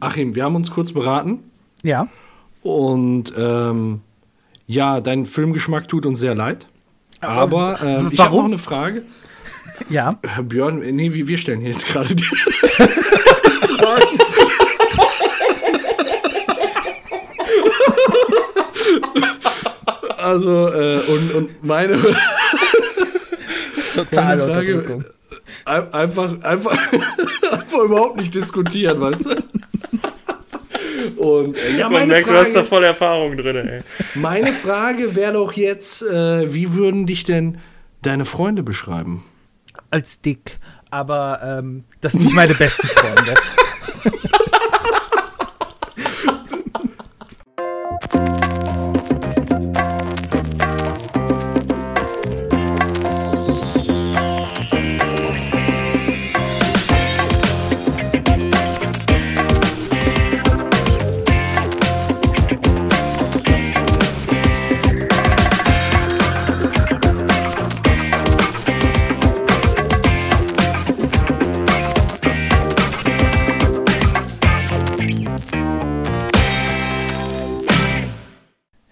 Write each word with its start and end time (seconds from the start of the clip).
Achim, 0.00 0.34
wir 0.34 0.44
haben 0.44 0.54
uns 0.56 0.70
kurz 0.70 0.92
beraten 0.92 1.40
Ja. 1.82 2.08
und 2.62 3.32
ähm, 3.36 4.00
ja, 4.66 5.00
dein 5.00 5.24
Filmgeschmack 5.26 5.88
tut 5.88 6.04
uns 6.06 6.20
sehr 6.20 6.34
leid. 6.34 6.66
Aber 7.20 7.78
ähm, 7.82 8.10
ich 8.12 8.20
habe 8.20 8.36
noch 8.36 8.44
eine 8.44 8.58
Frage. 8.58 9.02
Ja. 9.88 10.18
Herr 10.26 10.42
Björn, 10.42 10.80
nee, 10.80 11.12
wir 11.12 11.38
stellen 11.38 11.60
hier 11.60 11.70
jetzt 11.70 11.86
gerade 11.86 12.14
die 12.14 12.22
Fragen. 12.24 14.18
Also, 20.18 20.68
äh, 20.68 20.98
und, 21.08 21.34
und 21.34 21.64
meine, 21.64 21.96
Total 23.94 24.36
meine 24.36 24.52
Frage, 24.52 25.04
einfach, 25.92 26.42
einfach, 26.42 26.78
einfach 27.52 27.78
überhaupt 27.78 28.16
nicht 28.20 28.34
diskutieren, 28.34 29.00
weißt 29.00 29.24
du? 29.26 29.36
Und 31.16 31.56
äh, 31.56 31.78
ja, 31.78 31.84
Man 31.84 32.00
meine 32.00 32.12
merkt, 32.12 32.28
du 32.28 32.32
hast 32.32 32.48
da 32.48 32.60
Frage, 32.60 32.68
voll 32.68 32.84
Erfahrung 32.84 33.36
drin, 33.36 33.68
ey. 33.68 33.80
meine 34.14 34.52
Frage 34.52 35.14
wäre 35.14 35.34
doch 35.34 35.52
jetzt, 35.52 36.02
äh, 36.02 36.52
wie 36.52 36.74
würden 36.74 37.06
dich 37.06 37.24
denn 37.24 37.58
deine 38.02 38.24
Freunde 38.24 38.62
beschreiben? 38.62 39.24
Als 39.90 40.20
dick. 40.20 40.58
Aber 40.90 41.40
ähm, 41.42 41.84
das 42.00 42.12
sind 42.12 42.24
nicht 42.24 42.34
meine 42.34 42.54
besten 42.54 42.86
Freunde. 42.88 43.34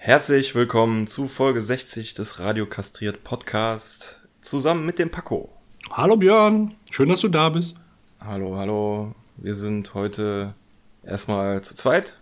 Herzlich 0.07 0.55
willkommen 0.55 1.09
zu 1.09 1.27
Folge 1.27 1.61
60 1.61 2.15
des 2.15 2.39
Radio 2.39 2.65
Kastriert 2.67 3.25
Podcast 3.25 4.21
zusammen 4.41 4.87
mit 4.87 5.01
dem 5.01 5.11
Paco. 5.11 5.51
Hallo 5.91 6.17
Björn, 6.17 6.77
schön, 6.93 7.09
dass 7.09 7.19
du 7.23 7.29
da 7.29 7.49
bist. 7.49 7.75
Hallo, 8.21 8.57
hallo. 8.57 9.17
Wir 9.37 9.53
sind 9.55 9.95
heute 9.95 10.55
erstmal 11.03 11.61
zu 11.63 11.75
zweit. 11.75 12.21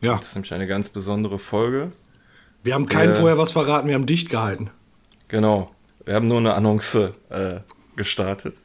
Ja, 0.00 0.16
Das 0.16 0.26
ist 0.30 0.34
nämlich 0.34 0.52
eine 0.52 0.66
ganz 0.66 0.88
besondere 0.88 1.38
Folge. 1.38 1.92
wir 2.64 2.74
haben 2.74 2.88
keinen 2.88 3.12
Äh. 3.12 3.14
vorher 3.14 3.38
was 3.38 3.52
verraten, 3.52 3.86
wir 3.86 3.94
haben 3.94 4.06
dicht 4.06 4.28
gehalten. 4.28 4.70
Genau. 5.28 5.70
Wir 6.04 6.16
haben 6.16 6.26
nur 6.26 6.38
eine 6.38 6.54
Annonce 6.54 7.12
äh, 7.28 7.60
gestartet. 7.94 8.56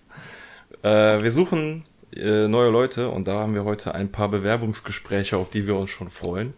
Äh, 0.82 1.22
wir 1.22 1.30
suchen 1.30 1.86
äh, 2.16 2.48
neue 2.48 2.70
Leute 2.70 3.10
und 3.10 3.28
da 3.28 3.40
haben 3.40 3.54
wir 3.54 3.64
heute 3.64 3.96
ein 3.96 4.12
paar 4.12 4.30
Bewerbungsgespräche, 4.30 5.38
auf 5.38 5.50
die 5.50 5.68
wir 5.68 5.76
uns 5.76 5.90
schon 5.90 6.10
freuen. 6.10 6.54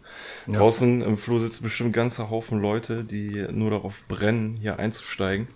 Draußen 0.46 1.02
im 1.02 1.16
Flur 1.16 1.40
sitzen 1.40 1.62
bestimmt 1.62 1.90
ein 1.90 1.92
ganzer 1.92 2.30
Haufen 2.30 2.60
Leute, 2.60 3.04
die 3.04 3.46
nur 3.50 3.70
darauf 3.70 4.04
brennen, 4.08 4.56
hier 4.60 4.78
einzusteigen. 4.78 5.48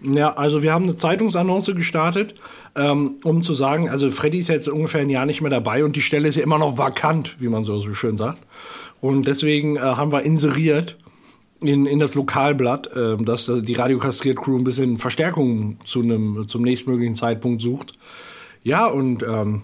Ja, 0.00 0.34
also 0.34 0.62
wir 0.62 0.72
haben 0.72 0.84
eine 0.84 0.96
Zeitungsannonce 0.96 1.74
gestartet, 1.74 2.34
ähm, 2.76 3.16
um 3.24 3.42
zu 3.42 3.54
sagen, 3.54 3.88
also 3.88 4.10
Freddy 4.10 4.38
ist 4.38 4.48
jetzt 4.48 4.68
ungefähr 4.68 5.00
ein 5.00 5.10
Jahr 5.10 5.26
nicht 5.26 5.40
mehr 5.40 5.50
dabei 5.50 5.84
und 5.84 5.96
die 5.96 6.02
Stelle 6.02 6.28
ist 6.28 6.36
ja 6.36 6.44
immer 6.44 6.58
noch 6.58 6.78
vakant, 6.78 7.36
wie 7.40 7.48
man 7.48 7.64
so, 7.64 7.78
so 7.80 7.94
schön 7.94 8.16
sagt. 8.16 8.38
Und 9.00 9.26
deswegen 9.26 9.76
äh, 9.76 9.80
haben 9.80 10.12
wir 10.12 10.22
inseriert 10.22 10.98
in, 11.60 11.86
in 11.86 11.98
das 11.98 12.14
Lokalblatt, 12.14 12.94
äh, 12.94 13.16
dass 13.16 13.50
die 13.52 13.74
Radio 13.74 13.98
Kastriert 13.98 14.36
Crew 14.36 14.56
ein 14.56 14.64
bisschen 14.64 14.98
Verstärkung 14.98 15.78
zu 15.84 16.02
einem, 16.02 16.46
zum 16.46 16.62
nächstmöglichen 16.62 17.16
Zeitpunkt 17.16 17.62
sucht. 17.62 17.94
Ja, 18.62 18.86
und 18.86 19.22
ähm, 19.22 19.62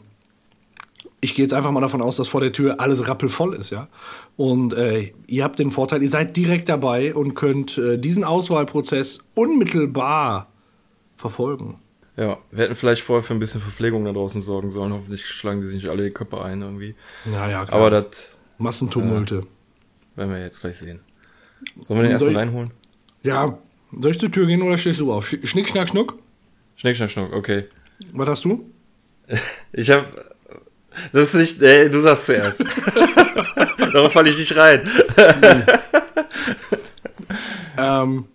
ich 1.20 1.34
gehe 1.34 1.44
jetzt 1.44 1.54
einfach 1.54 1.70
mal 1.70 1.80
davon 1.80 2.02
aus, 2.02 2.16
dass 2.16 2.28
vor 2.28 2.40
der 2.40 2.52
Tür 2.52 2.80
alles 2.80 3.08
rappelvoll 3.08 3.54
ist, 3.54 3.70
ja. 3.70 3.88
Und 4.36 4.74
äh, 4.74 5.12
ihr 5.26 5.44
habt 5.44 5.58
den 5.58 5.70
Vorteil, 5.70 6.02
ihr 6.02 6.10
seid 6.10 6.36
direkt 6.36 6.68
dabei 6.68 7.14
und 7.14 7.34
könnt 7.34 7.78
äh, 7.78 7.98
diesen 7.98 8.24
Auswahlprozess 8.24 9.20
unmittelbar 9.34 10.48
verfolgen. 11.16 11.80
Ja, 12.16 12.38
wir 12.50 12.64
hätten 12.64 12.76
vielleicht 12.76 13.02
vorher 13.02 13.22
für 13.22 13.34
ein 13.34 13.40
bisschen 13.40 13.60
Verpflegung 13.60 14.04
da 14.04 14.12
draußen 14.12 14.40
sorgen 14.40 14.70
sollen. 14.70 14.92
Hoffentlich 14.92 15.26
schlagen 15.26 15.60
die 15.60 15.66
sich 15.66 15.76
nicht 15.82 15.88
alle 15.88 16.04
die 16.04 16.10
Köpfe 16.10 16.42
ein 16.44 16.62
irgendwie. 16.62 16.94
Naja, 17.24 17.64
klar. 17.64 17.80
Aber 17.80 17.90
das 17.90 18.32
Massentumulte. 18.58 19.42
werden 20.14 20.30
wir 20.32 20.40
jetzt 20.40 20.60
gleich 20.60 20.76
sehen. 20.76 21.00
Sollen 21.80 21.98
wir 22.00 22.04
den 22.04 22.12
ersten 22.12 22.26
Soll 22.26 22.32
ich- 22.34 22.38
reinholen? 22.38 22.70
Ja. 23.22 23.58
soll 23.98 24.10
ich 24.10 24.18
zur 24.20 24.30
Tür 24.30 24.46
gehen 24.46 24.62
oder 24.62 24.76
stehst 24.78 25.00
du 25.00 25.12
auf? 25.12 25.26
Sch- 25.26 25.44
Schnick, 25.46 25.68
schnack, 25.68 25.88
schnuck. 25.88 26.18
Schnick, 26.76 26.94
schnack, 26.96 27.10
schnuck, 27.10 27.32
okay. 27.32 27.64
Was 28.12 28.28
hast 28.28 28.44
du? 28.44 28.70
Ich 29.72 29.90
hab. 29.90 30.06
Das 31.12 31.34
ist 31.34 31.34
nicht. 31.34 31.62
Ey, 31.62 31.90
du 31.90 32.00
sagst 32.00 32.26
zuerst. 32.26 32.64
Darauf 33.92 34.12
falle 34.12 34.30
ich 34.30 34.38
nicht 34.38 34.56
rein. 34.56 34.82
Ähm, 37.76 38.26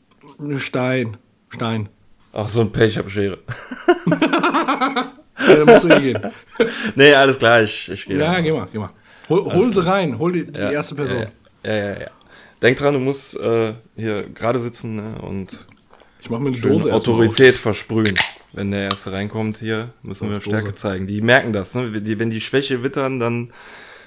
Stein. 0.57 1.17
Stein. 1.49 1.87
Ach, 2.33 2.47
so 2.47 2.59
ein 2.61 2.71
Pech, 2.71 2.91
ich 2.91 2.97
hab 2.97 3.09
Schere. 3.09 3.39
Ja, 4.05 5.55
da 5.55 5.65
musst 5.65 5.85
du 5.85 5.93
hingehen. 5.93 6.19
Nee, 6.95 7.13
alles 7.13 7.39
klar, 7.39 7.61
ich, 7.61 7.89
ich 7.89 8.05
gehe. 8.05 8.19
ja, 8.19 8.39
geh 8.41 8.51
mal, 8.51 8.67
geh 8.71 8.77
mal. 8.79 8.89
Hol, 9.29 9.45
hol 9.53 9.73
sie 9.73 9.85
rein, 9.85 10.19
hol 10.19 10.33
die, 10.33 10.51
die 10.51 10.59
Ja, 10.59 10.71
erste 10.71 10.95
Person. 10.95 11.27
Ja, 11.63 11.71
ja, 11.73 11.75
ja. 11.93 11.99
ja. 12.01 12.07
Denk 12.61 12.77
dran, 12.77 12.93
du 12.95 12.99
musst 12.99 13.39
äh, 13.39 13.73
hier 13.95 14.23
gerade 14.23 14.59
sitzen 14.59 14.97
ne, 14.97 15.21
und 15.21 15.65
Ich 16.19 16.29
mach 16.29 16.39
mir 16.39 16.49
eine 16.49 16.59
Dose 16.59 16.93
Autorität 16.93 17.55
versprühen. 17.55 18.15
Wenn 18.53 18.71
der 18.71 18.85
Erste 18.85 19.11
reinkommt 19.11 19.57
hier, 19.59 19.93
müssen 20.01 20.27
wir 20.29 20.37
Dose. 20.39 20.49
Stärke 20.49 20.73
zeigen. 20.73 21.05
Die 21.07 21.21
merken 21.21 21.53
das. 21.53 21.75
Ne? 21.75 22.01
Die, 22.01 22.17
wenn 22.19 22.29
die 22.31 22.41
Schwäche 22.41 22.81
wittern, 22.83 23.19
dann 23.19 23.51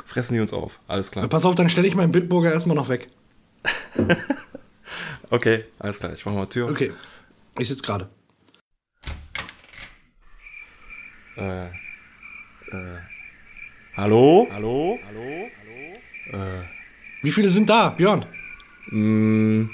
fressen 0.05 0.35
die 0.35 0.41
uns 0.41 0.53
auf. 0.53 0.81
Alles 0.89 1.11
klar. 1.13 1.29
Pass 1.29 1.45
auf, 1.45 1.55
dann 1.55 1.69
stelle 1.69 1.87
ich 1.87 1.95
meinen 1.95 2.13
Bitburger 2.13 2.53
erstmal 2.53 2.77
noch 2.77 2.89
weg. 2.89 3.09
Okay, 5.31 5.65
alles 5.79 5.99
klar. 5.99 6.13
Ich 6.13 6.27
mach 6.27 6.35
mal 6.35 6.45
Tür. 6.45 6.69
Okay. 6.69 6.93
Ich 7.59 7.67
sitze 7.69 7.83
gerade. 7.83 8.11
Äh, 11.39 11.65
äh, 11.69 11.71
hallo? 13.97 14.47
Hallo? 14.53 14.99
Hallo? 15.07 16.39
Äh, 16.45 16.63
Wie 17.23 17.33
viele 17.33 17.49
sind 17.49 17.71
da, 17.71 17.89
Björn? 17.89 18.27
mh, 18.91 19.71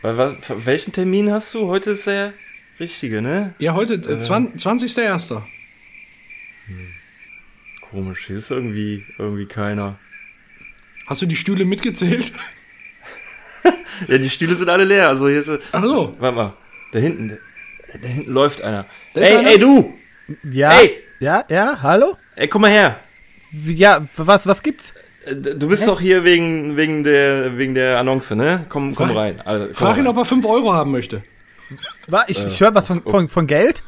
wa- 0.00 0.34
welchen 0.48 0.92
Termin 0.94 1.30
hast 1.30 1.52
du? 1.52 1.66
Heute 1.68 1.90
ist 1.90 2.06
der 2.06 2.32
richtige, 2.80 3.22
ne? 3.22 3.54
Ja, 3.58 3.74
heute 3.74 3.94
äh, 3.94 4.18
20. 4.18 4.60
20.01. 4.64 5.42
Komisch, 7.90 8.26
hier 8.26 8.36
ist 8.36 8.50
irgendwie, 8.50 9.04
irgendwie 9.18 9.46
keiner. 9.46 9.98
Hast 11.06 11.22
du 11.22 11.26
die 11.26 11.36
Stühle 11.36 11.64
mitgezählt? 11.64 12.32
Ja, 14.06 14.16
die 14.18 14.30
Stühle 14.30 14.54
sind 14.54 14.68
alle 14.68 14.84
leer. 14.84 15.08
Also 15.08 15.28
hier 15.28 15.40
ist. 15.40 15.50
Ach 15.72 15.82
so. 15.82 16.14
Warte 16.20 16.36
mal. 16.36 16.56
Da 16.92 17.00
hinten. 17.00 17.30
Da, 17.30 17.98
da 18.00 18.06
hinten 18.08 18.30
läuft 18.30 18.62
einer. 18.62 18.86
Da 19.14 19.20
ey, 19.22 19.36
einer? 19.38 19.48
ey, 19.50 19.58
du! 19.58 19.92
Ja. 20.48 20.70
Hey! 20.70 20.90
Ja, 21.18 21.44
ja, 21.48 21.78
hallo? 21.82 22.16
Ey, 22.36 22.46
komm 22.46 22.62
mal 22.62 22.70
her! 22.70 23.00
Ja, 23.66 24.06
was, 24.16 24.46
was 24.46 24.62
gibt's? 24.62 24.94
Äh, 25.26 25.34
Du 25.34 25.68
bist 25.68 25.88
doch 25.88 26.00
hier 26.00 26.22
wegen, 26.22 26.76
wegen, 26.76 27.02
der, 27.02 27.58
wegen 27.58 27.74
der 27.74 27.98
Annonce, 27.98 28.32
ne? 28.36 28.66
Komm, 28.68 28.94
komm 28.94 29.08
Frag- 29.08 29.16
rein. 29.16 29.40
Also, 29.40 29.66
komm 29.66 29.74
Frag 29.74 29.96
ihn, 29.96 30.02
rein. 30.02 30.06
ob 30.12 30.16
er 30.18 30.24
5 30.24 30.44
Euro 30.46 30.72
haben 30.72 30.92
möchte. 30.92 31.24
Ich 32.28 32.44
ich 32.44 32.60
höre 32.60 32.74
was 32.74 32.86
von, 32.86 33.02
von, 33.02 33.28
von 33.28 33.46
Geld? 33.46 33.82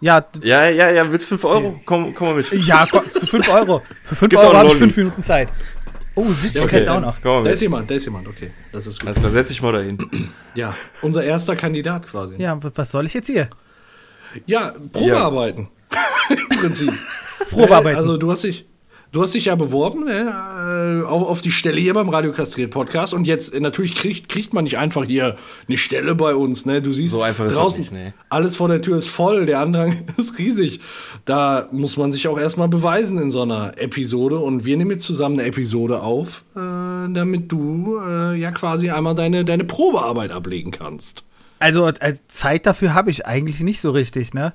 Ja, 0.00 0.24
Ja, 0.42 0.68
ja, 0.68 0.90
ja, 0.90 1.12
willst 1.12 1.28
5 1.28 1.44
Euro? 1.44 1.80
Komm, 1.84 2.14
komm 2.14 2.28
mal 2.28 2.36
mit. 2.36 2.50
ja, 2.52 2.86
komm, 2.90 3.04
für 3.04 3.26
5 3.26 3.48
Euro. 3.52 3.82
Für 4.02 4.16
5 4.16 4.30
Gib 4.30 4.38
Euro 4.38 4.54
habe 4.54 4.66
ich 4.68 4.72
einen 4.72 4.80
5 4.80 4.96
Minuten 4.96 5.22
Zeit. 5.22 5.52
Oh, 6.14 6.26
Süßigkeiten 6.32 6.88
Okay, 6.88 6.88
auch 6.88 7.00
noch. 7.00 7.44
Da 7.44 7.50
ist 7.50 7.60
jemand, 7.60 7.90
da 7.90 7.94
ist 7.94 8.04
jemand, 8.04 8.26
okay. 8.26 8.50
Das 8.72 8.86
ist 8.86 8.98
gut. 9.00 9.08
Alles 9.08 9.20
klar, 9.20 9.32
setz 9.32 9.48
dich 9.48 9.62
mal 9.62 9.72
dahin. 9.72 9.98
Ja, 10.54 10.74
unser 11.02 11.22
erster 11.22 11.54
Kandidat 11.54 12.08
quasi. 12.08 12.36
Ja, 12.36 12.58
was 12.60 12.90
soll 12.90 13.06
ich 13.06 13.14
jetzt 13.14 13.26
hier? 13.26 13.48
Ja, 14.46 14.74
Probearbeiten. 14.92 15.68
Im 16.30 16.58
Prinzip. 16.58 16.92
Probearbeiten. 17.50 17.98
Also 17.98 18.16
du 18.16 18.30
hast 18.30 18.44
dich, 18.44 18.66
du 19.12 19.22
hast 19.22 19.34
dich 19.34 19.46
ja 19.46 19.54
beworben 19.54 20.04
ne, 20.04 21.02
äh, 21.02 21.06
auf, 21.06 21.22
auf 21.26 21.40
die 21.42 21.50
Stelle 21.50 21.80
hier 21.80 21.94
beim 21.94 22.08
Radio 22.08 22.32
Kastriert 22.32 22.70
Podcast 22.70 23.12
und 23.14 23.26
jetzt 23.26 23.52
äh, 23.52 23.60
natürlich 23.60 23.94
kriegt, 23.94 24.28
kriegt 24.28 24.54
man 24.54 24.64
nicht 24.64 24.78
einfach 24.78 25.04
hier 25.04 25.36
eine 25.68 25.78
Stelle 25.78 26.14
bei 26.14 26.34
uns. 26.34 26.66
Ne? 26.66 26.82
Du 26.82 26.92
siehst 26.92 27.14
So 27.14 27.22
einfach 27.22 27.44
ist 27.46 27.52
das 27.52 27.58
draußen, 27.58 27.80
nicht, 27.80 27.92
nee. 27.92 28.12
alles 28.28 28.56
vor 28.56 28.68
der 28.68 28.82
Tür 28.82 28.96
ist 28.96 29.08
voll, 29.08 29.46
der 29.46 29.60
Andrang 29.60 30.04
ist 30.16 30.38
riesig. 30.38 30.80
Da 31.24 31.68
muss 31.72 31.96
man 31.96 32.12
sich 32.12 32.28
auch 32.28 32.38
erstmal 32.38 32.68
beweisen 32.68 33.18
in 33.18 33.30
so 33.30 33.42
einer 33.42 33.78
Episode 33.78 34.38
und 34.38 34.64
wir 34.64 34.76
nehmen 34.76 34.92
jetzt 34.92 35.04
zusammen 35.04 35.38
eine 35.38 35.48
Episode 35.48 36.02
auf, 36.02 36.44
äh, 36.54 36.58
damit 36.58 37.50
du 37.50 37.98
äh, 38.06 38.36
ja 38.36 38.52
quasi 38.52 38.90
einmal 38.90 39.14
deine, 39.14 39.44
deine 39.44 39.64
Probearbeit 39.64 40.30
ablegen 40.30 40.70
kannst. 40.70 41.24
Also 41.58 41.86
äh, 41.88 42.14
Zeit 42.28 42.64
dafür 42.66 42.94
habe 42.94 43.10
ich 43.10 43.26
eigentlich 43.26 43.60
nicht 43.60 43.80
so 43.80 43.90
richtig, 43.90 44.34
ne? 44.34 44.54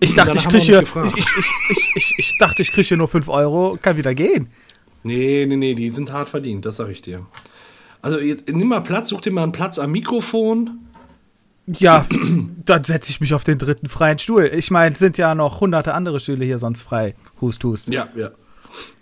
Ich 0.00 0.14
dachte, 0.14 0.36
ich 0.36 0.44
kriege 0.46 0.62
hier, 0.62 0.82
ich, 0.82 0.94
ich, 1.16 1.52
ich, 1.70 1.90
ich, 1.94 2.14
ich 2.18 2.38
dachte, 2.38 2.62
ich 2.62 2.70
kriege 2.70 2.86
hier 2.86 2.96
nur 2.96 3.08
5 3.08 3.28
Euro, 3.28 3.78
kann 3.80 3.96
wieder 3.96 4.14
gehen. 4.14 4.48
Nee, 5.02 5.46
nee, 5.48 5.56
nee, 5.56 5.74
die 5.74 5.88
sind 5.88 6.12
hart 6.12 6.28
verdient, 6.28 6.66
das 6.66 6.76
sag 6.76 6.90
ich 6.90 7.00
dir. 7.00 7.26
Also 8.02 8.18
jetzt 8.18 8.48
nimm 8.48 8.68
mal 8.68 8.80
Platz, 8.80 9.08
such 9.08 9.22
dir 9.22 9.32
mal 9.32 9.42
einen 9.42 9.52
Platz 9.52 9.78
am 9.78 9.92
Mikrofon. 9.92 10.80
Ja, 11.66 12.06
dann 12.64 12.84
setze 12.84 13.10
ich 13.10 13.20
mich 13.20 13.32
auf 13.34 13.44
den 13.44 13.58
dritten 13.58 13.88
freien 13.88 14.18
Stuhl. 14.18 14.50
Ich 14.54 14.70
meine, 14.70 14.92
es 14.92 14.98
sind 14.98 15.18
ja 15.18 15.34
noch 15.34 15.60
hunderte 15.60 15.94
andere 15.94 16.20
Stühle 16.20 16.44
hier 16.44 16.58
sonst 16.58 16.82
frei. 16.82 17.14
Hust, 17.40 17.64
hust. 17.64 17.92
Ja, 17.92 18.08
ja. 18.14 18.30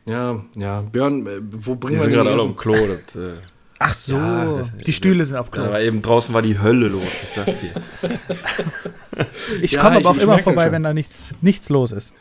Ja, 0.07 0.43
ja. 0.57 0.81
Björn, 0.81 1.27
äh, 1.27 1.41
wo 1.43 1.75
Die 1.75 1.81
bringen 1.81 2.01
wir 2.01 2.09
gerade 2.09 2.31
alle 2.31 2.43
am 2.43 2.57
Klo. 2.57 2.75
Das, 2.75 3.17
äh, 3.17 3.35
Ach 3.81 3.93
so, 3.93 4.17
Ja, 4.17 4.69
die 4.87 4.93
Stühle 4.93 5.25
sind 5.25 5.37
auf 5.37 5.51
Klo. 5.53 5.63
aber 5.65 5.81
eben 5.81 6.03
draußen 6.03 6.35
war 6.35 6.43
die 6.43 6.59
Hölle 6.59 6.89
los, 6.89 7.05
ich 7.23 7.29
sag's 7.31 7.61
dir. 7.61 7.71
Ich 9.63 9.73
Ja, 9.73 9.83
komme 9.83 9.97
aber 9.99 10.11
auch 10.11 10.17
ich 10.17 10.23
immer 10.23 10.39
vorbei, 10.39 10.71
wenn 10.73 10.83
da 10.83 10.93
nichts, 10.95 11.29
nichts 11.41 11.69
los 11.69 11.93
ist. 11.93 12.15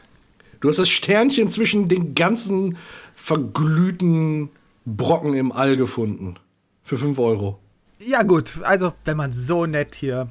Du 0.59 0.69
hast 0.69 0.79
das 0.79 0.89
Sternchen 0.89 1.49
zwischen 1.49 1.87
den 1.87 2.15
ganzen 2.15 2.77
verglühten 3.15 4.49
Brocken 4.85 5.33
im 5.33 5.51
All 5.51 5.77
gefunden. 5.77 6.35
Für 6.83 6.97
5 6.97 7.19
Euro. 7.19 7.59
Ja, 7.99 8.23
gut, 8.23 8.51
also 8.63 8.93
wenn 9.05 9.17
man 9.17 9.33
so 9.33 9.65
nett 9.65 9.95
hier 9.95 10.27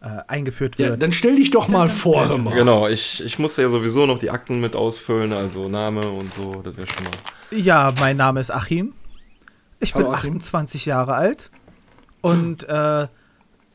äh, 0.00 0.06
eingeführt 0.28 0.76
Ja, 0.78 0.90
wird. 0.90 1.02
dann 1.02 1.12
stell 1.12 1.36
dich 1.36 1.50
doch 1.50 1.68
mal 1.68 1.88
vor, 1.88 2.28
hör 2.28 2.38
mal. 2.38 2.54
Genau, 2.54 2.86
ich, 2.88 3.22
ich 3.24 3.38
musste 3.38 3.62
ja 3.62 3.68
sowieso 3.68 4.06
noch 4.06 4.18
die 4.18 4.30
Akten 4.30 4.60
mit 4.60 4.76
ausfüllen, 4.76 5.32
also 5.32 5.68
Name 5.68 6.06
und 6.08 6.32
so, 6.34 6.60
das 6.62 6.76
wäre 6.76 6.86
schon 6.86 7.04
mal. 7.04 7.58
Ja, 7.60 7.92
mein 7.98 8.16
Name 8.16 8.40
ist 8.40 8.50
Achim. 8.52 8.92
Ich 9.80 9.92
bin 9.92 10.02
Hallo, 10.02 10.12
Achim. 10.12 10.36
28 10.36 10.86
Jahre 10.86 11.14
alt. 11.14 11.50
Und 12.20 12.64
äh, 12.68 13.06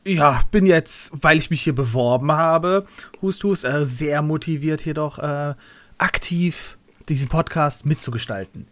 ja, 0.04 0.42
bin 0.50 0.66
jetzt, 0.66 1.12
weil 1.14 1.38
ich 1.38 1.50
mich 1.50 1.62
hier 1.62 1.74
beworben 1.74 2.32
habe, 2.32 2.86
Hust 3.22 3.42
Hust, 3.44 3.64
äh, 3.64 3.84
sehr 3.84 4.20
motiviert 4.22 4.84
jedoch 4.84 5.18
äh, 5.18 5.54
aktiv 5.98 6.76
diesen 7.08 7.28
Podcast 7.28 7.86
mitzugestalten. 7.86 8.66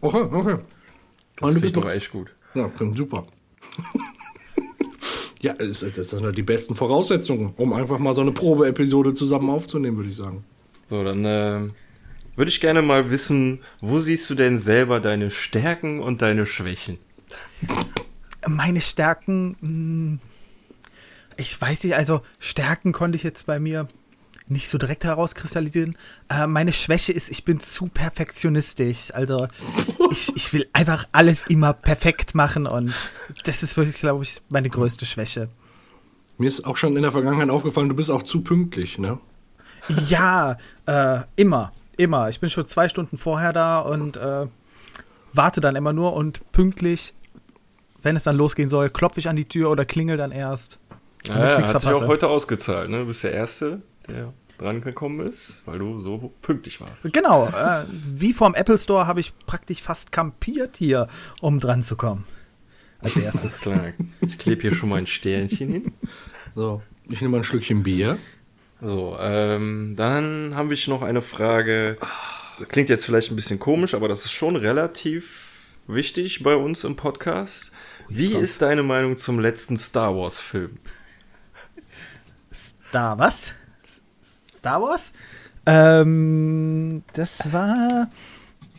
Okay, 0.00 0.22
okay. 0.30 0.58
Das 1.36 1.60
bist 1.60 1.76
doch 1.76 1.88
echt 1.88 2.12
gut. 2.12 2.30
Ja, 2.54 2.68
klingt 2.68 2.96
super. 2.96 3.26
ja, 5.40 5.54
das, 5.54 5.80
das 5.80 6.10
sind 6.10 6.22
ja 6.22 6.32
die 6.32 6.42
besten 6.42 6.74
Voraussetzungen, 6.74 7.54
um 7.56 7.72
einfach 7.72 7.98
mal 7.98 8.14
so 8.14 8.20
eine 8.20 8.32
Probeepisode 8.32 9.14
zusammen 9.14 9.50
aufzunehmen, 9.50 9.96
würde 9.96 10.10
ich 10.10 10.16
sagen. 10.16 10.44
So, 10.90 11.02
dann 11.02 11.24
äh, 11.24 11.68
würde 12.38 12.50
ich 12.50 12.60
gerne 12.60 12.82
mal 12.82 13.10
wissen, 13.10 13.60
wo 13.80 13.98
siehst 13.98 14.30
du 14.30 14.36
denn 14.36 14.56
selber 14.56 15.00
deine 15.00 15.32
Stärken 15.32 16.00
und 16.00 16.22
deine 16.22 16.46
Schwächen? 16.46 16.98
Meine 18.46 18.80
Stärken, 18.80 19.56
mh, 19.60 20.18
ich 21.36 21.60
weiß 21.60 21.82
nicht, 21.84 21.96
also 21.96 22.22
Stärken 22.38 22.92
konnte 22.92 23.16
ich 23.16 23.24
jetzt 23.24 23.46
bei 23.46 23.58
mir 23.58 23.88
nicht 24.46 24.68
so 24.68 24.78
direkt 24.78 25.04
herauskristallisieren. 25.04 25.96
Äh, 26.30 26.46
meine 26.46 26.72
Schwäche 26.72 27.12
ist, 27.12 27.28
ich 27.28 27.44
bin 27.44 27.58
zu 27.58 27.88
perfektionistisch. 27.88 29.12
Also 29.12 29.48
ich, 30.10 30.34
ich 30.36 30.52
will 30.52 30.68
einfach 30.72 31.08
alles 31.10 31.46
immer 31.48 31.72
perfekt 31.72 32.36
machen 32.36 32.66
und 32.66 32.94
das 33.44 33.64
ist 33.64 33.76
wirklich, 33.76 33.98
glaube 33.98 34.22
ich, 34.22 34.40
meine 34.48 34.70
größte 34.70 35.06
Schwäche. 35.06 35.48
Mir 36.38 36.46
ist 36.46 36.64
auch 36.64 36.76
schon 36.76 36.96
in 36.96 37.02
der 37.02 37.10
Vergangenheit 37.12 37.50
aufgefallen, 37.50 37.88
du 37.88 37.96
bist 37.96 38.12
auch 38.12 38.22
zu 38.22 38.42
pünktlich, 38.42 38.96
ne? 38.96 39.18
Ja, 40.08 40.56
äh, 40.86 41.20
immer, 41.36 41.72
immer. 41.98 42.28
Ich 42.28 42.40
bin 42.40 42.48
schon 42.50 42.66
zwei 42.66 42.88
Stunden 42.88 43.18
vorher 43.18 43.52
da 43.52 43.80
und 43.80 44.16
äh, 44.16 44.46
warte 45.32 45.60
dann 45.60 45.76
immer 45.76 45.92
nur 45.92 46.14
und 46.14 46.50
pünktlich, 46.52 47.14
wenn 48.02 48.16
es 48.16 48.24
dann 48.24 48.36
losgehen 48.36 48.68
soll, 48.68 48.90
klopfe 48.90 49.20
ich 49.20 49.28
an 49.28 49.36
die 49.36 49.44
Tür 49.44 49.70
oder 49.70 49.84
klingel 49.84 50.16
dann 50.16 50.32
erst. 50.32 50.78
Ja, 51.24 51.34
ich 51.34 51.38
ja, 51.38 51.58
hat 51.58 51.66
sich 51.66 51.76
auch 51.76 51.80
verpasse. 51.80 52.06
heute 52.06 52.28
ausgezahlt, 52.28 52.90
ne? 52.90 53.00
Du 53.00 53.06
bist 53.06 53.24
der 53.24 53.32
Erste, 53.32 53.82
der 54.06 54.32
dran 54.56 54.80
gekommen 54.80 55.26
ist, 55.26 55.62
weil 55.66 55.78
du 55.78 56.00
so 56.00 56.32
pünktlich 56.42 56.80
warst. 56.80 57.12
Genau, 57.12 57.46
äh, 57.48 57.84
wie 57.88 58.32
vorm 58.32 58.54
Apple 58.54 58.78
Store 58.78 59.06
habe 59.06 59.20
ich 59.20 59.32
praktisch 59.46 59.82
fast 59.82 60.12
kampiert 60.12 60.76
hier, 60.76 61.08
um 61.40 61.60
dran 61.60 61.82
zu 61.82 61.96
kommen. 61.96 62.24
Als 63.00 63.16
erstes. 63.16 63.56
ist 63.56 63.62
klar. 63.62 63.92
Ich 64.20 64.38
klebe 64.38 64.62
hier 64.62 64.74
schon 64.74 64.88
mal 64.88 64.96
ein 64.96 65.06
Sternchen 65.06 65.72
hin. 65.72 65.92
So, 66.54 66.82
ich 67.08 67.20
nehme 67.20 67.32
mal 67.32 67.36
ein 67.38 67.44
Schlückchen 67.44 67.82
Bier. 67.82 68.18
So, 68.80 69.16
ähm, 69.18 69.94
dann 69.96 70.52
habe 70.54 70.74
ich 70.74 70.86
noch 70.86 71.02
eine 71.02 71.20
Frage. 71.20 71.98
Das 72.58 72.68
klingt 72.68 72.88
jetzt 72.88 73.04
vielleicht 73.04 73.30
ein 73.32 73.36
bisschen 73.36 73.58
komisch, 73.58 73.94
aber 73.94 74.08
das 74.08 74.24
ist 74.24 74.32
schon 74.32 74.54
relativ 74.54 75.78
wichtig 75.88 76.42
bei 76.42 76.54
uns 76.54 76.84
im 76.84 76.94
Podcast. 76.94 77.72
Wie 78.08 78.34
ist 78.34 78.62
deine 78.62 78.82
Meinung 78.82 79.16
zum 79.18 79.40
letzten 79.40 79.76
Star 79.76 80.16
Wars 80.16 80.38
Film? 80.38 80.78
Star 82.52 83.18
was? 83.18 83.52
Star 84.56 84.80
Wars? 84.80 85.12
Ähm, 85.66 87.02
das 87.14 87.52
war. 87.52 88.08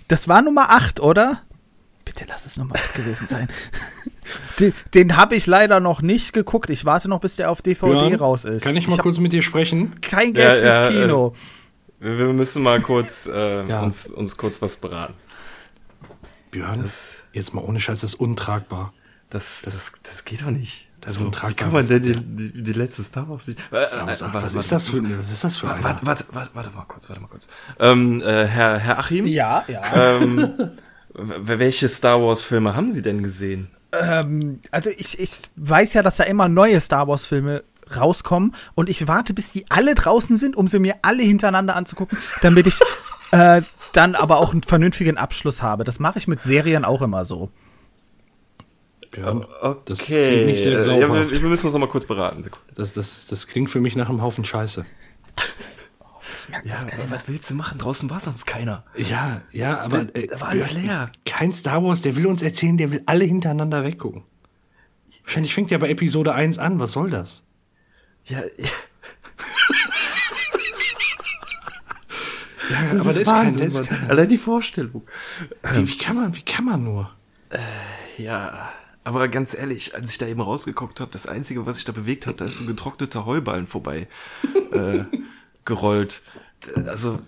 Das 0.08 0.28
war 0.28 0.42
Nummer 0.42 0.72
8, 0.72 1.02
oder? 1.02 1.44
Bitte 2.20 2.32
lass 2.32 2.46
es 2.46 2.60
8 2.60 2.94
gewesen 2.96 3.28
sein. 3.28 3.48
den 4.60 4.74
den 4.94 5.16
habe 5.16 5.36
ich 5.36 5.48
leider 5.48 5.80
noch 5.80 6.02
nicht 6.02 6.34
geguckt. 6.34 6.70
Ich 6.70 6.86
warte 6.86 7.10
noch, 7.10 7.22
bis 7.22 7.38
der 7.38 7.50
auf 7.50 7.62
DVD 7.62 7.92
Björn, 7.92 8.16
raus 8.16 8.46
ist. 8.46 8.64
Kann 8.64 8.76
ich 8.76 8.88
mal 8.88 8.98
hab 8.98 9.04
kurz 9.04 9.20
mit 9.20 9.32
dir 9.32 9.42
sprechen? 9.42 10.02
kein 10.02 10.34
Geld 10.34 10.64
Ja, 10.64 10.74
fürs 10.74 10.94
ja, 10.94 11.02
Kino. 11.02 11.34
Wir, 12.00 12.18
wir 12.18 12.34
müssen 12.34 12.64
mal 12.64 12.82
kurz 12.82 13.28
äh, 13.28 13.66
Ja. 13.68 13.82
uns, 13.82 14.06
uns 14.06 14.36
kurz 14.38 14.62
was 14.62 14.78
beraten. 14.78 15.14
Björn, 16.52 16.84
jetzt 17.32 17.54
mal 17.54 17.64
ohne 17.64 17.80
Scheiß, 17.80 18.02
das 18.02 18.14
ist 18.14 18.20
untragbar. 18.20 18.94
Das, 19.30 19.62
das, 19.64 19.92
das 20.04 20.26
geht 20.26 20.42
doch 20.42 20.50
nicht. 20.50 20.88
Das 21.02 21.12
ist 21.12 21.18
also, 21.18 21.22
wie 21.22 21.26
untragbar. 21.28 21.54
kann 21.54 21.72
man 21.72 21.88
denn 21.88 22.02
die, 22.02 22.20
die, 22.20 22.64
die 22.64 22.74
letzte 22.74 23.04
Star 23.04 23.30
Wars 23.30 23.48
nicht... 23.48 23.60
Äh, 23.72 23.86
Star 23.86 24.08
Wars, 24.08 24.22
äh, 24.22 24.26
was, 24.34 24.56
ist 24.56 24.72
das 24.72 24.90
für, 24.90 25.18
was 25.18 25.32
ist 25.32 25.44
das 25.44 25.58
für? 25.60 25.68
Warte, 25.68 26.06
warte, 26.06 26.26
warte, 26.32 26.50
warte 26.54 26.70
mal 26.72 26.84
kurz, 26.86 27.08
warte 27.08 27.22
mal 27.22 27.28
kurz. 27.28 27.48
Ähm, 27.80 28.22
äh, 28.22 28.46
Herr, 28.46 28.78
Herr 28.80 29.00
Achim? 29.00 29.26
Ja, 29.28 29.64
ja. 29.68 29.82
Ähm, 30.18 30.72
welche 31.14 31.88
Star 31.90 32.22
Wars 32.22 32.44
Filme 32.44 32.76
haben 32.76 32.92
Sie 32.92 33.02
denn 33.02 33.24
gesehen? 33.24 33.68
Ähm, 33.92 34.60
also 34.72 34.90
ich, 34.96 35.20
ich 35.20 35.32
weiß 35.56 35.94
ja, 35.94 36.04
dass 36.04 36.18
da 36.18 36.24
immer 36.24 36.48
neue 36.48 36.80
Star 36.80 37.08
Wars-Filme 37.08 37.64
rauskommen 37.96 38.54
und 38.76 38.88
ich 38.90 39.08
warte, 39.08 39.34
bis 39.34 39.52
die 39.52 39.66
alle 39.70 39.96
draußen 39.96 40.38
sind, 40.38 40.56
um 40.56 40.68
sie 40.68 40.78
mir 40.80 40.96
alle 41.02 41.24
hintereinander 41.24 41.76
anzugucken, 41.76 42.18
damit 42.42 42.68
ich 42.68 42.80
äh, 43.32 43.64
dann 43.94 44.14
aber 44.16 44.38
auch 44.38 44.52
einen 44.52 44.62
vernünftigen 44.62 45.18
Abschluss 45.18 45.64
habe. 45.64 45.84
Das 45.84 46.00
mache 46.00 46.20
ich 46.20 46.28
mit 46.28 46.44
Serien 46.44 46.86
auch 46.86 47.02
immer 47.02 47.26
so. 47.26 47.50
Das 49.86 50.00
Okay, 50.02 50.28
klingt 50.28 50.46
nicht 50.46 50.62
sehr 50.62 50.74
äh, 50.74 51.00
ja, 51.00 51.08
glaubhaft. 51.08 51.32
wir, 51.32 51.42
wir 51.42 51.50
müssen 51.50 51.66
uns 51.66 51.74
noch 51.74 51.80
mal 51.82 51.90
kurz 51.90 52.06
beraten. 52.06 52.44
Das, 52.76 52.94
das, 52.94 53.26
das 53.26 53.48
klingt 53.48 53.72
für 53.72 53.80
mich 53.80 53.96
nach 53.96 54.10
einem 54.10 54.22
Haufen 54.22 54.46
Scheiße. 54.46 54.86
Ja, 56.64 56.76
was 57.10 57.28
willst 57.28 57.50
du 57.50 57.56
machen? 57.56 57.78
Draußen 57.78 58.10
war 58.10 58.20
sonst 58.20 58.46
keiner. 58.46 58.86
Ja, 58.96 59.42
ja, 59.52 59.80
aber. 59.80 60.06
Da- 60.06 60.22
da 60.22 60.42
war 60.42 60.50
alles 60.50 60.72
leer. 60.74 61.12
Kein 61.26 61.54
Star 61.54 61.84
Wars, 61.84 62.02
der 62.02 62.16
will 62.16 62.28
uns 62.28 62.42
erzählen, 62.42 62.78
der 62.78 62.92
will 62.92 63.02
alle 63.06 63.26
hintereinander 63.26 63.84
weggucken. 63.84 64.24
Wahrscheinlich 65.24 65.54
fängt 65.54 65.72
ja 65.72 65.78
bei 65.78 65.90
Episode 65.90 66.34
1 66.34 66.60
an, 66.60 66.80
was 66.80 66.92
soll 66.94 67.10
das? 67.10 67.44
Ja, 68.26 68.40
Ja, 72.70 72.82
das 72.92 73.00
aber 73.02 73.10
das 73.10 73.16
ist 73.16 73.22
ist 73.22 73.28
kein, 73.28 73.46
Wahnsinn, 73.48 73.66
das 73.66 73.74
ist 73.74 73.90
Mann. 73.90 74.00
kein 74.00 74.10
Allein 74.12 74.30
die 74.30 74.38
Vorstellung. 74.38 75.02
wie, 75.74 75.88
wie, 75.88 75.98
kann 75.98 76.16
man, 76.16 76.36
wie 76.36 76.42
kann 76.44 76.66
man 76.66 76.84
nur? 76.84 77.10
Ja, 78.18 78.70
aber 79.04 79.28
ganz 79.28 79.56
ehrlich, 79.56 79.96
als 79.96 80.12
ich 80.12 80.20
da 80.20 80.28
eben 80.28 80.42
rausgeguckt 80.42 81.00
habe, 81.00 81.10
das 81.12 81.26
Einzige, 81.26 81.66
was 81.66 81.78
sich 81.78 81.86
da 81.86 81.92
bewegt 81.94 82.28
hat, 82.28 82.42
da 82.42 82.46
ist 82.46 82.58
so 82.58 82.64
ein 82.64 82.68
getrockneter 82.68 83.26
Heuballen 83.26 83.66
vorbei 83.66 84.08
äh, 84.72 85.06
gerollt. 85.66 86.22
Also, 86.86 87.20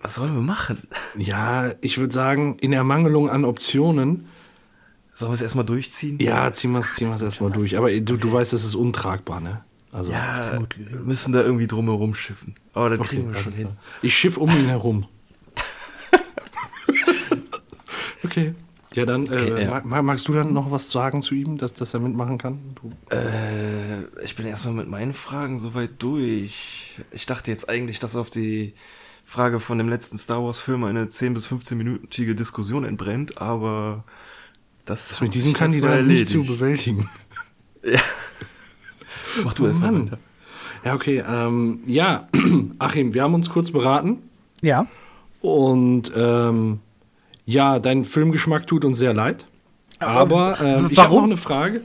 was 0.00 0.14
sollen 0.14 0.34
wir 0.34 0.42
machen? 0.42 0.82
Ja, 1.16 1.72
ich 1.80 1.98
würde 1.98 2.12
sagen, 2.12 2.56
in 2.58 2.72
Ermangelung 2.72 3.30
an 3.30 3.44
Optionen, 3.44 4.26
Sollen 5.14 5.30
wir 5.30 5.34
es 5.34 5.42
erstmal 5.42 5.64
durchziehen? 5.64 6.18
ja, 6.20 6.52
ziehen 6.52 6.72
wir 6.72 6.80
es 6.80 6.94
ziehen 6.94 7.08
erstmal 7.08 7.50
durch. 7.50 7.76
Aber 7.76 7.90
du, 7.92 8.16
du 8.16 8.32
weißt, 8.32 8.52
das 8.52 8.64
ist 8.64 8.74
untragbar, 8.74 9.40
ne? 9.40 9.62
Also, 9.92 10.10
Ja, 10.10 10.58
wir 10.76 11.00
müssen 11.00 11.32
da 11.32 11.42
irgendwie 11.42 11.66
drumherum 11.66 12.14
schiffen. 12.14 12.54
Aber 12.72 12.90
das 12.96 13.06
kriegen 13.06 13.32
wir 13.32 13.38
schon 13.38 13.52
hin. 13.52 13.68
Ich 14.00 14.14
schiff 14.14 14.38
um 14.38 14.48
ihn 14.50 14.66
herum. 14.66 15.06
okay. 18.24 18.54
Ja, 18.94 19.06
dann 19.06 19.22
äh, 19.26 19.30
Okay, 19.32 19.62
ja. 19.64 19.70
mag- 19.70 19.84
mag- 19.84 20.04
magst 20.04 20.28
du 20.28 20.32
dann 20.32 20.52
noch 20.52 20.70
was 20.70 20.90
sagen 20.90 21.22
zu 21.22 21.34
ihm, 21.34 21.56
dass, 21.58 21.72
dass 21.72 21.94
er 21.94 22.00
mitmachen 22.00 22.38
kann? 22.38 22.58
Du, 22.80 22.90
Äh, 23.14 24.02
ich 24.24 24.36
bin 24.36 24.46
erstmal 24.46 24.74
mit 24.74 24.88
meinen 24.88 25.12
Fragen 25.12 25.58
soweit 25.58 25.90
durch. 26.00 27.00
Ich 27.10 27.26
dachte 27.26 27.50
jetzt 27.50 27.68
eigentlich, 27.68 27.98
dass 27.98 28.16
auf 28.16 28.28
die 28.30 28.74
Frage 29.24 29.60
von 29.60 29.78
dem 29.78 29.88
letzten 29.88 30.18
Star 30.18 30.42
Wars 30.44 30.58
Film 30.58 30.84
eine 30.84 31.08
10 31.08 31.32
bis 31.34 31.46
15-minütige 31.48 32.34
Diskussion 32.34 32.84
entbrennt, 32.84 33.40
aber 33.40 34.04
das, 34.84 35.08
das 35.08 35.20
mit 35.20 35.34
diesem 35.34 35.52
Kandidaten 35.54 36.06
nicht 36.06 36.28
zu 36.28 36.42
bewältigen. 36.44 37.08
Mach 39.44 39.54
du 39.54 39.64
Oh 39.64 39.66
erstmal 39.66 39.92
Mann. 39.92 40.06
weiter. 40.06 40.18
Ja, 40.84 40.94
okay. 40.94 41.22
Ähm, 41.26 41.80
ja, 41.86 42.26
Achim, 42.78 43.14
wir 43.14 43.22
haben 43.22 43.34
uns 43.34 43.48
kurz 43.48 43.70
beraten 43.70 44.18
Ja. 44.60 44.86
und 45.40 46.12
ähm, 46.14 46.80
ja, 47.44 47.78
dein 47.78 48.04
Filmgeschmack 48.04 48.66
tut 48.66 48.84
uns 48.84 48.98
sehr 48.98 49.14
leid. 49.14 49.46
Aber, 49.98 50.58
aber 50.58 50.60
äh, 50.60 50.82
ich 50.90 50.98
habe 50.98 51.14
noch 51.14 51.22
eine 51.24 51.36
Frage. 51.36 51.82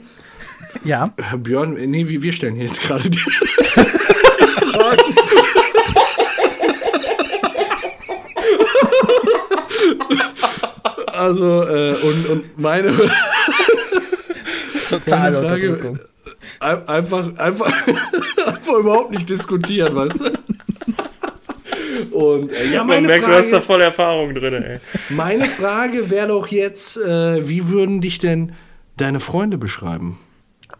Ja. 0.84 1.12
Herr 1.20 1.38
Björn, 1.38 1.76
äh, 1.76 1.86
nee, 1.86 2.08
wir 2.08 2.32
stellen 2.32 2.56
hier 2.56 2.66
jetzt 2.66 2.82
gerade 2.82 3.10
die 3.10 3.18
Frage. 3.18 5.02
also, 11.12 11.62
äh, 11.62 11.94
und, 12.02 12.28
und 12.28 12.58
meine. 12.58 12.92
Total 14.88 15.32
meine 15.32 15.48
Frage, 15.48 15.98
äh, 16.60 16.76
einfach, 16.86 17.36
einfach, 17.36 17.66
einfach 18.46 18.74
überhaupt 18.74 19.10
nicht 19.10 19.28
diskutieren, 19.28 19.94
weißt 19.94 20.20
du? 20.20 20.37
Und 22.18 22.50
äh, 22.52 22.66
ja, 22.72 22.78
Man 22.78 22.88
meine 22.88 23.06
merkt, 23.06 23.26
du 23.26 23.30
hast 23.32 23.52
da 23.52 23.56
Frage, 23.60 23.66
voll 23.66 23.80
Erfahrung 23.82 24.34
drin, 24.34 24.54
ey. 24.54 24.80
meine 25.08 25.44
Frage 25.46 26.10
wäre 26.10 26.26
doch 26.28 26.48
jetzt, 26.48 26.96
äh, 26.96 27.48
wie 27.48 27.68
würden 27.68 28.00
dich 28.00 28.18
denn 28.18 28.52
deine 28.96 29.20
Freunde 29.20 29.56
beschreiben? 29.56 30.18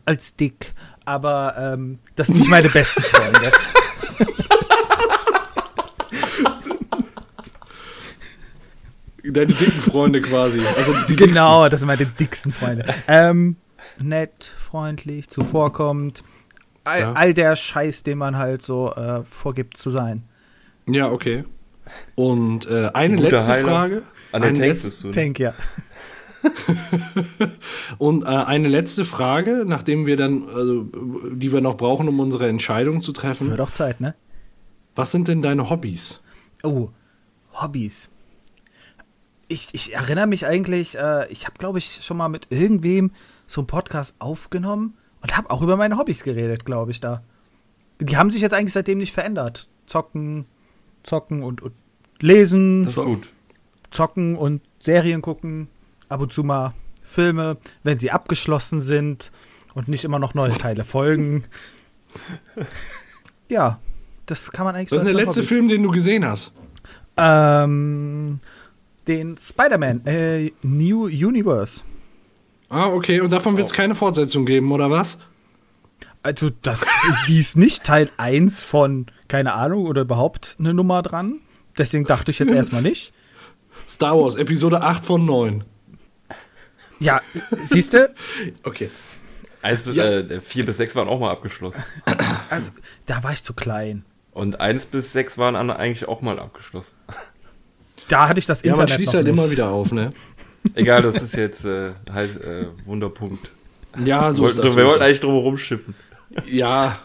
Als 0.05 0.35
dick. 0.35 0.73
Aber 1.05 1.55
ähm, 1.57 2.01
das 2.17 2.27
sind 2.27 2.39
nicht 2.39 2.51
meine 2.51 2.69
besten 2.69 3.03
Freunde. 3.03 3.53
Deine 9.25 9.53
dicken 9.53 9.81
Freunde 9.81 10.21
quasi. 10.21 10.61
Also 10.77 10.95
die 11.09 11.17
genau, 11.17 11.69
das 11.69 11.81
sind 11.81 11.87
meine 11.89 12.07
dicksten 12.07 12.53
Freunde. 12.53 12.85
Ähm, 13.09 13.57
nett, 14.01 14.45
freundlich, 14.45 15.29
zuvorkommend. 15.29 16.23
All, 16.85 17.01
Ja. 17.01 17.13
all 17.13 17.35
der 17.35 17.57
Scheiß, 17.57 18.05
den 18.05 18.19
man 18.19 18.39
halt 18.39 18.63
so 18.63 18.93
äh, 18.95 19.23
vorgibt 19.25 19.77
zu 19.77 19.91
sein. 19.91 20.23
Ja, 20.89 21.11
okay. 21.11 21.45
Und 22.15 22.69
äh, 22.71 22.91
eine 22.95 23.17
Guter 23.17 23.31
letzte 23.31 23.53
Heiler. 23.53 23.69
Frage. 23.69 24.03
An 24.33 24.43
den 24.43 24.55
Tank 24.55 24.83
bist 24.83 25.05
du. 25.05 25.09
ne? 25.09 25.13
Tank, 25.15 25.39
ja. 25.39 25.55
Und 27.99 28.25
äh, 28.25 28.29
eine 28.29 28.69
letzte 28.69 29.05
Frage, 29.05 29.65
nachdem 29.67 30.07
wir 30.07 30.17
dann, 30.17 30.49
also, 30.49 30.89
die 31.33 31.53
wir 31.53 31.61
noch 31.61 31.77
brauchen, 31.77 32.09
um 32.09 32.21
unsere 32.21 32.49
Entscheidung 32.49 33.03
zu 33.03 33.13
treffen. 33.13 33.51
Wird 33.51 33.61
auch 33.61 33.71
Zeit, 33.71 34.01
ne? 34.01 34.15
Was 34.95 35.13
sind 35.13 35.29
denn 35.29 35.43
deine 35.43 35.71
Hobbys? 35.71 36.21
Oh, 36.63 36.91
Hobbys. 37.55 38.11
Ich, 39.49 39.69
ich 39.73 39.95
erinnere 39.95 40.27
mich 40.27 40.47
eigentlich, 40.47 40.99
äh, 40.99 41.27
ich 41.29 41.47
habe, 41.47 41.59
glaube 41.59 41.79
ich, 41.79 42.05
schon 42.05 42.17
mal 42.17 42.29
mit 42.29 42.47
irgendwem 42.51 43.13
so 43.47 43.63
einen 43.63 43.67
Podcast 43.67 44.15
aufgenommen 44.19 44.95
und 45.23 45.37
habe 45.37 45.51
auch 45.51 45.63
über 45.63 45.77
meine 45.77 45.99
Hobbys 45.99 46.23
geredet, 46.23 46.65
glaube 46.65 46.91
ich, 46.91 47.01
da. 47.01 47.23
Die 48.01 48.17
haben 48.17 48.31
sich 48.31 48.43
jetzt 48.43 48.55
eigentlich 48.55 48.73
seitdem 48.73 48.99
nicht 48.99 49.13
verändert. 49.13 49.69
Zocken, 49.87 50.47
zocken 51.09 51.43
und, 51.43 51.63
und 51.63 51.73
lesen, 52.21 52.85
Das 52.85 52.97
ist 52.99 53.05
gut. 53.05 53.29
zocken 53.91 54.37
und 54.37 54.61
Serien 54.81 55.23
gucken, 55.23 55.69
ab 56.09 56.21
und 56.21 56.33
zu 56.33 56.45
mal 56.45 56.75
Filme, 57.03 57.57
wenn 57.83 57.99
sie 57.99 58.11
abgeschlossen 58.11 58.81
sind 58.81 59.33
und 59.75 59.89
nicht 59.89 60.05
immer 60.05 60.19
noch 60.19 60.35
neue 60.35 60.57
Teile 60.57 60.85
folgen. 60.85 61.45
Ja, 63.49 63.79
das 64.27 64.53
kann 64.53 64.67
man 64.67 64.75
eigentlich 64.77 64.91
Was 64.91 64.97
ist 65.01 65.07
als 65.07 65.17
der 65.17 65.25
letzte 65.25 65.41
Hobbys- 65.41 65.49
Film, 65.49 65.69
den 65.69 65.83
du 65.83 65.91
gesehen 65.91 66.25
hast? 66.27 66.53
Ähm, 67.17 68.41
den 69.07 69.37
Spider-Man, 69.39 70.07
äh, 70.07 70.53
New 70.63 71.05
Universe. 71.07 71.81
Ah, 72.69 72.89
okay. 72.89 73.21
Und 73.21 73.33
davon 73.33 73.57
wird 73.57 73.69
es 73.69 73.73
keine 73.73 73.95
Fortsetzung 73.95 74.45
geben, 74.45 74.71
oder 74.71 74.91
was? 74.91 75.19
Also, 76.23 76.51
das 76.63 76.85
hieß 77.27 77.57
nicht 77.57 77.85
Teil 77.85 78.11
1 78.19 78.61
von, 78.63 79.07
keine 79.29 79.53
Ahnung, 79.55 79.87
oder 79.87 80.03
überhaupt 80.03 80.57
eine 80.59 80.75
Nummer 80.75 81.03
dran. 81.03 81.41
Deswegen 81.77 82.05
dachte 82.05 82.31
ich 82.31 82.39
jetzt 82.39 82.51
erstmal 82.53 82.83
nicht. 82.83 83.13
Star 83.89 84.19
Wars, 84.19 84.37
Episode 84.37 84.83
8 84.83 85.05
von 85.05 85.25
9. 85.25 85.63
Ja, 87.01 87.21
siehst 87.63 87.95
du, 87.95 88.13
Okay. 88.65 88.91
Eins 89.63 89.83
bis, 89.83 89.97
Ja. 89.97 90.05
äh, 90.05 90.41
vier 90.41 90.65
bis 90.65 90.77
sechs 90.77 90.95
waren 90.97 91.09
auch 91.09 91.19
mal 91.21 91.31
abgeschlossen. 91.31 91.83
also, 92.51 92.71
da 93.07 93.23
war 93.25 93.33
ich 93.33 93.43
zu 93.43 93.55
klein. 93.55 94.05
Und 94.33 94.61
eins 94.61 94.87
bis 94.87 95.13
sechs 95.13 95.37
waren 95.37 95.57
an- 95.57 95.71
eigentlich 95.71 96.07
auch 96.07 96.21
mal 96.23 96.39
abgeschlossen. 96.39 96.97
Da 98.09 98.29
hatte 98.29 98.39
ich 98.39 98.47
das 98.47 98.63
Ja, 98.63 98.71
man 98.73 98.81
Internet 98.83 98.95
schließt 98.97 99.09
noch 99.09 99.15
halt 99.15 99.27
nicht. 99.27 99.39
immer 99.39 99.51
wieder 99.51 99.69
auf, 99.69 99.91
ne? 99.93 100.11
Egal, 100.75 101.03
das 101.03 101.23
ist 101.23 101.35
jetzt 101.37 101.65
äh, 101.65 101.91
halt 102.13 102.41
äh, 102.41 102.67
Wunderpunkt. 102.85 103.51
Ja, 104.05 104.33
so 104.33 104.43
Wir 104.43 104.49
ist 104.49 104.57
wollten, 104.57 104.69
das. 104.69 104.77
wir 104.77 104.85
wollten 104.87 105.03
eigentlich 105.03 105.21
drum 105.21 105.35
rumschiffen. 105.37 105.95
Ja, 106.47 106.99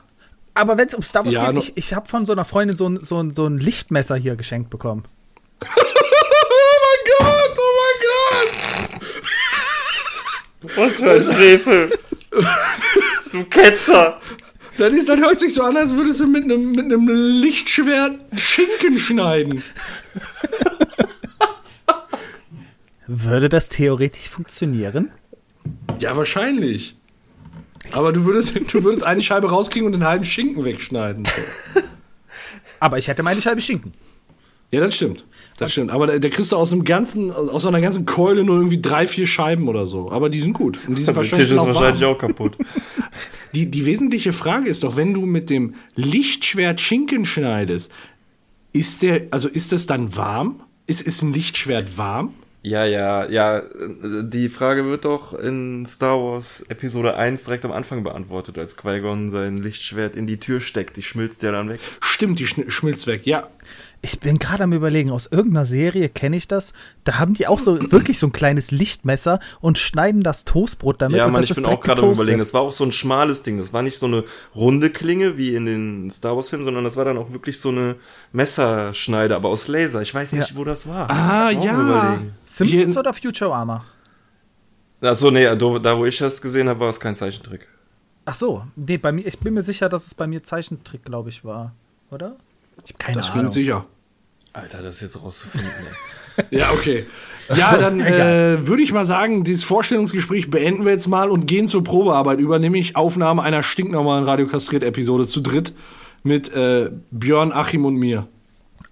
Aber 0.53 0.77
wenn 0.77 0.87
es 0.87 0.93
um 0.93 1.03
Star 1.03 1.25
Wars 1.25 1.33
Ja, 1.33 1.51
geht, 1.51 1.63
ich, 1.63 1.77
ich 1.77 1.93
habe 1.93 2.07
von 2.07 2.25
so 2.25 2.31
einer 2.31 2.45
Freundin 2.45 2.75
so 2.75 2.87
ein, 2.87 3.03
so, 3.03 3.21
ein, 3.21 3.33
so 3.33 3.47
ein 3.47 3.57
Lichtmesser 3.57 4.15
hier 4.15 4.35
geschenkt 4.35 4.69
bekommen. 4.69 5.05
Oh 6.55 6.75
mein 6.85 7.27
Gott, 7.27 7.57
oh 7.57 7.73
mein 7.79 9.01
Gott! 10.61 10.77
Was 10.77 10.99
für 10.99 11.11
ein 11.11 11.23
Frevel! 11.23 11.91
du 13.31 13.43
Ketzer! 13.45 14.19
Das, 14.77 14.93
ist, 14.93 15.07
das 15.09 15.17
hört 15.19 15.39
sich 15.39 15.53
so 15.53 15.63
an, 15.63 15.77
als 15.77 15.95
würdest 15.95 16.19
du 16.19 16.27
mit 16.27 16.43
einem 16.43 16.71
mit 16.71 16.85
einem 16.85 17.07
Lichtschwert 17.07 18.19
Schinken 18.35 18.97
schneiden. 18.99 19.63
Würde 23.07 23.49
das 23.49 23.69
theoretisch 23.69 24.29
funktionieren? 24.29 25.11
Ja, 25.99 26.17
wahrscheinlich. 26.17 26.95
Aber 27.91 28.13
du 28.13 28.25
würdest, 28.25 28.55
du 28.73 28.83
würdest 28.83 29.03
eine 29.03 29.21
Scheibe 29.21 29.49
rauskriegen 29.49 29.85
und 29.85 29.91
den 29.93 30.05
halben 30.05 30.25
Schinken 30.25 30.63
wegschneiden. 30.65 31.27
Aber 32.79 32.97
ich 32.97 33.07
hätte 33.07 33.23
meine 33.23 33.41
Scheibe 33.41 33.61
Schinken. 33.61 33.93
Ja, 34.71 34.79
das 34.79 34.95
stimmt. 34.95 35.25
Das 35.57 35.71
stimmt. 35.71 35.91
Aber 35.91 36.07
da, 36.07 36.17
da 36.17 36.29
kriegst 36.29 36.51
du 36.51 36.57
aus 36.57 36.71
dem 36.71 36.83
ganzen, 36.83 37.31
aus 37.31 37.65
einer 37.65 37.79
ganzen 37.79 38.05
Keule 38.05 38.43
nur 38.43 38.55
irgendwie 38.55 38.81
drei, 38.81 39.05
vier 39.05 39.27
Scheiben 39.27 39.67
oder 39.67 39.85
so. 39.85 40.11
Aber 40.11 40.29
die 40.29 40.39
sind 40.39 40.53
gut. 40.53 40.79
Und 40.87 40.97
die 40.97 41.03
sind 41.03 41.15
Der 41.15 41.23
Tisch 41.23 41.51
ist 41.51 41.57
auch 41.59 41.67
warm. 41.67 41.75
wahrscheinlich 41.75 42.05
auch 42.05 42.17
kaputt. 42.17 42.57
Die, 43.53 43.69
die 43.69 43.85
wesentliche 43.85 44.33
Frage 44.33 44.67
ist 44.67 44.83
doch, 44.83 44.95
wenn 44.95 45.13
du 45.13 45.27
mit 45.27 45.51
dem 45.51 45.75
Lichtschwert 45.93 46.81
Schinken 46.81 47.23
schneidest, 47.23 47.91
ist 48.71 49.03
der, 49.03 49.27
also 49.29 49.47
ist 49.47 49.71
das 49.71 49.85
dann 49.85 50.15
warm? 50.15 50.61
Ist, 50.87 51.03
ist 51.03 51.21
ein 51.21 51.33
Lichtschwert 51.33 51.95
warm? 51.95 52.33
Ja, 52.65 52.85
ja, 52.85 53.29
ja. 53.29 53.61
Die 54.23 54.47
Frage 54.47 54.85
wird 54.85 55.03
doch 55.03 55.33
in 55.33 55.85
Star 55.85 56.17
Wars 56.17 56.61
Episode 56.69 57.17
1 57.17 57.43
direkt 57.43 57.65
am 57.65 57.73
Anfang 57.73 58.03
beantwortet, 58.03 58.57
als 58.57 58.77
Qui-Gon 58.77 59.29
sein 59.29 59.57
Lichtschwert 59.57 60.15
in 60.15 60.27
die 60.27 60.39
Tür 60.39 60.61
steckt. 60.61 60.95
Die 60.95 61.03
schmilzt 61.03 61.43
ja 61.43 61.51
dann 61.51 61.67
weg. 61.67 61.81
Stimmt, 61.99 62.39
die 62.39 62.47
schmilzt 62.47 63.05
weg. 63.05 63.25
Ja, 63.25 63.49
Ich 64.05 64.19
bin 64.19 64.37
gerade 64.37 64.65
am 64.65 64.73
überlegen, 64.73 65.11
aus 65.11 65.27
irgendeiner 65.27 65.65
Serie 65.65 66.09
kenne 66.09 66.35
ich 66.35 66.49
das. 66.49 66.73
Da 67.05 67.19
haben 67.19 67.35
die 67.35 67.47
auch 67.47 67.59
so 67.59 67.79
wirklich 67.91 68.19
so 68.19 68.27
ein 68.27 68.33
kleines 68.33 68.69
Lichtmesser 68.71 69.39
und 69.61 69.77
schneiden 69.77 70.23
das 70.23 70.43
Toastbrot 70.43 71.01
damit. 71.01 71.17
Ja, 71.17 71.25
und 71.27 71.31
Mann, 71.31 71.41
das 71.41 71.51
ich 71.51 71.55
bin 71.55 71.65
auch 71.65 71.79
gerade 71.79 72.03
am 72.03 72.11
überlegen. 72.11 72.37
Das 72.39 72.53
war 72.53 72.59
auch 72.61 72.73
so 72.73 72.83
ein 72.83 72.91
schmales 72.91 73.43
Ding. 73.43 73.57
Das 73.57 73.71
war 73.71 73.81
nicht 73.81 73.97
so 73.97 74.05
eine 74.05 74.25
runde 74.53 74.89
Klinge 74.89 75.37
wie 75.37 75.55
in 75.55 75.65
den 75.65 76.11
Star 76.11 76.35
Wars-Filmen, 76.35 76.65
sondern 76.65 76.83
das 76.83 76.97
war 76.97 77.05
dann 77.05 77.17
auch 77.17 77.31
wirklich 77.31 77.61
so 77.61 77.69
eine 77.69 77.95
Messerschneide, 78.33 79.37
aber 79.37 79.47
aus 79.47 79.69
Laser. 79.69 80.01
Ich 80.01 80.13
weiß 80.13 80.33
nicht, 80.33 80.49
Ja. 80.49 80.55
wo 80.57 80.65
das 80.65 80.85
war. 80.85 81.09
Ah, 81.09 81.49
ja. 81.49 82.19
Simpsons 82.45 82.91
Hier- 82.91 82.99
oder 82.99 83.13
Futurama? 83.13 83.85
Achso, 84.99 85.31
nee, 85.31 85.43
da, 85.45 85.97
wo 85.97 86.05
ich 86.05 86.17
das 86.17 86.41
gesehen 86.41 86.67
habe, 86.67 86.81
war 86.81 86.89
es 86.89 86.99
kein 86.99 87.15
Zeichentrick. 87.15 87.67
Ach 88.25 88.35
so, 88.35 88.63
nee, 88.75 88.97
bei 88.97 89.11
mir, 89.13 89.25
ich 89.25 89.39
bin 89.39 89.53
mir 89.53 89.63
sicher, 89.63 89.87
dass 89.89 90.05
es 90.07 90.13
bei 90.15 90.27
mir 90.27 90.43
Zeichentrick, 90.43 91.03
glaube 91.03 91.29
ich, 91.29 91.43
war. 91.43 91.73
Oder? 92.11 92.35
Ich 92.85 92.91
habe 92.93 92.99
keine 92.99 93.17
das 93.17 93.27
bin 93.27 93.39
Ahnung. 93.39 93.49
ich 93.49 93.53
sicher. 93.55 93.85
Alter, 94.53 94.81
das 94.83 95.01
jetzt 95.01 95.21
rauszufinden. 95.21 95.69
ey. 95.69 95.93
Ja, 96.49 96.71
okay. 96.71 97.05
Ja, 97.55 97.77
dann 97.77 97.99
äh, 98.01 98.65
würde 98.67 98.81
ich 98.81 98.91
mal 98.91 99.05
sagen, 99.05 99.43
dieses 99.43 99.63
Vorstellungsgespräch 99.63 100.49
beenden 100.49 100.83
wir 100.83 100.91
jetzt 100.91 101.07
mal 101.07 101.29
und 101.29 101.45
gehen 101.45 101.67
zur 101.67 101.83
Probearbeit 101.83 102.39
über, 102.39 102.57
nämlich 102.57 102.95
Aufnahme 102.95 103.43
einer 103.43 103.61
stinknormalen 103.61 104.23
Radio 104.23 104.47
Kastriert-Episode 104.47 105.27
zu 105.27 105.41
dritt 105.41 105.73
mit 106.23 106.51
äh, 106.55 106.89
Björn, 107.11 107.51
Achim 107.51 107.85
und 107.85 107.95
mir. 107.97 108.27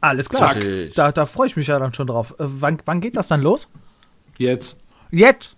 Alles 0.01 0.29
klar. 0.29 0.53
Zack. 0.53 0.63
Da, 0.95 1.11
da 1.11 1.25
freue 1.25 1.47
ich 1.47 1.55
mich 1.55 1.65
ja 1.67 1.79
dann 1.79 1.93
schon 1.95 2.05
drauf. 2.07 2.31
Äh, 2.37 2.43
wann, 2.45 2.77
wann 2.85 3.01
geht 3.01 3.15
das 3.15 3.27
dann 3.27 3.41
los? 3.41 3.67
Jetzt. 4.37 4.79
Jetzt. 5.11 5.55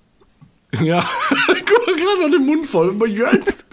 Ja, 0.81 1.05
guck 1.38 1.86
mal 1.86 1.95
gerade 1.95 2.22
noch 2.22 2.36
den 2.36 2.48
Mund 2.48 2.65
voll. 2.65 2.95
Jetzt. 3.07 3.63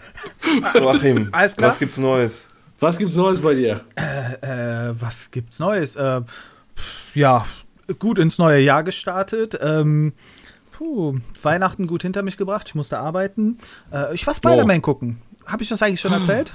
Achim, 0.75 1.31
Alles 1.33 1.57
klar? 1.57 1.71
was 1.71 1.79
gibt's 1.79 1.97
Neues? 1.97 2.50
Was 2.81 2.99
gibt's 2.99 3.15
Neues 3.15 3.41
bei 3.41 3.55
dir? 3.55 3.83
Äh, 3.95 4.95
was 4.99 5.31
gibt's 5.31 5.59
Neues? 5.59 5.97
Äh, 5.97 6.23
ja, 7.15 7.45
gut 7.99 8.19
ins 8.19 8.39
neue 8.39 8.59
Jahr 8.61 8.83
gestartet. 8.83 9.59
Ähm, 9.63 10.15
puh, 10.73 11.19
Weihnachten 11.43 11.87
gut 11.87 12.03
hinter 12.03 12.23
mich 12.23 12.39
gebracht. 12.39 12.69
Ich 12.69 12.75
musste 12.75 12.99
arbeiten. 12.99 13.59
Äh, 13.93 14.15
ich 14.15 14.27
war 14.27 14.35
Spider-Man 14.35 14.81
gucken. 14.81 15.21
Habe 15.47 15.63
ich 15.63 15.69
das 15.69 15.83
eigentlich 15.83 16.01
schon 16.01 16.13
erzählt? 16.13 16.55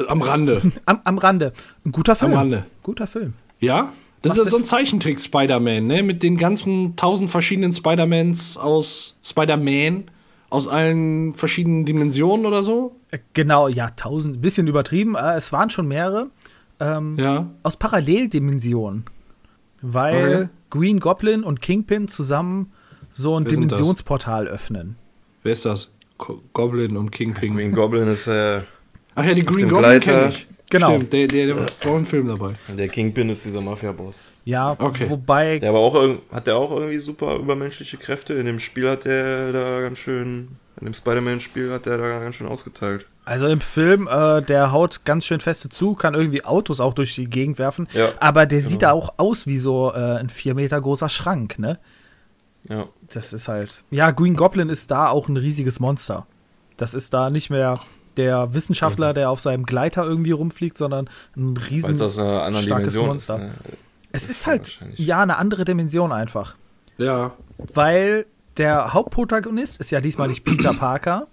Äh, 0.00 0.06
Am 0.08 0.22
Rande. 0.22 0.62
Am, 0.86 1.00
am 1.04 1.18
Rande. 1.18 1.52
Ein 1.84 1.92
guter 1.92 2.16
Film. 2.16 2.32
Rande. 2.32 2.64
Guter 2.82 3.06
Film. 3.06 3.34
Ja? 3.60 3.92
Das 4.22 4.36
Macht 4.36 4.46
ist 4.46 4.50
so 4.50 4.56
ein 4.56 4.64
Zeichentrick 4.64 5.20
Spider-Man, 5.20 5.86
ne? 5.86 6.02
Mit 6.02 6.22
den 6.22 6.38
ganzen 6.38 6.96
tausend 6.96 7.30
verschiedenen 7.30 7.72
Spider-Mans 7.72 8.56
aus 8.56 9.18
Spider-Man 9.22 10.04
aus 10.48 10.68
allen 10.68 11.34
verschiedenen 11.34 11.84
Dimensionen 11.84 12.46
oder 12.46 12.62
so. 12.62 12.96
Äh, 13.16 13.20
Genau, 13.34 13.68
ja, 13.68 13.90
tausend, 13.90 14.36
ein 14.36 14.40
bisschen 14.40 14.66
übertrieben. 14.66 15.14
Äh, 15.14 15.34
es 15.36 15.52
waren 15.52 15.70
schon 15.70 15.86
mehrere. 15.88 16.28
Ähm, 16.80 17.16
Ja. 17.18 17.50
Aus 17.62 17.76
Paralleldimensionen. 17.76 19.04
Weil 19.82 20.34
Okay. 20.44 20.46
Green 20.70 21.00
Goblin 21.00 21.44
und 21.44 21.60
Kingpin 21.62 22.08
zusammen 22.08 22.72
so 23.10 23.38
ein 23.38 23.44
Wer? 23.44 23.52
Dimensionsportal 23.52 24.48
öffnen. 24.48 24.96
Wer 25.42 25.52
ist 25.52 25.64
das? 25.64 25.92
Ko- 26.18 26.42
Goblin 26.52 26.96
und 26.96 27.10
Kingpin. 27.12 27.54
Green 27.56 27.72
Goblin 27.72 28.08
ist 28.08 28.26
äh, 28.26 28.62
Ach 29.14 29.24
ja, 29.24 29.32
die 29.34 29.44
Green 29.44 29.68
Goblin 29.68 30.00
kenne 30.00 30.28
ich. 30.28 30.46
Genau. 30.68 30.88
Stimmt, 30.96 31.12
der, 31.12 31.28
der, 31.28 31.46
der 31.46 31.56
war 31.58 31.66
auch 31.84 31.96
im 31.96 32.04
Film 32.04 32.26
dabei. 32.26 32.54
Der 32.76 32.88
Kingpin 32.88 33.28
ist 33.30 33.44
dieser 33.44 33.60
Mafia-Boss. 33.60 34.32
Ja, 34.44 34.74
Okay. 34.78 35.08
wobei, 35.08 35.60
Der 35.60 35.68
aber 35.70 35.78
auch 35.78 35.94
hat 36.32 36.46
der 36.48 36.56
auch 36.56 36.72
irgendwie 36.72 36.98
super 36.98 37.36
übermenschliche 37.36 37.96
Kräfte. 37.98 38.34
In 38.34 38.46
dem 38.46 38.58
Spiel 38.58 38.88
hat 38.90 39.04
der 39.04 39.52
da 39.52 39.80
ganz 39.82 39.98
schön, 39.98 40.48
in 40.80 40.84
dem 40.84 40.94
Spider-Man-Spiel 40.94 41.72
hat 41.72 41.86
der 41.86 41.98
da 41.98 42.20
ganz 42.20 42.36
schön 42.36 42.46
ausgeteilt. 42.46 43.06
also 43.24 43.46
im 43.46 43.60
Film, 43.60 44.08
äh, 44.08 44.42
der 44.42 44.72
haut 44.72 45.04
ganz 45.04 45.24
schön 45.24 45.40
feste 45.40 45.68
zu, 45.68 45.94
kann 45.94 46.14
irgendwie 46.14 46.44
Autos 46.44 46.80
auch 46.80 46.94
durch 46.94 47.14
die 47.14 47.28
Gegend 47.28 47.58
werfen. 47.58 47.88
Ja, 47.92 48.10
aber 48.20 48.46
der 48.46 48.60
sieht 48.60 48.80
genau. 48.80 48.80
da 48.80 48.92
auch 48.92 49.14
aus 49.16 49.46
wie 49.46 49.58
so 49.58 49.92
äh, 49.92 50.18
ein 50.18 50.28
vier 50.28 50.54
Meter 50.54 50.80
großer 50.80 51.08
Schrank, 51.08 51.58
ne? 51.58 51.78
Ja. 52.68 52.86
Das 53.12 53.32
ist 53.32 53.48
halt. 53.48 53.84
Ja, 53.90 54.10
Green 54.10 54.36
Goblin 54.36 54.68
ist 54.68 54.90
da 54.90 55.08
auch 55.08 55.28
ein 55.28 55.36
riesiges 55.36 55.80
Monster. 55.80 56.26
Das 56.76 56.94
ist 56.94 57.14
da 57.14 57.30
nicht 57.30 57.48
mehr 57.50 57.80
der 58.16 58.54
Wissenschaftler, 58.54 59.14
der 59.14 59.30
auf 59.30 59.40
seinem 59.40 59.66
Gleiter 59.66 60.04
irgendwie 60.04 60.32
rumfliegt, 60.32 60.76
sondern 60.76 61.08
ein 61.36 61.56
riesen 61.56 61.88
Weil 61.88 61.94
es 61.94 62.00
aus 62.00 62.18
einer 62.18 62.42
anderen 62.42 62.66
starkes 62.66 62.92
Dimension 62.92 63.06
Monster. 63.08 63.34
ist. 63.36 63.42
Ne? 63.42 63.52
Es 64.12 64.22
ist 64.24 64.30
ist 64.30 64.46
halt 64.46 64.80
ja 64.96 65.22
eine 65.22 65.36
andere 65.36 65.64
Dimension 65.64 66.12
einfach. 66.12 66.56
Ja. 66.98 67.32
Weil 67.74 68.26
der 68.58 68.94
Hauptprotagonist 68.94 69.80
ist 69.80 69.90
ja 69.90 70.00
diesmal 70.00 70.28
nicht 70.28 70.44
Peter 70.44 70.74
Parker, 70.78 71.28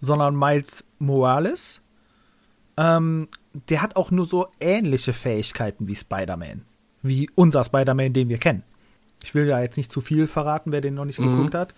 sondern 0.00 0.36
Miles 0.38 0.84
Morales. 0.98 1.80
Ähm, 2.76 3.28
der 3.68 3.82
hat 3.82 3.96
auch 3.96 4.10
nur 4.10 4.26
so 4.26 4.48
ähnliche 4.60 5.12
Fähigkeiten 5.12 5.88
wie 5.88 5.96
Spider-Man. 5.96 6.62
Wie 7.02 7.30
unser 7.34 7.64
Spider-Man, 7.64 8.12
den 8.12 8.28
wir 8.28 8.38
kennen. 8.38 8.62
Ich 9.24 9.34
will 9.34 9.46
ja 9.46 9.60
jetzt 9.60 9.76
nicht 9.76 9.90
zu 9.90 10.00
viel 10.00 10.26
verraten, 10.26 10.72
wer 10.72 10.80
den 10.80 10.94
noch 10.94 11.04
nicht 11.04 11.18
geguckt 11.18 11.54
hat. 11.54 11.74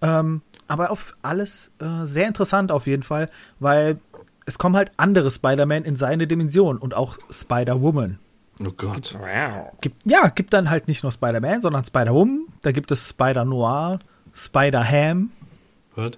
Ähm, 0.00 0.42
aber 0.68 0.90
auf 0.90 1.16
alles 1.22 1.72
äh, 1.80 2.04
sehr 2.06 2.28
interessant 2.28 2.72
auf 2.72 2.86
jeden 2.86 3.02
Fall, 3.02 3.28
weil 3.58 3.98
es 4.46 4.58
kommen 4.58 4.76
halt 4.76 4.92
andere 4.96 5.30
Spider-Man 5.30 5.84
in 5.84 5.96
seine 5.96 6.26
Dimension 6.26 6.78
und 6.78 6.94
auch 6.94 7.18
Spider-Woman. 7.30 8.18
Oh 8.60 8.72
Gott. 8.76 9.16
Gibt, 9.80 10.10
ja, 10.10 10.28
gibt 10.28 10.52
dann 10.52 10.70
halt 10.70 10.88
nicht 10.88 11.02
nur 11.02 11.12
Spider-Man, 11.12 11.62
sondern 11.62 11.84
Spider-Woman. 11.84 12.46
Da 12.62 12.72
gibt 12.72 12.90
es 12.90 13.10
Spider-Noir, 13.10 13.98
Spider-Ham. 14.38 15.30
Was? 15.96 16.12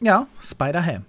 Ja, 0.00 0.26
Spider-Ham. 0.40 1.04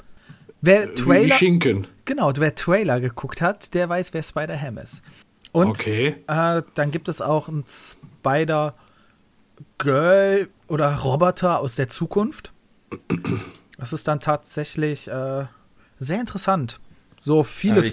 Wer 0.62 0.88
Wie, 0.88 0.92
wie 0.92 0.96
Trailer, 0.96 1.36
Schinken. 1.36 1.88
genau, 2.06 2.32
wer 2.36 2.56
Trailer 2.56 3.00
geguckt 3.00 3.42
hat, 3.42 3.74
der 3.74 3.88
weiß, 3.88 4.14
wer 4.14 4.24
Spider-Ham 4.24 4.78
ist. 4.80 5.04
Und 5.52 5.68
Okay. 5.70 6.16
äh, 6.28 6.62
dann 6.76 6.92
gibt 6.92 7.08
es 7.08 7.22
auch 7.22 7.48
ein 7.48 7.64
Spider-Girl 9.78 10.50
oder 10.68 10.96
Roboter 10.96 11.60
aus 11.60 11.76
der 11.76 11.88
Zukunft. 11.90 12.52
Das 13.78 13.94
ist 13.94 14.08
dann 14.08 14.20
tatsächlich 14.20 15.08
äh, 15.08 15.46
sehr 16.00 16.20
interessant. 16.20 16.80
So 17.18 17.44
viele 17.44 17.78
Ja, 17.78 17.84
wie 17.84 17.88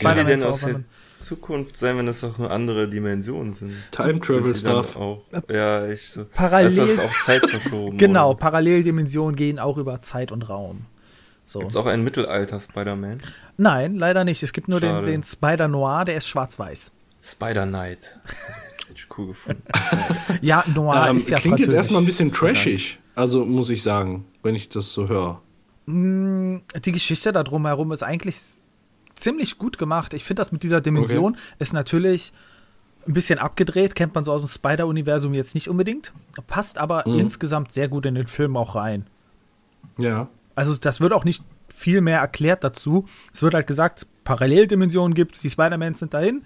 Zukunft 1.18 1.76
sein, 1.76 1.99
wenn 1.99 2.08
es 2.08 2.23
auch 2.25 2.38
nur 2.38 2.50
andere 2.50 2.88
Dimensionen 2.88 3.52
sind? 3.52 3.73
Time 3.90 4.20
Travel 4.20 4.54
Sind 4.54 4.70
Stuff. 4.70 4.96
Auch, 4.96 5.23
ja, 5.50 5.87
ich 5.87 6.08
so. 6.08 6.25
Parallel- 6.25 6.66
Ist 6.68 6.78
das 6.78 6.99
auch 6.99 7.20
Zeit 7.20 7.49
verschoben? 7.49 7.96
Genau, 7.99 8.30
oder? 8.30 8.38
Paralleldimensionen 8.38 9.37
gehen 9.37 9.58
auch 9.58 9.78
über 9.78 10.02
Zeit 10.02 10.32
und 10.32 10.49
Raum. 10.49 10.87
So. 11.44 11.61
Gibt's 11.61 11.76
auch 11.76 11.87
einen 11.87 12.02
Mittelalter-Spider-Man? 12.04 13.18
Nein, 13.56 13.96
leider 13.96 14.25
nicht. 14.25 14.42
Es 14.42 14.52
gibt 14.52 14.68
nur 14.68 14.80
den, 14.80 14.90
Schade. 14.90 15.06
den 15.06 15.23
Spider 15.23 15.68
Noir, 15.68 16.04
der 16.04 16.16
ist 16.16 16.26
schwarz-weiß. 16.28 16.90
Spider-Knight. 17.23 18.18
Hätte 18.88 18.94
ich 18.94 19.06
cool 19.18 19.28
gefunden. 19.28 19.62
Ja, 20.42 20.64
Noir 20.75 21.06
Ähm, 21.08 21.16
ist 21.16 21.30
ja 21.30 21.38
klingt 21.38 21.61
jetzt 21.61 21.73
erstmal 21.73 22.02
ein 22.02 22.06
bisschen 22.06 22.32
trashig. 22.32 22.99
Also 23.14 23.44
muss 23.44 23.70
ich 23.70 23.82
sagen, 23.82 24.25
wenn 24.42 24.54
ich 24.54 24.68
das 24.68 24.92
so 24.92 25.08
höre. 25.08 25.40
Die 25.88 26.92
Geschichte 26.92 27.32
da 27.32 27.42
drumherum 27.44 27.92
ist 27.92 28.02
eigentlich 28.02 28.37
ziemlich 29.16 29.58
gut 29.58 29.78
gemacht. 29.78 30.14
Ich 30.14 30.25
finde 30.25 30.40
das 30.40 30.52
mit 30.52 30.62
dieser 30.62 30.80
Dimension 30.80 31.37
ist 31.58 31.73
natürlich 31.73 32.32
ein 33.08 33.12
bisschen 33.12 33.38
abgedreht, 33.38 33.94
kennt 33.94 34.14
man 34.14 34.25
so 34.25 34.32
aus 34.32 34.42
dem 34.42 34.49
Spider-Universum 34.49 35.32
jetzt 35.35 35.54
nicht 35.54 35.68
unbedingt. 35.68 36.12
Passt 36.46 36.78
aber 36.78 37.04
Mhm. 37.06 37.20
insgesamt 37.20 37.73
sehr 37.73 37.88
gut 37.88 38.04
in 38.06 38.14
den 38.14 38.26
Film 38.26 38.56
auch 38.56 38.75
rein. 38.75 39.06
Ja. 39.99 40.28
Also 40.54 40.76
das 40.76 41.00
wird 41.00 41.12
auch 41.12 41.25
nicht 41.25 41.43
viel 41.69 42.00
mehr 42.00 42.19
erklärt 42.21 42.64
dazu. 42.64 43.06
Es 43.32 43.43
wird 43.43 43.54
halt 43.54 43.67
gesagt, 43.67 44.06
Paralleldimensionen 44.25 45.14
gibt 45.14 45.36
es, 45.36 45.43
die 45.43 45.50
Spider-Mans 45.50 45.99
sind 46.00 46.14
dahin. 46.14 46.45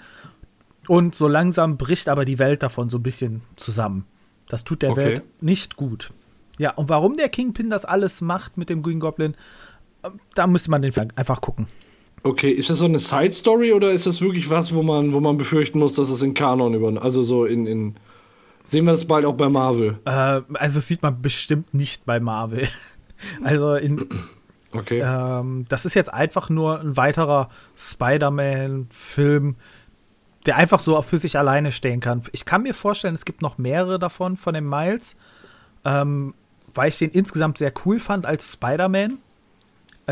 Und 0.88 1.14
so 1.14 1.28
langsam 1.28 1.76
bricht 1.76 2.08
aber 2.08 2.24
die 2.24 2.38
Welt 2.38 2.62
davon 2.62 2.90
so 2.90 2.98
ein 2.98 3.02
bisschen 3.02 3.42
zusammen. 3.56 4.06
Das 4.48 4.64
tut 4.64 4.82
der 4.82 4.90
Okay. 4.90 5.04
Welt 5.04 5.22
nicht 5.40 5.76
gut. 5.76 6.12
Ja, 6.58 6.72
und 6.72 6.88
warum 6.88 7.16
der 7.16 7.28
Kingpin 7.28 7.70
das 7.70 7.84
alles 7.84 8.20
macht 8.20 8.56
mit 8.58 8.68
dem 8.68 8.82
Green 8.82 9.00
Goblin, 9.00 9.34
ähm, 10.04 10.20
da 10.34 10.46
müsste 10.46 10.70
man 10.70 10.82
den 10.82 10.92
einfach 11.16 11.40
gucken. 11.40 11.68
Okay, 12.22 12.50
ist 12.50 12.68
das 12.68 12.78
so 12.78 12.84
eine 12.84 12.98
Side 12.98 13.32
Story 13.32 13.72
oder 13.72 13.92
ist 13.92 14.06
das 14.06 14.20
wirklich 14.20 14.50
was, 14.50 14.74
wo 14.74 14.82
man, 14.82 15.12
wo 15.12 15.20
man 15.20 15.38
befürchten 15.38 15.78
muss, 15.78 15.94
dass 15.94 16.10
es 16.10 16.22
in 16.22 16.34
Kanon 16.34 16.74
über, 16.74 17.02
also 17.02 17.22
so 17.22 17.46
in, 17.46 17.66
in 17.66 17.94
sehen 18.64 18.84
wir 18.84 18.92
das 18.92 19.06
bald 19.06 19.24
auch 19.24 19.34
bei 19.34 19.48
Marvel? 19.48 19.98
Äh, 20.04 20.10
also 20.10 20.76
das 20.78 20.86
sieht 20.86 21.02
man 21.02 21.22
bestimmt 21.22 21.72
nicht 21.74 22.04
bei 22.06 22.20
Marvel. 22.20 22.68
Also 23.44 23.74
in, 23.74 24.08
Okay. 24.72 25.00
Ähm, 25.04 25.66
das 25.68 25.84
ist 25.84 25.94
jetzt 25.94 26.12
einfach 26.12 26.48
nur 26.48 26.80
ein 26.80 26.96
weiterer 26.96 27.48
Spider-Man-Film, 27.76 29.56
der 30.46 30.56
einfach 30.56 30.80
so 30.80 31.00
für 31.02 31.18
sich 31.18 31.36
alleine 31.38 31.72
stehen 31.72 32.00
kann. 32.00 32.22
Ich 32.32 32.44
kann 32.44 32.62
mir 32.62 32.74
vorstellen, 32.74 33.14
es 33.14 33.24
gibt 33.24 33.42
noch 33.42 33.58
mehrere 33.58 33.98
davon, 33.98 34.36
von 34.36 34.54
dem 34.54 34.68
Miles, 34.68 35.16
ähm, 35.84 36.34
weil 36.72 36.88
ich 36.88 36.98
den 36.98 37.10
insgesamt 37.10 37.58
sehr 37.58 37.72
cool 37.84 37.98
fand 37.98 38.26
als 38.26 38.52
Spider-Man. 38.52 39.18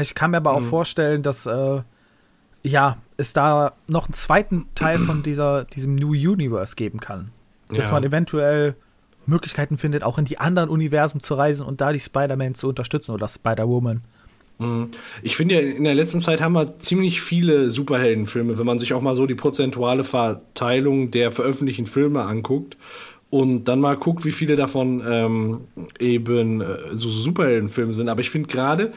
Ich 0.01 0.15
kann 0.15 0.33
mir 0.33 0.39
aber 0.39 0.53
auch 0.53 0.63
vorstellen, 0.63 1.23
dass 1.23 1.47
äh, 1.47 1.83
ja, 2.69 2.99
es 3.17 3.33
da 3.33 3.73
noch 3.87 4.07
einen 4.07 4.15
zweiten 4.15 4.67
Teil 4.75 4.99
von 4.99 5.23
dieser, 5.23 5.65
diesem 5.65 5.95
New 5.95 6.11
Universe 6.13 6.77
geben 6.77 7.01
kann. 7.01 7.31
Dass 7.69 7.89
Ja. 7.89 7.95
man 7.95 8.05
eventuell 8.05 8.75
Möglichkeiten 9.27 9.77
findet, 9.77 10.03
auch 10.05 10.19
in 10.19 10.25
die 10.25 10.39
anderen 10.39 10.71
Universen 10.71 11.21
zu 11.21 11.35
reisen 11.35 11.67
und 11.67 11.81
da 11.81 11.93
die 11.93 12.01
Spider-Man 12.01 12.55
zu 12.55 12.69
unterstützen 12.69 13.13
oder 13.13 13.29
Spider-Woman. 13.29 14.01
Mhm. 14.59 14.89
Ich 15.23 15.37
finde 15.37 15.57
ja, 15.57 15.61
in 15.61 15.85
der 15.85 15.95
letzten 15.95 16.21
Zeit 16.21 16.41
haben 16.41 16.55
wir 16.55 16.79
ziemlich 16.79 17.21
viele 17.21 17.71
Superheldenfilme, 17.71 18.59
wenn 18.59 18.67
man 18.67 18.79
sich 18.79 18.93
auch 18.95 19.03
mal 19.03 19.15
so 19.15 19.27
die 19.27 19.35
prozentuale 19.35 20.05
Verteilung 20.05 21.11
der 21.11 21.31
veröffentlichten 21.33 21.87
Filme 21.87 22.23
anguckt 22.23 22.77
und 23.31 23.65
dann 23.65 23.81
mal 23.81 23.97
guckt, 23.97 24.25
wie 24.25 24.33
viele 24.33 24.57
davon 24.57 25.03
ähm, 25.07 25.61
eben 25.99 26.61
äh, 26.63 26.79
so 26.95 27.11
Superheldenfilme 27.11 27.93
sind. 27.93 28.09
Aber 28.09 28.21
ich 28.21 28.31
finde 28.31 28.49
gerade 28.49 28.93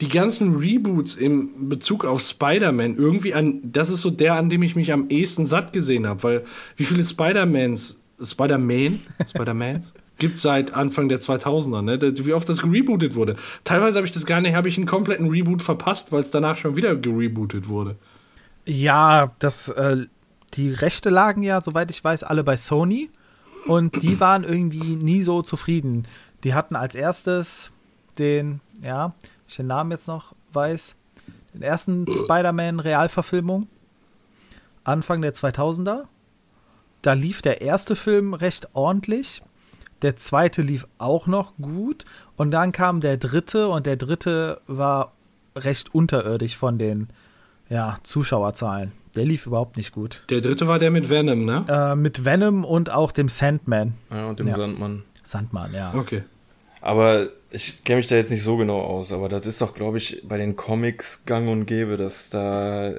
die 0.00 0.08
ganzen 0.08 0.56
Reboots 0.56 1.14
im 1.14 1.68
Bezug 1.68 2.04
auf 2.04 2.20
Spider-Man 2.20 2.96
irgendwie 2.96 3.34
an, 3.34 3.60
das 3.64 3.90
ist 3.90 4.02
so 4.02 4.10
der, 4.10 4.34
an 4.34 4.48
dem 4.48 4.62
ich 4.62 4.76
mich 4.76 4.92
am 4.92 5.08
ehesten 5.08 5.44
satt 5.44 5.72
gesehen 5.72 6.06
habe, 6.06 6.22
weil 6.22 6.44
wie 6.76 6.84
viele 6.84 7.02
Spider-Mans, 7.02 7.98
Spider-Man, 8.22 9.00
Spider-Mans 9.28 9.94
gibt 10.18 10.40
seit 10.40 10.74
Anfang 10.74 11.08
der 11.08 11.20
2000er, 11.20 11.82
ne? 11.82 12.24
Wie 12.24 12.32
oft 12.32 12.48
das 12.48 12.60
gerebootet 12.60 13.14
wurde. 13.14 13.36
Teilweise 13.64 13.98
habe 13.98 14.06
ich 14.06 14.12
das 14.12 14.26
gar 14.26 14.40
nicht, 14.40 14.54
habe 14.54 14.68
ich 14.68 14.76
einen 14.76 14.86
kompletten 14.86 15.30
Reboot 15.30 15.62
verpasst, 15.62 16.12
weil 16.12 16.22
es 16.22 16.30
danach 16.30 16.56
schon 16.56 16.76
wieder 16.76 16.96
gerebootet 16.96 17.68
wurde. 17.68 17.96
Ja, 18.66 19.32
das, 19.38 19.68
äh, 19.68 20.06
die 20.54 20.70
Rechte 20.70 21.10
lagen 21.10 21.42
ja, 21.42 21.60
soweit 21.60 21.90
ich 21.90 22.02
weiß, 22.02 22.24
alle 22.24 22.44
bei 22.44 22.56
Sony. 22.56 23.10
Und 23.66 24.02
die 24.02 24.18
waren 24.20 24.44
irgendwie 24.44 24.96
nie 24.96 25.22
so 25.22 25.42
zufrieden. 25.42 26.06
Die 26.44 26.54
hatten 26.54 26.74
als 26.74 26.94
erstes 26.94 27.70
den, 28.18 28.60
ja, 28.82 29.14
ich 29.48 29.56
den 29.56 29.66
Namen 29.66 29.90
jetzt 29.90 30.06
noch 30.06 30.34
weiß, 30.52 30.96
den 31.54 31.62
ersten 31.62 32.06
Spider-Man-Realverfilmung. 32.06 33.66
Anfang 34.84 35.22
der 35.22 35.34
2000er. 35.34 36.04
Da 37.02 37.12
lief 37.12 37.42
der 37.42 37.60
erste 37.60 37.96
Film 37.96 38.34
recht 38.34 38.68
ordentlich. 38.74 39.42
Der 40.02 40.16
zweite 40.16 40.62
lief 40.62 40.86
auch 40.98 41.26
noch 41.26 41.56
gut. 41.56 42.04
Und 42.36 42.50
dann 42.50 42.72
kam 42.72 43.00
der 43.00 43.16
dritte 43.16 43.68
und 43.68 43.86
der 43.86 43.96
dritte 43.96 44.60
war 44.66 45.12
recht 45.56 45.94
unterirdisch 45.94 46.56
von 46.56 46.78
den 46.78 47.08
ja, 47.68 47.96
Zuschauerzahlen. 48.02 48.92
Der 49.14 49.24
lief 49.24 49.46
überhaupt 49.46 49.76
nicht 49.76 49.92
gut. 49.92 50.22
Der 50.30 50.40
dritte 50.40 50.68
war 50.68 50.78
der 50.78 50.90
mit 50.90 51.10
Venom, 51.10 51.44
ne? 51.44 51.64
Äh, 51.68 51.96
mit 51.96 52.24
Venom 52.24 52.64
und 52.64 52.90
auch 52.90 53.10
dem 53.12 53.28
Sandman. 53.28 53.94
Ja, 54.10 54.28
und 54.28 54.38
dem 54.38 54.48
Ja. 54.48 54.54
Sandmann. 54.54 55.02
Sandman, 55.24 55.74
ja. 55.74 55.92
Okay. 55.94 56.24
Aber 56.80 57.26
ich 57.50 57.84
kenne 57.84 57.98
mich 57.98 58.06
da 58.06 58.16
jetzt 58.16 58.30
nicht 58.30 58.42
so 58.42 58.56
genau 58.56 58.80
aus, 58.80 59.12
aber 59.12 59.28
das 59.28 59.46
ist 59.46 59.60
doch, 59.60 59.74
glaube 59.74 59.98
ich, 59.98 60.22
bei 60.28 60.36
den 60.36 60.56
Comics 60.56 61.24
gang 61.24 61.48
und 61.48 61.66
gäbe, 61.66 61.96
dass 61.96 62.30
da 62.30 62.94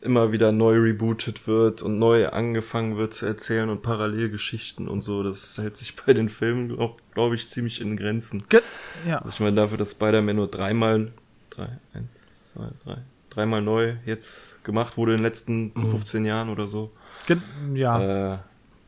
immer 0.00 0.30
wieder 0.30 0.52
neu 0.52 0.76
rebootet 0.76 1.46
wird 1.48 1.82
und 1.82 1.98
neu 1.98 2.28
angefangen 2.28 2.96
wird 2.96 3.14
zu 3.14 3.26
erzählen 3.26 3.68
und 3.68 3.82
Parallelgeschichten 3.82 4.86
und 4.86 5.02
so. 5.02 5.22
Das 5.22 5.58
hält 5.58 5.76
sich 5.76 5.96
bei 5.96 6.14
den 6.14 6.28
Filmen, 6.28 6.68
glaube 6.68 6.96
glaub 7.14 7.32
ich, 7.32 7.48
ziemlich 7.48 7.80
in 7.80 7.96
Grenzen. 7.96 8.44
Ge 8.48 8.62
ja. 9.06 9.18
Also 9.18 9.30
ich 9.30 9.40
meine, 9.40 9.56
dafür, 9.56 9.76
dass 9.76 9.92
Spider-Man 9.92 10.36
nur 10.36 10.48
dreimal, 10.48 11.10
drei, 11.50 11.68
eins, 11.94 12.52
zwei, 12.52 12.68
drei, 12.84 12.98
dreimal 13.30 13.60
neu 13.60 13.94
jetzt 14.06 14.62
gemacht 14.64 14.96
wurde 14.96 15.12
in 15.12 15.18
den 15.18 15.24
letzten 15.24 15.72
15 15.74 16.24
Jahren 16.24 16.48
oder 16.48 16.68
so. 16.68 16.92
Ge 17.26 17.38
ja. 17.74 18.34
Äh, 18.34 18.38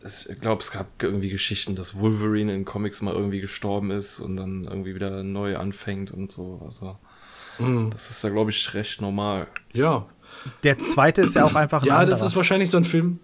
ich 0.02 0.40
glaube, 0.40 0.62
es 0.62 0.70
gab 0.70 1.02
irgendwie 1.02 1.28
Geschichten, 1.30 1.74
dass 1.76 1.98
Wolverine 1.98 2.54
in 2.54 2.64
Comics 2.64 3.02
mal 3.02 3.14
irgendwie 3.14 3.40
gestorben 3.40 3.90
ist 3.90 4.18
und 4.20 4.36
dann 4.36 4.64
irgendwie 4.64 4.94
wieder 4.94 5.22
neu 5.22 5.56
anfängt 5.56 6.10
und 6.10 6.32
so. 6.32 6.60
Also, 6.64 6.96
Mhm. 7.58 7.90
das 7.90 8.10
ist 8.10 8.24
da, 8.24 8.30
glaube 8.30 8.50
ich, 8.50 8.72
recht 8.74 9.00
normal. 9.00 9.46
Ja. 9.74 10.06
der 10.62 10.78
zweite 10.78 11.22
ist 11.22 11.34
ja 11.34 11.44
auch 11.44 11.54
einfach 11.54 11.82
ein 11.82 11.88
Ja, 11.88 12.00
das 12.00 12.10
anderer. 12.20 12.26
ist 12.28 12.36
wahrscheinlich 12.36 12.70
so 12.70 12.76
ein 12.78 12.84
Film. 12.84 13.18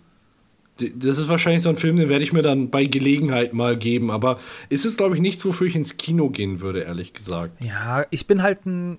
Das 0.79 1.17
ist 1.17 1.29
wahrscheinlich 1.29 1.63
so 1.63 1.71
ein 1.71 1.77
Film, 1.77 1.97
den 1.97 2.11
werde 2.11 2.23
ich 2.23 2.35
mir 2.35 2.43
dann 2.43 2.69
bei 2.69 2.85
Gelegenheit 2.85 3.55
mal 3.55 3.79
geben. 3.79 4.11
Aber 4.11 4.39
ist 4.69 4.85
es, 4.85 4.99
glaube 4.99 5.15
ich, 5.15 5.23
nichts, 5.23 5.43
wofür 5.47 5.67
ich 5.69 5.75
ins 5.77 5.97
Kino 5.97 6.29
gehen 6.29 6.61
würde, 6.61 6.81
ehrlich 6.81 7.15
gesagt. 7.15 7.59
Ja, 7.63 8.05
ich 8.11 8.27
bin 8.27 8.43
halt 8.43 8.67
ein 8.67 8.99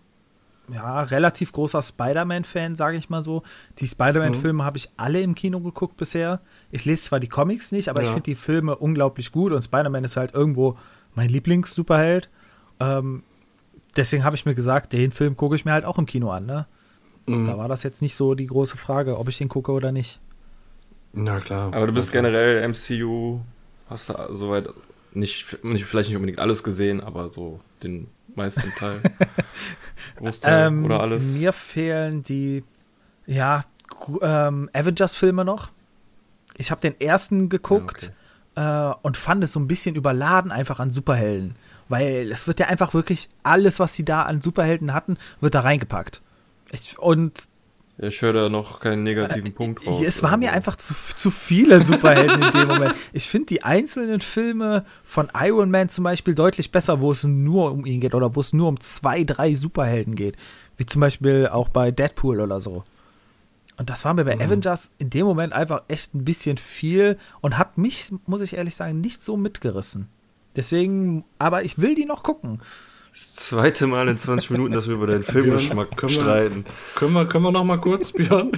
ja, 0.73 1.01
relativ 1.03 1.51
großer 1.51 1.82
Spider-Man-Fan, 1.82 2.75
sage 2.75 2.97
ich 2.97 3.10
mal 3.10 3.23
so. 3.23 3.43
Die 3.80 3.88
Spider-Man-Filme 3.88 4.63
habe 4.65 4.77
ich 4.77 4.89
alle 4.97 5.21
im 5.21 5.34
Kino 5.36 5.60
geguckt 5.62 5.97
bisher. 5.97 6.41
Ich 6.71 6.86
lese 6.86 7.03
zwar 7.06 7.19
die 7.19 7.30
Comics 7.30 7.71
nicht, 7.71 7.89
aber 7.89 8.01
ich 8.01 8.08
Ja. 8.08 8.13
finde 8.13 8.23
die 8.25 8.36
Filme 8.36 8.75
unglaublich 8.75 9.32
gut 9.32 9.51
und 9.53 9.62
Spider-Man 9.62 10.03
ist 10.03 10.17
halt 10.17 10.34
irgendwo 10.34 10.77
mein 11.15 11.30
Lieblings-Superheld. 11.30 12.30
Ähm, 12.80 13.23
deswegen 13.95 14.23
habe 14.23 14.36
ich 14.36 14.45
mir 14.45 14.56
gesagt, 14.56 14.93
den 14.93 15.12
Film 15.12 15.38
gucke 15.38 15.56
ich 15.56 15.65
mir 15.65 15.71
halt 15.71 15.86
auch 15.86 15.97
im 15.97 16.06
Kino 16.06 16.32
an. 16.32 16.45
Ne? 16.45 16.67
Mhm. 17.27 17.45
Da 17.45 17.58
war 17.58 17.67
das 17.69 17.84
jetzt 17.84 18.01
nicht 18.01 18.15
so 18.15 18.36
die 18.36 18.47
große 18.47 18.77
Frage, 18.77 19.17
ob 19.17 19.30
ich 19.30 19.38
den 19.38 19.49
gucke 19.49 19.71
oder 19.71 19.91
nicht. 19.91 20.19
Na 21.13 21.39
klar. 21.39 21.73
Aber 21.73 21.88
du 21.88 21.93
bist 21.93 22.12
generell 22.12 22.62
MCU, 22.67 23.39
hast 23.89 24.10
du 24.10 24.13
soweit 24.34 24.69
nicht, 25.13 25.63
nicht, 25.63 25.86
vielleicht 25.86 26.10
nicht 26.10 26.15
unbedingt 26.17 26.39
alles 26.39 26.63
gesehen, 26.63 27.01
aber 27.01 27.30
so 27.30 27.60
den 27.82 28.08
meisten 28.38 28.73
Teil. 28.76 29.02
Großteil 30.17 30.67
Ähm, 30.67 30.86
oder 30.86 31.02
alles. 31.02 31.34
Mir 31.34 31.54
fehlen 31.54 32.23
die, 32.23 32.63
ja, 33.26 33.65
ähm, 34.21 34.69
Avengers-Filme 34.73 35.43
noch. 35.43 35.71
Ich 36.58 36.71
habe 36.71 36.82
den 36.82 37.00
ersten 37.00 37.50
geguckt 37.50 38.12
äh, 38.56 38.91
und 39.02 39.17
fand 39.17 39.43
es 39.43 39.52
so 39.52 39.60
ein 39.60 39.67
bisschen 39.67 39.95
überladen 39.95 40.52
einfach 40.52 40.80
an 40.80 40.91
Superhelden. 40.91 41.56
Weil 41.89 42.32
es 42.32 42.47
wird 42.47 42.60
ja 42.60 42.67
einfach 42.67 42.93
wirklich 42.93 43.30
alles, 43.43 43.80
was 43.80 43.93
sie 43.93 44.04
da 44.04 44.23
an 44.23 44.41
Superhelden 44.41 44.93
hatten, 44.93 45.17
wird 45.39 45.56
da 45.56 45.62
reingepackt. 45.62 46.21
Ich, 46.71 47.00
und 47.00 47.47
Ich 47.99 48.21
höre 48.21 48.33
da 48.33 48.49
noch 48.49 48.79
keinen 48.79 49.03
negativen 49.03 49.53
Punkt 49.53 49.86
raus. 49.86 50.01
Äh, 50.01 50.05
es 50.05 50.21
war 50.21 50.38
mir 50.38 50.53
einfach 50.53 50.75
zu, 50.75 50.93
zu 51.15 51.31
viele 51.31 51.81
Superhelden 51.81 52.43
in 52.43 52.51
dem 52.51 52.67
Moment. 52.67 52.95
Ich 53.12 53.27
finde 53.27 53.47
die 53.47 53.63
einzelnen 53.63 54.21
Filme 54.21 54.86
von 55.03 55.29
Iron 55.36 55.71
Man 55.71 55.89
zum 55.89 56.03
Beispiel 56.03 56.36
deutlich 56.36 56.71
besser, 56.71 57.01
wo 57.01 57.12
es 57.12 57.23
nur 57.23 57.71
um 57.71 57.86
ihn 57.86 57.99
geht 57.99 58.13
oder 58.13 58.36
wo 58.36 58.41
es 58.41 58.53
nur 58.53 58.67
um 58.67 58.79
zwei, 58.79 59.23
drei 59.23 59.55
Superhelden 59.55 60.15
geht. 60.15 60.36
Wie 60.77 60.86
zum 60.86 61.01
Beispiel 61.01 61.47
auch 61.47 61.69
bei 61.69 61.89
Deadpool 61.89 62.39
oder 62.39 62.60
so. 62.60 62.83
Und 63.77 63.89
das 63.89 64.05
war 64.05 64.13
mir 64.13 64.25
bei 64.25 64.39
Avengers 64.39 64.91
in 64.99 65.10
dem 65.10 65.25
Moment 65.25 65.53
einfach 65.53 65.83
echt 65.88 66.13
ein 66.13 66.25
bisschen 66.25 66.57
viel 66.57 67.17
und 67.41 67.57
hat 67.57 67.77
mich, 67.77 68.12
muss 68.25 68.41
ich 68.41 68.57
ehrlich 68.57 68.75
sagen, 68.75 69.01
nicht 69.01 69.23
so 69.23 69.38
mitgerissen. 69.38 70.07
Deswegen, 70.55 71.23
aber 71.38 71.63
ich 71.63 71.79
will 71.79 71.93
die 71.93 72.05
noch 72.05 72.23
gucken. 72.23 72.62
Das 73.19 73.36
zweite 73.47 73.88
Mal 73.88 74.08
in 74.10 74.17
20 74.17 74.51
Minuten, 74.51 74.73
dass 74.73 74.88
wir 74.88 74.93
über 74.95 75.08
deinen 75.08 75.23
Filmgeschmack 75.23 75.97
können 75.97 76.13
wir- 76.13 76.21
streiten. 76.21 76.63
Können 76.95 77.13
wir, 77.13 77.25
können 77.27 77.45
wir 77.45 77.51
noch 77.51 77.63
mal 77.63 77.80
kurz, 77.80 78.12
Björn? 78.12 78.51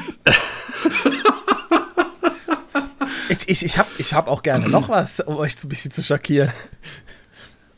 Ich, 3.29 3.47
ich, 3.47 3.63
ich 3.65 3.77
habe 3.77 3.89
ich 3.97 4.13
hab 4.13 4.27
auch 4.27 4.41
gerne 4.41 4.67
noch 4.67 4.89
was, 4.89 5.19
um 5.19 5.37
euch 5.37 5.55
ein 5.63 5.69
bisschen 5.69 5.91
zu 5.91 6.03
schockieren. 6.03 6.51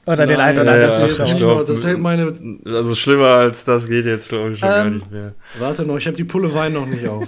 Oder 0.05 0.25
den 0.25 0.39
einen 0.39 0.59
oder 0.59 0.71
Nein, 0.71 0.81
ja, 0.81 0.87
anderen 0.93 1.09
ja, 1.11 1.17
das, 1.17 1.27
hält 1.29 1.37
glaub, 1.37 1.57
nur- 1.57 1.65
das 1.65 1.85
hält 1.85 1.99
meine. 1.99 2.33
Also 2.65 2.95
schlimmer 2.95 3.27
als 3.27 3.65
das 3.65 3.85
geht 3.87 4.05
jetzt, 4.05 4.29
glaube 4.29 4.53
ich, 4.53 4.59
schon 4.59 4.69
gar 4.69 4.85
Ähm, 4.85 4.93
nicht 4.95 5.11
mehr. 5.11 5.33
Warte 5.59 5.83
noch, 5.83 5.97
ich 5.97 6.07
habe 6.07 6.17
die 6.17 6.23
Pulle 6.23 6.53
Wein 6.53 6.73
noch 6.73 6.85
nicht 6.87 7.05
auf. 7.07 7.27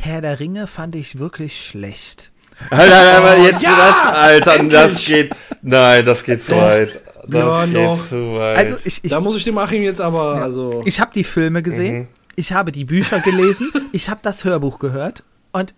Herr 0.00 0.20
der 0.22 0.38
Ringe 0.40 0.66
fand 0.66 0.94
ich 0.94 1.18
wirklich 1.18 1.60
schlecht. 1.66 2.30
Alter, 2.70 3.18
aber 3.18 3.36
jetzt 3.38 3.62
ja, 3.62 3.70
das, 3.76 4.14
Alter, 4.14 4.54
endlich. 4.54 4.72
das 4.72 5.04
geht. 5.04 5.32
Nein, 5.62 6.04
das 6.04 6.24
geht 6.24 6.42
zu 6.42 6.52
weit. 6.56 7.02
Das 7.28 7.40
Ja, 7.40 7.64
geht 7.66 7.74
noch. 7.74 8.00
zu 8.02 8.34
weit. 8.38 8.56
Also 8.56 8.78
ich, 8.84 9.04
ich, 9.04 9.10
da 9.10 9.20
muss 9.20 9.36
ich 9.36 9.44
dem 9.44 9.58
Achim 9.58 9.82
jetzt 9.82 10.00
aber, 10.00 10.36
also. 10.42 10.82
ich 10.86 10.98
habe 11.00 11.12
die 11.14 11.24
Filme 11.24 11.62
gesehen, 11.62 11.98
Mhm. 12.00 12.08
ich 12.36 12.52
habe 12.52 12.72
die 12.72 12.84
Bücher 12.84 13.20
gelesen, 13.20 13.70
ich 13.92 14.08
habe 14.08 14.20
das 14.22 14.44
Hörbuch 14.44 14.78
gehört 14.78 15.24
und 15.52 15.74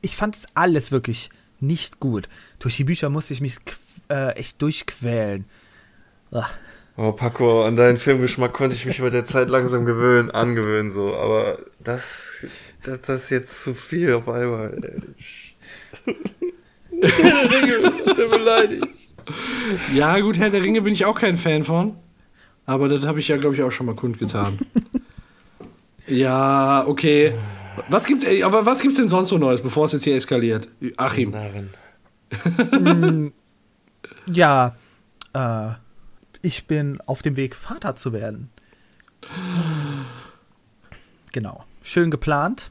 ich 0.00 0.16
fand 0.16 0.34
es 0.36 0.46
alles 0.54 0.90
wirklich 0.92 1.30
nicht 1.60 2.00
gut. 2.00 2.28
Durch 2.58 2.76
die 2.76 2.84
Bücher 2.84 3.08
musste 3.10 3.32
ich 3.34 3.40
mich 3.40 3.56
äh, 4.10 4.32
echt 4.36 4.60
durchquälen. 4.62 5.44
Ach, 6.32 6.50
Oh, 6.98 7.12
Paco, 7.12 7.62
an 7.66 7.76
deinen 7.76 7.98
Filmgeschmack 7.98 8.54
konnte 8.54 8.74
ich 8.74 8.86
mich 8.86 9.00
mit 9.00 9.12
der 9.12 9.26
Zeit 9.26 9.50
langsam 9.50 9.84
gewöhnen, 9.84 10.30
angewöhnen, 10.30 10.90
so. 10.90 11.14
Aber 11.14 11.58
das, 11.78 12.30
das, 12.84 13.02
das 13.02 13.24
ist 13.24 13.30
jetzt 13.30 13.62
zu 13.62 13.74
viel 13.74 14.14
auf 14.14 14.30
einmal. 14.30 14.78
ey. 16.06 16.14
Der 18.16 18.28
beleidigt. 18.28 18.86
Ja, 19.94 20.18
gut, 20.20 20.38
Herr 20.38 20.50
der 20.50 20.62
Ringe 20.62 20.82
bin 20.82 20.92
ich 20.92 21.04
auch 21.04 21.18
kein 21.18 21.36
Fan 21.36 21.64
von. 21.64 21.94
Aber 22.64 22.88
das 22.88 23.04
habe 23.06 23.20
ich 23.20 23.28
ja, 23.28 23.36
glaube 23.36 23.54
ich, 23.54 23.62
auch 23.62 23.70
schon 23.70 23.86
mal 23.86 23.94
kundgetan. 23.94 24.58
ja, 26.06 26.84
okay. 26.86 27.34
Was 27.88 28.06
gibt's, 28.06 28.24
ey, 28.24 28.42
aber 28.42 28.66
was 28.66 28.80
gibt's 28.80 28.96
denn 28.96 29.08
sonst 29.08 29.28
so 29.28 29.38
Neues, 29.38 29.60
bevor 29.60 29.84
es 29.84 29.92
jetzt 29.92 30.04
hier 30.04 30.16
eskaliert? 30.16 30.68
Achim. 30.96 31.30
Narren. 31.30 31.70
ja, 34.26 34.74
äh, 35.34 35.68
ich 36.42 36.66
bin 36.66 37.00
auf 37.06 37.22
dem 37.22 37.36
Weg, 37.36 37.54
Vater 37.54 37.96
zu 37.96 38.12
werden. 38.12 38.50
Genau. 41.32 41.64
Schön 41.82 42.10
geplant. 42.10 42.70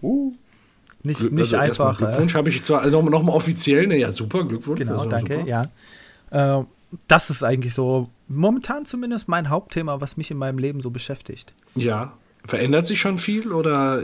Nicht, 1.03 1.31
nicht 1.31 1.53
Also 1.53 1.57
einfach. 1.57 2.01
äh, 2.01 2.05
Glückwunsch 2.05 2.33
habe 2.33 2.49
ich 2.49 2.63
zwar 2.63 2.81
also 2.81 3.01
noch 3.01 3.21
mal 3.21 3.33
offiziell, 3.33 3.85
ne, 3.87 3.97
ja, 3.97 4.11
super, 4.11 4.43
Glückwunsch. 4.43 4.79
Genau, 4.79 4.97
also 4.97 5.09
danke, 5.09 5.35
super. 5.35 5.47
ja. 5.47 5.61
Äh, 6.31 6.61
das 7.07 7.29
ist 7.29 7.43
eigentlich 7.43 7.73
so 7.73 8.09
momentan 8.27 8.85
zumindest 8.85 9.27
mein 9.27 9.49
Hauptthema, 9.49 10.01
was 10.01 10.17
mich 10.17 10.31
in 10.31 10.37
meinem 10.37 10.57
Leben 10.57 10.81
so 10.81 10.89
beschäftigt. 10.89 11.53
Ja. 11.75 12.13
Verändert 12.47 12.85
sich 12.85 12.99
schon 12.99 13.17
viel 13.17 13.51
oder 13.51 14.03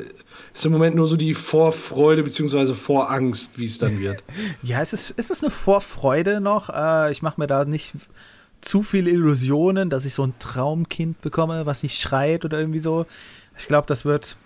ist 0.51 0.65
im 0.65 0.71
Moment 0.71 0.95
nur 0.95 1.05
so 1.05 1.15
die 1.15 1.35
Vorfreude 1.35 2.23
bzw. 2.23 2.73
Vorangst, 2.73 3.59
wie 3.59 3.65
es 3.65 3.77
dann 3.77 3.99
wird? 3.99 4.23
Ja, 4.63 4.81
es 4.81 4.93
ist, 4.93 5.13
es 5.15 5.29
ist 5.29 5.43
eine 5.43 5.51
Vorfreude 5.51 6.41
noch. 6.41 6.69
Äh, 6.69 7.11
ich 7.11 7.21
mache 7.21 7.39
mir 7.39 7.45
da 7.45 7.65
nicht 7.65 7.93
zu 8.61 8.81
viele 8.81 9.11
Illusionen, 9.11 9.91
dass 9.91 10.05
ich 10.05 10.15
so 10.15 10.23
ein 10.25 10.33
Traumkind 10.39 11.21
bekomme, 11.21 11.67
was 11.67 11.83
nicht 11.83 12.01
schreit 12.01 12.43
oder 12.43 12.59
irgendwie 12.59 12.79
so. 12.79 13.05
Ich 13.59 13.67
glaube, 13.67 13.85
das 13.85 14.05
wird 14.05 14.37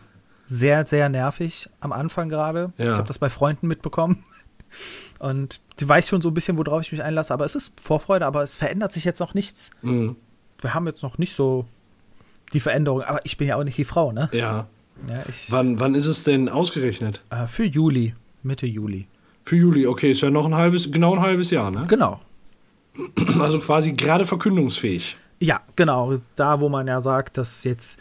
sehr, 0.46 0.86
sehr 0.86 1.08
nervig 1.08 1.70
am 1.80 1.94
Anfang 1.94 2.28
gerade. 2.28 2.74
Ja. 2.78 2.92
Ich 2.92 2.98
habe 2.98 3.08
das 3.08 3.20
bei 3.20 3.30
Freunden 3.30 3.68
mitbekommen. 3.68 4.26
Und 5.20 5.62
die 5.80 5.88
weiß 5.88 6.10
schon 6.10 6.22
so 6.22 6.30
ein 6.30 6.34
bisschen, 6.34 6.58
worauf 6.58 6.82
ich 6.82 6.92
mich 6.92 7.02
einlasse. 7.04 7.34
Aber 7.34 7.46
es 7.46 7.56
ist 7.56 7.74
Vorfreude, 7.80 8.26
aber 8.26 8.44
es 8.44 8.56
verändert 8.56 8.92
sich 8.94 9.04
jetzt 9.06 9.20
noch 9.20 9.34
nichts. 9.34 9.72
Mhm. 9.82 10.16
Wir 10.62 10.74
haben 10.74 10.86
jetzt 10.88 11.04
noch 11.04 11.18
nicht 11.18 11.36
so 11.36 11.66
die 12.54 12.60
Veränderung. 12.60 13.02
Aber 13.02 13.20
ich 13.26 13.38
bin 13.38 13.48
ja 13.48 13.56
auch 13.58 13.64
nicht 13.64 13.78
die 13.78 13.86
Frau, 13.86 14.12
ne? 14.12 14.30
Ja. 14.32 14.68
Ja, 15.10 15.24
ich, 15.28 15.52
Wann, 15.52 15.80
wann 15.82 15.94
ist 15.94 16.06
es 16.06 16.24
denn 16.24 16.48
ausgerechnet? 16.48 17.22
äh, 17.30 17.48
für 17.48 17.66
Juli, 17.66 18.14
Mitte 18.44 18.66
Juli. 18.66 19.08
Für 19.44 19.58
Juli, 19.58 19.86
okay, 19.88 20.12
ist 20.12 20.22
ja 20.22 20.30
noch 20.32 20.46
ein 20.46 20.56
halbes, 20.56 20.90
genau 20.92 21.14
ein 21.16 21.22
halbes 21.22 21.52
Jahr, 21.52 21.70
ne? 21.72 21.86
Genau. 21.88 22.22
Also 23.40 23.60
quasi 23.60 23.92
gerade 23.92 24.26
verkündungsfähig. 24.26 25.18
Ja, 25.42 25.60
genau. 25.76 26.18
Da, 26.38 26.62
wo 26.62 26.70
man 26.70 26.88
ja 26.88 27.02
sagt, 27.02 27.38
dass 27.38 27.66
jetzt 27.66 28.00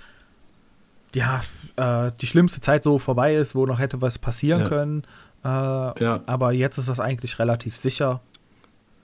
ja 1.15 1.41
äh, 1.77 2.13
die 2.21 2.27
schlimmste 2.29 2.61
Zeit 2.61 2.85
so 2.85 2.99
vorbei 3.01 3.35
ist, 3.35 3.55
wo 3.57 3.67
noch 3.67 3.81
hätte 3.81 4.01
was 4.01 4.19
passieren 4.21 4.61
Ja. 4.63 4.69
können. 4.69 5.03
Äh, 5.45 5.49
Ja. 5.49 6.21
Aber 6.27 6.53
jetzt 6.53 6.79
ist 6.79 6.89
das 6.89 7.01
eigentlich 7.01 7.39
relativ 7.39 7.77
sicher, 7.77 8.21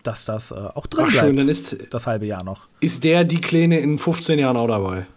dass 0.02 0.24
das 0.24 0.50
äh, 0.50 0.54
auch 0.54 0.86
drin 0.86 1.04
Ach 1.06 1.10
bleibt. 1.12 1.26
schön, 1.26 1.36
dann 1.36 1.48
ist, 1.48 1.76
das 1.90 2.06
halbe 2.06 2.26
Jahr 2.26 2.42
noch. 2.42 2.68
ist 2.80 3.04
der, 3.04 3.24
die 3.24 3.40
Kleine 3.40 3.80
in 3.80 3.98
15 3.98 4.38
Jahren 4.38 4.56
auch 4.56 4.68
dabei. 4.68 5.06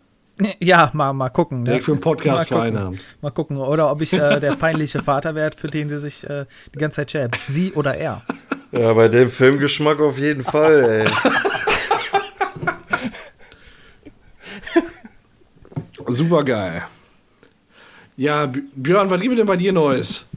Ja, 0.59 0.89
mal, 0.93 1.13
mal 1.13 1.29
gucken. 1.29 1.59
Ne? 1.59 1.65
Direkt 1.65 1.83
für 1.85 1.91
einen 1.91 2.01
Podcast 2.01 2.27
mal 2.49 2.57
gucken. 2.57 2.73
vereinnahmen. 2.73 2.99
Mal 3.21 3.29
gucken. 3.29 3.57
Oder 3.57 3.91
ob 3.91 4.01
ich 4.01 4.13
äh, 4.13 4.39
der 4.39 4.55
peinliche 4.55 5.03
Vater 5.03 5.35
werde, 5.35 5.55
für 5.55 5.67
den 5.67 5.89
sie 5.89 5.99
sich 5.99 6.23
äh, 6.27 6.45
die 6.73 6.79
ganze 6.79 6.95
Zeit 6.97 7.11
schämt. 7.11 7.35
Sie 7.39 7.71
oder 7.73 7.93
er. 7.95 8.23
Ja, 8.71 8.93
bei 8.93 9.09
dem 9.09 9.29
Filmgeschmack 9.29 9.99
auf 10.01 10.17
jeden 10.17 10.43
Fall, 10.43 11.05
ey. 11.05 11.07
Super 16.07 16.43
geil. 16.43 16.83
Ja, 18.17 18.51
Björn, 18.75 19.09
was 19.09 19.21
gibt 19.21 19.33
es 19.33 19.37
denn 19.37 19.47
bei 19.47 19.55
dir 19.57 19.71
Neues? 19.73 20.27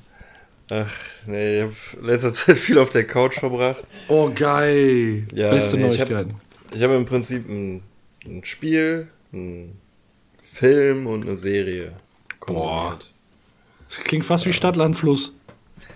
Ach, 0.70 0.92
nee, 1.26 1.58
ich 1.58 1.62
habe 1.62 1.74
letzter 2.06 2.32
Zeit 2.32 2.56
viel 2.58 2.78
auf 2.78 2.90
der 2.90 3.06
Couch 3.06 3.38
verbracht. 3.38 3.82
Oh, 4.08 4.30
geil. 4.34 5.26
Ja, 5.32 5.50
Beste 5.50 5.76
nee, 5.76 5.88
ich 5.92 6.00
hab- 6.00 6.10
Neuigkeiten. 6.10 6.40
Ich 6.74 6.82
habe 6.82 6.94
im 6.96 7.04
Prinzip 7.04 7.48
ein, 7.48 7.82
ein 8.26 8.44
Spiel, 8.44 9.08
ein 9.32 9.78
Film 10.38 11.06
und 11.06 11.22
eine 11.22 11.36
Serie 11.36 11.92
konsumiert. 12.40 13.12
Das 13.88 13.98
klingt 14.00 14.24
fast 14.24 14.46
wie 14.46 14.52
Stadtland 14.52 14.96
Fluss. 14.96 15.32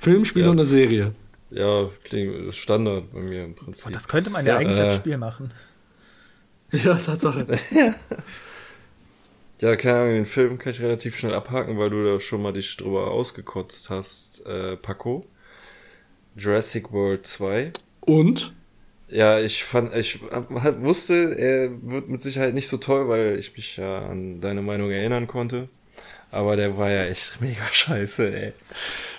Film, 0.01 0.25
Spiel 0.25 0.43
Ja. 0.45 0.51
und 0.51 0.59
eine 0.59 0.67
Serie. 0.67 1.13
Ja, 1.51 1.89
klingt 2.05 2.49
ist 2.49 2.59
Standard 2.59 3.13
bei 3.13 3.19
mir 3.21 3.45
im 3.45 3.55
Prinzip. 3.57 3.87
Und 3.87 3.97
das 3.97 4.07
könnte 4.07 4.31
man 4.31 4.47
ja, 4.47 4.53
Ja, 4.53 4.59
eigentlich 4.61 4.79
äh, 4.79 4.83
als 4.83 4.95
Spiel 4.97 5.19
machen. 5.19 5.53
Ja, 6.71 6.95
Tatsache. 6.95 7.45
Ja, 9.61 9.77
keine 9.77 9.99
Ahnung, 9.99 10.15
den 10.15 10.27
Film 10.27 10.59
kann 10.59 10.73
ich 10.73 10.81
relativ 10.81 11.17
schnell 11.19 11.35
abhaken, 11.35 11.79
weil 11.79 11.91
du 11.91 12.05
da 12.05 12.19
schon 12.21 12.43
mal 12.43 12.53
dich 12.53 12.77
drüber 12.77 13.11
ausgekotzt 13.11 13.91
hast, 13.91 14.47
äh, 14.47 14.77
Paco. 14.77 15.27
Jurassic 16.37 16.93
World 16.93 17.27
2. 17.27 17.73
Und? 18.01 18.55
Ja, 19.09 19.39
ich 19.41 19.65
fand, 19.65 19.95
ich 19.97 20.21
wusste, 20.23 21.37
er 21.37 21.71
wird 21.83 22.09
mit 22.09 22.21
Sicherheit 22.23 22.55
nicht 22.55 22.69
so 22.69 22.77
toll, 22.77 23.09
weil 23.09 23.39
ich 23.39 23.55
mich 23.57 23.77
ja 23.77 24.07
an 24.07 24.41
deine 24.41 24.63
Meinung 24.63 24.91
erinnern 24.91 25.27
konnte. 25.27 25.69
Aber 26.31 26.55
der 26.55 26.79
war 26.79 26.89
ja 26.89 27.05
echt 27.07 27.33
mega 27.41 27.65
scheiße, 27.71 28.33
ey. 28.33 28.53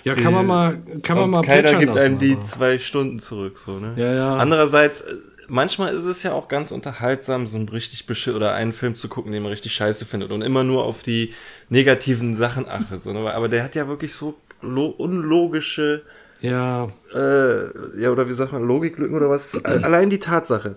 Ja, 0.02 0.14
kann 0.14 0.32
man 0.32 0.46
mal, 0.46 0.78
kann 1.02 1.18
man 1.18 1.30
mal 1.30 1.42
keiner 1.42 1.74
gibt 1.74 1.94
lassen, 1.94 1.98
einem 2.06 2.18
die 2.18 2.32
aber- 2.32 2.42
zwei 2.42 2.78
Stunden 2.78 3.18
zurück, 3.20 3.58
so, 3.58 3.78
ne? 3.78 3.94
Ja, 3.96 4.12
ja. 4.14 4.36
Andererseits, 4.38 5.02
äh, 5.02 5.14
manchmal 5.52 5.94
ist 5.94 6.06
es 6.06 6.22
ja 6.22 6.32
auch 6.32 6.48
ganz 6.48 6.72
unterhaltsam, 6.72 7.46
so 7.46 7.58
einen 7.58 7.68
richtig 7.68 8.06
beschiss 8.06 8.34
oder 8.34 8.54
einen 8.54 8.72
Film 8.72 8.96
zu 8.96 9.08
gucken, 9.08 9.32
den 9.32 9.42
man 9.42 9.50
richtig 9.50 9.74
scheiße 9.74 10.06
findet 10.06 10.32
und 10.32 10.42
immer 10.42 10.64
nur 10.64 10.84
auf 10.84 11.02
die 11.02 11.34
negativen 11.68 12.36
Sachen 12.36 12.66
achtet, 12.66 13.04
ne? 13.06 13.32
Aber 13.32 13.48
der 13.48 13.62
hat 13.62 13.74
ja 13.74 13.86
wirklich 13.86 14.14
so 14.14 14.34
lo 14.62 14.86
unlogische, 14.86 16.02
Ja, 16.40 16.90
äh, 17.14 18.00
ja, 18.00 18.10
oder 18.10 18.28
wie 18.28 18.32
sagt 18.32 18.52
man, 18.52 18.66
Logiklücken 18.66 19.14
oder 19.14 19.28
was? 19.28 19.62
Allein 19.64 20.10
die 20.10 20.18
Tatsache, 20.18 20.76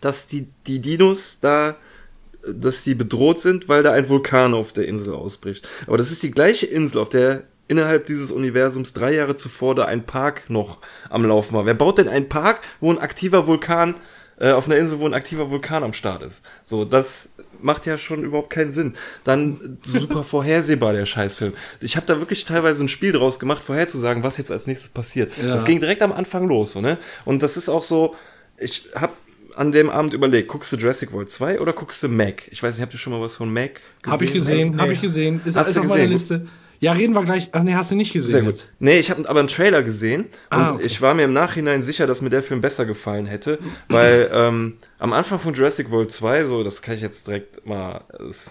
dass 0.00 0.26
die, 0.26 0.48
die 0.66 0.80
Dinos 0.80 1.40
da, 1.40 1.76
dass 2.46 2.84
die 2.84 2.94
bedroht 2.94 3.40
sind, 3.40 3.68
weil 3.70 3.82
da 3.82 3.92
ein 3.92 4.08
Vulkan 4.08 4.52
auf 4.54 4.72
der 4.72 4.86
Insel 4.86 5.14
ausbricht. 5.14 5.66
Aber 5.86 5.96
das 5.96 6.10
ist 6.10 6.22
die 6.22 6.30
gleiche 6.30 6.66
Insel, 6.66 6.98
auf 6.98 7.08
der 7.08 7.44
innerhalb 7.68 8.06
dieses 8.06 8.30
Universums 8.30 8.92
drei 8.92 9.14
Jahre 9.14 9.36
zuvor 9.36 9.74
da 9.74 9.84
ein 9.86 10.04
Park 10.04 10.44
noch 10.48 10.78
am 11.10 11.24
Laufen 11.24 11.54
war. 11.54 11.66
Wer 11.66 11.74
baut 11.74 11.98
denn 11.98 12.08
einen 12.08 12.28
Park, 12.28 12.60
wo 12.80 12.90
ein 12.92 12.98
aktiver 12.98 13.46
Vulkan, 13.46 13.94
äh, 14.38 14.50
auf 14.50 14.66
einer 14.66 14.76
Insel, 14.76 14.98
wo 15.00 15.06
ein 15.06 15.14
aktiver 15.14 15.50
Vulkan 15.50 15.82
am 15.84 15.92
Start 15.92 16.22
ist? 16.22 16.44
So, 16.62 16.84
das 16.84 17.30
macht 17.62 17.86
ja 17.86 17.96
schon 17.96 18.22
überhaupt 18.24 18.50
keinen 18.50 18.70
Sinn. 18.72 18.94
Dann 19.24 19.78
super 19.82 20.24
vorhersehbar, 20.24 20.92
der 20.92 21.06
Scheißfilm. 21.06 21.54
Ich 21.80 21.96
habe 21.96 22.06
da 22.06 22.18
wirklich 22.18 22.44
teilweise 22.44 22.84
ein 22.84 22.88
Spiel 22.88 23.12
draus 23.12 23.38
gemacht, 23.38 23.62
vorherzusagen, 23.62 24.22
was 24.22 24.36
jetzt 24.38 24.50
als 24.52 24.66
nächstes 24.66 24.90
passiert. 24.90 25.32
Ja. 25.40 25.48
Das 25.48 25.64
ging 25.64 25.80
direkt 25.80 26.02
am 26.02 26.12
Anfang 26.12 26.46
los, 26.48 26.72
so, 26.72 26.80
ne? 26.80 26.98
Und 27.24 27.42
das 27.42 27.56
ist 27.56 27.68
auch 27.70 27.82
so, 27.82 28.14
ich 28.58 28.88
habe 28.94 29.12
an 29.56 29.70
dem 29.72 29.88
Abend 29.88 30.12
überlegt, 30.12 30.48
guckst 30.48 30.72
du 30.72 30.76
Jurassic 30.76 31.12
World 31.12 31.30
2 31.30 31.60
oder 31.60 31.72
guckst 31.72 32.02
du 32.02 32.08
Mac? 32.08 32.42
Ich 32.50 32.60
weiß 32.62 32.74
nicht, 32.74 32.82
habt 32.82 32.92
ihr 32.92 32.98
schon 32.98 33.12
mal 33.12 33.20
was 33.22 33.36
von 33.36 33.52
Mac 33.52 33.74
gesehen? 34.02 34.12
habe 34.12 34.24
ich 34.24 34.32
gesehen, 34.32 34.70
Nee. 34.74 34.82
habe 34.82 34.92
ich 34.92 35.00
gesehen. 35.00 35.40
Ist, 35.44 35.56
Hast 35.56 35.68
ist 35.68 35.78
auf 35.78 35.86
meiner? 35.86 36.06
Liste. 36.06 36.46
Ja, 36.84 36.92
reden 36.92 37.14
wir 37.14 37.24
gleich. 37.24 37.48
Ach 37.52 37.62
nee, 37.62 37.74
hast 37.74 37.90
du 37.90 37.96
nicht 37.96 38.12
gesehen. 38.12 38.30
Sehr 38.30 38.42
gut. 38.42 38.50
jetzt. 38.52 38.68
Nee, 38.78 38.98
ich 38.98 39.10
habe 39.10 39.28
aber 39.28 39.38
einen 39.40 39.48
Trailer 39.48 39.82
gesehen 39.82 40.24
und 40.24 40.28
Ah, 40.50 40.72
okay. 40.74 40.84
ich 40.84 41.00
war 41.00 41.14
mir 41.14 41.24
im 41.24 41.32
Nachhinein 41.32 41.82
sicher, 41.82 42.06
dass 42.06 42.20
mir 42.20 42.30
der 42.30 42.42
Film 42.42 42.60
besser 42.60 42.84
gefallen 42.84 43.26
hätte, 43.26 43.58
weil 43.88 44.30
ähm, 44.32 44.74
am 44.98 45.12
Anfang 45.12 45.38
von 45.38 45.54
Jurassic 45.54 45.90
World 45.90 46.10
2, 46.12 46.44
so, 46.44 46.62
das 46.62 46.82
kann 46.82 46.94
ich 46.96 47.00
jetzt 47.00 47.26
direkt 47.26 47.66
mal 47.66 48.02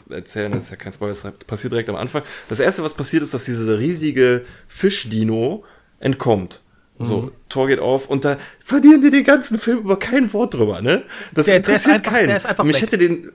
äh, 0.10 0.14
erzählen, 0.16 0.52
das 0.52 0.66
ist 0.66 0.70
ja 0.72 0.78
kein 0.78 0.94
Spoiler, 0.94 1.14
das 1.14 1.32
passiert 1.46 1.74
direkt 1.74 1.90
am 1.90 1.96
Anfang. 1.96 2.24
Das 2.50 2.60
erste, 2.60 2.82
was 2.84 2.94
passiert 2.96 3.22
ist, 3.24 3.34
dass 3.34 3.46
diese 3.46 3.78
riesige 3.78 4.46
Fischdino 4.68 5.64
entkommt. 6.00 6.62
So, 7.00 7.18
Mhm. 7.24 7.32
Tor 7.50 7.68
geht 7.68 7.80
auf 7.80 8.08
und 8.10 8.24
da 8.24 8.38
verlieren 8.60 9.02
die 9.02 9.10
den 9.10 9.24
ganzen 9.24 9.58
Film 9.60 9.80
über 9.80 9.98
kein 9.98 10.32
Wort 10.34 10.54
drüber, 10.54 10.82
ne? 10.82 11.04
Das 11.34 11.46
Der- 11.48 11.60
der 11.60 11.62
ist 11.62 11.68
interessiert 11.86 11.96
einfach- 11.96 12.12
keinen. 12.14 12.28
der 12.28 12.38
ist 12.38 12.46
einfach 12.46 12.64
Mich 12.64 12.76
weg. 12.76 12.84
hätte 12.84 12.98
den, 13.00 13.32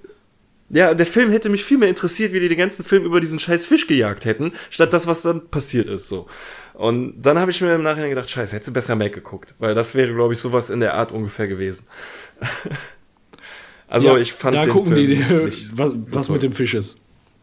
ja, 0.71 0.95
der 0.95 1.07
Film 1.07 1.31
hätte 1.31 1.49
mich 1.49 1.65
viel 1.65 1.79
mehr 1.79 1.89
interessiert, 1.89 2.33
wie 2.33 2.41
die 2.41 2.49
den 2.49 2.59
ganzen 2.59 2.85
Film 2.85 3.05
über 3.05 3.21
diesen 3.21 3.39
scheiß 3.39 3.67
Fisch 3.67 3.87
gejagt 3.87 4.25
hätten, 4.25 4.53
statt 4.71 4.93
das, 4.93 5.07
was 5.07 5.23
dann 5.23 5.49
passiert 5.49 5.87
ist, 5.89 6.09
so. 6.09 6.27
Und 6.75 7.21
dann 7.23 7.39
habe 7.39 7.51
ich 7.51 7.61
mir 7.61 7.75
im 7.75 7.83
Nachhinein 7.83 8.11
gedacht, 8.11 8.31
scheiße, 8.31 8.53
hättest 8.53 8.69
du 8.69 8.73
besser 8.73 8.95
Mac 8.95 9.13
geguckt, 9.13 9.55
weil 9.59 9.75
das 9.75 9.95
wäre, 9.95 10.13
glaube 10.15 10.35
ich, 10.35 10.41
sowas 10.41 10.71
in 10.71 10.81
der 10.81 10.95
Art 10.95 11.11
ungefähr 11.11 11.49
gewesen. 11.49 11.87
also 13.89 14.09
Ja, 14.09 14.19
ich 14.19 14.33
fand 14.33 14.57
da 14.57 14.65
den 14.65 14.73
gucken 14.73 14.95
Film 14.95 15.07
die, 15.07 15.17
nicht 15.45 15.71
was, 15.77 15.93
was 16.13 16.29
mit 16.29 16.43
dem 16.43 16.53
Fisch 16.53 16.75
ist. 16.75 16.99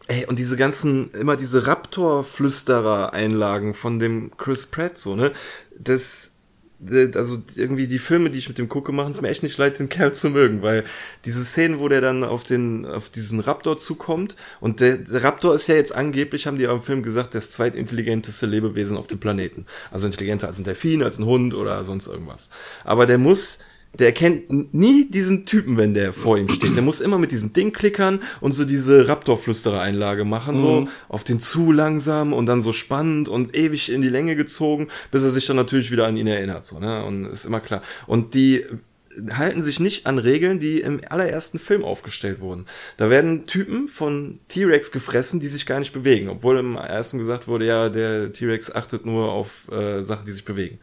Ey, 0.08 0.24
und 0.26 0.38
diese 0.38 0.56
ganzen, 0.56 1.10
immer 1.12 1.36
diese 1.36 1.66
Raptor-Flüsterer-Einlagen 1.66 3.74
von 3.74 3.98
dem 3.98 4.30
Chris 4.36 4.66
Pratt, 4.66 4.96
so, 4.98 5.16
ne? 5.16 5.32
Das- 5.78 6.32
also 7.14 7.38
irgendwie 7.54 7.86
die 7.86 7.98
Filme, 7.98 8.30
die 8.30 8.38
ich 8.38 8.48
mit 8.48 8.58
dem 8.58 8.68
gucke, 8.68 8.92
machen 8.92 9.10
es 9.10 9.20
mir 9.20 9.28
echt 9.28 9.42
nicht 9.42 9.56
leid, 9.56 9.78
den 9.78 9.88
Kerl 9.88 10.12
zu 10.12 10.30
mögen, 10.30 10.62
weil 10.62 10.84
diese 11.24 11.44
Szenen, 11.44 11.78
wo 11.78 11.88
der 11.88 12.00
dann 12.00 12.22
auf 12.22 12.44
den, 12.44 12.84
auf 12.84 13.08
diesen 13.08 13.40
Raptor 13.40 13.78
zukommt, 13.78 14.36
und 14.60 14.80
der, 14.80 14.98
der 14.98 15.24
Raptor 15.24 15.54
ist 15.54 15.66
ja 15.68 15.74
jetzt 15.74 15.94
angeblich, 15.94 16.46
haben 16.46 16.58
die 16.58 16.64
im 16.64 16.82
Film 16.82 17.02
gesagt, 17.02 17.34
das 17.34 17.50
zweitintelligenteste 17.50 18.46
Lebewesen 18.46 18.96
auf 18.96 19.06
dem 19.06 19.18
Planeten. 19.18 19.66
Also 19.90 20.06
intelligenter 20.06 20.48
als 20.48 20.58
ein 20.58 20.64
Delfin, 20.64 21.02
als 21.02 21.18
ein 21.18 21.24
Hund 21.24 21.54
oder 21.54 21.84
sonst 21.84 22.06
irgendwas. 22.08 22.50
Aber 22.84 23.06
der 23.06 23.18
muss, 23.18 23.58
der 23.98 24.08
erkennt 24.08 24.74
nie 24.74 25.08
diesen 25.08 25.46
Typen, 25.46 25.76
wenn 25.76 25.94
der 25.94 26.12
vor 26.12 26.38
ihm 26.38 26.48
steht. 26.48 26.76
Der 26.76 26.82
muss 26.82 27.00
immer 27.00 27.18
mit 27.18 27.32
diesem 27.32 27.52
Ding 27.52 27.72
klickern 27.72 28.20
und 28.40 28.52
so 28.52 28.64
diese 28.64 29.08
Raptor-Flüsterer-Einlage 29.08 30.24
machen, 30.24 30.56
so 30.56 30.88
auf 31.08 31.24
den 31.24 31.40
zu 31.40 31.72
langsam 31.72 32.32
und 32.32 32.46
dann 32.46 32.60
so 32.60 32.72
spannend 32.72 33.28
und 33.28 33.56
ewig 33.56 33.90
in 33.92 34.02
die 34.02 34.08
Länge 34.08 34.36
gezogen, 34.36 34.88
bis 35.10 35.22
er 35.24 35.30
sich 35.30 35.46
dann 35.46 35.56
natürlich 35.56 35.90
wieder 35.90 36.06
an 36.06 36.16
ihn 36.16 36.26
erinnert, 36.26 36.66
so, 36.66 36.78
ne? 36.78 37.04
Und 37.04 37.26
ist 37.26 37.44
immer 37.46 37.60
klar. 37.60 37.82
Und 38.06 38.34
die 38.34 38.64
halten 39.32 39.62
sich 39.62 39.80
nicht 39.80 40.06
an 40.06 40.18
Regeln, 40.18 40.58
die 40.60 40.80
im 40.80 41.00
allerersten 41.08 41.58
Film 41.58 41.84
aufgestellt 41.84 42.40
wurden. 42.40 42.66
Da 42.98 43.08
werden 43.08 43.46
Typen 43.46 43.88
von 43.88 44.40
T-Rex 44.48 44.90
gefressen, 44.90 45.40
die 45.40 45.48
sich 45.48 45.64
gar 45.64 45.78
nicht 45.78 45.94
bewegen, 45.94 46.28
obwohl 46.28 46.58
im 46.58 46.76
ersten 46.76 47.16
gesagt 47.18 47.48
wurde, 47.48 47.64
ja, 47.66 47.88
der 47.88 48.32
T-Rex 48.32 48.74
achtet 48.74 49.06
nur 49.06 49.32
auf 49.32 49.70
äh, 49.72 50.02
Sachen, 50.02 50.26
die 50.26 50.32
sich 50.32 50.44
bewegen. 50.44 50.80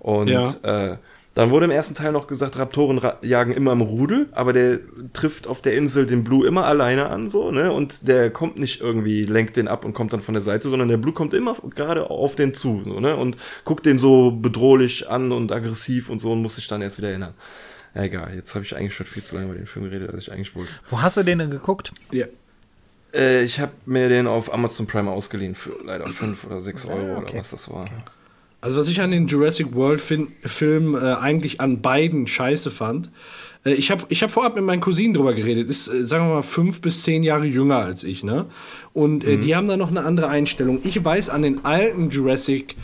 Und 0.00 0.28
Ja. 0.28 0.92
äh, 0.92 0.96
dann 1.40 1.50
wurde 1.50 1.64
im 1.64 1.70
ersten 1.70 1.94
Teil 1.94 2.12
noch 2.12 2.26
gesagt, 2.26 2.58
Raptoren 2.58 2.98
ra 2.98 3.16
jagen 3.22 3.52
immer 3.52 3.72
im 3.72 3.80
Rudel, 3.80 4.28
aber 4.32 4.52
der 4.52 4.80
trifft 5.14 5.46
auf 5.46 5.62
der 5.62 5.74
Insel 5.74 6.04
den 6.04 6.22
Blue 6.22 6.46
immer 6.46 6.66
alleine 6.66 7.08
an, 7.08 7.28
so, 7.28 7.50
ne? 7.50 7.72
Und 7.72 8.06
der 8.06 8.28
kommt 8.28 8.58
nicht 8.58 8.82
irgendwie, 8.82 9.24
lenkt 9.24 9.56
den 9.56 9.66
ab 9.66 9.86
und 9.86 9.94
kommt 9.94 10.12
dann 10.12 10.20
von 10.20 10.34
der 10.34 10.42
Seite, 10.42 10.68
sondern 10.68 10.88
der 10.88 10.98
Blue 10.98 11.14
kommt 11.14 11.32
immer 11.32 11.56
gerade 11.74 12.10
auf 12.10 12.34
den 12.36 12.52
zu, 12.52 12.82
so, 12.84 13.00
ne? 13.00 13.16
Und 13.16 13.38
guckt 13.64 13.86
den 13.86 13.98
so 13.98 14.32
bedrohlich 14.32 15.08
an 15.08 15.32
und 15.32 15.50
aggressiv 15.50 16.10
und 16.10 16.18
so 16.18 16.32
und 16.32 16.42
muss 16.42 16.56
sich 16.56 16.68
dann 16.68 16.82
erst 16.82 16.98
wieder 16.98 17.08
erinnern. 17.08 17.32
Ja, 17.94 18.02
egal, 18.02 18.34
jetzt 18.34 18.54
habe 18.54 18.66
ich 18.66 18.76
eigentlich 18.76 18.94
schon 18.94 19.06
viel 19.06 19.22
zu 19.22 19.34
lange 19.34 19.46
über 19.46 19.56
den 19.56 19.66
Film 19.66 19.86
geredet, 19.86 20.12
als 20.12 20.24
ich 20.24 20.32
eigentlich 20.32 20.54
wollte. 20.54 20.70
Wo 20.90 21.00
hast 21.00 21.16
du 21.16 21.22
den 21.22 21.38
denn 21.38 21.48
geguckt? 21.48 21.90
Ja. 22.10 22.26
Äh, 23.14 23.44
ich 23.44 23.60
habe 23.60 23.72
mir 23.86 24.10
den 24.10 24.26
auf 24.26 24.52
Amazon 24.52 24.86
Prime 24.86 25.10
ausgeliehen 25.10 25.54
für 25.54 25.74
leider 25.86 26.06
5 26.06 26.44
oder 26.44 26.60
6 26.60 26.84
Euro 26.84 27.16
okay. 27.16 27.32
oder 27.32 27.38
was 27.38 27.50
das 27.52 27.70
war. 27.70 27.86
Also 28.60 28.76
was 28.76 28.88
ich 28.88 29.00
an 29.00 29.10
den 29.10 29.26
Jurassic 29.26 29.74
World 29.74 30.00
Fin 30.00 30.28
Film 30.42 30.94
äh, 30.94 31.14
eigentlich 31.14 31.60
an 31.60 31.80
beiden 31.80 32.26
scheiße 32.26 32.70
fand, 32.70 33.10
äh, 33.64 33.72
ich 33.72 33.90
habe 33.90 34.04
ich 34.08 34.22
hab 34.22 34.30
vorab 34.30 34.54
mit 34.54 34.64
meinen 34.64 34.80
Cousinen 34.80 35.14
drüber 35.14 35.34
geredet, 35.34 35.68
ist, 35.70 35.88
äh, 35.88 36.04
sagen 36.04 36.28
wir 36.28 36.34
mal, 36.34 36.42
fünf 36.42 36.80
bis 36.80 37.02
zehn 37.02 37.22
Jahre 37.22 37.46
jünger 37.46 37.78
als 37.78 38.04
ich, 38.04 38.22
ne? 38.22 38.46
Und 38.92 39.24
äh, 39.24 39.38
die 39.38 39.56
haben 39.56 39.66
da 39.66 39.76
noch 39.76 39.90
eine 39.90 40.04
andere 40.04 40.28
Einstellung. 40.28 40.80
Ich 40.84 41.02
weiß 41.02 41.30
an 41.30 41.42
den 41.42 41.64
alten 41.64 42.10
Jurassic 42.10 42.76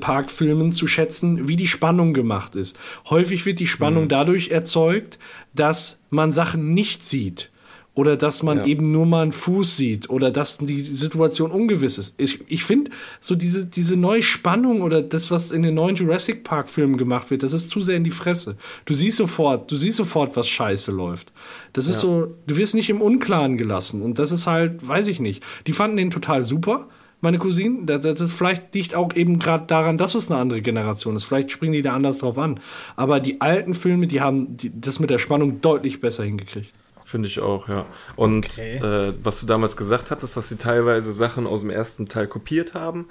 Park-Filmen 0.00 0.72
zu 0.72 0.86
schätzen, 0.86 1.48
wie 1.48 1.56
die 1.56 1.66
Spannung 1.66 2.12
gemacht 2.12 2.54
ist. 2.54 2.78
Häufig 3.08 3.46
wird 3.46 3.60
die 3.60 3.66
Spannung 3.66 4.08
dadurch 4.08 4.50
erzeugt, 4.50 5.18
dass 5.54 6.02
man 6.10 6.32
Sachen 6.32 6.74
nicht 6.74 7.02
sieht. 7.02 7.50
Oder 7.94 8.16
dass 8.16 8.42
man 8.44 8.58
Ja. 8.58 8.66
eben 8.66 8.92
nur 8.92 9.04
mal 9.04 9.22
einen 9.22 9.32
Fuß 9.32 9.76
sieht 9.76 10.08
oder 10.10 10.30
dass 10.30 10.58
die 10.58 10.80
Situation 10.80 11.50
ungewiss 11.50 11.98
ist. 11.98 12.14
Ich, 12.18 12.38
ich 12.46 12.62
finde, 12.62 12.92
so 13.20 13.34
diese, 13.34 13.66
diese 13.66 13.96
neue 13.96 14.22
Spannung 14.22 14.82
oder 14.82 15.02
das, 15.02 15.30
was 15.32 15.50
in 15.50 15.62
den 15.62 15.74
neuen 15.74 15.96
Jurassic 15.96 16.44
Park-Filmen 16.44 16.96
gemacht 16.98 17.30
wird, 17.30 17.42
das 17.42 17.52
ist 17.52 17.68
zu 17.70 17.80
sehr 17.80 17.96
in 17.96 18.04
die 18.04 18.10
Fresse. 18.12 18.56
Du 18.84 18.94
siehst 18.94 19.16
sofort, 19.16 19.70
du 19.70 19.76
siehst 19.76 19.96
sofort, 19.96 20.36
was 20.36 20.48
scheiße 20.48 20.92
läuft. 20.92 21.32
Das 21.72 21.88
ist 21.88 21.98
so, 22.00 22.34
du 22.46 22.56
wirst 22.56 22.74
nicht 22.76 22.90
im 22.90 23.00
Unklaren 23.02 23.56
gelassen. 23.56 24.02
Und 24.02 24.20
das 24.20 24.30
ist 24.30 24.46
halt, 24.46 24.86
weiß 24.86 25.08
ich 25.08 25.18
nicht. 25.18 25.42
Die 25.66 25.72
fanden 25.72 25.96
den 25.96 26.10
total 26.10 26.44
super. 26.44 26.86
Meine 27.22 27.38
Cousinen, 27.38 27.84
das, 27.86 28.00
das 28.00 28.20
ist 28.20 28.32
vielleicht 28.32 28.74
liegt 28.74 28.94
auch 28.94 29.14
eben 29.14 29.38
gerade 29.40 29.66
daran, 29.66 29.98
dass 29.98 30.14
es 30.14 30.30
eine 30.30 30.40
andere 30.40 30.62
Generation 30.62 31.16
ist. 31.16 31.24
Vielleicht 31.24 31.50
springen 31.50 31.74
die 31.74 31.82
da 31.82 31.92
anders 31.92 32.18
drauf 32.18 32.38
an. 32.38 32.60
Aber 32.96 33.18
die 33.20 33.40
alten 33.42 33.74
Filme, 33.74 34.06
die 34.06 34.20
haben 34.22 34.56
die, 34.56 34.70
das 34.74 35.00
mit 35.00 35.10
der 35.10 35.18
Spannung 35.18 35.60
deutlich 35.60 36.00
besser 36.00 36.22
hingekriegt. 36.24 36.72
Finde 37.10 37.28
ich 37.28 37.40
auch, 37.40 37.68
ja. 37.68 37.86
Und 38.14 38.46
Okay. 38.46 38.76
äh, 38.76 39.12
was 39.22 39.40
du 39.40 39.46
damals 39.46 39.76
gesagt 39.76 40.10
hattest, 40.12 40.36
dass 40.36 40.48
sie 40.48 40.56
teilweise 40.58 41.12
Sachen 41.12 41.46
aus 41.46 41.60
dem 41.62 41.70
ersten 41.70 42.06
Teil 42.08 42.28
kopiert 42.28 42.74
haben, 42.74 43.08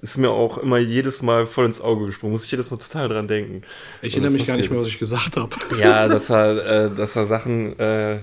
ist 0.00 0.16
mir 0.16 0.30
auch 0.30 0.56
immer 0.58 0.78
jedes 0.78 1.20
Mal 1.22 1.46
voll 1.46 1.66
ins 1.66 1.80
Auge 1.80 2.06
gesprungen. 2.06 2.32
Muss 2.32 2.44
ich 2.46 2.50
jedes 2.50 2.70
Mal 2.70 2.78
total 2.78 3.08
dran 3.08 3.28
denken. 3.28 3.62
Ich 4.00 4.14
erinnere 4.14 4.32
mich 4.32 4.46
gar 4.46 4.56
nicht 4.56 4.70
mehr, 4.70 4.80
was 4.80 4.86
ich 4.88 4.98
gesagt 4.98 5.36
habe. 5.36 5.54
Ja, 5.78 6.08
dass 6.14 6.30
er, 6.30 6.86
äh, 6.86 6.90
dass 6.94 7.14
er 7.14 7.26
Sachen 7.26 7.78
äh, 7.78 8.20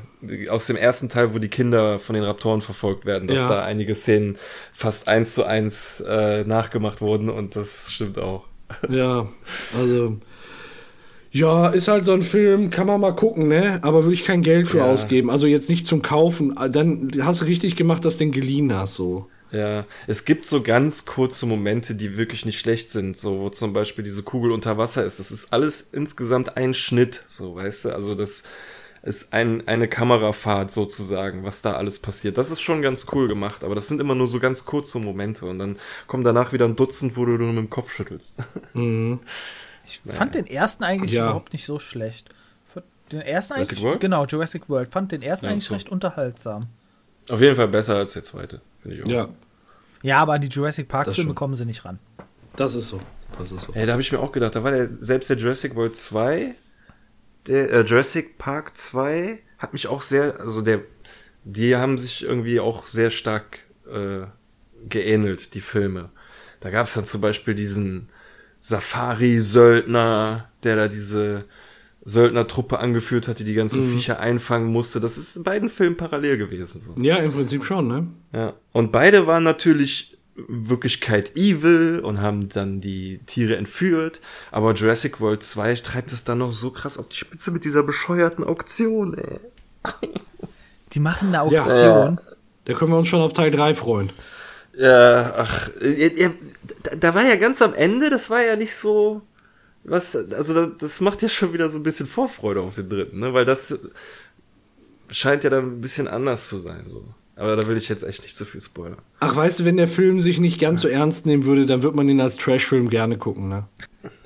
aus 0.49 0.65
dem 0.65 0.75
ersten 0.75 1.07
Teil, 1.09 1.33
wo 1.33 1.37
die 1.37 1.47
Kinder 1.47 1.99
von 1.99 2.15
den 2.15 2.23
Raptoren 2.23 2.61
verfolgt 2.61 3.05
werden, 3.05 3.27
dass 3.27 3.37
Ja. 3.37 3.47
da 3.49 3.63
einige 3.63 3.93
Szenen 3.95 4.37
fast 4.73 5.07
eins 5.07 5.35
zu 5.35 5.45
eins 5.45 6.01
äh, 6.05 6.43
nachgemacht 6.43 6.99
wurden 7.01 7.29
und 7.29 7.55
das 7.55 7.93
stimmt 7.93 8.17
auch. 8.17 8.45
Ja, 8.89 9.27
also. 9.79 10.17
Ja, 11.31 11.69
ist 11.69 11.87
halt 11.87 12.05
so 12.05 12.13
ein 12.13 12.23
Film, 12.23 12.69
kann 12.71 12.87
man 12.87 12.99
mal 12.99 13.15
gucken, 13.15 13.47
ne? 13.47 13.79
Aber 13.83 14.03
würde 14.03 14.13
ich 14.15 14.25
kein 14.25 14.41
Geld 14.41 14.67
für 14.67 14.77
Ja. 14.79 14.85
ausgeben. 14.85 15.29
Also 15.29 15.45
jetzt 15.47 15.69
nicht 15.69 15.85
zum 15.87 16.01
Kaufen. 16.01 16.55
Dann 16.71 17.11
hast 17.21 17.41
du 17.41 17.45
richtig 17.45 17.75
gemacht, 17.75 18.03
dass 18.03 18.15
du 18.17 18.25
den 18.25 18.31
geliehen 18.31 18.73
hast, 18.73 18.95
so. 18.95 19.27
Ja, 19.51 19.85
es 20.05 20.25
gibt 20.25 20.45
so 20.45 20.61
ganz 20.61 21.05
kurze 21.05 21.45
Momente, 21.47 21.95
die 21.95 22.17
wirklich 22.17 22.45
nicht 22.45 22.59
schlecht 22.59 22.89
sind, 22.91 23.17
so 23.17 23.39
wo 23.39 23.49
zum 23.49 23.73
Beispiel 23.73 24.03
diese 24.03 24.21
Kugel 24.23 24.51
unter 24.51 24.77
Wasser 24.77 25.03
ist. 25.05 25.19
Das 25.19 25.31
ist 25.31 25.51
alles 25.53 25.81
insgesamt 25.81 26.55
ein 26.57 26.73
Schnitt, 26.75 27.23
so 27.27 27.55
weißt 27.55 27.85
du. 27.85 27.89
Also 27.95 28.13
das 28.13 28.43
ist 29.01 29.33
ein, 29.33 29.67
eine 29.67 29.87
Kamerafahrt 29.87 30.71
sozusagen, 30.71 31.43
was 31.43 31.61
da 31.63 31.73
alles 31.73 31.97
passiert. 31.99 32.37
Das 32.37 32.51
ist 32.51 32.61
schon 32.61 32.81
ganz 32.83 33.07
cool 33.13 33.27
gemacht, 33.27 33.63
aber 33.63 33.73
das 33.73 33.87
sind 33.87 34.01
immer 34.01 34.13
nur 34.13 34.27
so 34.27 34.39
ganz 34.39 34.65
kurze 34.65 34.99
Momente 34.99 35.45
und 35.45 35.57
dann 35.57 35.77
kommen 36.05 36.23
danach 36.23 36.53
wieder 36.53 36.65
ein 36.65 36.75
Dutzend, 36.75 37.17
wo 37.17 37.25
du 37.25 37.31
nur 37.31 37.47
mit 37.47 37.57
dem 37.57 37.69
Kopf 37.69 37.91
schüttelst. 37.93 38.35
Ich 39.89 40.01
fand 40.13 40.35
den 40.35 40.47
ersten 40.47 40.83
eigentlich 40.83 41.11
Ja. 41.11 41.25
überhaupt 41.25 41.53
nicht 41.53 41.65
so 41.65 41.79
schlecht. 41.79 42.29
Den 43.11 43.21
ersten 43.21 43.53
Jurassic 43.55 43.77
eigentlich, 43.77 43.83
World? 43.83 43.99
genau, 44.01 44.25
Jurassic 44.25 44.69
World. 44.69 44.91
Fand 44.91 45.11
den 45.11 45.23
ersten 45.23 45.47
Ja, 45.47 45.51
eigentlich 45.51 45.65
so. 45.65 45.73
recht 45.73 45.89
unterhaltsam. 45.89 46.67
Auf 47.29 47.41
jeden 47.41 47.55
Fall 47.55 47.67
besser 47.67 47.95
als 47.95 48.13
der 48.13 48.23
zweite, 48.23 48.61
finde 48.81 48.97
ich 48.97 49.03
auch. 49.03 49.07
Ja. 49.09 49.29
Ja, 50.03 50.19
aber 50.21 50.33
an 50.33 50.41
die 50.41 50.47
Jurassic 50.47 50.87
Park-Filme 50.87 51.33
kommen 51.33 51.55
sie 51.55 51.65
nicht 51.65 51.83
ran. 51.85 51.99
Das 52.55 52.75
ist 52.75 52.87
so. 52.87 52.99
Das 53.37 53.51
ist 53.51 53.63
so. 53.65 53.73
Ey, 53.73 53.85
da 53.85 53.93
habe 53.93 54.01
ich 54.01 54.11
mir 54.11 54.19
auch 54.19 54.31
gedacht, 54.31 54.55
da 54.55 54.63
war 54.63 54.71
der, 54.71 54.89
selbst 54.99 55.29
der 55.29 55.37
Jurassic 55.37 55.75
World 55.75 55.97
2, 55.97 56.55
der 57.47 57.71
äh, 57.71 57.81
Jurassic 57.81 58.37
Park 58.37 58.77
2 58.77 59.39
hat 59.57 59.73
mich 59.73 59.87
auch 59.87 60.01
sehr, 60.03 60.39
also 60.39 60.61
der, 60.61 60.81
die 61.43 61.75
haben 61.75 61.97
sich 61.99 62.23
irgendwie 62.23 62.59
auch 62.59 62.85
sehr 62.85 63.09
stark 63.11 63.59
äh, 63.91 64.21
geähnelt, 64.87 65.53
die 65.55 65.61
Filme. 65.61 66.09
Da 66.59 66.69
gab 66.69 66.87
es 66.87 66.93
dann 66.93 67.05
zum 67.05 67.21
Beispiel 67.21 67.55
diesen 67.55 68.07
Safari-Söldner, 68.61 70.49
der 70.63 70.75
da 70.75 70.87
diese 70.87 71.45
Söldnertruppe 72.05 72.79
angeführt 72.79 73.27
hat, 73.27 73.39
die 73.39 73.43
die 73.43 73.53
ganzen 73.53 73.91
Viecher 73.91 74.19
einfangen 74.19 74.71
musste. 74.71 74.99
Das 74.99 75.17
ist 75.17 75.35
in 75.35 75.43
beiden 75.43 75.69
Filmen 75.69 75.97
parallel 75.97 76.37
gewesen. 76.37 76.81
So. 76.81 76.95
Ja, 77.01 77.17
im 77.17 77.31
Prinzip 77.31 77.63
schon, 77.65 77.87
ne? 77.87 78.07
Ja. 78.33 78.53
Und 78.71 78.91
beide 78.91 79.27
waren 79.27 79.43
natürlich 79.43 80.17
in 80.35 80.69
Wirklichkeit 80.69 81.35
evil 81.35 81.99
und 81.99 82.21
haben 82.21 82.49
dann 82.49 82.79
die 82.79 83.19
Tiere 83.25 83.57
entführt. 83.57 84.21
Aber 84.51 84.73
Jurassic 84.73 85.19
World 85.19 85.43
2 85.43 85.75
treibt 85.75 86.13
es 86.13 86.23
dann 86.23 86.37
noch 86.39 86.53
so 86.53 86.71
krass 86.71 86.97
auf 86.97 87.09
die 87.09 87.17
Spitze 87.17 87.51
mit 87.51 87.65
dieser 87.65 87.83
bescheuerten 87.83 88.43
Auktion, 88.45 89.15
ey. 89.17 89.39
Die 90.93 90.99
machen 90.99 91.33
eine 91.33 91.51
Ja. 91.51 91.63
Auktion. 91.63 92.21
Da 92.65 92.73
können 92.73 92.91
wir 92.91 92.97
uns 92.97 93.07
schon 93.07 93.21
auf 93.21 93.33
Teil 93.33 93.51
3 93.51 93.73
freuen. 93.73 94.11
Ja, 94.79 95.33
ach, 95.35 95.69
ihr, 95.81 96.31
da, 96.97 97.13
war 97.13 97.23
ja 97.25 97.35
ganz 97.35 97.61
am 97.61 97.73
Ende, 97.73 98.09
das 98.09 98.29
war 98.29 98.41
ja 98.41 98.55
nicht 98.55 98.73
so, 98.73 99.21
was, 99.83 100.15
also 100.15 100.53
das, 100.53 100.69
das 100.77 101.01
macht 101.01 101.21
ja 101.21 101.27
schon 101.27 101.51
wieder 101.51 101.69
so 101.69 101.77
ein 101.77 101.83
bisschen 101.83 102.07
Vorfreude 102.07 102.61
auf 102.61 102.75
den 102.75 102.87
dritten, 102.87 103.19
ne, 103.19 103.33
weil 103.33 103.43
das 103.43 103.77
scheint 105.11 105.43
ja 105.43 105.49
dann 105.49 105.65
ein 105.65 105.81
bisschen 105.81 106.07
anders 106.07 106.47
zu 106.47 106.57
sein, 106.57 106.85
so. 106.87 107.03
Aber 107.35 107.57
da 107.57 107.67
will 107.67 107.75
ich 107.75 107.89
jetzt 107.89 108.03
echt 108.03 108.23
nicht 108.23 108.37
zu 108.37 108.45
viel 108.45 108.61
spoilern. 108.61 108.99
Ach, 109.19 109.35
weißt 109.35 109.59
du, 109.59 109.65
wenn 109.65 109.75
der 109.75 109.87
Film 109.87 110.21
sich 110.21 110.39
nicht 110.39 110.59
ganz 110.59 110.81
so 110.81 110.87
ernst 110.87 111.25
nehmen 111.25 111.45
würde, 111.45 111.65
dann 111.65 111.83
wird 111.83 111.95
man 111.95 112.07
ihn 112.07 112.21
als 112.21 112.37
Trashfilm 112.37 112.89
gerne 112.89 113.17
gucken, 113.17 113.49
ne? 113.49 113.67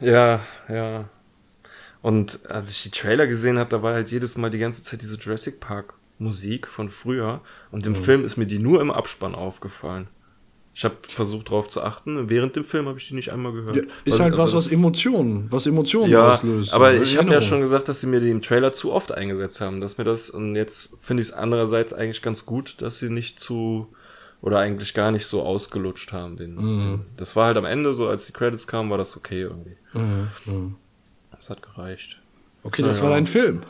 Ja, 0.01 0.39
ja. 0.69 1.09
Und 2.03 2.41
als 2.49 2.71
ich 2.71 2.83
die 2.83 2.91
Trailer 2.91 3.25
gesehen 3.25 3.57
habe, 3.57 3.69
da 3.69 3.81
war 3.81 3.93
halt 3.93 4.11
jedes 4.11 4.37
Mal 4.37 4.51
die 4.51 4.59
ganze 4.59 4.83
Zeit 4.83 5.01
diese 5.01 5.17
Jurassic 5.17 5.59
Park 5.59 5.95
Musik 6.19 6.67
von 6.67 6.89
früher. 6.89 7.41
Und 7.71 7.85
im 7.85 7.95
Film 7.95 8.25
ist 8.25 8.37
mir 8.37 8.45
die 8.45 8.59
nur 8.59 8.81
im 8.81 8.91
Abspann 8.91 9.35
aufgefallen. 9.35 10.07
Ich 10.75 10.83
habe 10.85 10.95
versucht 11.07 11.49
drauf 11.51 11.69
zu 11.69 11.83
achten. 11.83 12.29
Während 12.29 12.55
dem 12.55 12.65
Film 12.65 12.87
habe 12.87 12.97
ich 12.97 13.07
die 13.07 13.13
nicht 13.13 13.31
einmal 13.31 13.51
gehört. 13.51 13.75
Ja, 13.75 13.83
ist 14.05 14.19
halt 14.19 14.37
was, 14.39 14.49
aber 14.51 14.57
was 14.57 14.65
das- 14.65 14.73
Emotionen, 14.73 15.51
was 15.51 15.67
Emotionen 15.67 16.09
ja, 16.09 16.29
auslöst. 16.29 16.73
aber 16.73 16.95
ich 16.95 17.15
habe 17.17 17.31
ja 17.31 17.41
schon 17.41 17.61
gesagt, 17.61 17.89
dass 17.89 18.01
sie 18.01 18.07
mir 18.07 18.19
die 18.19 18.31
im 18.31 18.41
Trailer 18.41 18.73
zu 18.73 18.91
oft 18.91 19.11
eingesetzt 19.11 19.61
haben, 19.61 19.81
dass 19.81 19.99
mir 19.99 20.03
das 20.03 20.31
und 20.31 20.55
jetzt 20.55 20.95
finde 20.99 21.21
ich 21.21 21.29
es 21.29 21.33
andererseits 21.33 21.93
eigentlich 21.93 22.21
ganz 22.23 22.45
gut, 22.47 22.81
dass 22.81 22.97
sie 22.97 23.09
nicht 23.11 23.39
zu 23.39 23.87
oder 24.41 24.59
eigentlich 24.59 24.93
gar 24.95 25.11
nicht 25.11 25.27
so 25.27 25.43
ausgelutscht 25.43 26.11
haben. 26.11 26.37
Den, 26.37 26.55
Mhm. 26.55 26.59
den, 26.81 27.05
das 27.17 27.35
war 27.35 27.45
halt 27.45 27.57
am 27.57 27.65
Ende 27.65 27.93
so, 27.93 28.07
als 28.07 28.25
die 28.25 28.33
Credits 28.33 28.65
kamen, 28.65 28.89
war 28.89 28.97
das 28.97 29.15
okay 29.15 29.41
irgendwie. 29.43 29.77
Mhm, 29.93 30.75
Das 31.31 31.49
hat 31.51 31.61
gereicht. 31.61 32.19
Okay, 32.63 32.81
das 32.81 32.97
Ja, 32.97 33.03
war 33.03 33.09
dein 33.11 33.25
Film. 33.25 33.63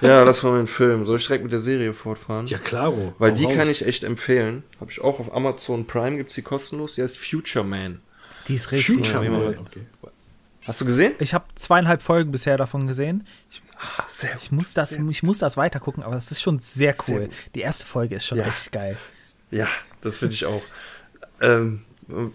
Ja, 0.00 0.24
das 0.24 0.42
war 0.42 0.52
mein 0.52 0.66
Film. 0.66 1.06
Soll 1.06 1.16
ich 1.18 1.26
direkt 1.26 1.44
mit 1.44 1.52
der 1.52 1.60
Serie 1.60 1.94
fortfahren? 1.94 2.46
Ja, 2.48 2.58
klaro. 2.58 3.14
Weil 3.18 3.32
die 3.32 3.44
raus. 3.44 3.54
kann 3.54 3.70
ich 3.70 3.86
echt 3.86 4.04
empfehlen. 4.04 4.64
Habe 4.80 4.90
ich 4.90 5.00
auch 5.00 5.20
auf 5.20 5.32
Amazon 5.34 5.86
Prime, 5.86 6.16
gibt's 6.16 6.34
die 6.34 6.42
kostenlos. 6.42 6.96
Die 6.96 7.02
heißt 7.02 7.16
Future 7.18 7.64
Man. 7.64 8.00
Die 8.48 8.54
ist 8.54 8.72
richtig. 8.72 8.96
Future 8.96 9.28
Man. 9.30 9.58
Okay. 9.58 9.80
Hast 10.66 10.80
du 10.80 10.84
gesehen? 10.84 11.12
Ich 11.20 11.32
habe 11.34 11.44
zweieinhalb 11.54 12.02
Folgen 12.02 12.32
bisher 12.32 12.56
davon 12.56 12.86
gesehen. 12.86 13.26
Ich, 13.50 13.60
Ah, 13.76 14.04
sehr 14.08 14.30
ich, 14.40 14.52
muss 14.52 14.72
das, 14.72 14.92
ich 14.92 15.22
muss 15.24 15.38
das 15.38 15.56
weiter 15.56 15.80
gucken, 15.80 16.02
aber 16.04 16.14
es 16.16 16.30
ist 16.30 16.40
schon 16.40 16.60
sehr 16.60 16.94
Sehr 16.94 17.16
cool. 17.16 17.20
gut. 17.26 17.30
Die 17.56 17.60
erste 17.60 17.84
Folge 17.84 18.14
ist 18.14 18.24
schon 18.24 18.38
Ja. 18.38 18.46
echt 18.46 18.70
geil. 18.72 18.96
Ja, 19.50 19.66
das 20.00 20.18
finde 20.18 20.34
ich 20.34 20.46
auch. 20.46 20.62
ähm, 21.40 21.82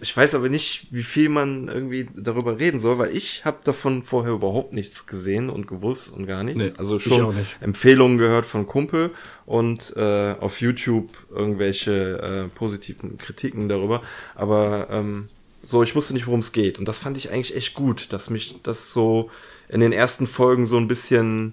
ich 0.00 0.16
weiß 0.16 0.34
aber 0.34 0.48
nicht, 0.48 0.88
wie 0.90 1.02
viel 1.02 1.28
man 1.28 1.68
irgendwie 1.68 2.08
darüber 2.16 2.58
reden 2.58 2.78
soll, 2.78 2.98
weil 2.98 3.14
ich 3.14 3.44
habe 3.44 3.58
davon 3.62 4.02
vorher 4.02 4.32
überhaupt 4.32 4.72
nichts 4.72 5.06
gesehen 5.06 5.48
und 5.48 5.66
gewusst 5.66 6.12
und 6.12 6.26
gar 6.26 6.42
nichts. 6.42 6.60
Nee, 6.60 6.72
also 6.76 6.98
schon 6.98 7.36
nicht. 7.36 7.56
Empfehlungen 7.60 8.18
gehört 8.18 8.46
von 8.46 8.66
Kumpel 8.66 9.10
und 9.46 9.94
äh, 9.96 10.34
auf 10.40 10.60
YouTube 10.60 11.10
irgendwelche 11.30 12.18
äh, 12.18 12.48
positiven 12.48 13.18
Kritiken 13.18 13.68
darüber. 13.68 14.02
Aber 14.34 14.88
ähm, 14.90 15.28
so, 15.62 15.82
ich 15.82 15.94
wusste 15.94 16.14
nicht, 16.14 16.26
worum 16.26 16.40
es 16.40 16.52
geht. 16.52 16.78
Und 16.78 16.86
das 16.86 16.98
fand 16.98 17.16
ich 17.16 17.30
eigentlich 17.30 17.54
echt 17.54 17.74
gut, 17.74 18.12
dass 18.12 18.30
mich 18.30 18.56
das 18.62 18.92
so 18.92 19.30
in 19.68 19.80
den 19.80 19.92
ersten 19.92 20.26
Folgen 20.26 20.66
so 20.66 20.78
ein 20.78 20.88
bisschen 20.88 21.52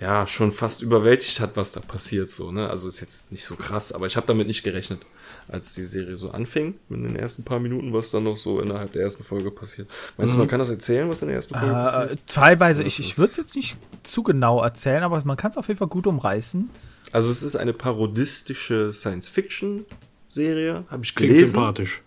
ja, 0.00 0.26
schon 0.26 0.50
fast 0.50 0.82
überwältigt 0.82 1.38
hat, 1.38 1.56
was 1.56 1.70
da 1.70 1.78
passiert, 1.78 2.28
so, 2.28 2.50
ne? 2.50 2.68
Also 2.68 2.88
ist 2.88 3.00
jetzt 3.00 3.30
nicht 3.30 3.44
so 3.44 3.54
krass, 3.54 3.92
aber 3.92 4.06
ich 4.06 4.16
habe 4.16 4.26
damit 4.26 4.48
nicht 4.48 4.64
gerechnet, 4.64 5.06
als 5.48 5.74
die 5.74 5.82
Serie 5.82 6.16
so 6.18 6.30
anfing, 6.30 6.74
in 6.90 7.02
den 7.02 7.16
ersten 7.16 7.44
paar 7.44 7.58
Minuten, 7.60 7.92
was 7.92 8.10
dann 8.10 8.24
noch 8.24 8.36
so 8.36 8.60
innerhalb 8.60 8.92
der 8.92 9.02
ersten 9.02 9.24
Folge 9.24 9.50
passiert. 9.50 9.88
Meinst 10.16 10.34
du, 10.34 10.38
man 10.38 10.48
kann 10.48 10.58
das 10.58 10.70
erzählen, 10.70 11.08
was 11.08 11.22
in 11.22 11.28
der 11.28 11.36
ersten 11.36 11.54
Folge 11.54 11.72
Äh, 11.74 11.78
passiert? 11.78 12.20
teilweise, 12.26 12.84
Das 12.84 12.92
ich, 12.92 13.00
ich 13.00 13.18
würde 13.18 13.30
es 13.32 13.36
jetzt 13.36 13.54
nicht 13.56 13.76
zu 14.02 14.22
genau 14.22 14.62
erzählen, 14.62 15.02
aber 15.02 15.22
man 15.24 15.36
kann 15.36 15.50
es 15.50 15.56
auf 15.56 15.68
jeden 15.68 15.78
Fall 15.78 15.88
gut 15.88 16.06
umreißen. 16.06 16.70
Also 17.12 17.30
es 17.30 17.42
ist 17.42 17.56
eine 17.56 17.72
parodistische 17.74 18.92
Science-Fiction-Serie, 18.92 20.84
habe 20.90 21.04
ich 21.04 21.14
Klingt 21.14 21.34
gelesen. 21.34 21.52
sympathisch. 21.52 22.02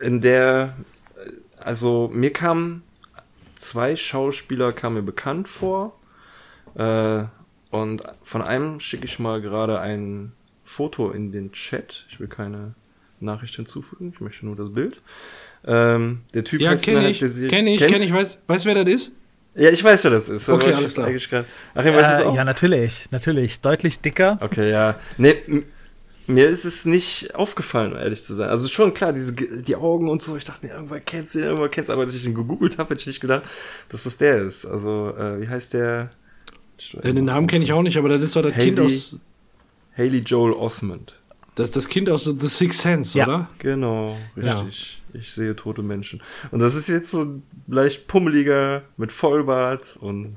in 0.00 0.20
der, 0.20 0.74
äh, 1.16 1.30
also 1.62 2.10
mir 2.12 2.32
kamen 2.32 2.82
zwei 3.56 3.96
Schauspieler 3.96 4.72
kamen 4.72 4.96
mir 4.96 5.02
bekannt 5.02 5.48
vor. 5.48 5.98
Äh, 6.74 7.24
und 7.70 8.02
von 8.22 8.42
einem 8.42 8.78
schicke 8.80 9.04
ich 9.06 9.18
mal 9.18 9.40
gerade 9.40 9.80
ein 9.80 10.32
Foto 10.64 11.10
in 11.10 11.30
den 11.32 11.52
Chat. 11.52 12.04
Ich 12.08 12.18
will 12.20 12.28
keine 12.28 12.74
Nachricht 13.20 13.54
hinzufügen, 13.56 14.12
ich 14.14 14.20
möchte 14.20 14.44
nur 14.46 14.56
das 14.56 14.72
Bild. 14.72 15.00
Ähm, 15.66 16.20
der 16.34 16.44
Typ 16.44 16.60
Ja, 16.60 16.70
heißt 16.70 16.84
kenne 16.84 17.08
ich. 17.08 17.18
der 17.20 17.28
Serie- 17.28 17.48
Kenne 17.50 17.74
ich, 17.74 17.80
kenne 17.80 18.04
ich. 18.04 18.12
Weiß, 18.12 18.38
weißt 18.46 18.66
wer 18.66 18.84
das 18.84 18.92
ist? 18.94 19.12
Ja, 19.54 19.70
ich 19.70 19.82
weiß, 19.84 20.04
wer 20.04 20.10
das 20.10 20.28
ist. 20.28 20.48
Okay, 20.48 20.70
ich 20.72 20.76
alles 20.76 20.94
klar. 20.94 21.06
Eigentlich 21.06 21.30
grad, 21.30 21.46
Achim, 21.74 21.94
weißt 21.94 22.10
du 22.10 22.14
es 22.14 22.20
Äh, 22.20 22.24
auch? 22.24 22.34
ja, 22.34 22.44
natürlich, 22.44 23.10
natürlich. 23.12 23.60
Deutlich 23.60 24.00
dicker. 24.00 24.36
Okay, 24.40 24.70
ja. 24.70 24.96
Nee, 25.16 25.36
mir 26.26 26.48
ist 26.48 26.64
es 26.64 26.84
nicht 26.86 27.34
aufgefallen, 27.34 27.92
um 27.92 27.98
ehrlich 27.98 28.24
zu 28.24 28.34
sein. 28.34 28.48
Also 28.50 28.66
schon 28.68 28.92
klar, 28.94 29.12
diese, 29.12 29.32
die 29.34 29.76
Augen 29.76 30.08
und 30.08 30.22
so, 30.22 30.36
ich 30.36 30.44
dachte 30.44 30.66
mir, 30.66 30.72
du 31.34 31.38
ihn, 31.38 31.44
irgendwo 31.44 31.68
kennst 31.68 31.88
du 31.88 31.92
ihn. 31.92 31.92
Aber 31.96 32.02
als 32.02 32.14
ich 32.14 32.26
ihn 32.26 32.34
gegoogelt 32.34 32.78
habe, 32.78 32.90
hätte 32.90 33.02
ich 33.02 33.06
nicht 33.06 33.20
gedacht, 33.20 33.42
dass 33.90 34.02
das 34.04 34.18
der 34.18 34.38
ist. 34.38 34.66
Also, 34.66 35.14
äh, 35.16 35.40
wie 35.40 35.48
heißt 35.48 35.74
der? 35.74 36.10
Den 37.04 37.24
Namen 37.24 37.46
kenne 37.46 37.64
ich 37.64 37.72
auch 37.72 37.82
nicht, 37.82 37.96
aber 37.96 38.08
das 38.08 38.22
ist 38.22 38.34
doch 38.36 38.42
das 38.42 38.54
Haley- 38.54 38.64
Kind 38.74 38.80
aus. 38.80 39.18
Haley 39.96 40.18
Joel 40.20 40.52
Osmond. 40.54 41.20
Das 41.54 41.68
ist 41.68 41.76
das 41.76 41.88
Kind 41.88 42.10
aus 42.10 42.24
The 42.24 42.48
Sixth 42.48 42.80
Sense, 42.80 43.16
Ja. 43.16 43.26
oder? 43.26 43.48
Genau, 43.58 44.16
Ja. 44.36 44.60
richtig. 44.60 45.00
Ich 45.12 45.32
sehe 45.32 45.54
tote 45.54 45.82
Menschen. 45.82 46.20
Und 46.50 46.58
das 46.60 46.74
ist 46.74 46.88
jetzt 46.88 47.10
so 47.10 47.22
ein 47.22 47.42
leicht 47.68 48.08
pummeliger 48.08 48.82
mit 48.96 49.12
Vollbart 49.12 49.96
und 50.00 50.36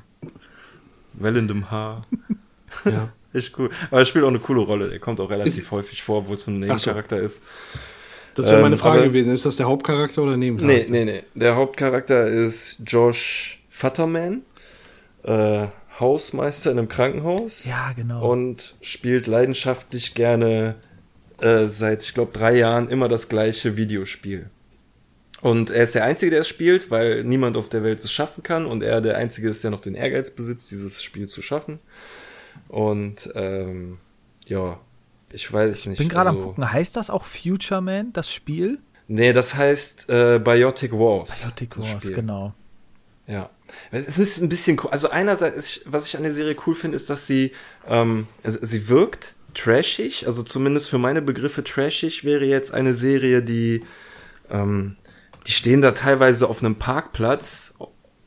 wellendem 1.13 1.71
Haar. 1.71 2.03
Ja. 2.85 3.09
Echt 3.33 3.57
cool. 3.57 3.69
Aber 3.91 3.99
er 3.99 4.05
spielt 4.05 4.23
auch 4.25 4.29
eine 4.29 4.39
coole 4.39 4.61
Rolle. 4.61 4.91
Er 4.91 4.99
kommt 4.99 5.19
auch 5.19 5.29
relativ 5.29 5.71
häufig 5.71 6.03
vor, 6.03 6.19
obwohl 6.19 6.35
es 6.35 6.47
ein 6.47 6.55
Ach 6.55 6.77
so. 6.77 6.91
Nebencharakter 6.91 7.19
ist. 7.19 7.41
Das 8.35 8.47
wäre 8.49 8.61
meine 8.61 8.75
Ähm, 8.75 8.79
Frage 8.79 8.97
aber- 8.99 9.07
gewesen. 9.07 9.31
Ist 9.33 9.45
das 9.45 9.55
der 9.55 9.67
Hauptcharakter 9.67 10.21
oder 10.21 10.37
Nee, 10.37 10.51
Nebencharakter? 10.51 10.91
nee, 10.91 11.05
nee. 11.05 11.23
Der 11.33 11.55
Hauptcharakter 11.55 12.27
ist 12.27 12.83
Josh 12.85 13.63
Futterman, 13.69 14.41
äh, 15.23 15.67
Hausmeister 15.99 16.71
in 16.71 16.79
einem 16.79 16.89
Krankenhaus 16.89 17.65
Ja, 17.65 17.91
genau. 17.95 18.29
und 18.29 18.75
spielt 18.81 19.27
leidenschaftlich 19.27 20.13
gerne 20.13 20.75
äh, 21.41 21.65
seit, 21.65 22.03
ich 22.03 22.13
glaube, 22.13 22.31
drei 22.37 22.55
Jahren 22.57 22.89
immer 22.89 23.07
das 23.07 23.29
gleiche 23.29 23.77
Videospiel. 23.77 24.49
Und 25.41 25.69
er 25.69 25.83
ist 25.83 25.93
der 25.95 26.03
Einzige, 26.03 26.31
der 26.31 26.41
es 26.41 26.47
spielt, 26.47 26.89
weil 26.89 27.23
niemand 27.23 27.57
auf 27.57 27.69
der 27.69 27.83
Welt 27.83 28.03
es 28.03 28.11
schaffen 28.11 28.41
kann 28.43 28.65
und 28.65 28.81
er 28.81 29.01
der 29.01 29.17
Einzige 29.17 29.49
ist, 29.49 29.63
der 29.63 29.69
noch 29.71 29.81
den 29.81 29.93
Ehrgeiz 29.93 30.31
besitzt, 30.31 30.71
dieses 30.71 31.03
Spiel 31.03 31.27
zu 31.27 31.41
schaffen. 31.43 31.79
Und 32.69 33.29
ähm, 33.35 33.99
ja, 34.47 34.79
ich 35.31 35.51
weiß 35.51 35.87
nicht. 35.87 35.93
ich 35.93 35.99
bin 35.99 36.09
gerade 36.09 36.29
am 36.29 36.37
also- 36.37 36.47
gucken. 36.49 36.71
Heißt 36.71 36.95
das 36.95 37.09
auch 37.09 37.25
Future 37.25 37.81
Man, 37.81 38.13
das 38.13 38.31
Spiel? 38.31 38.79
Nee, 39.07 39.31
das 39.31 39.55
heißt 39.55 40.09
äh, 40.09 40.39
Biotic 40.39 40.91
Wars. 40.91 41.41
Biotic 41.43 41.77
Wars, 41.77 42.07
genau. 42.07 42.53
Ja. 43.27 43.49
Es 43.91 44.17
ist 44.17 44.41
ein 44.41 44.49
bisschen 44.49 44.79
cool. 44.81 44.89
Also 44.91 45.09
einerseits, 45.09 45.57
ist, 45.57 45.81
was 45.85 46.07
ich 46.07 46.15
an 46.15 46.23
der 46.23 46.31
Serie 46.31 46.55
cool 46.65 46.75
finde, 46.75 46.95
ist, 46.95 47.09
dass 47.09 47.27
sie, 47.27 47.51
ähm, 47.87 48.27
also 48.43 48.59
sie 48.61 48.87
wirkt 48.87 49.35
trashig, 49.53 50.25
also 50.25 50.43
zumindest 50.43 50.89
für 50.89 50.97
meine 50.97 51.21
Begriffe 51.21 51.63
trashig 51.63 52.23
wäre 52.23 52.45
jetzt 52.45 52.73
eine 52.73 52.93
Serie, 52.93 53.43
die, 53.43 53.83
ähm, 54.49 54.95
die 55.45 55.51
stehen 55.51 55.81
da 55.81 55.91
teilweise 55.91 56.47
auf 56.47 56.63
einem 56.63 56.75
Parkplatz, 56.75 57.73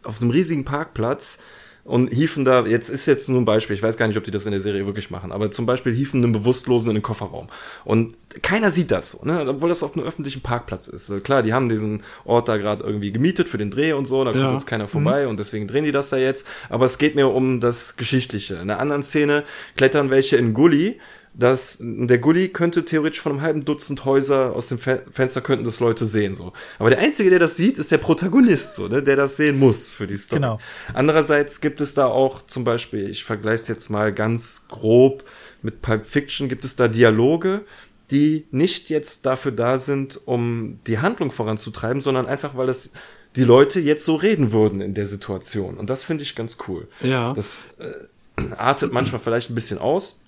auf 0.02 0.20
einem 0.20 0.30
riesigen 0.30 0.64
Parkplatz 0.64 1.38
und 1.84 2.12
hieven 2.12 2.44
da, 2.44 2.66
jetzt 2.66 2.88
ist 2.90 3.06
jetzt 3.06 3.28
nur 3.28 3.40
ein 3.40 3.44
Beispiel, 3.44 3.74
ich 3.74 3.82
weiß 3.82 3.96
gar 3.96 4.06
nicht, 4.06 4.16
ob 4.16 4.24
die 4.24 4.30
das 4.30 4.46
in 4.46 4.52
der 4.52 4.60
Serie 4.60 4.86
wirklich 4.86 5.10
machen, 5.10 5.32
aber 5.32 5.50
zum 5.50 5.66
Beispiel 5.66 5.94
hieven 5.94 6.22
einen 6.22 6.32
Bewusstlosen 6.32 6.90
in 6.90 6.96
den 6.96 7.02
Kofferraum. 7.02 7.48
Und 7.84 8.16
keiner 8.42 8.70
sieht 8.70 8.90
das 8.90 9.12
so, 9.12 9.24
ne? 9.24 9.44
obwohl 9.48 9.68
das 9.70 9.82
auf 9.82 9.96
einem 9.96 10.06
öffentlichen 10.06 10.40
Parkplatz 10.42 10.88
ist. 10.88 11.10
Äh, 11.10 11.20
Klar, 11.20 11.42
die 11.42 11.52
haben 11.52 11.68
diesen 11.68 12.02
Ort 12.24 12.48
da 12.48 12.56
gerade 12.58 12.84
irgendwie 12.84 13.10
gemietet 13.12 13.48
für 13.48 13.58
den 13.58 13.70
Dreh 13.70 13.92
und 13.92 14.06
so, 14.06 14.24
da 14.24 14.32
kommt 14.32 14.42
Ja. 14.44 14.52
jetzt 14.52 14.66
keiner 14.66 14.88
vorbei 14.88 15.26
und 15.26 15.38
deswegen 15.38 15.66
drehen 15.66 15.84
die 15.84 15.92
das 15.92 16.10
da 16.10 16.16
jetzt. 16.16 16.46
Aber 16.68 16.86
es 16.86 16.98
geht 16.98 17.14
mir 17.14 17.28
um 17.28 17.60
das 17.60 17.96
Geschichtliche. 17.96 18.54
In 18.54 18.60
einer 18.62 18.78
anderen 18.78 19.02
Szene 19.02 19.44
klettern 19.76 20.10
welche 20.10 20.36
in 20.36 20.54
Gully 20.54 20.98
dass 21.34 21.78
der 21.80 22.18
Gully 22.18 22.48
könnte 22.48 22.84
theoretisch 22.84 23.20
von 23.20 23.32
einem 23.32 23.42
halben 23.42 23.64
Dutzend 23.64 24.04
Häuser 24.04 24.54
aus 24.54 24.68
dem 24.68 24.78
Fe 24.78 25.02
Fenster 25.10 25.40
könnten 25.40 25.64
das 25.64 25.80
Leute 25.80 26.04
sehen 26.04 26.34
so. 26.34 26.52
Aber 26.78 26.90
der 26.90 26.98
einzige, 26.98 27.30
der 27.30 27.38
das 27.38 27.56
sieht, 27.56 27.78
ist 27.78 27.92
der 27.92 27.98
Protagonist 27.98 28.74
so, 28.74 28.88
ne, 28.88 29.02
der 29.02 29.16
das 29.16 29.36
sehen 29.36 29.58
muss 29.58 29.90
für 29.90 30.06
die 30.06 30.16
Story. 30.16 30.40
Genau. 30.40 30.58
Andererseits 30.92 31.60
gibt 31.60 31.80
es 31.80 31.94
da 31.94 32.06
auch 32.06 32.46
zum 32.46 32.64
Beispiel, 32.64 33.08
ich 33.08 33.24
vergleiche 33.24 33.62
es 33.62 33.68
jetzt 33.68 33.90
mal 33.90 34.12
ganz 34.12 34.66
grob 34.68 35.24
mit 35.62 35.82
Pulp 35.82 36.06
Fiction, 36.06 36.48
gibt 36.48 36.64
es 36.64 36.76
da 36.76 36.88
Dialoge, 36.88 37.64
die 38.10 38.46
nicht 38.50 38.90
jetzt 38.90 39.24
dafür 39.24 39.52
da 39.52 39.78
sind, 39.78 40.20
um 40.24 40.80
die 40.86 40.98
Handlung 40.98 41.30
voranzutreiben, 41.30 42.02
sondern 42.02 42.26
einfach, 42.26 42.56
weil 42.56 42.68
es 42.68 42.92
die 43.36 43.44
Leute 43.44 43.78
jetzt 43.78 44.04
so 44.04 44.16
reden 44.16 44.50
würden 44.50 44.80
in 44.80 44.94
der 44.94 45.06
Situation. 45.06 45.76
Und 45.76 45.90
das 45.90 46.02
finde 46.02 46.24
ich 46.24 46.34
ganz 46.34 46.58
cool. 46.66 46.88
Ja. 47.02 47.32
Das 47.34 47.74
äh, 47.78 48.52
artet 48.56 48.92
manchmal 48.92 49.20
vielleicht 49.20 49.50
ein 49.50 49.54
bisschen 49.54 49.78
aus, 49.78 50.22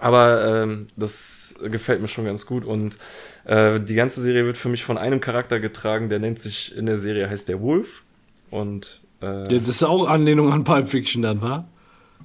aber 0.00 0.62
ähm, 0.62 0.86
das 0.96 1.54
gefällt 1.62 2.00
mir 2.00 2.08
schon 2.08 2.24
ganz 2.24 2.46
gut. 2.46 2.64
Und 2.64 2.96
äh, 3.44 3.80
die 3.80 3.94
ganze 3.94 4.20
Serie 4.20 4.44
wird 4.44 4.58
für 4.58 4.68
mich 4.68 4.84
von 4.84 4.98
einem 4.98 5.20
Charakter 5.20 5.60
getragen, 5.60 6.08
der 6.08 6.18
nennt 6.18 6.38
sich 6.38 6.76
in 6.76 6.86
der 6.86 6.96
Serie 6.98 7.28
heißt 7.28 7.48
der 7.48 7.60
Wolf. 7.60 8.02
Und 8.50 9.00
äh, 9.22 9.52
Ja, 9.52 9.58
das 9.60 9.68
ist 9.68 9.82
auch 9.82 10.08
Anlehnung 10.08 10.52
an 10.52 10.64
Pulp 10.64 10.88
Fiction 10.88 11.22
dann, 11.22 11.40
wa? 11.40 11.66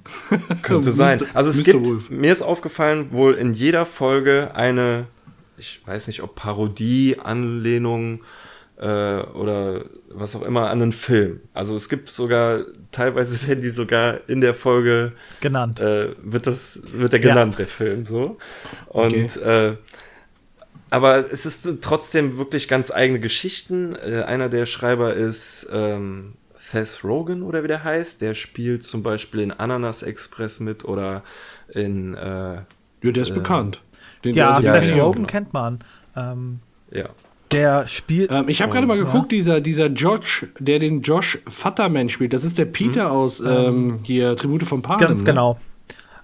Könnte 0.62 0.90
sein. 0.92 1.22
Also 1.32 1.50
es 1.50 1.58
Mr. 1.58 1.72
gibt, 1.72 1.86
Wolf. 1.86 2.10
mir 2.10 2.32
ist 2.32 2.42
aufgefallen, 2.42 3.12
wohl 3.12 3.34
in 3.34 3.54
jeder 3.54 3.86
Folge 3.86 4.50
eine, 4.54 5.06
ich 5.56 5.80
weiß 5.84 6.08
nicht, 6.08 6.22
ob 6.22 6.34
Parodie, 6.34 7.18
Anlehnung 7.22 8.20
äh, 8.82 9.22
oder 9.34 9.84
was 10.10 10.34
auch 10.36 10.42
immer 10.42 10.70
an 10.70 10.82
einen 10.82 10.92
Film. 10.92 11.40
Also 11.54 11.76
es 11.76 11.88
gibt 11.88 12.10
sogar, 12.10 12.60
teilweise 12.90 13.38
werden 13.48 13.62
die 13.62 13.70
sogar 13.70 14.20
in 14.28 14.40
der 14.40 14.54
Folge 14.54 15.12
genannt. 15.40 15.80
äh, 15.80 16.14
wird 16.22 16.46
das, 16.46 16.80
wird 16.92 17.12
der 17.12 17.20
Ja. 17.20 17.28
genannt, 17.30 17.58
der 17.58 17.66
Film, 17.68 18.06
so. 18.06 18.38
Und, 18.88 19.36
äh, 19.38 19.76
aber 20.90 21.32
es 21.32 21.46
ist 21.46 21.68
trotzdem 21.80 22.36
wirklich 22.38 22.68
ganz 22.68 22.90
eigene 22.90 23.20
Geschichten. 23.20 23.96
Äh, 23.96 24.24
einer 24.24 24.48
der 24.48 24.66
Schreiber 24.66 25.14
ist 25.14 25.68
ähm, 25.72 26.34
Seth 26.54 27.02
Rogen 27.04 27.42
oder 27.42 27.62
wie 27.64 27.68
der 27.68 27.84
heißt. 27.84 28.20
Der 28.20 28.34
spielt 28.34 28.84
zum 28.84 29.02
Beispiel 29.02 29.40
in 29.40 29.52
Ananas 29.52 30.02
Express 30.02 30.60
mit 30.60 30.84
oder 30.84 31.22
in, 31.68 32.14
äh, 32.14 32.64
Ja, 33.02 33.10
der 33.12 33.22
ist 33.22 33.34
bekannt. 33.34 33.82
Den, 34.24 34.34
ja, 34.34 34.54
also 34.56 34.70
den 34.70 34.84
ja, 34.84 34.96
ja. 34.96 35.02
Rogen 35.04 35.20
genau. 35.20 35.26
kennt 35.28 35.52
man. 35.52 35.84
Ähm, 36.16 36.60
ja. 36.90 37.08
Der 37.52 37.88
spielt. 37.88 38.30
Ähm, 38.32 38.48
ich 38.48 38.62
habe 38.62 38.72
gerade 38.72 38.86
mal 38.86 38.96
Ja. 38.98 39.04
geguckt, 39.04 39.32
dieser, 39.32 39.60
dieser 39.60 39.86
Josh, 39.86 40.46
der 40.58 40.78
den 40.78 41.02
Josh 41.02 41.38
Futterman 41.46 42.08
spielt, 42.08 42.32
das 42.32 42.44
ist 42.44 42.58
der 42.58 42.64
Peter 42.66 43.10
aus 43.12 43.40
ähm, 43.40 44.00
hier 44.02 44.36
Tribute 44.36 44.64
von 44.64 44.82
Panem. 44.82 45.00
ganz 45.06 45.20
ne? 45.20 45.26
genau. 45.26 45.58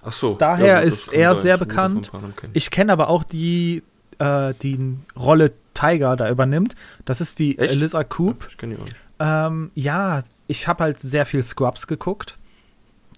Ach 0.01 0.11
so. 0.11 0.35
Daher 0.35 0.83
das 0.83 0.93
ist 0.93 1.13
er 1.13 1.33
sein. 1.35 1.43
sehr 1.43 1.57
bekannt. 1.57 2.11
kennen. 2.11 2.51
Ich 2.53 2.71
kenne 2.71 2.91
aber 2.93 3.09
auch 3.09 3.23
die, 3.23 3.83
äh, 4.19 4.53
die 4.61 4.95
Rolle 5.17 5.51
Tiger 5.73 6.15
da 6.15 6.29
übernimmt. 6.29 6.75
Das 7.05 7.21
ist 7.21 7.39
die 7.39 7.57
Echt? 7.57 7.71
Eliza 7.71 8.03
Coop. 8.03 8.47
Ich 8.49 8.57
kenne 8.57 8.75
die 8.75 8.81
auch 8.81 8.85
nicht. 8.85 8.95
Ähm, 9.19 9.71
ja, 9.75 10.23
ich 10.47 10.67
habe 10.67 10.83
halt 10.83 10.99
sehr 10.99 11.25
viel 11.25 11.43
Scrubs 11.43 11.87
geguckt. 11.87 12.37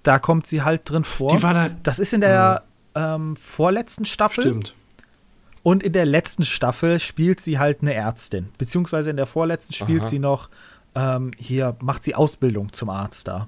Da 0.04 0.18
kommt 0.20 0.48
sie 0.48 0.64
halt 0.64 0.90
drin 0.90 1.04
vor. 1.04 1.36
Die 1.36 1.44
war 1.44 1.54
da. 1.54 1.70
das 1.84 2.00
ist 2.00 2.14
in 2.14 2.22
der 2.22 2.64
ähm, 2.96 3.36
vorletzten 3.36 4.06
Staffel. 4.06 4.44
Stimmt. 4.44 4.74
Und 5.64 5.84
in 5.84 5.94
der 5.94 6.06
letzten 6.06 6.44
Staffel 6.44 7.00
spielt 7.00 7.40
sie 7.40 7.60
halt 7.60 7.82
eine 7.82 7.94
Ärztin. 7.94 8.50
Beziehungsweise 8.58 9.12
in 9.12 9.18
der 9.18 9.28
vorletzten 9.28 9.74
spielt 9.74 10.02
Aha. 10.02 10.10
sie 10.10 10.20
noch, 10.20 10.50
ähm, 10.96 11.32
hier 11.38 11.76
macht 11.82 12.04
sie 12.04 12.16
Ausbildung 12.16 12.74
zum 12.74 12.90
Arzt 12.90 13.28
da. 13.28 13.48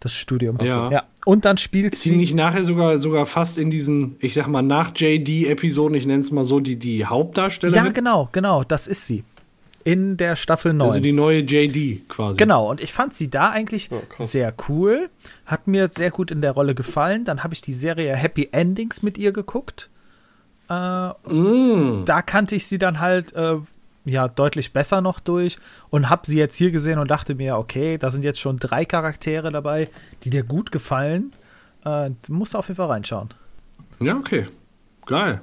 Das 0.00 0.14
Studium. 0.14 0.58
Ja. 0.60 0.90
ja. 0.90 1.02
Und 1.24 1.44
dann 1.44 1.58
spielt 1.58 1.92
Ist 1.92 2.02
sie 2.02 2.10
sie. 2.10 2.16
nicht 2.16 2.34
nachher 2.34 2.64
sogar, 2.64 2.98
sogar 2.98 3.26
fast 3.26 3.56
in 3.56 3.70
diesen, 3.70 4.16
ich 4.18 4.34
sag 4.34 4.48
mal, 4.48 4.62
nach 4.62 4.92
JD-Episoden, 4.96 5.96
ich 5.96 6.06
nenne 6.06 6.20
es 6.20 6.32
mal 6.32 6.44
so, 6.44 6.58
die, 6.58 6.76
die 6.76 7.06
Hauptdarstellerin? 7.06 7.84
ja, 7.84 7.92
genau, 7.92 8.28
genau, 8.32 8.64
das 8.64 8.88
ist 8.88 9.06
sie. 9.06 9.22
In 9.84 10.16
der 10.16 10.34
Staffel 10.36 10.72
9. 10.72 10.88
Also 10.88 11.00
die 11.00 11.12
neue 11.12 11.40
JD 11.40 12.08
quasi. 12.08 12.36
Genau, 12.36 12.70
und 12.70 12.80
ich 12.80 12.92
fand 12.92 13.14
sie 13.14 13.30
da 13.30 13.50
eigentlich 13.50 13.90
krass. 13.90 14.32
sehr 14.32 14.54
cool. 14.68 15.08
Hat 15.44 15.66
mir 15.66 15.88
sehr 15.88 16.10
gut 16.10 16.30
in 16.30 16.40
der 16.40 16.52
Rolle 16.52 16.74
gefallen. 16.74 17.24
Dann 17.24 17.44
habe 17.44 17.54
ich 17.54 17.62
die 17.62 17.72
Serie 17.72 18.14
Happy 18.14 18.48
Endings 18.52 19.02
mit 19.02 19.18
ihr 19.18 19.32
geguckt. 19.32 19.90
Äh, 20.68 21.08
Mm. 21.32 22.04
da 22.04 22.22
kannte 22.22 22.54
ich 22.54 22.66
sie 22.66 22.78
dann 22.78 23.00
halt 23.00 23.32
äh, 23.34 23.56
ja 24.04 24.28
deutlich 24.28 24.72
besser 24.72 25.00
noch 25.00 25.20
durch 25.20 25.58
und 25.90 26.08
habe 26.08 26.26
sie 26.26 26.38
jetzt 26.38 26.56
hier 26.56 26.70
gesehen 26.70 26.98
und 26.98 27.10
dachte 27.10 27.34
mir, 27.34 27.56
okay, 27.58 27.98
da 27.98 28.10
sind 28.10 28.24
jetzt 28.24 28.40
schon 28.40 28.58
drei 28.58 28.84
Charaktere 28.84 29.50
dabei, 29.52 29.88
die 30.24 30.30
dir 30.30 30.42
gut 30.44 30.72
gefallen. 30.72 31.32
Äh, 31.84 32.10
du 32.26 32.32
musst 32.32 32.56
auf 32.56 32.68
jeden 32.68 32.76
Fall 32.76 32.88
reinschauen. 32.88 33.28
Ja, 34.00 34.16
okay. 34.16 34.46
Geil. 35.06 35.40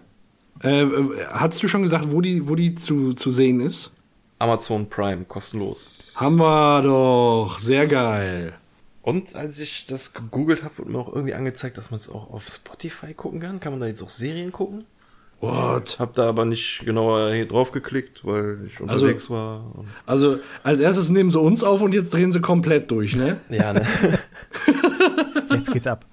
Äh, 0.64 0.82
äh, 0.84 1.26
hattest 1.32 1.64
du 1.64 1.68
schon 1.68 1.84
gesagt, 1.84 2.12
wo 2.12 2.22
die, 2.22 2.48
wo 2.48 2.56
die 2.56 2.76
zu, 2.76 3.14
zu 3.14 3.32
sehen 3.32 3.60
ist? 3.62 3.92
Amazon 4.40 4.90
Prime, 4.90 5.26
kostenlos. 5.26 6.16
Haben 6.18 6.38
wir 6.38 6.82
doch. 6.82 7.60
Sehr 7.60 7.88
geil. 7.88 8.54
Und 9.02 9.36
als 9.36 9.60
ich 9.60 9.86
das 9.86 10.14
gegoogelt 10.14 10.64
habe, 10.64 10.78
wurde 10.78 10.92
mir 10.92 11.00
auch 11.00 11.14
irgendwie 11.14 11.34
angezeigt, 11.34 11.78
dass 11.78 11.92
man 11.92 11.98
es 11.98 12.10
auch 12.10 12.32
auf 12.32 12.48
Spotify 12.48 13.14
gucken 13.14 13.40
kann. 13.40 13.60
Kann 13.60 13.74
man 13.74 13.82
da 13.82 13.88
jetzt 13.88 14.02
auch 14.02 14.10
Serien 14.10 14.52
gucken? 14.52 14.84
What? 15.42 15.98
Hab 16.00 16.16
da 16.16 16.28
aber 16.28 16.44
nicht 16.46 16.82
genauer 16.86 17.32
hier 17.34 17.48
drauf 17.48 17.72
geklickt, 17.72 18.26
weil 18.26 18.60
ich 18.68 18.74
Also- 18.82 19.06
unterwegs 19.06 19.30
war. 19.30 19.74
Und 19.76 19.88
Also, 20.06 20.40
als 20.64 20.80
erstes 20.82 21.10
nehmen 21.10 21.32
sie 21.32 21.40
uns 21.40 21.64
auf 21.64 21.82
und 21.82 21.94
jetzt 21.94 22.14
drehen 22.14 22.32
sie 22.32 22.42
komplett 22.42 22.92
durch, 22.92 23.16
ne? 23.16 23.38
ja, 23.50 23.72
ne? 23.74 23.86
Jetzt 25.52 25.72
geht's 25.72 25.88
ab. 25.88 26.06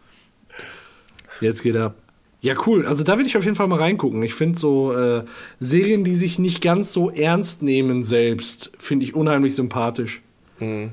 Jetzt 1.41 1.63
geht 1.63 1.77
ab. 1.77 1.95
Ja, 2.41 2.55
cool. 2.67 2.87
Also 2.87 3.03
da 3.05 3.19
will 3.19 3.27
ich 3.27 3.37
auf 3.37 3.45
jeden 3.45 3.57
Fall 3.57 3.67
mal 3.67 3.79
reingucken. 3.79 4.23
Ich 4.23 4.35
finde 4.35 4.59
so 4.59 4.93
äh, 4.93 5.25
Serien, 5.59 6.05
die 6.05 6.15
sich 6.15 6.39
nicht 6.39 6.63
ganz 6.63 6.93
so 6.93 7.11
ernst 7.11 7.63
nehmen 7.63 8.05
selbst, 8.05 8.73
finde 8.79 9.05
ich 9.05 9.15
unheimlich 9.15 9.55
sympathisch. 9.55 10.23
mhm. 10.59 10.93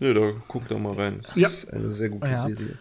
Nö, 0.00 0.14
da 0.14 0.30
guck 0.46 0.68
da 0.68 0.78
mal 0.78 0.92
rein. 0.94 1.20
Das 1.24 1.34
Ja. 1.34 1.48
ist 1.48 1.72
eine 1.72 1.90
sehr 1.90 2.08
gute 2.08 2.28
Ja. 2.28 2.42
Serie. 2.42 2.78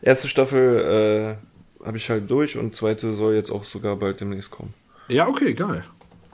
Erste 0.00 0.28
Staffel 0.28 1.36
äh, 1.38 1.57
habe 1.84 1.96
ich 1.96 2.08
halt 2.10 2.30
durch 2.30 2.56
und 2.58 2.74
zweite 2.74 3.12
soll 3.12 3.34
jetzt 3.34 3.50
auch 3.50 3.64
sogar 3.64 3.96
bald 3.96 4.20
demnächst 4.20 4.50
kommen. 4.50 4.74
Ja, 5.08 5.26
okay, 5.28 5.54
geil. 5.54 5.84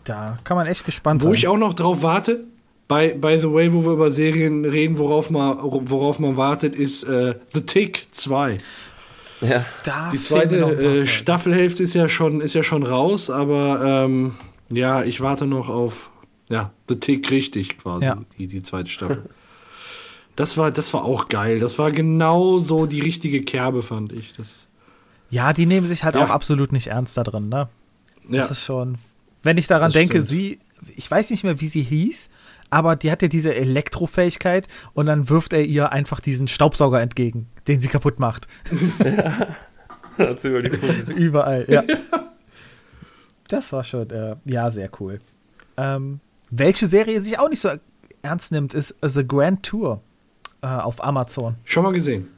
Da 0.05 0.39
kann 0.45 0.57
man 0.57 0.67
echt 0.67 0.85
gespannt 0.85 1.23
Wo 1.23 1.27
sein. 1.27 1.35
ich 1.35 1.49
auch 1.49 1.57
noch 1.57 1.75
drauf 1.75 2.03
warte, 2.03 2.45
by, 2.89 3.15
by 3.15 3.39
the 3.41 3.51
way, 3.53 3.73
wo 3.73 3.85
wir 3.85 3.93
über 3.93 4.11
Serien 4.11 4.65
reden, 4.65 4.99
worauf 4.99 5.31
man, 5.31 5.59
worauf 5.63 6.19
man 6.19 6.37
wartet, 6.37 6.75
ist 6.75 7.05
äh, 7.05 7.37
The 7.53 7.63
Tick 7.63 8.07
2. 8.11 8.59
Ja. 9.41 9.65
da 9.85 10.11
Die 10.13 10.23
zweite 10.23 10.57
äh. 10.57 11.07
Staffelhälfte 11.07 11.83
ist 11.83 11.95
ja 11.95 12.09
schon, 12.09 12.41
ist 12.41 12.55
ja 12.55 12.63
schon 12.63 12.83
raus, 12.83 13.31
aber 13.31 14.05
ähm, 14.05 14.35
ja, 14.71 15.03
ich 15.03 15.21
warte 15.21 15.47
noch 15.47 15.69
auf 15.69 16.11
ja, 16.49 16.73
The 16.89 16.97
Tick 16.97 17.31
richtig 17.31 17.79
quasi, 17.79 18.07
Ja. 18.07 18.19
die, 18.39 18.47
die 18.47 18.63
zweite 18.63 18.91
Staffel. 18.91 19.25
Das 20.37 20.57
war, 20.57 20.71
das 20.71 20.93
war 20.93 21.05
auch 21.05 21.29
geil. 21.29 21.61
Das 21.61 21.79
war 21.79 21.93
genau 21.93 22.59
so 22.59 22.87
die 22.87 23.01
richtige 23.01 23.43
Kerbe, 23.43 23.83
fand 23.83 24.13
ich. 24.13 24.33
Das, 24.37 24.67
Ja, 25.35 25.53
die 25.53 25.67
nehmen 25.67 25.87
sich 25.89 26.05
halt 26.05 26.15
Ja. 26.15 26.25
auch 26.25 26.31
absolut 26.31 26.71
nicht 26.71 26.87
ernst 26.87 27.17
da 27.17 27.25
drin, 27.25 27.49
ne? 27.49 27.69
ja. 28.29 28.43
Das 28.43 28.53
ist 28.53 28.65
schon. 28.65 28.99
Wenn 29.43 29.59
ich 29.59 29.67
daran 29.67 29.89
Das 29.89 29.95
denke, 29.95 30.19
stimmt. 30.23 30.29
sie, 30.29 30.59
ich 30.95 31.11
weiß 31.11 31.31
nicht 31.31 31.43
mehr, 31.43 31.61
wie 31.61 31.67
sie 31.67 31.83
hieß, 31.83 32.31
aber 32.71 32.95
die 32.95 33.11
hat 33.11 33.21
ja 33.21 33.27
diese 33.29 33.53
Elektrofähigkeit 33.55 34.69
und 34.95 35.07
dann 35.07 35.29
wirft 35.29 35.53
er 35.53 35.65
ihr 35.65 35.91
einfach 35.91 36.21
diesen 36.21 36.47
Staubsauger 36.47 37.01
entgegen, 37.01 37.49
den 37.67 37.81
sie 37.81 37.89
kaputt 37.89 38.21
macht. 38.21 38.47
Hat's 40.19 40.45
über 40.45 40.63
die. 40.63 40.69
Überall, 41.17 41.65
ja. 41.69 41.83
Das 43.49 43.73
war 43.73 43.83
schon, 43.85 44.09
äh, 44.11 44.37
ja, 44.45 44.71
sehr 44.71 44.89
cool. 45.01 45.19
Ähm, 45.77 46.21
welche 46.51 46.87
Serie 46.87 47.21
sich 47.21 47.39
auch 47.39 47.49
nicht 47.51 47.61
so 47.61 47.71
ernst 48.23 48.53
nimmt, 48.53 48.73
ist 48.75 48.95
The 49.03 49.27
Grand 49.27 49.65
Tour 49.65 50.01
äh, 50.63 50.67
auf 50.69 51.03
Amazon. 51.05 51.57
Schon 51.65 51.83
mal 51.83 51.93
gesehen. 51.93 52.29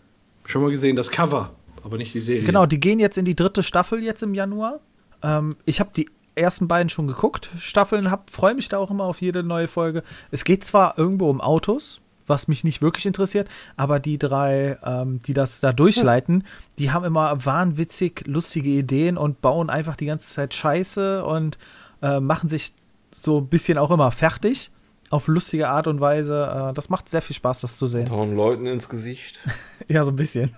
Schon 0.47 0.63
mal 0.63 0.71
gesehen, 0.71 0.97
das 0.97 1.11
Cover, 1.11 1.51
aber 1.87 1.97
nicht 1.99 2.13
die 2.13 2.21
Serie. 2.21 2.43
Genau, 2.43 2.67
die 2.67 2.81
gehen 2.81 2.99
jetzt 2.99 3.17
in 3.17 3.25
die 3.25 3.37
dritte 3.37 3.63
Staffel 3.63 4.03
jetzt 4.03 4.23
im 4.23 4.35
Januar. 4.35 4.81
Ähm, 5.23 5.57
ich 5.65 5.81
habe 5.81 5.91
die 5.97 6.11
ersten 6.35 6.69
beiden 6.69 6.91
schon 6.91 7.07
geguckt, 7.07 7.51
Staffeln, 7.59 8.13
freue 8.31 8.55
mich 8.55 8.69
da 8.69 8.79
auch 8.79 8.91
immer 8.91 9.05
auf 9.05 9.21
jede 9.21 9.43
neue 9.43 9.69
Folge. 9.69 10.03
Es 10.31 10.45
geht 10.45 10.65
zwar 10.65 10.99
irgendwo 10.99 11.31
um 11.31 11.41
Autos, 11.41 12.01
was 12.27 12.49
mich 12.49 12.65
nicht 12.65 12.83
wirklich 12.83 13.07
interessiert, 13.07 13.49
aber 13.77 14.01
die 14.01 14.19
drei, 14.19 14.79
ähm, 14.85 15.23
die 15.23 15.33
das 15.33 15.61
da 15.61 15.73
durchleiten, 15.73 16.45
die 16.79 16.91
haben 16.91 17.05
immer 17.05 17.45
wahnwitzig 17.47 18.25
lustige 18.27 18.71
Ideen 18.71 19.17
und 19.17 19.41
bauen 19.41 19.71
einfach 19.71 19.97
die 19.97 20.07
ganze 20.07 20.29
Zeit 20.29 20.53
Scheiße 20.55 21.25
und 21.25 21.57
äh, 22.03 22.21
machen 22.21 22.49
sich 22.49 22.75
so 23.13 23.39
ein 23.39 23.49
bisschen 23.49 23.79
auch 23.79 23.91
immer 23.91 24.11
fertig 24.11 24.71
auf 25.11 25.29
lustige 25.29 25.69
Art 25.69 25.87
und 25.87 26.01
Weise. 26.01 26.71
Äh, 26.71 26.75
das 26.75 26.91
macht 26.91 27.09
sehr 27.09 27.23
viel 27.23 27.37
Spaß, 27.37 27.61
das 27.61 27.77
zu 27.77 27.87
sehen. 27.87 28.11
Hauen 28.11 28.35
Leuten 28.37 28.67
ins 28.67 28.89
Gesicht. 28.89 29.41
Ja, 29.89 30.03
so 30.03 30.11
ein 30.11 30.17
bisschen. 30.17 30.57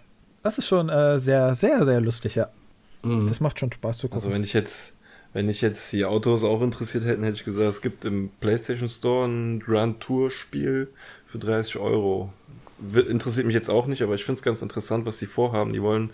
Das 0.49 0.57
ist 0.57 0.66
schon 0.66 0.88
äh, 0.88 1.18
sehr, 1.18 1.55
sehr, 1.55 1.84
sehr 1.84 2.01
lustig, 2.01 2.36
ja. 2.36 2.49
Mhm. 3.03 3.26
Das 3.26 3.38
macht 3.40 3.61
schon 3.61 3.70
Spaß 3.70 3.99
zu 3.99 4.09
gucken. 4.09 4.16
Also 4.16 4.30
wenn 4.30 4.42
ich 4.42 4.55
jetzt, 4.55 4.96
wenn 5.34 5.46
ich 5.46 5.61
jetzt 5.61 5.92
die 5.92 6.07
Autos 6.07 6.42
auch 6.42 6.62
interessiert 6.62 7.05
hätten, 7.05 7.22
hätte 7.22 7.36
ich 7.36 7.44
gesagt, 7.44 7.68
es 7.68 7.82
gibt 7.82 8.07
im 8.07 8.30
PlayStation 8.40 8.88
Store 8.88 9.28
ein 9.28 9.61
Grand 9.61 10.01
Tour 10.01 10.30
Spiel 10.30 10.88
für 11.26 11.38
30 11.38 11.76
Euro. 11.76 12.32
interessiert 13.11 13.44
mich 13.44 13.57
jetzt 13.57 13.68
auch 13.68 13.86
nicht, 13.88 14.01
aber 14.01 14.14
ich 14.14 14.24
finde 14.24 14.38
es 14.38 14.42
ganz 14.42 14.62
interessant, 14.62 15.05
was 15.05 15.18
sie 15.18 15.26
vorhaben. 15.26 15.74
Die 15.74 15.82
wollen 15.82 16.09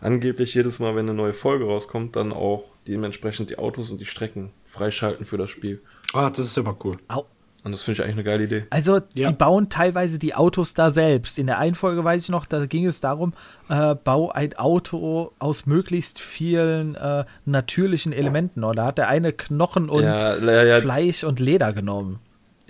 angeblich 0.00 0.54
jedes 0.54 0.78
Mal, 0.78 0.94
wenn 0.94 1.08
eine 1.08 1.14
neue 1.14 1.34
Folge 1.34 1.64
rauskommt, 1.64 2.14
dann 2.14 2.32
auch 2.32 2.66
dementsprechend 2.86 3.50
die 3.50 3.58
Autos 3.58 3.90
und 3.90 4.00
die 4.00 4.06
Strecken 4.06 4.52
freischalten 4.66 5.26
für 5.26 5.36
das 5.36 5.50
Spiel. 5.50 5.82
Ah, 6.12 6.30
das 6.30 6.46
ist 6.46 6.56
immer 6.56 6.76
cool. 6.84 6.96
Au. 7.08 7.26
Und 7.62 7.72
das 7.72 7.82
finde 7.82 8.00
ich 8.00 8.02
eigentlich 8.04 8.14
eine 8.16 8.24
geile 8.24 8.44
Idee. 8.44 8.64
Also, 8.70 9.00
Ja. 9.14 9.28
die 9.28 9.34
bauen 9.34 9.68
teilweise 9.68 10.18
die 10.18 10.34
Autos 10.34 10.72
da 10.74 10.90
selbst. 10.90 11.38
In 11.38 11.46
der 11.46 11.58
einen 11.58 11.74
Folge 11.74 12.02
weiß 12.02 12.22
ich 12.22 12.28
noch, 12.30 12.46
da 12.46 12.64
ging 12.66 12.86
es 12.86 13.00
darum, 13.00 13.34
äh, 13.68 13.94
bau 13.94 14.30
ein 14.30 14.54
Auto 14.56 15.32
aus 15.38 15.66
möglichst 15.66 16.18
vielen 16.18 16.94
äh, 16.94 17.24
natürlichen 17.44 18.12
Elementen. 18.12 18.64
Oder 18.64 18.84
hat 18.86 18.96
der 18.98 19.08
eine 19.08 19.32
Knochen 19.32 19.90
und 19.90 20.02
Ja, 20.04 20.36
ja, 20.38 20.62
ja. 20.64 20.80
Fleisch 20.80 21.22
und 21.24 21.38
Leder 21.38 21.72
genommen. 21.74 22.18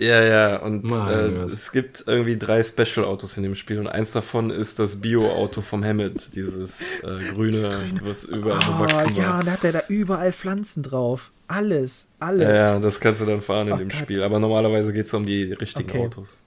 Ja, 0.01 0.23
ja, 0.23 0.55
und 0.57 0.91
äh, 0.91 1.27
es 1.45 1.71
gibt 1.71 2.05
irgendwie 2.07 2.35
drei 2.35 2.63
Special-Autos 2.63 3.37
in 3.37 3.43
dem 3.43 3.55
Spiel 3.55 3.77
und 3.77 3.87
eins 3.87 4.11
davon 4.13 4.49
ist 4.49 4.79
das 4.79 4.99
Bio-Auto 4.99 5.61
vom 5.61 5.83
Hammett, 5.83 6.35
dieses 6.35 7.01
äh, 7.03 7.19
grüne, 7.31 7.69
was 8.03 8.23
überall 8.23 8.59
Oh, 8.79 8.87
ja, 9.15 9.27
war. 9.27 9.39
und 9.39 9.45
da 9.47 9.51
hat 9.51 9.63
er 9.63 9.71
da 9.73 9.83
überall 9.89 10.33
Pflanzen 10.33 10.81
drauf. 10.81 11.29
Alles, 11.47 12.07
alles. 12.19 12.47
Ja, 12.47 12.55
ja, 12.55 12.79
das 12.79 12.99
kannst 12.99 13.21
du 13.21 13.25
dann 13.25 13.41
fahren 13.41 13.67
in 13.67 13.73
Oh 13.73 13.77
dem 13.77 13.89
Gott. 13.89 13.97
Spiel, 13.99 14.23
aber 14.23 14.39
normalerweise 14.39 14.91
geht 14.91 15.05
es 15.05 15.13
um 15.13 15.23
die 15.25 15.53
richtigen 15.53 15.89
Okay. 15.89 15.99
Autos. 16.05 16.45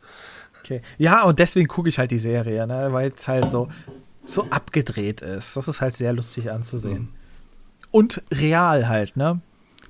Okay. 0.65 0.81
Ja, 0.99 1.23
und 1.23 1.39
deswegen 1.39 1.69
gucke 1.69 1.89
ich 1.89 1.99
halt 2.01 2.11
die 2.11 2.19
Serie, 2.19 2.67
ne? 2.67 2.89
weil 2.91 3.13
es 3.17 3.29
halt 3.29 3.51
so, 3.51 3.69
so 4.27 4.47
abgedreht 4.51 5.21
ist. 5.21 5.57
Das 5.57 5.69
ist 5.69 5.81
halt 5.81 5.95
sehr 5.95 6.13
lustig 6.13 6.51
anzusehen. 6.51 7.03
Mhm. 7.03 7.09
Und 7.93 8.23
real 8.33 8.89
halt, 8.89 9.17
ne? 9.17 9.41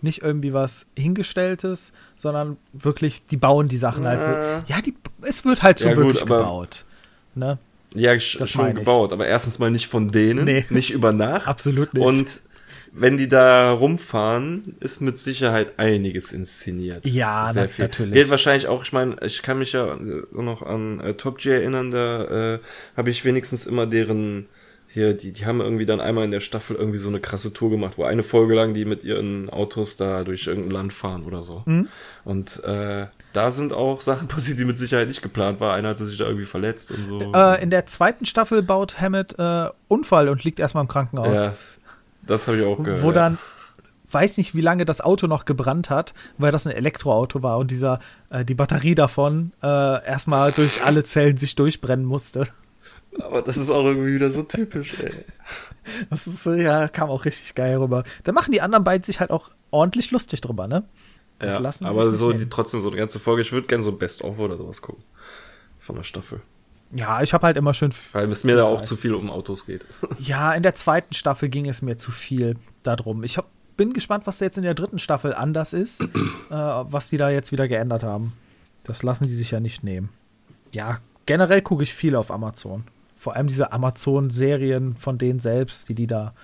Nicht 0.05 0.23
irgendwie 0.23 0.53
was 0.53 0.85
hingestelltes, 0.97 1.93
sondern 2.17 2.59
wirklich, 2.75 3.27
die 3.27 3.39
bauen 3.39 3.69
die 3.69 3.79
Sachen 3.79 4.07
halt. 4.07 4.21
Ja, 4.69 4.81
die, 4.83 4.95
es 5.23 5.45
wird 5.47 5.63
halt 5.63 5.79
so 5.79 5.89
Ja, 5.89 5.95
gut, 5.95 6.05
wirklich 6.05 6.23
aber- 6.23 6.39
gebaut. 6.39 6.85
Ne? 7.35 7.59
Ja, 7.95 8.13
Das 8.15 8.23
schon 8.51 8.75
gebaut, 8.75 9.13
aber 9.13 9.27
erstens 9.27 9.59
mal 9.59 9.71
nicht 9.71 9.87
von 9.87 10.11
denen, 10.11 10.45
Nee. 10.45 10.65
nicht 10.69 10.91
über 10.91 11.13
Nacht. 11.13 11.49
Absolut 11.49 11.95
nicht. 11.95 12.05
Und 12.05 12.41
wenn 12.93 13.17
die 13.17 13.29
da 13.29 13.73
rumfahren, 13.73 14.77
ist 14.81 15.01
mit 15.01 15.19
Sicherheit 15.19 15.79
einiges 15.79 16.33
inszeniert. 16.33 17.07
Ja, 17.09 17.51
Sehr 17.53 17.63
na- 17.65 17.69
viel. 17.69 17.85
natürlich. 17.87 18.15
Geht 18.15 18.31
wahrscheinlich 18.31 18.67
auch, 18.69 18.85
ich 18.85 18.93
meine, 18.93 19.17
ich 19.25 19.43
kann 19.43 19.59
mich 19.59 19.73
ja 19.73 19.97
noch 20.33 20.63
an 20.63 21.01
äh, 21.01 21.15
Top 21.15 21.39
G 21.39 21.51
erinnern, 21.51 21.91
da 21.93 22.55
äh, 22.55 22.59
habe 22.97 23.11
ich 23.11 23.25
wenigstens 23.25 23.65
immer 23.67 23.87
deren 23.87 24.47
hier, 24.95 25.13
die, 25.13 25.33
die 25.33 25.45
haben 25.45 25.61
irgendwie 25.61 25.87
dann 25.87 26.01
einmal 26.01 26.25
in 26.25 26.31
der 26.31 26.39
Staffel 26.39 26.77
irgendwie 26.77 27.01
so 27.01 27.09
eine 27.09 27.19
krasse 27.19 27.53
Tour 27.53 27.69
gemacht, 27.69 27.95
wo 27.97 28.05
eine 28.05 28.23
Folge 28.23 28.55
lang 28.55 28.75
die 28.75 28.85
mit 28.85 29.03
ihren 29.03 29.51
Autos 29.51 29.97
da 29.97 30.23
durch 30.23 30.47
irgendein 30.47 30.71
Land 30.71 30.93
fahren 30.93 31.25
oder 31.25 31.43
so. 31.43 31.65
Mhm. 31.67 31.89
Und 32.25 32.63
äh, 32.63 33.09
da 33.33 33.51
sind 33.51 33.73
auch 33.73 34.03
Sachen 34.03 34.29
passiert, 34.29 34.61
die 34.61 34.65
mit 34.65 34.79
Sicherheit 34.79 35.09
nicht 35.09 35.21
geplant 35.21 35.59
waren. 35.59 35.77
Einer 35.77 35.89
hatte 35.89 36.07
sich 36.07 36.17
da 36.17 36.27
irgendwie 36.27 36.47
verletzt 36.47 36.93
und 36.93 37.07
so. 37.07 37.33
Äh, 37.35 37.61
in 37.61 37.71
der 37.71 37.87
zweiten 37.87 38.25
Staffel 38.25 38.63
baut 38.63 39.01
Hammett 39.01 39.37
äh, 39.37 39.67
Unfall 39.89 40.29
und 40.29 40.45
liegt 40.45 40.61
erstmal 40.61 40.85
im 40.85 40.89
Krankenhaus. 40.89 41.39
ja, 41.39 41.55
das 42.25 42.47
habe 42.47 42.59
ich 42.59 42.65
auch 42.65 42.81
gehört. 42.81 43.03
wo 43.03 43.11
dann 43.11 43.37
weiß 44.13 44.37
nicht, 44.37 44.55
wie 44.55 44.61
lange 44.61 44.85
das 44.85 45.01
Auto 45.01 45.27
noch 45.27 45.45
gebrannt 45.45 45.91
hat, 45.91 46.15
weil 46.39 46.53
das 46.53 46.69
ein 46.69 46.73
Elektroauto 46.73 47.43
war 47.43 47.59
und 47.59 47.73
dieser 47.73 47.99
äh, 48.31 48.45
die 48.45 48.55
Batterie 48.55 48.95
davon 48.95 49.51
äh, 49.61 49.67
erstmal 50.07 50.53
durch 50.53 50.85
alle 50.85 51.03
Zellen 51.03 51.37
sich 51.37 51.57
durchbrennen 51.57 52.07
musste. 52.07 52.47
Aber 53.21 53.43
das 53.43 53.57
ist 53.57 53.71
auch 53.71 53.85
irgendwie 53.85 54.15
wieder 54.15 54.31
so 54.31 54.43
typisch, 54.43 55.01
ey. 55.01 55.13
Das 56.11 56.27
ist 56.27 56.43
so, 56.43 56.55
ja, 56.55 56.89
kam 56.89 57.11
auch 57.11 57.27
richtig 57.27 57.55
geil 57.55 57.77
rüber. 57.77 58.05
Da 58.25 58.33
machen 58.33 58.53
die 58.53 58.63
anderen 58.63 58.85
beiden 58.85 59.05
sich 59.05 59.21
halt 59.21 59.31
auch 59.31 59.51
ordentlich 59.71 60.11
lustig 60.11 60.41
drüber, 60.41 60.67
ne? 60.67 60.85
Das 61.39 61.55
Ja, 61.55 61.61
lassen 61.61 61.85
sie 61.85 61.91
aber 61.91 62.11
so 62.11 62.33
die, 62.33 62.49
trotzdem 62.49 62.81
so 62.81 62.89
eine 62.89 62.97
ganze 62.97 63.21
Folge. 63.21 63.43
Ich 63.43 63.53
würde 63.53 63.67
gerne 63.67 63.83
so 63.83 63.91
ein 63.91 63.99
Best-of 63.99 64.39
oder 64.39 64.57
sowas 64.57 64.81
gucken. 64.81 65.05
Von 65.79 65.97
der 65.97 66.03
Staffel. 66.03 66.41
Ja, 66.93 67.23
ich 67.23 67.35
habe 67.35 67.47
halt 67.47 67.57
immer 67.57 67.75
schön. 67.75 67.93
Weil 68.13 68.31
es 68.31 68.45
mir 68.45 68.57
da 68.57 68.65
auch 68.65 68.79
Zeit. 68.79 68.87
zu 68.87 68.97
viel 68.97 69.15
um 69.15 69.31
Autos 69.31 69.67
geht. 69.67 69.87
Ja, 70.19 70.53
in 70.55 70.63
der 70.63 70.75
zweiten 70.75 71.13
Staffel 71.13 71.49
ging 71.49 71.69
es 71.69 71.83
mir 71.83 71.99
zu 71.99 72.11
viel 72.11 72.57
darum. 72.83 73.25
Ich 73.25 73.37
hab, 73.37 73.49
bin 73.77 73.93
gespannt, 73.93 74.27
was 74.27 74.41
jetzt 74.41 74.57
in 74.57 74.63
der 74.63 74.75
dritten 74.75 74.99
Staffel 74.99 75.35
anders 75.35 75.73
ist, 75.73 76.01
äh, 76.01 76.07
was 76.51 77.11
die 77.11 77.17
da 77.17 77.31
jetzt 77.31 77.53
wieder 77.53 77.69
geändert 77.69 78.05
haben. 78.05 78.33
Das 78.85 79.03
lassen 79.03 79.25
die 79.25 79.35
sich 79.35 79.51
ja 79.51 79.61
nicht 79.61 79.83
nehmen. 79.83 80.09
Ja, 80.73 80.99
generell 81.27 81.63
gucke 81.63 81.83
ich 81.83 81.93
viel 81.95 82.17
auf 82.17 82.31
Amazon. 82.31 82.85
Vor 83.25 83.35
allem 83.37 83.47
diese 83.47 83.73
Amazon-Serien 83.73 84.97
von 84.97 85.17
denen 85.17 85.41
selbst, 85.41 85.89
die 85.89 85.95
die 85.95 86.07
da 86.07 86.35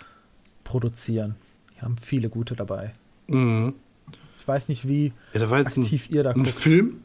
produzieren. 0.64 1.34
Die 1.76 1.82
haben 1.82 1.96
viele 1.98 2.30
gute 2.30 2.54
dabei. 2.54 2.94
Mhm. 3.26 3.74
Ich 4.40 4.48
weiß 4.48 4.70
nicht, 4.70 4.88
wie 4.88 5.12
Ja, 5.34 5.40
da 5.40 5.50
war 5.50 5.58
jetzt 5.58 5.76
ein, 5.76 5.82
aktiv 5.82 6.08
ihr 6.08 6.22
da 6.22 6.30
ein 6.30 6.36
guckt. 6.36 6.48
Film. 6.48 7.02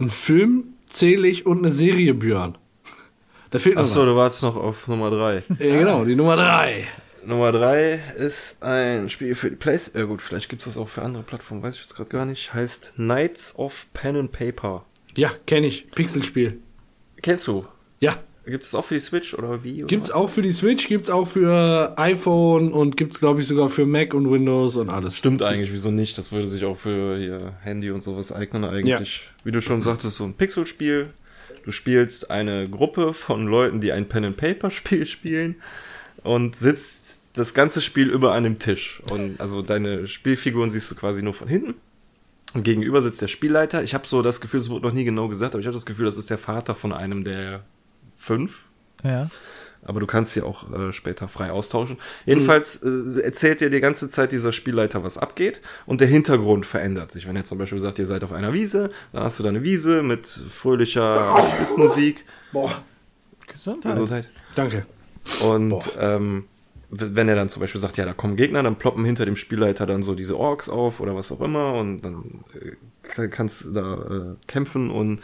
Ein 0.00 0.10
Film 0.10 0.64
zähle 0.90 1.28
ich 1.28 1.46
und 1.46 1.58
eine 1.58 1.70
Serie, 1.70 2.12
Björn. 2.12 2.58
Da 3.50 3.60
fehlt 3.60 3.76
noch 3.76 3.82
Achso, 3.82 4.00
was. 4.00 4.06
du 4.06 4.16
warst 4.16 4.42
noch 4.42 4.56
auf 4.56 4.88
Nummer 4.88 5.10
3. 5.10 5.44
Ja, 5.60 5.78
genau, 5.78 6.04
die 6.04 6.16
Nummer 6.16 6.34
drei. 6.34 6.88
Nummer 7.24 7.52
3 7.52 8.00
ist 8.16 8.64
ein 8.64 9.08
Spiel 9.10 9.36
für 9.36 9.50
die 9.50 9.54
Playstation. 9.54 10.00
Ja 10.02 10.08
gut, 10.08 10.22
vielleicht 10.22 10.48
gibt 10.48 10.62
es 10.62 10.66
das 10.66 10.76
auch 10.76 10.88
für 10.88 11.02
andere 11.02 11.22
Plattformen, 11.22 11.62
weiß 11.62 11.76
ich 11.76 11.82
jetzt 11.82 11.94
gerade 11.94 12.10
gar 12.10 12.26
nicht. 12.26 12.52
Heißt 12.52 12.94
Knights 12.96 13.54
of 13.56 13.86
Pen 13.92 14.16
and 14.16 14.32
Paper. 14.32 14.84
Ja, 15.14 15.30
kenne 15.46 15.68
ich. 15.68 15.86
Pixelspiel. 15.92 16.58
Kennst 17.22 17.46
du? 17.46 17.64
Ja. 18.00 18.16
Gibt 18.44 18.64
es 18.64 18.74
auch 18.74 18.84
für 18.84 18.94
die 18.94 19.00
Switch 19.00 19.34
oder 19.34 19.62
wie? 19.62 19.84
Oder 19.84 19.86
Gibt's 19.86 20.08
was? 20.08 20.16
auch 20.16 20.28
für 20.28 20.42
die 20.42 20.50
Switch, 20.50 20.88
gibt's 20.88 21.10
auch 21.10 21.26
für 21.28 21.94
iPhone 21.96 22.72
und 22.72 22.96
gibt's 22.96 23.20
glaube 23.20 23.40
ich 23.40 23.46
sogar 23.46 23.68
für 23.68 23.86
Mac 23.86 24.14
und 24.14 24.30
Windows 24.30 24.74
und 24.76 24.90
alles. 24.90 25.16
Stimmt 25.16 25.42
eigentlich, 25.42 25.72
wieso 25.72 25.90
nicht? 25.90 26.18
Das 26.18 26.32
würde 26.32 26.48
sich 26.48 26.64
auch 26.64 26.76
für 26.76 27.18
hier 27.18 27.52
Handy 27.60 27.90
und 27.90 28.02
sowas 28.02 28.32
eignen 28.32 28.64
eigentlich. 28.64 29.30
Wie 29.44 29.52
du 29.52 29.60
schon 29.60 29.82
sagtest, 29.82 30.16
so 30.16 30.24
ein 30.24 30.34
Pixelspiel. 30.34 31.10
Du 31.64 31.70
spielst 31.70 32.30
eine 32.32 32.68
Gruppe 32.68 33.12
von 33.12 33.46
Leuten, 33.46 33.80
die 33.80 33.92
ein 33.92 34.08
Pen-and-Paper-Spiel 34.08 35.06
spielen 35.06 35.56
und 36.24 36.56
sitzt 36.56 37.20
das 37.34 37.54
ganze 37.54 37.80
Spiel 37.80 38.08
über 38.08 38.32
einem 38.32 38.58
Tisch. 38.58 39.00
Und 39.10 39.40
also 39.40 39.62
deine 39.62 40.08
Spielfiguren 40.08 40.70
siehst 40.70 40.90
du 40.90 40.96
quasi 40.96 41.22
nur 41.22 41.34
von 41.34 41.46
hinten. 41.46 41.74
Und 42.54 42.64
gegenüber 42.64 43.00
sitzt 43.00 43.22
der 43.22 43.28
Spielleiter. 43.28 43.82
Ich 43.84 43.94
habe 43.94 44.06
so 44.06 44.20
das 44.20 44.40
Gefühl, 44.40 44.60
es 44.60 44.68
wurde 44.68 44.86
noch 44.86 44.92
nie 44.92 45.04
genau 45.04 45.28
gesagt, 45.28 45.54
aber 45.54 45.60
ich 45.60 45.66
habe 45.66 45.74
das 45.74 45.86
Gefühl, 45.86 46.04
das 46.04 46.18
ist 46.18 46.28
der 46.28 46.38
Vater 46.38 46.74
von 46.74 46.92
einem 46.92 47.24
der 47.24 47.64
fünf. 48.22 48.64
Ja. 49.02 49.28
Aber 49.84 49.98
du 49.98 50.06
kannst 50.06 50.32
sie 50.32 50.42
auch 50.42 50.72
äh, 50.72 50.92
später 50.92 51.26
frei 51.26 51.50
austauschen. 51.50 51.98
Jedenfalls 52.24 52.82
äh, 52.82 53.20
erzählt 53.20 53.60
dir 53.60 53.68
die 53.68 53.80
ganze 53.80 54.08
Zeit 54.08 54.30
dieser 54.30 54.52
Spielleiter, 54.52 55.02
was 55.02 55.18
abgeht. 55.18 55.60
Und 55.86 56.00
der 56.00 56.06
Hintergrund 56.06 56.66
verändert 56.66 57.10
sich. 57.10 57.26
Wenn 57.26 57.34
er 57.34 57.44
zum 57.44 57.58
Beispiel 57.58 57.80
sagt, 57.80 57.98
ihr 57.98 58.06
seid 58.06 58.22
auf 58.22 58.32
einer 58.32 58.52
Wiese, 58.52 58.90
dann 59.12 59.24
hast 59.24 59.40
du 59.40 59.42
da 59.42 59.48
eine 59.48 59.64
Wiese 59.64 60.04
mit 60.04 60.26
fröhlicher 60.26 61.36
Musik. 61.76 62.24
Boah, 62.52 62.70
Gesundheit. 63.48 63.92
Gesundheit. 63.94 64.28
danke. 64.54 64.86
Und 65.44 65.90
ähm, 65.98 66.44
wenn 66.90 67.28
er 67.28 67.36
dann 67.36 67.48
zum 67.48 67.60
Beispiel 67.60 67.80
sagt, 67.80 67.96
ja, 67.96 68.04
da 68.04 68.12
kommen 68.12 68.36
Gegner, 68.36 68.62
dann 68.62 68.76
ploppen 68.76 69.04
hinter 69.04 69.24
dem 69.24 69.36
Spielleiter 69.36 69.86
dann 69.86 70.02
so 70.02 70.14
diese 70.14 70.38
Orks 70.38 70.68
auf 70.68 71.00
oder 71.00 71.16
was 71.16 71.32
auch 71.32 71.40
immer 71.40 71.74
und 71.74 72.02
dann 72.02 72.44
äh, 73.16 73.28
kannst 73.28 73.64
du 73.64 73.72
da 73.72 73.94
äh, 73.94 74.36
kämpfen 74.46 74.90
und 74.90 75.20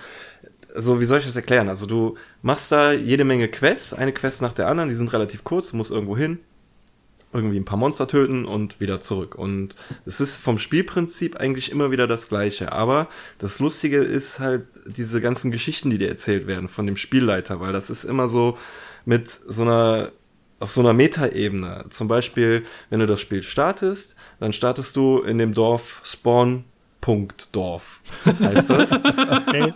so, 0.81 1.01
wie 1.01 1.05
soll 1.05 1.19
ich 1.19 1.25
das 1.25 1.37
erklären? 1.37 1.69
Also 1.69 1.87
du 1.87 2.17
machst 2.43 2.73
da 2.73 2.93
jede 2.93 3.25
Menge 3.25 3.49
Quests, 3.49 3.93
eine 3.93 4.13
Quest 4.13 4.43
nach 4.43 4.53
der 4.53 4.69
anderen, 4.69 4.89
die 4.89 4.95
sind 4.95 5.13
relativ 5.13 5.45
kurz, 5.45 5.71
du 5.71 5.77
musst 5.77 5.91
irgendwo 5.91 6.17
hin, 6.17 6.39
irgendwie 7.33 7.59
ein 7.59 7.65
paar 7.65 7.79
Monster 7.79 8.09
töten 8.09 8.45
und 8.45 8.81
wieder 8.81 9.01
zurück. 9.01 9.35
Und 9.35 9.77
es 10.07 10.21
ist 10.21 10.39
vom 10.39 10.59
Spielprinzip 10.59 11.37
eigentlich 11.37 11.71
immer 11.71 11.91
wieder 11.91 12.07
das 12.07 12.29
gleiche. 12.29 12.73
Aber 12.73 13.09
das 13.39 13.61
Lustige 13.61 13.99
ist 13.99 14.41
halt 14.41 14.67
diese 14.87 15.21
ganzen 15.21 15.51
Geschichten, 15.51 15.91
die 15.91 15.99
dir 15.99 16.09
erzählt 16.09 16.47
werden 16.47 16.69
von 16.69 16.87
dem 16.87 16.97
Spielleiter, 16.97 17.61
weil 17.61 17.73
das 17.73 17.91
ist 17.91 18.05
immer 18.05 18.29
so 18.29 18.57
mit 19.05 19.29
so 19.29 19.63
einer 19.63 20.13
auf 20.61 20.71
so 20.71 20.81
einer 20.81 20.93
Metaebene. 20.93 21.85
Zum 21.91 22.09
Beispiel, 22.09 22.65
wenn 22.91 22.99
du 22.99 23.07
das 23.07 23.21
Spiel 23.21 23.43
startest, 23.43 24.17
dann 24.41 24.53
startest 24.53 24.97
du 24.97 25.21
in 25.21 25.39
dem 25.39 25.55
Dorf 25.55 26.01
Spawn. 26.05 26.65
Punkt 27.01 27.55
Dorf 27.55 28.01
heißt 28.25 28.71
das 28.71 28.93
Okay. 29.47 29.73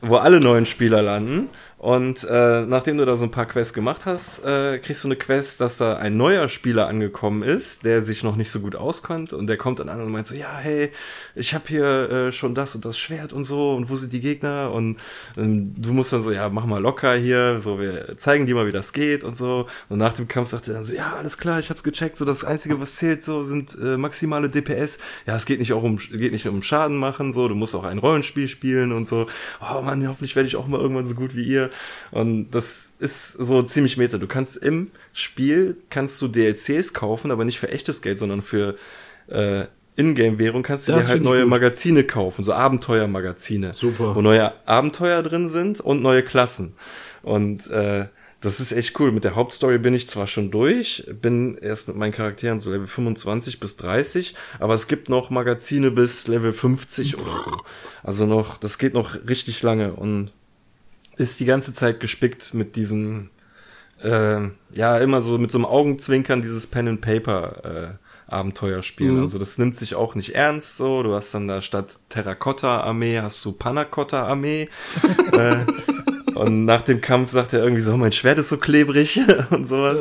Wo 0.00 0.16
alle 0.16 0.40
neuen 0.40 0.66
Spieler 0.66 1.02
landen. 1.02 1.48
Und 1.78 2.24
äh, 2.28 2.66
nachdem 2.66 2.98
du 2.98 3.06
da 3.06 3.14
so 3.14 3.24
ein 3.24 3.30
paar 3.30 3.46
Quests 3.46 3.72
gemacht 3.72 4.04
hast, 4.04 4.44
äh, 4.44 4.80
kriegst 4.80 5.04
du 5.04 5.08
eine 5.08 5.14
Quest, 5.14 5.60
dass 5.60 5.76
da 5.76 5.96
ein 5.96 6.16
neuer 6.16 6.48
Spieler 6.48 6.88
angekommen 6.88 7.44
ist, 7.44 7.84
der 7.84 8.02
sich 8.02 8.24
noch 8.24 8.34
nicht 8.34 8.50
so 8.50 8.58
gut 8.58 8.74
auskennt. 8.74 9.32
Und 9.32 9.46
der 9.46 9.56
kommt 9.56 9.78
dann 9.78 9.88
an 9.88 10.00
und 10.00 10.10
meint 10.10 10.26
so, 10.26 10.34
ja, 10.34 10.58
hey, 10.58 10.90
ich 11.36 11.54
habe 11.54 11.64
hier 11.68 12.10
äh, 12.10 12.32
schon 12.32 12.56
das 12.56 12.74
und 12.74 12.84
das 12.84 12.98
Schwert 12.98 13.32
und 13.32 13.44
so. 13.44 13.76
Und 13.76 13.88
wo 13.90 13.94
sind 13.94 14.12
die 14.12 14.20
Gegner? 14.20 14.72
Und 14.72 14.98
ähm, 15.36 15.72
du 15.80 15.92
musst 15.92 16.12
dann 16.12 16.20
so, 16.20 16.32
ja, 16.32 16.48
mach 16.48 16.66
mal 16.66 16.82
locker 16.82 17.14
hier. 17.14 17.60
So, 17.60 17.78
wir 17.78 18.16
zeigen 18.16 18.46
dir 18.46 18.56
mal, 18.56 18.66
wie 18.66 18.72
das 18.72 18.92
geht 18.92 19.22
und 19.22 19.36
so. 19.36 19.68
Und 19.88 19.98
nach 19.98 20.14
dem 20.14 20.26
Kampf 20.26 20.48
sagt 20.48 20.66
er 20.66 20.74
dann 20.74 20.82
so, 20.82 20.94
ja, 20.94 21.14
alles 21.16 21.38
klar, 21.38 21.60
ich 21.60 21.70
hab's 21.70 21.84
gecheckt. 21.84 22.16
So, 22.16 22.24
das 22.24 22.42
Einzige, 22.42 22.80
was 22.80 22.96
zählt, 22.96 23.22
so 23.22 23.44
sind 23.44 23.78
äh, 23.80 23.96
maximale 23.96 24.50
DPS. 24.50 24.98
Ja, 25.28 25.36
es 25.36 25.46
geht 25.46 25.60
nicht 25.60 25.72
auch 25.72 25.84
um, 25.84 25.98
geht 25.98 26.32
nicht 26.32 26.48
um 26.48 26.60
Schaden 26.60 26.96
machen. 26.96 27.30
So, 27.30 27.46
du 27.46 27.54
musst 27.54 27.76
auch 27.76 27.84
ein 27.84 27.98
Rollenspiel 27.98 28.48
spielen 28.48 28.90
und 28.90 29.06
so. 29.06 29.26
Oh 29.60 29.80
Mann, 29.80 30.08
hoffentlich 30.08 30.34
werde 30.34 30.48
ich 30.48 30.56
auch 30.56 30.66
mal 30.66 30.80
irgendwann 30.80 31.06
so 31.06 31.14
gut 31.14 31.36
wie 31.36 31.44
ihr. 31.44 31.67
Und 32.10 32.50
das 32.50 32.92
ist 32.98 33.32
so 33.32 33.62
ziemlich 33.62 33.96
meta. 33.96 34.18
Du 34.18 34.26
kannst 34.26 34.56
im 34.56 34.90
Spiel 35.12 35.76
kannst 35.90 36.20
du 36.22 36.28
DLCs 36.28 36.94
kaufen, 36.94 37.30
aber 37.30 37.44
nicht 37.44 37.58
für 37.58 37.68
echtes 37.70 38.02
Geld, 38.02 38.18
sondern 38.18 38.42
für 38.42 38.76
äh, 39.28 39.64
Ingame-Währung 39.96 40.62
kannst 40.62 40.86
du 40.88 40.92
Das 40.92 41.06
dir 41.06 41.10
halt 41.10 41.22
neue 41.22 41.42
gut. 41.42 41.50
Magazine 41.50 42.04
kaufen, 42.04 42.44
so 42.44 42.52
Abenteuermagazine. 42.52 43.74
Super. 43.74 44.14
Wo 44.14 44.22
neue 44.22 44.52
Abenteuer 44.66 45.22
drin 45.22 45.48
sind 45.48 45.80
und 45.80 46.02
neue 46.02 46.22
Klassen. 46.22 46.74
Und 47.22 47.68
äh, 47.68 48.06
das 48.40 48.60
ist 48.60 48.70
echt 48.70 48.98
cool. 49.00 49.10
Mit 49.10 49.24
der 49.24 49.34
Hauptstory 49.34 49.78
bin 49.78 49.94
ich 49.94 50.06
zwar 50.08 50.28
schon 50.28 50.52
durch, 50.52 51.04
bin 51.20 51.58
erst 51.58 51.88
mit 51.88 51.96
meinen 51.96 52.12
Charakteren 52.12 52.60
so 52.60 52.70
Level 52.70 52.86
25 52.86 53.58
bis 53.58 53.76
30, 53.76 54.34
aber 54.60 54.74
es 54.74 54.86
gibt 54.86 55.08
noch 55.08 55.30
Magazine 55.30 55.90
bis 55.90 56.28
Level 56.28 56.52
50 56.52 57.18
oder 57.18 57.36
so. 57.38 57.56
Also 58.04 58.26
noch, 58.26 58.56
das 58.56 58.78
geht 58.78 58.94
noch 58.94 59.16
richtig 59.28 59.62
lange 59.62 59.92
und 59.94 60.30
ist 61.18 61.38
die 61.40 61.44
ganze 61.44 61.74
Zeit 61.74 62.00
gespickt 62.00 62.54
mit 62.54 62.76
diesem, 62.76 63.30
äh, 64.02 64.40
ja, 64.72 64.98
immer 64.98 65.20
so 65.20 65.36
mit 65.38 65.50
so 65.50 65.58
einem 65.58 65.66
Augenzwinkern 65.66 66.40
dieses 66.40 66.66
Pen 66.66 66.88
and 66.88 67.00
Paper 67.00 67.64
äh, 67.64 68.32
Abenteuerspiel. 68.32 69.12
Mhm. 69.12 69.20
Also 69.20 69.38
das 69.38 69.58
nimmt 69.58 69.74
sich 69.74 69.94
auch 69.94 70.14
nicht 70.14 70.34
ernst 70.34 70.76
so. 70.76 71.02
Du 71.02 71.14
hast 71.14 71.34
dann 71.34 71.48
da 71.48 71.60
statt 71.60 71.98
Terrakotta-Armee 72.10 73.20
hast 73.20 73.44
du 73.44 73.52
Panacotta-Armee. 73.52 74.68
äh, 75.32 75.66
und 76.38 76.64
nach 76.64 76.82
dem 76.82 77.00
Kampf 77.00 77.32
sagt 77.32 77.52
er 77.52 77.64
irgendwie 77.64 77.82
so, 77.82 77.96
mein 77.96 78.12
Schwert 78.12 78.38
ist 78.38 78.48
so 78.48 78.58
klebrig 78.58 79.20
und 79.50 79.66
sowas. 79.66 79.98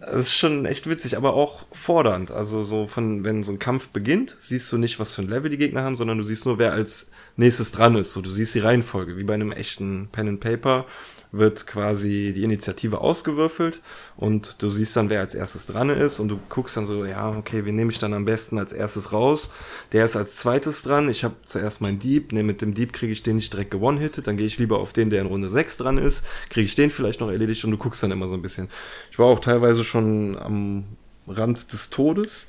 Das 0.00 0.20
ist 0.20 0.34
schon 0.34 0.64
echt 0.66 0.88
witzig, 0.88 1.16
aber 1.16 1.34
auch 1.34 1.66
fordernd. 1.72 2.30
Also 2.30 2.62
so 2.62 2.86
von, 2.86 3.24
wenn 3.24 3.42
so 3.42 3.50
ein 3.50 3.58
Kampf 3.58 3.88
beginnt, 3.88 4.36
siehst 4.38 4.70
du 4.70 4.78
nicht, 4.78 5.00
was 5.00 5.16
für 5.16 5.22
ein 5.22 5.28
Level 5.28 5.50
die 5.50 5.56
Gegner 5.56 5.82
haben, 5.82 5.96
sondern 5.96 6.18
du 6.18 6.22
siehst 6.22 6.46
nur, 6.46 6.60
wer 6.60 6.72
als 6.72 7.10
nächstes 7.34 7.72
dran 7.72 7.96
ist. 7.96 8.12
So, 8.12 8.20
du 8.20 8.30
siehst 8.30 8.54
die 8.54 8.60
Reihenfolge, 8.60 9.16
wie 9.16 9.24
bei 9.24 9.34
einem 9.34 9.50
echten 9.50 10.08
Pen 10.12 10.28
and 10.28 10.40
Paper 10.40 10.86
wird 11.30 11.66
quasi 11.66 12.32
die 12.34 12.42
Initiative 12.42 13.00
ausgewürfelt 13.00 13.80
und 14.16 14.62
du 14.62 14.70
siehst 14.70 14.96
dann, 14.96 15.10
wer 15.10 15.20
als 15.20 15.34
erstes 15.34 15.66
dran 15.66 15.90
ist 15.90 16.20
und 16.20 16.28
du 16.28 16.38
guckst 16.48 16.76
dann 16.76 16.86
so, 16.86 17.04
ja, 17.04 17.30
okay, 17.30 17.64
wen 17.64 17.76
nehme 17.76 17.92
ich 17.92 17.98
dann 17.98 18.14
am 18.14 18.24
besten 18.24 18.58
als 18.58 18.72
erstes 18.72 19.12
raus? 19.12 19.50
Der 19.92 20.04
ist 20.04 20.16
als 20.16 20.36
zweites 20.36 20.82
dran. 20.82 21.10
Ich 21.10 21.24
habe 21.24 21.34
zuerst 21.44 21.80
meinen 21.80 21.98
Dieb, 21.98 22.32
ne, 22.32 22.42
mit 22.42 22.62
dem 22.62 22.74
Dieb 22.74 22.92
kriege 22.92 23.12
ich 23.12 23.22
den 23.22 23.36
nicht 23.36 23.52
direkt 23.52 23.70
gewonnen-hittet, 23.70 24.26
dann 24.26 24.36
gehe 24.36 24.46
ich 24.46 24.58
lieber 24.58 24.78
auf 24.78 24.92
den, 24.92 25.10
der 25.10 25.20
in 25.20 25.26
Runde 25.26 25.48
6 25.48 25.76
dran 25.76 25.98
ist, 25.98 26.24
kriege 26.48 26.64
ich 26.64 26.74
den 26.74 26.90
vielleicht 26.90 27.20
noch 27.20 27.30
erledigt 27.30 27.64
und 27.64 27.72
du 27.72 27.76
guckst 27.76 28.02
dann 28.02 28.10
immer 28.10 28.28
so 28.28 28.34
ein 28.34 28.42
bisschen. 28.42 28.68
Ich 29.10 29.18
war 29.18 29.26
auch 29.26 29.40
teilweise 29.40 29.84
schon 29.84 30.38
am 30.38 30.84
Rand 31.26 31.72
des 31.72 31.90
Todes, 31.90 32.46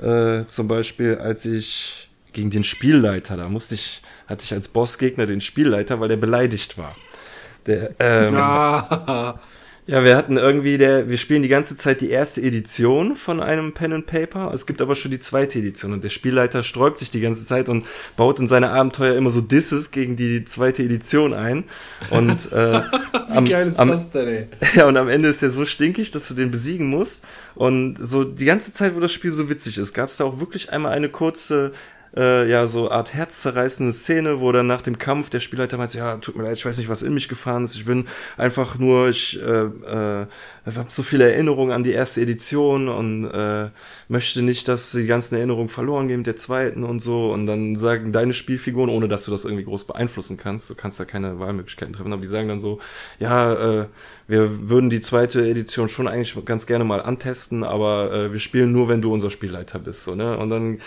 äh, 0.00 0.44
zum 0.46 0.68
Beispiel, 0.68 1.16
als 1.16 1.46
ich 1.46 2.08
gegen 2.32 2.50
den 2.50 2.64
Spielleiter, 2.64 3.36
da 3.36 3.48
musste 3.48 3.74
ich, 3.74 4.02
hatte 4.26 4.44
ich 4.44 4.52
als 4.52 4.68
Bossgegner 4.68 5.26
den 5.26 5.40
Spielleiter, 5.40 5.98
weil 5.98 6.08
der 6.08 6.16
beleidigt 6.16 6.78
war. 6.78 6.94
Der, 7.68 7.90
ähm, 8.00 8.34
ah. 8.36 9.38
Ja, 9.88 10.04
wir 10.04 10.18
hatten 10.18 10.36
irgendwie, 10.36 10.76
der, 10.76 11.08
wir 11.08 11.16
spielen 11.16 11.42
die 11.42 11.48
ganze 11.48 11.74
Zeit 11.74 12.02
die 12.02 12.10
erste 12.10 12.42
Edition 12.42 13.16
von 13.16 13.40
einem 13.40 13.72
Pen 13.72 13.94
and 13.94 14.06
Paper. 14.06 14.52
Es 14.52 14.66
gibt 14.66 14.82
aber 14.82 14.94
schon 14.94 15.10
die 15.10 15.18
zweite 15.18 15.58
Edition 15.58 15.94
und 15.94 16.04
der 16.04 16.10
Spielleiter 16.10 16.62
sträubt 16.62 16.98
sich 16.98 17.10
die 17.10 17.22
ganze 17.22 17.46
Zeit 17.46 17.70
und 17.70 17.86
baut 18.14 18.38
in 18.38 18.48
seine 18.48 18.68
Abenteuer 18.68 19.16
immer 19.16 19.30
so 19.30 19.40
Disses 19.40 19.90
gegen 19.90 20.14
die 20.14 20.44
zweite 20.44 20.82
Edition 20.82 21.32
ein. 21.32 21.64
Und 22.10 22.52
äh, 22.52 22.82
Wie 22.82 23.36
am, 23.36 23.46
geil 23.46 23.66
ist 23.66 23.78
am, 23.78 23.88
das 23.88 24.10
denn, 24.10 24.28
ey? 24.28 24.48
Ja, 24.74 24.88
und 24.88 24.98
am 24.98 25.08
Ende 25.08 25.30
ist 25.30 25.42
er 25.42 25.50
so 25.50 25.64
stinkig, 25.64 26.10
dass 26.10 26.28
du 26.28 26.34
den 26.34 26.50
besiegen 26.50 26.88
musst. 26.88 27.24
Und 27.54 27.96
so 27.98 28.24
die 28.24 28.44
ganze 28.44 28.74
Zeit, 28.74 28.94
wo 28.94 29.00
das 29.00 29.12
Spiel 29.12 29.32
so 29.32 29.48
witzig 29.48 29.78
ist, 29.78 29.94
gab 29.94 30.10
es 30.10 30.18
da 30.18 30.24
auch 30.24 30.38
wirklich 30.38 30.70
einmal 30.70 30.92
eine 30.92 31.08
kurze 31.08 31.72
äh, 32.18 32.48
ja, 32.48 32.66
so 32.66 32.90
Art 32.90 33.14
herzzerreißende 33.14 33.92
Szene, 33.92 34.40
wo 34.40 34.50
dann 34.50 34.66
nach 34.66 34.82
dem 34.82 34.98
Kampf 34.98 35.30
der 35.30 35.40
Spielleiter 35.40 35.78
meint, 35.78 35.94
ja, 35.94 36.16
tut 36.16 36.36
mir 36.36 36.42
leid, 36.42 36.56
ich 36.56 36.66
weiß 36.66 36.76
nicht, 36.78 36.88
was 36.88 37.02
in 37.02 37.14
mich 37.14 37.28
gefahren 37.28 37.64
ist. 37.64 37.76
Ich 37.76 37.84
bin 37.84 38.06
einfach 38.36 38.78
nur, 38.78 39.08
ich 39.08 39.40
äh, 39.40 39.66
äh, 39.66 40.26
habe 40.66 40.88
so 40.88 41.02
viele 41.02 41.30
Erinnerungen 41.30 41.72
an 41.72 41.84
die 41.84 41.92
erste 41.92 42.20
Edition 42.20 42.88
und 42.88 43.30
äh, 43.30 43.70
möchte 44.08 44.42
nicht, 44.42 44.66
dass 44.66 44.90
die 44.90 45.06
ganzen 45.06 45.36
Erinnerungen 45.36 45.68
verloren 45.68 46.08
gehen 46.08 46.18
mit 46.18 46.26
der 46.26 46.36
zweiten 46.36 46.82
und 46.82 47.00
so. 47.00 47.32
Und 47.32 47.46
dann 47.46 47.76
sagen 47.76 48.12
deine 48.12 48.32
Spielfiguren, 48.32 48.90
ohne 48.90 49.08
dass 49.08 49.24
du 49.24 49.30
das 49.30 49.44
irgendwie 49.44 49.64
groß 49.64 49.86
beeinflussen 49.86 50.36
kannst, 50.36 50.68
du 50.68 50.74
kannst 50.74 50.98
da 50.98 51.04
keine 51.04 51.38
Wahlmöglichkeiten 51.38 51.94
treffen, 51.94 52.12
aber 52.12 52.22
die 52.22 52.28
sagen 52.28 52.48
dann 52.48 52.60
so, 52.60 52.80
ja, 53.20 53.82
äh, 53.82 53.86
wir 54.26 54.68
würden 54.68 54.90
die 54.90 55.00
zweite 55.00 55.48
Edition 55.48 55.88
schon 55.88 56.06
eigentlich 56.06 56.36
ganz 56.44 56.66
gerne 56.66 56.84
mal 56.84 57.00
antesten, 57.00 57.64
aber 57.64 58.12
äh, 58.12 58.32
wir 58.32 58.40
spielen 58.40 58.72
nur, 58.72 58.88
wenn 58.88 59.00
du 59.00 59.12
unser 59.12 59.30
Spielleiter 59.30 59.78
bist. 59.78 60.04
So, 60.04 60.14
ne? 60.14 60.36
Und 60.36 60.50
dann 60.50 60.78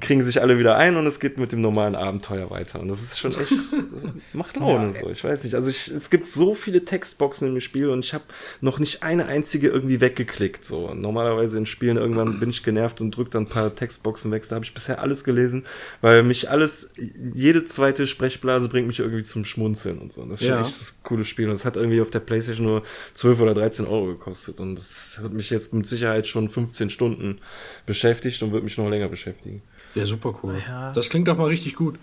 kriegen 0.00 0.22
sich 0.22 0.40
alle 0.40 0.58
wieder 0.58 0.76
ein 0.76 0.96
und 0.96 1.06
es 1.06 1.20
geht 1.20 1.36
mit 1.36 1.52
dem 1.52 1.60
normalen 1.60 1.94
Abenteuer 1.94 2.50
weiter. 2.50 2.80
Und 2.80 2.88
das 2.88 3.02
ist 3.02 3.18
schon 3.18 3.32
echt, 3.32 3.52
macht 4.32 4.56
Laune 4.56 4.94
ja, 4.94 5.00
so. 5.00 5.10
Ich 5.10 5.22
weiß 5.22 5.44
nicht. 5.44 5.54
Also 5.54 5.68
ich, 5.68 5.88
es 5.88 6.08
gibt 6.08 6.26
so 6.26 6.54
viele 6.54 6.84
Textboxen 6.84 7.48
im 7.48 7.60
Spiel 7.60 7.90
und 7.90 8.02
ich 8.02 8.14
habe 8.14 8.24
noch 8.62 8.78
nicht 8.78 9.02
eine 9.02 9.26
einzige 9.26 9.68
irgendwie 9.68 10.00
weggeklickt. 10.00 10.64
So 10.64 10.94
normalerweise 10.94 11.58
in 11.58 11.66
Spielen 11.66 11.98
irgendwann 11.98 12.40
bin 12.40 12.48
ich 12.48 12.62
genervt 12.62 13.02
und 13.02 13.14
drücke 13.14 13.30
dann 13.30 13.42
ein 13.42 13.48
paar 13.48 13.74
Textboxen 13.74 14.30
weg. 14.30 14.48
Da 14.48 14.54
habe 14.54 14.64
ich 14.64 14.72
bisher 14.72 15.00
alles 15.00 15.24
gelesen, 15.24 15.66
weil 16.00 16.22
mich 16.22 16.48
alles, 16.48 16.94
jede 17.34 17.66
zweite 17.66 18.06
Sprechblase 18.06 18.70
bringt 18.70 18.86
mich 18.86 19.00
irgendwie 19.00 19.24
zum 19.24 19.44
Schmunzeln 19.44 19.98
und 19.98 20.10
so. 20.12 20.22
Und 20.22 20.30
das 20.30 20.40
ist 20.40 20.48
ja. 20.48 20.60
echt 20.60 20.80
das 20.80 20.94
coole 21.02 21.26
Spiel. 21.26 21.48
Und 21.48 21.54
es 21.54 21.66
hat 21.66 21.76
irgendwie 21.76 22.00
auf 22.00 22.10
der 22.10 22.20
PlayStation 22.20 22.66
nur 22.66 22.82
12 23.12 23.40
oder 23.40 23.52
13 23.52 23.86
Euro 23.86 24.06
gekostet. 24.06 24.58
Und 24.58 24.76
das 24.76 25.20
hat 25.22 25.34
mich 25.34 25.50
jetzt 25.50 25.74
mit 25.74 25.86
Sicherheit 25.86 26.26
schon 26.26 26.48
15 26.48 26.88
Stunden 26.88 27.40
beschäftigt 27.84 28.42
und 28.42 28.52
wird 28.52 28.64
mich 28.64 28.78
noch 28.78 28.88
länger 28.88 29.08
beschäftigen. 29.08 29.62
Ja, 29.94 30.04
super 30.04 30.34
cool. 30.42 30.54
Ja. 30.66 30.92
Das 30.92 31.08
klingt 31.08 31.28
doch 31.28 31.36
mal 31.36 31.46
richtig 31.46 31.74
gut. 31.74 31.98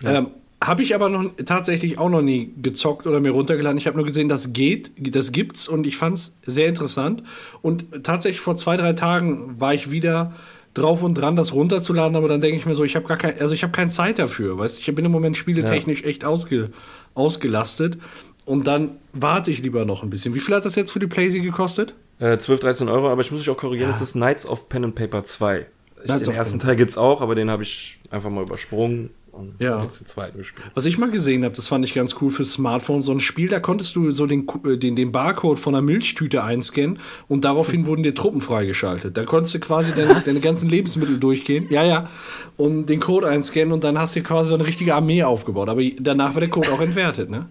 Ja. 0.00 0.14
Ähm, 0.14 0.28
habe 0.62 0.82
ich 0.82 0.94
aber 0.94 1.08
noch 1.08 1.30
tatsächlich 1.44 1.98
auch 1.98 2.08
noch 2.08 2.22
nie 2.22 2.52
gezockt 2.60 3.06
oder 3.06 3.20
mir 3.20 3.30
runtergeladen. 3.30 3.78
Ich 3.78 3.86
habe 3.86 3.96
nur 3.96 4.06
gesehen, 4.06 4.28
das 4.28 4.52
geht, 4.52 4.92
das 4.96 5.32
gibt's 5.32 5.66
und 5.66 5.86
ich 5.86 5.96
fand 5.96 6.16
es 6.16 6.36
sehr 6.46 6.68
interessant. 6.68 7.22
Und 7.62 8.04
tatsächlich 8.04 8.40
vor 8.40 8.56
zwei, 8.56 8.76
drei 8.76 8.92
Tagen 8.92 9.56
war 9.58 9.74
ich 9.74 9.90
wieder 9.90 10.34
drauf 10.74 11.02
und 11.02 11.14
dran, 11.14 11.36
das 11.36 11.52
runterzuladen, 11.52 12.16
aber 12.16 12.28
dann 12.28 12.40
denke 12.40 12.56
ich 12.56 12.64
mir 12.64 12.74
so, 12.74 12.84
ich 12.84 12.96
habe 12.96 13.06
gar 13.06 13.18
kein, 13.18 13.38
also 13.40 13.54
ich 13.54 13.62
habe 13.62 13.72
keine 13.72 13.90
Zeit 13.90 14.18
dafür, 14.18 14.56
weißt 14.56 14.78
ich 14.78 14.94
bin 14.94 15.04
im 15.04 15.12
Moment 15.12 15.36
spieletechnisch 15.36 16.02
ja. 16.02 16.08
echt 16.08 16.24
ausge, 16.24 16.70
ausgelastet 17.14 17.98
und 18.46 18.66
dann 18.66 18.96
warte 19.12 19.50
ich 19.50 19.62
lieber 19.62 19.84
noch 19.84 20.02
ein 20.02 20.10
bisschen. 20.10 20.32
Wie 20.34 20.40
viel 20.40 20.54
hat 20.54 20.64
das 20.64 20.74
jetzt 20.74 20.90
für 20.90 20.98
die 20.98 21.06
Playsee 21.06 21.40
gekostet? 21.40 21.94
Äh, 22.20 22.38
12, 22.38 22.60
13 22.60 22.88
Euro, 22.88 23.10
aber 23.10 23.20
ich 23.20 23.30
muss 23.30 23.40
mich 23.40 23.50
auch 23.50 23.56
korrigieren, 23.56 23.90
es 23.90 24.00
ist 24.00 24.12
Knights 24.12 24.46
of 24.46 24.68
Pen 24.68 24.84
and 24.84 24.94
Paper 24.94 25.24
2. 25.24 25.66
Ich, 26.04 26.12
den 26.12 26.34
ersten 26.34 26.58
Teil 26.58 26.76
gibt 26.76 26.90
es 26.90 26.98
auch, 26.98 27.20
aber 27.20 27.34
den 27.34 27.50
habe 27.50 27.62
ich 27.62 27.98
einfach 28.10 28.30
mal 28.30 28.42
übersprungen 28.42 29.10
und 29.32 29.60
ja. 29.60 29.82
jetzt 29.82 30.00
den 30.00 30.06
zweiten 30.06 30.38
gespielt. 30.38 30.70
Was 30.74 30.84
ich 30.84 30.98
mal 30.98 31.10
gesehen 31.10 31.44
habe, 31.44 31.54
das 31.54 31.66
fand 31.66 31.84
ich 31.84 31.94
ganz 31.94 32.16
cool 32.20 32.30
für 32.30 32.44
Smartphone, 32.44 33.00
so 33.00 33.12
ein 33.12 33.20
Spiel, 33.20 33.48
da 33.48 33.60
konntest 33.60 33.96
du 33.96 34.10
so 34.10 34.26
den, 34.26 34.46
äh, 34.64 34.76
den, 34.76 34.94
den 34.94 35.10
Barcode 35.10 35.58
von 35.58 35.74
einer 35.74 35.82
Milchtüte 35.82 36.44
einscannen 36.44 36.98
und 37.28 37.44
daraufhin 37.44 37.86
wurden 37.86 38.02
dir 38.02 38.14
Truppen 38.14 38.40
freigeschaltet. 38.40 39.16
Da 39.16 39.24
konntest 39.24 39.54
du 39.54 39.60
quasi 39.60 39.92
deine, 39.96 40.20
deine 40.24 40.40
ganzen 40.40 40.68
Lebensmittel 40.68 41.18
durchgehen, 41.18 41.66
ja, 41.70 41.82
ja, 41.82 42.10
und 42.56 42.86
den 42.86 43.00
Code 43.00 43.28
einscannen 43.28 43.72
und 43.72 43.84
dann 43.84 43.98
hast 43.98 44.14
du 44.16 44.22
quasi 44.22 44.50
so 44.50 44.54
eine 44.54 44.66
richtige 44.66 44.94
Armee 44.94 45.22
aufgebaut. 45.22 45.68
Aber 45.68 45.82
danach 45.98 46.34
war 46.34 46.40
der 46.40 46.50
Code 46.50 46.70
auch 46.70 46.80
entwertet, 46.80 47.30
ne? 47.30 47.46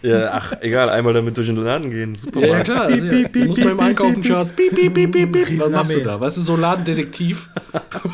Ja, 0.00 0.30
ach, 0.32 0.54
egal, 0.62 0.88
einmal 0.88 1.12
damit 1.12 1.36
durch 1.36 1.48
den 1.48 1.56
Laden 1.56 1.90
gehen. 1.90 2.14
Super. 2.14 2.40
Ja, 2.46 2.60
klar. 2.60 2.84
Also, 2.84 3.06
ja, 3.06 3.28
du 3.28 3.44
musst 3.44 3.62
beim 3.62 3.78
Einkaufen, 3.78 4.24
Schatz. 4.24 4.52
Piep, 4.52 4.74
piep, 4.74 4.94
piep, 4.94 5.12
piep, 5.12 5.32
piep. 5.32 5.60
Was 5.60 5.68
machst 5.68 5.94
du 5.94 6.00
da? 6.00 6.18
Weißt 6.18 6.38
du, 6.38 6.40
so 6.40 6.56
Ladendetektiv. 6.56 7.48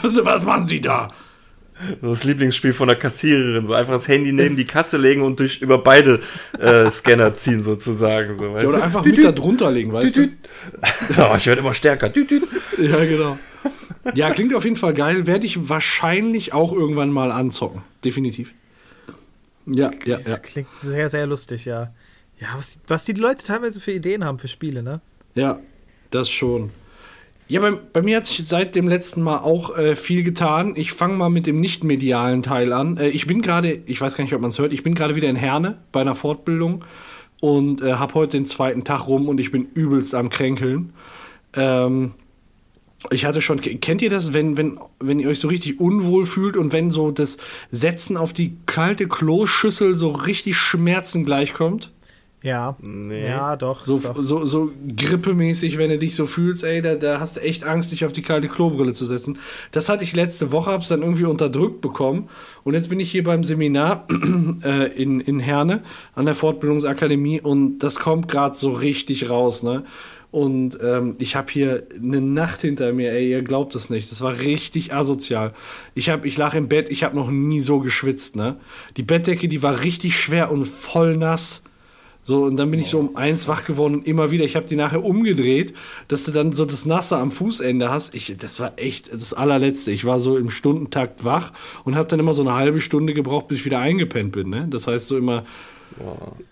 was 0.03 0.45
machen 0.45 0.67
sie 0.67 0.81
da? 0.81 1.09
Das 2.03 2.25
Lieblingsspiel 2.25 2.73
von 2.73 2.89
der 2.89 2.97
Kassiererin, 2.97 3.65
so 3.65 3.73
einfach 3.73 3.93
das 3.93 4.09
Handy 4.09 4.33
neben 4.33 4.57
die 4.57 4.65
Kasse 4.65 4.97
legen 4.97 5.23
und 5.23 5.39
durch 5.39 5.63
über 5.63 5.79
beide 5.79 6.21
äh, 6.59 6.91
Scanner 6.91 7.35
ziehen 7.35 7.63
sozusagen. 7.63 8.37
So, 8.37 8.53
weißt 8.53 8.65
ja, 8.65 8.75
oder 8.75 8.83
einfach 8.83 9.05
mit 9.05 9.23
da 9.23 9.31
drunter 9.31 9.71
legen, 9.71 9.93
weißt 9.93 10.17
du? 10.17 10.29
Ja, 11.17 11.37
ich 11.37 11.47
werde 11.47 11.61
immer 11.61 11.75
stärker. 11.75 12.11
Ja, 12.79 13.05
genau. 13.05 13.39
Ja, 14.15 14.31
klingt 14.31 14.55
auf 14.55 14.65
jeden 14.65 14.77
Fall 14.77 14.95
geil. 14.95 15.27
Werde 15.27 15.47
ich 15.47 15.69
wahrscheinlich 15.69 16.53
auch 16.53 16.73
irgendwann 16.73 17.11
mal 17.13 17.31
anzocken. 17.31 17.83
Definitiv. 18.05 18.53
Ja, 19.69 19.91
ja, 20.05 20.17
das 20.17 20.27
ja. 20.27 20.39
klingt 20.39 20.79
sehr, 20.79 21.09
sehr 21.11 21.27
lustig, 21.27 21.65
ja. 21.65 21.93
Ja, 22.41 22.49
was, 22.57 22.81
was 22.87 23.05
die 23.05 23.13
Leute 23.13 23.45
teilweise 23.45 23.81
für 23.81 23.93
Ideen 23.93 24.25
haben 24.25 24.39
für 24.39 24.49
Spiele, 24.49 24.83
ne? 24.83 25.01
Ja, 25.35 25.59
das 26.11 26.31
schon. 26.31 26.71
Ja, 27.49 27.61
bei, 27.61 27.73
bei 27.73 28.03
mir 28.03 28.19
hat 28.19 28.27
sich 28.27 28.47
seit 28.47 28.75
dem 28.75 28.89
letzten 28.89 29.23
Mal 29.23 29.39
auch 29.39 29.77
äh, 29.77 29.97
viel 29.97 30.23
getan. 30.23 30.75
Ich 30.77 30.93
fange 30.93 31.15
mal 31.15 31.31
mit 31.31 31.47
dem 31.47 31.61
nicht 31.61 31.83
medialen 31.83 32.43
Teil 32.43 32.73
an. 32.73 32.99
Äh, 32.99 33.09
ich 33.09 33.27
bin 33.27 33.43
gerade, 33.43 33.81
ich 33.87 34.01
weiß 34.01 34.17
gar 34.17 34.25
nicht, 34.25 34.35
ob 34.35 34.41
man 34.41 34.51
es 34.51 34.59
hört, 34.59 34.73
ich 34.73 34.83
bin 34.83 34.95
gerade 34.95 35.15
wieder 35.15 35.29
in 35.29 35.37
Herne 35.37 35.79
bei 35.91 36.03
einer 36.03 36.15
Fortbildung 36.15 36.85
und 37.41 37.81
äh, 37.81 37.95
habe 37.95 38.15
heute 38.15 38.37
den 38.37 38.47
zweiten 38.47 38.85
Tag 38.85 39.07
rum 39.07 39.29
und 39.29 39.41
ich 39.41 39.51
bin 39.51 39.67
übelst 39.75 40.15
am 40.15 40.29
Kränkeln. 40.29 40.93
Ähm, 41.55 42.13
ich 43.11 43.25
hatte 43.25 43.41
schon, 43.41 43.61
kennt 43.61 44.03
ihr 44.03 44.11
das, 44.11 44.33
wenn, 44.33 44.57
wenn, 44.57 44.79
wenn 44.99 45.21
ihr 45.21 45.29
euch 45.29 45.39
so 45.39 45.49
richtig 45.49 45.79
unwohl 45.79 46.27
fühlt 46.27 46.57
und 46.57 46.73
wenn 46.73 46.91
so 46.91 47.11
das 47.13 47.39
Setzen 47.71 48.17
auf 48.17 48.33
die 48.33 48.57
kalte 48.67 49.07
Kloschüssel 49.07 49.95
so 49.95 50.11
richtig 50.11 50.57
Schmerzen 50.57 51.25
gleichkommt? 51.25 51.93
Ja, 52.41 52.77
nee. 52.81 53.27
ja, 53.27 53.57
doch. 53.57 53.85
So, 53.85 53.99
doch. 53.99 54.17
so, 54.17 54.47
so 54.47 54.71
grippemäßig, 54.97 55.77
wenn 55.77 55.91
du 55.91 55.99
dich 55.99 56.15
so 56.15 56.25
fühlst, 56.25 56.63
ey, 56.63 56.81
da, 56.81 56.95
da 56.95 57.19
hast 57.19 57.37
du 57.37 57.41
echt 57.41 57.65
Angst, 57.65 57.91
dich 57.91 58.05
auf 58.05 58.13
die 58.13 58.23
kalte 58.23 58.49
Klobrille 58.49 58.93
zu 58.93 59.05
setzen. 59.05 59.39
Das 59.73 59.89
hatte 59.89 60.05
ich 60.05 60.15
letzte 60.15 60.53
Woche, 60.53 60.71
hab's 60.71 60.89
dann 60.89 61.03
irgendwie 61.03 61.25
unterdrückt 61.25 61.81
bekommen. 61.81 62.29
Und 62.63 62.75
jetzt 62.75 62.91
bin 62.91 63.01
ich 63.01 63.11
hier 63.11 63.25
beim 63.25 63.43
Seminar 63.43 64.07
äh, 64.63 64.87
in, 65.01 65.19
in 65.21 65.41
Herne 65.41 65.83
an 66.15 66.27
der 66.27 66.37
Fortbildungsakademie 66.37 67.41
und 67.41 67.81
das 67.81 67.99
kommt 67.99 68.29
gerade 68.29 68.57
so 68.57 68.71
richtig 68.71 69.31
raus, 69.31 69.65
ne? 69.65 69.85
Und 70.31 70.79
ähm, 70.83 71.17
ich 71.19 71.37
habe 71.37 71.51
hier 71.51 71.87
eine 71.97 72.21
Nacht 72.21 72.61
hinter 72.61 72.93
mir, 72.93 73.13
ey, 73.13 73.31
ihr 73.31 73.43
glaubt 73.43 73.75
es 73.75 73.89
nicht. 73.89 74.11
Das 74.11 74.21
war 74.21 74.39
richtig 74.41 74.93
asozial. 74.93 75.55
Ich, 75.95 76.11
hab, 76.11 76.27
ich 76.27 76.37
lag 76.37 76.55
im 76.55 76.69
Bett, 76.69 76.91
ich 76.91 77.03
habe 77.03 77.17
noch 77.17 77.31
nie 77.31 77.61
so 77.61 77.81
geschwitzt, 77.81 78.37
ne? 78.37 78.57
Die 78.99 79.03
Bettdecke, 79.03 79.49
die 79.49 79.63
war 79.63 79.83
richtig 79.83 80.19
schwer 80.19 80.51
und 80.51 80.67
voll 80.67 81.17
nass. 81.17 81.63
So, 82.23 82.43
und 82.43 82.57
dann 82.57 82.71
bin 82.71 82.79
ich 82.79 82.89
so 82.89 82.99
um 82.99 83.17
eins 83.17 83.49
wach 83.49 83.65
geworden 83.65 83.95
und 83.95 84.07
immer 84.07 84.31
wieder. 84.31 84.45
Ich 84.45 84.55
habe 84.55 84.67
die 84.67 84.77
nachher 84.77 85.03
umgedreht, 85.03 85.73
dass 86.09 86.25
du 86.25 86.31
dann 86.31 86.53
so 86.53 86.67
das 86.67 86.85
Nasse 86.85 87.17
am 87.17 87.31
Fußende 87.31 87.91
hast. 87.91 88.15
Ich, 88.15 88.37
das 88.37 88.61
war 88.61 88.73
echt 88.77 89.11
das 89.11 89.33
allerletzte. 89.33 89.93
Ich 89.93 90.05
war 90.05 90.21
so 90.21 90.37
im 90.37 90.51
Stundentakt 90.51 91.25
wach 91.25 91.55
und 91.85 91.97
habe 91.97 92.07
dann 92.07 92.21
immer 92.21 92.35
so 92.35 92.43
eine 92.43 92.53
halbe 92.53 92.81
Stunde 92.81 93.15
gebraucht, 93.15 93.49
bis 93.49 93.61
ich 93.61 93.65
wieder 93.65 93.79
eingepennt 93.79 94.33
bin. 94.33 94.51
Ne? 94.51 94.67
Das 94.69 94.87
heißt 94.87 95.09
so 95.09 95.17
immer 95.17 95.45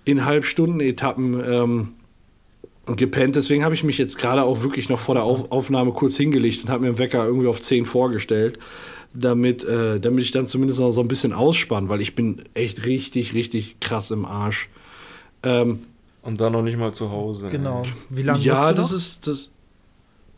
in 0.06 0.24
Halbstunden-Etappen 0.24 1.44
ähm, 1.44 1.88
gepennt. 2.87 3.37
Deswegen 3.37 3.64
habe 3.64 3.74
ich 3.74 3.82
mich 3.82 3.99
jetzt 3.99 4.18
gerade 4.18 4.45
auch 4.45 4.62
wirklich 4.62 4.89
noch 4.89 4.99
vor 5.01 5.14
der 5.14 5.24
Auf 5.24 5.51
Aufnahme 5.51 5.93
kurz 5.93 6.16
hingelegt 6.16 6.62
und 6.64 6.70
habe 6.70 6.82
mir 6.84 6.93
den 6.93 6.99
Wecker 6.99 7.24
irgendwie 7.24 7.49
auf 7.49 7.61
10 7.61 7.84
vorgestellt, 7.84 8.59
damit, 9.12 9.64
äh, 9.64 9.99
damit 9.99 10.22
ich 10.24 10.30
dann 10.30 10.47
zumindest 10.47 10.78
noch 10.80 10.91
so 10.91 11.01
ein 11.01 11.09
bisschen 11.09 11.32
ausspanne, 11.32 11.89
weil 11.89 12.01
ich 12.01 12.14
bin 12.14 12.43
echt 12.55 12.84
richtig, 12.87 13.34
richtig 13.34 13.80
krass 13.80 14.11
im 14.11 14.24
Arsch. 14.24 14.68
Ähm, 15.43 15.80
und 16.22 16.41
dann 16.41 16.53
noch 16.53 16.62
nicht 16.62 16.76
mal 16.76 16.93
zu 16.93 17.11
Hause. 17.11 17.49
Genau. 17.49 17.84
Wie 18.11 18.22
lange 18.22 18.41
Ja, 18.41 18.72
das 18.72 18.91
noch? 18.91 18.97
ist 18.97 19.26
das. 19.26 19.51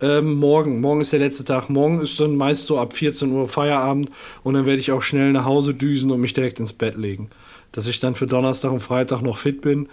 Ähm, 0.01 0.35
morgen, 0.35 0.81
morgen 0.81 1.01
ist 1.01 1.13
der 1.13 1.19
letzte 1.19 1.45
Tag. 1.45 1.71
Morgen 1.71 2.01
ist 2.01 2.21
dann 2.21 2.37
meist 2.37 2.67
so 2.67 2.79
ab 2.79 2.93
14 2.93 3.33
Uhr 3.33 3.49
Feierabend 3.49 4.11
und 4.45 4.55
dann 4.55 4.65
werde 4.65 4.79
ich 4.79 4.93
auch 4.93 5.03
schnell 5.03 5.33
nach 5.33 5.45
Hause 5.45 5.75
düsen 5.75 6.11
und 6.13 6.21
mich 6.21 6.35
direkt 6.35 6.61
ins 6.61 6.73
Bett 6.73 6.97
legen. 6.97 7.31
Dass 7.73 7.87
ich 7.89 7.99
dann 7.99 8.15
für 8.15 8.27
Donnerstag 8.27 8.71
und 8.71 8.81
Freitag 8.81 9.23
noch 9.23 9.39
fit 9.39 9.61
bin. 9.61 9.89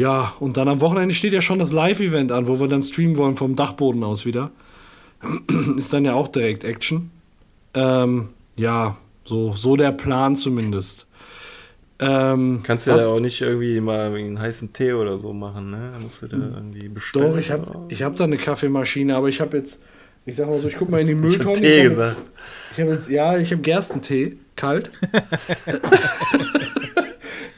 Ja, 0.00 0.32
und 0.40 0.56
dann 0.56 0.66
am 0.66 0.80
Wochenende 0.80 1.14
steht 1.14 1.34
ja 1.34 1.42
schon 1.42 1.58
das 1.58 1.72
Live-Event 1.72 2.32
an, 2.32 2.46
wo 2.46 2.58
wir 2.58 2.68
dann 2.68 2.82
streamen 2.82 3.18
wollen 3.18 3.36
vom 3.36 3.54
Dachboden 3.54 4.02
aus 4.02 4.24
wieder. 4.24 4.50
ist 5.76 5.92
dann 5.92 6.06
ja 6.06 6.14
auch 6.14 6.28
direkt 6.28 6.64
Action. 6.64 7.10
Ähm, 7.74 8.30
ja, 8.56 8.96
so, 9.26 9.52
so 9.52 9.76
der 9.76 9.92
Plan 9.92 10.36
zumindest. 10.36 11.06
Ähm, 11.98 12.60
Kannst 12.62 12.86
du 12.86 12.92
ja 12.92 13.06
auch 13.08 13.20
nicht 13.20 13.42
irgendwie 13.42 13.78
mal 13.78 14.14
einen 14.14 14.38
heißen 14.40 14.72
Tee 14.72 14.94
oder 14.94 15.18
so 15.18 15.34
machen, 15.34 15.70
ne? 15.70 15.90
Da 15.92 15.98
musst 16.02 16.22
du 16.22 16.28
da 16.28 16.38
irgendwie 16.38 16.88
bestellen. 16.88 17.32
Doch, 17.32 17.36
ich 17.36 17.50
habe 17.50 17.84
ich 17.90 18.02
hab 18.02 18.16
da 18.16 18.24
eine 18.24 18.38
Kaffeemaschine, 18.38 19.14
aber 19.14 19.28
ich 19.28 19.42
habe 19.42 19.58
jetzt, 19.58 19.82
ich 20.24 20.34
sag 20.34 20.48
mal 20.48 20.58
so, 20.58 20.68
ich 20.68 20.76
guck 20.78 20.88
mal 20.88 21.02
in 21.02 21.08
die 21.08 21.12
Ich 21.12 21.20
Mülltonne. 21.20 21.50
hab 21.50 21.62
Tee 21.62 21.80
ich 21.82 21.84
hab 21.84 21.88
gesagt. 21.90 22.16
Jetzt, 22.16 22.72
ich 22.72 22.80
habe 22.80 22.90
jetzt, 22.92 23.10
ja, 23.10 23.36
ich 23.36 23.52
habe 23.52 23.60
Gerstentee, 23.60 24.38
kalt. 24.56 24.90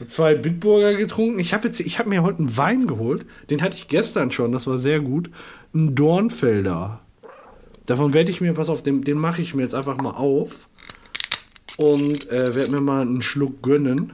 Zwei 0.07 0.35
Bitburger 0.35 0.95
getrunken. 0.95 1.39
Ich 1.39 1.53
habe 1.53 1.69
habe 1.69 2.09
mir 2.09 2.23
heute 2.23 2.39
einen 2.39 2.57
Wein 2.57 2.87
geholt. 2.87 3.25
Den 3.49 3.61
hatte 3.61 3.77
ich 3.77 3.87
gestern 3.87 4.31
schon, 4.31 4.51
das 4.51 4.67
war 4.67 4.77
sehr 4.77 4.99
gut. 4.99 5.29
Ein 5.73 5.95
Dornfelder. 5.95 7.01
Davon 7.85 8.13
werde 8.13 8.31
ich 8.31 8.41
mir, 8.41 8.53
pass 8.53 8.69
auf, 8.69 8.81
den, 8.81 9.03
den 9.03 9.17
mache 9.17 9.41
ich 9.41 9.53
mir 9.53 9.63
jetzt 9.63 9.75
einfach 9.75 9.97
mal 9.97 10.11
auf 10.11 10.67
und 11.77 12.29
äh, 12.29 12.55
werde 12.55 12.71
mir 12.71 12.81
mal 12.81 13.01
einen 13.01 13.21
Schluck 13.21 13.61
gönnen. 13.61 14.13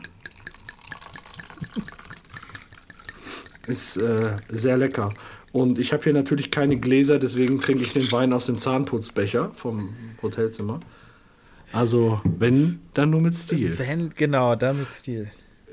Ist 3.68 3.98
äh, 3.98 4.38
sehr 4.50 4.78
lecker. 4.78 5.14
Und 5.52 5.80
ich 5.80 5.94
habe 5.94 6.04
hier 6.04 6.14
natürlich 6.14 6.52
keine 6.52 6.78
Gläser, 6.78 7.20
deswegen 7.20 7.60
trinke 7.60 7.84
ich 7.84 7.94
den 7.94 8.12
Wein 8.12 8.34
aus 8.34 8.46
dem 8.46 8.60
Zahnputzbecher 8.60 9.52
vom 9.54 9.90
Hotelzimmer. 10.22 10.80
Also, 11.72 12.22
wenn, 12.24 12.80
dann 12.94 13.12
nur 13.12 13.22
mit 13.22 13.36
Stil. 13.36 13.78
Wenn, 13.78 14.10
genau, 14.10 14.56
damit 14.56 14.92
Stil. 14.94 15.32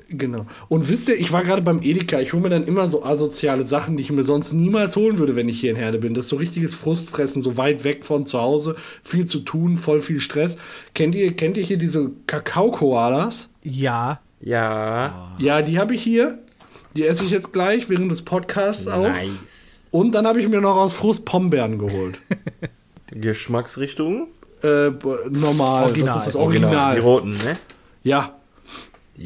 Genau. 0.09 0.45
Und 0.69 0.87
wisst 0.87 1.09
ihr, 1.09 1.19
ich 1.19 1.31
war 1.31 1.43
gerade 1.43 1.61
beim 1.61 1.81
Edeka. 1.81 2.19
Ich 2.19 2.33
hole 2.33 2.41
mir 2.41 2.49
dann 2.49 2.65
immer 2.65 2.87
so 2.87 3.03
asoziale 3.03 3.63
Sachen, 3.63 3.97
die 3.97 4.03
ich 4.03 4.11
mir 4.11 4.23
sonst 4.23 4.53
niemals 4.53 4.95
holen 4.95 5.17
würde, 5.17 5.35
wenn 5.35 5.49
ich 5.49 5.59
hier 5.59 5.71
in 5.71 5.75
Herde 5.75 5.97
bin. 5.97 6.13
Das 6.13 6.25
ist 6.25 6.29
so 6.29 6.37
richtiges 6.37 6.73
Frustfressen, 6.75 7.41
so 7.41 7.57
weit 7.57 7.83
weg 7.83 8.05
von 8.05 8.25
zu 8.25 8.39
Hause, 8.39 8.75
viel 9.03 9.25
zu 9.25 9.39
tun, 9.39 9.75
voll 9.75 9.99
viel 9.99 10.19
Stress. 10.19 10.57
Kennt 10.93 11.13
ihr, 11.15 11.35
kennt 11.35 11.57
ihr 11.57 11.63
hier 11.63 11.77
diese 11.77 12.11
Kakao-Koalas? 12.27 13.49
Ja. 13.63 14.21
Ja. 14.39 15.35
Ja, 15.39 15.61
die 15.61 15.77
habe 15.79 15.95
ich 15.95 16.03
hier. 16.03 16.39
Die 16.95 17.05
esse 17.05 17.25
ich 17.25 17.31
jetzt 17.31 17.53
gleich 17.53 17.89
während 17.89 18.09
des 18.09 18.21
Podcasts 18.21 18.87
auch. 18.87 19.09
Nice. 19.09 19.87
Und 19.91 20.13
dann 20.13 20.25
habe 20.25 20.39
ich 20.39 20.47
mir 20.47 20.61
noch 20.61 20.77
aus 20.77 20.93
Frust 20.93 21.25
Pombeeren 21.25 21.79
geholt. 21.79 22.21
Geschmacksrichtung? 23.11 24.27
äh, 24.63 24.89
normal. 25.29 25.83
Original. 25.83 26.07
Das 26.07 26.17
ist 26.17 26.27
das 26.27 26.35
Original. 26.35 26.95
Die 26.95 27.01
roten, 27.01 27.29
ne? 27.29 27.57
Ja. 28.03 28.33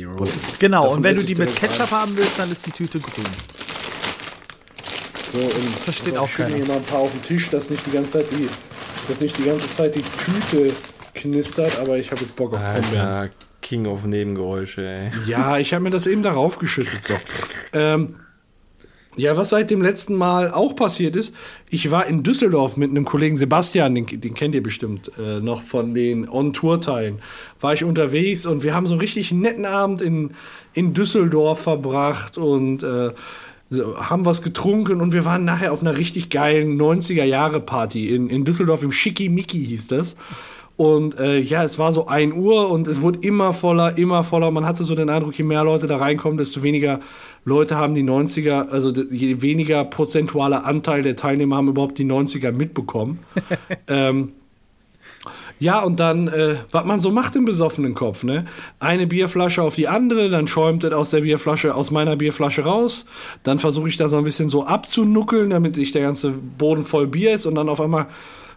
Roten. 0.05 0.31
Genau, 0.59 0.83
Davon 0.83 0.97
und 0.97 1.03
wenn 1.03 1.15
du 1.15 1.23
die 1.23 1.35
mit 1.35 1.55
Ketchup 1.55 1.91
haben 1.91 2.15
willst, 2.17 2.39
dann 2.39 2.51
ist 2.51 2.65
die 2.65 2.71
Tüte 2.71 2.99
grün. 2.99 3.25
So, 5.33 5.39
und 5.39 5.69
Versteht 5.79 6.13
also 6.13 6.19
auch 6.23 6.29
ich 6.29 6.35
keiner. 6.35 6.55
hier 6.55 6.65
mal 6.65 6.77
ein 6.77 6.83
paar 6.83 6.99
auf 6.99 7.11
den 7.11 7.21
Tisch, 7.21 7.49
dass 7.49 7.69
nicht 7.69 7.85
die 7.85 7.91
ganze 7.91 8.11
Zeit 8.11 8.25
die, 8.31 8.49
dass 9.07 9.21
nicht 9.21 9.37
die 9.37 9.43
ganze 9.43 9.71
Zeit 9.71 9.95
die 9.95 10.01
Tüte 10.03 10.73
knistert, 11.15 11.77
aber 11.79 11.97
ich 11.97 12.11
habe 12.11 12.21
jetzt 12.21 12.35
Bock 12.35 12.53
auf. 12.53 12.61
Alter, 12.63 13.29
King 13.61 13.85
of 13.85 14.05
Nebengeräusche, 14.05 14.87
ey. 14.87 15.11
Ja, 15.27 15.57
ich 15.57 15.73
habe 15.73 15.83
mir 15.83 15.89
das 15.91 16.07
eben 16.07 16.23
darauf 16.23 16.57
geschüttet. 16.57 17.01
So. 17.07 17.13
Ähm, 17.73 18.17
ja, 19.17 19.35
was 19.35 19.49
seit 19.49 19.69
dem 19.69 19.81
letzten 19.81 20.15
Mal 20.15 20.51
auch 20.51 20.75
passiert 20.75 21.15
ist, 21.15 21.35
ich 21.69 21.91
war 21.91 22.05
in 22.05 22.23
Düsseldorf 22.23 22.77
mit 22.77 22.91
einem 22.91 23.03
Kollegen 23.03 23.35
Sebastian, 23.35 23.93
den, 23.93 24.05
den 24.05 24.33
kennt 24.33 24.55
ihr 24.55 24.63
bestimmt 24.63 25.11
äh, 25.19 25.39
noch 25.41 25.63
von 25.63 25.93
den 25.93 26.29
On-Tour-Teilen, 26.29 27.19
war 27.59 27.73
ich 27.73 27.83
unterwegs 27.83 28.45
und 28.45 28.63
wir 28.63 28.73
haben 28.73 28.87
so 28.87 28.93
einen 28.93 29.01
richtig 29.01 29.33
netten 29.33 29.65
Abend 29.65 30.01
in, 30.01 30.31
in 30.73 30.93
Düsseldorf 30.93 31.61
verbracht 31.61 32.37
und 32.37 32.83
äh, 32.83 33.11
haben 33.79 34.25
was 34.25 34.41
getrunken 34.41 35.01
und 35.01 35.13
wir 35.13 35.25
waren 35.25 35.45
nachher 35.45 35.71
auf 35.73 35.81
einer 35.81 35.97
richtig 35.97 36.29
geilen 36.29 36.79
90er-Jahre-Party 36.79 38.13
in, 38.13 38.29
in 38.29 38.45
Düsseldorf 38.45 38.83
im 38.83 38.91
Schickimicki 38.91 39.65
hieß 39.65 39.87
das. 39.87 40.15
Und 40.77 41.19
äh, 41.19 41.37
ja, 41.37 41.63
es 41.63 41.77
war 41.77 41.93
so 41.93 42.07
1 42.07 42.33
Uhr 42.33 42.69
und 42.69 42.87
es 42.87 43.01
wurde 43.01 43.19
immer 43.19 43.53
voller, 43.53 43.99
immer 43.99 44.23
voller. 44.23 44.49
Man 44.49 44.65
hatte 44.65 44.83
so 44.83 44.95
den 44.95 45.09
Eindruck, 45.09 45.37
je 45.37 45.43
mehr 45.43 45.63
Leute 45.63 45.85
da 45.85 45.97
reinkommen, 45.97 46.39
desto 46.39 46.63
weniger 46.63 47.01
Leute 47.43 47.75
haben 47.75 47.95
die 47.95 48.03
90er, 48.03 48.69
also 48.69 48.91
je 48.91 49.41
weniger 49.41 49.83
prozentualer 49.83 50.65
Anteil 50.65 51.01
der 51.01 51.15
Teilnehmer 51.15 51.55
haben 51.55 51.69
überhaupt 51.69 51.97
die 51.97 52.05
90er 52.05 52.51
mitbekommen. 52.51 53.19
ähm, 53.87 54.33
ja, 55.59 55.79
und 55.81 55.99
dann, 55.99 56.27
äh, 56.27 56.55
was 56.71 56.85
man 56.85 56.99
so 56.99 57.11
macht 57.11 57.35
im 57.35 57.45
besoffenen 57.45 57.93
Kopf, 57.93 58.23
ne? 58.23 58.45
Eine 58.79 59.05
Bierflasche 59.05 59.61
auf 59.61 59.75
die 59.75 59.87
andere, 59.87 60.29
dann 60.29 60.47
schäumt 60.47 60.83
es 60.83 60.91
aus 60.91 61.11
der 61.11 61.21
Bierflasche, 61.21 61.75
aus 61.75 61.91
meiner 61.91 62.15
Bierflasche 62.15 62.63
raus. 62.63 63.05
Dann 63.43 63.59
versuche 63.59 63.87
ich 63.87 63.97
da 63.97 64.07
so 64.07 64.17
ein 64.17 64.23
bisschen 64.23 64.49
so 64.49 64.65
abzunuckeln, 64.65 65.51
damit 65.51 65.77
nicht 65.77 65.93
der 65.93 66.01
ganze 66.01 66.31
Boden 66.31 66.83
voll 66.83 67.05
Bier 67.05 67.33
ist. 67.33 67.45
Und 67.45 67.55
dann 67.55 67.69
auf 67.69 67.79
einmal 67.79 68.07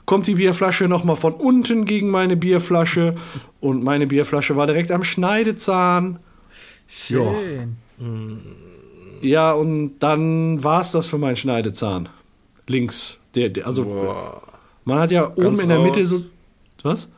kommt 0.07 0.26
die 0.26 0.37
Bierflasche 0.37 0.89
nochmal 0.89 1.16
von 1.16 1.35
unten 1.35 1.85
gegen 1.85 2.09
meine 2.09 2.37
Bierflasche. 2.37 3.16
Und 3.61 3.85
meine 3.85 4.07
Bierflasche 4.07 4.57
war 4.57 4.66
direkt 4.66 4.91
am 4.91 5.03
Schneidezahn. 5.03 6.18
Schön. 6.89 7.76
Ja, 7.99 8.07
und 9.53 9.99
dann 10.01 10.62
war 10.62 10.81
es 10.81 10.91
das 10.91 11.07
für 11.07 11.18
meinen 11.18 11.37
Schneidezahn. 11.37 12.09
Links. 12.66 13.18
Der, 13.35 13.49
der, 13.49 13.66
also, 13.66 13.85
Boah. 13.85 14.43
man 14.85 14.99
hat 14.99 15.11
ja 15.11 15.31
oben 15.31 15.43
Ganz 15.43 15.62
in 15.62 15.68
der 15.68 15.81
Mitte 15.81 16.05
so. 16.05 16.20
Was? 16.83 17.11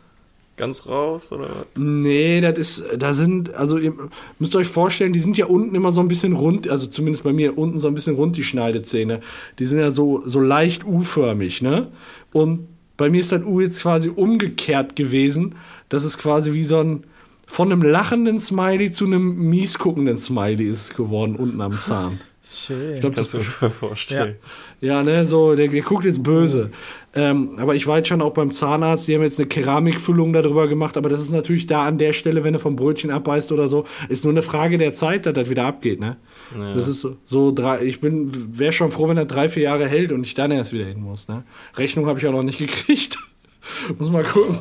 Ganz 0.57 0.87
raus, 0.87 1.33
oder 1.33 1.49
was? 1.49 1.67
Nee, 1.77 2.41
das 2.41 2.59
ist, 2.59 2.85
da 2.97 3.13
sind, 3.13 3.53
also 3.55 3.77
ihr 3.77 3.93
müsst 4.39 4.57
euch 4.57 4.69
vorstellen, 4.69 5.13
die 5.13 5.19
sind 5.19 5.37
ja 5.37 5.47
unten 5.47 5.75
immer 5.75 5.93
so 5.93 6.01
ein 6.01 6.09
bisschen 6.09 6.33
rund, 6.33 6.69
also 6.71 6.87
zumindest 6.87 7.25
bei 7.25 7.33
mir 7.33 7.59
unten 7.59 7.79
so 7.79 7.89
ein 7.89 7.95
bisschen 7.95 8.15
rund, 8.15 8.37
die 8.37 8.45
Schneidezähne. 8.45 9.21
Die 9.59 9.67
sind 9.67 9.81
ja 9.81 9.91
so, 9.91 10.23
so 10.25 10.41
leicht 10.41 10.87
U-förmig, 10.87 11.61
ne? 11.61 11.89
Und 12.33 12.69
bei 12.97 13.11
mir 13.11 13.21
ist 13.21 13.33
das 13.33 13.43
U 13.45 13.61
jetzt 13.61 13.83
quasi 13.83 14.09
umgekehrt 14.09 14.97
gewesen. 14.97 15.57
Das 15.89 16.05
ist 16.05 16.17
quasi 16.17 16.55
wie 16.55 16.65
so 16.65 16.79
ein, 16.79 17.05
von 17.47 17.71
einem 17.71 17.83
lachenden 17.83 18.39
Smiley 18.39 18.91
zu 18.91 19.07
einem 19.07 19.49
mies 19.49 19.79
guckenden 19.79 20.19
Smiley 20.19 20.69
ist 20.69 20.81
es 20.91 20.97
geworden, 20.97 21.37
unten 21.37 21.61
am 21.61 21.73
Zahn. 21.73 22.19
Schön. 22.49 22.95
Ich 22.95 23.01
glaube, 23.01 23.17
das 23.17 23.33
Kannst 23.33 23.49
du 23.61 23.67
dir 23.67 23.71
vorstellen. 23.73 24.37
ja, 24.81 25.03
ne, 25.03 25.27
so, 25.27 25.57
der, 25.57 25.67
der 25.67 25.83
guckt 25.83 26.05
jetzt 26.05 26.23
böse. 26.23 26.71
Ähm, 27.13 27.59
aber 27.59 27.75
ich 27.75 27.89
war 27.89 27.97
jetzt 27.97 28.09
schon 28.09 28.23
auch 28.23 28.35
beim 28.35 28.53
Zahnarzt, 28.53 29.09
die 29.09 29.17
haben 29.17 29.23
jetzt 29.23 29.41
eine 29.41 29.49
Keramikfüllung 29.49 30.33
darüber 30.33 30.69
gemacht, 30.69 30.97
aber 30.97 31.09
das 31.09 31.21
ist 31.21 31.33
natürlich 31.33 31.67
da 31.67 31.85
an 31.87 31.99
der 31.99 32.13
Stelle, 32.13 32.45
wenn 32.45 32.53
du 32.53 32.61
vom 32.61 32.77
Brötchen 32.77 33.11
abbeißt 33.11 33.51
oder 33.51 33.67
so, 33.67 33.85
ist 34.09 34.25
nur 34.25 34.33
eine 34.33 34.43
Frage 34.43 34.79
der 34.79 34.93
Zeit, 34.93 35.27
dass 35.27 35.35
das 35.35 35.51
wieder 35.51 35.65
abgeht, 35.65 35.99
ne? 35.99 36.19
Ja. 36.57 36.73
Das 36.73 36.87
ist 36.87 37.01
so, 37.01 37.17
so 37.25 37.51
drei, 37.51 37.83
ich 37.83 38.01
bin, 38.01 38.57
wäre 38.57 38.73
schon 38.73 38.93
froh, 38.93 39.09
wenn 39.09 39.17
er 39.17 39.25
drei, 39.25 39.49
vier 39.49 39.65
Jahre 39.65 39.89
hält 39.89 40.13
und 40.13 40.25
ich 40.25 40.35
dann 40.35 40.53
erst 40.53 40.73
wieder 40.73 40.85
hin 40.85 41.01
muss, 41.01 41.27
ne? 41.27 41.43
Rechnung 41.77 42.07
habe 42.07 42.21
ich 42.21 42.27
auch 42.29 42.33
noch 42.33 42.45
nicht 42.45 42.59
gekriegt. 42.59 43.19
muss 43.99 44.11
mal 44.11 44.23
gucken. 44.23 44.61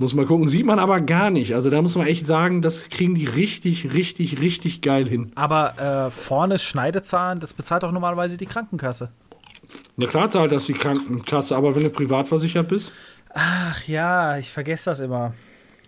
Muss 0.00 0.14
mal 0.14 0.24
gucken. 0.24 0.48
Sieht 0.48 0.64
man 0.64 0.78
aber 0.78 1.02
gar 1.02 1.28
nicht. 1.28 1.54
Also 1.54 1.68
da 1.68 1.82
muss 1.82 1.94
man 1.94 2.06
echt 2.06 2.26
sagen, 2.26 2.62
das 2.62 2.88
kriegen 2.88 3.14
die 3.14 3.26
richtig, 3.26 3.92
richtig, 3.92 4.40
richtig 4.40 4.80
geil 4.80 5.06
hin. 5.06 5.30
Aber 5.34 6.06
äh, 6.06 6.10
vorne 6.10 6.54
ist 6.54 6.64
Schneidezahn, 6.64 7.38
das 7.38 7.52
bezahlt 7.52 7.84
auch 7.84 7.92
normalerweise 7.92 8.38
die 8.38 8.46
Krankenkasse. 8.46 9.10
Na 9.96 10.06
klar 10.06 10.30
zahlt 10.30 10.52
das 10.52 10.64
die 10.64 10.72
Krankenkasse, 10.72 11.54
aber 11.54 11.76
wenn 11.76 11.82
du 11.82 11.90
privat 11.90 12.28
versichert 12.28 12.68
bist, 12.68 12.92
Ach 13.34 13.86
ja, 13.86 14.38
ich 14.38 14.50
vergesse 14.50 14.90
das 14.90 15.00
immer. 15.00 15.34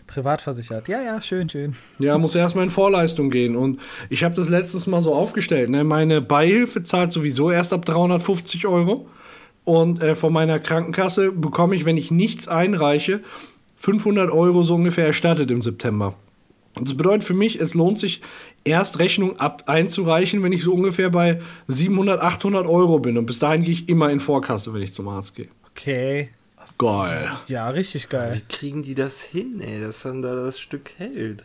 Privatversichert. 0.06 0.88
Ja, 0.88 1.00
ja, 1.00 1.22
schön, 1.22 1.48
schön. 1.48 1.74
Ja, 1.98 2.18
muss 2.18 2.34
erstmal 2.34 2.64
in 2.64 2.70
Vorleistung 2.70 3.30
gehen. 3.30 3.56
Und 3.56 3.80
ich 4.10 4.24
habe 4.24 4.34
das 4.34 4.50
letztes 4.50 4.86
Mal 4.86 5.00
so 5.00 5.14
aufgestellt. 5.14 5.70
Ne? 5.70 5.84
Meine 5.84 6.20
Beihilfe 6.20 6.82
zahlt 6.82 7.12
sowieso 7.12 7.50
erst 7.50 7.72
ab 7.72 7.86
350 7.86 8.66
Euro. 8.66 9.08
Und 9.64 10.02
äh, 10.02 10.14
von 10.14 10.32
meiner 10.32 10.58
Krankenkasse 10.58 11.32
bekomme 11.32 11.74
ich, 11.76 11.86
wenn 11.86 11.96
ich 11.96 12.10
nichts 12.10 12.46
einreiche, 12.46 13.20
500 13.82 14.30
Euro 14.30 14.62
so 14.62 14.76
ungefähr 14.76 15.06
erstattet 15.06 15.50
im 15.50 15.60
September. 15.60 16.14
Das 16.80 16.96
bedeutet 16.96 17.24
für 17.24 17.34
mich, 17.34 17.60
es 17.60 17.74
lohnt 17.74 17.98
sich, 17.98 18.22
erst 18.62 19.00
Rechnung 19.00 19.40
ab 19.40 19.64
einzureichen, 19.66 20.42
wenn 20.44 20.52
ich 20.52 20.62
so 20.62 20.72
ungefähr 20.72 21.10
bei 21.10 21.40
700, 21.66 22.20
800 22.20 22.66
Euro 22.66 23.00
bin. 23.00 23.18
Und 23.18 23.26
bis 23.26 23.40
dahin 23.40 23.64
gehe 23.64 23.72
ich 23.72 23.88
immer 23.88 24.08
in 24.10 24.20
Vorkasse, 24.20 24.72
wenn 24.72 24.82
ich 24.82 24.94
zum 24.94 25.08
Arzt 25.08 25.34
gehe. 25.34 25.48
Okay. 25.72 26.30
Geil. 26.78 27.28
Ja, 27.48 27.68
richtig 27.70 28.08
geil. 28.08 28.34
Wie 28.36 28.56
kriegen 28.56 28.82
die 28.84 28.94
das 28.94 29.20
hin, 29.20 29.60
ey, 29.60 29.80
dass 29.80 30.02
dann 30.02 30.22
da 30.22 30.34
das 30.36 30.60
Stück 30.60 30.92
hält? 30.96 31.44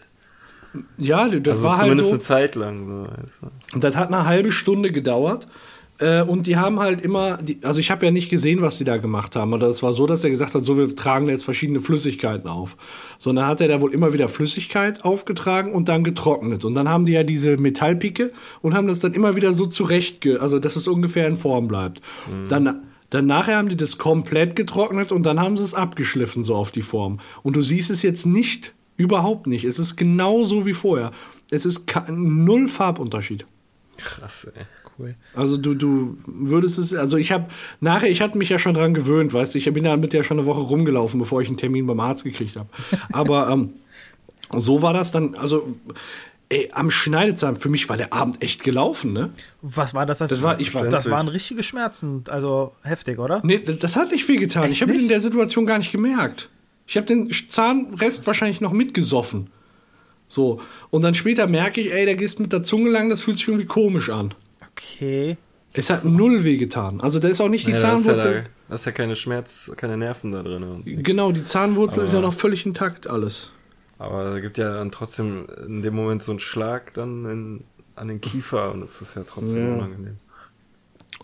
Ja, 0.97 1.27
das 1.27 1.55
Also 1.55 1.63
war 1.63 1.77
halt 1.77 1.81
zumindest 1.85 2.09
so. 2.09 2.15
eine 2.15 2.21
Zeit 2.21 2.55
lang. 2.55 3.07
So, 3.27 3.47
du. 3.47 3.75
Und 3.75 3.83
das 3.83 3.95
hat 3.95 4.13
eine 4.13 4.25
halbe 4.25 4.51
Stunde 4.51 4.91
gedauert. 4.91 5.47
Äh, 5.99 6.21
und 6.21 6.47
die 6.47 6.57
haben 6.57 6.79
halt 6.79 7.01
immer, 7.01 7.37
die, 7.37 7.59
also 7.63 7.79
ich 7.79 7.91
habe 7.91 8.05
ja 8.05 8.11
nicht 8.11 8.29
gesehen, 8.29 8.61
was 8.61 8.77
die 8.77 8.83
da 8.83 8.97
gemacht 8.97 9.35
haben. 9.35 9.53
Aber 9.53 9.67
es 9.67 9.81
war 9.83 9.93
so, 9.93 10.05
dass 10.05 10.23
er 10.23 10.29
gesagt 10.29 10.53
hat, 10.55 10.63
so 10.63 10.77
wir 10.77 10.95
tragen 10.95 11.27
jetzt 11.29 11.43
verschiedene 11.43 11.79
Flüssigkeiten 11.79 12.49
auf. 12.49 12.77
Sondern 13.17 13.47
hat 13.47 13.61
er 13.61 13.67
da 13.67 13.81
wohl 13.81 13.93
immer 13.93 14.13
wieder 14.13 14.29
Flüssigkeit 14.29 15.03
aufgetragen 15.03 15.71
und 15.71 15.89
dann 15.89 16.03
getrocknet. 16.03 16.65
Und 16.65 16.75
dann 16.75 16.89
haben 16.89 17.05
die 17.05 17.13
ja 17.13 17.23
diese 17.23 17.57
Metallpicke 17.57 18.31
und 18.61 18.73
haben 18.75 18.87
das 18.87 18.99
dann 18.99 19.13
immer 19.13 19.35
wieder 19.35 19.53
so 19.53 19.65
zurecht, 19.65 20.25
also 20.39 20.59
dass 20.59 20.75
es 20.75 20.87
ungefähr 20.87 21.27
in 21.27 21.35
Form 21.35 21.67
bleibt. 21.67 22.01
Dann, 22.49 22.83
dann 23.09 23.25
nachher 23.25 23.57
haben 23.57 23.69
die 23.69 23.75
das 23.75 23.97
komplett 23.97 24.55
getrocknet 24.55 25.11
und 25.11 25.25
dann 25.25 25.39
haben 25.39 25.57
sie 25.57 25.63
es 25.63 25.73
abgeschliffen 25.73 26.43
so 26.43 26.55
auf 26.55 26.71
die 26.71 26.81
Form. 26.81 27.19
Und 27.43 27.55
du 27.55 27.61
siehst 27.61 27.89
es 27.89 28.01
jetzt 28.01 28.25
nicht, 28.25 28.73
überhaupt 28.97 29.47
nicht. 29.47 29.63
Es 29.63 29.79
ist 29.79 29.95
genauso 29.95 30.65
wie 30.65 30.73
vorher. 30.73 31.11
Es 31.49 31.65
ist 31.65 31.85
null 32.09 32.67
Farbunterschied. 32.67 33.45
Krass, 33.97 34.51
ey. 34.55 34.65
Cool. 34.99 35.15
Also 35.35 35.57
du, 35.57 35.73
du 35.75 36.17
würdest 36.25 36.77
es, 36.77 36.93
also 36.93 37.17
ich 37.17 37.31
habe 37.31 37.45
nachher, 37.81 38.09
ich 38.09 38.21
hatte 38.21 38.37
mich 38.37 38.49
ja 38.49 38.57
schon 38.59 38.73
dran 38.73 38.93
gewöhnt, 38.93 39.33
weißt 39.33 39.53
du, 39.53 39.59
ich 39.59 39.71
bin 39.73 39.83
damit 39.83 40.13
ja 40.13 40.23
schon 40.23 40.37
eine 40.39 40.47
Woche 40.47 40.61
rumgelaufen, 40.61 41.19
bevor 41.19 41.41
ich 41.41 41.47
einen 41.47 41.57
Termin 41.57 41.85
beim 41.85 41.99
Arzt 41.99 42.23
gekriegt 42.23 42.55
habe. 42.55 42.69
Aber 43.11 43.49
ähm, 43.49 43.73
so 44.57 44.81
war 44.81 44.93
das 44.93 45.11
dann, 45.11 45.35
also 45.35 45.75
ey, 46.49 46.69
am 46.73 46.89
Schneidezahn, 46.89 47.57
für 47.57 47.69
mich 47.69 47.89
war 47.89 47.97
der 47.97 48.13
Abend 48.13 48.41
echt 48.41 48.63
gelaufen, 48.63 49.13
ne? 49.13 49.31
Was 49.61 49.93
war 49.93 50.05
das? 50.05 50.19
Das 50.19 50.41
war- 50.41 50.59
ich 50.59 50.73
war- 50.73 50.87
das 50.87 51.09
waren 51.09 51.27
richtige 51.27 51.61
Schmerzen, 51.63 52.23
also 52.29 52.71
heftig, 52.83 53.19
oder? 53.19 53.41
Nee, 53.43 53.59
das, 53.59 53.95
hat 53.95 54.11
nicht 54.11 54.27
wehgetan. 54.27 54.63
Echt 54.63 54.73
ich 54.73 54.81
habe 54.81 54.93
nicht? 54.93 55.01
in 55.03 55.09
der 55.09 55.21
Situation 55.21 55.65
gar 55.65 55.77
nicht 55.77 55.91
gemerkt. 55.91 56.49
Ich 56.87 56.95
habe 56.95 57.05
den 57.05 57.29
Zahnrest 57.49 58.25
wahrscheinlich 58.27 58.61
noch 58.61 58.71
mitgesoffen. 58.71 59.49
So. 60.29 60.61
Und 60.89 61.01
dann 61.03 61.13
später 61.13 61.47
merke 61.47 61.81
ich, 61.81 61.91
ey, 61.93 62.05
der 62.05 62.15
gehst 62.15 62.39
mit 62.39 62.53
der 62.53 62.63
Zunge 62.63 62.89
lang, 62.89 63.09
das 63.09 63.21
fühlt 63.21 63.37
sich 63.37 63.47
irgendwie 63.47 63.65
komisch 63.67 64.09
an. 64.09 64.33
Okay. 64.77 65.37
Es 65.73 65.89
hat 65.89 66.05
null 66.05 66.43
wehgetan. 66.43 67.01
Also 67.01 67.19
da 67.19 67.27
ist 67.27 67.39
auch 67.41 67.49
nicht 67.49 67.67
die 67.67 67.71
Ja, 67.71 67.79
da 67.79 67.95
ist 67.95 68.05
ja, 68.05 68.15
Zahnwurzel. 68.15 68.43
da, 68.43 68.49
da 68.69 68.75
ist 68.75 68.85
ja 68.85 68.91
keine 68.91 69.15
Schmerz, 69.15 69.71
keine 69.77 69.97
Nerven 69.97 70.31
da 70.31 70.41
drin. 70.41 70.81
Genau, 70.85 71.31
die 71.31 71.43
Zahnwurzel 71.43 72.03
ist 72.03 72.13
ja 72.13 72.19
Aber- 72.19 72.27
noch 72.29 72.33
völlig 72.33 72.65
intakt 72.65 73.07
alles. 73.07 73.51
Aber 73.99 74.31
da 74.31 74.39
gibt 74.39 74.57
ja 74.57 74.73
dann 74.73 74.91
trotzdem 74.91 75.45
in 75.67 75.81
dem 75.81 75.95
Moment 75.95 76.23
so 76.23 76.31
einen 76.31 76.39
Schlag 76.39 76.93
dann 76.93 77.25
in, 77.25 77.63
an 77.95 78.07
den 78.07 78.21
Kiefer 78.21 78.71
und 78.73 78.81
es 78.83 79.01
ist 79.01 79.15
ja 79.15 79.23
trotzdem 79.23 79.67
Ja. 79.67 79.73
unangenehm. 79.75 80.15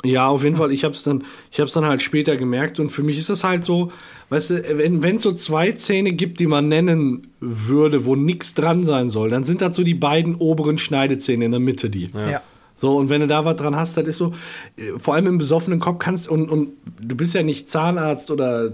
Ja, 0.03 0.27
auf 0.27 0.43
jeden 0.43 0.55
Fall. 0.55 0.71
Ich 0.71 0.83
habe 0.83 0.93
es 0.95 1.03
dann, 1.03 1.23
ich 1.51 1.59
habe 1.59 1.67
es 1.67 1.73
dann 1.73 1.85
halt 1.85 2.01
später 2.01 2.35
gemerkt 2.35 2.79
und 2.79 2.89
für 2.89 3.03
mich 3.03 3.17
ist 3.17 3.29
das 3.29 3.43
halt 3.43 3.63
so, 3.63 3.91
weißt 4.29 4.49
du, 4.49 4.77
wenn 4.77 5.01
wenn 5.03 5.15
es 5.17 5.21
so 5.21 5.31
zwei 5.31 5.71
Zähne 5.73 6.11
gibt, 6.13 6.39
die 6.39 6.47
man 6.47 6.67
nennen 6.67 7.27
würde, 7.39 8.05
wo 8.05 8.15
nichts 8.15 8.53
dran 8.53 8.83
sein 8.83 9.09
soll, 9.09 9.29
dann 9.29 9.43
sind 9.43 9.61
das 9.61 9.75
so 9.75 9.83
die 9.83 9.93
beiden 9.93 10.35
oberen 10.35 10.77
Schneidezähne 10.77 11.45
in 11.45 11.51
der 11.51 11.59
Mitte, 11.59 11.89
die. 11.89 12.09
Ja. 12.13 12.41
So, 12.75 12.97
und 12.97 13.09
wenn 13.09 13.21
du 13.21 13.27
da 13.27 13.45
was 13.45 13.55
dran 13.55 13.75
hast, 13.75 13.97
das 13.97 14.07
ist 14.07 14.17
so, 14.17 14.33
äh, 14.77 14.97
vor 14.97 15.13
allem 15.13 15.27
im 15.27 15.37
besoffenen 15.37 15.79
Kopf 15.79 15.99
kannst, 15.99 16.27
und, 16.27 16.49
und 16.49 16.73
du 16.99 17.15
bist 17.15 17.35
ja 17.35 17.43
nicht 17.43 17.69
Zahnarzt 17.69 18.31
oder 18.31 18.65
äh, 18.65 18.71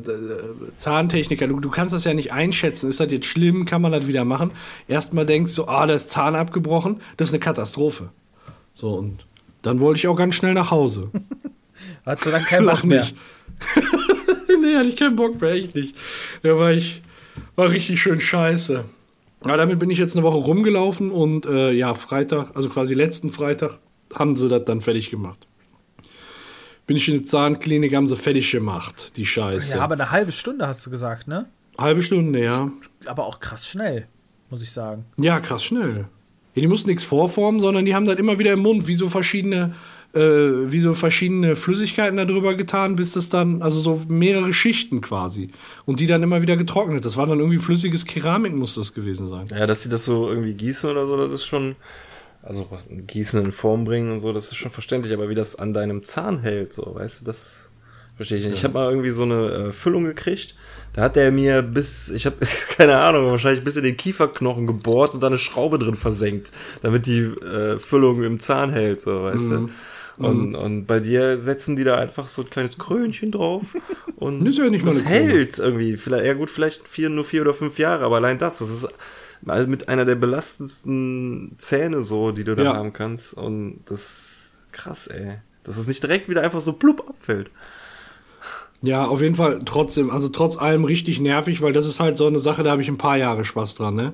Zahntechniker, 0.77 1.47
du, 1.47 1.59
du 1.59 1.69
kannst 1.69 1.93
das 1.93 2.05
ja 2.05 2.13
nicht 2.13 2.31
einschätzen. 2.31 2.89
Ist 2.89 2.99
das 2.99 3.11
jetzt 3.11 3.25
schlimm? 3.25 3.65
Kann 3.65 3.81
man 3.81 3.91
das 3.91 4.07
wieder 4.07 4.23
machen? 4.23 4.51
Erstmal 4.87 5.25
denkst 5.25 5.55
du, 5.55 5.67
ah, 5.67 5.85
da 5.85 5.93
ist 5.93 6.11
Zahn 6.11 6.35
abgebrochen, 6.35 7.01
das 7.17 7.29
ist 7.29 7.33
eine 7.33 7.41
Katastrophe. 7.41 8.09
So, 8.73 8.93
und 8.93 9.25
dann 9.61 9.81
wollte 9.81 9.97
ich 9.97 10.07
auch 10.07 10.15
ganz 10.15 10.35
schnell 10.35 10.53
nach 10.53 10.71
Hause. 10.71 11.09
Hattest 12.05 12.27
du 12.27 12.31
dann 12.31 12.45
keinen 12.45 12.65
Bock 12.65 12.83
mehr? 12.83 13.05
nee, 14.61 14.75
hatte 14.75 14.89
ich 14.89 14.95
keinen 14.95 15.15
Bock 15.17 15.41
mehr, 15.41 15.51
echt 15.51 15.75
nicht. 15.75 15.95
Da 16.43 16.57
war 16.57 16.71
ich, 16.71 17.01
war 17.55 17.69
richtig 17.69 18.01
schön 18.01 18.21
scheiße. 18.21 18.85
Aber 19.41 19.57
damit 19.57 19.79
bin 19.79 19.89
ich 19.89 19.97
jetzt 19.97 20.15
eine 20.15 20.23
Woche 20.23 20.37
rumgelaufen 20.37 21.11
und 21.11 21.45
äh, 21.45 21.71
ja, 21.71 21.93
Freitag, 21.93 22.55
also 22.55 22.69
quasi 22.69 22.93
letzten 22.93 23.29
Freitag, 23.29 23.79
haben 24.15 24.35
sie 24.35 24.47
das 24.47 24.65
dann 24.65 24.81
fertig 24.81 25.09
gemacht. 25.09 25.47
Bin 26.87 26.97
ich 26.97 27.07
in 27.07 27.17
der 27.17 27.23
Zahnklinik, 27.23 27.93
haben 27.93 28.07
sie 28.07 28.15
fertig 28.15 28.51
gemacht, 28.51 29.15
die 29.15 29.25
Scheiße. 29.25 29.75
Ja, 29.75 29.81
aber 29.81 29.93
eine 29.93 30.09
halbe 30.09 30.31
Stunde 30.31 30.67
hast 30.67 30.85
du 30.85 30.89
gesagt, 30.89 31.27
ne? 31.27 31.47
Halbe 31.77 32.01
Stunde, 32.01 32.43
ja. 32.43 32.71
Aber 33.05 33.25
auch 33.25 33.39
krass 33.39 33.67
schnell, 33.67 34.07
muss 34.49 34.63
ich 34.63 34.71
sagen. 34.71 35.05
Ja, 35.21 35.39
krass 35.39 35.63
schnell. 35.63 36.05
Ja, 36.55 36.61
die 36.61 36.67
mussten 36.67 36.89
nichts 36.89 37.03
vorformen, 37.03 37.59
sondern 37.59 37.85
die 37.85 37.93
haben 37.93 38.05
das 38.05 38.17
immer 38.17 38.39
wieder 38.39 38.53
im 38.53 38.61
Mund, 38.61 38.87
wie 38.87 38.95
so 38.95 39.07
verschiedene, 39.07 39.75
äh, 40.13 40.19
wie 40.19 40.81
so 40.81 40.95
verschiedene 40.95 41.55
Flüssigkeiten 41.55 42.17
da 42.17 42.25
drüber 42.25 42.55
getan, 42.55 42.95
bis 42.95 43.11
das 43.11 43.29
dann, 43.29 43.61
also 43.61 43.79
so 43.79 44.01
mehrere 44.07 44.51
Schichten 44.51 44.99
quasi. 44.99 45.51
Und 45.85 45.99
die 45.99 46.07
dann 46.07 46.23
immer 46.23 46.41
wieder 46.41 46.57
getrocknet. 46.57 47.05
Das 47.05 47.17
war 47.17 47.27
dann 47.27 47.39
irgendwie 47.39 47.59
flüssiges 47.59 48.05
Keramik, 48.07 48.53
muss 48.53 48.73
das 48.73 48.95
gewesen 48.95 49.27
sein. 49.27 49.45
Ja, 49.51 49.67
dass 49.67 49.83
sie 49.83 49.89
das 49.89 50.05
so 50.05 50.27
irgendwie 50.27 50.55
gießen 50.55 50.89
oder 50.89 51.05
so, 51.05 51.17
das 51.17 51.31
ist 51.31 51.45
schon. 51.45 51.75
Also 52.49 52.67
gießen 52.89 53.45
in 53.45 53.51
Form 53.51 53.85
bringen 53.85 54.11
und 54.11 54.19
so, 54.19 54.33
das 54.33 54.45
ist 54.47 54.55
schon 54.55 54.71
verständlich, 54.71 55.13
aber 55.13 55.29
wie 55.29 55.35
das 55.35 55.55
an 55.57 55.71
deinem 55.73 56.03
Zahn 56.03 56.39
hält, 56.39 56.73
so, 56.73 56.95
weißt 56.95 57.21
du, 57.21 57.25
das 57.25 57.69
verstehe 58.17 58.39
ich 58.39 58.45
nicht. 58.45 58.55
Ich 58.55 58.63
habe 58.63 58.73
mal 58.73 58.89
irgendwie 58.89 59.11
so 59.11 59.21
eine 59.23 59.67
äh, 59.69 59.71
Füllung 59.71 60.03
gekriegt, 60.05 60.55
da 60.93 61.03
hat 61.03 61.15
der 61.15 61.31
mir 61.31 61.61
bis, 61.61 62.09
ich 62.09 62.25
habe 62.25 62.37
keine 62.77 62.97
Ahnung, 62.97 63.29
wahrscheinlich 63.29 63.63
bis 63.63 63.77
in 63.77 63.83
den 63.83 63.95
Kieferknochen 63.97 64.65
gebohrt 64.67 65.13
und 65.13 65.21
da 65.21 65.27
eine 65.27 65.37
Schraube 65.37 65.77
drin 65.79 65.95
versenkt, 65.95 66.51
damit 66.81 67.05
die 67.05 67.19
äh, 67.19 67.77
Füllung 67.77 68.23
im 68.23 68.39
Zahn 68.39 68.71
hält, 68.71 68.99
so, 68.99 69.23
weißt 69.23 69.43
Mhm. 69.45 69.49
du. 69.51 69.69
Und, 70.25 70.53
und 70.55 70.85
bei 70.85 70.99
dir 70.99 71.37
setzen 71.37 71.77
die 71.77 71.85
da 71.85 71.95
einfach 71.95 72.27
so 72.27 72.41
ein 72.41 72.49
kleines 72.49 72.77
Krönchen 72.77 73.31
drauf 73.31 73.73
und 74.17 74.43
Das 74.43 74.57
ja 74.57 74.69
das 74.69 75.05
hält 75.05 75.59
irgendwie. 75.59 75.95
Vielleicht, 75.95 76.25
ja 76.25 76.33
gut, 76.33 76.49
vielleicht 76.49 76.85
vier, 76.89 77.07
nur 77.09 77.23
vier 77.23 77.41
oder 77.43 77.53
fünf 77.53 77.79
Jahre, 77.79 78.03
aber 78.03 78.17
allein 78.17 78.37
das, 78.37 78.57
das 78.57 78.69
ist 78.69 78.89
mal 79.41 79.67
mit 79.67 79.89
einer 79.89 80.05
der 80.05 80.15
belastendsten 80.15 81.55
Zähne 81.57 82.03
so, 82.03 82.31
die 82.31 82.43
du 82.43 82.55
da 82.55 82.63
Ja. 82.63 82.73
haben 82.75 82.93
kannst. 82.93 83.33
Und 83.33 83.81
das 83.85 83.99
ist 84.01 84.67
krass, 84.71 85.07
ey. 85.07 85.35
Dass 85.63 85.77
es 85.77 85.87
nicht 85.87 86.01
direkt 86.03 86.29
wieder 86.29 86.41
einfach 86.41 86.61
so 86.61 86.73
plupp 86.73 87.03
abfällt. 87.07 87.49
Ja, 88.81 89.05
auf 89.05 89.21
jeden 89.21 89.35
Fall 89.35 89.59
trotzdem, 89.65 90.09
also 90.09 90.29
trotz 90.29 90.57
allem 90.57 90.85
richtig 90.85 91.19
nervig, 91.19 91.61
weil 91.61 91.73
das 91.73 91.85
ist 91.85 91.99
halt 91.99 92.15
so 92.17 92.27
eine 92.27 92.39
Sache, 92.39 92.63
da 92.63 92.71
habe 92.71 92.81
ich 92.81 92.87
ein 92.87 92.97
paar 92.97 93.17
Jahre 93.17 93.43
Spaß 93.43 93.75
dran, 93.75 93.95
ne? 93.95 94.13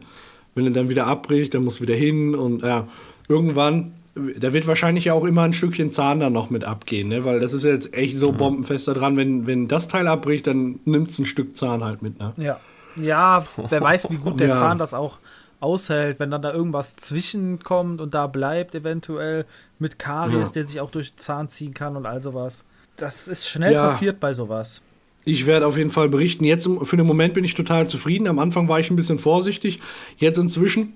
Wenn 0.56 0.66
er 0.66 0.72
dann 0.72 0.90
wieder 0.90 1.06
abbricht, 1.06 1.54
dann 1.54 1.64
muss 1.64 1.82
wieder 1.82 1.94
hin 1.96 2.34
und 2.34 2.64
ja, 2.64 2.88
irgendwann, 3.28 3.94
da 4.40 4.54
wird 4.54 4.66
wahrscheinlich 4.66 5.06
ja 5.06 5.14
auch 5.14 5.26
immer 5.26 5.44
ein 5.44 5.54
Stückchen 5.54 5.92
Zahn 5.92 6.20
dann 6.20 6.34
noch 6.34 6.50
mit 6.50 6.64
abgehen, 6.64 7.10
ne? 7.10 7.26
Weil 7.26 7.40
das 7.40 7.54
ist 7.54 7.64
jetzt 7.64 7.94
echt 7.94 8.18
so 8.18 8.32
bombenfest 8.32 8.88
da 8.88 8.94
dran, 8.96 9.18
wenn, 9.18 9.46
wenn 9.46 9.68
das 9.68 9.88
Teil 9.88 10.08
abbricht, 10.08 10.48
dann 10.48 10.80
nimmt 10.86 11.12
es 11.12 11.20
ein 11.20 11.28
Stück 11.28 11.56
Zahn 11.56 11.84
halt 11.84 12.02
mit, 12.02 12.18
ne? 12.20 12.34
Ja. 12.38 12.60
Ja, 12.96 13.46
wer 13.70 13.82
weiß, 13.82 14.10
wie 14.10 14.18
gut 14.18 14.40
der 14.40 14.50
Ja. 14.50 14.56
Zahn 14.56 14.78
das 14.78 14.94
auch 14.94 15.20
aushält, 15.60 16.20
wenn 16.20 16.32
dann 16.32 16.42
da 16.42 16.54
irgendwas 16.54 16.96
zwischenkommt 16.96 18.02
und 18.02 18.14
da 18.14 18.28
bleibt, 18.28 18.76
eventuell 18.76 19.46
mit 19.80 19.98
Karies, 20.00 20.50
Ja. 20.50 20.54
der 20.54 20.68
sich 20.68 20.80
auch 20.80 20.92
durch 20.92 21.12
den 21.14 21.18
Zahn 21.18 21.50
ziehen 21.50 21.74
kann 21.74 21.96
und 21.96 22.06
all 22.06 22.22
sowas. 22.22 22.64
Das 22.98 23.28
ist 23.28 23.48
schnell 23.50 23.74
Ja. 23.74 23.88
passiert 23.88 24.20
bei 24.20 24.34
sowas. 24.34 24.82
Ich 25.24 25.48
werde 25.48 25.66
auf 25.66 25.76
jeden 25.78 25.90
Fall 25.90 26.08
berichten. 26.08 26.44
Jetzt 26.46 26.70
für 26.84 26.98
den 26.98 27.06
Moment 27.08 27.34
bin 27.34 27.44
ich 27.44 27.56
total 27.56 27.88
zufrieden. 27.88 28.28
Am 28.28 28.38
Anfang 28.38 28.70
war 28.70 28.80
ich 28.80 28.92
ein 28.92 28.96
bisschen 28.96 29.18
vorsichtig. 29.18 29.80
Jetzt 30.18 30.38
inzwischen, 30.38 30.94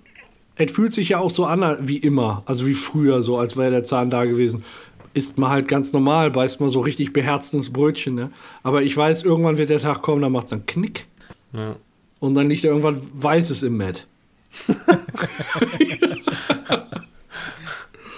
es 0.56 0.72
fühlt 0.72 0.94
sich 0.94 1.10
ja 1.10 1.20
auch 1.20 1.32
so 1.32 1.46
an 1.48 1.78
wie 1.88 1.98
immer, 1.98 2.44
also 2.46 2.68
wie 2.68 2.76
früher, 2.76 3.24
so 3.24 3.38
als 3.40 3.58
wäre 3.58 3.72
der 3.72 3.84
Zahn 3.86 4.10
da 4.12 4.26
gewesen. 4.26 4.64
Ist 5.16 5.40
man 5.40 5.50
halt 5.50 5.68
ganz 5.68 5.92
normal, 5.94 6.30
beißt 6.30 6.60
man 6.62 6.70
so 6.70 6.82
richtig 6.82 7.12
beherzt 7.12 7.56
ins 7.56 7.74
Brötchen. 7.74 8.14
Ne? 8.14 8.30
Aber 8.62 8.84
ich 8.84 8.96
weiß, 8.96 9.24
irgendwann 9.24 9.58
wird 9.58 9.72
der 9.72 9.80
Tag 9.80 10.04
kommen, 10.04 10.22
da 10.22 10.30
macht 10.30 10.46
es 10.46 10.50
dann 10.52 10.66
Knick. 10.68 11.08
Ja. 11.58 11.76
Und 12.20 12.36
dann 12.36 12.50
liegt 12.50 12.64
da 12.64 12.68
irgendwann 12.70 13.02
Weißes 13.14 13.64
im 13.64 13.78
Matt. 13.78 14.08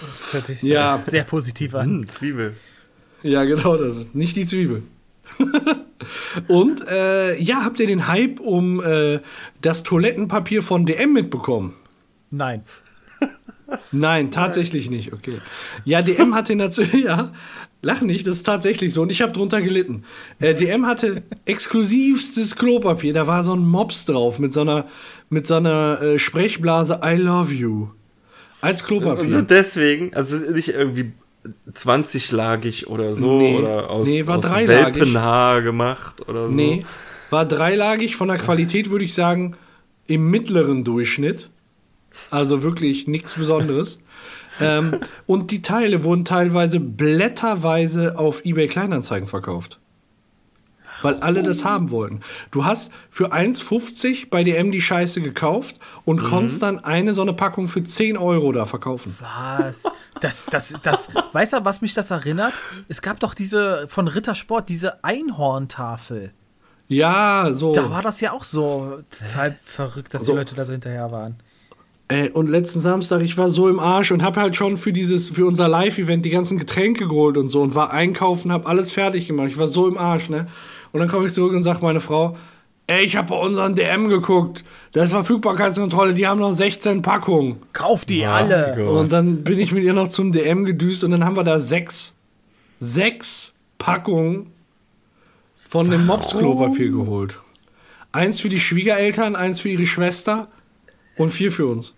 Das 0.10 0.34
hört 0.34 0.48
sich 0.48 0.64
Ja. 0.64 0.98
sehr, 0.98 1.12
sehr 1.12 1.24
positiv 1.24 1.76
an. 1.76 1.88
Hm, 2.02 2.08
Zwiebel. 2.08 2.56
Ja, 3.24 3.44
genau, 3.44 3.78
das 3.78 3.96
ist 3.98 4.16
nicht 4.16 4.36
die 4.36 4.46
Zwiebel. 4.46 4.84
Und 6.48 6.86
äh, 6.88 7.40
ja, 7.40 7.64
habt 7.64 7.80
ihr 7.80 7.88
den 7.88 8.08
Hype 8.08 8.40
um 8.40 8.82
äh, 8.84 9.20
das 9.62 9.84
Toilettenpapier 9.84 10.64
von 10.64 10.86
DM 10.86 11.14
mitbekommen? 11.14 11.74
Nein. 12.32 12.64
Nein, 13.92 14.32
tatsächlich 14.32 14.90
nicht. 14.90 15.14
Okay. 15.14 15.40
Ja, 15.86 16.02
DM 16.02 16.36
hatte 16.36 16.56
natürlich, 16.56 16.94
ja, 17.06 17.32
lach 17.82 18.02
nicht, 18.02 18.28
das 18.28 18.38
ist 18.38 18.44
tatsächlich 18.44 18.94
so 18.94 19.02
und 19.02 19.12
ich 19.12 19.22
habe 19.22 19.32
drunter 19.32 19.62
gelitten. 19.62 20.04
Äh, 20.40 20.54
DM 20.54 20.86
hatte 20.86 21.24
exklusivstes 21.46 22.56
Klopapier, 22.56 23.14
da 23.14 23.28
war 23.28 23.44
so 23.44 23.54
ein 23.54 23.66
Mops 23.66 24.06
drauf 24.06 24.40
mit 24.40 24.54
so 24.54 24.62
einer, 24.62 24.86
mit 25.30 25.48
so 25.48 25.56
einer 25.56 26.02
äh, 26.02 26.20
Sprechblase 26.20 27.00
I 27.04 27.16
love 27.16 27.54
you. 27.54 27.88
Als 28.62 28.82
Und 28.84 28.88
Klopapier. 28.88 29.42
deswegen, 29.42 30.14
also 30.14 30.38
nicht 30.54 30.70
irgendwie 30.70 31.12
20-lagig 31.74 32.88
oder 32.88 33.14
so 33.14 33.38
Nee. 33.40 33.58
oder 33.58 33.90
aus, 33.90 34.08
Nee, 34.08 34.26
war 34.28 34.38
aus. 34.38 34.52
Welpenhaar 34.52 35.62
gemacht 35.62 36.28
oder 36.30 36.48
so. 36.50 36.54
Nee, 36.56 36.86
war 37.30 37.46
dreilagig, 37.46 38.16
von 38.16 38.28
der 38.28 38.38
Qualität 38.38 38.90
würde 38.92 39.06
ich 39.06 39.14
sagen 39.14 39.56
im 40.08 40.30
mittleren 40.30 40.84
Durchschnitt. 40.84 41.50
Also 42.30 42.64
wirklich 42.64 43.08
nichts 43.08 43.36
Besonderes. 43.36 44.02
ähm, 44.60 45.00
und 45.28 45.52
die 45.52 45.62
Teile 45.62 46.04
wurden 46.04 46.26
teilweise 46.26 46.80
blätterweise 46.80 48.18
auf 48.18 48.46
eBay 48.46 48.68
Kleinanzeigen 48.68 49.28
verkauft. 49.28 49.80
Weil 51.02 51.16
alle 51.16 51.42
das 51.42 51.66
haben 51.66 51.90
wollten. 51.90 52.22
Du 52.52 52.66
hast 52.66 52.92
für 53.10 53.34
1,50 53.34 54.30
bei 54.30 54.44
DM 54.44 54.72
die 54.72 54.82
Scheiße 54.82 55.22
gekauft 55.22 55.78
und 56.06 56.22
konntest 56.24 56.62
dann 56.62 56.84
eine 56.84 57.14
so 57.14 57.22
eine 57.22 57.34
Packung 57.34 57.68
für 57.68 57.84
10 57.84 58.18
Euro 58.18 58.52
da 58.52 58.66
verkaufen. 58.66 59.16
Was? 59.20 59.84
Das, 60.20 60.46
das, 60.46 60.80
das, 60.82 61.10
weißt 61.34 61.54
du, 61.54 61.66
was 61.66 61.82
mich 61.82 61.94
das 61.94 62.12
erinnert? 62.12 62.54
Es 62.88 63.02
gab 63.02 63.20
doch 63.20 63.34
diese 63.34 63.88
von 63.88 64.08
Rittersport, 64.08 64.70
diese 64.70 65.04
Einhorntafel. 65.04 66.34
Ja, 66.88 67.50
so. 67.52 67.72
Da 67.72 67.90
war 67.90 68.02
das 68.02 68.20
ja 68.22 68.34
auch 68.34 68.44
so 68.44 69.02
total 69.10 69.58
verrückt, 69.64 70.14
dass 70.14 70.26
So. 70.26 70.34
die 70.34 70.38
Leute 70.40 70.56
da 70.56 70.66
so 70.66 70.74
hinterher 70.74 71.12
waren. 71.12 71.38
Ey, 72.12 72.30
und 72.30 72.50
letzten 72.50 72.82
Samstag, 72.82 73.22
ich 73.22 73.38
war 73.38 73.50
so 73.50 73.70
im 73.70 73.80
Arsch 73.80 74.12
und 74.12 74.22
hab 74.22 74.36
halt 74.36 74.58
schon 74.58 74.76
für 74.76 74.92
dieses, 74.92 75.30
für 75.30 75.46
unser 75.46 75.70
Live-Event 75.70 76.26
die 76.26 76.30
ganzen 76.30 76.58
Getränke 76.58 77.08
geholt 77.08 77.38
und 77.38 77.48
so 77.48 77.62
und 77.62 77.74
war 77.74 77.94
einkaufen, 77.94 78.52
hab 78.52 78.68
alles 78.68 78.92
fertig 78.92 79.28
gemacht. 79.28 79.48
Ich 79.50 79.58
war 79.58 79.68
so 79.68 79.88
im 79.88 79.98
Arsch, 79.98 80.30
ne? 80.30 80.48
Und 80.92 81.00
dann 81.00 81.08
komme 81.08 81.28
ich 81.28 81.32
zurück 81.32 81.54
und 81.54 81.64
sag 81.64 81.82
meine 81.82 82.02
Frau, 82.02 82.36
ey, 82.88 83.06
ich 83.06 83.16
hab 83.16 83.28
bei 83.28 83.38
unseren 83.38 83.76
DM 83.76 84.10
geguckt. 84.10 84.66
Da 84.92 85.04
ist 85.04 85.12
Verfügbarkeitskontrolle, 85.12 86.14
die 86.14 86.28
haben 86.28 86.42
noch 86.42 86.52
16 86.52 87.02
Packungen. 87.02 87.62
Kauf 87.72 88.04
die 88.04 88.20
Ja, 88.20 88.34
alle. 88.34 88.74
Gott. 88.76 88.88
Und 88.88 89.14
dann 89.14 89.46
bin 89.46 89.58
ich 89.58 89.72
mit 89.72 89.86
ihr 89.86 89.94
noch 89.94 90.10
zum 90.10 90.34
DM 90.34 90.66
gedüst 90.66 91.06
und 91.06 91.12
dann 91.12 91.24
haben 91.24 91.38
wir 91.38 91.46
da 91.46 91.62
sechs, 91.62 92.18
sechs 92.82 93.54
Packungen 93.78 94.48
von 95.56 95.90
dem 95.90 96.06
Mops-Klopapier 96.08 96.92
geholt. 96.92 97.40
Eins 98.12 98.42
für 98.42 98.50
die 98.50 98.60
Schwiegereltern, 98.60 99.38
eins 99.38 99.62
für 99.62 99.70
ihre 99.70 99.86
Schwester 99.86 100.50
und 101.16 101.30
vier 101.30 101.54
für 101.54 101.68
uns. 101.68 101.94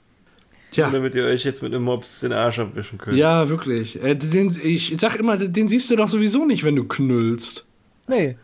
Tja. 0.73 0.89
Damit 0.89 1.13
ihr 1.13 1.25
euch 1.25 1.43
jetzt 1.43 1.61
mit 1.61 1.73
einem 1.73 1.83
Mops 1.83 2.21
den 2.21 2.33
Arsch 2.33 2.57
abwischen 2.57 2.97
könnt. 2.97 3.15
Ja, 3.15 3.47
wirklich. 3.47 4.01
Äh, 4.01 4.15
den, 4.15 4.51
ich 4.63 4.93
sag 4.97 5.15
immer, 5.15 5.37
den 5.37 5.67
siehst 5.67 5.91
du 5.91 5.95
doch 5.95 6.09
sowieso 6.09 6.45
nicht, 6.45 6.63
wenn 6.63 6.75
du 6.75 6.83
knüllst. 6.83 7.65
Nee. 8.07 8.37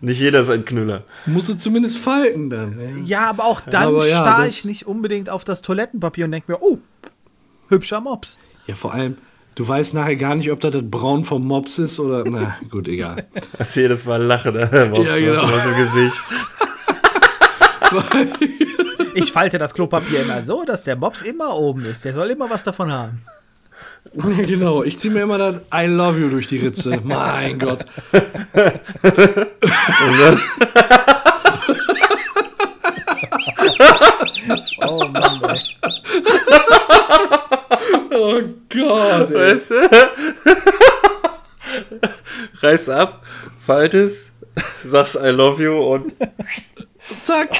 Nicht 0.00 0.20
jeder 0.20 0.40
ist 0.40 0.50
ein 0.50 0.64
Knüller. 0.64 1.04
Musst 1.26 1.48
du 1.48 1.58
zumindest 1.58 1.98
falten 1.98 2.48
dann. 2.50 3.04
Ja, 3.04 3.28
aber 3.28 3.44
auch 3.44 3.60
dann 3.60 3.88
Aber 3.88 4.06
ja, 4.06 4.18
starr 4.18 4.46
ich 4.46 4.64
nicht 4.64 4.86
unbedingt 4.86 5.28
auf 5.28 5.44
das 5.44 5.60
Toilettenpapier 5.60 6.24
und 6.24 6.32
denke 6.32 6.50
mir, 6.52 6.62
oh, 6.62 6.78
hübscher 7.68 8.00
Mops. 8.00 8.38
Ja, 8.66 8.74
vor 8.74 8.94
allem, 8.94 9.18
du 9.56 9.66
weißt 9.66 9.94
nachher 9.94 10.16
gar 10.16 10.34
nicht, 10.34 10.50
ob 10.50 10.60
das 10.60 10.72
das 10.72 10.88
Braun 10.88 11.24
vom 11.24 11.46
Mops 11.46 11.78
ist 11.78 11.98
oder. 11.98 12.24
Na, 12.24 12.56
gut, 12.70 12.88
egal. 12.88 13.26
Als 13.58 13.74
jedes 13.74 14.06
Mal 14.06 14.22
lache, 14.22 14.52
da 14.52 14.86
Mops 14.86 15.10
Ja, 15.10 15.16
ja, 15.16 15.32
genau. 15.32 15.46
genau. 15.46 15.68
im 15.68 15.76
Gesicht. 15.76 16.22
Ich 19.14 19.32
falte 19.32 19.58
das 19.58 19.74
Klopapier 19.74 20.22
immer 20.22 20.42
so, 20.42 20.64
dass 20.64 20.84
der 20.84 20.96
Mops 20.96 21.22
immer 21.22 21.54
oben 21.56 21.84
ist. 21.84 22.04
Der 22.04 22.14
soll 22.14 22.30
immer 22.30 22.48
was 22.50 22.64
davon 22.64 22.90
haben. 22.90 23.22
Ja, 24.14 24.44
genau. 24.44 24.82
Ich 24.82 24.98
zieh 24.98 25.10
mir 25.10 25.22
immer 25.22 25.38
das 25.38 25.56
I 25.74 25.86
love 25.86 26.18
you 26.18 26.28
durch 26.28 26.48
die 26.48 26.58
Ritze. 26.58 27.00
Mein 27.04 27.58
Gott. 27.58 27.84
Und 28.12 28.22
dann, 30.20 30.40
Oh 34.84 35.04
Mann, 35.06 35.42
ey. 35.44 35.58
Oh 38.14 38.40
Gott. 38.68 39.30
Ey. 39.30 39.34
weißt 39.34 39.70
du? 39.70 39.88
Reiß 42.62 42.88
ab, 42.90 43.24
falt 43.64 43.94
es, 43.94 44.32
sagst 44.84 45.16
I 45.16 45.28
love 45.28 45.62
you 45.62 45.72
und 45.78 46.14
Zack. 47.22 47.50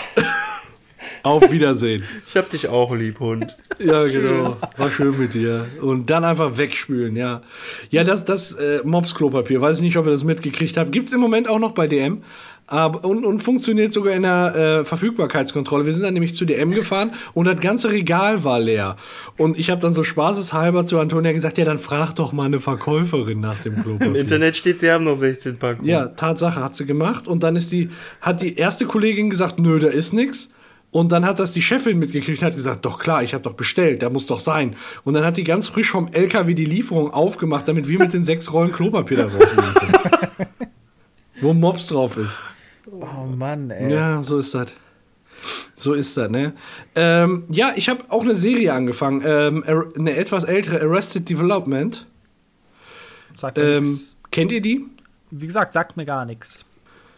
Auf 1.22 1.52
Wiedersehen. 1.52 2.02
ich 2.26 2.36
hab 2.36 2.50
dich 2.50 2.68
auch 2.68 2.94
lieb, 2.94 3.20
Hund. 3.20 3.46
Ja, 3.78 4.06
genau. 4.06 4.56
War 4.76 4.90
schön 4.90 5.18
mit 5.18 5.34
dir. 5.34 5.64
Und 5.80 6.10
dann 6.10 6.24
einfach 6.24 6.56
wegspülen, 6.56 7.16
ja. 7.16 7.42
Ja, 7.90 8.04
das, 8.04 8.24
das 8.24 8.54
äh, 8.54 8.80
Mops-Klopapier, 8.84 9.60
weiß 9.60 9.76
ich 9.76 9.82
nicht, 9.82 9.96
ob 9.96 10.06
ihr 10.06 10.12
das 10.12 10.24
mitgekriegt 10.24 10.76
habt. 10.76 10.92
Gibt 10.92 11.08
es 11.08 11.14
im 11.14 11.20
Moment 11.20 11.48
auch 11.48 11.58
noch 11.58 11.72
bei 11.72 11.86
DM. 11.86 12.22
Aber, 12.68 13.04
und, 13.04 13.26
und 13.26 13.40
funktioniert 13.40 13.92
sogar 13.92 14.14
in 14.14 14.22
der 14.22 14.80
äh, 14.80 14.84
Verfügbarkeitskontrolle. 14.84 15.84
Wir 15.84 15.92
sind 15.92 16.02
dann 16.02 16.14
nämlich 16.14 16.34
zu 16.34 16.44
DM 16.44 16.70
gefahren 16.70 17.12
und 17.34 17.46
das 17.46 17.60
ganze 17.60 17.90
Regal 17.90 18.44
war 18.44 18.60
leer. 18.60 18.96
Und 19.36 19.58
ich 19.58 19.68
habe 19.68 19.80
dann 19.80 19.92
so 19.92 20.04
spaßeshalber 20.04 20.86
zu 20.86 20.98
Antonia 20.98 21.32
gesagt, 21.32 21.58
ja, 21.58 21.64
dann 21.64 21.78
frag 21.78 22.14
doch 22.14 22.32
mal 22.32 22.46
eine 22.46 22.60
Verkäuferin 22.60 23.40
nach 23.40 23.58
dem 23.58 23.74
Im 23.76 23.82
Klopapier. 23.82 24.16
Internet 24.16 24.56
steht, 24.56 24.78
sie 24.78 24.90
haben 24.90 25.04
noch 25.04 25.16
16 25.16 25.58
Packungen. 25.58 25.88
Ja, 25.88 26.06
Tatsache 26.06 26.62
hat 26.62 26.74
sie 26.74 26.86
gemacht. 26.86 27.28
Und 27.28 27.42
dann 27.42 27.56
ist 27.56 27.72
die, 27.72 27.90
hat 28.20 28.40
die 28.40 28.56
erste 28.56 28.86
Kollegin 28.86 29.28
gesagt, 29.28 29.58
nö, 29.58 29.78
da 29.78 29.88
ist 29.88 30.14
nix. 30.14 30.50
Und 30.92 31.10
dann 31.10 31.24
hat 31.24 31.38
das 31.40 31.52
die 31.52 31.62
Chefin 31.62 31.98
mitgekriegt 31.98 32.40
und 32.42 32.46
hat 32.46 32.54
gesagt, 32.54 32.84
doch 32.84 32.98
klar, 33.00 33.22
ich 33.22 33.32
habe 33.34 33.42
doch 33.42 33.54
bestellt, 33.54 34.02
da 34.02 34.10
muss 34.10 34.26
doch 34.26 34.40
sein. 34.40 34.76
Und 35.04 35.14
dann 35.14 35.24
hat 35.24 35.38
die 35.38 35.42
ganz 35.44 35.66
frisch 35.68 35.90
vom 35.90 36.08
LKW 36.12 36.52
die 36.54 36.66
Lieferung 36.66 37.10
aufgemacht, 37.10 37.66
damit 37.66 37.88
wir 37.88 37.98
mit 37.98 38.12
den 38.12 38.24
sechs 38.24 38.52
Rollen 38.52 38.70
Klopapier 38.72 39.16
da 39.16 39.24
rausnehmen 39.24 39.74
können. 39.74 40.48
Wo 41.40 41.54
Mops 41.54 41.86
drauf 41.88 42.16
ist. 42.18 42.38
Oh 42.90 43.24
Mann, 43.36 43.70
ey. 43.70 43.92
Ja, 43.92 44.22
so 44.22 44.38
ist 44.38 44.54
das. 44.54 44.74
So 45.74 45.94
ist 45.94 46.16
das, 46.16 46.30
ne? 46.30 46.52
Ähm, 46.94 47.44
ja, 47.48 47.72
ich 47.74 47.88
habe 47.88 48.04
auch 48.10 48.22
eine 48.22 48.34
Serie 48.34 48.72
angefangen, 48.74 49.22
ähm, 49.26 49.64
eine 49.98 50.14
etwas 50.14 50.44
ältere, 50.44 50.80
Arrested 50.82 51.28
Development. 51.28 52.06
Sagt 53.36 53.56
mir 53.56 53.76
Ähm, 53.78 53.90
nix. 53.90 54.14
kennt 54.30 54.52
ihr 54.52 54.60
die? 54.60 54.84
Wie 55.30 55.46
gesagt, 55.46 55.72
sagt 55.72 55.96
mir 55.96 56.04
gar 56.04 56.26
nichts. 56.26 56.64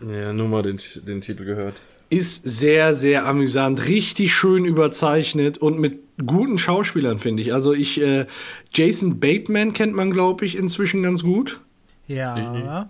Ja, 0.00 0.32
nur 0.32 0.48
mal 0.48 0.62
den, 0.62 0.78
den 1.06 1.20
Titel 1.20 1.44
gehört. 1.44 1.74
Ist 2.14 2.48
sehr, 2.48 2.94
sehr 2.94 3.26
amüsant, 3.26 3.86
richtig 3.86 4.32
schön 4.32 4.64
überzeichnet 4.64 5.58
und 5.58 5.78
mit 5.78 6.00
guten 6.24 6.58
Schauspielern, 6.58 7.18
finde 7.18 7.42
ich. 7.42 7.52
Also 7.52 7.72
ich, 7.72 8.00
äh, 8.00 8.26
Jason 8.72 9.18
Bateman 9.18 9.72
kennt 9.72 9.94
man, 9.94 10.12
glaube 10.12 10.44
ich, 10.44 10.56
inzwischen 10.56 11.02
ganz 11.02 11.22
gut. 11.22 11.60
Ja. 12.06 12.88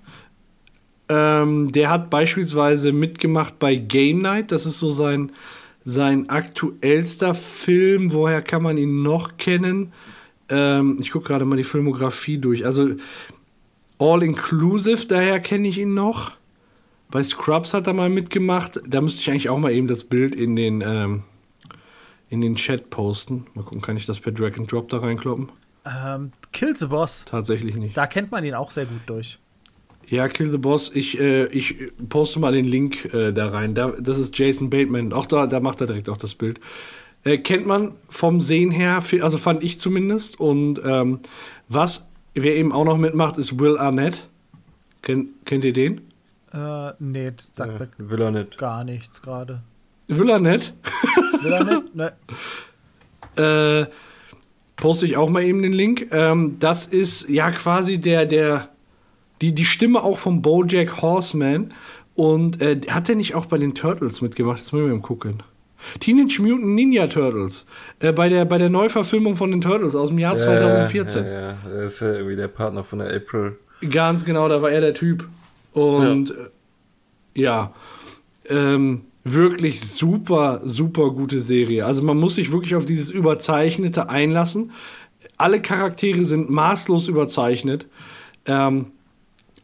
Ähm, 1.08 1.72
der 1.72 1.90
hat 1.90 2.10
beispielsweise 2.10 2.92
mitgemacht 2.92 3.58
bei 3.58 3.76
Game 3.76 4.18
Night. 4.18 4.52
Das 4.52 4.66
ist 4.66 4.78
so 4.78 4.90
sein, 4.90 5.32
sein 5.84 6.28
aktuellster 6.28 7.34
Film. 7.34 8.12
Woher 8.12 8.42
kann 8.42 8.62
man 8.62 8.76
ihn 8.76 9.02
noch 9.02 9.36
kennen? 9.36 9.92
Ähm, 10.48 10.98
ich 11.00 11.10
gucke 11.10 11.28
gerade 11.28 11.44
mal 11.44 11.56
die 11.56 11.64
Filmografie 11.64 12.38
durch. 12.38 12.66
Also 12.66 12.90
All 13.98 14.22
Inclusive, 14.22 15.06
daher 15.06 15.40
kenne 15.40 15.68
ich 15.68 15.78
ihn 15.78 15.94
noch. 15.94 16.32
Bei 17.14 17.22
Scrubs 17.22 17.74
hat 17.74 17.86
er 17.86 17.92
mal 17.92 18.08
mitgemacht. 18.08 18.80
Da 18.88 19.00
müsste 19.00 19.20
ich 19.20 19.30
eigentlich 19.30 19.48
auch 19.48 19.58
mal 19.60 19.70
eben 19.70 19.86
das 19.86 20.02
Bild 20.02 20.34
in 20.34 20.56
den, 20.56 20.82
ähm, 20.84 21.22
in 22.28 22.40
den 22.40 22.56
Chat 22.56 22.90
posten. 22.90 23.46
Mal 23.54 23.62
gucken, 23.62 23.82
kann 23.82 23.96
ich 23.96 24.04
das 24.04 24.18
per 24.18 24.32
Drag 24.32 24.58
and 24.58 24.72
Drop 24.72 24.88
da 24.88 24.98
reinkloppen? 24.98 25.48
Ähm, 25.86 26.32
Kill 26.52 26.74
the 26.74 26.86
Boss. 26.86 27.24
Tatsächlich 27.24 27.76
nicht. 27.76 27.96
Da 27.96 28.08
kennt 28.08 28.32
man 28.32 28.44
ihn 28.44 28.54
auch 28.54 28.72
sehr 28.72 28.86
gut 28.86 29.02
durch. 29.06 29.38
Ja, 30.08 30.26
Kill 30.26 30.50
the 30.50 30.58
Boss. 30.58 30.90
Ich, 30.92 31.16
äh, 31.20 31.46
ich 31.52 31.92
poste 32.08 32.40
mal 32.40 32.50
den 32.50 32.64
Link 32.64 33.14
äh, 33.14 33.30
da 33.30 33.46
rein. 33.46 33.76
Da, 33.76 33.92
das 33.92 34.18
ist 34.18 34.36
Jason 34.36 34.68
Bateman. 34.68 35.12
Auch 35.12 35.26
da, 35.26 35.46
da 35.46 35.60
macht 35.60 35.80
er 35.82 35.86
direkt 35.86 36.08
auch 36.08 36.16
das 36.16 36.34
Bild. 36.34 36.58
Äh, 37.22 37.38
kennt 37.38 37.64
man 37.64 37.92
vom 38.08 38.40
Sehen 38.40 38.72
her, 38.72 39.04
also 39.20 39.38
fand 39.38 39.62
ich 39.62 39.78
zumindest. 39.78 40.40
Und 40.40 40.80
ähm, 40.84 41.20
was, 41.68 42.10
wer 42.34 42.56
eben 42.56 42.72
auch 42.72 42.84
noch 42.84 42.98
mitmacht, 42.98 43.38
ist 43.38 43.60
Will 43.60 43.78
Arnett. 43.78 44.28
Kennt, 45.02 45.46
kennt 45.46 45.64
ihr 45.64 45.72
den? 45.72 46.00
Äh, 46.55 46.92
nee, 46.98 47.32
das 47.36 47.50
sagt 47.52 47.80
Ja, 47.80 48.05
mir 48.05 48.11
will 48.11 48.22
er 48.22 48.30
nicht. 48.30 48.59
gar 48.59 48.84
nichts 48.84 49.20
gerade. 49.20 49.62
Will 50.09 50.30
Arnett? 50.30 50.74
Will 51.42 51.52
er 51.52 51.64
nicht? 51.64 51.94
Ne. 51.94 52.12
äh, 53.82 53.86
poste 54.76 55.07
ich 55.07 55.16
auch 55.16 55.30
mal 55.30 55.42
eben 55.42 55.62
den 55.62 55.72
Link. 55.72 56.09
Ähm, 56.12 56.57
das 56.61 56.86
ist 56.86 57.28
ja 57.28 57.50
quasi 57.50 57.98
der, 57.98 58.26
der, 58.26 58.68
die, 59.40 59.55
die 59.55 59.64
Stimme 59.64 60.02
auch 60.02 60.18
von 60.18 60.42
Bojack 60.42 61.00
Horseman. 61.02 61.72
Und 62.14 62.61
äh, 62.61 62.80
hat 62.88 63.09
der 63.09 63.16
nicht 63.16 63.34
auch 63.34 63.46
bei 63.46 63.59
den 63.59 63.74
Turtles 63.74 64.20
mitgemacht? 64.20 64.59
Jetzt 64.59 64.72
müssen 64.72 64.86
wir 64.86 64.94
mal 64.94 65.00
gucken. 65.00 65.42
Teenage 66.00 66.40
Mutant 66.40 66.66
Ninja 66.74 67.07
Turtles. 67.09 67.66
Äh, 67.98 68.12
bei, 68.12 68.28
der, 68.28 68.44
bei 68.44 68.59
der 68.59 68.70
Neuverfilmung 68.70 69.36
von 69.36 69.50
den 69.50 69.61
Turtles 69.61 69.96
aus 69.96 70.11
dem 70.11 70.18
Jahr 70.18 70.38
2014. 70.38 71.24
Ja, 71.24 71.30
ja, 71.30 71.40
ja. 71.40 71.55
Er 71.72 71.82
ist 71.84 72.00
ja 72.00 72.12
irgendwie 72.12 72.36
der 72.36 72.48
Partner 72.48 72.84
von 72.84 73.00
der 73.00 73.14
April. 73.14 73.59
Ganz 73.90 74.24
genau, 74.24 74.48
da 74.48 74.62
war 74.62 74.70
er 74.70 74.80
der 74.80 74.94
Typ. 74.94 75.28
Und 75.74 76.30
äh, 76.30 77.40
ja, 77.40 77.74
ähm, 78.48 79.02
wirklich 79.24 79.80
super, 79.80 80.60
super 80.64 81.10
gute 81.10 81.40
Serie. 81.40 81.84
Also 81.84 82.02
man 82.02 82.18
muss 82.18 82.36
sich 82.36 82.52
wirklich 82.52 82.74
auf 82.74 82.84
dieses 82.84 83.10
Überzeichnete 83.10 84.08
einlassen. 84.08 84.72
Alle 85.36 85.60
Charaktere 85.60 86.24
sind 86.24 86.48
maßlos 86.50 87.08
überzeichnet. 87.08 87.86
Ähm, 88.46 88.86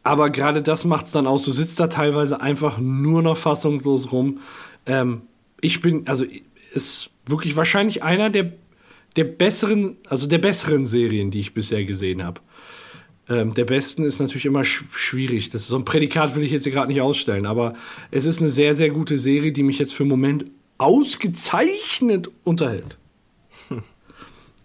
aber 0.03 0.31
gerade 0.31 0.61
das 0.61 0.83
macht 0.83 1.05
es 1.05 1.11
dann 1.11 1.27
aus. 1.27 1.43
Du 1.43 1.51
sitzt 1.51 1.79
da 1.79 1.87
teilweise 1.87 2.41
einfach 2.41 2.79
nur 2.79 3.21
noch 3.21 3.37
fassungslos 3.37 4.11
rum. 4.11 4.39
Ähm, 4.85 5.21
ich 5.61 5.81
bin, 5.81 6.07
also 6.07 6.25
ist 6.73 7.11
wirklich 7.25 7.55
wahrscheinlich 7.55 8.01
einer 8.03 8.29
der, 8.29 8.51
der 9.15 9.25
besseren, 9.25 9.97
also 10.07 10.27
der 10.27 10.39
besseren 10.39 10.85
Serien, 10.85 11.29
die 11.29 11.39
ich 11.39 11.53
bisher 11.53 11.85
gesehen 11.85 12.23
habe. 12.23 12.41
Ähm, 13.31 13.53
der 13.53 13.63
besten 13.63 14.03
ist 14.03 14.19
natürlich 14.19 14.45
immer 14.45 14.65
sch 14.65 14.83
schwierig. 14.91 15.49
Das 15.49 15.61
ist 15.61 15.69
so 15.69 15.77
ein 15.77 15.85
Prädikat 15.85 16.35
will 16.35 16.43
ich 16.43 16.51
jetzt 16.51 16.63
hier 16.63 16.73
gerade 16.73 16.89
nicht 16.89 17.01
ausstellen, 17.01 17.45
aber 17.45 17.75
es 18.09 18.25
ist 18.25 18.41
eine 18.41 18.49
sehr, 18.49 18.75
sehr 18.75 18.89
gute 18.89 19.17
Serie, 19.17 19.53
die 19.53 19.63
mich 19.63 19.79
jetzt 19.79 19.93
für 19.93 20.03
den 20.03 20.09
Moment 20.09 20.45
ausgezeichnet 20.77 22.29
unterhält. 22.43 22.97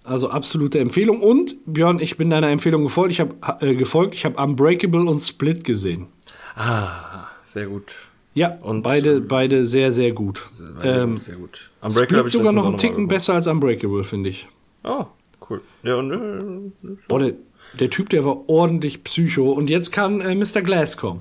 Also 0.09 0.31
absolute 0.31 0.79
Empfehlung. 0.79 1.21
Und 1.21 1.57
Björn, 1.67 1.99
ich 1.99 2.17
bin 2.17 2.31
deiner 2.31 2.49
Empfehlung 2.49 2.85
gefolgt. 2.85 3.11
Ich 3.11 3.19
habe 3.19 3.35
äh, 3.59 3.75
gefolgt. 3.75 4.14
Ich 4.14 4.25
habe 4.25 4.41
Unbreakable 4.41 5.05
und 5.05 5.19
Split 5.19 5.64
gesehen. 5.64 6.07
Ah, 6.55 7.27
sehr 7.43 7.67
gut. 7.67 7.93
Ja, 8.33 8.57
und 8.59 8.83
beide, 8.83 9.21
beide 9.21 9.67
sehr, 9.67 9.91
sehr 9.91 10.12
gut. 10.12 10.47
Ähm, 10.85 11.19
sehr 11.19 11.35
gut. 11.35 11.73
Split 11.91 12.31
sogar 12.31 12.53
noch 12.53 12.67
einen 12.67 12.77
Ticken 12.77 13.09
besser 13.09 13.35
als 13.35 13.49
Unbreakable, 13.49 14.05
finde 14.05 14.31
ich. 14.31 14.47
Oh, 14.85 15.07
cool. 15.51 15.61
Ja, 15.83 15.97
und, 15.97 16.12
äh, 16.12 16.89
Boah, 17.09 17.19
der, 17.19 17.33
der 17.79 17.91
Typ, 17.91 18.09
der 18.11 18.25
war 18.25 18.49
ordentlich 18.49 19.05
Psycho. 19.05 19.51
Und 19.53 19.69
jetzt 19.71 19.93
kann 19.93 20.21
äh, 20.21 20.35
Mr. 20.35 20.62
Glass 20.62 20.97
kommen. 20.97 21.21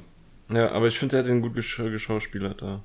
ja, 0.54 0.72
aber 0.72 0.88
ich 0.88 0.98
finde, 1.00 1.16
der 1.18 1.24
hat 1.24 1.30
den 1.30 1.41
gut 1.41 1.54
gesch 1.56 1.78
geschauspielert 1.78 2.62
da. 2.62 2.82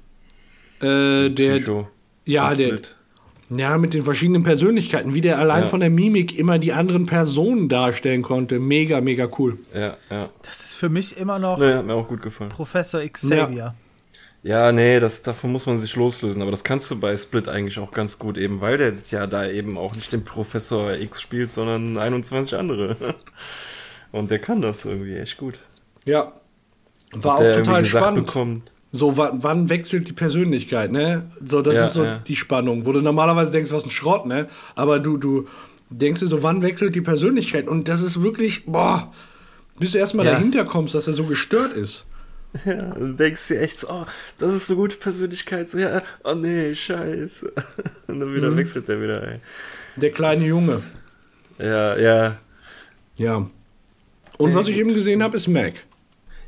Äh, 0.81 1.31
der, 1.31 1.57
Psycho. 1.57 1.89
ja, 2.25 2.49
Das 2.49 2.57
der, 2.57 2.69
Bild. 2.69 2.97
ja, 3.51 3.77
mit 3.79 3.93
den 3.95 4.03
verschiedenen 4.05 4.43
Persönlichkeiten, 4.43 5.15
wie 5.15 5.21
der 5.21 5.39
allein 5.39 5.63
Ja. 5.65 5.69
von 5.69 5.81
der 5.81 5.91
Mimik 5.91 6.39
immer 6.39 6.59
die 6.59 6.73
anderen 6.73 7.07
Personen 7.07 7.69
darstellen 7.69 8.23
konnte. 8.23 8.59
Mega, 8.59 9.01
mega 9.01 9.29
cool. 9.39 9.59
Ja, 9.75 9.97
ja. 10.11 10.31
Das 10.43 10.65
ist 10.65 10.77
für 10.77 10.89
mich 10.89 11.17
immer 11.19 11.39
noch 11.39 11.59
Nee, 11.59 11.75
hat 11.75 11.87
mir 11.87 11.95
auch 11.95 12.09
gut 12.09 12.23
gefallen. 12.23 12.51
Professor 12.51 13.01
Xavier. 13.03 13.51
Ja, 13.57 13.75
nee, 14.43 15.01
das, 15.01 15.23
davon 15.23 15.53
muss 15.53 15.67
man 15.67 15.77
sich 15.77 15.95
loslösen. 15.97 16.41
Aber 16.43 16.51
das 16.51 16.65
kannst 16.65 16.91
du 16.91 16.99
bei 16.99 17.17
Split 17.17 17.47
eigentlich 17.49 17.79
auch 17.79 17.91
ganz 17.93 18.19
gut, 18.19 18.39
eben 18.39 18.61
weil 18.61 18.79
der 18.79 18.95
ja 19.11 19.27
da 19.27 19.47
eben 19.47 19.77
auch 19.77 19.95
nicht 19.95 20.13
den 20.13 20.25
Professor 20.25 20.95
X 20.95 21.21
spielt, 21.21 21.51
sondern 21.51 21.99
21 21.99 22.57
andere. 22.59 22.97
Und 24.13 24.31
der 24.31 24.39
kann 24.39 24.61
das 24.63 24.85
irgendwie 24.85 25.17
echt 25.17 25.37
gut. 25.37 25.59
Ja. 26.05 26.33
War 27.13 27.37
auch 27.37 27.53
total 27.57 27.85
spannend. 27.85 28.27
bekommt. 28.27 28.71
So, 28.93 29.17
wa- 29.17 29.33
wann 29.35 29.69
wechselt 29.69 30.09
die 30.09 30.13
Persönlichkeit, 30.13 30.91
ne? 30.91 31.31
So, 31.45 31.63
das 31.63 31.77
Ja, 31.77 31.85
ist 31.85 31.93
so 31.93 32.05
ja. 32.05 32.17
die 32.17 32.35
Spannung, 32.35 32.87
wo 32.87 32.93
du 32.93 33.01
normalerweise 33.01 33.53
denkst, 33.53 33.71
was 33.73 33.85
ein 33.85 33.91
Schrott, 33.91 34.27
ne? 34.27 34.49
Aber 34.75 34.99
du, 34.99 35.17
du 35.17 35.47
denkst 35.91 36.21
dir 36.21 36.27
so, 36.27 36.43
wann 36.43 36.63
wechselt 36.63 36.95
die 36.97 37.01
Persönlichkeit? 37.01 37.69
Und 37.69 37.89
das 37.89 38.01
ist 38.03 38.21
wirklich, 38.23 38.65
boah, 38.67 39.13
bis 39.79 39.93
du 39.93 39.99
erstmal 39.99 40.27
Ja. 40.27 40.33
dahinter 40.33 40.65
kommst, 40.65 40.95
dass 40.97 41.07
er 41.07 41.13
so 41.13 41.25
gestört 41.25 41.73
ist. 41.73 42.07
Ja, 42.65 42.83
du 42.95 43.13
denkst 43.15 43.47
dir 43.49 43.61
echt 43.61 43.79
so, 43.79 43.89
oh, 43.91 44.07
das 44.39 44.53
ist 44.55 44.67
so 44.67 44.75
gute 44.77 44.97
Persönlichkeit. 44.97 45.69
So, 45.69 45.79
ja, 45.79 46.03
oh 46.25 46.35
nee, 46.35 46.75
scheiße. 46.75 47.53
Und 48.09 48.19
dann 48.21 48.31
Mhm. 48.31 48.35
wieder 48.37 48.57
wechselt 48.57 48.89
der 48.89 49.01
wieder, 49.01 49.23
ey. 49.27 49.39
Der 49.97 50.11
kleine 50.11 50.45
Junge. 50.47 50.83
Ja, 51.59 51.97
ja. 51.97 52.37
Ja. 53.17 53.47
Und 54.39 54.55
was 54.55 54.69
ich 54.69 54.77
eben 54.79 54.95
gesehen 54.95 55.23
habe, 55.23 55.37
ist 55.37 55.47
Mac. 55.49 55.75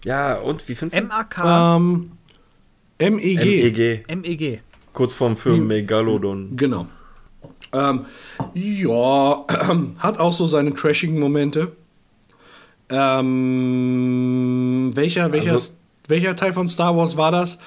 Ja, 0.05 0.35
und 0.39 0.67
wie 0.69 0.75
findest 0.75 1.01
du? 1.01 1.05
MAK, 1.07 1.39
Ähm, 1.45 2.13
MEG. 2.99 3.45
MEG. 3.45 4.05
MEG. 4.17 4.61
Kurz 4.93 5.15
vorm 5.15 5.37
Film 5.37 5.67
Megalodon. 5.69 6.57
Genau. 6.57 6.87
Ähm, 7.73 8.07
ja, 8.55 9.45
hat 9.99 10.19
auch 10.19 10.33
so 10.33 10.47
seine 10.47 10.75
trashigen 10.75 11.19
Momente. 11.21 11.73
Ähm, 13.53 14.91
welcher, 14.95 15.31
welcher, 15.33 15.53
Also- 15.53 15.75
welcher 16.09 16.37
Teil 16.37 16.53
von 16.53 16.69
Star 16.69 16.97
Wars 16.97 17.17
war 17.17 17.31
das? 17.31 17.59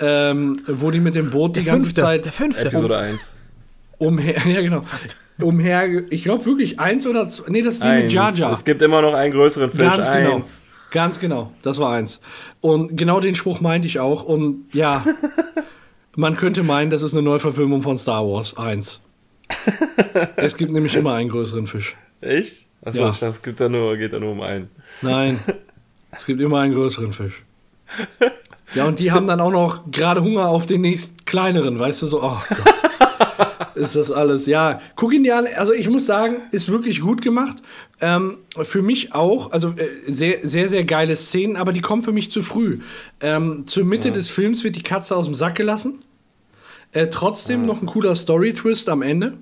Ähm, 0.00 0.60
wo 0.66 0.90
die 0.90 1.00
mit 1.00 1.14
dem 1.16 1.30
Boot 1.30 1.56
die 1.56 1.64
Der 1.64 1.72
ganze 1.72 1.88
fünfte. 1.88 2.00
Zeit 2.02 2.24
Der 2.24 2.32
fünfte. 2.32 2.68
Episode 2.68 2.98
1. 2.98 3.36
umher, 3.98 4.36
ja 4.46 4.60
genau, 4.60 4.82
umher, 5.40 6.04
ich 6.10 6.22
glaube 6.22 6.46
wirklich 6.46 6.78
eins 6.78 7.04
oder 7.06 7.28
zwei, 7.28 7.50
nee, 7.50 7.62
das 7.62 7.74
ist 7.74 7.84
die 7.84 7.88
mit 7.88 8.12
Jar 8.12 8.32
Jar. 8.32 8.52
Es 8.52 8.64
gibt 8.64 8.80
immer 8.82 9.02
noch 9.02 9.14
einen 9.14 9.32
größeren 9.32 9.70
Fisch. 9.70 9.80
Ganz 9.80 10.06
genau. 10.12 10.36
eins. 10.36 10.62
Ganz 10.90 11.20
genau, 11.20 11.52
das 11.62 11.78
war 11.80 11.92
eins. 11.92 12.20
Und 12.60 12.96
genau 12.96 13.20
den 13.20 13.34
Spruch 13.34 13.60
meinte 13.60 13.86
ich 13.88 13.98
auch. 14.00 14.22
Und 14.22 14.66
ja, 14.72 15.04
man 16.16 16.36
könnte 16.36 16.62
meinen, 16.62 16.90
das 16.90 17.02
ist 17.02 17.12
eine 17.12 17.22
Neuverfilmung 17.22 17.82
von 17.82 17.98
Star 17.98 18.24
Wars 18.26 18.56
1. 18.56 19.02
es 20.36 20.56
gibt 20.56 20.72
nämlich 20.72 20.94
immer 20.94 21.14
einen 21.14 21.28
größeren 21.28 21.66
Fisch. 21.66 21.96
Echt? 22.20 22.66
Achso, 22.84 23.00
Ja. 23.00 23.28
es 23.28 23.42
gibt 23.42 23.60
da 23.60 23.68
nur, 23.68 23.96
geht 23.96 24.12
da 24.12 24.20
nur 24.20 24.32
um 24.32 24.40
einen. 24.40 24.70
Nein, 25.02 25.40
es 26.12 26.24
gibt 26.24 26.40
immer 26.40 26.60
einen 26.60 26.74
größeren 26.74 27.12
Fisch. 27.12 27.42
Ja, 28.74 28.86
und 28.86 29.00
die 29.00 29.12
haben 29.12 29.26
dann 29.26 29.40
auch 29.40 29.50
noch 29.50 29.90
gerade 29.90 30.22
Hunger 30.22 30.48
auf 30.48 30.66
den 30.66 30.82
nächsten 30.82 31.24
kleineren, 31.24 31.78
weißt 31.78 32.02
du, 32.02 32.06
so, 32.06 32.22
oh 32.22 32.36
Gott. 32.48 32.74
Ist 33.74 33.94
das 33.94 34.10
alles, 34.10 34.46
ja. 34.46 34.80
Guck 34.96 35.12
ihn 35.14 35.22
dir 35.22 35.36
an, 35.36 35.46
also 35.56 35.72
ich 35.72 35.88
muss 35.88 36.04
sagen, 36.04 36.38
ist 36.50 36.70
wirklich 36.70 37.00
gut 37.00 37.22
gemacht. 37.22 37.58
Ähm, 38.00 38.38
für 38.60 38.82
mich 38.82 39.14
auch, 39.14 39.52
also 39.52 39.68
äh, 39.68 39.88
sehr, 40.06 40.38
sehr, 40.42 40.68
sehr 40.68 40.84
geile 40.84 41.14
Szenen, 41.14 41.56
aber 41.56 41.72
die 41.72 41.80
kommen 41.80 42.02
für 42.02 42.12
mich 42.12 42.32
zu 42.32 42.42
früh. 42.42 42.80
Ähm, 43.20 43.66
zur 43.66 43.84
Mitte 43.84 44.10
des 44.10 44.30
Films 44.30 44.64
wird 44.64 44.74
die 44.74 44.82
Katze 44.82 45.16
aus 45.16 45.26
dem 45.26 45.36
Sack 45.36 45.54
gelassen. 45.54 46.02
Äh, 46.92 47.06
trotzdem 47.06 47.66
noch 47.66 47.80
ein 47.80 47.86
cooler 47.86 48.16
Story-Twist 48.16 48.88
am 48.88 49.02
Ende. 49.02 49.34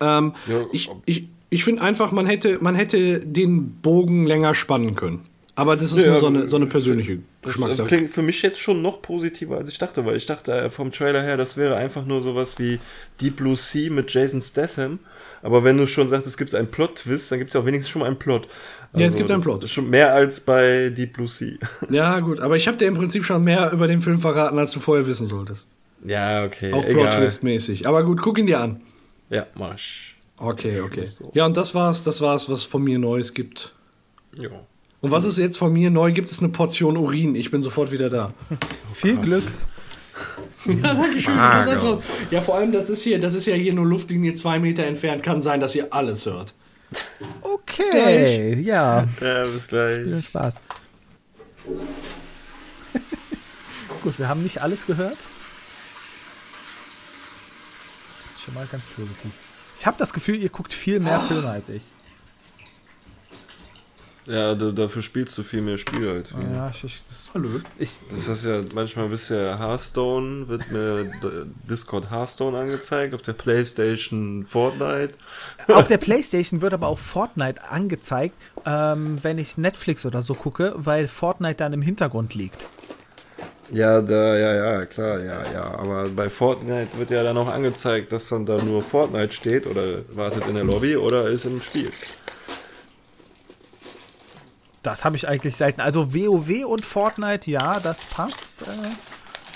Ähm, 0.00 0.32
Ja, 0.46 0.60
ich 0.72 0.90
ich, 1.04 1.28
ich 1.50 1.64
finde 1.64 1.82
einfach, 1.82 2.12
man 2.12 2.26
hätte, 2.26 2.58
man 2.60 2.74
hätte 2.74 3.20
den 3.20 3.72
Bogen 3.82 4.26
länger 4.26 4.54
spannen 4.54 4.94
können. 4.94 5.20
Aber 5.56 5.74
das 5.74 5.92
ist 5.92 6.04
Ja, 6.04 6.12
nur 6.12 6.18
so 6.20 6.26
eine, 6.26 6.48
so 6.48 6.56
eine 6.56 6.66
persönliche 6.66 7.16
Das, 7.16 7.24
das 7.42 7.54
Geschmackssache. 7.54 7.88
klingt 7.88 8.10
für 8.10 8.22
mich 8.22 8.42
jetzt 8.42 8.60
schon 8.60 8.82
noch 8.82 9.00
positiver, 9.02 9.56
als 9.56 9.70
ich 9.70 9.78
dachte, 9.78 10.04
weil 10.04 10.16
ich 10.16 10.26
dachte 10.26 10.52
äh, 10.52 10.70
vom 10.70 10.92
Trailer 10.92 11.22
her, 11.22 11.36
das 11.38 11.56
wäre 11.56 11.76
einfach 11.76 12.04
nur 12.04 12.20
sowas 12.20 12.58
wie 12.58 12.78
Deep 13.20 13.36
Blue 13.36 13.56
Sea 13.56 13.90
mit 13.90 14.12
Jason 14.12 14.42
Statham. 14.42 14.98
Aber 15.42 15.64
wenn 15.64 15.78
du 15.78 15.86
schon 15.86 16.08
sagst, 16.08 16.26
es 16.26 16.36
gibt 16.36 16.54
einen 16.54 16.68
Plot-Twist, 16.68 17.30
dann 17.32 17.38
gibt 17.38 17.50
es 17.50 17.54
ja 17.54 17.60
auch 17.60 17.66
wenigstens 17.66 17.90
schon 17.90 18.00
mal 18.00 18.06
einen 18.06 18.18
Plot. 18.18 18.48
Also 18.92 19.00
Ja, 19.00 19.06
es 19.06 19.16
gibt 19.16 19.30
einen 19.30 19.42
Plot. 19.42 19.68
Schon 19.68 19.88
mehr 19.90 20.12
als 20.12 20.40
bei 20.40 20.90
Deep 20.90 21.14
Blue 21.14 21.28
Sea. 21.28 21.56
Ja, 21.90 22.20
gut, 22.20 22.40
aber 22.40 22.56
ich 22.56 22.68
habe 22.68 22.76
dir 22.76 22.86
im 22.88 22.94
Prinzip 22.94 23.24
schon 23.24 23.42
mehr 23.42 23.70
über 23.72 23.86
den 23.88 24.00
Film 24.02 24.18
verraten, 24.18 24.58
als 24.58 24.72
du 24.72 24.80
vorher 24.80 25.06
wissen 25.06 25.26
solltest. 25.26 25.68
ja, 26.04 26.44
okay. 26.44 26.72
Auch. 26.72 26.84
Plot-Twist-mäßig. 26.84 27.86
Aber 27.86 28.04
gut, 28.04 28.20
guck 28.20 28.38
ihn 28.38 28.46
dir 28.46 28.60
an. 28.60 28.80
Ja, 29.30 29.46
marsch. 29.54 30.16
Okay, 30.38 30.80
okay. 30.82 31.08
Ja, 31.32 31.46
und 31.46 31.56
das 31.56 31.74
war's, 31.74 32.02
das 32.02 32.20
war's, 32.20 32.50
was 32.50 32.64
von 32.64 32.82
mir 32.84 32.98
Neues 32.98 33.32
gibt. 33.32 33.74
Ja. 34.38 34.50
Und 35.00 35.10
was 35.10 35.24
es 35.24 35.36
jetzt 35.36 35.58
von 35.58 35.72
mir 35.72 35.90
neu 35.90 36.12
gibt, 36.12 36.30
ist 36.30 36.40
eine 36.40 36.48
Portion 36.48 36.96
Urin. 36.96 37.34
Ich 37.34 37.50
bin 37.50 37.62
sofort 37.62 37.90
wieder 37.90 38.10
da. 38.10 38.32
Viel 38.92 39.16
Glück. 39.18 39.44
Ja, 40.64 40.94
danke 40.94 41.20
schön. 41.20 41.36
Das 41.36 41.66
ist 41.66 41.72
also, 41.72 42.02
ja, 42.30 42.40
vor 42.40 42.56
allem, 42.56 42.72
das 42.72 42.90
ist 42.90 43.02
hier, 43.02 43.20
das 43.20 43.34
ist 43.34 43.46
ja 43.46 43.54
hier 43.54 43.74
nur 43.74 43.86
Luftlinie 43.86 44.34
zwei 44.34 44.58
Meter 44.58 44.84
entfernt. 44.84 45.22
Kann 45.22 45.40
sein, 45.40 45.60
dass 45.60 45.74
ihr 45.74 45.92
alles 45.92 46.26
hört. 46.26 46.54
Okay, 47.40 48.60
ja. 48.60 49.06
ja, 49.20 49.44
bis 49.44 49.68
gleich. 49.68 50.04
Viel 50.04 50.22
Spaß. 50.22 50.56
Gut, 54.02 54.18
wir 54.18 54.28
haben 54.28 54.42
nicht 54.42 54.60
alles 54.62 54.86
gehört. 54.86 55.18
Das 55.18 55.26
ist 58.36 58.44
schon 58.44 58.54
mal 58.54 58.66
ganz 58.70 58.84
positiv. 58.84 59.32
Ich 59.76 59.86
habe 59.86 59.98
das 59.98 60.12
Gefühl, 60.12 60.36
ihr 60.36 60.48
guckt 60.48 60.72
viel 60.72 61.00
mehr 61.00 61.20
Filme 61.20 61.50
als 61.50 61.68
ich. 61.68 61.82
Ja, 64.26 64.54
du, 64.54 64.72
dafür 64.72 65.02
spielst 65.02 65.38
du 65.38 65.42
viel 65.44 65.62
mehr 65.62 65.78
Spiele 65.78 66.10
als 66.10 66.36
wir. 66.36 66.42
Ja, 66.52 66.70
ich, 66.70 66.82
ich, 66.82 67.00
das, 67.08 67.30
Hallo. 67.32 67.48
ich, 67.78 68.00
Das 68.10 68.28
heißt 68.28 68.46
ja, 68.46 68.60
manchmal 68.74 69.08
bist 69.08 69.30
du 69.30 69.34
ja 69.34 69.58
Hearthstone, 69.58 70.48
wird 70.48 70.70
mir 70.72 71.10
Discord 71.70 72.10
Hearthstone 72.10 72.58
angezeigt, 72.58 73.14
auf 73.14 73.22
der 73.22 73.34
Playstation 73.34 74.44
Fortnite. 74.44 75.14
auf 75.68 75.86
der 75.86 75.98
Playstation 75.98 76.60
wird 76.60 76.74
aber 76.74 76.88
auch 76.88 76.98
Fortnite 76.98 77.62
angezeigt, 77.70 78.34
ähm, 78.64 79.18
wenn 79.22 79.38
ich 79.38 79.58
Netflix 79.58 80.04
oder 80.04 80.22
so 80.22 80.34
gucke, 80.34 80.74
weil 80.76 81.06
Fortnite 81.06 81.56
dann 81.56 81.72
im 81.72 81.82
Hintergrund 81.82 82.34
liegt. 82.34 82.66
Ja, 83.70 84.00
da, 84.00 84.36
ja, 84.36 84.54
ja, 84.54 84.86
klar, 84.86 85.20
ja, 85.22 85.42
ja. 85.52 85.64
Aber 85.76 86.08
bei 86.08 86.30
Fortnite 86.30 86.98
wird 86.98 87.10
ja 87.10 87.22
dann 87.24 87.36
auch 87.36 87.48
angezeigt, 87.48 88.12
dass 88.12 88.28
dann 88.28 88.46
da 88.46 88.62
nur 88.62 88.82
Fortnite 88.82 89.32
steht 89.32 89.66
oder 89.66 90.02
wartet 90.14 90.46
in 90.46 90.54
der 90.54 90.64
Lobby 90.64 90.96
oder 90.96 91.28
ist 91.28 91.46
im 91.46 91.60
Spiel. 91.60 91.90
Das 94.86 95.04
habe 95.04 95.16
ich 95.16 95.26
eigentlich 95.26 95.56
selten. 95.56 95.80
Also 95.80 96.14
WoW 96.14 96.64
und 96.64 96.84
Fortnite, 96.84 97.50
ja, 97.50 97.80
das 97.80 98.04
passt. 98.04 98.62
Äh, 98.62 98.66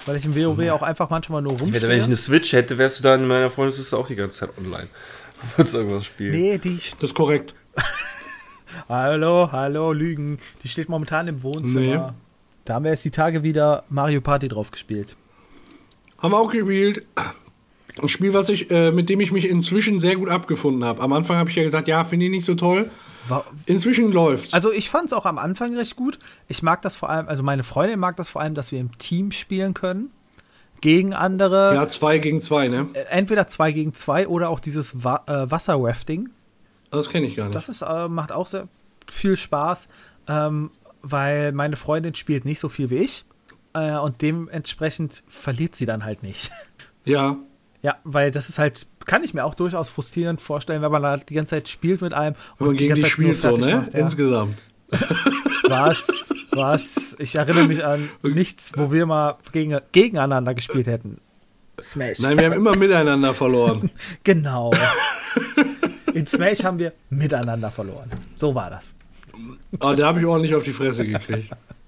weil 0.04 0.16
ich 0.16 0.24
im 0.24 0.34
WoW 0.34 0.70
auch 0.72 0.82
einfach 0.82 1.08
manchmal 1.08 1.40
nur 1.40 1.52
Hätte, 1.52 1.62
wenn 1.62 1.70
ich 1.72 1.82
rumstehe. 1.82 2.02
eine 2.02 2.16
Switch 2.16 2.52
hätte, 2.52 2.78
wärst 2.78 2.98
du 2.98 3.04
da 3.04 3.14
in 3.14 3.28
meiner 3.28 3.48
Freundesliste 3.48 3.96
auch 3.96 4.08
die 4.08 4.16
ganze 4.16 4.40
Zeit 4.40 4.58
online. 4.58 4.88
Würdest 5.56 5.74
irgendwas 5.76 6.06
spielen. 6.06 6.32
Nee, 6.32 6.58
die. 6.58 6.80
Das 6.98 7.10
ist 7.10 7.14
korrekt. 7.14 7.54
Hallo, 8.88 9.50
hallo, 9.52 9.92
Lügen. 9.92 10.38
Die 10.64 10.68
steht 10.68 10.88
momentan 10.88 11.28
im 11.28 11.42
Wohnzimmer. 11.44 12.08
Nee. 12.08 12.12
Da 12.64 12.74
haben 12.74 12.84
wir 12.84 12.90
jetzt 12.90 13.04
die 13.04 13.10
Tage 13.12 13.44
wieder 13.44 13.84
Mario 13.88 14.20
Party 14.20 14.48
drauf 14.48 14.72
gespielt. 14.72 15.16
Haben 16.18 16.32
wir 16.32 16.38
auch 16.38 16.50
gespielt. 16.50 17.04
Ein 18.00 18.08
Spiel, 18.08 18.32
was 18.32 18.48
ich, 18.48 18.70
äh, 18.70 18.92
mit 18.92 19.08
dem 19.08 19.20
ich 19.20 19.32
mich 19.32 19.48
inzwischen 19.48 20.00
sehr 20.00 20.16
gut 20.16 20.28
abgefunden 20.28 20.84
habe. 20.84 21.02
Am 21.02 21.12
Anfang 21.12 21.36
habe 21.36 21.50
ich 21.50 21.56
ja 21.56 21.62
gesagt, 21.62 21.88
ja, 21.88 22.04
finde 22.04 22.26
ich 22.26 22.30
nicht 22.30 22.44
so 22.44 22.54
toll. 22.54 22.90
Inzwischen 23.66 24.10
läuft's. 24.12 24.54
also 24.54 24.72
ich 24.72 24.88
fand 24.88 25.06
es 25.06 25.12
auch 25.12 25.26
am 25.26 25.38
Anfang 25.38 25.76
recht 25.76 25.96
gut. 25.96 26.18
Ich 26.48 26.62
mag 26.62 26.82
das 26.82 26.96
vor 26.96 27.10
allem, 27.10 27.28
also 27.28 27.42
meine 27.42 27.62
Freundin 27.62 28.00
mag 28.00 28.16
das 28.16 28.28
vor 28.28 28.40
allem, 28.40 28.54
dass 28.54 28.72
wir 28.72 28.80
im 28.80 28.96
Team 28.98 29.32
spielen 29.32 29.74
können. 29.74 30.10
Gegen 30.80 31.12
andere. 31.12 31.74
ja, 31.74 31.88
zwei 31.88 32.18
gegen 32.18 32.40
zwei, 32.40 32.68
ne? 32.68 32.88
Äh, 32.94 33.00
Entweder 33.10 33.46
zwei 33.46 33.70
gegen 33.72 33.92
zwei 33.92 34.26
oder 34.26 34.48
auch 34.48 34.60
dieses 34.60 35.04
Wa 35.04 35.22
äh, 35.26 35.50
Wasserrafting. 35.50 36.30
Das 36.90 37.10
kenne 37.10 37.26
ich 37.26 37.36
gar 37.36 37.44
nicht. 37.44 37.54
Das 37.54 37.68
ist, 37.68 37.82
äh, 37.82 38.08
macht 38.08 38.32
auch 38.32 38.46
sehr 38.46 38.66
viel 39.10 39.36
Spaß, 39.36 39.88
ähm, 40.26 40.70
weil 41.02 41.52
meine 41.52 41.76
Freundin 41.76 42.14
spielt 42.14 42.46
nicht 42.46 42.58
so 42.58 42.68
viel 42.70 42.88
wie 42.88 42.96
ich. 42.96 43.26
Äh, 43.74 43.96
und 43.98 44.22
dementsprechend 44.22 45.22
verliert 45.28 45.76
sie 45.76 45.84
dann 45.84 46.04
halt 46.04 46.22
nicht. 46.22 46.50
ja. 47.04 47.36
Ja, 47.82 47.96
weil 48.04 48.30
das 48.30 48.48
ist 48.48 48.58
halt, 48.58 48.86
kann 49.06 49.24
ich 49.24 49.32
mir 49.32 49.44
auch 49.44 49.54
durchaus 49.54 49.88
frustrierend 49.88 50.40
vorstellen, 50.40 50.82
wenn 50.82 50.92
man 50.92 51.02
da 51.02 51.16
die 51.16 51.34
ganze 51.34 51.56
Zeit 51.56 51.68
spielt 51.68 52.02
mit 52.02 52.12
einem 52.12 52.36
Wenn 52.58 52.68
man 52.68 52.76
die 52.76 52.88
gegen 52.88 53.00
ganze 53.00 53.06
die 53.06 53.10
Zeit 53.10 53.18
nur 53.18 53.34
spielt, 53.34 53.42
so, 53.42 53.48
fertig 53.48 53.66
ne? 53.66 53.76
macht, 53.80 53.94
ja. 53.94 54.00
Insgesamt. 54.00 54.58
Was, 55.68 56.34
was? 56.50 57.14
Ich 57.20 57.36
erinnere 57.36 57.68
mich 57.68 57.84
an 57.84 58.08
nichts, 58.24 58.72
wo 58.74 58.90
wir 58.90 59.06
mal 59.06 59.36
gegen, 59.52 59.78
gegeneinander 59.92 60.52
gespielt 60.52 60.88
hätten. 60.88 61.20
Smash. 61.80 62.18
Nein, 62.18 62.38
wir 62.38 62.46
haben 62.46 62.54
immer 62.54 62.76
miteinander 62.76 63.32
verloren. 63.32 63.90
Genau. 64.24 64.72
In 66.12 66.26
Smash 66.26 66.64
haben 66.64 66.80
wir 66.80 66.92
miteinander 67.08 67.70
verloren. 67.70 68.10
So 68.34 68.52
war 68.54 68.70
das. 68.70 68.94
Aber 69.78 69.94
da 69.94 70.08
habe 70.08 70.18
ich 70.18 70.26
ordentlich 70.26 70.54
auf 70.56 70.64
die 70.64 70.72
Fresse 70.72 71.06
gekriegt. 71.06 71.54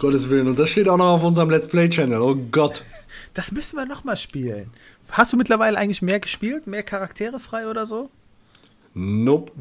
Gottes 0.00 0.28
Willen. 0.30 0.48
Und 0.48 0.58
das 0.58 0.68
steht 0.70 0.88
auch 0.88 0.96
noch 0.96 1.12
auf 1.14 1.22
unserem 1.24 1.50
Let's 1.50 1.68
Play-Channel. 1.68 2.20
Oh 2.20 2.34
Gott. 2.50 2.82
Das 3.34 3.52
müssen 3.52 3.76
wir 3.76 3.86
nochmal 3.86 4.16
spielen. 4.16 4.70
Hast 5.10 5.32
du 5.32 5.36
mittlerweile 5.36 5.76
eigentlich 5.78 6.02
mehr 6.02 6.18
gespielt? 6.20 6.66
Mehr 6.66 6.82
Charaktere 6.82 7.38
frei 7.40 7.68
oder 7.68 7.84
so? 7.86 8.08
Nope. 8.94 9.52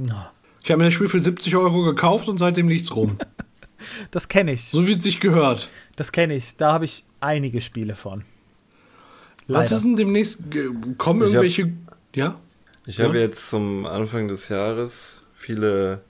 Ich 0.63 0.69
habe 0.71 0.77
mir 0.79 0.85
das 0.85 0.93
Spiel 0.95 1.07
für 1.07 1.19
70 1.19 1.55
Euro 1.55 1.83
gekauft 1.83 2.27
und 2.29 2.37
seitdem 2.39 2.67
liegt's 2.67 2.95
rum. 2.95 3.17
Das 4.11 4.27
kenne 4.27 4.51
ich. 4.53 4.65
So 4.65 4.87
wie 4.87 4.93
es 4.97 5.03
sich 5.03 5.21
gehört. 5.21 5.69
Das 5.95 6.11
kenne 6.11 6.35
ich. 6.35 6.57
Da 6.57 6.73
habe 6.73 6.83
ich 6.83 7.05
einige 7.21 7.61
Spiele 7.61 7.95
von. 7.95 8.25
Was 9.47 9.65
Leider. 9.65 9.75
ist 9.77 9.83
denn 9.83 9.95
demnächst? 9.95 10.39
Kommen 10.97 11.21
Ich 11.21 11.27
hab- 11.35 11.43
irgendwelche. 11.43 11.73
Ja? 12.13 12.35
Ich 12.85 12.99
habe 12.99 13.17
jetzt 13.19 13.49
zum 13.49 13.85
Anfang 13.85 14.27
des 14.27 14.49
Jahres 14.49 15.23
viele 15.33 16.01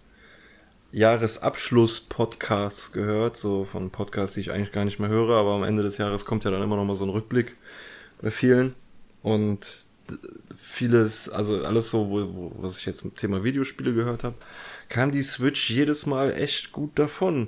Jahresabschluss-Podcasts 0.92 2.92
gehört, 2.92 3.38
so 3.38 3.66
von 3.66 3.90
Podcasts, 3.90 4.36
die 4.36 4.42
ich 4.42 4.52
eigentlich 4.52 4.72
gar 4.72 4.86
nicht 4.86 5.00
mehr 5.00 5.10
höre, 5.10 5.36
aber 5.36 5.52
am 5.52 5.64
Ende 5.64 5.84
des 5.84 5.98
Jahres 5.98 6.26
kommt 6.26 6.46
ja 6.46 6.52
dann 6.52 6.64
immer 6.64 6.76
noch 6.76 6.86
mal 6.86 6.96
so 6.96 7.06
ein 7.06 7.10
Rückblick 7.10 7.56
bei 8.22 8.32
vielen. 8.32 8.74
Und 9.22 9.88
vieles, 10.58 11.30
also 11.30 11.64
alles 11.64 11.90
so, 11.90 12.10
wo, 12.10 12.34
wo, 12.34 12.52
was 12.58 12.80
ich 12.80 12.86
jetzt 12.86 13.00
zum 13.00 13.16
Thema 13.16 13.44
Videospiele 13.44 13.94
gehört 13.94 14.24
habe, 14.24 14.36
kam 14.88 15.12
die 15.12 15.24
Switch 15.24 15.70
jedes 15.70 16.06
Mal 16.06 16.32
echt 16.32 16.72
gut 16.72 16.98
davon, 16.98 17.48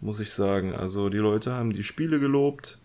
muss 0.00 0.20
ich 0.20 0.32
sagen. 0.32 0.74
Also 0.74 1.08
die 1.08 1.18
Leute 1.18 1.52
haben 1.52 1.72
die 1.72 1.84
Spiele 1.84 2.18
gelobt, 2.18 2.78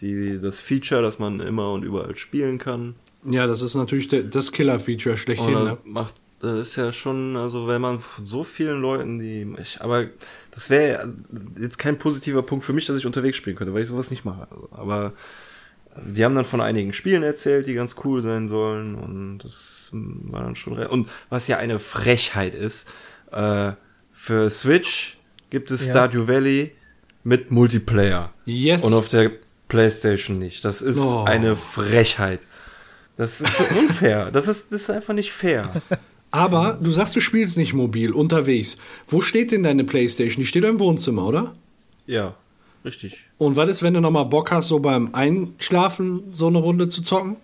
die, 0.00 0.38
das 0.40 0.60
Feature, 0.60 1.02
dass 1.02 1.18
man 1.18 1.40
immer 1.40 1.72
und 1.72 1.84
überall 1.84 2.16
spielen 2.16 2.58
kann. 2.58 2.94
Ja, 3.24 3.46
das 3.46 3.62
ist 3.62 3.74
natürlich 3.74 4.08
der, 4.08 4.22
das 4.22 4.52
Killer-Feature 4.52 5.16
schlechthin. 5.16 5.52
Ne? 5.52 5.78
macht, 5.84 6.14
das 6.40 6.58
ist 6.68 6.76
ja 6.76 6.92
schon, 6.92 7.36
also 7.36 7.68
wenn 7.68 7.80
man 7.80 8.00
von 8.00 8.24
so 8.26 8.44
vielen 8.44 8.80
Leuten, 8.80 9.18
die, 9.18 9.46
ich, 9.60 9.80
aber 9.80 10.06
das 10.50 10.70
wäre 10.70 11.14
jetzt 11.58 11.78
kein 11.78 11.98
positiver 11.98 12.42
Punkt 12.42 12.64
für 12.64 12.72
mich, 12.72 12.86
dass 12.86 12.96
ich 12.96 13.06
unterwegs 13.06 13.36
spielen 13.36 13.56
könnte, 13.56 13.74
weil 13.74 13.82
ich 13.82 13.88
sowas 13.88 14.10
nicht 14.10 14.24
mache. 14.24 14.48
Also, 14.50 14.68
aber 14.72 15.12
die 16.06 16.24
haben 16.24 16.34
dann 16.34 16.44
von 16.44 16.60
einigen 16.60 16.92
Spielen 16.92 17.22
erzählt, 17.22 17.66
die 17.66 17.74
ganz 17.74 17.96
cool 18.04 18.22
sein 18.22 18.48
sollen 18.48 18.94
und 18.94 19.38
das 19.38 19.90
war 19.92 20.42
dann 20.42 20.54
schon, 20.54 20.78
und 20.86 21.08
was 21.28 21.46
ja 21.48 21.58
eine 21.58 21.78
Frechheit 21.78 22.54
ist, 22.54 22.88
äh, 23.32 23.72
für 24.12 24.48
Switch 24.50 25.18
gibt 25.50 25.70
es 25.70 25.84
Ja. 25.86 25.92
Stardew 25.92 26.26
Valley 26.28 26.72
mit 27.24 27.50
Multiplayer. 27.50 28.32
Yes. 28.44 28.82
Und 28.84 28.94
auf 28.94 29.08
der 29.08 29.30
Playstation 29.68 30.38
nicht. 30.38 30.64
Das 30.64 30.80
ist 30.82 30.98
Oh. 30.98 31.24
eine 31.24 31.56
Frechheit. 31.56 32.40
Das 33.16 33.40
ist 33.40 33.56
so 33.58 33.64
unfair. 33.78 34.30
Das 34.30 34.48
ist, 34.48 34.72
das 34.72 34.82
ist 34.82 34.90
einfach 34.90 35.12
nicht 35.14 35.32
fair. 35.32 35.68
Aber 36.30 36.78
du 36.80 36.90
sagst, 36.90 37.16
du 37.16 37.20
spielst 37.20 37.56
nicht 37.56 37.72
mobil, 37.74 38.12
unterwegs. 38.12 38.76
Wo 39.08 39.20
steht 39.20 39.50
denn 39.52 39.62
deine 39.64 39.84
Playstation? 39.84 40.40
Die 40.42 40.46
steht 40.46 40.64
im 40.64 40.78
Wohnzimmer, 40.78 41.26
oder? 41.26 41.54
Ja, 42.06 42.34
richtig. 42.84 43.18
Und 43.38 43.56
was 43.56 43.68
ist, 43.68 43.82
wenn 43.82 43.94
du 43.94 44.00
nochmal 44.00 44.26
Bock 44.26 44.50
hast, 44.52 44.68
so 44.68 44.78
beim 44.78 45.10
Einschlafen 45.14 46.22
so 46.32 46.46
eine 46.46 46.58
Runde 46.58 46.88
zu 46.88 47.02
zocken? 47.02 47.36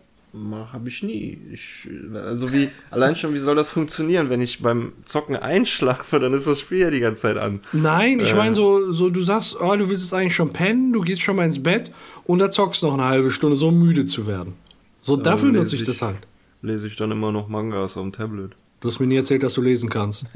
Habe 0.71 0.89
ich 0.91 1.03
nie. 1.03 1.39
Ich, 1.51 1.89
also 2.15 2.53
wie, 2.53 2.69
allein 2.91 3.17
schon, 3.17 3.33
wie 3.33 3.39
soll 3.39 3.55
das 3.55 3.71
funktionieren? 3.71 4.29
Wenn 4.29 4.43
ich 4.43 4.61
beim 4.61 4.93
Zocken 5.07 5.35
einschlafe, 5.35 6.21
dann 6.21 6.35
ist 6.35 6.47
das 6.47 6.61
Spiel 6.61 6.81
ja 6.81 6.91
die 6.91 7.01
ganze 7.01 7.23
Zeit 7.23 7.39
an. 7.39 7.61
Nein, 7.73 8.21
ich 8.21 8.33
Äh. 8.33 8.35
meine 8.35 8.55
so, 8.55 8.93
so, 8.93 9.09
du 9.09 9.23
sagst, 9.23 9.57
oh, 9.59 9.75
du 9.77 9.89
willst 9.89 10.03
jetzt 10.03 10.13
eigentlich 10.13 10.35
schon 10.35 10.53
pennen, 10.53 10.93
du 10.93 11.01
gehst 11.01 11.23
schon 11.23 11.37
mal 11.37 11.47
ins 11.47 11.63
Bett 11.63 11.91
und 12.25 12.39
da 12.41 12.51
zockst 12.51 12.83
noch 12.83 12.93
eine 12.93 13.05
halbe 13.05 13.31
Stunde, 13.31 13.57
so 13.57 13.71
müde 13.71 14.05
zu 14.05 14.27
werden. 14.27 14.53
So, 15.01 15.17
dafür 15.17 15.49
lese 15.49 15.61
nutze 15.63 15.75
ich 15.77 15.81
ich- 15.83 15.87
das 15.87 16.03
halt. 16.03 16.19
Lese 16.61 16.87
ich 16.87 16.97
dann 16.97 17.13
immer 17.13 17.33
noch 17.33 17.49
Mangas 17.49 17.97
auf 17.97 18.03
dem 18.03 18.13
Tablet. 18.13 18.53
Du 18.81 18.89
hast 18.89 19.01
mir 19.01 19.07
nie 19.07 19.17
erzählt, 19.17 19.43
dass 19.43 19.55
du 19.55 19.63
lesen 19.63 19.89
kannst. 19.89 20.25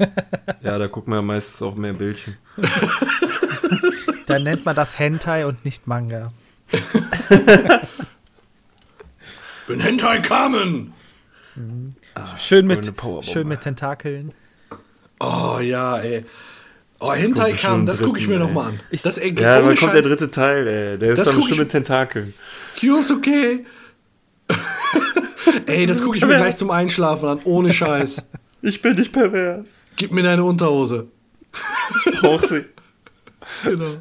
Ja, 0.63 0.77
da 0.77 0.85
guckt 0.87 1.07
man 1.07 1.17
ja 1.19 1.21
meistens 1.23 1.61
auch 1.63 1.73
mehr 1.75 1.93
Bildchen. 1.93 2.37
Dann 4.27 4.43
nennt 4.43 4.63
man 4.63 4.75
das 4.75 4.99
Hentai 4.99 5.45
und 5.47 5.65
nicht 5.65 5.87
Manga. 5.87 6.31
Bin 9.67 9.79
Hentai 9.79 10.19
Kamen! 10.21 10.93
Schön 12.37 12.67
mit, 12.67 12.77
goldene 12.77 12.93
Powerbombe. 12.93 13.25
schön 13.27 13.47
mit 13.47 13.61
Tentakeln. 13.61 14.33
Oh 15.19 15.57
ja, 15.61 15.97
ey. 15.99 16.25
Oh, 16.99 17.11
Hentai 17.13 17.53
Kamen, 17.53 17.85
das 17.85 18.01
gucke 18.01 18.19
ich 18.19 18.27
mir 18.27 18.37
dritten, 18.37 18.53
noch 18.53 18.63
mal 18.63 18.69
ey. 18.71 18.75
an. 18.75 18.79
Ich- 18.91 19.01
das, 19.01 19.17
ey, 19.17 19.33
Ja, 19.39 19.65
wann 19.65 19.75
kommt 19.75 19.93
der 19.95 20.01
dritte 20.03 20.29
Teil, 20.31 20.67
ey? 20.67 20.97
Der 20.99 21.09
ist 21.11 21.17
Das 21.19 21.27
dann 21.29 21.37
bestimmt 21.37 21.59
mit 21.59 21.69
Tentakeln. 21.69 22.33
Kyosuke! 22.77 23.65
Ey, 25.65 25.85
das 25.85 26.03
gucke 26.03 26.17
ich 26.17 26.25
mir 26.25 26.37
gleich 26.37 26.57
zum 26.57 26.71
Einschlafen 26.71 27.27
an, 27.29 27.39
ohne 27.45 27.73
Scheiß. 27.73 28.23
Ich 28.61 28.81
bin 28.81 28.95
nicht 28.95 29.11
pervers. 29.11 29.87
Gib 29.95 30.11
mir 30.11 30.23
deine 30.23 30.43
Unterhose. 30.43 31.07
Ich 32.05 32.19
brauch 32.19 32.41
sie. 32.43 32.65
Genau. 33.63 33.97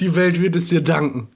Die 0.00 0.14
Welt 0.14 0.40
wird 0.40 0.56
es 0.56 0.66
dir 0.66 0.82
danken. 0.82 1.28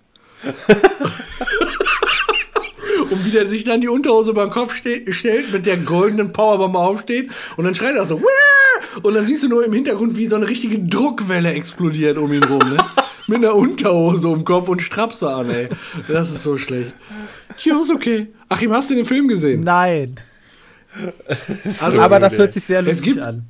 Und 3.10 3.24
wie 3.24 3.30
der 3.30 3.46
sich 3.46 3.64
dann 3.64 3.80
die 3.80 3.88
Unterhose 3.88 4.30
über 4.30 4.44
den 4.44 4.50
Kopf 4.50 4.74
ste 4.76 5.12
stellt, 5.12 5.52
mit 5.52 5.66
der 5.66 5.76
goldenen 5.76 6.32
Powerbombe 6.32 6.78
aufsteht 6.78 7.30
und 7.56 7.64
dann 7.64 7.74
schreit 7.74 7.96
er 7.96 8.06
so, 8.06 8.22
"Wah!" 8.22 9.00
und 9.02 9.14
dann 9.14 9.26
siehst 9.26 9.42
du 9.42 9.48
nur 9.48 9.64
im 9.64 9.72
Hintergrund, 9.72 10.16
wie 10.16 10.26
so 10.26 10.36
eine 10.36 10.48
richtige 10.48 10.78
Druckwelle 10.78 11.52
explodiert 11.52 12.16
um 12.18 12.32
ihn 12.32 12.44
rum, 12.44 12.58
ne? 12.58 12.76
Mit 13.28 13.38
einer 13.38 13.54
Unterhose 13.54 14.28
um 14.28 14.40
den 14.40 14.44
Kopf 14.44 14.68
und 14.68 14.82
Strapse 14.82 15.32
an, 15.32 15.48
ey. 15.50 15.68
Das 16.08 16.30
ist 16.30 16.42
so 16.42 16.58
schlecht. 16.58 16.94
Ja, 17.64 17.80
ist 17.80 17.90
okay. 17.92 18.28
Achim, 18.48 18.72
hast 18.72 18.90
du 18.90 18.94
den 18.94 19.04
Film 19.04 19.28
gesehen? 19.28 19.62
Nein. 19.62 20.16
Also, 21.80 22.00
Aber 22.00 22.20
das 22.20 22.36
hört 22.38 22.52
sich 22.52 22.64
sehr 22.64 22.80
Es 22.80 22.86
lustig 22.86 23.14
gibt- 23.14 23.26
an. 23.26 23.46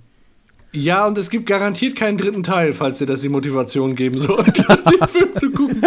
Ja, 0.74 1.06
und 1.06 1.18
es 1.18 1.28
gibt 1.28 1.44
garantiert 1.44 1.96
keinen 1.96 2.16
dritten 2.16 2.42
Teil, 2.42 2.72
falls 2.72 2.96
dir 2.96 3.04
das 3.04 3.20
die 3.20 3.28
Motivation 3.28 3.94
geben 3.94 4.18
sollte, 4.18 4.62
den 5.00 5.06
Film 5.08 5.28
zu 5.38 5.50
gucken. 5.50 5.82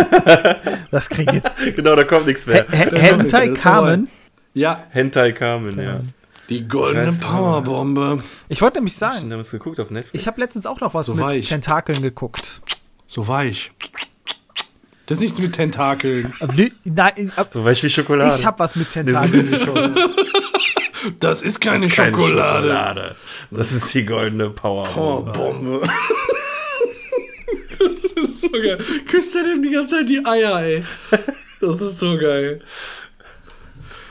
Das 0.92 1.10
krieg 1.10 1.28
ich 1.28 1.34
jetzt. 1.34 1.52
Genau, 1.76 1.96
da 1.96 2.04
kommt 2.04 2.28
nichts 2.28 2.46
mehr. 2.46 2.68
He 2.72 2.84
kommt 2.86 3.02
Hentai 3.02 3.48
Kamen. 3.50 4.08
Ja, 4.54 4.84
Hentai 4.92 5.32
Kamen, 5.32 5.80
ja. 5.82 6.02
die 6.50 6.68
goldene 6.68 7.10
Ich 7.10 7.20
Powerbombe. 7.20 8.20
Ich 8.48 8.62
wollte 8.62 8.78
nämlich 8.78 8.96
sagen, 8.96 9.28
damals 9.32 9.50
geguckt 9.50 9.80
auf 9.80 9.90
Netflix? 9.90 10.22
ich 10.22 10.28
habe 10.28 10.40
letztens 10.40 10.68
auch 10.68 10.80
noch 10.80 10.94
was 10.94 11.08
So 11.08 11.16
mit. 11.16 11.48
Tentakeln 11.48 12.04
geguckt. 12.04 12.62
So 13.08 13.28
weich. 13.28 13.72
Das 15.06 15.18
ist 15.18 15.22
nichts 15.22 15.40
mit 15.40 15.54
Tentakeln. 15.54 16.34
Nee, 16.56 16.72
Nein, 16.84 17.32
ab- 17.36 17.50
so 17.54 17.64
weich 17.64 17.84
wie 17.84 17.90
Schokolade. 17.90 18.36
ich 18.40 18.46
habe 18.46 18.58
was 18.60 18.76
mit 18.76 18.88
Das 18.88 18.94
Tentakeln. 18.94 19.94
Das 21.20 21.44
ist 21.44 21.62
keine, 21.62 21.78
Das 21.82 21.86
ist 21.86 21.96
keine 21.96 22.12
Schokolade. 22.16 22.64
Schokolade. 22.68 23.16
Das 23.52 23.72
ist 23.72 23.94
die 23.94 24.04
goldene 24.06 24.50
Power. 24.50 24.84
Powerbombe. 24.84 25.82
das 27.80 28.24
ist 28.24 28.42
so 28.42 28.50
geil. 28.50 28.80
Küsst 29.08 29.36
er 29.36 29.44
dem 29.44 29.62
die 29.62 29.70
ganze 29.70 29.98
Zeit 29.98 30.10
die 30.10 30.26
Eier, 30.26 30.60
ey. 30.62 30.84
Das 31.62 31.82
ist 31.82 32.00
so 32.00 32.18
geil. 32.18 32.62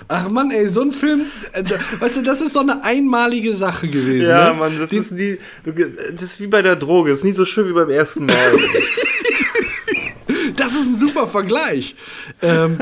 Ach 0.08 0.28
Mann, 0.28 0.50
ey, 0.50 0.68
so 0.68 0.82
ein 0.82 0.92
Film, 0.92 1.22
also, 1.52 1.74
weißt 1.98 2.16
du, 2.18 2.22
das 2.22 2.40
ist 2.40 2.52
so 2.52 2.60
eine 2.60 2.82
einmalige 2.84 3.54
Sache 3.54 3.88
gewesen. 3.88 4.28
Ja, 4.30 4.50
ne? 4.52 4.58
Mann, 4.58 4.78
das 4.78 4.90
Die- 4.90 4.96
ist 4.96 5.18
die. 5.18 5.38
Das 6.12 6.22
ist 6.22 6.40
wie 6.40 6.46
bei 6.46 6.60
der 6.62 6.76
Droge. 6.76 7.10
Das 7.10 7.20
ist 7.20 7.24
nicht 7.24 7.36
so 7.36 7.44
schön 7.44 7.68
wie 7.68 7.72
beim 7.72 7.90
ersten 7.90 8.26
Mal. 8.26 8.34
Das 10.56 10.68
ist 10.68 10.86
ein 10.88 11.06
super 11.06 11.26
Vergleich. 11.26 11.96
Ähm, 12.40 12.78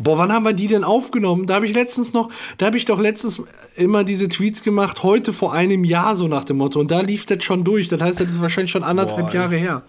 boah, 0.00 0.18
wann 0.18 0.32
haben 0.32 0.44
wir 0.44 0.52
die 0.52 0.68
denn 0.68 0.84
aufgenommen? 0.84 1.46
Da 1.46 1.54
habe 1.54 1.66
ich 1.66 1.74
letztens 1.74 2.12
noch, 2.12 2.30
da 2.58 2.66
habe 2.66 2.76
ich 2.76 2.84
doch 2.84 3.00
letztens 3.00 3.42
immer 3.76 4.04
diese 4.04 4.28
Tweets 4.28 4.62
gemacht, 4.62 5.02
heute 5.02 5.32
vor 5.32 5.52
einem 5.52 5.82
Jahr 5.84 6.14
so 6.16 6.28
nach 6.28 6.44
dem 6.44 6.58
Motto. 6.58 6.78
Und 6.80 6.90
da 6.90 7.00
lief 7.00 7.24
das 7.26 7.42
schon 7.44 7.64
durch. 7.64 7.88
Das 7.88 8.00
heißt, 8.00 8.20
das 8.20 8.28
ist 8.28 8.40
wahrscheinlich 8.40 8.70
schon 8.70 8.84
anderthalb 8.84 9.26
Boah, 9.26 9.34
Jahre 9.34 9.56
her. 9.56 9.82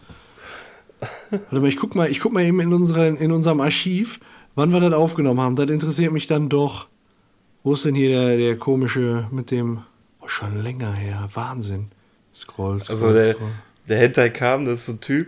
Warte 1.29 1.59
mal, 1.59 1.67
ich 1.67 1.77
guck 1.77 1.93
mal, 1.95 2.09
ich 2.09 2.19
guck 2.19 2.33
mal 2.33 2.43
eben 2.43 2.59
in, 2.59 2.73
unseren, 2.73 3.15
in 3.17 3.31
unserem 3.31 3.59
Archiv, 3.61 4.19
wann 4.55 4.71
wir 4.71 4.79
das 4.79 4.93
aufgenommen 4.93 5.39
haben. 5.39 5.55
Das 5.55 5.69
interessiert 5.69 6.11
mich 6.11 6.27
dann 6.27 6.49
doch. 6.49 6.87
Wo 7.63 7.73
ist 7.73 7.85
denn 7.85 7.95
hier 7.95 8.09
der, 8.09 8.37
der 8.37 8.57
komische 8.57 9.27
mit 9.31 9.51
dem. 9.51 9.79
Oh, 10.21 10.27
schon 10.27 10.61
länger 10.61 10.93
her. 10.93 11.29
Wahnsinn. 11.33 11.87
Scroll, 12.33 12.79
scroll, 12.79 12.95
Also 12.95 13.13
der, 13.13 13.33
scroll. 13.35 13.51
der 13.87 13.97
Hentai 13.97 14.29
kam, 14.29 14.65
das 14.65 14.79
ist 14.81 14.85
so 14.87 14.91
ein 14.93 15.01
Typ. 15.01 15.27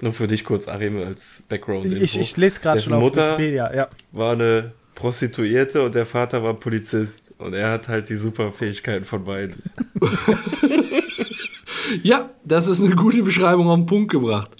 Nur 0.00 0.12
für 0.12 0.28
dich 0.28 0.44
kurz, 0.44 0.68
Arim, 0.68 0.98
als 0.98 1.42
Background. 1.48 1.86
Ich, 1.92 2.16
ich 2.18 2.36
lese 2.36 2.60
gerade 2.60 2.80
schon 2.80 2.92
auf 2.92 3.00
Mutter 3.02 3.32
Wikipedia. 3.38 3.74
Ja. 3.74 3.88
war 4.12 4.32
eine 4.34 4.72
Prostituierte 4.94 5.82
und 5.82 5.94
der 5.96 6.06
Vater 6.06 6.44
war 6.44 6.54
Polizist. 6.54 7.34
Und 7.38 7.54
er 7.54 7.70
hat 7.72 7.88
halt 7.88 8.08
die 8.08 8.14
Superfähigkeiten 8.16 9.04
von 9.04 9.24
beiden. 9.24 9.62
Ja, 12.02 12.30
das 12.44 12.68
ist 12.68 12.80
eine 12.80 12.94
gute 12.94 13.22
Beschreibung 13.22 13.68
auf 13.68 13.76
den 13.76 13.86
Punkt 13.86 14.10
gebracht. 14.12 14.50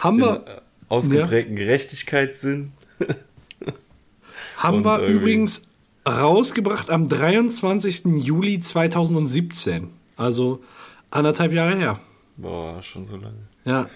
Haben 0.00 0.18
wir. 0.18 0.44
äh, 0.46 0.60
ausgeprägten 0.88 1.56
Gerechtigkeitssinn 1.56 2.72
Haben 4.56 4.78
Und 4.78 4.84
wir 4.84 5.00
irgendwie- 5.00 5.12
übrigens 5.14 5.62
rausgebracht 6.08 6.90
am 6.90 7.08
23. 7.08 8.04
Juli 8.22 8.60
2017. 8.60 9.88
Also 10.16 10.62
anderthalb 11.10 11.52
Jahre 11.52 11.76
her. 11.76 12.00
Boah, 12.36 12.82
schon 12.82 13.04
so 13.04 13.16
lange. 13.16 13.38
Ja. 13.64 13.88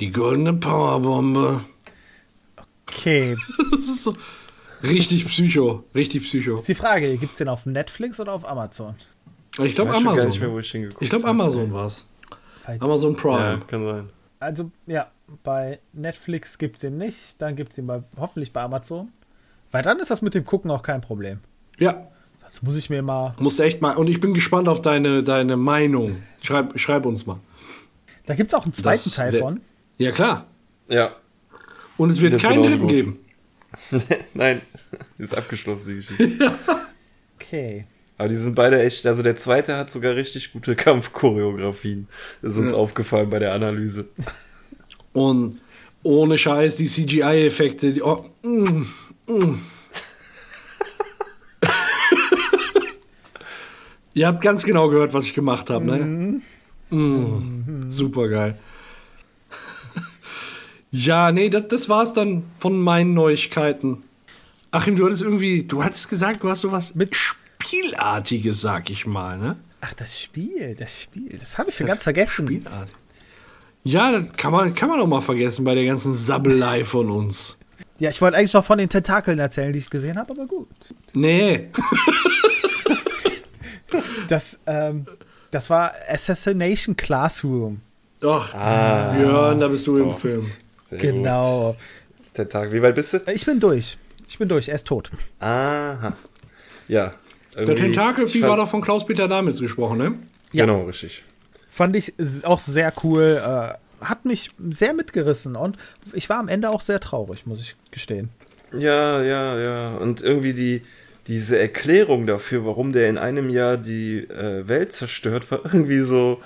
Die 0.00 0.10
goldene 0.12 0.52
Powerbombe. 0.54 1.60
Okay. 2.86 3.36
Das 3.70 3.80
ist 3.84 4.04
so 4.04 4.14
richtig 4.82 5.26
psycho. 5.26 5.84
Richtig 5.94 6.22
psycho. 6.24 6.56
Ist 6.58 6.68
die 6.68 6.74
Frage, 6.74 7.16
gibt 7.16 7.32
es 7.32 7.38
den 7.38 7.48
auf 7.48 7.66
Netflix 7.66 8.20
oder 8.20 8.32
auf 8.32 8.46
Amazon? 8.48 8.94
Ich 9.58 9.74
glaube 9.74 9.90
mehr, 9.92 10.00
Amazon. 10.00 10.52
wo 10.52 10.58
ich 10.58 10.74
Ich 11.00 11.08
glaube. 11.10 11.26
Amazon 11.28 11.72
war's. 11.72 12.04
Weil- 12.66 12.78
Amazon 12.80 13.14
Ja, 13.14 13.20
Prime. 13.20 13.60
kann 13.66 13.84
sein. 13.84 14.10
Also, 14.38 14.70
ja, 14.86 15.10
bei 15.42 15.78
Netflix 15.92 16.58
gibt 16.58 16.76
es 16.78 16.84
ihn 16.84 16.96
nicht, 16.98 17.40
dann 17.42 17.56
gibt 17.56 17.72
es 17.72 17.78
ihn 17.78 17.86
bei, 17.86 18.02
hoffentlich 18.16 18.52
bei 18.52 18.62
Amazon. 18.62 19.12
Weil 19.70 19.82
dann 19.82 19.98
ist 19.98 20.10
das 20.10 20.22
mit 20.22 20.34
dem 20.34 20.44
Gucken 20.44 20.70
auch 20.70 20.82
kein 20.82 21.00
Problem. 21.00 21.40
Ja. 21.78 22.06
Das 22.44 22.62
muss 22.62 22.76
ich 22.76 22.88
mir 22.90 23.02
mal. 23.02 23.34
Musst 23.40 23.58
echt 23.58 23.82
mal. 23.82 23.96
Und 23.96 24.08
ich 24.08 24.20
bin 24.20 24.32
gespannt 24.32 24.68
auf 24.68 24.80
deine, 24.80 25.24
deine 25.24 25.56
Meinung. 25.56 26.16
Schreib, 26.42 26.78
schreib 26.78 27.04
uns 27.04 27.26
mal. 27.26 27.40
Da 28.24 28.34
gibt 28.36 28.52
es 28.52 28.58
auch 28.58 28.64
einen 28.64 28.72
zweiten 28.72 29.02
Das 29.04 29.14
Teil 29.14 29.32
wär- 29.32 29.40
von. 29.40 29.60
Ja, 29.98 30.12
klar. 30.12 30.46
Ja. 30.88 31.10
Und 31.96 32.10
es 32.10 32.20
wird 32.20 32.34
Das 32.34 32.42
keinen 32.42 32.62
dritten 32.62 32.86
geben. 32.86 33.18
Nein, 34.34 34.62
ist 35.18 35.36
abgeschlossen, 35.36 35.88
die 35.88 35.94
Geschichte. 35.96 36.52
Okay. 37.38 37.84
Aber 38.18 38.28
die 38.28 38.34
sind 38.36 38.54
beide 38.54 38.82
echt, 38.82 39.06
also 39.06 39.22
der 39.22 39.36
zweite 39.36 39.76
hat 39.76 39.90
sogar 39.90 40.14
richtig 40.16 40.52
gute 40.52 40.74
Kampfchoreografien. 40.74 42.08
Das 42.42 42.52
ist 42.52 42.58
uns 42.58 42.70
Ja. 42.70 42.76
aufgefallen 42.78 43.28
bei 43.28 43.38
der 43.38 43.52
Analyse. 43.52 44.08
Und 45.16 45.60
ohne 46.02 46.36
Scheiß 46.36 46.76
die 46.76 46.84
CGI-Effekte. 46.84 47.94
Die, 47.94 48.02
oh, 48.02 48.26
mm, 48.42 48.86
mm. 49.26 49.60
Ihr 54.12 54.26
habt 54.26 54.42
ganz 54.42 54.64
genau 54.64 54.90
gehört, 54.90 55.14
was 55.14 55.24
ich 55.24 55.32
gemacht 55.32 55.70
habe, 55.70 55.86
ne? 55.86 56.42
Mm, 56.90 57.90
Super 57.90 58.28
geil. 58.28 58.58
ja, 60.90 61.32
nee, 61.32 61.48
das, 61.48 61.68
das 61.68 61.88
war's 61.88 62.12
dann 62.12 62.42
von 62.58 62.78
meinen 62.78 63.14
Neuigkeiten. 63.14 64.02
Achim, 64.70 64.96
du 64.96 65.06
hattest 65.06 65.22
irgendwie, 65.22 65.62
du 65.62 65.82
hattest 65.82 66.10
gesagt, 66.10 66.42
du 66.42 66.50
hast 66.50 66.60
sowas 66.60 66.94
mit 66.94 67.16
Spielartiges, 67.16 68.60
sag 68.60 68.90
ich 68.90 69.06
mal, 69.06 69.38
ne? 69.38 69.56
Ach, 69.80 69.94
das 69.94 70.20
Spiel, 70.20 70.76
das 70.78 71.00
Spiel. 71.00 71.38
Das 71.38 71.56
habe 71.56 71.70
ich 71.70 71.76
schon 71.76 71.86
ganz 71.86 72.02
vergessen. 72.02 72.46
Spielart. 72.46 72.90
Ja, 73.86 74.10
das 74.10 74.32
kann 74.36 74.50
man, 74.50 74.74
kann 74.74 74.88
man 74.88 74.98
doch 74.98 75.06
mal 75.06 75.20
vergessen 75.20 75.64
bei 75.64 75.76
der 75.76 75.84
ganzen 75.84 76.12
Sabbelei 76.12 76.84
von 76.84 77.08
uns. 77.08 77.56
Ja, 77.98 78.10
ich 78.10 78.20
wollte 78.20 78.36
eigentlich 78.36 78.52
noch 78.52 78.64
von 78.64 78.78
den 78.78 78.88
Tentakeln 78.88 79.38
erzählen, 79.38 79.72
die 79.72 79.78
ich 79.78 79.88
gesehen 79.88 80.18
habe, 80.18 80.32
aber 80.32 80.46
gut. 80.46 80.68
Nee. 81.12 81.68
Das, 84.28 84.58
ähm, 84.66 85.06
das 85.52 85.70
war 85.70 85.92
Assassination 86.08 86.96
Classroom. 86.96 87.80
Doch, 88.18 88.52
Björn, 88.52 89.60
da 89.60 89.68
bist 89.68 89.86
du 89.86 89.96
im 89.96 90.04
doch. 90.06 90.18
Film. 90.18 90.44
Sehr 90.82 90.98
Genau. 90.98 91.76
Gut. 92.36 92.50
Tag. 92.50 92.72
Wie 92.72 92.82
weit 92.82 92.96
bist 92.96 93.14
du? 93.14 93.18
Ich 93.32 93.46
bin 93.46 93.60
durch. 93.60 93.96
Ich 94.28 94.36
bin 94.36 94.48
durch, 94.48 94.68
er 94.68 94.74
ist 94.74 94.86
tot. 94.86 95.10
Aha. 95.38 96.12
Ja. 96.88 97.14
Der 97.56 97.76
Tentakelvieh 97.76 98.38
ich 98.38 98.44
war 98.44 98.56
doch 98.56 98.68
von 98.68 98.82
Klaus-Peter 98.82 99.28
Damitz 99.28 99.60
gesprochen, 99.60 99.98
ne? 99.98 100.14
Ja. 100.52 100.66
Genau, 100.66 100.82
richtig. 100.82 101.22
Fand 101.76 101.94
ich 101.94 102.14
auch 102.44 102.60
sehr 102.60 102.90
cool. 103.04 103.38
Äh, 103.44 104.04
hat 104.04 104.24
mich 104.24 104.48
sehr 104.70 104.94
mitgerissen 104.94 105.56
und 105.56 105.76
ich 106.14 106.28
war 106.30 106.38
am 106.38 106.48
Ende 106.48 106.70
auch 106.70 106.80
sehr 106.80 107.00
traurig, 107.00 107.44
muss 107.46 107.60
ich 107.60 107.76
gestehen. 107.90 108.30
Ja, 108.72 109.22
ja, 109.22 109.58
ja. 109.58 109.96
Und 109.96 110.22
irgendwie 110.22 110.54
die, 110.54 110.82
diese 111.26 111.58
Erklärung 111.58 112.26
dafür, 112.26 112.64
warum 112.64 112.92
der 112.92 113.08
in 113.10 113.18
einem 113.18 113.50
Jahr 113.50 113.76
die 113.76 114.18
äh, 114.20 114.66
Welt 114.66 114.92
zerstört, 114.94 115.50
war 115.50 115.60
irgendwie 115.64 116.00
so, 116.00 116.40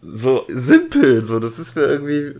so 0.00 0.44
simpel. 0.48 1.24
So, 1.24 1.40
das 1.40 1.58
ist 1.58 1.74
mir 1.74 1.82
irgendwie. 1.82 2.34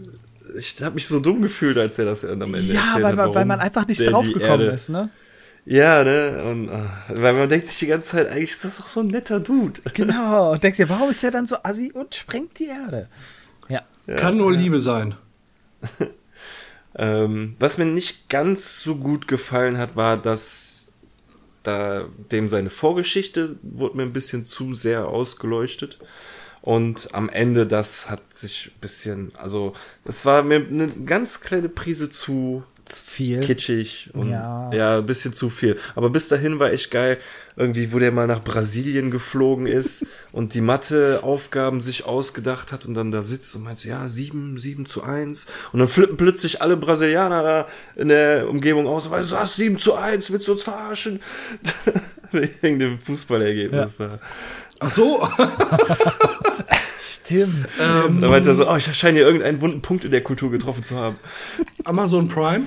Ich 0.56 0.80
habe 0.82 0.94
mich 0.96 1.06
so 1.08 1.18
dumm 1.18 1.42
gefühlt, 1.42 1.78
als 1.78 1.98
er 1.98 2.04
das 2.04 2.24
am 2.24 2.42
Ende 2.42 2.72
Ja, 2.72 2.94
weil, 2.96 3.04
hat, 3.06 3.16
man- 3.16 3.34
weil 3.34 3.44
man 3.46 3.60
einfach 3.60 3.86
nicht 3.86 4.06
draufgekommen 4.06 4.70
ist, 4.70 4.90
ne? 4.90 5.08
Ja, 5.64 6.02
ne? 6.02 6.42
Und 6.44 6.68
äh, 6.68 7.22
weil 7.22 7.34
man 7.34 7.48
denkt 7.48 7.66
sich 7.66 7.78
die 7.78 7.86
ganze 7.86 8.10
Zeit, 8.10 8.28
eigentlich 8.28 8.50
ist 8.50 8.64
das 8.64 8.78
doch 8.78 8.88
so 8.88 9.00
ein 9.00 9.06
netter 9.06 9.40
Dude. 9.40 9.80
Genau. 9.94 10.52
Und 10.52 10.62
denkst 10.62 10.78
dir, 10.78 10.88
warum 10.88 11.10
ist 11.10 11.22
der 11.22 11.30
dann 11.30 11.46
so 11.46 11.56
assi 11.62 11.92
und 11.92 12.14
sprengt 12.14 12.58
die 12.58 12.66
Erde? 12.66 13.08
Ja. 13.68 13.82
Kann 14.16 14.36
nur 14.36 14.52
Liebe 14.52 14.80
sein. 14.80 15.14
Ähm, 16.94 17.56
was 17.58 17.78
mir 17.78 17.86
nicht 17.86 18.28
ganz 18.28 18.82
so 18.82 18.96
gut 18.96 19.26
gefallen 19.26 19.78
hat, 19.78 19.96
war, 19.96 20.16
dass 20.16 20.88
da 21.62 22.06
dem 22.30 22.48
seine 22.48 22.70
Vorgeschichte 22.70 23.56
wurde 23.62 23.96
mir 23.96 24.02
ein 24.02 24.12
bisschen 24.12 24.44
zu 24.44 24.74
sehr 24.74 25.08
ausgeleuchtet. 25.08 25.98
Und 26.60 27.12
am 27.12 27.28
Ende, 27.28 27.66
das 27.66 28.08
hat 28.08 28.34
sich 28.34 28.72
ein 28.74 28.80
bisschen, 28.80 29.32
also, 29.36 29.72
das 30.04 30.24
war 30.24 30.42
mir 30.42 30.56
eine 30.56 30.88
ganz 30.88 31.40
kleine 31.40 31.68
Prise 31.68 32.08
zu 32.08 32.62
Viel. 32.90 33.40
kitschig 33.40 34.10
und 34.12 34.30
Ja. 34.30 34.70
ja. 34.72 34.98
ein 34.98 35.06
bisschen 35.06 35.32
zu 35.32 35.50
viel. 35.50 35.78
Aber 35.94 36.10
bis 36.10 36.28
dahin 36.28 36.58
war 36.58 36.72
echt 36.72 36.90
geil, 36.90 37.18
irgendwie, 37.56 37.92
wo 37.92 37.98
der 37.98 38.12
mal 38.12 38.26
nach 38.26 38.42
Brasilien 38.42 39.10
geflogen 39.10 39.66
ist 39.66 40.06
und 40.32 40.54
die 40.54 40.60
Matheaufgaben 40.60 41.80
sich 41.80 42.04
ausgedacht 42.06 42.72
hat 42.72 42.84
und 42.86 42.94
dann 42.94 43.10
da 43.10 43.22
sitzt 43.22 43.54
und 43.54 43.62
meint 43.64 43.78
so, 43.78 43.88
ja, 43.88 44.08
sieben, 44.08 44.58
sieben 44.58 44.86
zu 44.86 45.02
eins. 45.02 45.46
Und 45.72 45.80
dann 45.80 45.88
flippen 45.88 46.16
plötzlich 46.16 46.62
alle 46.62 46.76
Brasilianer 46.76 47.42
da 47.42 47.68
in 47.96 48.08
der 48.08 48.48
Umgebung 48.48 48.86
aus, 48.86 49.10
weil 49.10 49.24
du 49.24 49.36
hast 49.36 49.56
sieben 49.56 49.78
zu 49.78 49.94
eins, 49.94 50.30
willst 50.32 50.48
du 50.48 50.52
uns 50.52 50.62
verarschen? 50.62 51.20
Wegen 52.32 52.78
dem 52.78 52.98
Fußballergebnis. 52.98 53.98
da. 53.98 54.18
Ach 54.80 54.90
so. 54.90 55.28
Stimmt. 57.04 57.66
ähm, 57.80 58.20
Da 58.20 58.28
meint 58.28 58.46
er 58.46 58.54
so, 58.54 58.70
oh, 58.70 58.76
ich 58.76 58.84
scheine 58.96 59.18
hier 59.18 59.26
irgendeinen 59.26 59.60
wunden 59.60 59.82
Punkt 59.82 60.04
in 60.04 60.12
der 60.12 60.20
Kultur 60.22 60.50
getroffen 60.52 60.84
zu 60.84 60.96
haben. 60.96 61.16
Amazon 61.84 62.28
Prime. 62.28 62.64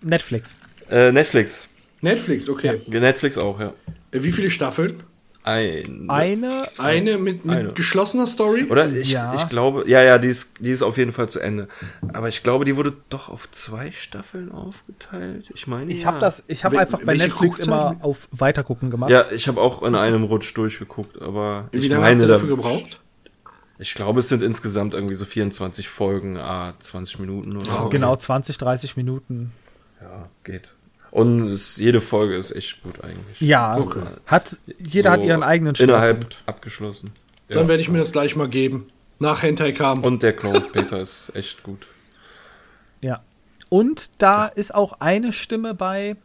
Netflix. 0.00 0.54
Äh, 0.90 1.12
Netflix. 1.12 1.68
Netflix, 2.00 2.48
okay. 2.48 2.80
Netflix 2.86 3.36
auch, 3.36 3.60
ja. 3.60 3.74
Äh, 4.10 4.22
Wie 4.22 4.32
viele 4.32 4.48
Staffeln? 4.50 5.02
Ein, 5.42 6.06
Eine. 6.08 6.68
Eine 6.78 7.16
mit, 7.16 7.44
mit 7.46 7.56
Eine. 7.56 7.72
geschlossener 7.72 8.26
Story? 8.26 8.66
Oder 8.68 8.88
ich, 8.90 9.12
Ja. 9.12 9.34
ich 9.34 9.48
glaube, 9.48 9.84
ja, 9.86 10.02
ja, 10.02 10.18
die 10.18 10.28
ist, 10.28 10.54
die 10.60 10.70
ist 10.70 10.82
auf 10.82 10.98
jeden 10.98 11.12
Fall 11.12 11.28
zu 11.28 11.40
Ende. 11.40 11.68
Aber 12.12 12.28
ich 12.28 12.42
glaube, 12.42 12.64
die 12.66 12.76
wurde 12.76 12.92
doch 13.08 13.28
auf 13.30 13.50
zwei 13.50 13.90
Staffeln 13.90 14.52
aufgeteilt. 14.52 15.46
Ich 15.54 15.66
meine, 15.66 15.90
Ich 15.90 16.02
ja. 16.02 16.08
habe 16.08 16.18
das, 16.20 16.44
ich 16.48 16.64
habe 16.64 16.78
einfach 16.78 17.00
bei 17.02 17.14
Netflix 17.14 17.56
Guckzeit? 17.58 17.66
immer 17.66 17.96
auf 18.00 18.28
Weitergucken 18.30 18.90
gemacht. 18.90 19.10
Ja, 19.10 19.24
ich 19.30 19.48
habe 19.48 19.60
auch 19.60 19.82
in 19.82 19.94
einem 19.94 20.24
Rutsch 20.24 20.54
durchgeguckt, 20.54 21.20
aber 21.22 21.68
Wie 21.72 21.78
ich 21.78 21.84
lange 21.88 22.02
habt 22.02 22.10
meine, 22.10 22.22
ihr 22.24 22.28
da, 22.28 22.34
dafür 22.34 22.48
gebraucht? 22.48 23.00
Ich 23.78 23.94
glaube, 23.94 24.20
es 24.20 24.28
sind 24.28 24.42
insgesamt 24.42 24.94
irgendwie 24.94 25.14
so 25.14 25.24
24 25.24 25.88
Folgen, 25.88 26.36
ah, 26.36 26.74
20 26.78 27.18
Minuten 27.20 27.56
oder 27.56 27.64
so. 27.64 27.88
Genau, 27.88 28.16
20, 28.16 28.58
30 28.58 28.96
Minuten. 28.96 29.52
Ja, 30.00 30.28
geht. 30.44 30.72
Und 31.10 31.48
es, 31.48 31.76
jede 31.78 32.00
Folge 32.00 32.36
ist 32.36 32.52
echt 32.54 32.82
gut 32.82 33.02
eigentlich. 33.02 33.40
Ja, 33.40 33.76
Okay. 33.78 34.02
hat, 34.26 34.58
jeder 34.78 35.12
hat 35.12 35.20
So 35.20 35.26
ihren 35.26 35.42
eigenen 35.42 35.74
Innerhalb 35.76 36.16
Schwerpunkt. 36.24 36.42
abgeschlossen. 36.46 37.10
Dann 37.48 37.62
Ja. 37.62 37.68
werde 37.68 37.80
ich 37.80 37.88
mir 37.88 37.98
das 37.98 38.12
gleich 38.12 38.36
mal 38.36 38.48
geben. 38.48 38.86
Nach 39.18 39.42
Hentai 39.42 39.72
kam. 39.72 40.04
Und 40.04 40.22
der 40.22 40.34
Klaus 40.36 40.70
Peter 40.70 41.00
ist 41.00 41.34
echt 41.34 41.62
gut. 41.62 41.86
Ja. 43.00 43.22
Und 43.70 44.10
da 44.22 44.46
ist 44.46 44.74
auch 44.74 45.00
eine 45.00 45.32
Stimme 45.32 45.74
bei, 45.74 46.16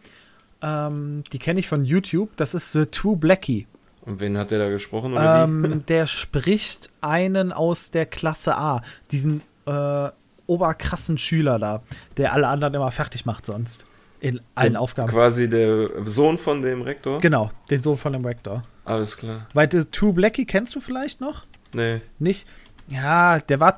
ähm, 0.62 1.24
die 1.32 1.40
kenne 1.40 1.60
ich 1.60 1.68
von 1.68 1.86
YouTube, 1.86 2.30
das 2.36 2.54
ist 2.54 2.72
The 2.74 2.86
True 2.86 3.16
Blackie. 3.18 3.68
Und 4.06 4.20
wen 4.20 4.38
hat 4.38 4.52
der 4.52 4.60
da 4.60 4.70
gesprochen? 4.70 5.16
Ähm, 5.18 5.84
der 5.88 6.08
spricht 6.08 6.90
einen 7.02 7.52
aus 7.52 7.92
der 7.92 8.06
Klasse 8.06 8.56
A, 8.58 8.82
diesen 9.12 9.42
äh, 9.66 10.10
oberkrassen 10.46 11.18
Schüler 11.18 11.58
da, 11.60 11.84
der 12.18 12.34
alle 12.34 12.48
anderen 12.48 12.74
immer 12.74 12.92
fertig 12.92 13.26
macht 13.26 13.46
sonst. 13.46 13.86
In 14.20 14.40
allen 14.56 14.78
Aufgaben. 14.78 15.10
Quasi 15.12 15.50
der 15.50 15.90
Sohn 16.06 16.38
von 16.38 16.62
dem 16.62 16.82
Rektor? 16.82 17.20
Genau, 17.20 17.50
den 17.70 17.82
Sohn 17.82 17.98
von 17.98 18.14
dem 18.14 18.24
Rector. 18.24 18.64
Alles 18.86 19.18
klar. 19.18 19.48
Weil 19.54 19.70
The 19.70 19.84
True 19.86 20.14
Blackie 20.14 20.46
kennst 20.46 20.76
du 20.76 20.80
vielleicht 20.80 21.20
noch? 21.20 21.46
Nee. 21.74 22.00
Nicht? 22.20 22.48
Ja, 22.88 23.40
der 23.40 23.60
war 23.60 23.76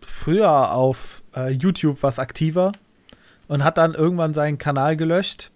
früher 0.00 0.72
auf 0.72 1.22
äh, 1.36 1.50
YouTube 1.50 2.02
was 2.02 2.18
aktiver 2.18 2.72
und 3.46 3.62
hat 3.62 3.76
dann 3.76 3.94
irgendwann 3.94 4.32
seinen 4.32 4.56
Kanal 4.56 4.96
gelöscht. 4.96 5.50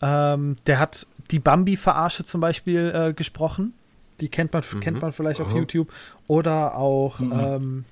Ähm, 0.00 0.54
der 0.66 0.78
hat 0.78 1.06
die 1.30 1.38
Bambi-Verarsche 1.38 2.24
zum 2.24 2.40
Beispiel 2.40 2.92
äh, 2.94 3.12
gesprochen. 3.12 3.72
Die 4.20 4.28
kennt 4.28 4.52
man, 4.52 4.62
kennt 4.80 5.02
man 5.02 5.12
vielleicht 5.12 5.40
auf 5.40 5.48
Aha. 5.50 5.58
YouTube. 5.58 5.88
Oder 6.28 6.76
auch 6.76 7.20
ähm, 7.20 7.84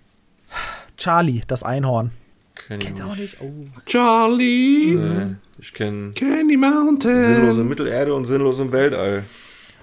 Charlie, 0.96 1.42
das 1.46 1.62
Einhorn. 1.62 2.10
Kenn 2.54 2.78
ich 2.80 2.86
Kennt 2.86 2.98
ihr 2.98 3.06
auch 3.06 3.16
nicht. 3.16 3.38
Oh. 3.40 3.50
Charlie, 3.86 4.94
Nee, 4.94 5.36
ich 5.58 5.72
kenne 5.72 6.10
Candy 6.12 6.56
Mountain. 6.56 7.18
sinnlose 7.20 7.64
Mittelerde 7.64 8.14
und 8.14 8.26
sinnlos 8.26 8.60
im 8.60 8.70
Weltall. 8.72 9.24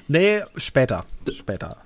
Nee, 0.07 0.41
später. 0.55 1.05
Später. 1.34 1.77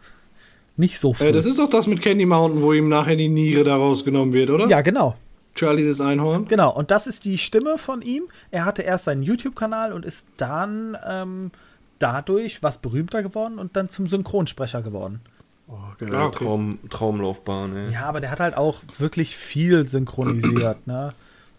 Nicht 0.76 1.00
so 1.00 1.14
früh. 1.14 1.26
Äh, 1.26 1.32
das 1.32 1.46
ist 1.46 1.60
doch 1.60 1.70
das 1.70 1.88
mit 1.88 2.02
Candy 2.02 2.26
Mountain, 2.26 2.62
wo 2.62 2.74
ihm 2.74 2.90
nachher 2.90 3.16
die 3.16 3.30
Niere 3.30 3.64
da 3.64 3.76
rausgenommen 3.76 4.34
wird, 4.34 4.50
oder? 4.50 4.68
ja, 4.68 4.82
genau. 4.82 5.16
Charlie 5.56 5.86
das 5.86 6.02
Einhorn. 6.02 6.48
Genau, 6.48 6.74
und 6.74 6.90
das 6.92 7.06
ist 7.08 7.26
die 7.26 7.38
Stimme 7.38 7.78
von 7.78 8.02
ihm. 8.02 8.24
Er 8.52 8.66
hatte 8.66 8.82
erst 8.82 9.06
seinen 9.06 9.22
YouTube-Kanal 9.24 9.94
und 9.94 10.04
ist 10.06 10.28
dann 10.38 10.98
ähm, 11.08 11.52
dadurch 12.00 12.64
was 12.64 12.80
berühmter 12.80 13.22
geworden 13.24 13.60
und 13.60 13.76
dann 13.76 13.90
zum 13.90 14.08
Synchronsprecher 14.08 14.82
geworden. 14.82 15.22
Oh, 15.68 15.78
geil. 15.98 16.14
Ah, 16.16 16.26
okay. 16.26 16.44
Traum, 16.44 16.80
Traumlaufbahn, 16.90 17.76
ey. 17.76 17.94
Ja, 17.94 18.06
aber 18.06 18.20
der 18.20 18.32
hat 18.32 18.40
halt 18.40 18.56
auch 18.58 18.82
wirklich 18.98 19.36
viel 19.38 19.88
synchronisiert, 19.88 20.86
ne? 20.88 21.14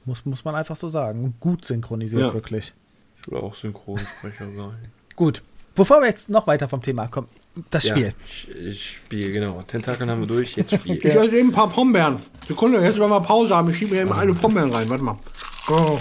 Muss, 0.04 0.26
muss 0.26 0.44
man 0.44 0.54
einfach 0.54 0.76
so 0.76 0.88
sagen. 0.88 1.34
Gut 1.40 1.64
synchronisiert, 1.64 2.20
Ja. 2.20 2.34
wirklich. 2.34 2.74
Ich 3.22 3.30
will 3.30 3.38
auch 3.38 3.54
Synchronsprecher 3.54 4.46
sein. 4.54 4.92
Gut. 5.16 5.42
Bevor 5.74 6.00
wir 6.00 6.08
jetzt 6.08 6.28
noch 6.28 6.46
weiter 6.46 6.68
vom 6.68 6.82
Thema 6.82 7.06
kommen, 7.08 7.28
das 7.70 7.86
Spiel. 7.88 8.06
Ja, 8.06 8.12
ich, 8.48 8.66
ich 8.66 8.90
spiele, 8.96 9.30
genau. 9.32 9.62
Tentakeln 9.62 10.10
haben 10.10 10.20
wir 10.20 10.26
durch, 10.26 10.56
jetzt 10.56 10.74
Spiel. 10.80 10.96
Ich 10.96 11.04
esse 11.04 11.36
eben 11.36 11.48
ein 11.50 11.52
paar 11.52 11.68
Pombeeren. 11.68 12.20
Sekunde, 12.46 12.80
jetzt 12.82 12.98
wollen 12.98 13.10
wir 13.10 13.20
Pause 13.20 13.54
haben. 13.54 13.70
Ich 13.70 13.78
schiebe 13.78 13.94
mir 13.94 14.02
eben 14.02 14.12
eine 14.12 14.34
Pombeeren 14.34 14.72
rein. 14.72 14.88
Warte 14.90 15.04
mal. 15.04 15.18
Oh. 15.68 15.98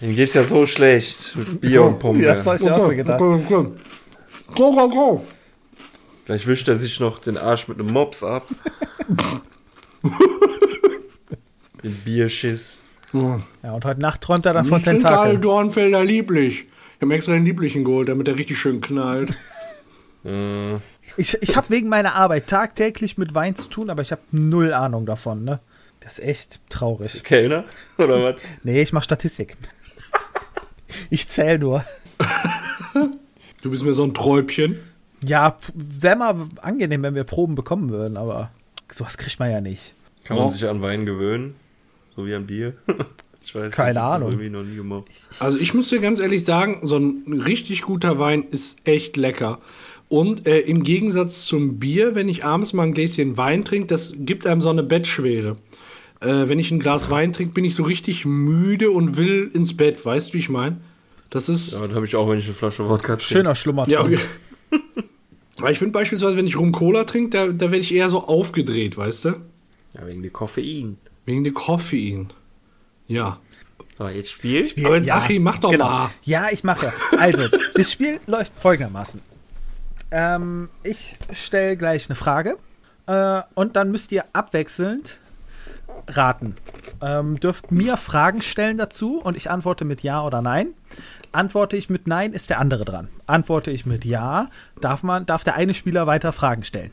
Ihm 0.00 0.14
geht's 0.14 0.34
ja 0.34 0.44
so 0.44 0.64
schlecht 0.66 1.36
mit 1.36 1.60
Bier 1.60 1.82
und 1.82 1.98
Pombe. 1.98 2.22
Ja, 2.24 2.34
das 2.34 2.46
hab 2.46 2.56
ich 2.56 2.62
mir 2.62 2.74
auch 2.74 2.80
schon 2.86 2.96
gedacht. 2.96 3.20
okay, 3.20 3.44
okay. 3.54 3.70
Go, 4.54 4.72
go, 4.72 4.88
go. 4.88 5.24
Gleich 6.24 6.46
wischt 6.46 6.68
er 6.68 6.76
sich 6.76 7.00
noch 7.00 7.18
den 7.18 7.36
Arsch 7.36 7.68
mit 7.68 7.78
einem 7.80 7.92
Mops 7.92 8.22
ab. 8.22 8.46
den 11.82 11.94
Bierschiss. 12.04 12.84
Ja, 13.12 13.72
und 13.72 13.84
heute 13.84 14.00
Nacht 14.00 14.20
träumt 14.20 14.46
er 14.46 14.52
dann 14.52 14.66
von 14.66 14.80
Ich 14.80 14.86
alle 14.86 14.98
Tentakeln. 14.98 15.40
Dornfelder 15.40 16.04
lieblich. 16.04 16.66
Ich 16.96 17.02
habe 17.02 17.14
extra 17.14 17.32
den 17.32 17.44
Lieblichen 17.44 17.84
geholt, 17.84 18.08
damit 18.08 18.28
er 18.28 18.36
richtig 18.36 18.58
schön 18.58 18.80
knallt. 18.80 19.30
Äh, 20.28 20.78
Ich, 21.16 21.36
ich 21.40 21.56
habe 21.56 21.70
wegen 21.70 21.88
meiner 21.88 22.14
Arbeit 22.14 22.46
tagtäglich 22.48 23.18
mit 23.18 23.34
Wein 23.34 23.56
zu 23.56 23.68
tun, 23.68 23.90
aber 23.90 24.02
ich 24.02 24.12
habe 24.12 24.20
null 24.30 24.72
Ahnung 24.72 25.06
davon, 25.06 25.44
ne? 25.44 25.60
Das 26.00 26.18
ist 26.18 26.24
echt 26.24 26.60
traurig. 26.70 27.22
Kellner? 27.24 27.64
Oder 27.98 28.22
was? 28.34 28.42
Nee, 28.62 28.80
ich 28.82 28.92
mache 28.92 29.04
Statistik. 29.04 29.56
Ich 31.10 31.28
zähle 31.28 31.58
nur. 31.58 31.84
Du 33.62 33.70
bist 33.70 33.82
mir 33.84 33.92
so 33.94 34.04
ein 34.04 34.14
Träubchen. 34.14 34.78
Ja, 35.24 35.58
wäre 35.74 36.16
mal 36.16 36.36
angenehm, 36.62 37.02
wenn 37.02 37.14
wir 37.14 37.24
Proben 37.24 37.54
bekommen 37.56 37.90
würden, 37.90 38.16
aber 38.16 38.50
sowas 38.92 39.18
kriegt 39.18 39.38
man 39.40 39.50
ja 39.50 39.60
nicht. 39.60 39.94
Kann 40.24 40.36
man 40.36 40.46
Ja. 40.46 40.52
sich 40.52 40.66
an 40.68 40.80
Wein 40.80 41.06
gewöhnen? 41.06 41.56
So 42.14 42.26
wie 42.26 42.34
an 42.34 42.46
Bier? 42.46 42.74
Ich 43.40 43.54
weiß 43.54 43.72
Keine 43.72 44.00
nicht, 44.00 44.10
Ahnung. 44.12 44.28
irgendwie 44.32 44.50
noch 44.50 44.62
nie 44.62 44.76
gemacht. 44.76 45.06
Also 45.38 45.58
ich 45.58 45.72
muss 45.72 45.88
dir 45.88 46.00
ganz 46.00 46.20
ehrlich 46.20 46.44
sagen, 46.44 46.80
so 46.86 46.98
ein 46.98 47.40
richtig 47.46 47.80
guter 47.80 48.18
Wein 48.18 48.42
ist 48.42 48.76
echt 48.84 49.16
lecker. 49.16 49.58
Und 50.08 50.46
äh, 50.46 50.60
im 50.60 50.84
Gegensatz 50.84 51.44
zum 51.44 51.78
Bier, 51.78 52.14
wenn 52.14 52.28
ich 52.28 52.44
abends 52.44 52.72
mal 52.72 52.84
ein 52.84 52.94
Gläschen 52.94 53.36
Wein 53.36 53.64
trinke, 53.64 53.86
das 53.88 54.14
gibt 54.16 54.46
einem 54.46 54.62
so 54.62 54.70
eine 54.70 54.82
Bettschwere. 54.82 55.56
Äh, 56.20 56.48
wenn 56.48 56.58
ich 56.58 56.70
ein 56.70 56.80
Glas 56.80 57.10
Wein 57.10 57.32
trinke, 57.32 57.52
bin 57.52 57.64
ich 57.64 57.74
so 57.74 57.82
richtig 57.82 58.24
müde 58.24 58.90
und 58.90 59.16
will 59.16 59.50
ins 59.52 59.76
Bett. 59.76 60.04
Weißt 60.04 60.28
du, 60.28 60.34
wie 60.34 60.38
ich 60.38 60.48
meine? 60.48 60.80
Das 61.30 61.48
ist. 61.48 61.74
Ja, 61.74 61.86
das 61.86 61.94
habe 61.94 62.06
ich 62.06 62.16
auch, 62.16 62.28
wenn 62.28 62.38
ich 62.38 62.46
eine 62.46 62.54
Flasche 62.54 62.88
Wodka 62.88 63.16
trinke. 63.16 63.22
Schöner 63.22 63.54
Schlummer. 63.54 63.86
Ja, 63.88 64.02
okay. 64.02 64.18
Aber 65.58 65.70
ich 65.70 65.78
finde 65.78 65.92
beispielsweise, 65.92 66.36
wenn 66.36 66.46
ich 66.46 66.56
Rum 66.56 66.72
Cola 66.72 67.04
trinke, 67.04 67.30
da, 67.30 67.46
da 67.48 67.70
werde 67.70 67.78
ich 67.78 67.92
eher 67.92 68.10
so 68.10 68.24
aufgedreht, 68.24 68.96
weißt 68.96 69.26
du? 69.26 69.28
Ja, 69.94 70.06
wegen 70.06 70.22
dem 70.22 70.32
Koffein. 70.32 70.98
Wegen 71.24 71.44
dem 71.44 71.54
Koffein. 71.54 72.28
Ja. 73.08 73.40
So, 73.96 74.08
jetzt 74.08 74.30
Spiel. 74.30 74.64
Aber 74.84 74.96
jetzt, 74.96 75.10
Achim, 75.10 75.42
mach 75.42 75.58
doch 75.58 75.70
genau. 75.70 75.86
mal. 75.86 76.10
Ja, 76.22 76.48
ich 76.52 76.62
mache. 76.62 76.92
Also, 77.18 77.48
das 77.74 77.92
Spiel 77.92 78.20
läuft 78.26 78.52
folgendermaßen. 78.60 79.20
Ähm, 80.10 80.68
ich 80.82 81.16
stelle 81.32 81.76
gleich 81.76 82.08
eine 82.08 82.16
Frage 82.16 82.56
äh, 83.06 83.42
und 83.54 83.76
dann 83.76 83.90
müsst 83.90 84.12
ihr 84.12 84.24
abwechselnd 84.32 85.20
raten. 86.06 86.54
Ähm, 87.00 87.38
dürft 87.40 87.70
mir 87.70 87.96
Fragen 87.96 88.42
stellen 88.42 88.78
dazu 88.78 89.20
und 89.20 89.36
ich 89.36 89.50
antworte 89.50 89.84
mit 89.84 90.02
Ja 90.02 90.22
oder 90.22 90.42
Nein. 90.42 90.68
Antworte 91.32 91.76
ich 91.76 91.90
mit 91.90 92.06
Nein, 92.06 92.32
ist 92.32 92.50
der 92.50 92.58
andere 92.58 92.84
dran. 92.84 93.08
Antworte 93.26 93.70
ich 93.70 93.86
mit 93.86 94.04
Ja, 94.04 94.48
darf, 94.80 95.02
man, 95.02 95.26
darf 95.26 95.44
der 95.44 95.56
eine 95.56 95.74
Spieler 95.74 96.06
weiter 96.06 96.32
Fragen 96.32 96.64
stellen. 96.64 96.90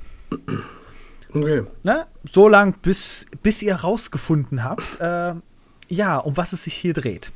Okay. 1.34 1.64
Ne? 1.84 2.06
So 2.30 2.48
lang, 2.48 2.74
bis, 2.82 3.26
bis 3.44 3.62
ihr 3.62 3.76
rausgefunden 3.76 4.64
habt, 4.64 5.00
äh, 5.00 5.34
ja, 5.88 6.18
um 6.18 6.38
was 6.38 6.54
es 6.54 6.64
sich 6.64 6.74
hier 6.74 6.94
dreht. 6.94 7.32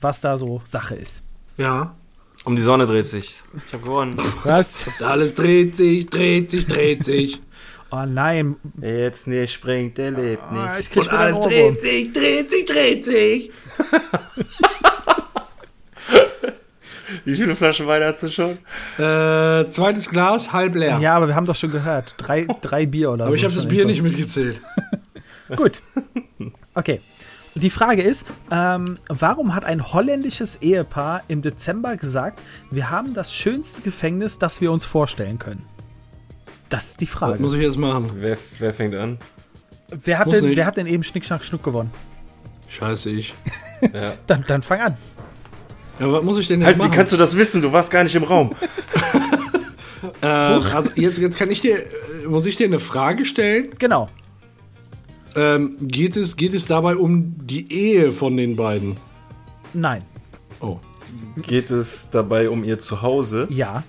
Was 0.00 0.20
da 0.20 0.36
so 0.36 0.62
Sache 0.64 0.94
ist. 0.94 1.22
Ja. 1.56 1.94
Um 2.44 2.56
die 2.56 2.62
Sonne 2.62 2.86
dreht 2.86 3.06
sich. 3.06 3.42
Ich 3.56 3.72
habe 3.72 3.82
gewonnen. 3.84 4.16
Was? 4.44 4.86
Alles 5.00 5.34
dreht 5.34 5.76
sich, 5.76 6.06
dreht 6.06 6.50
sich, 6.50 6.66
dreht 6.66 7.04
sich. 7.04 7.40
Oh 7.90 8.04
nein. 8.06 8.56
Wer 8.74 8.98
jetzt 8.98 9.26
nicht 9.26 9.52
springt, 9.52 9.96
der 9.96 10.10
lebt 10.10 10.52
nicht. 10.52 10.60
Ah, 10.60 10.78
ich 10.78 10.90
krieg 10.90 11.04
Und 11.04 11.12
alles 11.12 11.40
dreht 11.40 11.80
sich, 11.80 12.12
dreht 12.12 12.50
sich, 12.50 12.66
dreht 12.66 13.04
sich. 13.04 13.50
Wie 17.24 17.36
viele 17.36 17.54
Flaschen 17.54 17.86
Wein 17.86 18.02
hast 18.02 18.22
du 18.24 18.28
schon? 18.28 18.58
Äh, 18.98 19.68
zweites 19.70 20.10
Glas, 20.10 20.52
halb 20.52 20.74
leer. 20.74 20.98
Ja, 21.00 21.14
aber 21.14 21.28
wir 21.28 21.34
haben 21.34 21.46
doch 21.46 21.54
schon 21.54 21.70
gehört. 21.70 22.14
Drei, 22.18 22.46
drei 22.60 22.84
Bier 22.84 23.10
oder 23.12 23.24
so. 23.24 23.28
Aber 23.28 23.36
ich 23.36 23.44
habe 23.44 23.54
das 23.54 23.66
Bier 23.66 23.86
nicht 23.86 24.02
mitgezählt. 24.02 24.60
Gut. 25.56 25.80
Okay. 26.74 27.00
Die 27.56 27.70
Frage 27.70 28.02
ist, 28.02 28.24
ähm, 28.50 28.96
warum 29.08 29.54
hat 29.54 29.64
ein 29.64 29.92
holländisches 29.92 30.56
Ehepaar 30.60 31.22
im 31.28 31.40
Dezember 31.40 31.96
gesagt, 31.96 32.40
wir 32.70 32.90
haben 32.90 33.14
das 33.14 33.32
schönste 33.32 33.80
Gefängnis, 33.82 34.38
das 34.40 34.60
wir 34.60 34.72
uns 34.72 34.84
vorstellen 34.84 35.38
können? 35.38 35.64
Das 36.68 36.90
ist 36.90 37.00
die 37.00 37.06
Was 37.06 37.12
Frage. 37.12 37.40
muss 37.42 37.52
ich 37.52 37.60
jetzt 37.60 37.78
machen? 37.78 38.10
Wer, 38.16 38.36
wer 38.58 38.72
fängt 38.74 38.94
an? 38.96 39.18
Wer 40.02 40.18
hat, 40.18 40.26
muss 40.26 40.36
denn, 40.36 40.48
nicht. 40.48 40.56
wer 40.56 40.66
hat 40.66 40.76
denn 40.76 40.88
eben 40.88 41.04
Schnick, 41.04 41.24
Schnack, 41.24 41.44
Schnuck 41.44 41.62
gewonnen? 41.62 41.90
Scheiße, 42.68 43.10
ich. 43.10 43.34
Ja. 43.92 44.14
Dann, 44.26 44.42
dann 44.46 44.62
fang 44.62 44.80
an. 44.80 44.96
Ja, 46.00 46.10
was 46.10 46.24
muss 46.24 46.38
ich 46.38 46.48
denn 46.48 46.60
jetzt 46.60 46.68
Halt, 46.68 46.76
wie 46.78 46.82
machen? 46.84 46.92
kannst 46.92 47.12
du 47.12 47.18
das 47.18 47.36
wissen? 47.36 47.60
Du 47.60 47.70
warst 47.70 47.90
gar 47.90 48.02
nicht 48.02 48.14
im 48.14 48.22
Raum. 48.24 48.54
äh, 50.22 50.26
also 50.26 50.90
jetzt, 50.94 51.18
jetzt 51.18 51.36
kann 51.38 51.50
ich 51.50 51.60
dir, 51.60 51.80
äh, 51.80 52.26
muss 52.26 52.46
ich 52.46 52.56
dir 52.56 52.66
eine 52.66 52.78
Frage 52.78 53.26
stellen? 53.26 53.68
Genau. 53.78 54.08
Ähm, 55.36 55.76
geht, 55.80 56.16
es, 56.16 56.36
geht 56.36 56.54
es 56.54 56.66
dabei 56.66 56.96
um 56.96 57.34
die 57.46 57.72
Ehe 57.72 58.12
von 58.12 58.36
den 58.36 58.56
beiden? 58.56 58.94
Nein. 59.72 60.02
Oh. 60.60 60.78
Geht 61.36 61.70
es 61.70 62.10
dabei 62.10 62.48
um 62.48 62.64
ihr 62.64 62.80
Zuhause? 62.80 63.48
Ja. 63.50 63.82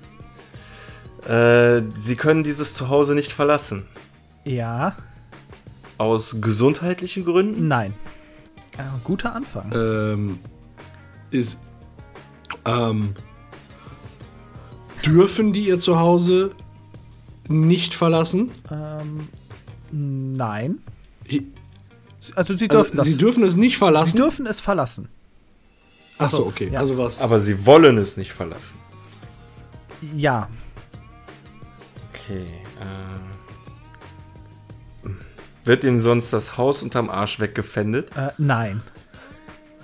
Äh, 1.27 1.83
sie 1.95 2.15
können 2.15 2.43
dieses 2.43 2.73
Zuhause 2.73 3.15
nicht 3.15 3.31
verlassen. 3.31 3.85
Ja. 4.43 4.95
Aus 5.97 6.41
gesundheitlichen 6.41 7.25
Gründen? 7.25 7.67
Nein. 7.67 7.93
Äh, 8.77 8.83
guter 9.03 9.35
Anfang. 9.35 9.71
Ähm, 9.73 10.39
ist. 11.31 11.59
Ähm, 12.65 13.13
dürfen 15.05 15.53
die 15.53 15.67
ihr 15.67 15.79
Zuhause 15.79 16.51
nicht 17.47 17.93
verlassen? 17.93 18.51
Ähm, 18.71 19.29
nein. 19.91 20.79
Also 22.35 22.57
sie 22.57 22.69
Also, 22.69 22.83
dürfen 22.83 22.97
das. 22.97 23.07
sie 23.07 23.17
dürfen 23.17 23.43
es 23.43 23.55
nicht 23.55 23.73
sie 23.73 23.77
verlassen. 23.79 24.17
dürfen 24.17 24.45
es 24.47 24.59
verlassen. 24.59 25.07
Achso, 26.17 26.45
okay. 26.45 26.69
ja. 26.71 26.79
Also 26.79 26.97
was? 26.97 27.21
Aber 27.21 27.39
sie 27.39 27.65
wollen 27.65 27.97
es 27.97 28.17
nicht 28.17 28.31
verlassen. 28.33 28.79
Ja. 30.15 30.49
Okay. 32.13 32.45
Äh, 32.79 33.19
wird 35.65 35.83
ihnen 35.83 35.99
sonst 35.99 36.31
das 36.31 36.57
Haus 36.57 36.83
unterm 36.83 37.09
Arsch 37.09 37.39
weggefändet? 37.39 38.15
Äh, 38.15 38.29
nein. 38.37 38.81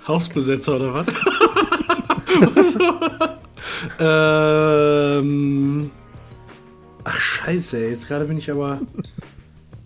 Hausbesetzer 0.08 0.76
oder 0.76 0.94
was? 0.94 1.06
ähm. 4.00 5.90
Ach, 7.04 7.18
scheiße, 7.18 7.78
ey. 7.84 7.90
jetzt 7.90 8.06
gerade 8.08 8.24
bin 8.26 8.38
ich 8.38 8.50
aber 8.50 8.80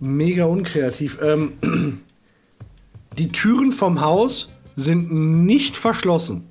mega 0.00 0.44
unkreativ. 0.44 1.18
Ähm, 1.22 1.52
die 3.18 3.28
Türen 3.28 3.72
vom 3.72 4.00
Haus 4.00 4.48
sind 4.76 5.12
nicht 5.12 5.76
verschlossen. 5.76 6.48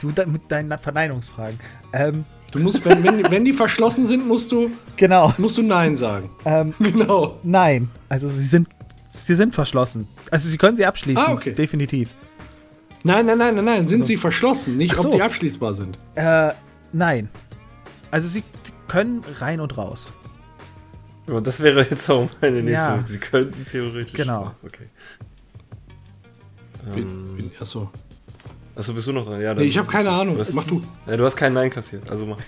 Du 0.00 0.08
mit 0.26 0.50
deinen 0.50 0.76
Verneinungsfragen. 0.76 1.58
Ähm, 1.92 2.24
Du 2.54 2.60
musst, 2.60 2.84
wenn, 2.84 3.02
wenn, 3.02 3.30
wenn 3.32 3.44
die 3.44 3.52
verschlossen 3.52 4.06
sind, 4.06 4.28
musst 4.28 4.52
du, 4.52 4.70
genau. 4.96 5.32
musst 5.38 5.58
du 5.58 5.62
Nein 5.62 5.96
sagen. 5.96 6.30
Ähm, 6.44 6.72
Genau. 6.78 7.36
nein. 7.42 7.90
Also 8.08 8.28
sie 8.28 8.44
sind, 8.44 8.68
sie 9.08 9.34
sind 9.34 9.52
verschlossen. 9.52 10.06
Also 10.30 10.48
sie 10.48 10.56
können 10.56 10.76
sie 10.76 10.86
abschließen. 10.86 11.24
Ah, 11.26 11.32
okay. 11.32 11.52
Definitiv. 11.52 12.14
Nein, 13.02 13.26
nein, 13.26 13.38
nein, 13.38 13.56
nein, 13.56 13.64
nein. 13.64 13.88
Sind 13.88 14.06
sie 14.06 14.16
verschlossen? 14.16 14.76
Nicht, 14.76 14.96
so. 14.96 15.08
ob 15.08 15.14
die 15.14 15.20
abschließbar 15.20 15.74
sind. 15.74 15.98
Äh, 16.14 16.52
nein. 16.92 17.28
Also 18.12 18.28
sie 18.28 18.44
können 18.86 19.20
rein 19.40 19.58
und 19.60 19.76
raus. 19.76 20.12
Ja, 21.28 21.40
das 21.40 21.60
wäre 21.62 21.86
jetzt 21.88 22.08
auch 22.10 22.28
meine 22.40 22.56
nächste. 22.56 22.72
Ja. 22.72 22.98
Sie 22.98 23.18
könnten 23.18 23.64
theoretisch. 23.66 24.12
Genau. 24.12 24.46
Was, 24.46 24.64
okay. 24.64 24.84
Bin, 26.94 27.02
Ähm, 27.04 27.36
bin, 27.36 27.50
achso. 27.58 27.90
achso, 28.76 28.92
bist 28.92 29.06
du 29.06 29.12
noch 29.12 29.24
dran? 29.24 29.40
Ja, 29.40 29.54
Nee, 29.54 29.64
ich 29.64 29.78
habe 29.78 29.88
keine 29.90 30.10
Ahnung. 30.10 30.36
Was? 30.38 30.52
Mach 30.52 30.64
du. 30.66 30.82
Ja, 31.06 31.16
du 31.16 31.24
hast 31.24 31.36
keinen 31.36 31.54
Nein 31.54 31.70
kassiert. 31.70 32.10
Also 32.10 32.26
mach. 32.26 32.38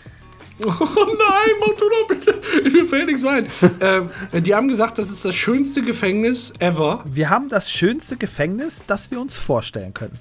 Oh 0.59 0.65
nein, 0.71 1.51
mach 1.61 1.75
du 1.75 1.85
doch 1.91 2.07
bitte. 2.09 2.35
Mir 2.71 2.87
fällt 2.89 3.07
nichts 3.09 3.23
ein. 3.25 3.47
ähm, 3.81 4.09
die 4.43 4.55
haben 4.55 4.69
gesagt, 4.69 4.97
das 4.97 5.11
ist 5.11 5.23
das 5.23 5.35
schönste 5.35 5.83
Gefängnis 5.83 6.55
ever. 6.61 7.05
Wir 7.05 7.29
haben 7.29 7.51
das 7.51 7.71
schönste 7.71 8.17
Gefängnis, 8.17 8.83
das 8.87 9.11
wir 9.11 9.21
uns 9.21 9.37
vorstellen 9.37 9.93
können. 9.93 10.19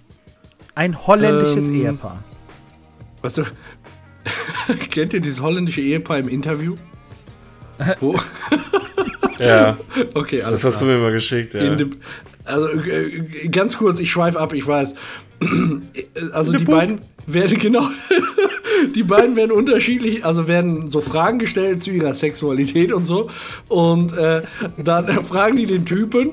Ein 0.75 1.07
holländisches 1.07 1.69
Ähm. 1.69 1.75
Ehepaar. 1.81 2.21
Weißt 3.21 3.37
du, 3.37 3.43
kennt 4.91 5.13
ihr 5.13 5.21
dieses 5.21 5.39
holländische 5.39 5.79
Ehepaar 5.79 6.17
im 6.19 6.27
Interview? 6.27 6.75
Wo? 7.99 8.15
Ja, 9.37 9.77
Okay, 10.13 10.41
alles 10.43 10.61
das 10.61 10.73
hast 10.75 10.81
du 10.81 10.85
klar. 10.85 10.97
mir 10.97 11.03
mal 11.03 11.11
geschickt, 11.11 11.55
ja. 11.55 11.75
Dem- 11.75 11.97
also 12.45 12.69
äh, 12.69 13.47
ganz 13.49 13.77
kurz, 13.77 13.99
ich 13.99 14.09
schweife 14.09 14.39
ab, 14.39 14.53
ich 14.53 14.65
weiß. 14.65 14.95
Also 16.31 16.53
die 16.53 16.63
beiden 16.63 16.99
werden 17.27 17.59
genau, 17.59 17.89
die 18.95 19.03
beiden 19.03 19.35
werden 19.35 19.51
unterschiedlich, 19.51 20.23
also 20.25 20.47
werden 20.47 20.89
so 20.89 21.01
Fragen 21.01 21.39
gestellt 21.39 21.83
zu 21.83 21.91
ihrer 21.91 22.13
Sexualität 22.13 22.93
und 22.93 23.05
so. 23.05 23.29
Und 23.67 24.13
äh, 24.17 24.43
dann 24.77 25.23
fragen 25.25 25.57
die 25.57 25.65
den 25.65 25.85
Typen, 25.85 26.31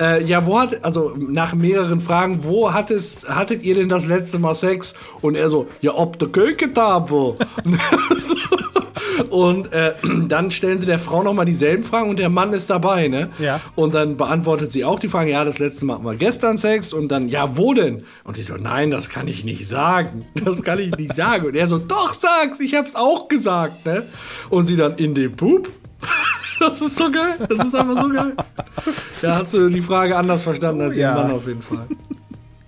äh, 0.00 0.24
ja, 0.24 0.46
wo 0.46 0.58
hat, 0.58 0.84
also 0.84 1.14
nach 1.16 1.54
mehreren 1.54 2.00
Fragen, 2.00 2.44
wo 2.44 2.72
hat 2.72 2.90
es, 2.90 3.28
hattet 3.28 3.62
ihr 3.62 3.74
denn 3.74 3.88
das 3.88 4.06
letzte 4.06 4.38
Mal 4.38 4.54
Sex? 4.54 4.94
Und 5.20 5.36
er 5.36 5.48
so, 5.48 5.68
ja, 5.80 5.94
ob 5.94 6.18
der 6.18 6.28
Köketafel. 6.28 7.36
So. 8.18 8.34
Und 9.28 9.72
äh, 9.72 9.92
dann 10.28 10.50
stellen 10.50 10.80
sie 10.80 10.86
der 10.86 10.98
Frau 10.98 11.22
nochmal 11.22 11.44
dieselben 11.44 11.84
Fragen 11.84 12.10
und 12.10 12.18
der 12.18 12.30
Mann 12.30 12.52
ist 12.52 12.70
dabei, 12.70 13.08
ne? 13.08 13.30
Ja. 13.38 13.60
Und 13.76 13.94
dann 13.94 14.16
beantwortet 14.16 14.72
sie 14.72 14.84
auch 14.84 14.98
die 14.98 15.08
Frage, 15.08 15.30
ja, 15.30 15.44
das 15.44 15.58
letzte 15.58 15.84
Mal 15.84 15.94
hatten 15.94 16.04
wir 16.04 16.14
gestern 16.14 16.58
Sex 16.58 16.92
und 16.92 17.08
dann, 17.08 17.28
ja, 17.28 17.56
wo 17.56 17.74
denn? 17.74 18.02
Und 18.24 18.38
ich 18.38 18.46
so, 18.46 18.56
nein, 18.56 18.90
das 18.90 19.08
kann 19.08 19.28
ich 19.28 19.44
nicht 19.44 19.66
sagen. 19.66 20.24
Das 20.44 20.62
kann 20.62 20.78
ich 20.78 20.96
nicht 20.96 21.14
sagen. 21.14 21.46
Und 21.46 21.54
er 21.54 21.68
so, 21.68 21.78
doch, 21.78 22.14
sag's, 22.14 22.60
ich 22.60 22.74
hab's 22.74 22.96
auch 22.96 23.28
gesagt, 23.28 23.84
ne? 23.84 24.06
Und 24.48 24.64
sie 24.64 24.76
dann, 24.76 24.96
in 24.96 25.14
den 25.14 25.32
Poop? 25.32 25.68
Das 26.60 26.80
ist 26.80 26.96
so 26.96 27.10
geil. 27.10 27.36
Das 27.38 27.66
ist 27.66 27.74
einfach 27.74 28.02
so 28.02 28.08
geil. 28.10 28.34
Da 29.22 29.38
hast 29.38 29.54
du 29.54 29.68
die 29.70 29.80
Frage 29.80 30.16
anders 30.16 30.44
verstanden 30.44 30.82
als 30.82 30.96
ja. 30.96 31.10
ihr 31.10 31.22
Mann 31.22 31.32
auf 31.32 31.46
jeden 31.46 31.62
Fall. 31.62 31.86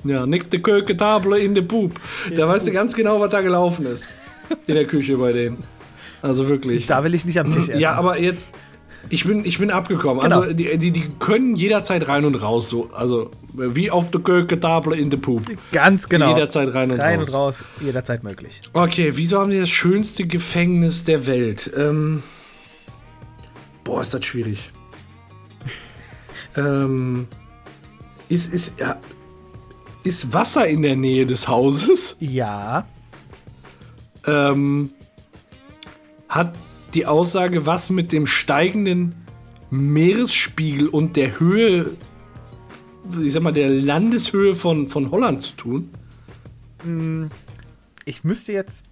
Ja, 0.05 0.27
Nick 0.27 0.51
de 0.51 0.61
Köketable 0.61 1.39
in 1.39 1.55
de 1.55 1.63
Poop. 1.63 1.93
Da 2.35 2.49
weißt 2.49 2.67
du 2.67 2.73
ganz 2.73 2.95
genau, 2.95 3.21
was 3.21 3.31
da 3.31 3.41
gelaufen 3.41 3.87
ist. 3.87 4.09
In 4.67 4.75
der 4.75 4.87
Küche 4.87 5.17
bei 5.17 5.33
denen. 5.33 5.59
Also 6.23 6.49
wirklich. 6.49 6.87
Da 6.87 7.05
will 7.05 7.15
ich 7.15 7.25
nicht 7.25 7.39
am 7.39 7.51
Tisch 7.51 7.69
essen. 7.69 7.81
Ja, 7.81 7.95
aber 7.95 8.19
jetzt, 8.19 8.47
ich 9.11 9.25
bin, 9.25 9.45
ich 9.45 9.59
bin 9.59 9.71
abgekommen. 9.71 10.23
Genau. 10.23 10.41
Also 10.41 10.55
die, 10.55 10.77
die, 10.79 10.91
die 10.91 11.09
können 11.19 11.55
jederzeit 11.55 12.09
rein 12.09 12.25
und 12.25 12.37
raus. 12.43 12.69
So. 12.69 12.91
Also 12.95 13.31
wie 13.53 13.91
auf 13.91 14.11
der 14.11 14.21
Köketable 14.21 14.97
in 14.97 15.11
de 15.11 15.19
Poop. 15.19 15.43
Ganz 15.71 16.09
genau. 16.09 16.33
Jederzeit 16.35 16.73
rein 16.75 16.91
und 16.91 16.99
rein 16.99 17.19
raus. 17.19 17.29
und 17.29 17.35
raus, 17.35 17.65
jederzeit 17.81 18.25
möglich. 18.25 18.61
Okay, 18.73 19.13
wieso 19.15 19.41
haben 19.41 19.51
die 19.51 19.61
das 19.61 19.71
schönste 19.71 20.27
Gefängnis 20.27 21.05
der 21.05 21.27
Welt? 21.27 21.71
Ähm, 21.77 22.23
boah, 23.85 24.01
ist 24.01 24.15
das 24.15 24.25
schwierig. 24.25 24.71
ähm, 26.57 27.27
ist, 28.29 28.53
ist, 28.53 28.79
ja, 28.79 28.99
ist 30.05 30.33
Wasser 30.33 30.67
in 30.67 30.83
der 30.83 30.97
Nähe 30.97 31.27
des 31.27 31.49
Hauses? 31.49 32.17
Ja, 32.21 32.87
Ähm, 34.25 34.91
hat 36.29 36.57
die 36.95 37.07
Aussage 37.07 37.67
was 37.67 37.91
mit 37.91 38.13
dem 38.13 38.27
steigenden 38.27 39.15
Meeresspiegel 39.71 40.89
und 40.89 41.17
der 41.17 41.41
Höhe, 41.41 41.91
ich 43.21 43.33
sag 43.33 43.43
mal, 43.43 43.53
der 43.53 43.69
Landeshöhe 43.69 44.55
von, 44.55 44.89
von 44.89 45.11
Holland 45.11 45.43
zu 45.43 45.53
tun? 45.55 45.91
ich 48.05 48.25
müsste 48.25 48.53
jetzt 48.53 48.87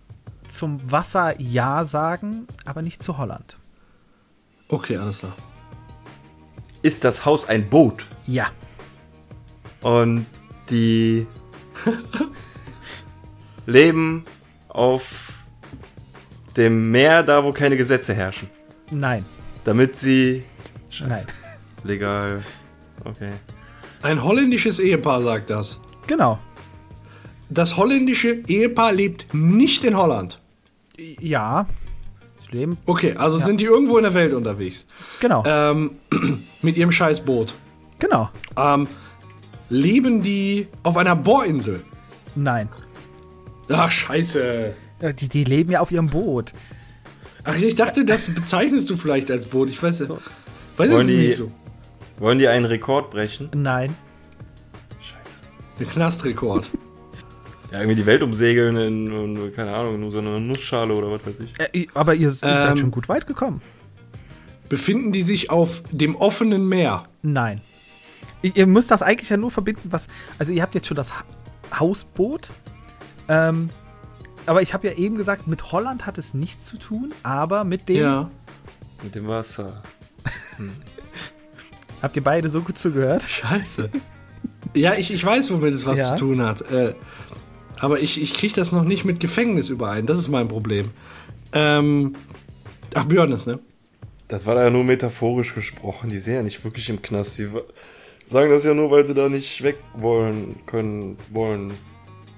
zum 0.48 0.92
Wasser 0.92 1.40
Ja 1.40 1.84
sagen, 1.84 2.46
aber 2.64 2.82
nicht 2.82 3.02
zu 3.02 3.18
Holland. 3.18 3.56
Okay, 4.70 4.96
alles 4.96 5.18
klar. 5.18 5.34
Ist 6.82 7.04
das 7.04 7.24
Haus 7.24 7.48
ein 7.48 7.68
Boot? 7.68 8.06
Ja. 8.26 8.46
Und 9.82 10.26
die 10.70 11.26
leben 13.66 14.24
auf 14.68 15.32
dem 16.56 16.90
Meer, 16.90 17.22
da 17.22 17.44
wo 17.44 17.52
keine 17.52 17.76
Gesetze 17.76 18.14
herrschen. 18.14 18.48
Nein. 18.90 19.24
Damit 19.64 19.96
sie. 19.96 20.44
Nein. 21.00 21.26
Legal. 21.84 22.42
Okay. 23.04 23.32
Ein 24.02 24.22
holländisches 24.22 24.78
Ehepaar 24.78 25.20
sagt 25.20 25.50
das. 25.50 25.80
Genau. 26.06 26.38
Das 27.48 27.76
holländische 27.76 28.42
Ehepaar 28.46 28.92
lebt 28.92 29.34
nicht 29.34 29.84
in 29.84 29.96
Holland. 29.96 30.40
Ja. 30.96 31.66
Leben. 32.52 32.76
Okay, 32.86 33.14
also 33.16 33.38
sind 33.38 33.58
die 33.60 33.64
irgendwo 33.64 33.96
in 33.96 34.04
der 34.04 34.14
Welt 34.14 34.32
unterwegs. 34.34 34.86
Genau. 35.20 35.42
Ähm, 35.46 35.92
mit 36.62 36.76
ihrem 36.76 36.92
scheiß 36.92 37.20
Boot. 37.20 37.54
Genau. 37.98 38.30
Ähm, 38.56 38.86
leben 39.68 40.22
die 40.22 40.68
auf 40.82 40.96
einer 40.96 41.14
Bohrinsel? 41.16 41.82
Nein. 42.34 42.68
Ach, 43.68 43.90
scheiße. 43.90 44.74
Die, 45.18 45.28
die 45.28 45.44
leben 45.44 45.70
ja 45.72 45.80
auf 45.80 45.90
ihrem 45.92 46.08
Boot. 46.08 46.52
Ach, 47.44 47.56
ich 47.56 47.74
dachte, 47.74 48.04
das 48.04 48.28
bezeichnest 48.34 48.90
du 48.90 48.96
vielleicht 48.96 49.30
als 49.30 49.46
Boot. 49.46 49.70
Ich 49.70 49.82
weiß, 49.82 50.00
weiß 50.00 50.08
es 50.10 50.90
Wollen 50.90 51.06
die- 51.06 51.16
nicht 51.16 51.36
so. 51.36 51.50
Wollen 52.18 52.38
die 52.38 52.48
einen 52.48 52.66
Rekord 52.66 53.10
brechen? 53.10 53.48
Nein. 53.54 53.94
Scheiße. 55.00 55.38
Der 55.78 55.86
Knastrekord. 55.86 56.68
Ja, 57.70 57.78
irgendwie 57.80 57.96
die 57.96 58.06
Welt 58.06 58.22
umsegeln 58.22 58.76
in, 58.76 59.12
in 59.36 59.54
keine 59.54 59.74
Ahnung, 59.74 60.00
nur 60.00 60.10
so 60.10 60.18
eine 60.18 60.40
Nussschale 60.40 60.92
oder 60.92 61.10
was 61.12 61.24
weiß 61.24 61.40
ich. 61.40 61.52
Äh, 61.72 61.86
aber 61.94 62.14
ihr 62.14 62.30
seid 62.32 62.70
Ähm. 62.72 62.76
schon 62.76 62.90
gut 62.90 63.08
weit 63.08 63.26
gekommen. 63.26 63.62
Befinden 64.68 65.12
die 65.12 65.22
sich 65.22 65.50
auf 65.50 65.82
dem 65.90 66.16
offenen 66.16 66.68
Meer? 66.68 67.04
Nein. 67.22 67.60
Ihr 68.42 68.66
müsst 68.66 68.90
das 68.90 69.02
eigentlich 69.02 69.28
ja 69.28 69.36
nur 69.36 69.50
verbinden, 69.50 69.88
was. 69.90 70.08
Also, 70.38 70.52
ihr 70.52 70.62
habt 70.62 70.74
jetzt 70.74 70.86
schon 70.86 70.96
das 70.96 71.12
ha 71.12 71.24
Hausboot. 71.78 72.50
Ähm, 73.28 73.68
aber 74.46 74.62
ich 74.62 74.72
habe 74.74 74.86
ja 74.88 74.94
eben 74.94 75.16
gesagt, 75.16 75.46
mit 75.46 75.70
Holland 75.72 76.06
hat 76.06 76.18
es 76.18 76.34
nichts 76.34 76.64
zu 76.64 76.76
tun, 76.78 77.12
aber 77.22 77.64
mit 77.64 77.88
dem. 77.88 77.96
Ja. 78.00 78.30
Mit 79.02 79.14
dem 79.14 79.28
Wasser. 79.28 79.82
Habt 82.02 82.16
ihr 82.16 82.24
beide 82.24 82.48
so 82.48 82.62
gut 82.62 82.78
zugehört? 82.78 83.22
Scheiße. 83.22 83.90
Ja, 84.74 84.94
ich, 84.94 85.10
ich 85.12 85.24
weiß, 85.24 85.50
womit 85.52 85.74
es 85.74 85.84
was 85.84 85.98
Ja. 85.98 86.16
zu 86.16 86.24
tun 86.26 86.42
hat. 86.42 86.62
Äh, 86.70 86.94
aber 87.80 88.00
ich, 88.00 88.20
ich 88.20 88.34
kriege 88.34 88.54
das 88.54 88.72
noch 88.72 88.84
nicht 88.84 89.04
mit 89.04 89.18
Gefängnis 89.20 89.68
überein. 89.68 90.06
Das 90.06 90.18
ist 90.18 90.28
mein 90.28 90.48
Problem. 90.48 90.90
Ähm, 91.52 92.12
ach, 92.94 93.04
Björn 93.06 93.32
ist, 93.32 93.46
ne? 93.46 93.58
Das 94.28 94.46
war 94.46 94.54
da 94.54 94.62
ja 94.64 94.70
nur 94.70 94.84
metaphorisch 94.84 95.54
gesprochen. 95.54 96.08
Die 96.10 96.18
sind 96.18 96.34
ja 96.34 96.42
nicht 96.42 96.62
wirklich 96.62 96.88
im 96.88 97.02
Knast. 97.02 97.38
Die 97.38 97.48
sagen 98.26 98.50
das 98.50 98.64
ja 98.64 98.74
nur, 98.74 98.90
weil 98.90 99.04
sie 99.06 99.14
da 99.14 99.28
nicht 99.28 99.62
weg 99.62 99.78
wollen, 99.96 100.56
können, 100.66 101.16
wollen. 101.30 101.72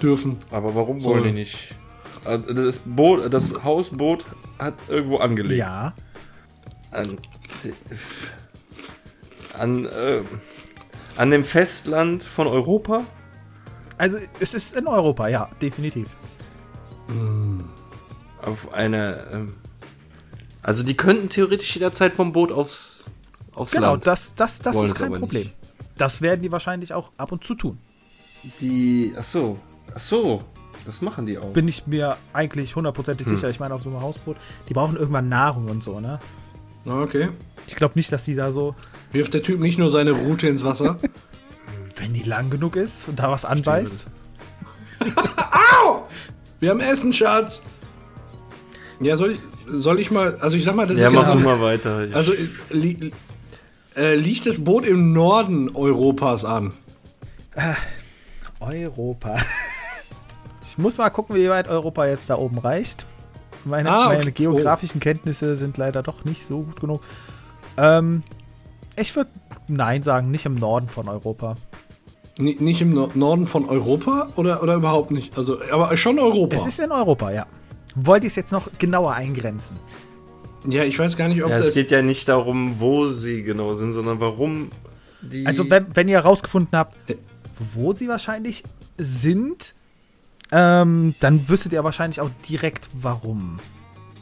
Dürfen. 0.01 0.39
Aber 0.51 0.74
warum 0.74 1.01
So. 1.01 1.10
wollen 1.10 1.24
die 1.24 1.32
nicht? 1.32 1.74
Also 2.24 2.52
Das 2.55 2.81
Boot, 2.86 3.32
das 3.32 3.62
Hausboot 3.62 4.24
hat 4.59 4.74
irgendwo 4.89 5.19
angelegt. 5.19 5.59
Ja. 5.59 5.93
An, 6.93 7.19
an, 9.59 9.86
äh, 9.86 10.23
an 11.16 11.31
dem 11.31 11.44
Festland 11.44 12.23
von 12.23 12.47
Europa? 12.47 13.05
Also, 13.98 14.19
es 14.40 14.55
ist 14.55 14.74
in 14.77 14.86
Europa, 14.86 15.28
ja, 15.28 15.48
definitiv. 15.60 16.09
Auf 18.43 18.73
einer. 18.73 19.16
Ähm, 19.32 19.55
also 20.62 20.85
die 20.85 20.97
könnten 20.97 21.28
theoretisch 21.28 21.74
jederzeit 21.74 22.12
vom 22.12 22.32
Boot 22.32 22.52
aufs, 22.52 23.05
aufs 23.55 23.73
Genau, 23.73 23.93
Land. 23.93 24.06
das, 24.06 24.35
das, 24.35 24.60
das 24.60 24.77
Wollen 24.77 24.86
ist 24.86 24.94
kein 24.94 25.12
Problem. 25.12 25.43
nicht. 25.44 25.56
Das 25.98 26.20
werden 26.23 26.40
die 26.43 26.52
wahrscheinlich 26.52 26.94
auch 26.94 27.10
ab 27.16 27.32
und 27.32 27.44
zu 27.44 27.55
tun. 27.55 27.78
Die. 28.60 29.12
Ach 29.19 29.24
so. 29.24 29.59
Ach 29.94 29.98
so. 29.98 30.43
Das 30.86 31.01
machen 31.01 31.27
die 31.27 31.39
auch. 31.39 31.52
Bin 31.52 31.69
ich 31.69 31.86
mir 31.86 32.16
eigentlich 32.32 32.74
hundertprozentig 32.74 33.27
Hm. 33.27 33.36
sicher. 33.36 33.51
Ich 33.51 33.60
meine, 33.60 33.74
auf 33.74 33.82
so 33.82 33.90
einem 33.90 34.01
Hausboot, 34.01 34.36
die 34.69 34.74
brauchen 34.74 34.97
irgendwann 34.97 35.28
Nahrung 35.28 35.69
und 35.69 35.82
so, 35.85 36.01
ne? 36.01 36.19
Okay. 36.85 37.28
Ich 37.69 37.77
glaube 37.77 37.94
nicht, 37.94 38.10
dass 38.10 38.24
die 38.24 38.35
da 38.35 38.51
so, 38.51 38.74
Wirft 39.12 39.35
der 39.35 39.43
Typ 39.44 39.60
nicht 39.60 39.78
nur 39.78 39.90
seine 39.90 40.10
Rute 40.12 40.48
ins 40.48 40.64
Wasser? 40.64 40.97
wenn 41.97 42.12
die 42.12 42.23
lang 42.23 42.51
genug 42.51 42.77
ist 42.77 43.09
und 43.09 43.19
da 43.19 43.31
was 43.31 43.44
anbeißt. 43.44 44.06
Wir 46.60 46.70
haben 46.70 46.81
Essen, 46.81 47.12
Schatz. 47.12 47.62
Ja, 49.01 49.16
soll 49.16 49.32
ich, 49.32 49.40
soll 49.66 49.98
ich 49.98 50.10
mal, 50.12 50.36
also 50.40 50.56
ich 50.56 50.64
sag 50.64 50.77
mal, 50.77 50.86
das 50.86 50.98
ja, 50.98 51.09
ist 51.09 51.12
mach 51.12 51.27
ja 51.27 51.32
du 51.35 51.39
so, 51.40 51.44
mal 51.44 51.60
weiter. 51.60 52.05
Ich- 52.06 52.14
also 52.14 52.32
äh, 52.32 52.47
li, 52.70 53.10
äh, 53.97 54.14
liegt 54.14 54.47
das 54.47 54.62
Boot 54.62 54.85
im 54.86 55.12
Norden 55.12 55.74
Europas 55.74 56.44
an? 56.44 56.73
Europa. 58.60 59.36
Ich 60.64 60.78
muss 60.78 60.97
mal 60.97 61.10
gucken, 61.10 61.35
wie 61.35 61.51
weit 61.51 61.66
Europa 61.69 62.06
jetzt 62.06 62.31
da 62.31 62.36
oben 62.39 62.56
reicht. 62.56 63.05
Meine, 63.64 63.90
Ah, 63.90 64.06
okay. 64.06 64.19
meine 64.19 64.31
geografischen 64.32 65.01
Kenntnisse 65.01 65.56
sind 65.56 65.77
leider 65.77 66.05
doch 66.05 66.24
nicht 66.24 66.47
so 66.47 66.60
gut 66.60 66.81
genug. 66.81 67.02
Ähm, 67.77 68.23
ich 68.97 69.14
würde 69.16 69.31
Nein 69.66 70.05
sagen, 70.05 70.31
nicht 70.31 70.47
im 70.47 70.55
Norden 70.55 70.89
von 70.89 71.09
Europa. 71.09 71.56
Ni- 72.39 72.57
nicht 72.61 72.81
im 72.81 72.93
Nor- 72.95 73.11
Norden 73.15 73.47
von 73.47 73.69
Europa 73.69 74.29
oder, 74.37 74.63
oder 74.63 74.75
überhaupt 74.75 75.11
nicht? 75.11 75.37
Also, 75.37 75.59
aber 75.71 75.97
schon 75.97 76.19
Europa. 76.19 76.57
Es 76.57 76.67
ist 76.67 76.79
in 76.81 76.91
Europa, 76.91 77.31
ja. 77.31 77.47
wollte 77.95 78.27
ich 78.27 78.33
es 78.33 78.37
jetzt 78.37 78.53
noch 78.53 78.69
genauer 78.79 79.13
eingrenzen. 79.15 79.77
Ja, 80.67 80.85
ich 80.85 80.99
weiß 80.99 81.17
gar 81.17 81.29
nicht, 81.29 81.43
ob 81.43 81.51
Ja, 81.51 81.59
das. 81.59 81.69
es 81.69 81.75
geht 81.75 81.91
ja 81.91 82.03
nicht 82.03 82.29
darum, 82.29 82.77
wo 82.79 83.09
sie 83.09 83.43
genau 83.43 83.75
sind, 83.75 83.93
sondern 83.93 84.21
warum 84.21 84.71
die. 85.21 85.47
Also, 85.47 85.69
wenn, 85.69 85.87
wenn 85.95 86.09
ihr 86.09 86.17
herausgefunden 86.23 86.79
habt, 86.79 86.97
wo 87.75 87.93
sie 87.93 88.09
wahrscheinlich 88.09 88.63
sind, 88.97 89.75
ähm, 90.53 91.15
dann 91.21 91.49
wüsstet 91.49 91.73
ihr 91.73 91.83
wahrscheinlich 91.85 92.21
auch 92.21 92.31
direkt, 92.49 92.89
warum. 92.95 93.59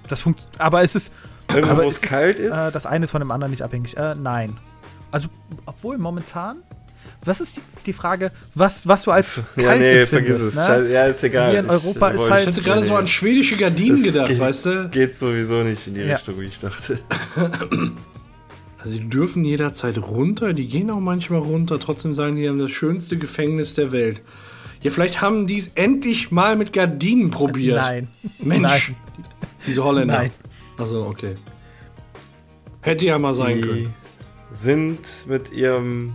Das 0.09 0.23
funkt 0.23 0.49
aber 0.59 0.83
es 0.83 0.95
ist. 0.97 1.13
Irgendwo, 1.49 1.71
aber 1.73 1.85
wo 1.85 1.89
es 1.89 2.01
kalt 2.01 2.39
ist? 2.39 2.53
Äh, 2.57 2.73
das 2.73 2.87
eine 2.87 3.05
ist 3.05 3.11
von 3.11 3.21
dem 3.21 3.31
anderen 3.31 3.51
nicht 3.51 3.63
abhängig. 3.63 3.97
Äh, 3.97 4.15
nein. 4.21 4.57
Also, 5.11 5.29
obwohl 5.67 5.99
momentan. 5.99 6.59
Was 7.25 7.41
ist 7.43 7.59
die, 7.59 7.61
die 7.87 7.93
Frage, 7.93 8.33
was, 8.55 8.89
was 8.89 9.03
du 9.03 9.11
als 9.11 9.43
ja, 9.57 9.63
kalt 9.65 9.81
nee, 9.81 10.01
empfindest, 10.01 10.55
vergiss 10.55 10.79
es. 10.79 10.85
ne? 10.87 10.93
Ja, 10.93 11.05
ist 11.07 11.23
egal. 11.23 11.51
Hier 11.51 11.61
in 11.61 11.69
Europa 11.69 12.09
ist 12.11 12.19
wollte- 12.21 12.33
halt- 12.33 12.43
ich 12.49 12.49
hatte 12.55 12.63
gerade 12.63 12.81
nee, 12.81 12.87
so 12.87 12.97
an 12.97 13.07
schwedische 13.09 13.57
Gardinen 13.57 14.03
das 14.03 14.13
gedacht, 14.13 14.29
geht, 14.29 14.39
weißt 14.41 14.67
du? 14.67 14.89
Geht 14.89 15.19
sowieso 15.19 15.63
nicht 15.63 15.87
in 15.87 15.95
die 15.95 16.01
Ja. 16.01 16.15
Richtung, 16.17 16.41
wie 16.41 16.45
ich 16.47 16.59
dachte. 16.59 16.99
Also 18.83 18.97
die 18.97 19.11
dürfen 19.11 19.45
jederzeit 19.45 19.99
runter, 19.99 20.55
die 20.55 20.67
gehen 20.67 20.89
auch 20.91 21.01
manchmal 21.01 21.41
runter, 21.41 21.79
trotzdem 21.79 22.15
sagen 22.15 22.37
die, 22.37 22.43
die 22.43 22.49
haben 22.49 22.59
das 22.59 22.71
schönste 22.71 23.19
Gefängnis 23.19 23.75
der 23.75 23.93
Welt. 23.93 24.23
Ja, 24.81 24.91
vielleicht 24.91 25.21
haben 25.21 25.47
die 25.47 25.59
es 25.59 25.71
endlich 25.75 26.31
mal 26.31 26.57
mit 26.57 26.73
Gardinen 26.73 27.31
probiert. 27.31 27.77
Nein. 27.77 28.09
Mensch, 28.39 28.63
Nein. 28.89 28.97
diese 29.67 29.85
Holländer. 29.85 30.15
Nein. 30.15 30.31
Also 30.79 31.05
okay. 31.05 31.35
Hätte 32.81 33.05
ja 33.05 33.19
mal 33.19 33.35
sein 33.35 33.57
Die 33.57 33.61
können. 33.69 33.95
sind 34.51 35.01
mit 35.29 35.53
ihrem 35.53 36.15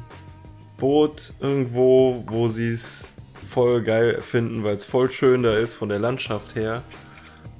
Boot 0.77 1.33
irgendwo, 1.39 2.23
wo 2.27 2.49
sie 2.49 2.69
es 2.71 3.09
voll 3.45 3.81
geil 3.83 4.19
finden, 4.21 4.63
weil 4.63 4.75
es 4.75 4.85
voll 4.85 5.09
schön 5.09 5.43
da 5.43 5.55
ist 5.57 5.73
von 5.73 5.89
der 5.89 5.99
Landschaft 5.99 6.55
her. 6.55 6.81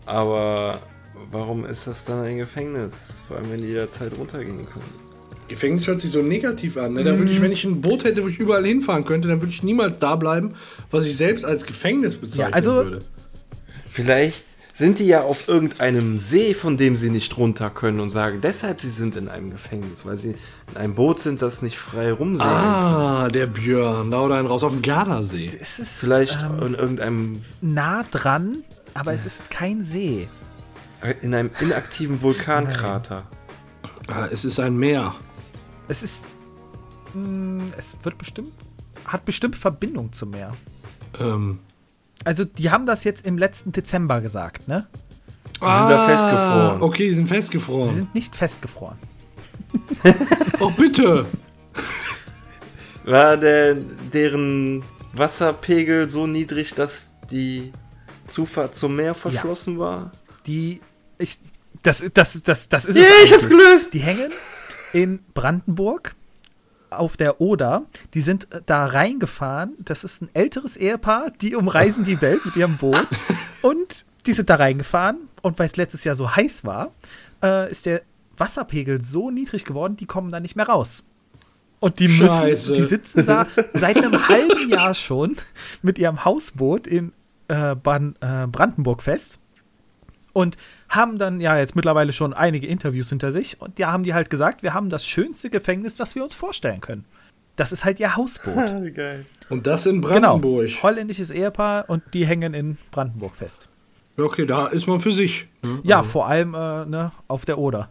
Aber 0.05 0.79
warum 1.31 1.65
ist 1.65 1.87
das 1.87 2.05
dann 2.05 2.23
ein 2.23 2.37
Gefängnis? 2.37 3.21
Vor 3.27 3.37
allem, 3.37 3.51
wenn 3.51 3.61
die 3.61 3.67
jederzeit 3.67 4.11
runtergehen 4.17 4.65
können. 4.65 5.05
Gefängnis 5.47 5.85
hört 5.87 6.01
sich 6.01 6.09
so 6.11 6.21
negativ 6.23 6.75
an. 6.77 6.93
Ne? 6.93 7.03
Da 7.03 7.11
würde 7.11 7.25
Mhm. 7.25 7.31
ich, 7.31 7.41
wenn 7.41 7.51
ich 7.51 7.63
ein 7.65 7.81
Boot 7.81 8.03
hätte, 8.03 8.23
wo 8.23 8.27
ich 8.27 8.39
überall 8.39 8.65
hinfahren 8.65 9.05
könnte, 9.05 9.27
dann 9.27 9.41
würde 9.41 9.53
ich 9.53 9.61
niemals 9.63 9.99
da 9.99 10.15
bleiben, 10.15 10.55
was 10.91 11.05
ich 11.05 11.15
selbst 11.15 11.45
als 11.45 11.65
Gefängnis 11.65 12.15
bezeichnen 12.17 12.49
Ja, 12.49 12.55
also- 12.55 12.73
würde. 12.73 12.99
Vielleicht 13.89 14.43
sind 14.77 14.99
die 14.99 15.05
ja 15.07 15.21
auf 15.21 15.47
irgendeinem 15.47 16.17
See, 16.17 16.53
von 16.53 16.75
dem 16.75 16.97
sie 16.97 17.09
nicht 17.09 17.37
runter 17.37 17.69
können 17.69 18.01
und 18.01 18.09
sagen, 18.09 18.41
deshalb 18.41 18.81
sie 18.81 18.89
sind 18.89 19.15
in 19.15 19.29
einem 19.29 19.49
Gefängnis, 19.49 20.05
weil 20.05 20.17
sie 20.17 20.35
in 20.71 20.77
einem 20.77 20.95
Boot 20.95 21.19
sind, 21.19 21.41
das 21.41 21.61
nicht 21.61 21.77
frei 21.77 22.11
rumsegeln. 22.11 22.53
Ah, 22.53 23.29
der 23.29 23.47
Björn, 23.47 24.11
da 24.11 24.19
oder 24.21 24.35
einen 24.35 24.47
raus 24.47 24.63
auf 24.63 24.73
dem 24.73 24.81
Gardasee. 24.81 25.45
Es 25.45 25.79
ist 25.79 25.99
Vielleicht 25.99 26.41
ähm, 26.43 26.61
in 26.67 26.73
irgendeinem, 26.75 27.41
nah 27.61 28.03
dran, 28.03 28.63
aber 28.93 29.13
es 29.13 29.25
ist 29.25 29.49
kein 29.49 29.81
See. 29.83 30.27
in 31.21 31.33
einem 31.33 31.51
inaktiven 31.61 32.21
Vulkankrater. 32.21 33.23
Ah, 34.07 34.27
es 34.29 34.43
ist 34.43 34.59
ein 34.59 34.75
Meer. 34.75 35.15
Es 35.87 36.03
ist. 36.03 36.25
mh, 37.13 37.63
es 37.77 37.95
wird 38.03 38.17
bestimmt. 38.17 38.51
Hat 39.05 39.23
bestimmt 39.23 39.55
Verbindung 39.55 40.11
zum 40.11 40.31
Meer. 40.31 40.53
Ähm, 41.19 41.59
Also, 42.23 42.45
die 42.45 42.71
haben 42.71 42.85
das 42.85 43.03
jetzt 43.03 43.25
im 43.25 43.37
letzten 43.37 43.71
Dezember 43.71 44.21
gesagt, 44.21 44.67
ne? 44.67 44.87
Die 45.55 45.59
sind 45.59 45.89
da 45.89 46.07
festgefroren. 46.07 46.81
Okay, 46.81 47.09
die 47.09 47.15
sind 47.15 47.27
Sie 47.27 47.33
festgefroren. 47.33 47.93
sind 47.93 48.15
nicht 48.15 48.35
festgefroren. 48.35 48.97
Oh, 50.59 50.71
bitte. 50.71 51.25
War 53.03 53.35
der, 53.37 53.75
deren 53.75 54.83
Wasserpegel 55.13 56.09
so 56.09 56.27
niedrig, 56.27 56.73
dass 56.73 57.11
die 57.29 57.71
Zufahrt 58.27 58.75
zum 58.75 58.95
Meer 58.95 59.13
verschlossen 59.13 59.77
war? 59.77 60.11
Die. 60.47 60.81
Ich. 61.17 61.39
Das, 61.83 62.03
das, 62.13 62.41
das, 62.41 62.69
das 62.69 62.85
ist 62.85 62.95
Yeah, 62.95 63.05
es. 63.19 63.25
ich 63.25 63.33
hab's 63.33 63.49
gelöst! 63.49 63.93
Die 63.93 63.99
hängen 63.99 64.31
in 64.93 65.19
Brandenburg 65.33 66.15
auf 66.99 67.17
der 67.17 67.41
Oder. 67.41 67.85
Die 68.13 68.21
sind 68.21 68.51
äh, 68.51 68.61
da 68.65 68.85
reingefahren. 68.85 69.73
Das 69.79 70.03
ist 70.03 70.21
ein 70.21 70.29
älteres 70.33 70.77
Ehepaar, 70.77 71.31
die 71.41 71.55
umreisen 71.55 72.03
die 72.03 72.21
Welt 72.21 72.45
mit 72.45 72.55
ihrem 72.55 72.77
Boot. 72.77 73.07
Und 73.61 74.05
die 74.25 74.33
sind 74.33 74.49
da 74.49 74.55
reingefahren. 74.55 75.29
Und 75.41 75.59
weil 75.59 75.67
es 75.67 75.75
letztes 75.75 76.03
Jahr 76.03 76.15
so 76.15 76.35
heiß 76.35 76.65
war, 76.65 76.91
äh, 77.43 77.69
ist 77.69 77.85
der 77.85 78.01
Wasserpegel 78.37 79.01
so 79.01 79.31
niedrig 79.31 79.65
geworden, 79.65 79.95
die 79.97 80.05
kommen 80.05 80.31
da 80.31 80.39
nicht 80.39 80.55
mehr 80.55 80.67
raus. 80.67 81.05
Und 81.79 81.99
die 81.99 82.07
müssen, 82.07 82.29
Scheiße. 82.29 82.73
die 82.73 82.83
sitzen 82.83 83.25
da 83.25 83.47
seit 83.73 83.97
einem 83.97 84.27
halben 84.27 84.69
Jahr 84.69 84.95
schon 84.95 85.35
mit 85.81 85.99
ihrem 85.99 86.25
Hausboot 86.25 86.87
in 86.87 87.11
äh, 87.47 87.71
äh, 87.71 87.75
Brandenburg 87.75 89.03
fest 89.03 89.39
und 90.35 90.57
haben 90.89 91.17
dann 91.17 91.39
ja 91.39 91.57
jetzt 91.57 91.77
mittlerweile 91.77 92.11
schon 92.11 92.33
einige 92.33 92.67
Interviews 92.67 93.07
hinter 93.07 93.31
sich 93.31 93.61
und 93.61 93.79
da 93.79 93.93
haben 93.93 94.03
die 94.03 94.13
halt 94.13 94.29
gesagt, 94.29 94.63
wir 94.63 94.73
haben 94.73 94.89
das 94.89 95.07
schönste 95.07 95.49
Gefängnis, 95.49 95.95
das 95.95 96.13
wir 96.13 96.23
uns 96.23 96.35
vorstellen 96.35 96.81
können. 96.81 97.05
Das 97.55 97.71
ist 97.71 97.85
halt 97.85 98.01
ihr 98.01 98.17
Hausboot. 98.17 98.93
Geil. 98.93 99.25
Und 99.49 99.65
das 99.65 99.85
in 99.85 100.01
genau. 100.01 100.37
Brandenburg. 100.37 100.83
Holländisches 100.83 101.31
Ehepaar 101.31 101.89
und 101.89 102.03
die 102.13 102.25
hängen 102.27 102.53
in 102.53 102.77
Brandenburg 102.91 103.37
fest. 103.37 103.69
Ja, 104.17 104.25
Okay, 104.25 104.45
da 104.45 104.67
ist 104.67 104.87
man 104.87 104.99
für 104.99 105.13
sich. 105.13 105.47
ne? 105.63 105.79
Ja, 105.83 106.03
vor 106.03 106.27
allem 106.27 106.53
äh, 106.53 106.85
ne, 106.85 107.11
auf 107.29 107.45
der 107.45 107.57
Oder. 107.57 107.89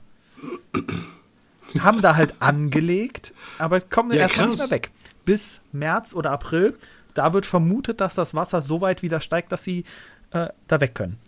haben 1.79 2.03
da 2.03 2.15
halt 2.15 2.35
angelegt, 2.41 3.33
aber 3.59 3.81
kommen 3.81 4.13
Ja, 4.13 4.19
erstmal 4.19 4.49
nicht 4.49 4.59
mehr 4.59 4.71
weg. 4.71 4.91
Bis 5.25 5.63
März 5.73 6.15
oder 6.15 6.31
April, 6.31 6.77
da 7.15 7.33
wird 7.33 7.47
vermutet, 7.47 8.03
dass 8.03 8.17
das 8.17 8.35
Wasser 8.35 8.61
so 8.61 8.83
weit 8.83 9.03
wieder 9.03 9.23
steigt, 9.23 9.51
dass 9.51 9.65
sie 9.65 9.85
äh, 10.33 10.49
da 10.69 10.81
weg 10.81 10.95
können. 10.95 11.19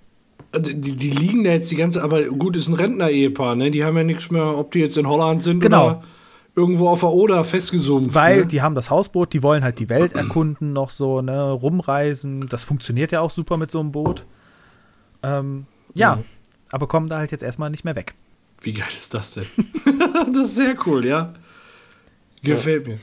Also 0.57 0.73
Die, 0.73 0.93
die 0.97 1.11
liegen 1.11 1.45
da 1.45 1.51
jetzt 1.51 1.71
die 1.71 1.77
ganze, 1.77 2.03
aber 2.03 2.23
gut, 2.25 2.57
ist 2.57 2.69
ein 2.69 2.75
Rentner-Ehepaar, 2.75 3.55
ne? 3.57 3.71
Die 3.71 3.85
haben 3.85 3.97
ja 3.97 4.05
nichts 4.05 4.31
mehr, 4.31 4.57
ob 4.57 4.73
die 4.73 4.79
jetzt 4.81 4.97
in 4.97 5.07
Holland 5.07 5.43
sind 5.43 5.61
Genau. 5.61 5.87
oder 5.91 6.03
irgendwo 6.55 6.89
auf 6.89 7.01
der 7.01 7.11
Oder 7.11 7.45
festgesumpft. 7.45 8.15
Weil 8.15 8.41
ne? 8.41 8.47
die 8.47 8.63
haben 8.63 8.75
das 8.75 8.89
Hausboot, 8.91 9.33
die 9.35 9.43
wollen 9.43 9.63
halt 9.63 9.79
die 9.79 9.89
Welt 9.91 10.15
erkunden, 10.15 10.73
noch 10.73 10.91
so, 10.91 11.21
ne, 11.21 11.51
rumreisen. 11.51 12.49
Das 12.49 12.63
funktioniert 12.65 13.13
ja 13.13 13.21
auch 13.21 13.31
super 13.31 13.59
mit 13.59 13.71
so 13.71 13.81
einem 13.81 13.93
Boot. 13.93 14.25
Ähm, 15.23 15.67
ja, 15.95 16.17
Mhm. 16.17 16.25
aber 16.71 16.87
kommen 16.89 17.09
da 17.09 17.19
halt 17.19 17.31
jetzt 17.33 17.43
erstmal 17.43 17.71
nicht 17.71 17.85
mehr 17.85 17.97
weg. 17.97 18.15
Wie 18.63 18.73
geil 18.73 18.87
ist 18.89 19.13
das 19.13 19.35
denn? 19.35 19.45
das 20.35 20.47
ist 20.49 20.55
sehr 20.57 20.75
cool, 20.87 21.05
ja. 21.07 21.35
Gefällt 22.43 22.87
mir. 22.87 22.99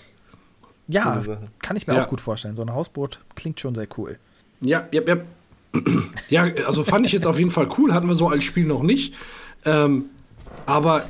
Ja, 0.88 1.12
Coole 1.14 1.24
Sache. 1.26 1.40
kann 1.62 1.76
ich 1.78 1.86
mir 1.88 1.96
Ja. 1.96 2.04
auch 2.06 2.08
gut 2.10 2.22
vorstellen. 2.22 2.56
So 2.56 2.62
ein 2.64 2.74
Hausboot 2.74 3.20
klingt 3.36 3.60
schon 3.60 3.76
sehr 3.76 3.88
cool. 3.98 4.18
Ja, 4.62 4.88
ja, 4.92 5.02
ja. 5.06 5.18
Ja, 6.30 6.44
also 6.68 6.84
fand 6.84 7.06
ich 7.06 7.12
jetzt 7.12 7.26
auf 7.28 7.38
jeden 7.40 7.52
Fall 7.52 7.68
cool. 7.78 7.94
Hatten 7.94 8.08
wir 8.08 8.16
so 8.16 8.28
als 8.30 8.44
Spiel 8.44 8.66
noch 8.66 8.84
nicht. 8.84 9.14
Ähm, 9.66 10.06
aber 10.66 11.04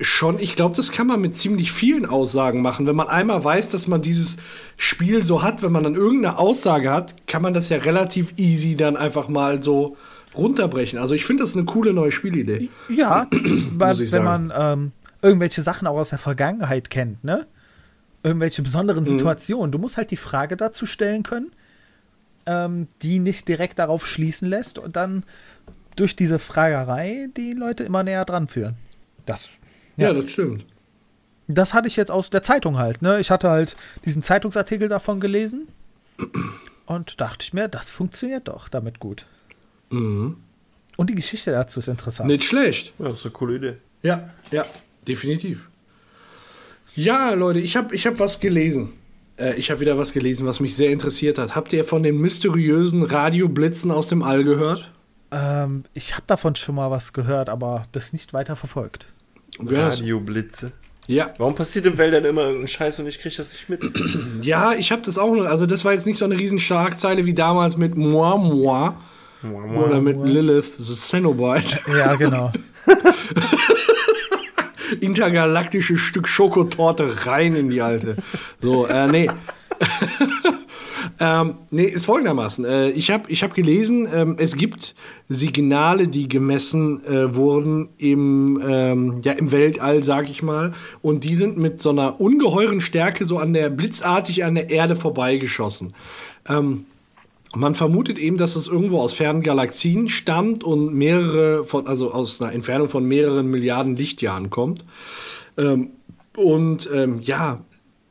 schon, 0.00 0.38
ich 0.38 0.56
glaube, 0.56 0.74
das 0.76 0.90
kann 0.92 1.06
man 1.06 1.20
mit 1.20 1.36
ziemlich 1.36 1.72
vielen 1.72 2.06
Aussagen 2.06 2.60
machen. 2.62 2.86
Wenn 2.86 2.96
man 2.96 3.08
einmal 3.08 3.42
weiß, 3.42 3.68
dass 3.68 3.86
man 3.86 4.02
dieses 4.02 4.36
Spiel 4.76 5.24
so 5.24 5.42
hat, 5.42 5.62
wenn 5.62 5.72
man 5.72 5.84
dann 5.84 5.94
irgendeine 5.94 6.38
Aussage 6.38 6.90
hat, 6.90 7.26
kann 7.26 7.42
man 7.42 7.54
das 7.54 7.68
ja 7.68 7.78
relativ 7.78 8.34
easy 8.36 8.76
dann 8.76 8.96
einfach 8.96 9.28
mal 9.28 9.62
so 9.62 9.96
runterbrechen. 10.34 10.98
Also 10.98 11.14
ich 11.14 11.24
finde 11.24 11.42
das 11.44 11.54
eine 11.56 11.64
coole 11.64 11.92
neue 11.92 12.10
Spielidee. 12.10 12.68
Ja, 12.88 13.28
weil, 13.74 13.98
wenn 13.98 14.06
sagen. 14.06 14.24
man 14.24 14.52
ähm, 14.56 14.92
irgendwelche 15.20 15.62
Sachen 15.62 15.86
auch 15.86 15.96
aus 15.98 16.10
der 16.10 16.18
Vergangenheit 16.18 16.90
kennt, 16.90 17.22
ne? 17.22 17.46
Irgendwelche 18.24 18.62
Mhm. 18.62 18.64
besonderen 18.64 19.04
Situationen. 19.04 19.72
Du 19.72 19.78
musst 19.78 19.96
halt 19.96 20.10
die 20.10 20.16
Frage 20.16 20.56
dazu 20.56 20.86
stellen 20.86 21.22
können, 21.22 21.52
ähm, 22.46 22.88
die 23.02 23.18
nicht 23.18 23.48
direkt 23.48 23.78
darauf 23.78 24.06
schließen 24.06 24.48
lässt 24.48 24.78
und 24.78 24.96
dann 24.96 25.24
durch 25.96 26.16
diese 26.16 26.38
Fragerei 26.38 27.28
die 27.36 27.52
Leute 27.52 27.84
immer 27.84 28.02
näher 28.02 28.24
dran 28.24 28.46
führen. 28.48 28.76
Das, 29.26 29.50
Ja, 29.96 30.08
Ja. 30.12 30.20
das 30.20 30.30
stimmt. 30.32 30.64
das 31.48 31.74
hatte 31.74 31.86
ich 31.88 31.96
jetzt 31.96 32.10
aus 32.10 32.30
der 32.30 32.42
Zeitung 32.42 32.78
halt, 32.78 33.02
ne? 33.02 33.20
Ich 33.20 33.30
hatte 33.30 33.50
halt 33.50 33.76
diesen 34.04 34.22
Zeitungsartikel 34.22 34.88
davon 34.88 35.20
gelesen 35.20 35.68
und 36.86 37.20
dachte 37.20 37.44
ich 37.44 37.52
mir, 37.52 37.68
das 37.68 37.90
funktioniert 37.90 38.48
doch 38.48 38.68
damit 38.68 39.00
gut. 39.00 39.26
Mhm. 39.90 40.36
Und 40.96 41.10
die 41.10 41.14
Geschichte 41.14 41.50
dazu 41.52 41.78
ist 41.80 41.88
interessant. 41.88 42.28
Nicht 42.28 42.44
schlecht. 42.44 42.92
Ja, 42.98 43.08
das 43.08 43.18
ist 43.20 43.24
eine 43.26 43.32
coole 43.32 43.56
Idee. 43.56 43.76
Ja, 44.02 44.30
ja, 44.50 44.62
definitiv. 45.06 45.68
Ja, 46.94 47.32
Leute, 47.32 47.60
ich 47.60 47.76
habe 47.76 47.94
ich 47.94 48.06
hab 48.06 48.18
was 48.18 48.40
gelesen. 48.40 48.92
Äh, 49.36 49.54
ich 49.56 49.70
habe 49.70 49.80
wieder 49.80 49.98
was 49.98 50.12
gelesen, 50.12 50.46
was 50.46 50.60
mich 50.60 50.76
sehr 50.76 50.90
interessiert 50.90 51.38
hat. 51.38 51.54
Habt 51.56 51.72
ihr 51.72 51.84
von 51.84 52.02
den 52.02 52.18
mysteriösen 52.18 53.02
Radioblitzen 53.02 53.90
aus 53.90 54.08
dem 54.08 54.22
All 54.22 54.44
gehört? 54.44 54.90
Ähm, 55.30 55.84
ich 55.94 56.12
habe 56.14 56.24
davon 56.26 56.54
schon 56.56 56.74
mal 56.74 56.90
was 56.90 57.12
gehört, 57.12 57.48
aber 57.48 57.86
das 57.92 58.12
nicht 58.12 58.34
weiter 58.34 58.56
verfolgt. 58.56 59.06
Radioblitze. 59.58 60.72
ja, 61.06 61.32
Warum 61.38 61.54
passiert 61.54 61.86
im 61.86 61.98
Wäldern 61.98 62.24
immer 62.24 62.42
irgendein 62.42 62.68
Scheiß 62.68 63.00
und 63.00 63.06
ich 63.06 63.20
krieg 63.20 63.36
das 63.36 63.52
nicht 63.52 63.68
mit? 63.68 63.82
ja, 64.42 64.72
ich 64.74 64.92
habe 64.92 65.02
das 65.02 65.18
auch 65.18 65.34
noch. 65.34 65.46
Also, 65.46 65.66
das 65.66 65.84
war 65.84 65.92
jetzt 65.92 66.06
nicht 66.06 66.18
so 66.18 66.24
eine 66.24 66.36
riesen 66.38 66.58
Schlagzeile 66.58 67.26
wie 67.26 67.34
damals 67.34 67.76
mit 67.76 67.96
Moi 67.96 68.36
Moi 68.36 68.92
oder 69.42 70.00
mit 70.00 70.22
Lilith, 70.24 70.76
the 70.78 70.94
Cenobite. 70.94 71.80
Ja, 71.88 72.14
genau. 72.14 72.52
intergalaktisches 75.02 76.00
Stück 76.00 76.28
Schokotorte 76.28 77.26
rein 77.26 77.56
in 77.56 77.68
die 77.68 77.82
alte. 77.82 78.16
So, 78.60 78.86
äh, 78.86 79.08
nee. 79.08 79.28
ähm, 81.20 81.54
nee, 81.70 81.84
ist 81.84 82.04
folgendermaßen. 82.04 82.64
Äh, 82.64 82.90
ich 82.90 83.10
habe 83.10 83.30
ich 83.30 83.42
hab 83.42 83.54
gelesen, 83.54 84.08
ähm, 84.12 84.36
es 84.38 84.56
gibt 84.56 84.94
Signale, 85.28 86.06
die 86.06 86.28
gemessen 86.28 87.04
äh, 87.04 87.34
wurden 87.34 87.88
im, 87.98 88.62
ähm, 88.64 89.20
ja, 89.24 89.32
im 89.32 89.50
Weltall, 89.50 90.04
sag 90.04 90.30
ich 90.30 90.42
mal. 90.42 90.72
Und 91.02 91.24
die 91.24 91.34
sind 91.34 91.58
mit 91.58 91.82
so 91.82 91.90
einer 91.90 92.20
ungeheuren 92.20 92.80
Stärke 92.80 93.24
so 93.24 93.38
an 93.38 93.52
der 93.52 93.70
blitzartig 93.70 94.44
an 94.44 94.54
der 94.54 94.70
Erde 94.70 94.94
vorbeigeschossen. 94.94 95.94
Ähm, 96.48 96.86
man 97.54 97.74
vermutet 97.74 98.18
eben, 98.18 98.36
dass 98.38 98.56
es 98.56 98.68
irgendwo 98.68 99.00
aus 99.00 99.12
fernen 99.12 99.42
Galaxien 99.42 100.08
stammt 100.08 100.64
und 100.64 100.94
mehrere, 100.94 101.64
von, 101.64 101.86
also 101.86 102.12
aus 102.12 102.40
einer 102.40 102.52
Entfernung 102.52 102.88
von 102.88 103.04
mehreren 103.04 103.48
Milliarden 103.48 103.94
Lichtjahren 103.94 104.50
kommt. 104.50 104.84
Ähm, 105.56 105.90
und 106.36 106.88
ähm, 106.92 107.20
ja, 107.22 107.64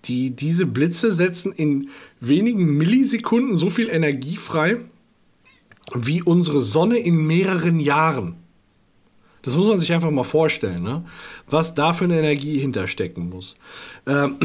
die, 0.06 0.32
diese 0.32 0.66
Blitze 0.66 1.12
setzen 1.12 1.52
in 1.52 1.90
wenigen 2.20 2.66
Millisekunden 2.78 3.56
so 3.56 3.70
viel 3.70 3.90
Energie 3.90 4.38
frei 4.38 4.78
wie 5.96 6.22
unsere 6.22 6.62
Sonne 6.62 7.00
in 7.00 7.16
mehreren 7.16 7.80
Jahren. 7.80 8.36
Das 9.42 9.58
muss 9.58 9.68
man 9.68 9.80
sich 9.80 9.92
einfach 9.92 10.12
mal 10.12 10.24
vorstellen, 10.24 10.84
ne? 10.84 11.04
was 11.50 11.74
da 11.74 11.94
für 11.94 12.06
eine 12.06 12.20
Energie 12.20 12.60
hinterstecken 12.60 13.30
muss. 13.30 13.58
Ähm, 14.06 14.38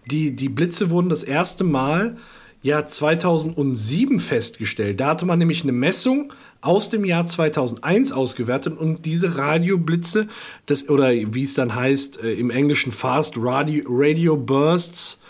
die, 0.10 0.36
die 0.36 0.48
Blitze 0.50 0.90
wurden 0.90 1.08
das 1.08 1.24
erste 1.24 1.64
Mal 1.64 2.18
ja 2.62 2.86
2007 2.86 4.20
festgestellt. 4.20 5.00
Da 5.00 5.08
hatte 5.08 5.26
man 5.26 5.38
nämlich 5.38 5.62
eine 5.62 5.72
Messung 5.72 6.32
aus 6.60 6.90
dem 6.90 7.04
Jahr 7.04 7.26
2001 7.26 8.12
ausgewertet 8.12 8.78
und 8.78 9.04
diese 9.04 9.36
Radioblitze, 9.36 10.28
das, 10.66 10.88
oder 10.88 11.10
wie 11.10 11.42
es 11.42 11.54
dann 11.54 11.74
heißt 11.74 12.22
äh, 12.22 12.32
im 12.34 12.50
Englischen 12.50 12.92
Fast 12.92 13.34
Radio, 13.36 13.84
Radio 13.88 14.36
Bursts, 14.36 15.20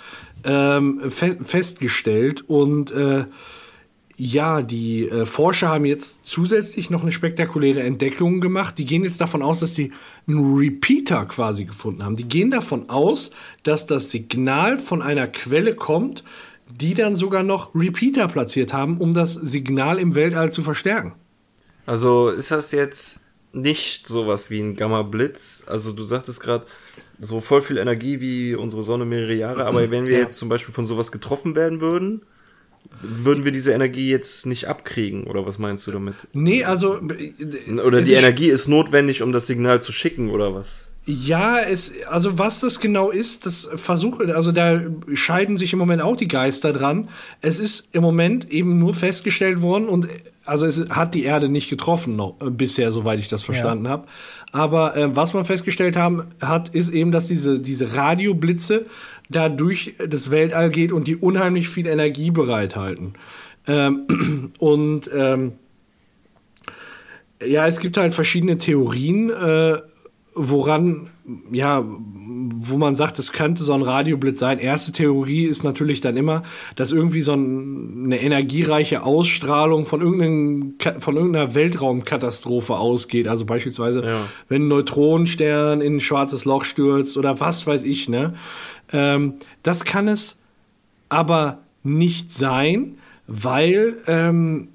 ähm, 0.44 1.10
fe 1.10 1.38
festgestellt. 1.42 2.44
Und 2.48 2.90
äh, 2.90 3.24
ja, 4.18 4.60
die 4.60 5.08
äh, 5.08 5.24
Forscher 5.24 5.68
haben 5.68 5.86
jetzt 5.86 6.26
zusätzlich 6.26 6.90
noch 6.90 7.02
eine 7.02 7.12
spektakuläre 7.12 7.82
Entdeckung 7.82 8.40
gemacht. 8.40 8.76
Die 8.76 8.84
gehen 8.84 9.04
jetzt 9.04 9.20
davon 9.22 9.42
aus, 9.42 9.60
dass 9.60 9.74
sie 9.74 9.92
einen 10.28 10.54
Repeater 10.54 11.24
quasi 11.24 11.64
gefunden 11.64 12.04
haben. 12.04 12.16
Die 12.16 12.28
gehen 12.28 12.50
davon 12.50 12.90
aus, 12.90 13.30
dass 13.62 13.86
das 13.86 14.10
Signal 14.10 14.76
von 14.76 15.00
einer 15.00 15.26
Quelle 15.26 15.74
kommt, 15.74 16.24
die 16.80 16.94
dann 16.94 17.14
sogar 17.14 17.42
noch 17.42 17.74
Repeater 17.74 18.28
platziert 18.28 18.72
haben, 18.72 18.98
um 18.98 19.14
das 19.14 19.34
Signal 19.34 19.98
im 19.98 20.14
Weltall 20.14 20.52
zu 20.52 20.62
verstärken. 20.62 21.14
Also 21.86 22.30
ist 22.30 22.50
das 22.50 22.70
jetzt 22.72 23.20
nicht 23.52 24.06
sowas 24.06 24.50
wie 24.50 24.60
ein 24.60 24.76
Gamma-Blitz? 24.76 25.64
Also 25.66 25.92
du 25.92 26.04
sagtest 26.04 26.40
gerade, 26.40 26.64
so 27.20 27.40
voll 27.40 27.62
viel 27.62 27.78
Energie 27.78 28.20
wie 28.20 28.54
unsere 28.54 28.82
Sonne 28.82 29.04
mehrere 29.04 29.34
Jahre, 29.34 29.64
aber 29.64 29.90
wenn 29.90 30.06
wir 30.06 30.14
ja. 30.14 30.20
jetzt 30.20 30.38
zum 30.38 30.48
Beispiel 30.48 30.74
von 30.74 30.86
sowas 30.86 31.12
getroffen 31.12 31.54
werden 31.54 31.80
würden, 31.80 32.22
würden 33.00 33.44
wir 33.44 33.52
diese 33.52 33.72
Energie 33.72 34.10
jetzt 34.10 34.46
nicht 34.46 34.66
abkriegen, 34.66 35.24
oder 35.24 35.46
was 35.46 35.58
meinst 35.58 35.86
du 35.86 35.92
damit? 35.92 36.14
Nee, 36.32 36.64
also. 36.64 37.00
Oder 37.84 38.02
die 38.02 38.14
Energie 38.14 38.48
ist 38.48 38.68
notwendig, 38.68 39.22
um 39.22 39.32
das 39.32 39.46
Signal 39.46 39.82
zu 39.82 39.92
schicken, 39.92 40.30
oder 40.30 40.54
was? 40.54 40.91
Ja, 41.04 41.58
es, 41.58 41.94
also 42.06 42.38
was 42.38 42.60
das 42.60 42.78
genau 42.78 43.10
ist, 43.10 43.44
das 43.44 43.68
versuche, 43.74 44.36
also 44.36 44.52
da 44.52 44.82
scheiden 45.14 45.56
sich 45.56 45.72
im 45.72 45.80
Moment 45.80 46.00
auch 46.00 46.14
die 46.14 46.28
Geister 46.28 46.72
dran. 46.72 47.08
Es 47.40 47.58
ist 47.58 47.88
im 47.92 48.02
Moment 48.02 48.48
eben 48.52 48.78
nur 48.78 48.94
festgestellt 48.94 49.62
worden 49.62 49.88
und 49.88 50.06
also 50.44 50.64
es 50.64 50.88
hat 50.90 51.14
die 51.14 51.24
Erde 51.24 51.48
nicht 51.48 51.68
getroffen 51.68 52.14
noch 52.14 52.36
äh, 52.40 52.50
bisher, 52.50 52.92
soweit 52.92 53.18
ich 53.18 53.28
das 53.28 53.42
verstanden 53.42 53.86
ja. 53.86 53.90
habe. 53.90 54.06
Aber 54.52 54.96
äh, 54.96 55.14
was 55.16 55.34
man 55.34 55.44
festgestellt 55.44 55.96
haben, 55.96 56.24
hat, 56.40 56.68
ist 56.68 56.90
eben, 56.90 57.10
dass 57.10 57.26
diese, 57.26 57.58
diese 57.58 57.94
Radioblitze 57.94 58.86
da 59.28 59.48
durch 59.48 59.94
das 60.06 60.30
Weltall 60.30 60.70
geht 60.70 60.92
und 60.92 61.08
die 61.08 61.16
unheimlich 61.16 61.68
viel 61.68 61.88
Energie 61.88 62.30
bereithalten. 62.30 63.14
Ähm, 63.66 64.52
und 64.58 65.10
ähm, 65.12 65.52
ja, 67.44 67.66
es 67.66 67.80
gibt 67.80 67.96
halt 67.96 68.14
verschiedene 68.14 68.58
Theorien. 68.58 69.30
Äh, 69.30 69.78
woran, 70.34 71.10
ja, 71.50 71.84
wo 71.84 72.76
man 72.76 72.94
sagt, 72.94 73.18
es 73.18 73.32
könnte 73.32 73.62
so 73.64 73.74
ein 73.74 73.82
Radioblitz 73.82 74.40
sein. 74.40 74.58
Erste 74.58 74.92
Theorie 74.92 75.44
ist 75.44 75.62
natürlich 75.62 76.00
dann 76.00 76.16
immer, 76.16 76.42
dass 76.74 76.92
irgendwie 76.92 77.22
so 77.22 77.34
ein, 77.34 78.04
eine 78.06 78.20
energiereiche 78.20 79.02
Ausstrahlung 79.02 79.84
von, 79.84 80.00
von 80.00 81.16
irgendeiner 81.16 81.54
Weltraumkatastrophe 81.54 82.76
ausgeht. 82.76 83.28
Also 83.28 83.44
beispielsweise, 83.44 84.04
ja. 84.04 84.20
wenn 84.48 84.62
ein 84.62 84.68
Neutronenstern 84.68 85.80
in 85.80 85.96
ein 85.96 86.00
schwarzes 86.00 86.44
Loch 86.44 86.64
stürzt 86.64 87.16
oder 87.16 87.40
was 87.40 87.66
weiß 87.66 87.84
ich, 87.84 88.08
ne? 88.08 88.34
Ähm, 88.92 89.34
das 89.62 89.84
kann 89.84 90.08
es 90.08 90.38
aber 91.08 91.58
nicht 91.82 92.32
sein, 92.32 92.98
weil 93.26 93.98
ähm, 94.06 94.68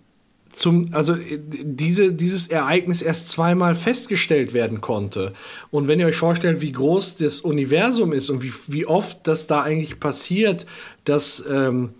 zum, 0.58 0.90
also 0.92 1.14
äh, 1.14 1.40
diese, 1.40 2.14
dieses 2.14 2.48
Ereignis 2.48 3.02
erst 3.02 3.30
zweimal 3.30 3.76
festgestellt 3.76 4.54
werden 4.54 4.82
konnte. 4.82 5.34
Und 5.72 5.88
wenn 5.88 6.00
ihr 6.00 6.08
euch 6.08 6.18
vorstellt, 6.18 6.62
wie 6.62 6.72
groß 6.72 7.18
das 7.18 7.42
Universum 7.42 8.12
ist 8.12 8.30
und 8.30 8.44
wie, 8.44 8.54
wie 8.68 8.86
oft 8.86 9.28
das 9.28 9.48
da 9.48 9.62
eigentlich 9.62 10.00
passiert, 10.00 10.66
dass, 11.06 11.44
ähm, 11.50 11.92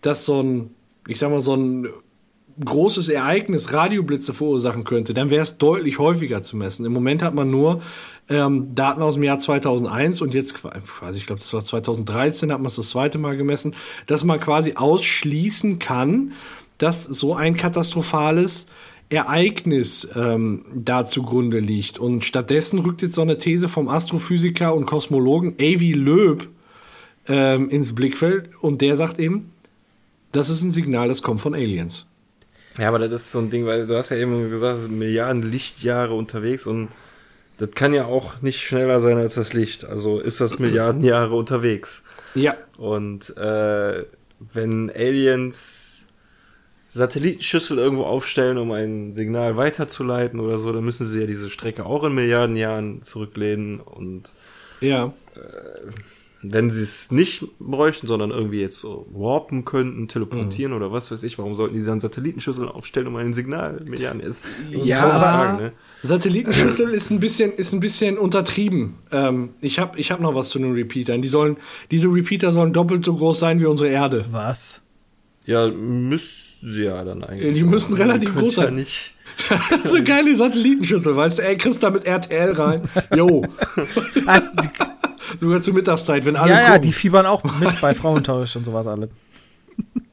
dass 0.00 0.24
so 0.24 0.42
ein, 0.42 0.70
ich 1.08 1.18
sag 1.18 1.30
mal, 1.30 1.40
so 1.40 1.56
ein 1.56 1.88
großes 2.64 3.08
Ereignis 3.08 3.72
Radioblitze 3.72 4.32
verursachen 4.32 4.84
könnte, 4.84 5.12
dann 5.12 5.30
wäre 5.30 5.42
es 5.42 5.58
deutlich 5.58 5.98
häufiger 5.98 6.40
zu 6.42 6.56
messen. 6.56 6.86
Im 6.86 6.92
Moment 6.92 7.20
hat 7.20 7.34
man 7.34 7.50
nur 7.50 7.82
ähm, 8.28 8.76
Daten 8.76 9.02
aus 9.02 9.14
dem 9.14 9.24
Jahr 9.24 9.40
2001 9.40 10.20
und 10.20 10.34
jetzt, 10.34 10.54
quasi, 10.54 11.18
ich 11.18 11.26
glaube, 11.26 11.40
das 11.40 11.52
war 11.52 11.64
2013, 11.64 12.52
hat 12.52 12.60
man 12.60 12.66
es 12.66 12.76
das 12.76 12.90
zweite 12.90 13.18
Mal 13.18 13.36
gemessen, 13.36 13.74
dass 14.06 14.22
man 14.22 14.38
quasi 14.38 14.74
ausschließen 14.74 15.80
kann, 15.80 16.32
dass 16.78 17.04
so 17.04 17.34
ein 17.34 17.56
katastrophales 17.56 18.66
Ereignis 19.10 20.08
ähm, 20.14 20.64
da 20.74 21.06
zugrunde 21.06 21.60
liegt. 21.60 21.98
Und 21.98 22.24
stattdessen 22.24 22.80
rückt 22.80 23.02
jetzt 23.02 23.14
so 23.14 23.22
eine 23.22 23.38
These 23.38 23.68
vom 23.68 23.88
Astrophysiker 23.88 24.74
und 24.74 24.86
Kosmologen 24.86 25.54
Avi 25.54 25.92
Loeb 25.92 26.48
ähm, 27.28 27.68
ins 27.70 27.94
Blickfeld 27.94 28.50
und 28.60 28.80
der 28.80 28.96
sagt 28.96 29.18
eben, 29.18 29.52
das 30.32 30.50
ist 30.50 30.62
ein 30.62 30.72
Signal, 30.72 31.08
das 31.08 31.22
kommt 31.22 31.40
von 31.40 31.54
Aliens. 31.54 32.06
Ja, 32.78 32.88
aber 32.88 32.98
das 32.98 33.22
ist 33.22 33.32
so 33.32 33.38
ein 33.38 33.50
Ding, 33.50 33.66
weil 33.66 33.86
du 33.86 33.96
hast 33.96 34.10
ja 34.10 34.16
eben 34.16 34.50
gesagt, 34.50 34.90
Milliarden 34.90 35.48
Lichtjahre 35.48 36.14
unterwegs 36.14 36.66
und 36.66 36.88
das 37.58 37.70
kann 37.70 37.94
ja 37.94 38.06
auch 38.06 38.42
nicht 38.42 38.60
schneller 38.60 39.00
sein 39.00 39.16
als 39.16 39.34
das 39.34 39.52
Licht. 39.52 39.84
Also 39.84 40.18
ist 40.18 40.40
das 40.40 40.58
Milliarden 40.58 41.04
Jahre 41.04 41.36
unterwegs. 41.36 42.02
Ja. 42.34 42.56
Und 42.76 43.36
äh, 43.36 44.04
wenn 44.52 44.90
Aliens 44.90 46.03
Satellitenschüssel 46.94 47.76
irgendwo 47.76 48.04
aufstellen, 48.04 48.56
um 48.56 48.70
ein 48.70 49.12
Signal 49.12 49.56
weiterzuleiten 49.56 50.38
oder 50.38 50.58
so, 50.58 50.72
dann 50.72 50.84
müssen 50.84 51.04
sie 51.04 51.20
ja 51.20 51.26
diese 51.26 51.50
Strecke 51.50 51.84
auch 51.84 52.04
in 52.04 52.14
Milliarden 52.14 52.54
Jahren 52.54 53.02
zurücklehnen 53.02 53.80
und 53.80 54.32
ja. 54.80 55.12
Äh, 55.34 55.90
wenn 56.46 56.70
sie 56.70 56.82
es 56.82 57.10
nicht 57.10 57.42
bräuchten, 57.58 58.06
sondern 58.06 58.30
irgendwie 58.30 58.60
jetzt 58.60 58.78
so 58.78 59.06
warpen 59.12 59.64
könnten, 59.64 60.06
teleportieren 60.06 60.70
mhm. 60.72 60.76
oder 60.76 60.92
was 60.92 61.10
weiß 61.10 61.22
ich, 61.24 61.36
warum 61.38 61.54
sollten 61.54 61.74
die 61.74 61.84
dann 61.84 61.98
Satellitenschüsseln 61.98 62.68
aufstellen, 62.68 63.08
um 63.08 63.16
ein 63.16 63.32
Signal 63.32 63.80
Milliarden 63.84 64.20
ist? 64.20 64.42
Ja, 64.70 65.10
Fragen, 65.10 65.56
ne? 65.56 65.72
Satellitenschüssel 66.02 66.92
ist 66.94 67.10
ein 67.10 67.18
bisschen, 67.18 67.52
ist 67.54 67.72
ein 67.72 67.80
bisschen 67.80 68.18
untertrieben. 68.18 68.98
Ähm, 69.10 69.54
ich 69.62 69.78
habe 69.80 69.98
ich 69.98 70.12
hab 70.12 70.20
noch 70.20 70.34
was 70.34 70.50
zu 70.50 70.58
den 70.58 70.74
Repeatern. 70.74 71.22
Die 71.22 71.28
sollen, 71.28 71.56
diese 71.90 72.08
Repeater 72.08 72.52
sollen 72.52 72.72
doppelt 72.72 73.04
so 73.04 73.16
groß 73.16 73.40
sein 73.40 73.58
wie 73.58 73.66
unsere 73.66 73.88
Erde. 73.88 74.26
Was? 74.30 74.82
Ja, 75.46 75.68
müssen 75.68 76.53
ja 76.64 77.04
dann 77.04 77.22
eigentlich. 77.24 77.54
Die 77.54 77.62
müssen 77.62 77.94
relativ 77.94 78.34
groß 78.34 78.54
sein. 78.56 78.64
Ja 78.66 78.70
nicht. 78.70 79.12
so 79.84 80.02
geile 80.04 80.34
Satellitenschüssel, 80.36 81.16
weißt 81.16 81.38
du, 81.38 81.42
ey, 81.42 81.56
kriegst 81.56 81.82
da 81.82 81.90
mit 81.90 82.06
RTL 82.06 82.52
rein. 82.52 82.82
Jo. 83.14 83.44
Ah, 84.26 84.40
Sogar 85.38 85.60
zur 85.60 85.74
Mittagszeit, 85.74 86.24
wenn 86.24 86.36
alle. 86.36 86.50
Ja, 86.52 86.58
gucken. 86.58 86.72
ja, 86.72 86.78
die 86.78 86.92
fiebern 86.92 87.26
auch 87.26 87.42
mit 87.58 87.80
bei 87.80 87.94
Frauentausch 87.94 88.54
und 88.56 88.64
sowas 88.64 88.86
alle. 88.86 89.08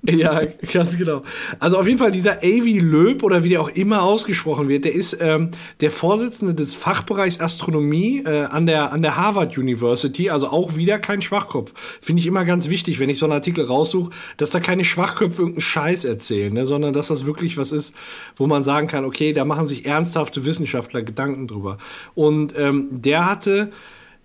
Ja, 0.03 0.41
ganz 0.73 0.97
genau. 0.97 1.21
Also 1.59 1.77
auf 1.77 1.85
jeden 1.85 1.99
Fall 1.99 2.11
dieser 2.11 2.39
Avi 2.39 2.79
Löb 2.79 3.21
oder 3.21 3.43
wie 3.43 3.49
der 3.49 3.61
auch 3.61 3.69
immer 3.69 4.01
ausgesprochen 4.01 4.67
wird, 4.67 4.85
der 4.85 4.95
ist 4.95 5.17
ähm, 5.21 5.51
der 5.79 5.91
Vorsitzende 5.91 6.55
des 6.55 6.73
Fachbereichs 6.73 7.39
Astronomie 7.39 8.23
äh, 8.25 8.45
an, 8.45 8.65
der, 8.65 8.93
an 8.93 9.03
der 9.03 9.17
Harvard 9.17 9.55
University, 9.59 10.31
also 10.31 10.47
auch 10.47 10.75
wieder 10.75 10.97
kein 10.97 11.21
Schwachkopf. 11.21 11.73
Finde 12.01 12.19
ich 12.19 12.25
immer 12.25 12.45
ganz 12.45 12.67
wichtig, 12.67 12.99
wenn 12.99 13.09
ich 13.09 13.19
so 13.19 13.27
einen 13.27 13.33
Artikel 13.33 13.63
raussuche, 13.63 14.09
dass 14.37 14.49
da 14.49 14.59
keine 14.59 14.85
Schwachköpfe 14.85 15.43
irgendeinen 15.43 15.61
Scheiß 15.61 16.05
erzählen, 16.05 16.51
ne, 16.51 16.65
sondern 16.65 16.93
dass 16.93 17.09
das 17.09 17.27
wirklich 17.27 17.57
was 17.57 17.71
ist, 17.71 17.95
wo 18.35 18.47
man 18.47 18.63
sagen 18.63 18.87
kann, 18.87 19.05
okay, 19.05 19.33
da 19.33 19.45
machen 19.45 19.65
sich 19.65 19.85
ernsthafte 19.85 20.45
Wissenschaftler 20.45 21.03
Gedanken 21.03 21.47
drüber. 21.47 21.77
Und 22.15 22.57
ähm, 22.57 22.87
der 22.89 23.29
hatte 23.29 23.69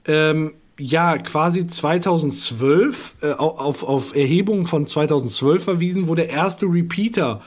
ähm, 0.07 0.55
ja 0.78 1.19
quasi 1.19 1.66
2012 1.66 3.16
äh, 3.23 3.31
auf, 3.32 3.82
auf 3.82 4.15
Erhebungen 4.15 4.66
von 4.66 4.86
2012 4.86 5.62
verwiesen, 5.62 6.09
wo 6.09 6.15
der 6.15 6.28
erste 6.28 6.66
Repeater 6.66 7.40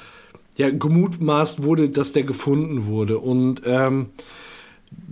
ja 0.57 0.69
gemutmaßt 0.69 1.64
wurde, 1.64 1.89
dass 1.89 2.11
der 2.11 2.23
gefunden 2.23 2.85
wurde. 2.85 3.19
Und 3.19 3.61
ähm, 3.65 4.07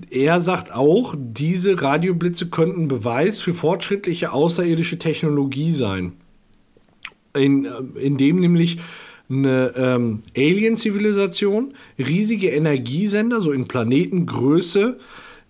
er 0.10 0.42
sagt 0.42 0.74
auch, 0.74 1.16
diese 1.18 1.82
Radioblitze 1.82 2.50
könnten 2.50 2.88
Beweis 2.88 3.42
für 3.42 3.54
fortschrittliche 3.54 4.32
außerirdische 4.32 4.98
Technologie 5.00 5.72
sein. 5.72 6.14
in, 7.36 7.66
äh, 7.66 7.70
in 8.00 8.18
dem 8.18 8.40
nämlich 8.40 8.80
eine 9.30 9.74
ähm, 9.76 10.24
Alien-Zivilisation 10.36 11.74
riesige 12.00 12.50
Energiesender, 12.50 13.42
so 13.42 13.52
in 13.52 13.68
Planetengröße, 13.68 14.98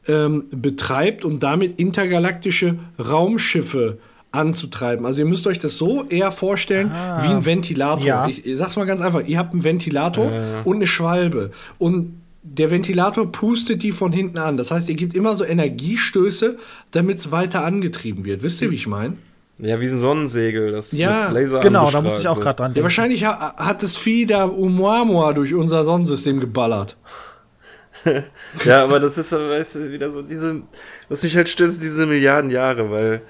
ähm, 0.07 0.45
betreibt 0.51 1.25
und 1.25 1.43
damit 1.43 1.79
intergalaktische 1.79 2.75
Raumschiffe 2.99 3.97
anzutreiben. 4.31 5.05
Also 5.05 5.21
ihr 5.21 5.25
müsst 5.25 5.47
euch 5.47 5.59
das 5.59 5.77
so 5.77 6.03
eher 6.09 6.31
vorstellen 6.31 6.91
Ah. 6.91 7.23
wie 7.23 7.27
ein 7.29 7.45
Ventilator. 7.45 8.05
Ja. 8.05 8.27
Ich, 8.27 8.45
ich 8.45 8.57
sag's 8.57 8.75
mal 8.75 8.85
ganz 8.85 9.01
einfach, 9.01 9.25
ihr 9.25 9.37
habt 9.37 9.53
einen 9.53 9.63
Ventilator 9.63 10.29
und 10.65 10.75
eine 10.77 10.87
Schwalbe 10.87 11.51
und 11.79 12.21
der 12.43 12.71
Ventilator 12.71 13.29
pustet 13.31 13.83
die 13.83 13.91
von 13.91 14.11
hinten 14.13 14.37
an. 14.37 14.55
Das 14.55 14.71
heißt, 14.71 14.87
ihr 14.89 14.95
gebt 14.95 15.15
immer 15.15 15.35
so 15.35 15.43
Energiestöße, 15.43 16.57
damit 16.91 17.17
es 17.19 17.31
weiter 17.31 17.63
angetrieben 17.65 18.23
wird. 18.25 18.41
Wisst 18.43 18.61
ihr, 18.61 18.71
wie 18.71 18.75
ich 18.75 18.87
meine? 18.87 19.15
Ja, 19.59 19.79
wie 19.81 19.85
ein 19.87 19.97
Sonnensegel, 19.97 20.71
das 20.71 20.91
Ja, 20.91 21.25
mit 21.25 21.33
Laser 21.41 21.59
Genau, 21.61 21.89
da 21.89 22.01
muss 22.01 22.19
ich 22.19 22.27
auch 22.27 22.39
gerade 22.39 22.55
dran 22.57 22.71
Ja, 22.71 22.73
denken. 22.75 22.83
wahrscheinlich 22.83 23.25
ha 23.25 23.55
hat 23.57 23.81
das 23.81 23.97
Vieh 23.97 24.25
da 24.27 24.45
Umuamua 24.45 25.33
durch 25.33 25.53
unser 25.55 25.83
Sonnensystem 25.83 26.39
geballert. 26.39 26.95
Ja, 28.65 28.83
aber 28.83 28.99
das 28.99 29.17
ist, 29.17 29.31
weißt 29.31 29.75
du, 29.75 29.91
wieder 29.91 30.11
so 30.11 30.21
diese, 30.21 30.63
was 31.09 31.23
mich 31.23 31.35
halt 31.35 31.49
stört, 31.49 31.69
ist 31.69 31.83
diese 31.83 32.05
Milliarden 32.05 32.49
Jahre, 32.49 32.89
weil 32.91 33.21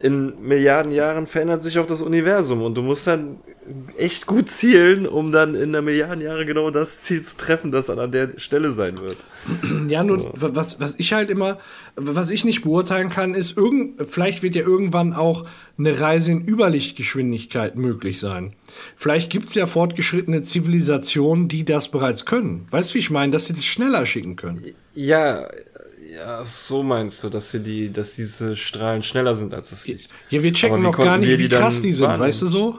in 0.00 0.40
Milliarden 0.46 0.92
Jahren 0.92 1.26
verändert 1.26 1.62
sich 1.62 1.78
auch 1.78 1.86
das 1.86 2.02
Universum 2.02 2.62
und 2.62 2.74
du 2.74 2.82
musst 2.82 3.06
dann 3.06 3.38
echt 3.96 4.26
gut 4.26 4.48
zielen, 4.48 5.06
um 5.06 5.32
dann 5.32 5.54
in 5.54 5.70
einer 5.70 5.82
Milliarden 5.82 6.22
Jahre 6.22 6.46
genau 6.46 6.70
das 6.70 7.02
Ziel 7.02 7.20
zu 7.20 7.36
treffen, 7.36 7.70
das 7.70 7.86
dann 7.86 7.98
an 7.98 8.12
der 8.12 8.38
Stelle 8.38 8.72
sein 8.72 8.98
wird. 9.00 9.16
Ja, 9.88 10.04
nur 10.04 10.32
was, 10.34 10.80
was 10.80 10.96
ich 10.98 11.14
halt 11.14 11.30
immer, 11.30 11.58
was 11.96 12.28
ich 12.28 12.44
nicht 12.44 12.62
beurteilen 12.62 13.08
kann, 13.08 13.34
ist, 13.34 13.56
irgend, 13.56 14.06
vielleicht 14.08 14.42
wird 14.42 14.54
ja 14.54 14.62
irgendwann 14.62 15.14
auch 15.14 15.46
eine 15.78 15.98
Reise 15.98 16.32
in 16.32 16.46
Überlichtgeschwindigkeit 16.46 17.76
möglich 17.76 18.20
sein. 18.20 18.52
Vielleicht 18.96 19.30
gibt 19.30 19.48
es 19.48 19.54
ja 19.54 19.66
fortgeschrittene 19.66 20.42
Zivilisationen, 20.42 21.48
die 21.48 21.64
das 21.64 21.88
bereits 21.88 22.26
können. 22.26 22.66
Weißt 22.70 22.90
du, 22.90 22.94
wie 22.94 22.98
ich 22.98 23.10
meine, 23.10 23.32
dass 23.32 23.46
sie 23.46 23.54
das 23.54 23.64
schneller 23.64 24.04
schicken 24.04 24.36
können? 24.36 24.62
Ja, 24.92 25.48
ja, 26.14 26.44
so 26.44 26.82
meinst 26.82 27.22
du, 27.22 27.28
dass 27.28 27.50
sie 27.50 27.62
die, 27.62 27.92
dass 27.92 28.16
diese 28.16 28.56
Strahlen 28.56 29.02
schneller 29.02 29.34
sind 29.34 29.52
als 29.52 29.70
das 29.70 29.86
Licht. 29.86 30.10
Ja, 30.30 30.42
wir 30.42 30.52
checken 30.52 30.78
wie 30.78 30.82
noch 30.82 30.96
gar 30.96 31.18
nicht, 31.18 31.38
wie 31.38 31.48
krass 31.48 31.80
die 31.80 31.92
sind, 31.92 32.06
wahrnehmen? 32.06 32.24
weißt 32.24 32.42
du 32.42 32.46
so? 32.46 32.78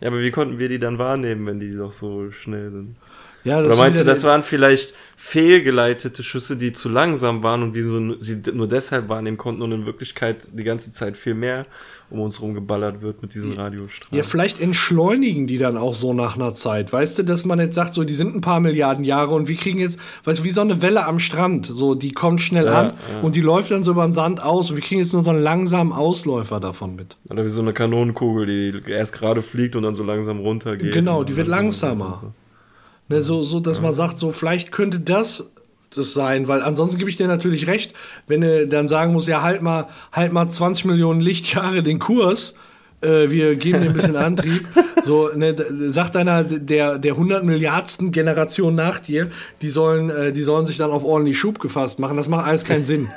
Ja, 0.00 0.08
aber 0.08 0.20
wie 0.20 0.30
konnten 0.30 0.58
wir 0.58 0.68
die 0.68 0.78
dann 0.78 0.98
wahrnehmen, 0.98 1.46
wenn 1.46 1.60
die 1.60 1.74
doch 1.76 1.92
so 1.92 2.30
schnell 2.30 2.70
sind? 2.70 2.96
Ja, 3.44 3.58
Oder 3.58 3.70
ist 3.70 3.78
meinst 3.78 4.00
du, 4.00 4.04
das 4.04 4.22
waren 4.22 4.44
vielleicht 4.44 4.94
fehlgeleitete 5.16 6.22
Schüsse, 6.22 6.56
die 6.56 6.72
zu 6.72 6.88
langsam 6.88 7.42
waren 7.42 7.62
und 7.62 7.74
wir 7.74 7.84
so, 7.84 8.20
sie 8.20 8.40
nur 8.52 8.68
deshalb 8.68 9.08
wahrnehmen 9.08 9.36
konnten 9.36 9.62
und 9.62 9.72
in 9.72 9.86
Wirklichkeit 9.86 10.48
die 10.52 10.64
ganze 10.64 10.92
Zeit 10.92 11.16
viel 11.16 11.34
mehr 11.34 11.66
um 12.12 12.20
uns 12.20 12.40
rum 12.42 12.54
geballert 12.54 13.00
wird 13.00 13.22
mit 13.22 13.34
diesen 13.34 13.54
Radiostrahlen? 13.54 14.16
Ja, 14.16 14.22
vielleicht 14.22 14.60
entschleunigen 14.60 15.46
die 15.46 15.58
dann 15.58 15.76
auch 15.76 15.94
so 15.94 16.12
nach 16.12 16.36
einer 16.36 16.54
Zeit. 16.54 16.92
Weißt 16.92 17.18
du, 17.18 17.22
dass 17.22 17.44
man 17.44 17.58
jetzt 17.58 17.74
sagt, 17.74 17.94
so, 17.94 18.04
die 18.04 18.12
sind 18.12 18.34
ein 18.34 18.40
paar 18.40 18.60
Milliarden 18.60 19.04
Jahre 19.04 19.34
und 19.34 19.48
wir 19.48 19.56
kriegen 19.56 19.78
jetzt, 19.78 19.98
weißt 20.24 20.40
du, 20.40 20.44
wie 20.44 20.50
so 20.50 20.60
eine 20.60 20.82
Welle 20.82 21.06
am 21.06 21.18
Strand. 21.18 21.66
So, 21.66 21.94
die 21.94 22.12
kommt 22.12 22.42
schnell 22.42 22.66
Ja, 22.66 22.80
an 22.80 22.92
ja. 23.12 23.20
und 23.20 23.34
die 23.34 23.40
läuft 23.40 23.70
dann 23.70 23.82
so 23.82 23.92
über 23.92 24.04
den 24.04 24.12
Sand 24.12 24.42
aus 24.42 24.70
und 24.70 24.76
wir 24.76 24.82
kriegen 24.84 25.00
jetzt 25.00 25.12
nur 25.12 25.22
so 25.22 25.30
einen 25.30 25.42
langsamen 25.42 25.92
Ausläufer 25.92 26.60
davon 26.60 26.94
mit. 26.94 27.16
Oder 27.30 27.44
wie 27.44 27.48
so 27.48 27.62
eine 27.62 27.72
Kanonenkugel, 27.72 28.46
die 28.46 28.90
erst 28.90 29.14
gerade 29.14 29.42
fliegt 29.42 29.74
und 29.74 29.82
dann 29.82 29.94
so 29.94 30.04
langsam 30.04 30.40
runtergeht. 30.40 30.92
Genau, 30.92 31.24
die 31.24 31.36
wird 31.36 31.48
langsamer. 31.48 32.34
Ne, 33.08 33.20
so, 33.20 33.42
so, 33.42 33.60
dass 33.60 33.80
man 33.80 33.92
sagt, 33.92 34.18
so, 34.18 34.30
vielleicht 34.30 34.72
könnte 34.72 35.00
das 35.00 35.52
das 35.96 36.14
sein, 36.14 36.48
weil 36.48 36.62
ansonsten 36.62 36.98
gebe 36.98 37.10
ich 37.10 37.16
dir 37.16 37.28
natürlich 37.28 37.66
recht, 37.66 37.94
wenn 38.26 38.40
du 38.40 38.66
dann 38.66 38.88
sagen 38.88 39.12
musst, 39.12 39.28
ja, 39.28 39.42
halt 39.42 39.62
mal, 39.62 39.88
halt 40.12 40.32
mal 40.32 40.48
20 40.48 40.84
Millionen 40.86 41.20
Lichtjahre 41.20 41.82
den 41.82 41.98
Kurs, 41.98 42.54
äh, 43.02 43.30
wir 43.30 43.56
geben 43.56 43.82
dir 43.82 43.88
ein 43.88 43.94
bisschen 43.94 44.16
Antrieb. 44.16 44.66
So, 45.04 45.30
ne, 45.34 45.56
sagt 45.90 46.14
einer 46.16 46.44
der, 46.44 46.96
der 46.96 47.12
100 47.14 47.42
Milliardsten 47.42 48.12
Generation 48.12 48.76
nach 48.76 49.00
dir, 49.00 49.30
die 49.60 49.68
sollen, 49.68 50.10
äh, 50.10 50.32
die 50.32 50.44
sollen 50.44 50.64
sich 50.64 50.76
dann 50.76 50.92
auf 50.92 51.02
ordentlich 51.02 51.36
Schub 51.36 51.58
gefasst 51.58 51.98
machen. 51.98 52.16
Das 52.16 52.28
macht 52.28 52.46
alles 52.46 52.64
keinen 52.64 52.84
Sinn. 52.84 53.08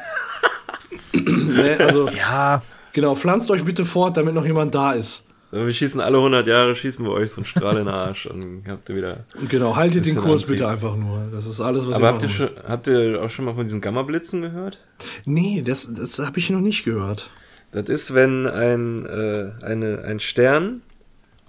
ne, 1.13 1.77
also, 1.79 2.09
Ja, 2.09 2.63
genau, 2.91 3.13
pflanzt 3.13 3.51
euch 3.51 3.63
bitte 3.63 3.85
fort, 3.85 4.17
damit 4.17 4.33
noch 4.33 4.47
jemand 4.47 4.73
da 4.73 4.93
ist. 4.93 5.27
Wir 5.51 5.71
schießen 5.71 6.01
alle 6.01 6.17
100 6.17 6.47
Jahre, 6.47 6.75
schießen 6.75 7.05
wir 7.05 7.11
euch 7.11 7.31
so 7.31 7.37
einen 7.37 7.45
Strahl 7.45 7.77
in 7.77 7.85
den 7.85 7.93
Arsch 7.93 8.25
und 8.25 8.63
habt 8.67 8.89
ihr 8.89 8.95
wieder. 8.95 9.17
Genau, 9.47 9.75
haltet 9.75 10.05
den 10.05 10.15
Kurs 10.15 10.41
Antrieb. 10.41 10.57
bitte 10.57 10.67
einfach 10.67 10.95
nur. 10.95 11.29
Das 11.31 11.45
ist 11.45 11.61
alles, 11.61 11.87
was 11.87 11.95
Aber 11.95 12.07
ihr 12.07 12.11
habt 12.13 12.23
ihr, 12.23 12.29
schon, 12.29 12.49
habt 12.67 12.87
ihr 12.87 13.21
auch 13.23 13.29
schon 13.29 13.45
mal 13.45 13.53
von 13.53 13.63
diesen 13.63 13.79
Gamma-Blitzen 13.79 14.41
gehört? 14.41 14.79
Nee, 15.25 15.61
das, 15.65 15.93
das 15.93 16.19
habe 16.19 16.39
ich 16.39 16.49
noch 16.49 16.61
nicht 16.61 16.83
gehört. 16.83 17.29
Das 17.71 17.89
ist, 17.89 18.13
wenn 18.13 18.47
ein, 18.47 19.05
äh, 19.05 19.51
eine, 19.63 20.03
ein 20.05 20.19
Stern, 20.19 20.81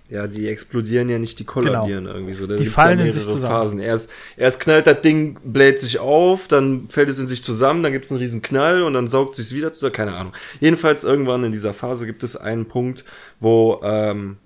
ja, 0.09 0.29
die 0.29 0.49
explodieren 0.49 1.09
ja 1.09 1.19
nicht, 1.19 1.39
die 1.41 1.45
kollabieren 1.45 2.07
irgendwie 2.07 2.33
so. 2.33 2.47
Da 2.47 2.57
Die 2.57 2.67
fallen 2.67 3.01
ja 3.01 3.07
in 3.07 3.13
sich 3.13 3.25
zusammen. 3.25 3.47
Phasen. 3.47 3.81
Erst, 3.81 4.11
erst 4.37 4.61
knallt 4.61 4.87
das 4.87 5.01
Ding, 5.01 5.39
bläht 5.43 5.81
sich 5.81 5.99
auf, 5.99 6.47
dann 6.47 6.89
fällt 6.89 7.09
es 7.09 7.19
in 7.19 7.27
sich 7.27 7.43
zusammen, 7.43 7.83
dann 7.83 7.93
gibt 7.93 8.05
es 8.05 8.13
einen 8.13 8.21
riesen 8.21 8.41
Knall 8.41 8.83
und 8.83 8.95
dann 8.95 9.09
saugt 9.09 9.35
sich 9.35 9.53
wieder 9.53 9.73
zusammen, 9.73 9.95
keine 9.95 10.15
Ahnung. 10.15 10.33
Jedenfalls 10.61 11.03
irgendwann 11.03 11.43
in 11.43 11.51
dieser 11.51 11.75
Phase 11.75 12.07
gibt 12.07 12.23
es 12.23 12.37
einen 12.37 12.67
Punkt, 12.67 13.05
wo, 13.41 13.81
ähm, 13.83 14.37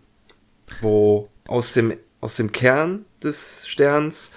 wo 0.81 1.29
aus 1.47 1.75
dem, 1.75 1.95
aus 2.23 2.37
dem 2.37 2.53
Kern 2.53 3.05
des 3.23 3.65
Sterns 3.67 4.31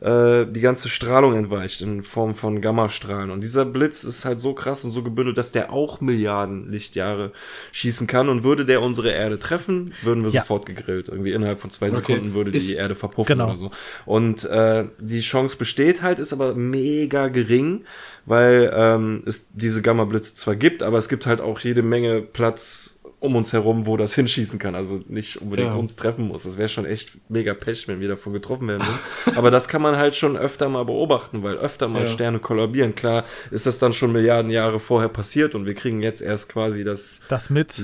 äh, 0.00 0.46
die 0.46 0.60
ganze 0.60 0.88
Strahlung 0.88 1.34
entweicht 1.36 1.82
in 1.82 2.02
Form 2.02 2.34
von 2.34 2.60
Gammastrahlen. 2.60 3.30
Und 3.30 3.42
dieser 3.42 3.64
Blitz 3.64 4.04
ist 4.04 4.24
halt 4.24 4.40
so 4.40 4.54
krass 4.54 4.84
und 4.84 4.90
so 4.92 5.02
gebündelt, 5.02 5.36
dass 5.36 5.52
der 5.52 5.72
auch 5.72 6.00
Milliarden 6.00 6.70
Lichtjahre 6.70 7.32
schießen 7.72 8.06
kann. 8.06 8.28
Und 8.28 8.42
würde 8.42 8.64
der 8.64 8.80
unsere 8.82 9.10
Erde 9.10 9.38
treffen, 9.38 9.92
würden 10.02 10.24
wir 10.24 10.30
Ja. 10.30 10.40
sofort 10.42 10.64
gegrillt. 10.66 11.08
Irgendwie 11.08 11.32
innerhalb 11.32 11.60
von 11.60 11.70
zwei 11.70 11.88
Okay. 11.88 11.96
Sekunden 11.96 12.34
würde 12.34 12.50
Ist- 12.50 12.68
die 12.70 12.74
Erde 12.74 12.94
verpuffen 12.94 13.34
Genau. 13.34 13.48
oder 13.48 13.56
so. 13.58 13.70
Und 14.06 14.44
äh, 14.44 14.86
die 14.98 15.20
Chance 15.20 15.56
besteht 15.56 16.02
halt, 16.02 16.18
ist 16.18 16.32
aber 16.32 16.54
mega 16.54 17.28
gering, 17.28 17.84
weil 18.26 18.72
ähm, 18.74 19.22
es 19.26 19.48
diese 19.52 19.82
Gamma-Blitze 19.82 20.34
zwar 20.34 20.56
gibt, 20.56 20.82
aber 20.82 20.98
es 20.98 21.08
gibt 21.08 21.26
halt 21.26 21.40
auch 21.40 21.60
jede 21.60 21.82
Menge 21.82 22.22
Platz 22.22 22.99
um 23.20 23.36
uns 23.36 23.52
herum, 23.52 23.84
wo 23.86 23.96
das 23.98 24.14
hinschießen 24.14 24.58
kann. 24.58 24.74
Also 24.74 25.00
nicht 25.06 25.40
unbedingt 25.42 25.68
Ja. 25.68 25.74
uns 25.74 25.94
treffen 25.94 26.26
muss. 26.28 26.44
Das 26.44 26.56
wäre 26.56 26.68
schon 26.70 26.86
echt 26.86 27.10
mega 27.28 27.52
Pech, 27.54 27.86
wenn 27.86 28.00
wir 28.00 28.08
davon 28.08 28.32
getroffen 28.32 28.66
werden. 28.66 28.82
würden. 28.86 28.98
Aber 29.38 29.50
das 29.50 29.68
kann 29.68 29.82
man 29.82 29.96
halt 29.96 30.16
schon 30.16 30.36
öfter 30.38 30.68
mal 30.70 30.84
beobachten, 30.86 31.42
weil 31.42 31.56
öfter 31.56 31.86
mal 31.88 32.00
Ja. 32.04 32.06
Sterne 32.06 32.38
kollabieren. 32.38 32.94
Klar 32.94 33.24
ist 33.50 33.66
das 33.66 33.78
dann 33.78 33.92
schon 33.92 34.10
Milliarden 34.12 34.50
Jahre 34.50 34.80
vorher 34.80 35.10
passiert 35.10 35.54
und 35.54 35.66
wir 35.66 35.74
kriegen 35.74 36.00
jetzt 36.02 36.22
erst 36.22 36.48
quasi 36.48 36.82
das 36.82 37.20
das 37.28 37.50
mit. 37.50 37.76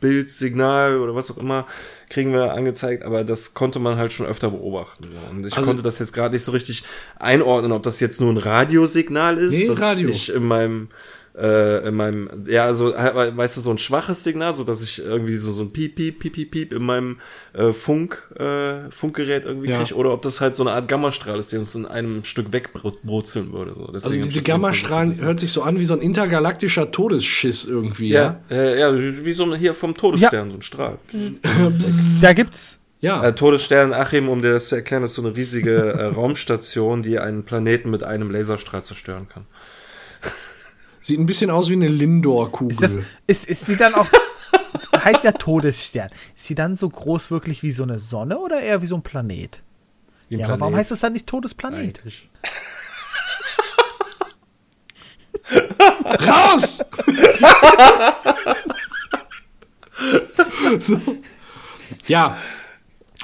Lichtbildsignal 0.00 0.98
oder 1.00 1.14
was 1.14 1.30
auch 1.30 1.38
immer 1.38 1.66
kriegen 2.08 2.32
wir 2.32 2.52
angezeigt, 2.52 3.02
aber 3.04 3.24
das 3.24 3.54
konnte 3.54 3.78
man 3.78 3.96
halt 3.96 4.12
schon 4.12 4.26
öfter 4.26 4.50
beobachten. 4.50 5.08
Und 5.30 5.44
ich 5.46 5.56
Also- 5.56 5.66
konnte 5.68 5.82
das 5.82 5.98
jetzt 5.98 6.12
gerade 6.12 6.34
nicht 6.34 6.44
so 6.44 6.52
richtig 6.52 6.84
einordnen, 7.18 7.72
ob 7.72 7.82
das 7.82 7.98
jetzt 8.00 8.20
nur 8.20 8.30
ein 8.30 8.36
Radiosignal 8.36 9.38
ist, 9.38 9.52
Nee, 9.54 9.66
dass 9.66 9.80
Radio. 9.80 10.08
ich 10.10 10.32
in 10.32 10.44
meinem 10.44 10.88
äh, 11.38 11.86
in 11.88 11.94
meinem, 11.94 12.30
ja, 12.46 12.64
also, 12.64 12.96
halt, 12.96 13.36
weißt 13.36 13.56
du, 13.58 13.60
so 13.60 13.70
ein 13.70 13.78
schwaches 13.78 14.24
Signal, 14.24 14.54
so 14.54 14.64
dass 14.64 14.82
ich 14.82 15.04
irgendwie 15.04 15.36
so, 15.36 15.52
so 15.52 15.62
ein 15.62 15.70
Piep, 15.70 15.94
Piep, 15.96 16.18
Piep, 16.18 16.32
Piep, 16.32 16.50
Piep 16.50 16.72
in 16.72 16.82
meinem 16.82 17.18
äh, 17.52 17.72
Funk, 17.72 18.22
äh, 18.38 18.90
Funkgerät 18.90 19.44
irgendwie 19.44 19.68
Ja. 19.68 19.78
kriege, 19.82 19.94
oder 19.96 20.12
ob 20.12 20.22
das 20.22 20.40
halt 20.40 20.54
so 20.54 20.62
eine 20.62 20.72
Art 20.72 20.88
Gammastrahl 20.88 21.38
ist, 21.38 21.52
der 21.52 21.60
uns 21.60 21.74
in 21.74 21.84
einem 21.84 22.24
Stück 22.24 22.52
wegbrutzeln 22.52 23.52
würde. 23.52 23.74
So. 23.74 23.90
Deswegen 23.92 24.14
Also 24.14 24.28
diese 24.30 24.42
Gammastrahlen 24.42 25.20
hört 25.20 25.38
sich 25.40 25.52
so 25.52 25.62
an 25.62 25.78
wie 25.78 25.84
so 25.84 25.94
ein 25.94 26.00
intergalaktischer 26.00 26.90
Todesschiss 26.90 27.66
irgendwie. 27.66 28.08
Ja, 28.08 28.40
Ja, 28.48 28.56
äh, 28.56 28.80
ja, 28.80 28.94
wie 28.96 29.32
so 29.32 29.44
ein, 29.44 29.54
hier 29.58 29.74
vom 29.74 29.94
Todesstern, 29.94 30.50
so 30.50 30.56
ein 30.56 30.62
Strahl. 30.62 30.98
Da 32.22 32.32
gibt's. 32.32 32.78
ja. 33.00 33.22
Äh, 33.22 33.34
Todesstern 33.34 33.92
Achim, 33.92 34.28
um 34.28 34.42
dir 34.42 34.52
das 34.52 34.68
zu 34.68 34.76
erklären, 34.76 35.02
ist 35.02 35.14
so 35.14 35.22
eine 35.22 35.36
riesige 35.36 35.92
äh, 35.92 36.04
Raumstation, 36.06 37.02
die 37.02 37.18
einen 37.18 37.44
Planeten 37.44 37.90
mit 37.90 38.02
einem 38.04 38.30
Laserstrahl 38.30 38.82
zerstören 38.84 39.28
kann. 39.28 39.46
Sieht 41.06 41.20
ein 41.20 41.26
bisschen 41.26 41.50
aus 41.50 41.68
wie 41.68 41.74
eine 41.74 41.86
Lindor-Kugel. 41.86 42.72
Ist, 42.72 42.82
das, 42.82 42.98
ist, 43.28 43.46
ist 43.46 43.64
sie 43.64 43.76
dann 43.76 43.94
auch. 43.94 44.08
heißt 45.04 45.22
ja 45.22 45.30
Todesstern. 45.30 46.10
Ist 46.34 46.46
sie 46.46 46.56
dann 46.56 46.74
so 46.74 46.88
groß 46.88 47.30
wirklich 47.30 47.62
wie 47.62 47.70
so 47.70 47.84
eine 47.84 48.00
Sonne 48.00 48.40
oder 48.40 48.60
eher 48.60 48.82
wie 48.82 48.86
so 48.86 48.96
ein 48.96 49.02
Planet? 49.02 49.62
Wie 50.28 50.34
ein 50.34 50.40
ja, 50.40 50.46
aber 50.46 50.58
warum 50.58 50.72
Planet 50.72 50.80
heißt 50.80 50.90
das 50.90 50.98
dann 50.98 51.12
nicht 51.12 51.28
Todesplanet? 51.28 52.02
Raus! 56.26 56.82
ja, 62.08 62.36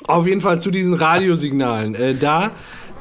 auf 0.07 0.29
jeden 0.29 0.41
Fall 0.41 0.61
zu 0.61 0.71
diesen 0.71 0.95
Radiosignalen. 0.95 1.97
Äh, 1.97 2.15
da 2.15 2.53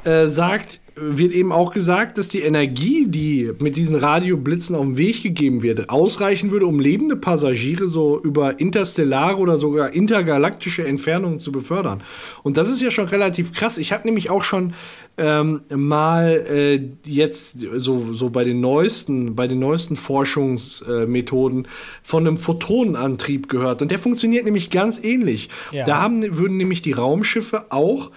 äh, 0.06 0.26
sagt 0.26 0.81
wird 0.95 1.31
eben 1.31 1.51
auch 1.51 1.72
gesagt, 1.72 2.18
dass 2.18 2.27
die 2.27 2.41
Energie, 2.41 3.05
die 3.07 3.51
mit 3.59 3.77
diesen 3.77 3.95
Radioblitzen 3.95 4.76
auf 4.76 4.84
den 4.84 4.97
Weg 4.97 5.23
gegeben 5.23 5.63
wird, 5.63 5.89
ausreichen 5.89 6.51
würde, 6.51 6.65
um 6.65 6.80
lebende 6.80 7.15
Passagiere 7.15 7.88
so 7.88 8.19
über 8.22 8.59
interstellare 8.59 9.38
oder 9.38 9.57
sogar 9.57 9.93
intergalaktische 9.93 10.85
Entfernungen 10.85 11.39
zu 11.39 11.51
befördern. 11.51 12.03
Und 12.43 12.57
das 12.57 12.69
ist 12.69 12.81
ja 12.81 12.91
schon 12.91 13.05
relativ 13.05 13.53
krass. 13.53 13.77
Ich 13.77 13.93
habe 13.93 14.05
nämlich 14.05 14.30
auch 14.30 14.43
schon 14.43 14.73
ähm, 15.18 15.61
mal 15.69 16.45
äh, 16.49 16.81
jetzt 17.05 17.59
so, 17.59 18.11
so 18.13 18.30
bei 18.30 18.43
den 18.43 18.59
neuesten, 18.59 19.35
bei 19.35 19.47
den 19.47 19.59
neuesten 19.59 19.95
Forschungsmethoden 19.95 21.65
äh, 21.65 21.68
von 22.03 22.27
einem 22.27 22.38
Photonenantrieb 22.38 23.47
gehört. 23.47 23.81
Und 23.81 23.91
der 23.91 23.99
funktioniert 23.99 24.45
nämlich 24.45 24.69
ganz 24.69 25.01
ähnlich. 25.03 25.49
Ja. 25.72 25.85
Da 25.85 26.01
haben, 26.01 26.38
würden 26.38 26.57
nämlich 26.57 26.81
die 26.81 26.93
Raumschiffe 26.93 27.72
auch 27.72 28.11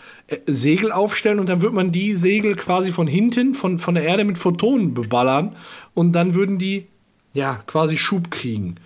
Segel 0.47 0.91
aufstellen 0.91 1.39
und 1.39 1.49
dann 1.49 1.61
würde 1.61 1.77
man 1.77 1.93
die 1.93 2.15
Segel 2.15 2.57
quasi 2.57 2.93
von 2.93 3.07
hinten, 3.07 3.55
von, 3.55 3.79
von 3.79 3.95
der 3.95 4.05
Erde 4.05 4.25
mit 4.25 4.39
Photonen 4.39 4.95
beballern 4.95 5.55
und 5.93 6.13
dann 6.13 6.35
würden 6.35 6.59
die 6.59 6.87
ja 7.35 7.61
quasi 7.67 7.97
Schub 7.97 8.31
kriegen. 8.31 8.77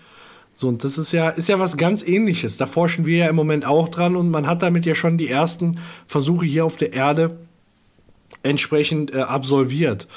So, 0.54 0.66
und 0.66 0.82
das 0.82 0.98
ist 0.98 1.12
ja, 1.12 1.28
ist 1.28 1.48
ja 1.48 1.60
was 1.60 1.76
ganz 1.76 2.02
ähnliches. 2.02 2.56
Da 2.56 2.66
forschen 2.66 3.06
wir 3.06 3.18
ja 3.18 3.28
im 3.28 3.36
Moment 3.36 3.64
auch 3.64 3.88
dran 3.88 4.16
und 4.16 4.30
man 4.30 4.48
hat 4.48 4.62
damit 4.62 4.86
ja 4.86 4.96
schon 4.96 5.16
die 5.16 5.28
ersten 5.28 5.78
Versuche 6.08 6.44
hier 6.44 6.64
auf 6.64 6.76
der 6.76 6.92
Erde 6.92 7.38
entsprechend 8.42 9.14
äh, 9.14 9.18
absolviert. 9.20 10.08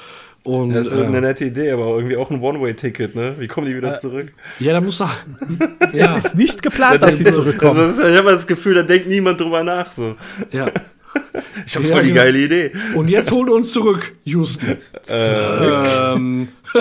Und, 0.43 0.73
das 0.73 0.87
ist 0.87 0.97
äh, 0.97 1.03
eine 1.03 1.21
nette 1.21 1.45
Idee, 1.45 1.69
aber 1.69 1.85
irgendwie 1.89 2.17
auch 2.17 2.31
ein 2.31 2.41
One-Way-Ticket, 2.41 3.15
ne? 3.15 3.35
Wie 3.37 3.47
kommen 3.47 3.67
die 3.67 3.75
wieder 3.75 3.95
äh, 3.95 3.99
zurück? 3.99 4.33
Ja, 4.59 4.73
da 4.73 4.81
muss 4.81 4.99
er. 4.99 5.11
ja. 5.93 6.15
Es 6.15 6.25
ist 6.25 6.35
nicht 6.35 6.63
geplant, 6.63 7.03
dass 7.03 7.19
sie 7.19 7.25
zurückkommen. 7.25 7.79
Also, 7.79 8.07
ich 8.07 8.17
habe 8.17 8.31
das 8.31 8.47
Gefühl, 8.47 8.73
da 8.73 8.81
denkt 8.81 9.07
niemand 9.07 9.39
drüber 9.39 9.63
nach. 9.63 9.91
So. 9.91 10.15
Ja. 10.51 10.71
Ich 11.65 11.75
habe 11.75 11.85
voll 11.85 12.03
die 12.03 12.13
geile 12.13 12.39
Idee. 12.39 12.71
Und 12.95 13.09
jetzt 13.09 13.31
holt 13.31 13.49
uns 13.49 13.71
zurück, 13.71 14.13
Houston. 14.23 14.77
Äh. 15.07 16.13
Ähm. 16.13 16.47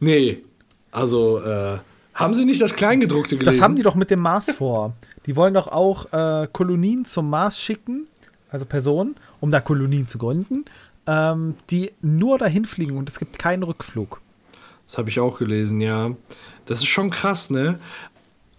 nee, 0.00 0.42
also 0.90 1.38
äh, 1.38 1.78
haben 2.14 2.34
Sie 2.34 2.44
nicht 2.44 2.60
das 2.60 2.74
Kleingedruckte 2.74 3.36
gelesen? 3.36 3.46
Das 3.46 3.62
haben 3.62 3.76
die 3.76 3.82
doch 3.82 3.94
mit 3.94 4.10
dem 4.10 4.20
Mars 4.20 4.50
vor. 4.50 4.94
Die 5.26 5.36
wollen 5.36 5.54
doch 5.54 5.68
auch 5.68 6.12
äh, 6.12 6.48
Kolonien 6.52 7.04
zum 7.04 7.30
Mars 7.30 7.60
schicken, 7.60 8.06
also 8.50 8.66
Personen, 8.66 9.16
um 9.40 9.50
da 9.50 9.60
Kolonien 9.60 10.06
zu 10.06 10.18
gründen, 10.18 10.64
ähm, 11.06 11.54
die 11.70 11.92
nur 12.02 12.38
dahin 12.38 12.64
fliegen 12.64 12.96
und 12.96 13.08
es 13.08 13.18
gibt 13.18 13.38
keinen 13.38 13.62
Rückflug. 13.62 14.20
Das 14.86 14.98
habe 14.98 15.08
ich 15.08 15.20
auch 15.20 15.38
gelesen, 15.38 15.80
ja. 15.80 16.10
Das 16.66 16.78
ist 16.78 16.88
schon 16.88 17.10
krass, 17.10 17.50
ne? 17.50 17.78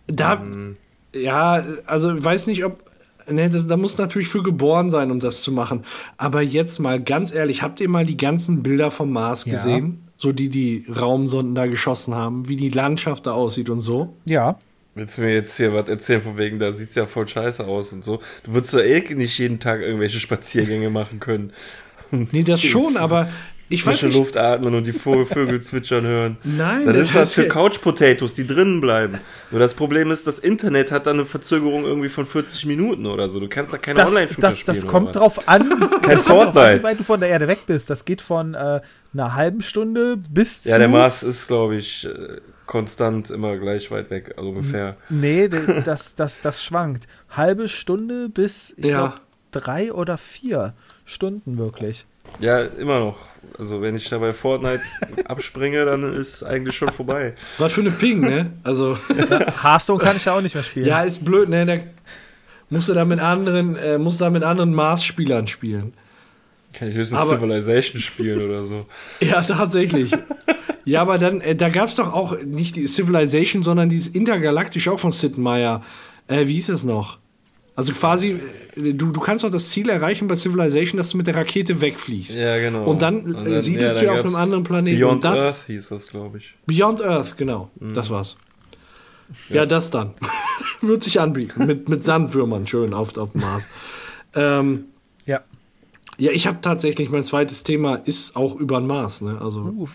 Da, 0.08 0.34
um. 0.34 0.78
ja, 1.14 1.64
also 1.86 2.16
ich 2.16 2.24
weiß 2.24 2.48
nicht, 2.48 2.66
ob 2.66 2.84
Ne, 3.30 3.50
das, 3.50 3.68
da 3.68 3.78
muss 3.78 3.98
natürlich 3.98 4.28
für 4.28 4.44
geboren 4.44 4.90
sein, 4.90 5.12
um 5.12 5.20
das 5.20 5.42
zu 5.42 5.52
machen. 5.52 5.84
Aber 6.18 6.42
jetzt 6.42 6.80
mal 6.80 7.02
ganz 7.02 7.34
ehrlich, 7.34 7.62
habt 7.62 7.80
ihr 7.80 7.90
mal 7.90 8.06
die 8.06 8.18
ganzen 8.18 8.64
Bilder 8.64 8.92
vom 8.92 9.12
Mars 9.12 9.46
ja. 9.46 9.54
gesehen? 9.54 10.08
So 10.18 10.32
die 10.32 10.50
die 10.50 10.86
Raumsonden 10.90 11.56
da 11.56 11.66
geschossen 11.66 12.16
haben, 12.16 12.48
wie 12.48 12.56
die 12.56 12.70
Landschaft 12.70 13.28
da 13.28 13.34
aussieht 13.34 13.70
und 13.70 13.80
so? 13.80 14.16
Ja. 14.26 14.58
Willst 14.96 15.18
du 15.18 15.22
mir 15.22 15.34
jetzt 15.34 15.58
hier 15.58 15.74
was 15.74 15.90
erzählen 15.90 16.22
von 16.22 16.38
wegen, 16.38 16.60
da 16.60 16.72
sieht 16.72 16.90
es 16.90 16.96
ja 16.96 17.08
voll 17.08 17.28
scheiße 17.28 17.66
aus 17.66 17.94
und 17.94 18.06
so? 18.06 18.20
Du 18.44 18.54
würdest 18.54 18.74
ja 18.74 18.82
eh 18.82 19.02
nicht 19.16 19.38
jeden 19.40 19.60
Tag 19.60 19.82
irgendwelche 19.82 20.20
Spaziergänge 20.20 20.90
machen 20.92 21.20
können. 21.20 21.52
Nee, 22.12 22.44
das 22.44 22.62
schon, 22.62 22.96
aber 22.96 23.30
ich 23.74 23.84
frische 23.84 24.08
weiß 24.08 24.10
nicht. 24.10 24.18
Luft 24.18 24.38
atmen 24.38 24.76
und 24.76 24.88
die 24.88 24.94
Vögel 24.94 25.62
zwitschern 25.62 26.06
hören. 26.06 26.38
Nein, 26.44 26.86
das, 26.86 26.96
das 26.96 27.08
ist 27.10 27.16
was 27.16 27.34
für 27.34 27.48
Couch 27.48 27.82
Potatoes, 27.82 28.34
die 28.34 28.46
drinnen 28.46 28.82
bleiben. 28.82 29.20
Nur 29.52 29.60
das 29.60 29.74
Problem 29.74 30.12
ist, 30.12 30.28
das 30.28 30.40
Internet 30.40 30.92
hat 30.92 31.08
da 31.08 31.12
eine 31.12 31.26
Verzögerung 31.26 31.86
irgendwie 31.86 32.10
von 32.10 32.26
40 32.26 32.66
Minuten 32.66 33.06
oder 33.06 33.30
so. 33.30 33.40
Du 33.40 33.48
kannst 33.48 33.74
da 33.74 33.78
keine 33.78 34.00
Online-Shooter 34.00 34.42
das, 34.42 34.60
spielen. 34.60 34.76
Das 34.84 34.88
kommt 34.88 35.16
drauf 35.16 35.48
an, 35.48 35.70
kein 36.02 36.20
Fortnite. 36.20 36.60
An, 36.60 36.80
wie 36.80 36.84
weit 36.84 37.00
du 37.00 37.04
von 37.04 37.20
der 37.20 37.30
Erde 37.30 37.48
weg 37.48 37.60
bist. 37.66 37.90
Das 37.90 38.06
geht 38.06 38.22
von 38.22 38.54
äh, 38.54 38.82
einer 39.14 39.36
halben 39.36 39.62
Stunde 39.62 40.18
bis 40.18 40.66
Ja, 40.66 40.78
der 40.78 40.88
Mars 40.88 41.24
ist, 41.24 41.48
glaube 41.48 41.76
ich, 41.76 42.06
äh, 42.06 42.42
konstant 42.66 43.30
immer 43.30 43.58
gleich 43.58 43.92
weit 43.92 44.10
weg, 44.10 44.34
also 44.38 44.50
ungefähr. 44.50 44.98
Nee, 45.10 45.50
das, 45.86 46.16
das, 46.16 46.42
das 46.42 46.64
schwankt. 46.64 47.08
Halbe 47.30 47.70
Stunde 47.70 48.30
bis, 48.30 48.74
ich 48.78 48.88
ja. 48.88 48.98
glaube, 48.98 49.16
drei 49.52 49.94
oder 49.94 50.18
vier 50.18 50.74
Stunden 51.06 51.58
wirklich. 51.58 52.06
Ja, 52.40 52.60
immer 52.62 53.00
noch. 53.00 53.18
Also 53.58 53.82
wenn 53.82 53.96
ich 53.96 54.10
da 54.10 54.18
bei 54.18 54.34
Fortnite 54.34 54.82
abspringe, 55.26 55.86
dann 55.86 56.14
ist 56.14 56.44
eigentlich 56.44 56.76
schon 56.76 56.90
vorbei. 56.90 57.34
Was 57.58 57.74
für 57.74 57.82
eine 57.82 57.92
Ping, 57.92 58.22
ne? 58.22 58.52
Also 58.64 58.98
Hearthstone 59.62 60.00
kann 60.00 60.18
ich 60.18 60.26
ja 60.26 60.36
auch 60.36 60.42
nicht 60.42 60.56
mehr 60.56 60.64
spielen. 60.64 60.88
Ja, 60.88 61.04
ist 61.04 61.24
blöd, 61.24 61.50
ne? 61.50 61.66
Da 61.66 61.78
musst 62.70 62.90
du 62.90 62.94
da 62.94 63.06
mit 63.06 63.20
anderen, 63.20 63.76
äh, 63.76 63.98
musst 63.98 64.22
da 64.22 64.30
mit 64.30 64.44
anderen 64.44 64.74
Mars-Spielern 64.74 65.48
spielen. 65.48 65.94
Kann 66.74 66.90
ich 66.90 66.96
höchstens 66.96 67.20
aber, 67.20 67.38
Civilization 67.38 68.02
spielen 68.02 68.42
oder 68.42 68.64
so. 68.64 68.86
Ja, 69.22 69.42
tatsächlich. 69.44 70.12
ja, 70.86 71.02
aber 71.02 71.20
dann, 71.20 71.40
äh, 71.42 71.56
da 71.56 71.70
gab 71.70 71.90
es 71.90 71.96
doch 71.96 72.12
auch 72.12 72.38
nicht 72.42 72.76
die 72.76 72.88
Civilization, 72.88 73.62
sondern 73.62 73.90
dieses 73.90 74.08
Intergalaktisch 74.08 74.88
auch 74.88 75.00
von 75.00 75.12
Sid 75.12 75.38
Meier. 75.38 75.84
Äh, 76.28 76.48
wie 76.48 76.54
hieß 76.54 76.68
das 76.68 76.84
noch? 76.84 77.20
Also 77.76 77.92
quasi, 77.94 78.40
äh, 78.76 78.94
du, 78.94 79.12
du 79.12 79.20
kannst 79.20 79.44
doch 79.44 79.50
das 79.50 79.70
Ziel 79.70 79.90
erreichen 79.90 80.28
bei 80.28 80.36
Civilization, 80.36 80.98
dass 80.98 81.10
du 81.10 81.18
mit 81.18 81.28
der 81.28 81.36
Rakete 81.36 81.82
wegfliegst. 81.82 82.36
Ja, 82.36 82.60
genau. 82.60 82.86
Und 82.86 83.02
dann, 83.02 83.22
und 83.22 83.46
dann 83.46 83.62
siedelst 83.62 84.02
ja, 84.02 84.14
du 84.14 84.20
auf 84.20 84.26
einem 84.26 84.36
anderen 84.36 84.64
Planeten. 84.64 85.00
Beyond 85.00 85.24
das, 85.24 85.40
Earth 85.40 85.60
hieß 85.68 85.90
das, 85.90 86.08
glaube 86.08 86.38
ich. 86.38 86.54
Beyond 86.68 87.02
Earth, 87.02 87.38
genau. 87.38 87.72
Mhm. 87.80 87.94
Das 87.94 88.10
war's. 88.10 88.38
Ja, 89.50 89.58
ja 89.58 89.66
das 89.66 89.90
dann. 89.90 90.14
Wird 90.82 91.02
sich 91.02 91.20
anbieten. 91.20 91.66
Mit, 91.66 91.90
mit 91.90 92.04
Sandwürmern 92.04 92.68
schön 92.68 92.94
auf, 92.94 93.18
auf 93.18 93.32
dem 93.32 93.42
Mars. 93.42 93.68
ähm, 94.36 94.86
ja. 95.26 95.42
Ja, 96.20 96.32
ich 96.32 96.46
habe 96.46 96.60
tatsächlich, 96.62 97.10
mein 97.10 97.24
zweites 97.24 97.64
Thema 97.64 97.96
ist 97.96 98.36
auch 98.36 98.56
über 98.56 98.80
den 98.80 98.86
Mars. 98.86 99.22
Ne? 99.22 99.42
Also, 99.42 99.88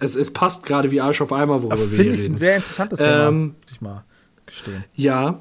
es, 0.00 0.16
es 0.16 0.32
passt 0.32 0.66
gerade 0.66 0.90
wie 0.90 1.00
Arsch 1.00 1.20
auf 1.20 1.32
Eimer, 1.32 1.62
worüber 1.62 1.78
wir 1.78 1.84
reden. 1.84 1.96
Finde 1.96 2.14
ich 2.14 2.24
ein 2.24 2.36
sehr 2.36 2.56
interessantes 2.56 2.98
Thema, 2.98 3.28
ähm, 3.28 3.54
muss 3.62 3.72
ich 3.72 3.80
mal 3.80 4.04
gestehen. 4.44 4.84
Ja, 4.96 5.38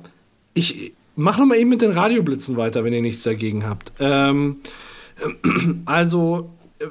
ich 0.54 0.94
Mach 1.16 1.38
noch 1.38 1.46
mal 1.46 1.58
eben 1.58 1.70
mit 1.70 1.82
den 1.82 1.92
Radioblitzen 1.92 2.58
weiter, 2.58 2.84
wenn 2.84 2.94
ihr 2.94 3.02
nichts 3.02 3.24
dagegen 3.24 3.66
habt. 3.66 3.92
Ähm, 4.00 4.58
also, 5.86 6.50
äh, 6.80 6.86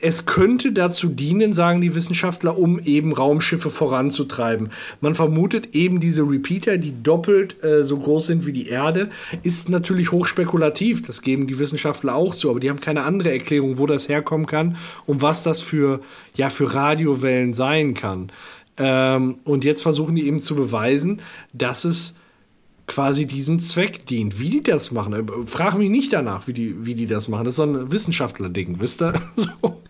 es 0.00 0.26
könnte 0.26 0.72
dazu 0.72 1.08
dienen, 1.08 1.54
sagen 1.54 1.80
die 1.80 1.94
Wissenschaftler, 1.94 2.58
um 2.58 2.78
eben 2.78 3.12
Raumschiffe 3.12 3.70
voranzutreiben. 3.70 4.68
Man 5.00 5.14
vermutet 5.14 5.74
eben 5.74 6.00
diese 6.00 6.22
Repeater, 6.22 6.76
die 6.76 7.02
doppelt 7.02 7.64
äh, 7.64 7.82
so 7.82 7.98
groß 7.98 8.26
sind 8.26 8.44
wie 8.44 8.52
die 8.52 8.68
Erde, 8.68 9.08
ist 9.42 9.70
natürlich 9.70 10.12
hochspekulativ. 10.12 11.02
Das 11.06 11.22
geben 11.22 11.46
die 11.46 11.58
Wissenschaftler 11.58 12.14
auch 12.14 12.34
zu, 12.34 12.50
aber 12.50 12.60
die 12.60 12.68
haben 12.68 12.80
keine 12.80 13.04
andere 13.04 13.32
Erklärung, 13.32 13.78
wo 13.78 13.86
das 13.86 14.10
herkommen 14.10 14.46
kann 14.46 14.76
und 15.06 15.22
was 15.22 15.42
das 15.42 15.62
für, 15.62 16.00
ja, 16.34 16.50
für 16.50 16.74
Radiowellen 16.74 17.54
sein 17.54 17.94
kann. 17.94 18.30
Ähm, 18.76 19.36
und 19.44 19.64
jetzt 19.64 19.82
versuchen 19.82 20.14
die 20.14 20.26
eben 20.26 20.40
zu 20.40 20.54
beweisen, 20.54 21.22
dass 21.52 21.84
es 21.84 22.14
quasi 22.86 23.26
diesem 23.26 23.60
Zweck 23.60 24.06
dient. 24.06 24.38
Wie 24.38 24.50
die 24.50 24.62
das 24.62 24.90
machen, 24.90 25.12
äh, 25.14 25.46
frage 25.46 25.78
mich 25.78 25.90
nicht 25.90 26.12
danach, 26.12 26.46
wie 26.46 26.52
die, 26.52 26.86
wie 26.86 26.94
die 26.94 27.06
das 27.06 27.28
machen. 27.28 27.44
Das 27.44 27.52
ist 27.52 27.56
so 27.56 27.64
ein 27.64 27.90
Wissenschaftler-Ding, 27.90 28.78
wisst 28.78 29.02
ihr? 29.02 29.14
so. 29.36 29.80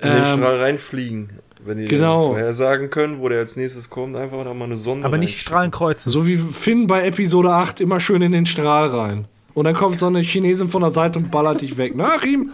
In 0.00 0.08
den 0.08 0.18
ähm, 0.18 0.24
Strahl 0.24 0.60
reinfliegen. 0.60 1.30
Wenn 1.64 1.78
die 1.78 1.88
genau. 1.88 2.28
vorhersagen 2.28 2.88
können, 2.88 3.20
wo 3.20 3.28
der 3.28 3.40
als 3.40 3.56
nächstes 3.56 3.90
kommt, 3.90 4.16
einfach 4.16 4.42
da 4.44 4.54
mal 4.54 4.64
eine 4.64 4.78
Sonde 4.78 5.04
Aber 5.04 5.18
nicht 5.18 5.38
Strahlen 5.38 5.70
kreuzen. 5.70 6.08
So 6.08 6.26
wie 6.26 6.38
Finn 6.38 6.86
bei 6.86 7.04
Episode 7.04 7.50
8 7.50 7.82
immer 7.82 8.00
schön 8.00 8.22
in 8.22 8.32
den 8.32 8.46
Strahl 8.46 8.88
rein. 8.88 9.26
Und 9.52 9.64
dann 9.64 9.74
kommt 9.74 9.98
so 9.98 10.06
eine 10.06 10.20
Chinesin 10.20 10.68
von 10.68 10.80
der 10.80 10.90
Seite 10.90 11.18
und 11.18 11.30
ballert 11.30 11.60
dich 11.60 11.76
weg. 11.76 11.94
Nach 11.94 12.22
ihm! 12.24 12.50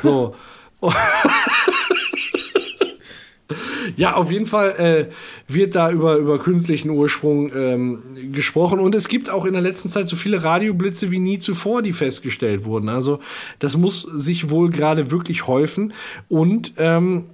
So. 0.00 0.34
Ja, 3.96 4.14
auf 4.14 4.30
jeden 4.30 4.46
Fall 4.46 4.70
äh, 4.70 5.52
wird 5.52 5.74
da 5.74 5.90
über, 5.90 6.16
über 6.16 6.38
künstlichen 6.38 6.90
Ursprung 6.90 7.50
ähm, 7.54 7.98
gesprochen. 8.32 8.78
Und 8.78 8.94
es 8.94 9.08
gibt 9.08 9.30
auch 9.30 9.44
in 9.44 9.52
der 9.52 9.62
letzten 9.62 9.90
Zeit 9.90 10.08
so 10.08 10.16
viele 10.16 10.44
Radioblitze 10.44 11.10
wie 11.10 11.18
nie 11.18 11.38
zuvor, 11.38 11.82
die 11.82 11.92
festgestellt 11.92 12.64
wurden. 12.64 12.88
Also 12.88 13.20
das 13.58 13.76
muss 13.76 14.02
sich 14.02 14.50
wohl 14.50 14.70
gerade 14.70 15.10
wirklich 15.10 15.46
häufen. 15.46 15.92
Und 16.28 16.74
ähm, 16.78 17.24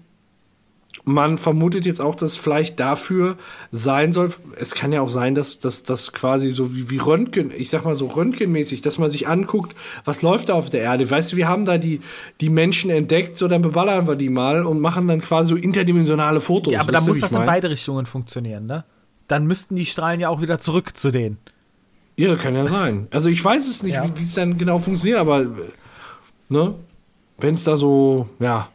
man 1.08 1.38
vermutet 1.38 1.86
jetzt 1.86 2.00
auch, 2.00 2.16
dass 2.16 2.32
es 2.32 2.36
vielleicht 2.36 2.80
dafür 2.80 3.36
sein 3.70 4.12
soll. 4.12 4.34
Es 4.58 4.74
kann 4.74 4.90
ja 4.92 5.00
auch 5.00 5.08
sein, 5.08 5.36
dass 5.36 5.60
das 5.60 6.12
quasi 6.12 6.50
so 6.50 6.74
wie, 6.74 6.90
wie 6.90 6.98
Röntgen, 6.98 7.52
ich 7.56 7.70
sag 7.70 7.84
mal 7.84 7.94
so 7.94 8.08
Röntgenmäßig, 8.08 8.82
dass 8.82 8.98
man 8.98 9.08
sich 9.08 9.28
anguckt, 9.28 9.76
was 10.04 10.22
läuft 10.22 10.48
da 10.48 10.54
auf 10.54 10.68
der 10.68 10.80
Erde. 10.80 11.08
Weißt 11.08 11.32
du, 11.32 11.36
wir 11.36 11.46
haben 11.46 11.64
da 11.64 11.78
die, 11.78 12.00
die 12.40 12.50
Menschen 12.50 12.90
entdeckt, 12.90 13.38
so 13.38 13.46
dann 13.46 13.62
beballern 13.62 14.08
wir 14.08 14.16
die 14.16 14.28
mal 14.28 14.66
und 14.66 14.80
machen 14.80 15.06
dann 15.06 15.20
quasi 15.20 15.50
so 15.50 15.56
interdimensionale 15.56 16.40
Fotos. 16.40 16.72
Ja, 16.72 16.80
aber 16.80 16.90
dann 16.90 17.06
muss 17.06 17.20
das 17.20 17.32
in 17.32 17.46
beide 17.46 17.70
Richtungen 17.70 18.06
funktionieren, 18.06 18.66
ne? 18.66 18.84
Dann 19.28 19.46
müssten 19.46 19.76
die 19.76 19.86
Strahlen 19.86 20.18
ja 20.18 20.28
auch 20.28 20.40
wieder 20.40 20.58
zurück 20.58 20.96
zu 20.96 21.12
denen. 21.12 21.38
Ja, 22.16 22.34
kann 22.34 22.56
ja 22.56 22.66
sein. 22.66 23.06
Also 23.12 23.28
ich 23.28 23.44
weiß 23.44 23.68
es 23.68 23.84
nicht, 23.84 23.94
ja. 23.94 24.10
wie 24.12 24.22
es 24.22 24.34
dann 24.34 24.58
genau 24.58 24.78
funktioniert, 24.78 25.20
aber 25.20 25.46
ne? 26.48 26.74
Wenn 27.38 27.54
es 27.54 27.62
da 27.62 27.76
so, 27.76 28.28
ja, 28.40 28.70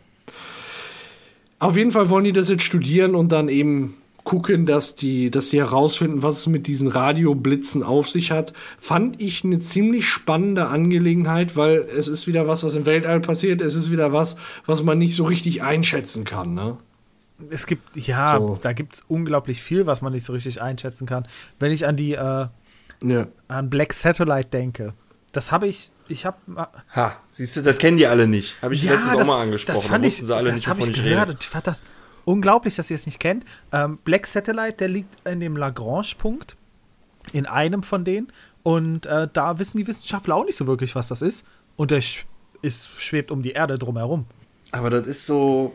auf 1.62 1.78
jeden 1.78 1.92
Fall 1.92 2.10
wollen 2.10 2.26
die 2.26 2.34
das 2.34 2.50
jetzt 2.50 2.64
studieren 2.64 3.14
und 3.14 3.32
dann 3.32 3.48
eben 3.48 3.96
gucken, 4.24 4.66
dass 4.66 4.96
die, 4.96 5.30
dass 5.30 5.50
die 5.50 5.60
herausfinden, 5.60 6.24
was 6.24 6.40
es 6.40 6.48
mit 6.48 6.66
diesen 6.66 6.88
Radioblitzen 6.88 7.84
auf 7.84 8.10
sich 8.10 8.32
hat, 8.32 8.54
fand 8.80 9.22
ich 9.22 9.44
eine 9.44 9.60
ziemlich 9.60 10.08
spannende 10.08 10.68
Angelegenheit, 10.68 11.56
weil 11.56 11.88
es 11.96 12.08
ist 12.08 12.26
wieder 12.26 12.48
was, 12.48 12.64
was 12.64 12.76
im 12.76 12.88
Weltall 12.88 13.20
passiert. 13.20 13.62
Es 13.62 13.76
ist 13.76 13.92
wieder 13.92 14.12
was, 14.12 14.38
was 14.66 14.82
man 14.82 14.98
nicht 14.98 15.16
so 15.16 15.24
richtig 15.24 15.62
einschätzen 15.62 16.24
kann. 16.24 16.56
Ne? 16.56 16.78
Es 17.52 17.68
gibt, 17.68 17.96
ja, 17.96 18.38
so. 18.40 18.58
da 18.60 18.74
gibt 18.74 18.96
es 18.96 19.04
unglaublich 19.08 19.62
viel, 19.62 19.86
was 19.86 20.02
man 20.02 20.14
nicht 20.14 20.24
so 20.24 20.34
richtig 20.34 20.64
einschätzen 20.64 21.06
kann. 21.06 21.28
Wenn 21.60 21.72
ich 21.72 21.86
an 21.86 21.96
die, 21.96 22.14
äh, 22.14 22.48
ja. 23.04 23.28
an 23.48 23.70
Black 23.70 23.94
Satellite 23.94 24.50
denke, 24.50 24.94
das 25.32 25.52
habe 25.52 25.68
ich, 25.68 25.92
ich 26.08 26.26
habe. 26.26 26.38
Ha, 26.96 27.18
siehst 27.30 27.58
du, 27.58 27.62
das 27.62 27.78
kennen 27.78 27.98
die 27.98 28.08
alle 28.08 28.28
nicht. 28.28 28.62
Habe 28.62 28.74
ich 28.74 28.84
ja, 28.84 28.94
letztes 28.94 29.14
das, 29.14 29.22
auch 29.22 29.28
mal 29.28 29.42
angesprochen. 29.42 29.76
Das 29.76 29.86
fand 29.86 30.04
da 30.04 30.08
ich, 30.08 30.18
sie 30.18 30.36
alle 30.36 30.50
das 30.50 30.56
nicht, 30.56 30.70
wovon 30.70 30.82
ich, 30.82 30.98
ich 30.98 31.04
gehört. 31.04 31.30
Rede. 31.30 31.38
Ich 31.40 31.48
fand 31.48 31.68
das 31.68 31.82
unglaublich, 32.26 32.76
dass 32.76 32.90
ihr 32.90 32.96
es 32.96 33.06
nicht 33.06 33.20
kennt. 33.20 33.46
Ähm, 33.72 33.98
Black 34.04 34.28
Satellite, 34.28 34.78
der 34.78 34.90
liegt 34.90 35.28
in 35.28 35.40
dem 35.40 35.56
Lagrange-Punkt, 35.56 36.56
in 37.32 37.46
einem 37.46 37.84
von 37.84 38.04
denen. 38.04 38.32
Und 38.64 39.06
äh, 39.06 39.28
da 39.32 39.58
wissen 39.58 39.78
die 39.78 39.88
Wissenschaftler 39.88 40.36
auch 40.36 40.46
nicht 40.46 40.58
so 40.58 40.68
wirklich, 40.68 40.96
was 40.96 41.08
das 41.08 41.22
ist. 41.22 41.46
Und 41.78 41.92
der 41.92 42.02
sch 42.02 42.26
ist, 42.62 42.90
schwebt 43.02 43.32
um 43.32 43.42
die 43.42 43.54
Erde 43.54 43.80
drumherum. 43.80 44.28
Aber 44.72 44.92
das 44.92 45.08
ist 45.08 45.26
so, 45.26 45.74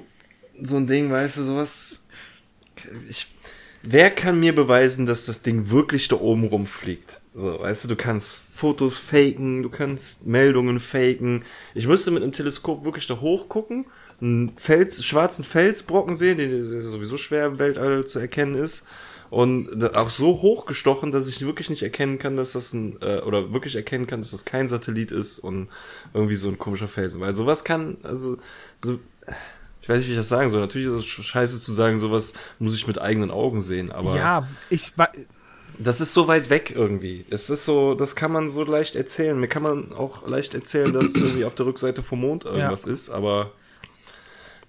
so 0.63 0.77
ein 0.77 0.87
Ding, 0.87 1.11
weißt 1.11 1.39
du, 1.39 1.43
sowas. 1.43 2.07
Ich, 3.09 3.35
wer 3.83 4.11
kann 4.11 4.39
mir 4.39 4.55
beweisen, 4.55 5.05
dass 5.05 5.27
das 5.27 5.43
Ding 5.43 5.71
wirklich 5.71 6.07
da 6.07 6.17
oben 6.17 6.45
rumfliegt? 6.45 7.21
So, 7.35 7.59
weißt 7.59 7.85
du, 7.85 7.89
du 7.89 7.97
kannst 7.97 8.46
Fotos 8.57 8.99
faken, 8.99 9.63
du 9.63 9.69
kannst 9.69 10.27
Meldungen 10.27 10.81
faken. 10.81 11.45
Ich 11.75 11.87
müsste 11.87 12.11
mit 12.11 12.23
einem 12.23 12.33
Teleskop 12.33 12.85
wirklich 12.85 13.07
da 13.07 13.21
hoch 13.21 13.49
gucken 13.49 13.87
einen 14.21 14.53
Fels, 14.57 15.05
schwarzen 15.05 15.45
Felsbrocken 15.45 16.17
sehen, 16.17 16.39
der 16.39 16.65
sowieso 16.65 17.17
schwer 17.17 17.47
im 17.47 17.59
Weltall 17.59 18.07
zu 18.07 18.19
erkennen 18.19 18.55
ist. 18.55 18.87
Und 19.29 19.95
auch 19.97 20.09
so 20.09 20.41
hochgestochen, 20.41 21.11
dass 21.11 21.29
ich 21.29 21.45
wirklich 21.45 21.69
nicht 21.69 21.83
erkennen 21.83 22.19
kann, 22.19 22.37
dass 22.37 22.53
das 22.53 22.73
ein, 22.73 22.97
äh, 23.03 23.19
oder 23.23 23.53
wirklich 23.53 23.75
erkennen 23.75 24.07
kann, 24.07 24.21
dass 24.21 24.31
das 24.31 24.45
kein 24.45 24.69
Satellit 24.69 25.11
ist 25.11 25.41
und 25.41 25.69
irgendwie 26.15 26.37
so 26.37 26.49
ein 26.49 26.59
komischer 26.59 26.87
Felsen. 26.87 27.21
Weil 27.21 27.35
sowas 27.35 27.65
kann, 27.65 27.97
also, 28.05 28.39
so, 28.79 29.01
ich 29.83 29.89
weiß 29.89 29.99
nicht, 29.99 30.07
wie 30.07 30.13
ich 30.13 30.19
das 30.19 30.29
sagen 30.29 30.49
soll. 30.49 30.61
Natürlich 30.61 30.87
ist 30.87 30.95
es 30.95 31.07
scheiße 31.07 31.61
zu 31.61 31.73
sagen, 31.73 31.97
sowas 31.97 32.35
muss 32.61 32.77
ich 32.77 32.87
mit 32.87 33.01
eigenen 33.01 33.33
Augen 33.33 33.61
sehen, 33.61 33.91
aber. 33.91 34.17
Ja, 34.17 34.49
ich, 34.71 34.93
das 35.79 36.01
ist 36.01 36.15
so 36.15 36.29
weit 36.29 36.51
weg 36.51 36.73
irgendwie. 36.75 37.25
Es 37.31 37.51
ist 37.51 37.65
so, 37.65 37.95
das 37.95 38.17
kann 38.17 38.33
man 38.33 38.49
so 38.49 38.65
leicht 38.65 38.97
erzählen. 38.97 39.39
Mir 39.39 39.49
kann 39.49 39.63
man 39.63 39.93
auch 39.93 40.27
leicht 40.27 40.55
erzählen, 40.55 40.93
dass 40.93 41.15
irgendwie 41.17 41.45
auf 41.45 41.55
der 41.55 41.67
Rückseite 41.67 42.03
vom 42.03 42.21
Mond 42.21 42.45
irgendwas 42.45 42.85
ja. 42.87 42.93
ist, 42.93 43.11
aber 43.11 43.53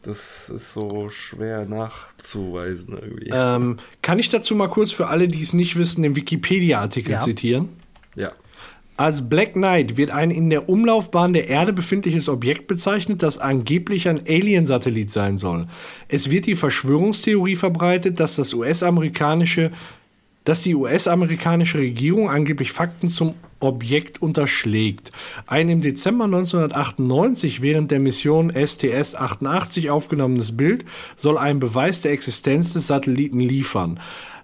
das 0.03 0.49
ist 0.49 0.73
so 0.73 1.09
schwer 1.09 1.65
nachzuweisen 1.65 2.97
irgendwie. 2.97 3.29
Ähm, 3.33 3.77
kann 4.01 4.19
ich 4.19 4.29
dazu 4.29 4.55
mal 4.55 4.69
kurz 4.69 4.91
für 4.91 5.07
alle, 5.07 5.27
die 5.27 5.41
es 5.41 5.53
nicht 5.53 5.75
wissen, 5.77 6.03
den 6.03 6.15
Wikipedia-Artikel 6.15 7.13
ja. 7.13 7.19
zitieren? 7.19 7.69
Ja. 8.15 8.31
Als 8.95 9.29
Black 9.29 9.53
Knight 9.53 9.95
wird 9.95 10.09
ein 10.09 10.31
in 10.31 10.49
der 10.49 10.69
Umlaufbahn 10.69 11.31
der 11.31 11.49
Erde 11.49 11.71
befindliches 11.71 12.29
Objekt 12.29 12.67
bezeichnet, 12.67 13.21
das 13.21 13.37
angeblich 13.37 14.09
ein 14.09 14.21
Alien-Satellit 14.27 15.11
sein 15.11 15.37
soll. 15.37 15.67
Es 16.07 16.31
wird 16.31 16.47
die 16.47 16.55
Verschwörungstheorie 16.55 17.55
verbreitet, 17.55 18.19
dass 18.19 18.37
das 18.37 18.55
US-amerikanische 18.55 19.71
dass 20.47 20.61
die 20.61 20.75
US-amerikanische 20.75 21.79
Regierung 21.79 22.29
angeblich 22.29 22.71
Fakten 22.71 23.09
zum 23.09 23.33
Objekt 23.59 24.21
unterschlägt. 24.21 25.11
Ein 25.45 25.67
im 25.67 25.81
Dezember 25.81 26.23
1998 26.23 27.61
während 27.61 27.91
der 27.91 27.99
Mission 27.99 28.53
STS-88 28.53 29.89
aufgenommenes 29.89 30.55
Bild 30.55 30.85
soll 31.17 31.37
einen 31.37 31.59
Beweis 31.59 31.99
der 31.99 32.13
Existenz 32.13 32.71
des 32.71 32.87
Satelliten 32.87 33.41
liefern. 33.41 33.99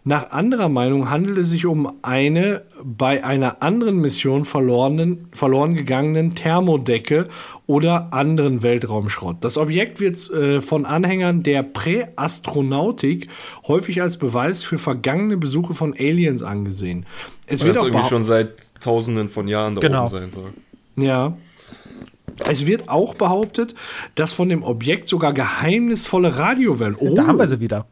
Nach 0.05 0.31
anderer 0.31 0.67
Meinung 0.67 1.09
handelt 1.09 1.37
es 1.37 1.49
sich 1.49 1.65
um 1.65 1.99
eine 2.01 2.63
bei 2.83 3.23
einer 3.23 3.63
anderen 3.63 3.99
Mission 3.99 4.43
verlorenen, 4.43 5.29
verloren 5.31 5.75
gegangenen 5.75 6.35
Thermodecke 6.35 7.29
oder 7.67 8.11
anderen 8.11 8.63
Weltraumschrott. 8.63 9.37
Das 9.39 9.57
Objekt 9.57 10.01
wird 10.01 10.29
äh, 10.31 10.61
von 10.61 10.85
Anhängern 10.85 11.41
der 11.43 11.63
Präastronautik 11.63 13.29
häufig 13.65 14.01
als 14.01 14.17
Beweis 14.17 14.65
für 14.65 14.77
vergangene 14.77 15.37
Besuche 15.37 15.73
von 15.73 15.93
Aliens 15.93 16.43
angesehen. 16.43 17.05
Es 17.47 17.61
Weil 17.61 17.67
wird 17.67 17.77
auch 17.77 17.85
irgendwie 17.85 18.09
schon 18.09 18.25
seit 18.25 18.81
tausenden 18.81 19.29
von 19.29 19.47
Jahren 19.47 19.75
da 19.75 19.81
genau. 19.81 20.01
oben 20.01 20.09
sein 20.09 20.29
soll. 20.31 20.53
Ja. 20.97 21.37
Es 22.45 22.65
wird 22.65 22.89
auch 22.89 23.13
behauptet, 23.13 23.73
dass 24.15 24.33
von 24.33 24.49
dem 24.49 24.63
Objekt 24.63 25.07
sogar 25.07 25.33
geheimnisvolle 25.33 26.37
Radiowellen. 26.37 26.95
Oh, 26.95 27.15
da 27.15 27.27
haben 27.27 27.37
wir 27.37 27.47
sie 27.47 27.61
wieder 27.61 27.85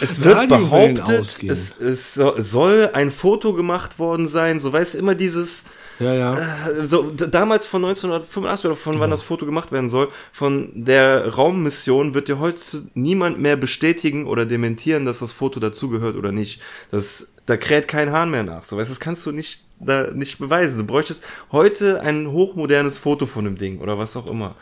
es 0.00 0.22
wird 0.24 0.48
behauptet, 0.48 1.44
es, 1.44 1.78
es, 1.78 2.14
soll 2.14 2.90
ein 2.92 3.10
Foto 3.10 3.52
gemacht 3.52 3.98
worden 3.98 4.26
sein. 4.26 4.58
So 4.58 4.72
weißt 4.72 4.94
du 4.94 4.98
immer 4.98 5.14
dieses. 5.14 5.64
Ja, 5.98 6.14
ja. 6.14 6.34
Äh, 6.34 6.86
so, 6.86 7.10
damals 7.10 7.66
von 7.66 7.84
1985 7.84 8.66
oder 8.66 8.76
von 8.76 8.94
ja. 8.94 9.00
wann 9.00 9.10
das 9.10 9.22
Foto 9.22 9.44
gemacht 9.44 9.70
werden 9.70 9.90
soll, 9.90 10.08
von 10.32 10.70
der 10.74 11.34
Raummission 11.34 12.14
wird 12.14 12.28
dir 12.28 12.38
heute 12.38 12.88
niemand 12.94 13.38
mehr 13.38 13.56
bestätigen 13.56 14.26
oder 14.26 14.46
dementieren, 14.46 15.04
dass 15.04 15.18
das 15.18 15.32
Foto 15.32 15.60
dazugehört 15.60 16.16
oder 16.16 16.32
nicht. 16.32 16.60
Das, 16.90 17.32
da 17.46 17.56
kräht 17.56 17.88
kein 17.88 18.12
Hahn 18.12 18.30
mehr 18.30 18.44
nach. 18.44 18.64
So 18.64 18.78
weißt 18.78 18.90
das 18.90 19.00
kannst 19.00 19.26
du 19.26 19.32
nicht, 19.32 19.62
da, 19.78 20.10
nicht 20.12 20.38
beweisen. 20.38 20.78
Du 20.78 20.86
bräuchtest 20.86 21.24
heute 21.52 22.00
ein 22.00 22.32
hochmodernes 22.32 22.98
Foto 22.98 23.26
von 23.26 23.44
dem 23.44 23.58
Ding 23.58 23.78
oder 23.78 23.98
was 23.98 24.16
auch 24.16 24.26
immer. 24.26 24.56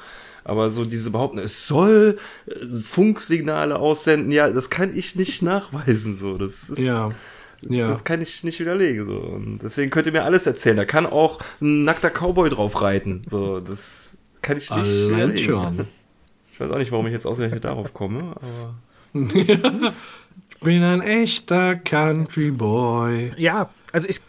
Aber 0.44 0.70
so 0.70 0.84
diese 0.84 1.10
Behauptung, 1.10 1.38
es 1.38 1.66
soll 1.66 2.18
äh, 2.46 2.80
Funksignale 2.82 3.78
aussenden, 3.78 4.32
ja, 4.32 4.50
das 4.50 4.70
kann 4.70 4.96
ich 4.96 5.16
nicht 5.16 5.42
nachweisen. 5.42 6.14
So, 6.14 6.38
das 6.38 6.70
ist, 6.70 6.78
ja. 6.78 7.10
Ja. 7.68 7.88
Das 7.88 8.04
kann 8.04 8.22
ich 8.22 8.42
nicht 8.42 8.58
widerlegen. 8.58 9.06
So. 9.06 9.18
Und 9.18 9.58
deswegen 9.62 9.90
könnt 9.90 10.06
ihr 10.06 10.12
mir 10.12 10.24
alles 10.24 10.46
erzählen. 10.46 10.76
Da 10.76 10.84
kann 10.86 11.04
auch 11.04 11.40
ein 11.60 11.84
nackter 11.84 12.10
Cowboy 12.10 12.48
drauf 12.48 12.80
reiten. 12.80 13.22
So, 13.26 13.60
das 13.60 14.16
kann 14.40 14.56
ich 14.56 14.70
nicht 14.70 14.80
Allein 14.80 15.10
widerlegen. 15.10 15.38
Schon. 15.38 15.86
Ich 16.52 16.60
weiß 16.60 16.70
auch 16.70 16.78
nicht, 16.78 16.92
warum 16.92 17.06
ich 17.06 17.12
jetzt 17.12 17.26
ausgerechnet 17.26 17.64
darauf 17.64 17.92
komme, 17.92 18.34
aber. 18.36 18.74
ich 19.34 20.60
bin 20.60 20.82
ein 20.82 21.02
echter 21.02 21.76
Country 21.76 22.50
Boy. 22.50 23.32
Ja, 23.36 23.70
also 23.92 24.08
ich 24.08 24.20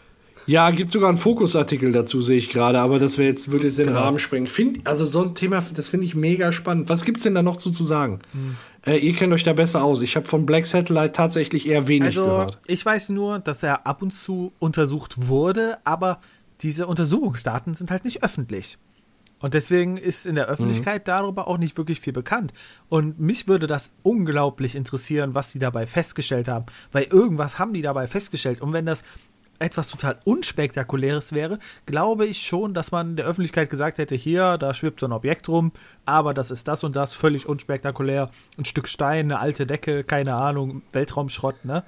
ja, 0.46 0.70
gibt 0.70 0.90
sogar 0.90 1.08
einen 1.08 1.18
Fokusartikel 1.18 1.92
dazu, 1.92 2.20
sehe 2.20 2.38
ich 2.38 2.50
gerade, 2.50 2.80
aber 2.80 2.98
das 2.98 3.18
wäre 3.18 3.30
jetzt, 3.30 3.50
würde 3.50 3.66
jetzt 3.66 3.78
den 3.78 3.88
genau. 3.88 4.00
Rahmen 4.00 4.18
sprengen. 4.18 4.46
Find, 4.46 4.86
also 4.86 5.04
so 5.04 5.22
ein 5.22 5.34
Thema, 5.34 5.62
das 5.74 5.88
finde 5.88 6.06
ich 6.06 6.14
mega 6.14 6.52
spannend. 6.52 6.88
Was 6.88 7.04
gibt 7.04 7.18
es 7.18 7.24
denn 7.24 7.34
da 7.34 7.42
noch 7.42 7.56
zu, 7.56 7.70
zu 7.70 7.84
sagen? 7.84 8.18
Hm. 8.32 8.56
Äh, 8.84 8.98
ihr 8.98 9.14
kennt 9.14 9.32
euch 9.32 9.44
da 9.44 9.52
besser 9.52 9.84
aus. 9.84 10.00
Ich 10.00 10.16
habe 10.16 10.26
von 10.26 10.44
Black 10.44 10.66
Satellite 10.66 11.12
tatsächlich 11.12 11.68
eher 11.68 11.86
wenig 11.86 12.18
also, 12.18 12.24
gehört. 12.24 12.58
Ich 12.66 12.84
weiß 12.84 13.10
nur, 13.10 13.38
dass 13.38 13.62
er 13.62 13.86
ab 13.86 14.02
und 14.02 14.12
zu 14.12 14.52
untersucht 14.58 15.28
wurde, 15.28 15.78
aber 15.84 16.20
diese 16.60 16.86
Untersuchungsdaten 16.86 17.74
sind 17.74 17.90
halt 17.90 18.04
nicht 18.04 18.22
öffentlich. 18.22 18.78
Und 19.42 19.54
deswegen 19.54 19.96
ist 19.96 20.24
in 20.24 20.36
der 20.36 20.46
Öffentlichkeit 20.46 21.02
mhm. 21.02 21.06
darüber 21.06 21.48
auch 21.48 21.58
nicht 21.58 21.76
wirklich 21.76 21.98
viel 21.98 22.12
bekannt. 22.12 22.52
Und 22.88 23.18
mich 23.18 23.48
würde 23.48 23.66
das 23.66 23.92
unglaublich 24.04 24.76
interessieren, 24.76 25.34
was 25.34 25.50
sie 25.50 25.58
dabei 25.58 25.86
festgestellt 25.86 26.46
haben. 26.46 26.66
Weil 26.92 27.04
irgendwas 27.04 27.58
haben 27.58 27.74
die 27.74 27.82
dabei 27.82 28.06
festgestellt. 28.06 28.60
Und 28.60 28.72
wenn 28.72 28.86
das 28.86 29.02
etwas 29.62 29.88
total 29.88 30.18
Unspektakuläres 30.24 31.32
wäre, 31.32 31.58
glaube 31.86 32.26
ich 32.26 32.42
schon, 32.42 32.74
dass 32.74 32.90
man 32.90 33.16
der 33.16 33.26
Öffentlichkeit 33.26 33.70
gesagt 33.70 33.98
hätte, 33.98 34.14
hier, 34.14 34.58
da 34.58 34.74
schwebt 34.74 35.00
so 35.00 35.06
ein 35.06 35.12
Objekt 35.12 35.48
rum, 35.48 35.72
aber 36.04 36.34
das 36.34 36.50
ist 36.50 36.68
das 36.68 36.84
und 36.84 36.96
das, 36.96 37.14
völlig 37.14 37.46
unspektakulär. 37.46 38.30
Ein 38.58 38.64
Stück 38.64 38.88
Stein, 38.88 39.26
eine 39.26 39.38
alte 39.38 39.66
Decke, 39.66 40.04
keine 40.04 40.34
Ahnung, 40.34 40.82
Weltraumschrott, 40.92 41.64
ne? 41.64 41.84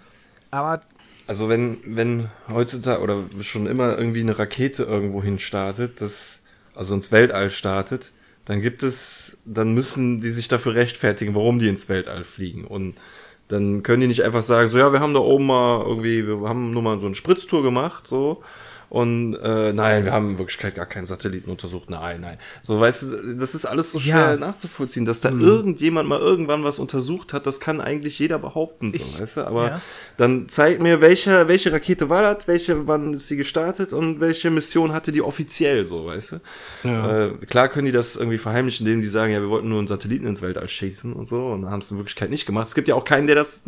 Aber. 0.50 0.82
Also 1.26 1.48
wenn, 1.48 1.78
wenn 1.84 2.30
heutzutage 2.48 3.02
oder 3.02 3.24
schon 3.40 3.66
immer 3.66 3.96
irgendwie 3.96 4.20
eine 4.20 4.38
Rakete 4.38 4.84
irgendwo 4.84 5.22
hin 5.22 5.38
startet, 5.38 6.00
das, 6.00 6.44
also 6.74 6.94
ins 6.94 7.12
Weltall 7.12 7.50
startet, 7.50 8.12
dann 8.44 8.60
gibt 8.60 8.82
es, 8.82 9.38
dann 9.46 9.72
müssen 9.72 10.20
die 10.20 10.30
sich 10.30 10.48
dafür 10.48 10.74
rechtfertigen, 10.74 11.34
warum 11.34 11.58
die 11.58 11.68
ins 11.68 11.88
Weltall 11.88 12.24
fliegen. 12.24 12.66
Und 12.66 12.96
dann 13.54 13.82
können 13.82 14.02
die 14.02 14.06
nicht 14.08 14.22
einfach 14.22 14.42
sagen, 14.42 14.68
so 14.68 14.78
ja, 14.78 14.92
wir 14.92 15.00
haben 15.00 15.14
da 15.14 15.20
oben 15.20 15.46
mal 15.46 15.84
irgendwie, 15.86 16.26
wir 16.26 16.48
haben 16.48 16.72
nur 16.72 16.82
mal 16.82 16.98
so 17.00 17.06
eine 17.06 17.14
Spritztour 17.14 17.62
gemacht, 17.62 18.06
so 18.06 18.42
und 18.94 19.34
äh, 19.42 19.72
nein, 19.72 20.04
wir 20.04 20.12
haben 20.12 20.30
in 20.30 20.38
Wirklichkeit 20.38 20.76
gar 20.76 20.86
keinen 20.86 21.06
Satelliten 21.06 21.50
untersucht. 21.50 21.90
Nein, 21.90 22.20
nein. 22.20 22.38
So, 22.62 22.78
weißt 22.78 23.02
du, 23.02 23.34
das 23.40 23.56
ist 23.56 23.64
alles 23.64 23.90
so 23.90 23.98
schwer 23.98 24.14
ja. 24.14 24.36
nachzuvollziehen, 24.36 25.04
dass 25.04 25.20
da 25.20 25.32
mhm. 25.32 25.40
irgendjemand 25.40 26.08
mal 26.08 26.20
irgendwann 26.20 26.62
was 26.62 26.78
untersucht 26.78 27.32
hat, 27.32 27.44
das 27.44 27.58
kann 27.58 27.80
eigentlich 27.80 28.20
jeder 28.20 28.38
behaupten, 28.38 28.92
so, 28.92 28.96
ich, 28.96 29.20
weißt 29.20 29.38
du? 29.38 29.46
Aber 29.48 29.66
ja. 29.66 29.80
dann 30.16 30.48
zeig 30.48 30.80
mir, 30.80 31.00
welche, 31.00 31.48
welche 31.48 31.72
Rakete 31.72 32.08
war 32.08 32.22
das, 32.22 32.46
welche, 32.46 32.86
wann 32.86 33.14
ist 33.14 33.26
sie 33.26 33.36
gestartet 33.36 33.92
und 33.92 34.20
welche 34.20 34.48
Mission 34.50 34.92
hatte 34.92 35.10
die 35.10 35.22
offiziell, 35.22 35.84
so, 35.86 36.06
weißt 36.06 36.30
du? 36.30 36.88
Ja. 36.88 37.24
Äh, 37.24 37.30
klar 37.46 37.68
können 37.68 37.86
die 37.86 37.92
das 37.92 38.14
irgendwie 38.14 38.38
verheimlichen, 38.38 38.86
indem 38.86 39.02
die 39.02 39.08
sagen, 39.08 39.32
ja, 39.32 39.40
wir 39.40 39.50
wollten 39.50 39.70
nur 39.70 39.78
einen 39.78 39.88
Satelliten 39.88 40.28
ins 40.28 40.40
Weltall 40.40 40.68
schießen 40.68 41.14
und 41.14 41.26
so 41.26 41.48
und 41.48 41.68
haben 41.68 41.80
es 41.80 41.90
in 41.90 41.96
Wirklichkeit 41.96 42.30
nicht 42.30 42.46
gemacht. 42.46 42.68
Es 42.68 42.76
gibt 42.76 42.86
ja 42.86 42.94
auch 42.94 43.04
keinen, 43.04 43.26
der 43.26 43.34
das 43.34 43.64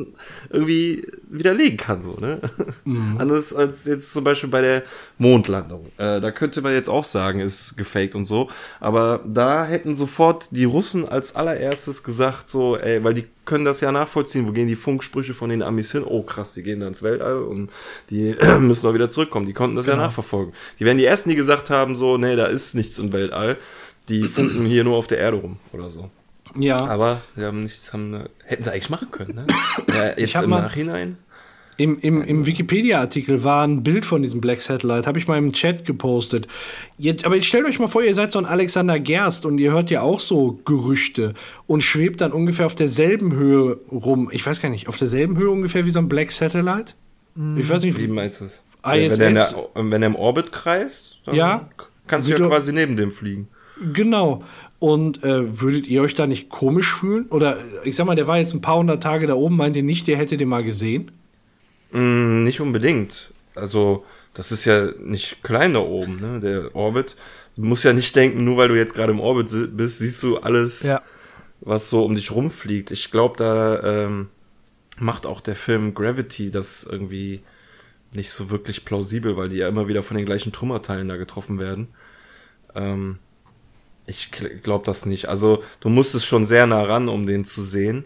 irgendwie 0.51 1.05
widerlegen 1.28 1.77
kann, 1.77 2.03
so, 2.03 2.15
ne? 2.20 2.40
Mhm. 2.85 3.16
Anders 3.19 3.53
als 3.53 3.85
jetzt 3.86 4.12
zum 4.12 4.24
Beispiel 4.24 4.51
bei 4.51 4.61
der 4.61 4.82
Mondlandung. 5.19 5.86
Äh, 5.97 6.20
da 6.20 6.31
könnte 6.31 6.62
man 6.62 6.73
jetzt 6.73 6.89
auch 6.89 7.05
sagen, 7.05 7.40
ist 7.40 7.77
gefaked 7.77 8.15
und 8.15 8.24
so. 8.24 8.48
Aber 8.81 9.20
da 9.27 9.65
hätten 9.65 9.97
sofort 9.97 10.48
die 10.51 10.65
Russen 10.65 11.09
als 11.09 11.35
allererstes 11.35 12.03
gesagt, 12.03 12.48
so, 12.48 12.77
ey, 12.77 13.03
weil 13.03 13.15
die 13.15 13.27
können 13.44 13.65
das 13.65 13.81
ja 13.81 13.93
nachvollziehen, 13.93 14.47
wo 14.47 14.53
gehen 14.53 14.69
die 14.69 14.77
Funksprüche 14.77 15.35
von 15.35 15.51
den 15.51 15.62
Amis 15.62 15.93
hin? 15.93 16.05
Oh 16.05 16.23
krass, 16.23 16.55
die 16.55 16.62
gehen 16.62 16.81
da 16.81 16.89
ins 16.89 17.03
Weltall 17.03 17.39
und 17.39 17.70
die 18.11 18.35
müssen 18.61 18.86
auch 18.86 18.94
wieder 18.94 19.11
zurückkommen. 19.11 19.47
Die 19.47 19.53
konnten 19.53 19.77
das 19.77 19.86
genau. 19.86 19.98
ja 19.98 20.05
nachverfolgen. 20.05 20.55
Die 20.78 20.85
wären 20.85 20.98
die 20.98 21.05
ersten, 21.05 21.31
die 21.31 21.36
gesagt 21.36 21.70
haben, 21.70 21.97
so, 21.97 22.19
nee, 22.19 22.36
da 22.36 22.47
ist 22.47 22.74
nichts 22.74 22.98
im 22.98 23.12
Weltall. 23.12 23.57
Die 24.09 24.24
funken 24.24 24.65
hier 24.66 24.85
nur 24.85 24.97
auf 24.97 25.09
der 25.09 25.19
Erde 25.19 25.39
rum 25.39 25.57
oder 25.73 25.90
so. 25.90 26.11
Ja. 26.59 26.78
Aber 26.78 27.20
sie 27.37 27.45
haben 27.45 27.62
nichts, 27.62 27.93
haben, 27.93 28.24
hätten 28.45 28.62
sie 28.62 28.73
eigentlich 28.73 28.91
machen 28.91 29.11
können, 29.11 29.35
ne? 29.35 29.47
Ja, 29.95 30.19
jetzt 30.19 30.35
im 30.37 30.51
Nachhinein. 30.51 31.19
Im, 31.78 31.99
im, 32.01 32.23
im 32.23 32.47
Wikipedia-Artikel 32.47 33.45
war 33.45 33.66
ein 33.66 33.83
Bild 33.83 34.07
von 34.07 34.23
diesem 34.23 34.41
Black 34.41 34.62
Satellite, 34.62 35.07
habe 35.07 35.19
ich 35.19 35.28
mal 35.28 35.37
im 35.37 35.53
Chat 35.53 35.85
gepostet. 35.85 36.49
Jetzt, 36.97 37.27
aber 37.27 37.35
jetzt 37.35 37.47
stellt 37.47 37.66
euch 37.66 37.78
mal 37.78 37.89
vor, 37.89 38.03
ihr 38.03 38.15
seid 38.15 38.33
so 38.33 38.39
ein 38.39 38.47
Alexander 38.47 38.99
Gerst 38.99 39.45
und 39.45 39.59
ihr 39.59 39.73
hört 39.73 39.91
ja 39.91 40.01
auch 40.01 40.20
so 40.20 40.59
Gerüchte 40.65 41.35
und 41.66 41.83
schwebt 41.83 42.23
dann 42.23 42.33
ungefähr 42.33 42.65
auf 42.65 42.74
derselben 42.74 43.35
Höhe 43.35 43.78
rum. 43.93 44.31
Ich 44.33 44.47
weiß 44.47 44.62
gar 44.62 44.70
nicht, 44.70 44.89
auf 44.89 44.97
derselben 44.97 45.37
Höhe 45.37 45.51
ungefähr 45.51 45.85
wie 45.85 45.91
so 45.91 45.99
ein 45.99 46.09
Black 46.09 46.33
Satellite? 46.33 46.95
Ich 47.59 47.69
weiß 47.69 47.83
nicht. 47.83 47.99
Wie 48.01 48.09
meinst 48.09 48.41
du 48.41 48.47
es? 48.47 48.62
ISS. 48.83 49.19
Wenn 49.19 49.37
er, 49.37 49.55
wenn 49.74 50.03
er 50.03 50.07
im 50.07 50.16
Orbit 50.16 50.53
kreist, 50.53 51.20
ja, 51.31 51.69
kannst 52.07 52.28
du 52.28 52.33
ja 52.33 52.39
quasi 52.39 52.73
neben 52.73 52.97
dem 52.97 53.11
fliegen. 53.12 53.49
Genau. 53.93 54.43
Und 54.78 55.24
äh, 55.24 55.61
würdet 55.61 55.86
ihr 55.86 56.03
euch 56.03 56.15
da 56.15 56.27
nicht 56.27 56.48
komisch 56.51 56.94
fühlen? 56.94 57.27
Oder 57.31 57.59
ich 57.85 57.97
sag 57.97 58.07
mal, 58.07 58.15
der 58.15 58.27
war 58.27 58.39
jetzt 58.39 58.53
ein 58.53 58.61
paar 58.61 58.77
hundert 58.77 59.03
Tage 59.03 59.27
da 59.27 59.35
oben, 59.35 59.57
meint 59.57 59.77
ihr 59.77 59.82
nicht, 59.82 60.07
der 60.07 60.19
hätte 60.19 60.36
den 60.36 60.48
mal 60.48 60.65
gesehen? 60.65 61.11
Mm, 61.93 62.43
nicht 62.43 62.61
unbedingt. 62.61 63.32
Also, 63.55 64.05
das 64.35 64.53
ist 64.53 64.66
ja 64.66 64.90
nicht 65.01 65.43
klein 65.43 65.74
da 65.74 65.81
oben, 65.81 66.20
ne? 66.20 66.40
Der 66.40 66.74
Orbit. 66.77 67.16
Du 67.57 67.62
musst 67.62 67.85
ja 67.85 67.94
nicht 67.94 68.15
denken, 68.15 68.44
nur 68.44 68.59
weil 68.59 68.69
du 68.69 68.77
jetzt 68.77 68.94
gerade 68.94 69.12
im 69.12 69.20
Orbit 69.20 69.77
bist, 69.77 69.98
siehst 69.98 70.23
du 70.23 70.36
alles, 70.36 70.82
ja. 70.82 71.01
was 71.62 71.89
so 71.89 72.05
um 72.05 72.15
dich 72.15 72.31
rumfliegt. 72.31 72.90
Ich 72.90 73.11
glaube, 73.11 73.36
da 73.39 73.82
ähm, 73.82 74.28
macht 74.98 75.24
auch 75.24 75.40
der 75.40 75.57
Film 75.57 75.94
Gravity 75.94 76.51
das 76.51 76.85
irgendwie 76.85 77.40
nicht 78.12 78.31
so 78.31 78.51
wirklich 78.51 78.85
plausibel, 78.85 79.39
weil 79.39 79.48
die 79.48 79.57
ja 79.57 79.69
immer 79.69 79.89
wieder 79.89 80.03
von 80.03 80.19
den 80.19 80.27
gleichen 80.27 80.53
Trümmerteilen 80.53 81.09
da 81.09 81.16
getroffen 81.16 81.59
werden. 81.59 81.89
Ähm, 82.74 83.19
ich 84.07 84.31
glaube 84.31 84.85
das 84.85 85.07
nicht. 85.07 85.28
Also 85.28 85.62
du 85.81 85.89
musst 85.89 86.15
es 86.15 86.24
schon 86.24 86.45
sehr 86.45 86.66
nah 86.66 86.83
ran, 86.83 87.09
um 87.09 87.27
den 87.27 87.45
zu 87.45 87.62
sehen. 87.62 88.05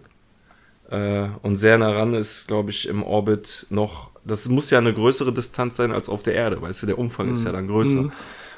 Äh, 0.90 1.28
und 1.42 1.56
sehr 1.56 1.78
nah 1.78 1.90
ran 1.90 2.14
ist, 2.14 2.48
glaube 2.48 2.70
ich, 2.70 2.88
im 2.88 3.02
Orbit 3.02 3.66
noch. 3.70 4.10
Das 4.24 4.48
muss 4.48 4.70
ja 4.70 4.78
eine 4.78 4.92
größere 4.92 5.32
Distanz 5.32 5.76
sein 5.76 5.92
als 5.92 6.08
auf 6.08 6.22
der 6.22 6.34
Erde, 6.34 6.60
weißt 6.60 6.82
du, 6.82 6.86
der 6.86 6.98
Umfang 6.98 7.26
mhm. 7.26 7.32
ist 7.32 7.44
ja 7.44 7.52
dann 7.52 7.68
größer. 7.68 8.02
Mhm. 8.02 8.12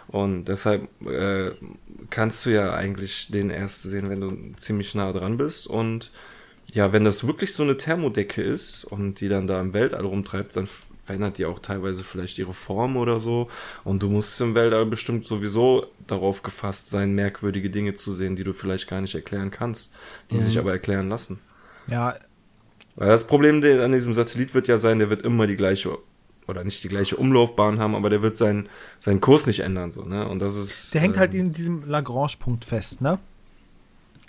Und 0.08 0.44
deshalb 0.46 0.88
äh, 1.06 1.52
kannst 2.10 2.44
du 2.44 2.50
ja 2.50 2.74
eigentlich 2.74 3.28
den 3.30 3.50
erst 3.50 3.82
sehen, 3.82 4.10
wenn 4.10 4.20
du 4.20 4.36
ziemlich 4.56 4.94
nah 4.94 5.12
dran 5.12 5.36
bist. 5.36 5.66
Und 5.66 6.10
ja, 6.72 6.92
wenn 6.92 7.04
das 7.04 7.26
wirklich 7.26 7.54
so 7.54 7.62
eine 7.62 7.76
Thermodecke 7.76 8.42
ist 8.42 8.84
und 8.84 9.20
die 9.20 9.28
dann 9.28 9.46
da 9.46 9.60
im 9.60 9.74
Weltall 9.74 10.04
rumtreibt, 10.04 10.56
dann 10.56 10.68
verändert 11.02 11.38
die 11.38 11.46
auch 11.46 11.58
teilweise 11.58 12.04
vielleicht 12.04 12.38
ihre 12.38 12.52
Form 12.52 12.96
oder 12.96 13.20
so. 13.20 13.48
Und 13.84 14.02
du 14.02 14.08
musst 14.08 14.40
im 14.40 14.54
Weltall 14.54 14.86
bestimmt 14.86 15.26
sowieso 15.26 15.86
darauf 16.06 16.42
gefasst 16.42 16.90
sein, 16.90 17.12
merkwürdige 17.12 17.70
Dinge 17.70 17.94
zu 17.94 18.12
sehen, 18.12 18.36
die 18.36 18.44
du 18.44 18.52
vielleicht 18.52 18.88
gar 18.88 19.00
nicht 19.00 19.14
erklären 19.14 19.50
kannst, 19.50 19.92
die 20.30 20.36
mhm. 20.36 20.40
sich 20.40 20.58
aber 20.58 20.72
erklären 20.72 21.08
lassen. 21.08 21.40
Ja. 21.88 22.14
Weil 22.94 23.08
das 23.08 23.26
Problem 23.26 23.56
an 23.80 23.92
diesem 23.92 24.14
Satellit 24.14 24.54
wird 24.54 24.68
ja 24.68 24.78
sein, 24.78 24.98
der 24.98 25.10
wird 25.10 25.22
immer 25.22 25.46
die 25.46 25.56
gleiche 25.56 25.98
oder 26.46 26.64
nicht 26.64 26.82
die 26.84 26.88
gleiche 26.88 27.16
Umlaufbahn 27.16 27.78
haben, 27.78 27.94
aber 27.94 28.10
der 28.10 28.22
wird 28.22 28.36
seinen, 28.36 28.68
seinen 28.98 29.20
Kurs 29.20 29.46
nicht 29.46 29.60
ändern, 29.60 29.92
so, 29.92 30.04
ne? 30.04 30.28
Und 30.28 30.40
das 30.40 30.56
ist. 30.56 30.92
Der 30.92 31.00
hängt 31.00 31.16
halt 31.16 31.34
ähm, 31.34 31.40
halt 31.40 31.46
in 31.46 31.52
diesem 31.52 31.88
Lagrange-Punkt 31.88 32.64
fest, 32.64 33.00
ne? 33.00 33.18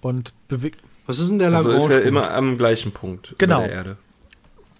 Und 0.02 0.34
bewegt. 0.48 0.82
Was 1.06 1.20
ist 1.20 1.30
denn 1.30 1.40
der 1.40 1.50
Lagrange? 1.50 1.76
Also 1.76 1.88
ist 1.88 1.92
er 1.92 2.04
immer 2.04 2.32
am 2.32 2.58
gleichen 2.58 2.92
Punkt 2.92 3.36
genau. 3.38 3.62
der 3.62 3.72
Erde. 3.72 3.98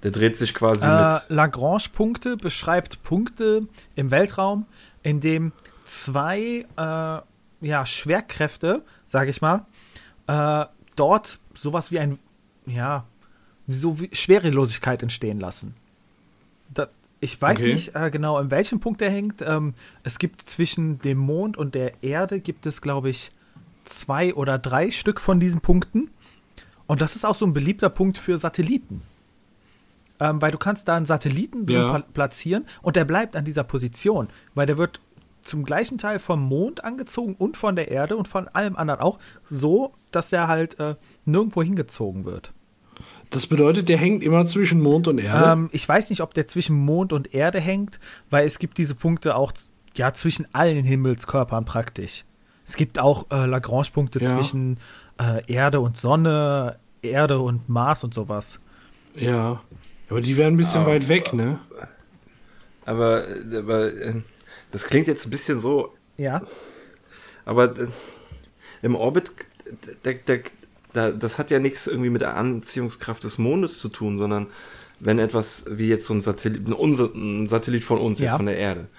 Der 0.04 0.12
dreht 0.12 0.38
sich 0.38 0.54
quasi 0.54 0.86
äh, 0.86 1.14
mit. 1.14 1.24
Lagrange-Punkte 1.30 2.36
beschreibt 2.38 3.02
Punkte 3.04 3.62
im 3.96 4.12
Weltraum, 4.12 4.66
in 5.02 5.22
dem 5.22 5.54
zwei 5.86 6.66
äh, 6.76 7.66
ja, 7.66 7.86
Schwerkräfte, 7.86 8.84
sage 9.08 9.30
ich 9.30 9.42
mal, 9.42 9.66
äh, 10.28 10.66
dort 10.98 11.40
sowas 11.54 11.92
wie 11.92 12.00
ein, 12.00 12.20
ja, 12.66 13.06
so 13.68 14.00
wie 14.02 14.10
Schwerelosigkeit 14.14 15.02
entstehen 15.02 15.40
lassen. 15.40 15.74
Das, 16.74 16.90
ich 17.22 17.42
weiß 17.42 17.60
okay. 17.60 17.74
nicht 17.74 17.96
äh, 17.96 18.12
genau, 18.12 18.40
in 18.40 18.52
welchem 18.52 18.82
Punkt 18.82 19.02
er 19.02 19.10
hängt. 19.10 19.42
Ähm, 19.42 19.74
es 20.04 20.20
gibt 20.20 20.42
zwischen 20.42 20.98
dem 20.98 21.18
Mond 21.18 21.56
und 21.56 21.76
der 21.76 22.04
Erde 22.04 22.42
gibt 22.42 22.66
es, 22.66 22.82
glaube 22.82 23.10
ich, 23.10 23.32
zwei 23.86 24.34
oder 24.34 24.58
drei 24.58 24.92
Stück 24.92 25.22
von 25.22 25.40
diesen 25.40 25.62
Punkten. 25.62 26.10
Und 26.88 27.00
das 27.00 27.16
ist 27.16 27.24
auch 27.24 27.36
so 27.36 27.46
ein 27.46 27.54
beliebter 27.54 27.90
Punkt 27.90 28.18
für 28.18 28.38
Satelliten 28.38 29.02
ähm, 30.20 30.42
weil 30.42 30.52
du 30.52 30.58
kannst 30.58 30.88
da 30.88 30.96
einen 30.96 31.06
Satelliten 31.06 31.68
ja. 31.70 32.00
platzieren 32.14 32.66
und 32.82 32.96
der 32.96 33.06
bleibt 33.06 33.36
an 33.36 33.46
dieser 33.46 33.64
Position, 33.64 34.28
weil 34.54 34.66
der 34.66 34.78
wird 34.78 35.02
zum 35.44 35.66
gleichen 35.66 35.98
Teil 35.98 36.20
vom 36.20 36.42
Mond 36.42 36.84
angezogen 36.84 37.36
und 37.36 37.58
von 37.58 37.76
der 37.76 37.90
Erde 37.90 38.16
und 38.16 38.28
von 38.28 38.48
allem 38.48 38.76
anderen 38.76 39.02
auch 39.02 39.20
so, 39.44 39.94
dass 40.12 40.32
er 40.32 40.48
halt 40.48 40.80
äh, 40.80 40.96
nirgendwo 41.26 41.62
hingezogen 41.62 42.26
wird. 42.26 42.54
Das 43.30 43.48
bedeutet, 43.48 43.90
der 43.90 43.98
hängt 43.98 44.24
immer 44.24 44.46
zwischen 44.46 44.80
Mond 44.80 45.08
und 45.08 45.18
Erde? 45.18 45.52
Ähm, 45.52 45.70
ich 45.72 45.88
weiß 45.90 46.12
nicht, 46.12 46.22
ob 46.22 46.34
der 46.34 46.48
zwischen 46.48 46.76
Mond 46.76 47.14
und 47.14 47.34
Erde 47.34 47.60
hängt, 47.60 48.00
weil 48.30 48.46
es 48.46 48.60
gibt 48.60 48.78
diese 48.78 48.96
Punkte 48.96 49.36
auch 49.36 49.52
ja 49.96 50.14
zwischen 50.14 50.48
allen 50.54 50.84
Himmelskörpern 50.84 51.66
praktisch. 51.66 52.26
Es 52.66 52.76
gibt 52.76 53.00
auch 53.00 53.26
äh, 53.32 53.46
Lagrange-Punkte 53.46 54.20
ja. 54.20 54.30
zwischen 54.30 54.78
äh, 55.20 55.52
Erde 55.52 55.80
und 55.80 55.98
Sonne, 55.98 56.78
Erde 57.02 57.40
und 57.40 57.68
Mars 57.68 58.04
und 58.04 58.14
sowas. 58.14 58.60
Ja. 59.16 59.62
Aber 60.14 60.22
die 60.22 60.38
wären 60.38 60.54
ein 60.54 60.58
bisschen 60.58 60.82
aber, 60.82 60.92
weit 60.92 61.08
weg, 61.08 61.34
ne? 61.34 61.60
Aber, 62.86 63.26
aber 63.52 63.92
äh, 63.92 64.14
das 64.72 64.86
klingt 64.86 65.08
jetzt 65.08 65.26
ein 65.26 65.32
bisschen 65.32 65.58
so. 65.58 65.92
Ja. 66.18 66.44
Aber 67.46 67.76
äh, 67.76 67.88
im 68.84 68.94
Orbit, 68.94 69.32
da, 70.04 70.12
da, 70.24 70.36
da, 70.94 71.10
das 71.10 71.40
hat 71.40 71.50
ja 71.50 71.58
nichts 71.58 71.88
irgendwie 71.88 72.12
mit 72.12 72.22
der 72.22 72.36
Anziehungskraft 72.36 73.24
des 73.24 73.40
Mondes 73.40 73.80
zu 73.80 73.90
tun, 73.90 74.20
sondern 74.20 74.52
wenn 75.00 75.18
etwas 75.18 75.66
wie 75.68 75.88
jetzt 75.88 76.06
so 76.06 76.14
ein 76.14 76.22
Satellit, 76.22 76.68
ein 76.68 77.48
Satellit 77.48 77.84
von 77.84 77.98
uns, 77.98 78.20
ja. 78.20 78.26
jetzt 78.26 78.36
von 78.36 78.46
der 78.46 78.58
Erde, 78.58 78.90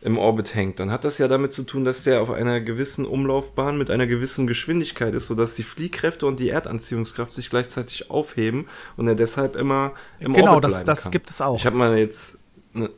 im 0.00 0.16
Orbit 0.16 0.54
hängt, 0.54 0.78
dann 0.78 0.90
hat 0.90 1.04
das 1.04 1.18
ja 1.18 1.26
damit 1.26 1.52
zu 1.52 1.64
tun, 1.64 1.84
dass 1.84 2.04
der 2.04 2.22
auf 2.22 2.30
einer 2.30 2.60
gewissen 2.60 3.04
Umlaufbahn 3.04 3.76
mit 3.76 3.90
einer 3.90 4.06
gewissen 4.06 4.46
Geschwindigkeit 4.46 5.12
ist, 5.14 5.26
sodass 5.26 5.54
die 5.54 5.64
Fliehkräfte 5.64 6.26
und 6.26 6.38
die 6.38 6.50
Erdanziehungskraft 6.50 7.34
sich 7.34 7.50
gleichzeitig 7.50 8.10
aufheben 8.10 8.68
und 8.96 9.08
er 9.08 9.16
deshalb 9.16 9.56
immer 9.56 9.92
im 10.20 10.34
genau, 10.34 10.54
Orbit 10.54 10.70
bleiben 10.70 10.86
das, 10.86 11.02
das 11.02 11.10
gibt 11.10 11.30
es 11.30 11.40
auch. 11.40 11.56
Ich 11.56 11.66
habe 11.66 11.76
mal 11.76 11.98
jetzt 11.98 12.38
eine, 12.74 12.90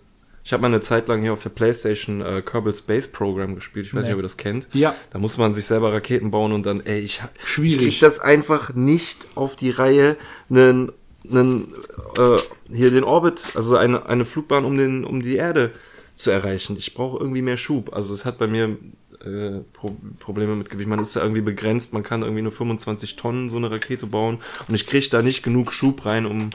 ich 0.44 0.52
habe 0.52 0.62
mal 0.62 0.68
eine 0.68 0.80
Zeit 0.80 1.08
lang 1.08 1.22
hier 1.22 1.32
auf 1.32 1.42
der 1.42 1.50
Playstation 1.50 2.20
äh, 2.20 2.42
Kerbal 2.42 2.74
Space 2.74 3.08
Program 3.08 3.54
gespielt. 3.54 3.86
Ich 3.86 3.94
weiß 3.94 4.02
nee. 4.02 4.08
nicht, 4.08 4.14
ob 4.14 4.18
ihr 4.18 4.24
das 4.24 4.36
kennt. 4.36 4.68
Ja. 4.72 4.94
Da 5.10 5.18
muss 5.18 5.38
man 5.38 5.54
sich 5.54 5.66
selber 5.66 5.92
Raketen 5.92 6.30
bauen 6.30 6.52
und 6.52 6.66
dann, 6.66 6.80
ey, 6.84 7.00
ich, 7.00 7.22
Schwierig. 7.44 7.80
ich 7.80 7.88
krieg 7.92 8.00
das 8.00 8.20
einfach 8.20 8.74
nicht 8.74 9.28
auf 9.36 9.56
die 9.56 9.70
Reihe, 9.70 10.16
einen, 10.50 10.92
einen 11.30 11.72
äh, 12.18 12.36
hier 12.74 12.90
den 12.90 13.04
Orbit, 13.04 13.52
also 13.54 13.76
eine, 13.76 14.06
eine 14.06 14.26
Flugbahn 14.26 14.66
um, 14.66 14.76
den, 14.76 15.04
um 15.04 15.22
die 15.22 15.36
Erde 15.36 15.72
zu 16.20 16.30
erreichen. 16.30 16.76
Ich 16.78 16.94
brauche 16.94 17.18
irgendwie 17.18 17.42
mehr 17.42 17.56
Schub. 17.56 17.92
Also 17.94 18.14
es 18.14 18.24
hat 18.24 18.38
bei 18.38 18.46
mir 18.46 18.76
äh, 19.24 19.60
Pro 19.72 19.94
Probleme 20.18 20.56
mit 20.56 20.70
Gewicht. 20.70 20.88
Man 20.88 20.98
ist 20.98 21.16
da 21.16 21.20
irgendwie 21.22 21.42
begrenzt, 21.42 21.92
man 21.92 22.02
kann 22.02 22.22
irgendwie 22.22 22.42
nur 22.42 22.52
25 22.52 23.16
Tonnen 23.16 23.48
so 23.48 23.56
eine 23.56 23.70
Rakete 23.70 24.06
bauen 24.06 24.38
und 24.68 24.74
ich 24.74 24.86
kriege 24.86 25.08
da 25.10 25.22
nicht 25.22 25.42
genug 25.42 25.72
Schub 25.72 26.06
rein, 26.06 26.26
um 26.26 26.50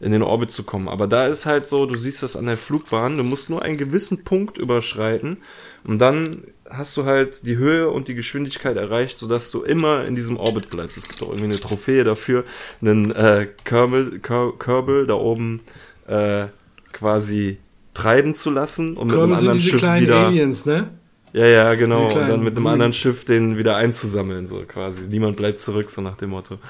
in 0.00 0.12
den 0.12 0.22
Orbit 0.22 0.50
zu 0.50 0.64
kommen. 0.64 0.88
Aber 0.88 1.06
da 1.06 1.26
ist 1.26 1.46
halt 1.46 1.68
so, 1.68 1.86
du 1.86 1.96
siehst 1.96 2.22
das 2.22 2.36
an 2.36 2.46
der 2.46 2.58
Flugbahn, 2.58 3.16
du 3.16 3.24
musst 3.24 3.50
nur 3.50 3.62
einen 3.62 3.78
gewissen 3.78 4.24
Punkt 4.24 4.58
überschreiten 4.58 5.38
und 5.84 5.98
dann 5.98 6.44
hast 6.68 6.96
du 6.96 7.04
halt 7.04 7.46
die 7.46 7.56
Höhe 7.56 7.90
und 7.90 8.08
die 8.08 8.14
Geschwindigkeit 8.14 8.76
erreicht, 8.76 9.18
sodass 9.18 9.50
du 9.50 9.62
immer 9.62 10.04
in 10.04 10.14
diesem 10.14 10.36
Orbit 10.36 10.70
bleibst. 10.70 10.96
Es 10.96 11.08
gibt 11.08 11.22
auch 11.22 11.28
irgendwie 11.28 11.46
eine 11.46 11.60
Trophäe 11.60 12.04
dafür, 12.04 12.44
einen 12.80 13.10
äh, 13.12 13.48
Kerbal, 13.64 14.20
Kerbal 14.20 15.06
da 15.06 15.14
oben 15.14 15.60
äh, 16.06 16.46
quasi 16.92 17.58
treiben 17.94 18.34
zu 18.34 18.50
lassen 18.50 18.96
und 18.96 19.08
mit 19.08 19.16
einem 19.16 19.32
anderen 19.32 19.60
Schiff 19.60 19.82
wieder. 19.82 20.26
Aliens, 20.26 20.66
ne? 20.66 20.90
Ja, 21.32 21.46
ja, 21.46 21.74
genau. 21.74 22.06
Und 22.08 22.14
dann 22.14 22.42
mit 22.42 22.56
einem 22.56 22.66
anderen 22.66 22.92
Schiff 22.92 23.24
den 23.24 23.56
wieder 23.56 23.76
einzusammeln, 23.76 24.46
so 24.46 24.64
quasi. 24.66 25.08
Niemand 25.08 25.36
bleibt 25.36 25.60
zurück, 25.60 25.90
so 25.90 26.00
nach 26.00 26.16
dem 26.16 26.30
Motto. 26.30 26.58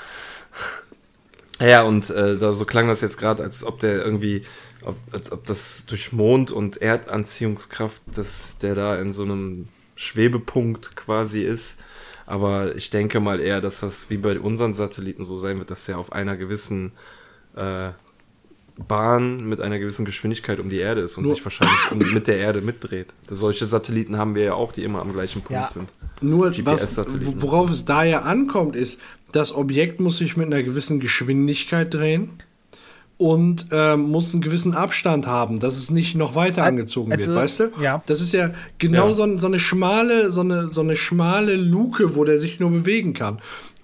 Ja, 1.63 1.83
und 1.83 2.09
äh, 2.09 2.39
da 2.39 2.55
so 2.55 2.65
klang 2.65 2.89
das 2.89 3.03
jetzt 3.03 3.19
gerade, 3.19 3.43
als 3.43 3.65
ob 3.65 3.81
der 3.81 4.03
irgendwie, 4.03 4.45
ob, 4.83 4.97
als 5.13 5.31
ob 5.31 5.45
das 5.45 5.85
durch 5.85 6.11
Mond 6.11 6.51
und 6.51 6.81
Erdanziehungskraft, 6.81 8.01
dass 8.17 8.57
der 8.57 8.75
da 8.75 8.97
in 8.97 9.13
so 9.13 9.25
einem 9.25 9.69
Schwebepunkt 9.95 10.97
quasi 10.97 11.43
ist. 11.43 11.79
Aber 12.25 12.75
ich 12.77 12.89
denke 12.89 13.21
mal 13.21 13.41
eher, 13.41 13.61
dass 13.61 13.81
das 13.81 14.09
wie 14.09 14.17
bei 14.17 14.41
unseren 14.41 14.73
Satelliten 14.73 15.23
so 15.23 15.37
sein 15.37 15.59
wird, 15.59 15.71
dass 15.71 15.85
der 15.85 15.99
auf 15.99 16.13
einer 16.13 16.39
gewissen 16.39 16.93
äh, 17.57 17.91
Bahn 18.89 19.49
mit 19.49 19.61
einer 19.61 19.79
gewissen 19.79 20.05
Geschwindigkeit 20.05 20.59
um 20.59 20.69
die 20.69 20.79
Erde 20.79 21.03
ist 21.03 21.17
und 21.17 21.25
nur 21.25 21.35
sich 21.35 21.45
wahrscheinlich 21.45 22.13
mit 22.13 22.27
der 22.27 22.39
Erde 22.39 22.61
mitdreht. 22.61 23.15
Solche 23.29 23.67
Satelliten 23.67 24.17
haben 24.17 24.35
wir 24.35 24.45
ja 24.45 24.55
auch, 24.55 24.73
die 24.73 24.83
immer 24.83 25.01
am 25.01 25.13
gleichen 25.13 25.43
Punkt 25.43 25.63
ja. 25.63 25.71
sind. 25.71 25.93
Nur 26.21 26.51
was, 26.65 27.01
worauf 27.37 27.71
es 27.71 27.85
da 27.85 28.05
ja 28.05 28.23
ankommt, 28.23 28.77
ist, 28.77 29.01
das 29.33 29.55
Objekt 29.55 30.01
muss 30.01 30.17
sich 30.17 30.37
mit 30.37 30.47
einer 30.47 30.63
gewissen 30.63 31.01
Geschwindigkeit 31.01 31.93
drehen 31.93 32.31
und 33.21 33.67
ähm, 33.71 34.11
muss 34.11 34.33
einen 34.33 34.41
gewissen 34.41 34.75
Abstand 34.75 35.27
haben, 35.27 35.61
dass 35.61 35.77
es 35.77 35.91
nicht 35.91 36.17
noch 36.17 36.35
weiter 36.35 36.65
angezogen 36.65 37.13
also, 37.13 37.29
wird, 37.29 37.37
weißt 37.37 37.61
du? 37.61 37.65
Ja. 37.81 38.03
Das 38.07 38.23
ist 38.23 38.33
ja 38.33 38.53
genau 38.79 39.09
ja. 39.09 39.13
So, 39.13 39.37
so, 39.37 39.47
eine 39.47 39.59
schmale, 39.59 40.33
so 40.33 40.41
eine, 40.41 40.71
so 40.73 40.81
eine 40.81 40.97
schmale 40.97 41.57
Luke, 41.57 42.17
wo 42.17 42.25
der 42.25 42.39
sich 42.39 42.61
nur 42.61 42.71
bewegen 42.71 43.13
kann. 43.13 43.35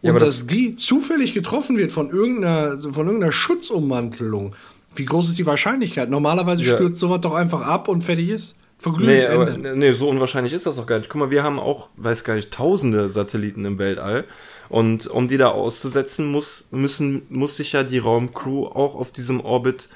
Und 0.00 0.12
ja, 0.12 0.12
dass 0.14 0.38
das 0.38 0.46
die 0.46 0.76
zufällig 0.76 1.34
getroffen 1.34 1.76
wird 1.76 1.92
von 1.92 2.08
irgendeiner, 2.08 2.78
von 2.78 3.06
irgendeiner 3.06 3.32
Schutzummantelung. 3.32 4.54
Wie 4.96 5.04
groß 5.04 5.28
ist 5.28 5.38
die 5.38 5.46
Wahrscheinlichkeit? 5.46 6.10
Normalerweise 6.10 6.62
ja. 6.62 6.74
stürzt 6.74 6.98
sowas 6.98 7.20
doch 7.20 7.34
einfach 7.34 7.62
ab 7.62 7.88
und 7.88 8.02
fertig 8.02 8.28
ist. 8.30 8.56
Nee, 8.98 9.24
aber, 9.26 9.56
nee, 9.56 9.92
so 9.92 10.08
unwahrscheinlich 10.08 10.52
ist 10.52 10.66
das 10.66 10.76
doch 10.76 10.86
gar 10.86 10.98
nicht. 10.98 11.08
Guck 11.08 11.20
mal, 11.20 11.30
wir 11.30 11.42
haben 11.42 11.58
auch, 11.58 11.88
weiß 11.96 12.24
gar 12.24 12.34
nicht, 12.34 12.50
tausende 12.50 13.08
Satelliten 13.08 13.64
im 13.64 13.78
Weltall. 13.78 14.24
Und 14.68 15.06
um 15.06 15.28
die 15.28 15.38
da 15.38 15.48
auszusetzen, 15.48 16.26
muss, 16.26 16.68
müssen, 16.72 17.22
muss 17.30 17.56
sich 17.56 17.72
ja 17.72 17.84
die 17.84 17.98
Raumcrew 17.98 18.66
auch 18.66 18.94
auf 18.94 19.12
diesem 19.12 19.40
Orbit 19.40 19.88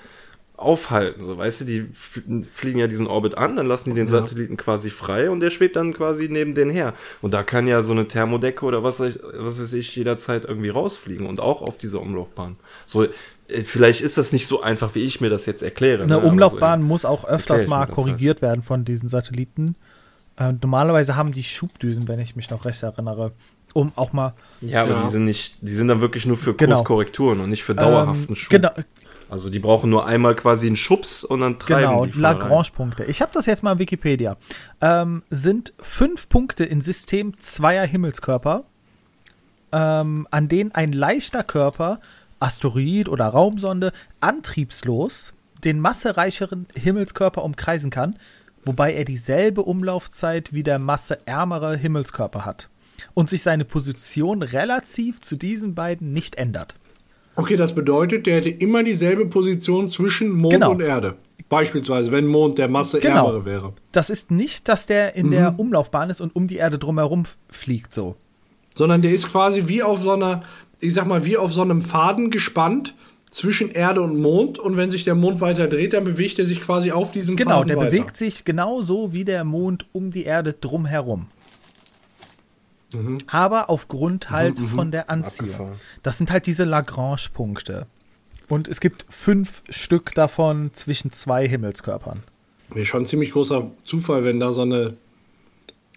aufhalten. 0.60 1.20
So, 1.20 1.38
weißt 1.38 1.62
du, 1.62 1.64
die 1.64 1.86
fliegen 2.50 2.78
ja 2.78 2.86
diesen 2.86 3.06
Orbit 3.06 3.36
an, 3.36 3.56
dann 3.56 3.66
lassen 3.66 3.90
die 3.90 3.96
den 3.96 4.06
ja. 4.06 4.12
Satelliten 4.12 4.56
quasi 4.56 4.90
frei 4.90 5.30
und 5.30 5.40
der 5.40 5.50
schwebt 5.50 5.76
dann 5.76 5.94
quasi 5.94 6.28
neben 6.30 6.54
denen 6.54 6.70
her. 6.70 6.94
Und 7.22 7.34
da 7.34 7.42
kann 7.42 7.66
ja 7.66 7.82
so 7.82 7.92
eine 7.92 8.06
Thermodecke 8.06 8.64
oder 8.64 8.82
was, 8.84 9.00
was 9.00 9.60
weiß 9.60 9.72
ich 9.72 9.96
jederzeit 9.96 10.44
irgendwie 10.44 10.68
rausfliegen 10.68 11.26
und 11.26 11.40
auch 11.40 11.62
auf 11.62 11.78
dieser 11.78 12.00
Umlaufbahn. 12.00 12.56
So, 12.86 13.06
vielleicht 13.64 14.00
ist 14.00 14.18
das 14.18 14.32
nicht 14.32 14.46
so 14.46 14.62
einfach, 14.62 14.94
wie 14.94 15.00
ich 15.00 15.20
mir 15.20 15.30
das 15.30 15.46
jetzt 15.46 15.62
erkläre. 15.62 16.02
Eine 16.02 16.14
ne? 16.14 16.20
Umlaufbahn 16.20 16.82
so, 16.82 16.86
muss 16.86 17.04
auch 17.04 17.24
öfters 17.24 17.66
mal 17.66 17.86
korrigiert 17.86 18.36
halt. 18.36 18.42
werden 18.42 18.62
von 18.62 18.84
diesen 18.84 19.08
Satelliten. 19.08 19.76
Äh, 20.36 20.52
normalerweise 20.60 21.16
haben 21.16 21.32
die 21.32 21.42
Schubdüsen, 21.42 22.08
wenn 22.08 22.20
ich 22.20 22.36
mich 22.36 22.50
noch 22.50 22.64
recht 22.64 22.82
erinnere, 22.82 23.32
um 23.74 23.92
auch 23.96 24.12
mal. 24.12 24.34
Ja, 24.60 24.82
aber 24.82 24.94
ja. 24.94 25.02
die 25.02 25.10
sind 25.10 25.24
nicht, 25.24 25.56
die 25.60 25.74
sind 25.74 25.88
dann 25.88 26.00
wirklich 26.00 26.26
nur 26.26 26.36
für 26.36 26.54
genau. 26.54 26.76
Kurskorrekturen 26.76 27.40
und 27.40 27.50
nicht 27.50 27.62
für 27.62 27.74
dauerhaften 27.74 28.30
ähm, 28.30 28.36
Schub. 28.36 28.50
Genau. 28.50 28.70
Also 29.30 29.48
die 29.48 29.60
brauchen 29.60 29.90
nur 29.90 30.06
einmal 30.06 30.34
quasi 30.34 30.66
einen 30.66 30.76
Schubs 30.76 31.22
und 31.22 31.40
dann 31.40 31.58
treiben 31.58 31.90
genau, 31.90 32.04
die. 32.04 32.12
Genau, 32.12 32.22
Lagrange-Punkte. 32.22 33.04
Ich 33.04 33.22
habe 33.22 33.30
das 33.32 33.46
jetzt 33.46 33.62
mal 33.62 33.72
in 33.74 33.78
Wikipedia. 33.78 34.36
Ähm, 34.80 35.22
sind 35.30 35.72
fünf 35.78 36.28
Punkte 36.28 36.64
in 36.64 36.80
System 36.80 37.38
zweier 37.38 37.86
Himmelskörper, 37.86 38.64
ähm, 39.70 40.26
an 40.32 40.48
denen 40.48 40.72
ein 40.72 40.90
leichter 40.90 41.44
Körper, 41.44 42.00
Asteroid 42.40 43.08
oder 43.08 43.26
Raumsonde, 43.26 43.92
antriebslos 44.20 45.34
den 45.64 45.78
massereicheren 45.78 46.66
Himmelskörper 46.74 47.44
umkreisen 47.44 47.90
kann, 47.90 48.16
wobei 48.64 48.94
er 48.94 49.04
dieselbe 49.04 49.62
Umlaufzeit 49.62 50.52
wie 50.52 50.62
der 50.62 50.78
masseärmere 50.78 51.76
Himmelskörper 51.76 52.44
hat 52.44 52.68
und 53.14 53.30
sich 53.30 53.42
seine 53.42 53.64
Position 53.64 54.42
relativ 54.42 55.20
zu 55.20 55.36
diesen 55.36 55.74
beiden 55.74 56.12
nicht 56.12 56.36
ändert. 56.36 56.74
Okay, 57.36 57.56
das 57.56 57.74
bedeutet, 57.74 58.26
der 58.26 58.36
hätte 58.36 58.50
immer 58.50 58.82
dieselbe 58.82 59.26
Position 59.26 59.88
zwischen 59.88 60.30
Mond 60.30 60.52
genau. 60.52 60.72
und 60.72 60.80
Erde. 60.80 61.16
Beispielsweise, 61.48 62.12
wenn 62.12 62.26
Mond 62.26 62.58
der 62.58 62.68
Masse 62.68 63.00
genau. 63.00 63.26
ärmere 63.26 63.44
wäre. 63.44 63.72
Das 63.92 64.10
ist 64.10 64.30
nicht, 64.30 64.68
dass 64.68 64.86
der 64.86 65.14
in 65.16 65.26
mhm. 65.26 65.30
der 65.30 65.54
Umlaufbahn 65.58 66.10
ist 66.10 66.20
und 66.20 66.34
um 66.36 66.48
die 66.48 66.56
Erde 66.56 66.78
drumherum 66.78 67.24
fliegt 67.48 67.94
so. 67.94 68.16
Sondern 68.74 69.02
der 69.02 69.12
ist 69.12 69.28
quasi 69.28 69.68
wie 69.68 69.82
auf 69.82 70.00
so 70.02 70.12
einer, 70.12 70.42
ich 70.80 70.94
sag 70.94 71.06
mal, 71.06 71.24
wie 71.24 71.36
auf 71.36 71.52
so 71.52 71.62
einem 71.62 71.82
Faden 71.82 72.30
gespannt 72.30 72.94
zwischen 73.30 73.70
Erde 73.70 74.02
und 74.02 74.20
Mond 74.20 74.58
und 74.58 74.76
wenn 74.76 74.90
sich 74.90 75.04
der 75.04 75.14
Mond 75.14 75.40
weiter 75.40 75.68
dreht, 75.68 75.92
dann 75.92 76.04
bewegt 76.04 76.38
er 76.38 76.46
sich 76.46 76.60
quasi 76.60 76.90
auf 76.90 77.12
diesem 77.12 77.36
genau, 77.36 77.58
Faden 77.58 77.68
Genau, 77.68 77.80
der 77.80 77.90
bewegt 77.90 78.16
sich 78.16 78.44
genauso 78.44 79.12
wie 79.12 79.24
der 79.24 79.44
Mond 79.44 79.86
um 79.92 80.10
die 80.10 80.24
Erde 80.24 80.52
drumherum. 80.52 81.28
Mhm. 82.92 83.18
Aber 83.28 83.70
aufgrund 83.70 84.30
halt 84.30 84.58
mhm, 84.58 84.64
mhm. 84.64 84.68
von 84.68 84.90
der 84.90 85.10
Anziehung. 85.10 85.50
Abgefahren. 85.50 85.80
Das 86.02 86.18
sind 86.18 86.30
halt 86.30 86.46
diese 86.46 86.64
Lagrange-Punkte. 86.64 87.86
Und 88.48 88.66
es 88.66 88.80
gibt 88.80 89.06
fünf 89.08 89.62
Stück 89.68 90.12
davon 90.14 90.70
zwischen 90.74 91.12
zwei 91.12 91.46
Himmelskörpern. 91.46 92.24
Wäre 92.70 92.84
schon 92.84 93.02
ein 93.02 93.06
ziemlich 93.06 93.30
großer 93.30 93.70
Zufall, 93.84 94.24
wenn 94.24 94.40
da 94.40 94.50
so 94.50 94.62
eine 94.62 94.94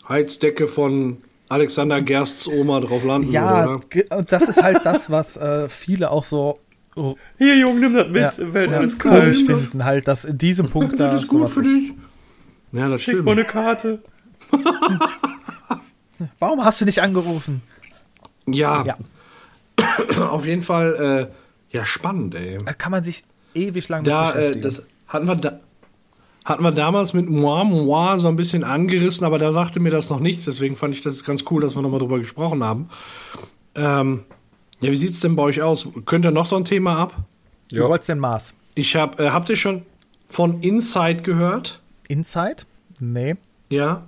Heizdecke 0.07 0.67
von 0.67 1.17
Alexander 1.53 2.01
Gersts 2.01 2.47
Oma 2.47 2.79
drauf 2.79 3.03
landen 3.03 3.31
ja, 3.31 3.67
würde. 3.67 4.05
Ja, 4.09 4.21
das 4.23 4.49
ist 4.49 4.63
halt 4.63 4.79
das, 4.83 5.11
was 5.11 5.37
äh, 5.37 5.69
viele 5.69 6.09
auch 6.09 6.23
so. 6.23 6.59
Oh, 6.95 7.15
Hier, 7.37 7.57
Junge, 7.57 7.79
nimm 7.79 7.93
das 7.93 8.07
mit, 8.07 8.37
ja, 8.37 8.53
Welt 8.53 8.71
ja, 8.71 8.77
alles 8.77 8.97
kalt. 8.97 9.35
finden, 9.35 9.85
halt, 9.85 10.07
dass 10.07 10.25
in 10.25 10.37
diesem 10.39 10.69
Punkt 10.69 10.99
da. 10.99 11.11
Das 11.11 11.23
ist 11.23 11.27
gut 11.27 11.49
für 11.49 11.61
dich. 11.61 11.93
Ja, 12.71 12.89
das 12.89 13.01
Schick 13.01 13.13
stimmt. 13.13 13.25
mal 13.25 13.33
eine 13.33 13.45
Karte. 13.45 14.01
Warum 16.39 16.65
hast 16.65 16.81
du 16.81 16.85
nicht 16.85 17.03
angerufen? 17.03 17.61
Ja. 18.47 18.83
ja. 18.83 18.97
Auf 20.29 20.47
jeden 20.47 20.63
Fall, 20.63 21.29
äh, 21.71 21.75
ja, 21.75 21.85
spannend, 21.85 22.33
ey. 22.33 22.57
Da 22.65 22.73
kann 22.73 22.91
man 22.91 23.03
sich 23.03 23.23
ewig 23.53 23.89
lang 23.89 24.03
da, 24.03 24.25
mit 24.25 24.33
beschäftigen. 24.33 24.59
Äh, 24.59 24.61
das 24.61 24.85
hatten 25.07 25.27
wir 25.27 25.35
da. 25.35 25.59
Hatten 26.45 26.63
wir 26.63 26.71
damals 26.71 27.13
mit 27.13 27.29
Moi 27.29 27.63
Moi 27.63 28.17
so 28.17 28.27
ein 28.27 28.35
bisschen 28.35 28.63
angerissen, 28.63 29.25
aber 29.25 29.37
da 29.37 29.51
sagte 29.51 29.79
mir 29.79 29.91
das 29.91 30.09
noch 30.09 30.19
nichts. 30.19 30.45
Deswegen 30.45 30.75
fand 30.75 30.93
ich 30.93 31.01
das 31.01 31.23
ganz 31.23 31.45
cool, 31.49 31.61
dass 31.61 31.75
wir 31.75 31.81
nochmal 31.81 31.99
drüber 31.99 32.17
gesprochen 32.17 32.63
haben. 32.63 32.89
Ähm, 33.75 34.23
ja, 34.81 34.91
wie 34.91 34.95
sieht 34.95 35.11
es 35.11 35.21
denn 35.21 35.35
bei 35.35 35.43
euch 35.43 35.61
aus? 35.61 35.87
Könnt 36.05 36.25
ihr 36.25 36.31
noch 36.31 36.45
so 36.45 36.57
ein 36.57 36.65
Thema 36.65 36.97
ab? 36.97 37.15
Ja. 37.71 37.83
Du 37.83 37.89
wolltest 37.89 38.09
den 38.09 38.19
Mars. 38.19 38.53
Ich 38.75 38.95
hab, 38.95 39.19
äh, 39.19 39.29
habt 39.29 39.49
ihr 39.49 39.55
schon 39.55 39.83
von 40.27 40.61
Inside 40.61 41.21
gehört? 41.21 41.79
Inside? 42.07 42.63
Nee. 42.99 43.35
Ja. 43.69 44.03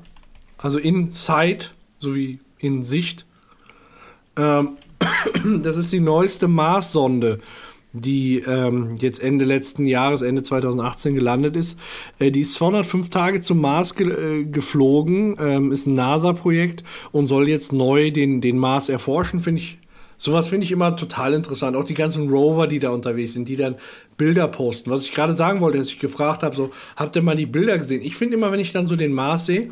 Also 0.58 0.80
Inside 0.80 1.66
sowie 2.00 2.40
in 2.60 2.84
Sicht. 2.84 3.26
Ähm, 4.36 4.78
das 5.62 5.78
ist 5.78 5.92
die 5.92 6.00
neueste 6.00 6.48
Mars-Sonde, 6.48 7.40
die 8.02 8.40
ähm, 8.40 8.96
jetzt 9.00 9.22
Ende 9.22 9.46
letzten 9.46 9.86
Jahres, 9.86 10.22
Ende 10.22 10.44
2018 10.44 11.16
gelandet 11.16 11.56
ist. 11.56 11.80
Äh, 12.20 12.32
die 12.32 12.42
ist 12.42 12.54
205 12.56 13.10
Tage 13.10 13.42
zum 13.42 13.62
Mars 13.62 13.96
ge 13.96 14.10
äh, 14.10 14.44
geflogen, 14.44 15.36
ähm, 15.40 15.72
ist 15.72 15.88
ein 15.88 15.94
NASA-Projekt 15.94 16.84
und 17.12 17.26
soll 17.28 17.48
jetzt 17.48 17.74
neu 17.74 18.12
den, 18.12 18.42
den 18.42 18.58
Mars 18.58 18.90
erforschen, 18.90 19.42
finde 19.42 19.62
ich. 19.62 19.78
Sowas 20.18 20.48
finde 20.48 20.64
ich 20.64 20.72
immer 20.72 20.96
total 20.96 21.34
interessant. 21.34 21.76
Auch 21.76 21.84
die 21.84 21.94
ganzen 21.94 22.30
Rover, 22.30 22.68
die 22.68 22.80
da 22.80 22.90
unterwegs 22.90 23.34
sind, 23.34 23.50
die 23.50 23.58
dann 23.58 23.76
Bilder 24.18 24.48
posten. 24.48 24.90
Was 24.90 25.06
ich 25.06 25.14
gerade 25.14 25.34
sagen 25.34 25.60
wollte, 25.60 25.78
dass 25.78 25.88
ich 25.88 26.00
gefragt 26.00 26.42
habe, 26.42 26.56
so, 26.56 26.72
habt 26.96 27.16
ihr 27.18 27.22
mal 27.22 27.36
die 27.36 27.46
Bilder 27.46 27.78
gesehen? 27.78 28.02
Ich 28.02 28.16
finde 28.16 28.38
immer, 28.38 28.52
wenn 28.52 28.62
ich 28.62 28.72
dann 28.72 28.88
so 28.88 28.96
den 28.96 29.12
Mars 29.12 29.46
sehe, 29.46 29.72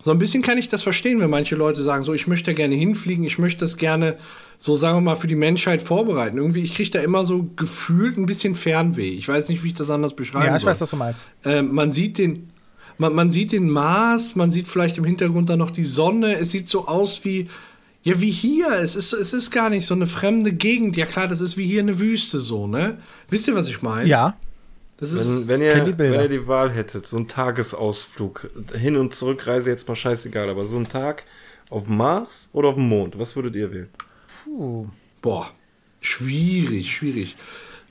so 0.00 0.12
ein 0.12 0.18
bisschen 0.18 0.42
kann 0.42 0.58
ich 0.58 0.68
das 0.68 0.84
verstehen, 0.84 1.18
wenn 1.18 1.30
manche 1.30 1.56
Leute 1.56 1.82
sagen, 1.82 2.04
so, 2.04 2.14
ich 2.14 2.28
möchte 2.28 2.54
gerne 2.54 2.76
hinfliegen, 2.76 3.24
ich 3.24 3.38
möchte 3.38 3.60
das 3.60 3.76
gerne, 3.76 4.16
so 4.58 4.74
sagen 4.74 4.96
wir 4.98 5.00
mal, 5.00 5.16
für 5.16 5.28
die 5.28 5.36
Menschheit 5.36 5.80
vorbereiten. 5.80 6.36
Irgendwie, 6.36 6.62
ich 6.62 6.74
kriege 6.74 6.90
da 6.90 7.00
immer 7.00 7.24
so 7.24 7.48
gefühlt 7.56 8.16
ein 8.16 8.26
bisschen 8.26 8.56
Fernweh. 8.56 9.10
Ich 9.10 9.28
weiß 9.28 9.48
nicht, 9.48 9.62
wie 9.62 9.68
ich 9.68 9.74
das 9.74 9.88
anders 9.88 10.14
beschreiben 10.14 10.44
soll. 10.44 10.50
Ja, 10.50 10.56
ich 10.56 10.62
soll. 10.62 10.70
weiß, 10.72 10.80
was 10.80 10.90
du 10.90 10.96
meinst. 10.96 11.26
Äh, 11.44 11.62
man 11.62 11.92
sieht 11.92 12.18
den, 12.18 12.50
man, 12.98 13.14
man 13.14 13.30
sieht 13.30 13.52
den 13.52 13.70
Mars, 13.70 14.34
man 14.34 14.50
sieht 14.50 14.66
vielleicht 14.66 14.98
im 14.98 15.04
Hintergrund 15.04 15.48
dann 15.48 15.60
noch 15.60 15.70
die 15.70 15.84
Sonne. 15.84 16.36
Es 16.38 16.50
sieht 16.50 16.68
so 16.68 16.88
aus 16.88 17.24
wie, 17.24 17.48
ja, 18.02 18.20
wie 18.20 18.30
hier. 18.30 18.72
Es 18.80 18.96
ist, 18.96 19.12
es 19.12 19.32
ist 19.32 19.52
gar 19.52 19.70
nicht 19.70 19.86
so 19.86 19.94
eine 19.94 20.08
fremde 20.08 20.52
Gegend. 20.52 20.96
Ja, 20.96 21.06
klar, 21.06 21.28
das 21.28 21.40
ist 21.40 21.56
wie 21.56 21.66
hier 21.66 21.80
eine 21.80 22.00
Wüste 22.00 22.40
so, 22.40 22.66
ne? 22.66 22.98
Wisst 23.30 23.46
ihr, 23.46 23.54
was 23.54 23.68
ich 23.68 23.80
meine? 23.80 24.08
Ja. 24.08 24.36
Das 24.96 25.12
ist, 25.12 25.46
wenn, 25.46 25.60
wenn, 25.60 25.62
ihr, 25.62 25.98
wenn 25.98 26.14
ihr 26.14 26.28
die 26.28 26.48
Wahl 26.48 26.72
hättet, 26.72 27.06
so 27.06 27.16
ein 27.18 27.28
Tagesausflug, 27.28 28.50
Hin- 28.76 28.96
und 28.96 29.14
Zurückreise 29.14 29.70
jetzt 29.70 29.86
mal 29.86 29.94
scheißegal, 29.94 30.50
aber 30.50 30.64
so 30.64 30.76
ein 30.76 30.88
Tag 30.88 31.22
auf 31.70 31.86
Mars 31.86 32.50
oder 32.52 32.68
auf 32.70 32.74
dem 32.74 32.88
Mond, 32.88 33.16
was 33.16 33.36
würdet 33.36 33.54
ihr 33.54 33.70
wählen? 33.70 33.88
Puh. 34.48 34.86
Boah, 35.20 35.50
schwierig, 36.00 36.94
schwierig. 36.94 37.36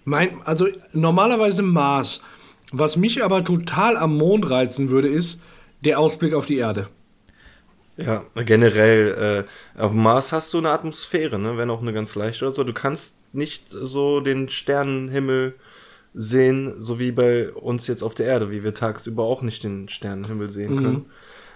Mein, 0.05 0.41
also 0.43 0.67
normalerweise 0.93 1.61
Mars. 1.61 2.23
Was 2.71 2.97
mich 2.97 3.23
aber 3.23 3.45
total 3.45 3.95
am 3.95 4.17
Mond 4.17 4.49
reizen 4.49 4.89
würde, 4.89 5.07
ist 5.07 5.41
der 5.85 5.99
Ausblick 5.99 6.33
auf 6.33 6.45
die 6.45 6.57
Erde. 6.57 6.89
Ja, 7.95 8.25
generell, 8.35 9.45
äh, 9.77 9.81
auf 9.81 9.93
Mars 9.93 10.31
hast 10.31 10.53
du 10.53 10.59
eine 10.59 10.69
Atmosphäre, 10.69 11.39
ne? 11.39 11.57
wenn 11.57 11.69
auch 11.69 11.81
eine 11.81 11.93
ganz 11.93 12.13
leichte 12.15 12.45
oder 12.45 12.53
so. 12.53 12.63
Du 12.63 12.73
kannst 12.73 13.17
nicht 13.33 13.65
so 13.69 14.19
den 14.19 14.49
Sternenhimmel 14.49 15.55
sehen, 16.13 16.75
so 16.79 16.99
wie 16.99 17.11
bei 17.11 17.51
uns 17.51 17.87
jetzt 17.87 18.03
auf 18.03 18.13
der 18.13 18.27
Erde, 18.27 18.51
wie 18.51 18.63
wir 18.63 18.73
tagsüber 18.73 19.23
auch 19.23 19.41
nicht 19.41 19.63
den 19.63 19.89
Sternenhimmel 19.89 20.49
sehen 20.49 20.75
mhm. 20.75 20.83
können. 20.83 21.05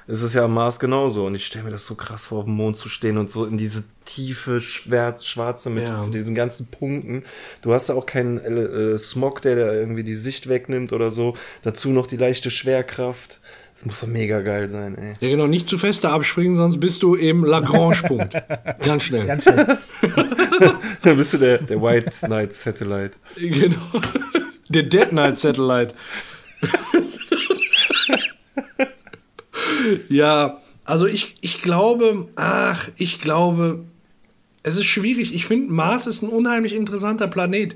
Es 0.08 0.22
ist 0.22 0.34
ja 0.34 0.46
am 0.46 0.54
Mars 0.54 0.80
genauso 0.80 1.26
und 1.26 1.36
ich 1.36 1.46
stelle 1.46 1.66
mir 1.66 1.72
das 1.72 1.86
so 1.86 1.96
krass 1.96 2.26
vor, 2.26 2.40
auf 2.40 2.46
dem 2.46 2.56
Mond 2.56 2.78
zu 2.78 2.90
stehen 2.90 3.18
und 3.18 3.30
so 3.30 3.46
in 3.46 3.58
diese 3.58 3.84
tiefe 4.06 4.60
Schwarze 4.60 5.70
mit 5.70 5.84
ja. 5.84 6.06
diesen 6.08 6.36
ganzen 6.36 6.68
Punkten. 6.68 7.24
Du 7.62 7.74
hast 7.74 7.90
ja 7.90 7.96
auch 7.96 8.06
keinen 8.06 8.40
äh, 8.40 8.98
Smog, 8.98 9.42
der 9.42 9.56
da 9.56 9.74
irgendwie 9.74 10.04
die 10.04 10.16
Sicht 10.16 10.50
wegnimmt 10.50 10.92
oder 10.92 11.12
so. 11.12 11.36
Dazu 11.64 11.90
noch 11.90 12.08
die 12.08 12.18
leichte 12.18 12.52
Schwerkraft. 12.52 13.42
Das 13.74 13.86
muss 13.86 14.02
doch 14.02 14.08
mega 14.08 14.42
geil 14.42 14.68
sein, 14.70 14.98
ey. 14.98 15.14
Ja, 15.22 15.30
genau, 15.30 15.48
nicht 15.48 15.68
zu 15.68 15.78
feste 15.78 16.10
abspringen, 16.10 16.56
sonst 16.56 16.80
bist 16.80 17.04
du 17.04 17.16
im 17.16 17.46
Lagrange-Punkt. 17.46 18.34
Ganz 18.86 19.04
schnell. 19.04 19.26
Ganz 19.26 19.44
schnell. 19.44 19.78
Dann 21.04 21.18
bist 21.18 21.34
du 21.34 21.38
der, 21.38 21.60
der 21.60 21.82
White 21.82 22.12
Knight 22.26 22.54
Satellite. 22.54 23.18
Genau. 23.38 23.78
Der 24.70 24.84
Dead 24.84 25.10
Knight 25.10 25.40
Satellite. 25.40 25.94
ja, 30.10 30.60
also 30.86 31.06
ich, 31.06 31.36
ich 31.42 31.62
glaube, 31.62 32.28
ach, 32.36 32.90
ich 32.98 33.22
glaube, 33.22 33.84
es 34.64 34.78
ist 34.78 34.86
schwierig. 34.86 35.34
Ich 35.34 35.46
finde, 35.46 35.72
Mars 35.72 36.08
ist 36.08 36.22
ein 36.22 36.30
unheimlich 36.30 36.74
interessanter 36.74 37.28
Planet. 37.28 37.76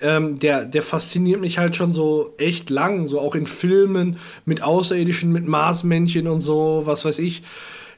Ähm, 0.00 0.38
der, 0.38 0.64
der 0.64 0.82
fasziniert 0.82 1.40
mich 1.40 1.58
halt 1.58 1.76
schon 1.76 1.92
so 1.92 2.34
echt 2.38 2.70
lang, 2.70 3.08
so 3.08 3.20
auch 3.20 3.34
in 3.34 3.46
Filmen 3.46 4.16
mit 4.44 4.62
Außerirdischen, 4.62 5.30
mit 5.30 5.46
Marsmännchen 5.46 6.26
und 6.26 6.40
so, 6.40 6.82
was 6.84 7.04
weiß 7.04 7.20
ich. 7.20 7.42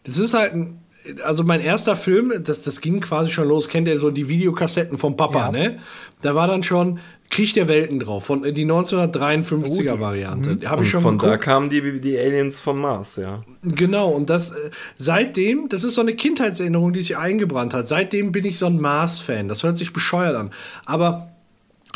Das 0.04 0.18
ist 0.18 0.34
halt 0.34 0.52
ein, 0.52 0.83
also 1.22 1.44
mein 1.44 1.60
erster 1.60 1.96
Film, 1.96 2.32
das, 2.44 2.62
das 2.62 2.80
ging 2.80 3.00
quasi 3.00 3.30
schon 3.30 3.48
los, 3.48 3.68
kennt 3.68 3.88
ihr 3.88 3.98
so 3.98 4.10
die 4.10 4.28
Videokassetten 4.28 4.98
vom 4.98 5.16
Papa, 5.16 5.46
ja. 5.46 5.52
ne? 5.52 5.78
Da 6.22 6.34
war 6.34 6.46
dann 6.46 6.62
schon 6.62 7.00
Krieg 7.30 7.52
der 7.54 7.68
Welten 7.68 7.98
drauf, 8.00 8.26
von 8.26 8.42
die 8.42 8.64
1953er 8.64 9.98
Variante. 9.98 10.56
Mhm. 10.56 10.70
Hab 10.70 10.80
ich 10.80 10.88
schon 10.88 11.02
von 11.02 11.18
geguckt. 11.18 11.32
da 11.32 11.36
kamen 11.36 11.68
die, 11.68 12.00
die 12.00 12.18
Aliens 12.18 12.60
vom 12.60 12.80
Mars, 12.80 13.16
ja. 13.16 13.42
Genau, 13.62 14.10
und 14.10 14.30
das 14.30 14.52
äh, 14.52 14.70
seitdem, 14.96 15.68
das 15.68 15.84
ist 15.84 15.96
so 15.96 16.00
eine 16.00 16.14
Kindheitserinnerung, 16.14 16.92
die 16.92 17.00
sich 17.00 17.16
eingebrannt 17.16 17.74
hat. 17.74 17.88
Seitdem 17.88 18.32
bin 18.32 18.44
ich 18.44 18.58
so 18.58 18.66
ein 18.66 18.80
Mars-Fan. 18.80 19.48
Das 19.48 19.62
hört 19.62 19.78
sich 19.78 19.92
bescheuert 19.92 20.36
an. 20.36 20.50
Aber 20.86 21.33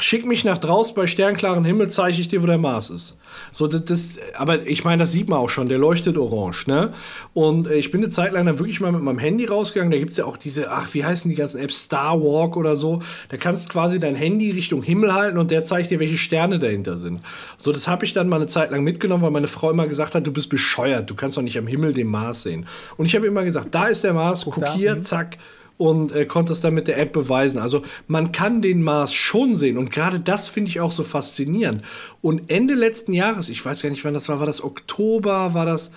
Schick 0.01 0.27
mich 0.27 0.45
nach 0.45 0.59
draußen 0.59 0.95
bei 0.95 1.07
sternklaren 1.07 1.65
Himmel, 1.65 1.89
zeige 1.89 2.20
ich 2.20 2.29
dir, 2.29 2.43
wo 2.43 2.47
der 2.47 2.59
Mars 2.59 2.91
ist. 2.91 3.19
So, 3.53 3.66
das, 3.66 3.85
das, 3.85 4.19
aber 4.37 4.66
ich 4.66 4.85
meine, 4.85 5.01
das 5.01 5.12
sieht 5.12 5.29
man 5.29 5.39
auch 5.39 5.51
schon, 5.51 5.69
der 5.69 5.79
leuchtet 5.79 6.16
orange, 6.16 6.66
ne? 6.66 6.93
Und 7.35 7.66
äh, 7.66 7.75
ich 7.75 7.91
bin 7.91 8.03
eine 8.03 8.11
Zeit 8.11 8.33
lang 8.33 8.47
dann 8.47 8.59
wirklich 8.59 8.81
mal 8.81 8.93
mit 8.93 9.03
meinem 9.03 9.19
Handy 9.19 9.47
rausgegangen. 9.47 9.91
Da 9.91 9.99
gibt 9.99 10.12
es 10.12 10.19
ja 10.19 10.25
auch 10.25 10.37
diese, 10.37 10.70
ach, 10.70 10.93
wie 10.95 11.05
heißen 11.05 11.29
die 11.29 11.37
ganzen 11.37 11.61
Apps, 11.61 11.83
Star 11.83 12.20
Walk 12.20 12.57
oder 12.57 12.77
so. 12.77 13.01
Da 13.29 13.37
kannst 13.37 13.66
du 13.66 13.73
quasi 13.73 13.99
dein 13.99 14.15
Handy 14.15 14.51
Richtung 14.51 14.83
Himmel 14.83 15.15
halten 15.15 15.39
und 15.39 15.51
der 15.51 15.65
zeigt 15.65 15.91
dir, 15.91 16.01
welche 16.01 16.19
Sterne 16.19 16.59
dahinter 16.59 16.97
sind. 16.97 17.20
So, 17.57 17.73
das 17.73 17.89
habe 17.89 18.05
ich 18.05 18.12
dann 18.12 18.29
mal 18.29 18.37
eine 18.37 18.47
Zeit 18.47 18.70
lang 18.70 18.85
mitgenommen, 18.85 19.23
weil 19.23 19.31
meine 19.31 19.49
Frau 19.49 19.70
immer 19.70 19.87
gesagt 19.87 20.15
hat, 20.15 20.27
du 20.27 20.33
bist 20.33 20.49
bescheuert, 20.49 21.11
du 21.11 21.15
kannst 21.15 21.37
doch 21.37 21.43
nicht 21.43 21.59
am 21.59 21.66
Himmel 21.66 21.93
den 21.93 22.11
Mars 22.11 22.43
sehen. 22.43 22.66
Und 22.97 23.07
ich 23.07 23.15
habe 23.15 23.27
immer 23.27 23.45
gesagt, 23.45 23.75
da 23.75 23.87
ist 23.87 24.05
der 24.05 24.12
Mars, 24.12 24.45
guck, 24.45 24.55
guck 24.55 24.69
hier, 24.69 25.01
zack 25.03 25.39
und 25.79 26.13
äh, 26.13 26.27
konnte 26.27 26.53
es 26.53 26.61
dann 26.61 26.75
mit 26.75 26.89
der 26.89 26.99
App 26.99 27.13
beweisen. 27.13 27.59
Also 27.59 27.83
man 28.07 28.33
kann 28.33 28.61
den 28.61 28.83
Mars 28.83 29.15
schon 29.15 29.57
sehen 29.57 29.79
und 29.79 29.91
gerade 29.91 30.21
das 30.21 30.49
finde 30.49 30.69
ich 30.69 30.81
auch 30.81 30.91
so 30.91 31.05
faszinierend. 31.05 31.83
Und 32.21 32.51
Ende 32.51 32.75
letzten 32.75 33.15
Jahres, 33.15 33.49
ich 33.49 33.65
weiß 33.65 33.83
gar 33.83 33.91
nicht, 33.91 34.05
wann 34.05 34.15
das 34.15 34.29
war, 34.29 34.41
war 34.41 34.47
das 34.47 34.63
Oktober, 34.63 35.55
war 35.55 35.65
das 35.65 35.93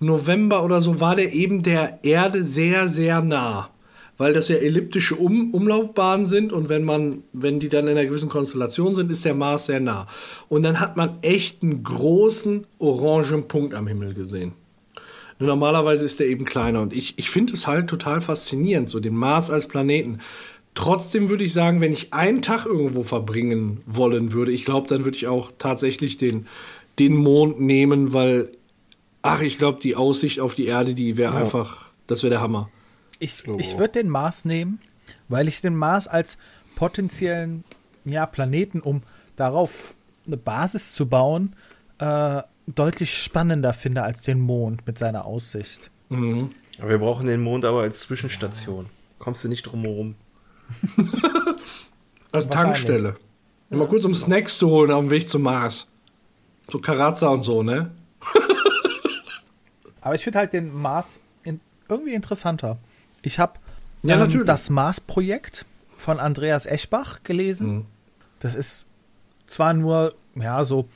November 0.00 0.64
oder 0.64 0.80
so, 0.80 1.00
war 1.00 1.14
der 1.16 1.32
eben 1.32 1.62
der 1.62 2.00
Erde 2.02 2.42
sehr, 2.42 2.88
sehr 2.88 3.22
nah. 3.22 3.70
Weil 4.16 4.34
das 4.34 4.48
ja 4.48 4.56
elliptische 4.56 5.14
um 5.14 5.54
Umlaufbahnen 5.54 6.26
sind 6.26 6.52
und 6.52 6.68
wenn 6.68 6.84
man, 6.84 7.22
wenn 7.32 7.58
die 7.58 7.70
dann 7.70 7.86
in 7.86 7.96
einer 7.96 8.04
gewissen 8.04 8.28
Konstellation 8.28 8.94
sind, 8.94 9.10
ist 9.10 9.24
der 9.24 9.32
Mars 9.32 9.66
sehr 9.66 9.80
nah. 9.80 10.06
Und 10.50 10.62
dann 10.62 10.78
hat 10.78 10.98
man 10.98 11.16
echt 11.22 11.62
einen 11.62 11.82
großen 11.82 12.66
orangen 12.78 13.48
Punkt 13.48 13.72
am 13.72 13.86
Himmel 13.86 14.12
gesehen. 14.12 14.52
Nur 15.40 15.48
normalerweise 15.48 16.04
ist 16.04 16.20
der 16.20 16.28
eben 16.28 16.44
kleiner. 16.44 16.82
Und 16.82 16.92
ich, 16.92 17.18
ich 17.18 17.30
finde 17.30 17.54
es 17.54 17.66
halt 17.66 17.88
total 17.88 18.20
faszinierend, 18.20 18.90
so 18.90 19.00
den 19.00 19.16
Mars 19.16 19.50
als 19.50 19.66
Planeten. 19.66 20.20
Trotzdem 20.74 21.30
würde 21.30 21.44
ich 21.44 21.54
sagen, 21.54 21.80
wenn 21.80 21.92
ich 21.92 22.12
einen 22.12 22.42
Tag 22.42 22.66
irgendwo 22.66 23.02
verbringen 23.02 23.80
wollen 23.86 24.32
würde, 24.32 24.52
ich 24.52 24.66
glaube, 24.66 24.86
dann 24.86 25.04
würde 25.04 25.16
ich 25.16 25.26
auch 25.26 25.50
tatsächlich 25.58 26.18
den, 26.18 26.46
den 26.98 27.16
Mond 27.16 27.58
nehmen, 27.58 28.12
weil, 28.12 28.52
ach, 29.22 29.40
ich 29.40 29.56
glaube, 29.56 29.80
die 29.80 29.96
Aussicht 29.96 30.40
auf 30.40 30.54
die 30.54 30.66
Erde, 30.66 30.92
die 30.92 31.16
wäre 31.16 31.32
ja. 31.32 31.40
einfach, 31.40 31.86
das 32.06 32.22
wäre 32.22 32.30
der 32.30 32.40
Hammer. 32.42 32.68
Ich, 33.18 33.42
ich 33.58 33.78
würde 33.78 33.94
den 33.94 34.10
Mars 34.10 34.44
nehmen, 34.44 34.78
weil 35.28 35.48
ich 35.48 35.62
den 35.62 35.74
Mars 35.74 36.06
als 36.06 36.36
potenziellen 36.76 37.64
ja, 38.04 38.26
Planeten, 38.26 38.80
um 38.80 39.02
darauf 39.36 39.94
eine 40.26 40.36
Basis 40.36 40.92
zu 40.92 41.06
bauen, 41.06 41.56
äh, 41.98 42.42
deutlich 42.74 43.22
spannender 43.22 43.72
finde 43.72 44.02
als 44.02 44.22
den 44.22 44.40
Mond 44.40 44.86
mit 44.86 44.98
seiner 44.98 45.24
Aussicht. 45.24 45.90
Mhm. 46.08 46.50
Aber 46.78 46.90
wir 46.90 46.98
brauchen 46.98 47.26
den 47.26 47.40
Mond 47.40 47.64
aber 47.64 47.82
als 47.82 48.00
Zwischenstation. 48.00 48.86
Kommst 49.18 49.44
du 49.44 49.48
nicht 49.48 49.62
drum 49.62 49.82
herum. 49.82 50.14
als 52.32 52.48
Tankstelle. 52.48 53.16
Ja. 53.70 53.76
Mal 53.76 53.86
kurz 53.86 54.04
um 54.04 54.14
Snacks 54.14 54.58
zu 54.58 54.68
holen 54.68 54.90
auf 54.90 55.00
dem 55.02 55.10
Weg 55.10 55.28
zum 55.28 55.42
Mars. 55.42 55.90
So 56.68 56.78
Karazza 56.78 57.28
und 57.28 57.42
so, 57.42 57.62
ne? 57.62 57.90
aber 60.00 60.14
ich 60.14 60.24
finde 60.24 60.38
halt 60.38 60.52
den 60.52 60.72
Mars 60.72 61.20
in, 61.44 61.60
irgendwie 61.88 62.14
interessanter. 62.14 62.78
Ich 63.22 63.38
habe 63.38 63.54
ja, 64.02 64.24
ähm, 64.24 64.46
das 64.46 64.70
Mars-Projekt 64.70 65.66
von 65.96 66.18
Andreas 66.18 66.66
Eschbach 66.66 67.22
gelesen. 67.22 67.74
Mhm. 67.74 67.86
Das 68.38 68.54
ist 68.54 68.86
zwar 69.46 69.74
nur, 69.74 70.14
ja, 70.34 70.64
so 70.64 70.88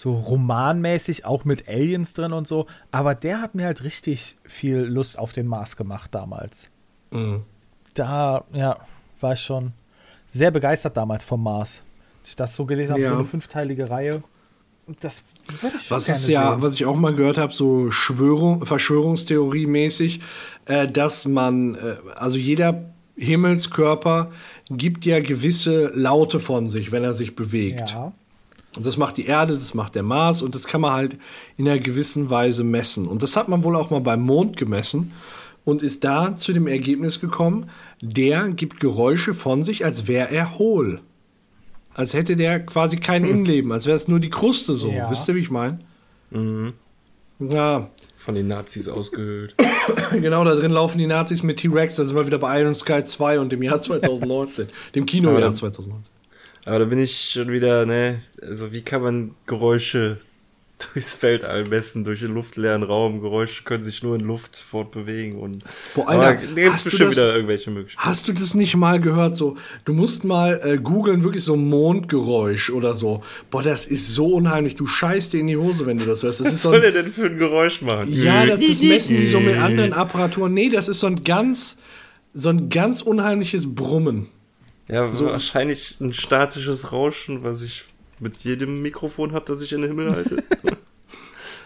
so 0.00 0.14
romanmäßig, 0.14 1.26
auch 1.26 1.44
mit 1.44 1.68
Aliens 1.68 2.14
drin 2.14 2.32
und 2.32 2.48
so. 2.48 2.64
Aber 2.90 3.14
der 3.14 3.42
hat 3.42 3.54
mir 3.54 3.66
halt 3.66 3.84
richtig 3.84 4.36
viel 4.44 4.78
Lust 4.78 5.18
auf 5.18 5.34
den 5.34 5.46
Mars 5.46 5.76
gemacht 5.76 6.14
damals. 6.14 6.70
Mhm. 7.10 7.42
Da, 7.92 8.44
ja, 8.54 8.78
war 9.20 9.34
ich 9.34 9.42
schon 9.42 9.72
sehr 10.26 10.50
begeistert 10.52 10.96
damals 10.96 11.24
vom 11.24 11.42
Mars. 11.42 11.82
Als 12.20 12.30
ich 12.30 12.36
das 12.36 12.56
so 12.56 12.64
gelesen 12.64 12.92
habe, 12.92 13.02
ja. 13.02 13.10
so 13.10 13.16
eine 13.16 13.24
fünfteilige 13.26 13.90
Reihe. 13.90 14.22
Das 15.00 15.22
würde 15.60 15.76
ich 15.76 15.82
schon 15.82 15.96
was 15.96 16.08
ist 16.08 16.28
ja, 16.30 16.52
sehen. 16.52 16.62
Was 16.62 16.74
ich 16.76 16.86
auch 16.86 16.96
mal 16.96 17.14
gehört 17.14 17.36
habe, 17.36 17.52
so 17.52 17.90
Schwörung, 17.90 18.64
Verschwörungstheorie-mäßig, 18.64 20.20
äh, 20.64 20.86
dass 20.86 21.28
man, 21.28 21.74
äh, 21.74 21.96
also 22.16 22.38
jeder 22.38 22.90
Himmelskörper 23.16 24.30
gibt 24.70 25.04
ja 25.04 25.20
gewisse 25.20 25.88
Laute 25.94 26.40
von 26.40 26.70
sich, 26.70 26.90
wenn 26.90 27.04
er 27.04 27.12
sich 27.12 27.36
bewegt. 27.36 27.90
Ja. 27.90 28.14
Und 28.76 28.86
das 28.86 28.96
macht 28.96 29.16
die 29.16 29.26
Erde, 29.26 29.54
das 29.54 29.74
macht 29.74 29.96
der 29.96 30.02
Mars 30.02 30.42
und 30.42 30.54
das 30.54 30.66
kann 30.66 30.80
man 30.80 30.92
halt 30.92 31.16
in 31.56 31.68
einer 31.68 31.80
gewissen 31.80 32.30
Weise 32.30 32.62
messen. 32.62 33.08
Und 33.08 33.22
das 33.22 33.36
hat 33.36 33.48
man 33.48 33.64
wohl 33.64 33.74
auch 33.74 33.90
mal 33.90 34.00
beim 34.00 34.22
Mond 34.22 34.56
gemessen 34.56 35.12
und 35.64 35.82
ist 35.82 36.04
da 36.04 36.36
zu 36.36 36.52
dem 36.52 36.66
Ergebnis 36.66 37.20
gekommen, 37.20 37.68
der 38.00 38.48
gibt 38.48 38.80
Geräusche 38.80 39.34
von 39.34 39.62
sich, 39.62 39.84
als 39.84 40.06
wäre 40.06 40.30
er 40.30 40.58
hohl. 40.58 41.00
Als 41.94 42.14
hätte 42.14 42.36
der 42.36 42.60
quasi 42.60 42.98
kein 42.98 43.24
hm. 43.24 43.30
Innenleben, 43.30 43.72
als 43.72 43.86
wäre 43.86 43.96
es 43.96 44.06
nur 44.06 44.20
die 44.20 44.30
Kruste 44.30 44.74
so. 44.74 44.90
Ja. 44.90 45.10
Wisst 45.10 45.28
ihr, 45.28 45.34
wie 45.34 45.40
ich 45.40 45.50
meine? 45.50 45.80
Mhm. 46.30 46.74
Ja. 47.40 47.88
Von 48.14 48.34
den 48.34 48.46
Nazis 48.48 48.86
ausgehöhlt. 48.86 49.56
genau, 50.12 50.44
da 50.44 50.54
drin 50.54 50.70
laufen 50.70 50.98
die 50.98 51.06
Nazis 51.06 51.42
mit 51.42 51.58
T-Rex, 51.58 51.96
da 51.96 52.04
sind 52.04 52.14
wir 52.14 52.26
wieder 52.26 52.38
bei 52.38 52.60
Iron 52.60 52.74
Sky 52.74 53.02
2 53.02 53.40
und 53.40 53.50
dem 53.50 53.62
Jahr 53.62 53.80
2019. 53.80 54.68
dem 54.94 55.06
Kinojahr 55.06 55.52
2019. 55.52 56.19
Aber 56.66 56.78
da 56.80 56.84
bin 56.84 56.98
ich 56.98 57.30
schon 57.32 57.50
wieder, 57.50 57.86
ne, 57.86 58.22
also 58.42 58.72
wie 58.72 58.82
kann 58.82 59.02
man 59.02 59.34
Geräusche 59.46 60.18
durchs 60.94 61.22
Weltall 61.22 61.66
messen, 61.66 62.04
durch 62.04 62.20
den 62.20 62.34
luftleeren 62.34 62.82
Raum. 62.82 63.20
Geräusche 63.20 63.64
können 63.64 63.84
sich 63.84 64.02
nur 64.02 64.14
in 64.16 64.22
Luft 64.22 64.56
fortbewegen 64.56 65.38
und 65.38 65.62
Boah, 65.94 66.08
Alter, 66.08 66.40
hast 66.72 66.92
du 66.92 66.96
das, 66.96 67.16
wieder 67.16 67.34
irgendwelche 67.34 67.70
Möglichkeiten. 67.70 68.08
Hast 68.08 68.28
du 68.28 68.32
das 68.32 68.54
nicht 68.54 68.76
mal 68.76 69.00
gehört? 69.00 69.36
So, 69.36 69.56
du 69.84 69.92
musst 69.92 70.24
mal 70.24 70.60
äh, 70.62 70.78
googeln, 70.78 71.22
wirklich 71.22 71.44
so 71.44 71.56
Mondgeräusch 71.56 72.70
oder 72.70 72.94
so. 72.94 73.22
Boah, 73.50 73.62
das 73.62 73.86
ist 73.86 74.14
so 74.14 74.34
unheimlich. 74.34 74.76
Du 74.76 74.86
scheißt 74.86 75.32
dir 75.32 75.40
in 75.40 75.48
die 75.48 75.56
Hose, 75.56 75.86
wenn 75.86 75.96
du 75.96 76.04
das 76.04 76.22
hörst. 76.22 76.40
Das 76.40 76.46
Was 76.52 76.62
so 76.62 76.70
soll 76.70 76.80
der 76.80 76.92
denn 76.92 77.12
für 77.12 77.26
ein 77.26 77.38
Geräusch 77.38 77.82
machen? 77.82 78.12
Ja, 78.12 78.46
das, 78.46 78.60
das 78.60 78.82
messen 78.82 79.16
die 79.16 79.26
so 79.26 79.40
mit 79.40 79.56
anderen 79.56 79.92
Apparaturen. 79.92 80.54
Nee, 80.54 80.70
das 80.70 80.88
ist 80.88 81.00
so 81.00 81.06
ein 81.06 81.24
ganz, 81.24 81.78
so 82.34 82.48
ein 82.48 82.68
ganz 82.68 83.02
unheimliches 83.02 83.74
Brummen. 83.74 84.28
Ja, 84.90 85.12
so. 85.12 85.26
wahrscheinlich 85.26 85.96
ein 86.00 86.12
statisches 86.12 86.92
Rauschen, 86.92 87.44
was 87.44 87.62
ich 87.62 87.84
mit 88.18 88.38
jedem 88.38 88.82
Mikrofon 88.82 89.32
habe, 89.32 89.44
das 89.46 89.62
ich 89.62 89.72
in 89.72 89.82
den 89.82 89.90
Himmel 89.90 90.10
halte. 90.10 90.42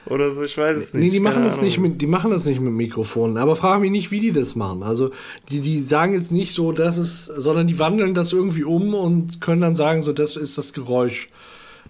Oder 0.07 0.33
so, 0.33 0.43
ich 0.43 0.59
weiß 0.59 0.77
es 0.77 0.93
nicht. 0.93 1.05
Nee, 1.05 1.11
die 1.11 1.21
machen, 1.21 1.45
das 1.45 1.63
nicht 1.63 1.79
mit, 1.79 2.01
die 2.03 2.07
machen 2.07 2.31
das 2.31 2.45
nicht 2.45 2.61
mit 2.61 2.75
Mikrofonen. 2.75 3.39
Aber 3.39 3.57
frage 3.57 3.81
mich 3.81 3.91
nicht, 3.91 4.11
wie 4.11 4.21
die 4.21 4.33
das 4.33 4.55
machen. 4.55 4.83
Also, 4.83 5.11
die, 5.49 5.61
die 5.61 5.81
sagen 5.81 6.13
jetzt 6.13 6.31
nicht 6.31 6.53
so, 6.53 6.73
das 6.73 6.99
ist, 6.99 7.25
sondern 7.25 7.67
die 7.67 7.79
wandeln 7.79 8.13
das 8.13 8.33
irgendwie 8.35 8.65
um 8.65 8.93
und 8.95 9.41
können 9.41 9.63
dann 9.63 9.77
sagen, 9.77 10.03
so, 10.03 10.13
das 10.13 10.37
ist 10.37 10.59
das 10.59 10.75
Geräusch, 10.75 11.31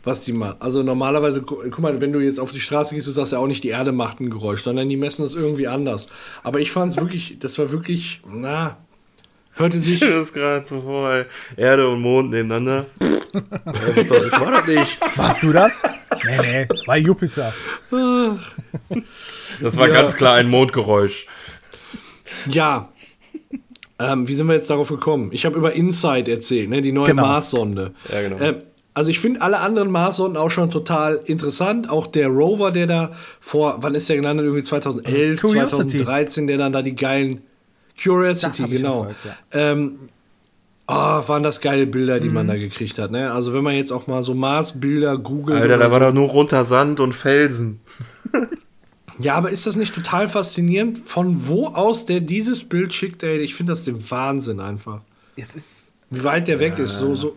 was 0.04 0.20
die 0.20 0.32
machen. 0.32 0.56
Also, 0.60 0.84
normalerweise, 0.84 1.42
guck 1.42 1.80
mal, 1.80 2.00
wenn 2.00 2.12
du 2.12 2.20
jetzt 2.20 2.38
auf 2.38 2.52
die 2.52 2.60
Straße 2.60 2.94
gehst, 2.94 3.08
du 3.08 3.10
sagst 3.10 3.32
ja 3.32 3.40
auch 3.40 3.48
nicht, 3.48 3.64
die 3.64 3.70
Erde 3.70 3.90
macht 3.90 4.20
ein 4.20 4.30
Geräusch, 4.30 4.62
sondern 4.62 4.88
die 4.88 4.96
messen 4.96 5.22
das 5.22 5.34
irgendwie 5.34 5.66
anders. 5.66 6.08
Aber 6.44 6.60
ich 6.60 6.70
fand 6.70 6.92
es 6.92 6.98
wirklich, 6.98 7.38
das 7.40 7.58
war 7.58 7.72
wirklich, 7.72 8.20
na, 8.32 8.76
Hörte 9.56 9.78
sich. 9.78 10.02
Ich 10.02 10.08
das 10.08 10.32
gerade 10.32 10.64
so 10.64 10.80
vor, 10.80 11.24
Erde 11.56 11.88
und 11.88 12.00
Mond 12.00 12.30
nebeneinander. 12.30 12.86
ja, 13.00 13.96
ich 13.96 14.10
war 14.10 14.50
das 14.50 14.66
nicht. 14.66 14.98
Warst 15.16 15.42
du 15.42 15.52
das? 15.52 15.82
Nee, 16.24 16.38
nee, 16.40 16.68
war 16.86 16.96
Jupiter. 16.96 17.52
Das 19.60 19.76
war 19.76 19.88
ja. 19.88 19.94
ganz 19.94 20.16
klar 20.16 20.34
ein 20.34 20.48
Mondgeräusch. 20.48 21.26
Ja. 22.50 22.90
Ähm, 24.00 24.26
wie 24.26 24.34
sind 24.34 24.48
wir 24.48 24.54
jetzt 24.54 24.70
darauf 24.70 24.88
gekommen? 24.88 25.30
Ich 25.32 25.46
habe 25.46 25.56
über 25.56 25.72
Insight 25.72 26.28
erzählt, 26.28 26.68
ne? 26.68 26.82
die 26.82 26.90
neue 26.90 27.06
genau. 27.06 27.22
Mars-Sonde. 27.22 27.94
Ja, 28.12 28.22
genau. 28.22 28.40
Ähm, 28.40 28.56
also 28.92 29.10
ich 29.10 29.20
finde 29.20 29.40
alle 29.40 29.58
anderen 29.58 29.90
Mars-Sonden 29.90 30.36
auch 30.36 30.50
schon 30.50 30.70
total 30.70 31.20
interessant. 31.26 31.90
Auch 31.90 32.08
der 32.08 32.28
Rover, 32.28 32.72
der 32.72 32.86
da 32.86 33.12
vor, 33.40 33.76
wann 33.80 33.94
ist 33.94 34.08
der 34.08 34.16
gelandet? 34.16 34.46
Irgendwie 34.46 34.64
2011, 34.64 35.40
Curiosity. 35.40 35.98
2013, 35.98 36.46
der 36.48 36.58
dann 36.58 36.72
da 36.72 36.82
die 36.82 36.96
geilen 36.96 37.42
Curiosity, 38.02 38.68
genau. 38.68 39.04
Verfolgt, 39.04 39.24
ja. 39.24 39.36
ähm, 39.72 39.98
Oh, 40.86 40.92
waren 40.92 41.42
das 41.42 41.62
geile 41.62 41.86
Bilder, 41.86 42.20
die 42.20 42.28
man 42.28 42.46
da 42.46 42.56
gekriegt 42.56 42.98
hat, 42.98 43.10
ne? 43.10 43.32
Also 43.32 43.54
wenn 43.54 43.64
man 43.64 43.74
jetzt 43.74 43.90
auch 43.90 44.06
mal 44.06 44.20
so 44.22 44.34
Mars-Bilder 44.34 45.16
googelt. 45.16 45.62
Alter, 45.62 45.78
da 45.78 45.90
war 45.90 45.98
so. 45.98 45.98
doch 46.00 46.12
nur 46.12 46.28
runter 46.28 46.64
Sand 46.64 47.00
und 47.00 47.14
Felsen. 47.14 47.80
Ja, 49.18 49.36
aber 49.36 49.50
ist 49.50 49.66
das 49.66 49.76
nicht 49.76 49.94
total 49.94 50.28
faszinierend, 50.28 51.08
von 51.08 51.46
wo 51.46 51.68
aus 51.68 52.04
der 52.04 52.20
dieses 52.20 52.64
Bild 52.64 52.92
schickt, 52.92 53.22
ey? 53.22 53.38
Ich 53.38 53.54
finde 53.54 53.72
das 53.72 53.84
den 53.84 54.10
Wahnsinn 54.10 54.58
einfach. 54.58 55.02
Es 55.36 55.54
ist. 55.54 55.92
Wie 56.10 56.24
weit 56.24 56.48
der 56.48 56.58
weg 56.58 56.78
ist, 56.78 56.98
so, 56.98 57.14
so, 57.14 57.36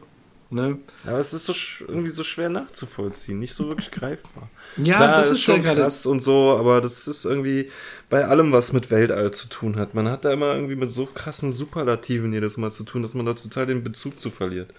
ne? 0.49 0.79
Aber 1.05 1.19
es 1.19 1.33
ist 1.33 1.45
so 1.45 1.53
irgendwie 1.87 2.09
so 2.09 2.23
schwer 2.23 2.49
nachzuvollziehen, 2.49 3.39
nicht 3.39 3.53
so 3.53 3.67
wirklich 3.67 3.91
greifbar. 3.91 4.49
Ja, 4.77 4.97
Klar, 4.97 5.17
das 5.17 5.27
ist 5.27 5.31
ist 5.33 5.43
schon 5.43 5.63
ja 5.63 5.73
krass 5.73 6.05
und 6.05 6.21
so, 6.21 6.57
aber 6.57 6.81
das 6.81 7.07
ist 7.07 7.25
irgendwie 7.25 7.71
bei 8.09 8.25
allem, 8.25 8.51
was 8.51 8.73
mit 8.73 8.91
Weltall 8.91 9.31
zu 9.31 9.49
tun 9.49 9.77
hat. 9.77 9.93
Man 9.93 10.09
hat 10.09 10.25
da 10.25 10.31
immer 10.31 10.53
irgendwie 10.53 10.75
mit 10.75 10.89
so 10.89 11.05
krassen 11.05 11.51
Superlativen 11.51 12.31
jedes 12.33 12.57
Mal 12.57 12.71
zu 12.71 12.83
tun, 12.83 13.01
dass 13.01 13.15
man 13.15 13.25
da 13.25 13.33
total 13.33 13.65
den 13.65 13.83
Bezug 13.83 14.19
zu 14.19 14.29
verliert. 14.29 14.73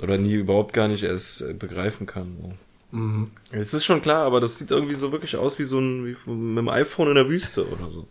Oder 0.00 0.18
nie 0.18 0.34
überhaupt 0.34 0.74
gar 0.74 0.88
nicht 0.88 1.02
erst 1.02 1.42
äh, 1.42 1.54
begreifen 1.54 2.06
kann. 2.06 2.36
So. 2.40 2.96
Mhm. 2.96 3.30
Es 3.50 3.74
ist 3.74 3.84
schon 3.84 4.02
klar, 4.02 4.24
aber 4.24 4.40
das 4.40 4.58
sieht 4.58 4.70
irgendwie 4.70 4.94
so 4.94 5.12
wirklich 5.12 5.36
aus 5.36 5.58
wie 5.58 5.64
so 5.64 5.78
ein, 5.78 6.06
wie 6.06 6.30
mit 6.30 6.58
dem 6.58 6.68
iPhone 6.68 7.08
in 7.08 7.14
der 7.14 7.28
Wüste 7.28 7.68
oder 7.68 7.90
so. 7.90 8.06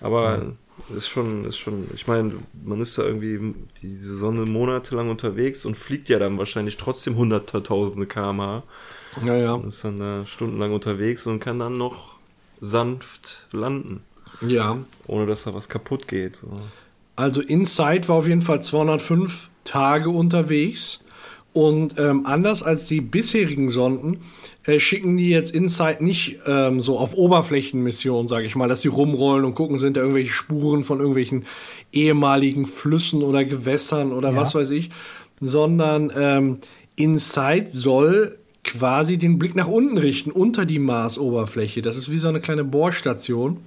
Aber 0.00 0.54
ist 0.94 1.08
schon, 1.08 1.44
ist 1.44 1.56
schon, 1.58 1.86
ich 1.94 2.06
meine, 2.06 2.32
man 2.64 2.80
ist 2.80 2.98
da 2.98 3.02
irgendwie 3.04 3.54
diese 3.80 4.14
Sonne 4.14 4.44
monatelang 4.44 5.10
unterwegs 5.10 5.64
und 5.64 5.76
fliegt 5.76 6.08
ja 6.08 6.18
dann 6.18 6.38
wahrscheinlich 6.38 6.76
trotzdem 6.76 7.16
hunderttausende 7.16 8.06
kmh. 8.06 8.62
Ja, 9.24 9.36
ja. 9.36 9.52
Und 9.52 9.68
ist 9.68 9.84
dann 9.84 9.98
da 9.98 10.26
stundenlang 10.26 10.72
unterwegs 10.72 11.26
und 11.26 11.40
kann 11.40 11.58
dann 11.58 11.74
noch 11.78 12.18
sanft 12.60 13.48
landen, 13.52 14.02
Ja. 14.40 14.78
ohne 15.06 15.26
dass 15.26 15.44
da 15.44 15.54
was 15.54 15.68
kaputt 15.68 16.08
geht. 16.08 16.36
So. 16.36 16.48
Also 17.16 17.40
Insight 17.40 18.08
war 18.08 18.16
auf 18.16 18.26
jeden 18.26 18.42
Fall 18.42 18.60
205 18.62 19.48
Tage 19.64 20.10
unterwegs. 20.10 21.00
Und 21.52 22.00
ähm, 22.00 22.26
anders 22.26 22.64
als 22.64 22.88
die 22.88 23.00
bisherigen 23.00 23.70
Sonden 23.70 24.18
äh, 24.66 24.78
schicken 24.78 25.16
die 25.16 25.28
jetzt 25.28 25.54
Insight 25.54 26.00
nicht 26.00 26.38
ähm, 26.46 26.80
so 26.80 26.98
auf 26.98 27.14
Oberflächenmissionen, 27.14 28.28
sage 28.28 28.46
ich 28.46 28.56
mal, 28.56 28.68
dass 28.68 28.80
sie 28.80 28.88
rumrollen 28.88 29.44
und 29.44 29.54
gucken, 29.54 29.78
sind 29.78 29.96
da 29.96 30.00
irgendwelche 30.00 30.30
Spuren 30.32 30.82
von 30.82 30.98
irgendwelchen 30.98 31.44
ehemaligen 31.92 32.66
Flüssen 32.66 33.22
oder 33.22 33.44
Gewässern 33.44 34.12
oder 34.12 34.30
Ja. 34.30 34.36
was 34.36 34.54
weiß 34.54 34.70
ich, 34.70 34.90
sondern 35.40 36.12
ähm, 36.16 36.58
Insight 36.96 37.70
soll 37.70 38.38
quasi 38.62 39.18
den 39.18 39.38
Blick 39.38 39.54
nach 39.54 39.68
unten 39.68 39.98
richten, 39.98 40.30
unter 40.30 40.64
die 40.64 40.78
Marsoberfläche. 40.78 41.82
Das 41.82 41.96
ist 41.96 42.10
wie 42.10 42.18
so 42.18 42.28
eine 42.28 42.40
kleine 42.40 42.64
Bohrstation 42.64 43.58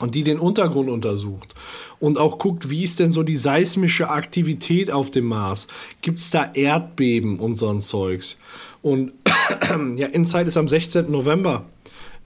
und 0.00 0.14
die 0.16 0.24
den 0.24 0.40
Untergrund 0.40 0.90
untersucht 0.90 1.54
und 2.00 2.18
auch 2.18 2.38
guckt, 2.38 2.68
wie 2.70 2.82
ist 2.82 2.98
denn 2.98 3.12
so 3.12 3.22
die 3.22 3.36
seismische 3.36 4.10
Aktivität 4.10 4.90
auf 4.90 5.10
dem 5.12 5.26
Mars? 5.26 5.68
Gibt 6.00 6.18
es 6.18 6.30
da 6.30 6.50
Erdbeben 6.52 7.38
und 7.38 7.54
so 7.54 7.68
ein 7.68 7.80
Zeugs? 7.80 8.40
Und 8.82 9.12
ja, 9.96 10.08
Insight 10.08 10.48
ist 10.48 10.56
am 10.56 10.68
16. 10.68 11.10
November 11.10 11.64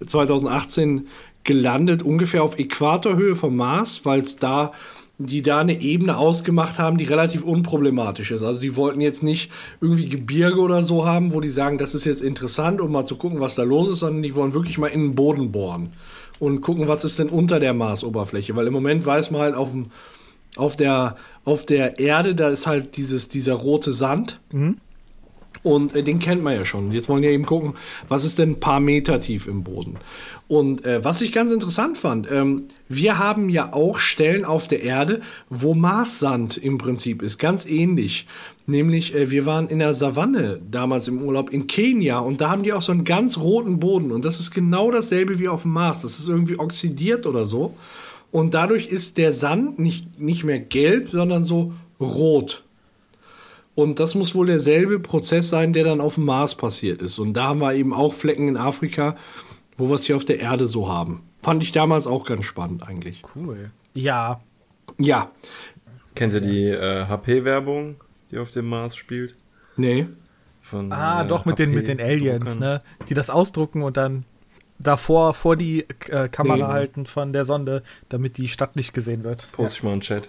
2018 0.04 1.06
gelandet, 1.44 2.02
ungefähr 2.02 2.42
auf 2.42 2.58
Äquatorhöhe 2.58 3.36
vom 3.36 3.56
Mars, 3.56 4.04
weil 4.04 4.24
da 4.40 4.72
die 5.18 5.40
da 5.40 5.60
eine 5.60 5.80
Ebene 5.80 6.18
ausgemacht 6.18 6.78
haben, 6.78 6.98
die 6.98 7.04
relativ 7.04 7.42
unproblematisch 7.42 8.30
ist. 8.32 8.42
Also 8.42 8.60
die 8.60 8.76
wollten 8.76 9.00
jetzt 9.00 9.22
nicht 9.22 9.50
irgendwie 9.80 10.08
Gebirge 10.08 10.60
oder 10.60 10.82
so 10.82 11.06
haben, 11.06 11.32
wo 11.32 11.40
die 11.40 11.48
sagen, 11.48 11.78
das 11.78 11.94
ist 11.94 12.04
jetzt 12.04 12.20
interessant, 12.20 12.80
um 12.82 12.92
mal 12.92 13.06
zu 13.06 13.16
gucken, 13.16 13.40
was 13.40 13.54
da 13.54 13.62
los 13.62 13.88
ist, 13.88 14.00
sondern 14.00 14.22
die 14.22 14.34
wollen 14.34 14.52
wirklich 14.52 14.76
mal 14.76 14.88
in 14.88 15.00
den 15.00 15.14
Boden 15.14 15.52
bohren 15.52 15.90
und 16.38 16.60
gucken, 16.60 16.86
was 16.86 17.04
ist 17.04 17.18
denn 17.18 17.30
unter 17.30 17.60
der 17.60 17.72
Marsoberfläche. 17.72 18.54
Weil 18.56 18.66
im 18.66 18.74
Moment 18.74 19.06
weiß 19.06 19.30
man 19.30 19.40
halt 19.40 19.54
auf 19.54 19.70
dem 19.70 19.86
auf 20.56 20.74
der, 20.74 21.16
auf 21.44 21.66
der 21.66 21.98
Erde, 21.98 22.34
da 22.34 22.48
ist 22.48 22.66
halt 22.66 22.96
dieses, 22.96 23.28
dieser 23.28 23.54
rote 23.54 23.92
Sand. 23.92 24.40
Und 25.66 25.96
äh, 25.96 26.04
den 26.04 26.20
kennt 26.20 26.44
man 26.44 26.54
ja 26.54 26.64
schon. 26.64 26.92
Jetzt 26.92 27.08
wollen 27.08 27.24
wir 27.24 27.30
eben 27.30 27.44
gucken, 27.44 27.74
was 28.06 28.24
ist 28.24 28.38
denn 28.38 28.50
ein 28.50 28.60
paar 28.60 28.78
Meter 28.78 29.18
tief 29.18 29.48
im 29.48 29.64
Boden. 29.64 29.96
Und 30.46 30.84
äh, 30.84 31.04
was 31.04 31.20
ich 31.22 31.32
ganz 31.32 31.50
interessant 31.50 31.98
fand, 31.98 32.30
ähm, 32.30 32.68
wir 32.88 33.18
haben 33.18 33.48
ja 33.48 33.72
auch 33.72 33.98
Stellen 33.98 34.44
auf 34.44 34.68
der 34.68 34.84
Erde, 34.84 35.22
wo 35.50 35.74
Marssand 35.74 36.56
im 36.56 36.78
Prinzip 36.78 37.20
ist, 37.20 37.38
ganz 37.38 37.66
ähnlich. 37.66 38.28
Nämlich, 38.68 39.12
äh, 39.16 39.28
wir 39.32 39.44
waren 39.44 39.66
in 39.66 39.80
der 39.80 39.92
Savanne 39.92 40.60
damals 40.70 41.08
im 41.08 41.20
Urlaub 41.20 41.50
in 41.50 41.66
Kenia 41.66 42.20
und 42.20 42.40
da 42.40 42.48
haben 42.48 42.62
die 42.62 42.72
auch 42.72 42.82
so 42.82 42.92
einen 42.92 43.02
ganz 43.02 43.36
roten 43.36 43.80
Boden. 43.80 44.12
Und 44.12 44.24
das 44.24 44.38
ist 44.38 44.52
genau 44.52 44.92
dasselbe 44.92 45.40
wie 45.40 45.48
auf 45.48 45.62
dem 45.62 45.72
Mars. 45.72 46.00
Das 46.00 46.20
ist 46.20 46.28
irgendwie 46.28 46.60
oxidiert 46.60 47.26
oder 47.26 47.44
so. 47.44 47.74
Und 48.30 48.54
dadurch 48.54 48.86
ist 48.86 49.18
der 49.18 49.32
Sand 49.32 49.80
nicht, 49.80 50.20
nicht 50.20 50.44
mehr 50.44 50.60
gelb, 50.60 51.10
sondern 51.10 51.42
so 51.42 51.72
rot. 51.98 52.62
Und 53.76 54.00
das 54.00 54.14
muss 54.16 54.34
wohl 54.34 54.46
derselbe 54.46 54.98
Prozess 54.98 55.48
sein, 55.50 55.72
der 55.72 55.84
dann 55.84 56.00
auf 56.00 56.16
dem 56.16 56.24
Mars 56.24 56.54
passiert 56.56 57.00
ist. 57.02 57.18
Und 57.20 57.34
da 57.34 57.44
haben 57.44 57.60
wir 57.60 57.74
eben 57.74 57.92
auch 57.94 58.12
Flecken 58.14 58.48
in 58.48 58.56
Afrika, 58.56 59.16
wo 59.76 59.88
wir 59.88 59.94
es 59.94 60.04
hier 60.06 60.16
auf 60.16 60.24
der 60.24 60.40
Erde 60.40 60.66
so 60.66 60.88
haben. 60.88 61.22
Fand 61.42 61.62
ich 61.62 61.70
damals 61.72 62.08
auch 62.08 62.24
ganz 62.26 62.44
spannend 62.46 62.82
eigentlich. 62.82 63.22
Cool. 63.36 63.70
Ja. 63.94 64.40
Ja, 64.98 65.30
Kennt 66.14 66.32
ihr 66.32 66.40
die 66.40 66.64
äh, 66.68 67.04
HP-Werbung, 67.06 67.96
die 68.30 68.38
auf 68.38 68.50
dem 68.50 68.66
Mars 68.68 68.96
spielt? 68.96 69.36
nee. 69.76 70.06
Von, 70.62 70.90
Ah, 70.90 71.22
äh, 71.22 71.28
doch 71.28 71.44
mit 71.44 71.60
den, 71.60 71.70
mit 71.72 71.86
den 71.86 72.00
Aliens, 72.00 72.54
Druckern? 72.54 72.58
ne? 72.58 72.82
Die 73.08 73.14
das 73.14 73.30
ausdrucken 73.30 73.82
und 73.84 73.96
dann 73.96 74.24
davor 74.80 75.32
vor 75.32 75.54
die 75.56 75.84
äh, 76.08 76.28
Kamera 76.28 76.56
Nee. 76.56 76.62
halten 76.64 77.06
von 77.06 77.32
der 77.32 77.44
Sonde, 77.44 77.84
damit 78.08 78.36
die 78.36 78.48
Stadt 78.48 78.74
nicht 78.74 78.92
gesehen 78.92 79.22
wird. 79.22 79.46
Post 79.52 79.76
ich 79.76 79.82
mal 79.84 79.90
in 79.92 79.98
den 79.98 80.02
Chat. 80.02 80.28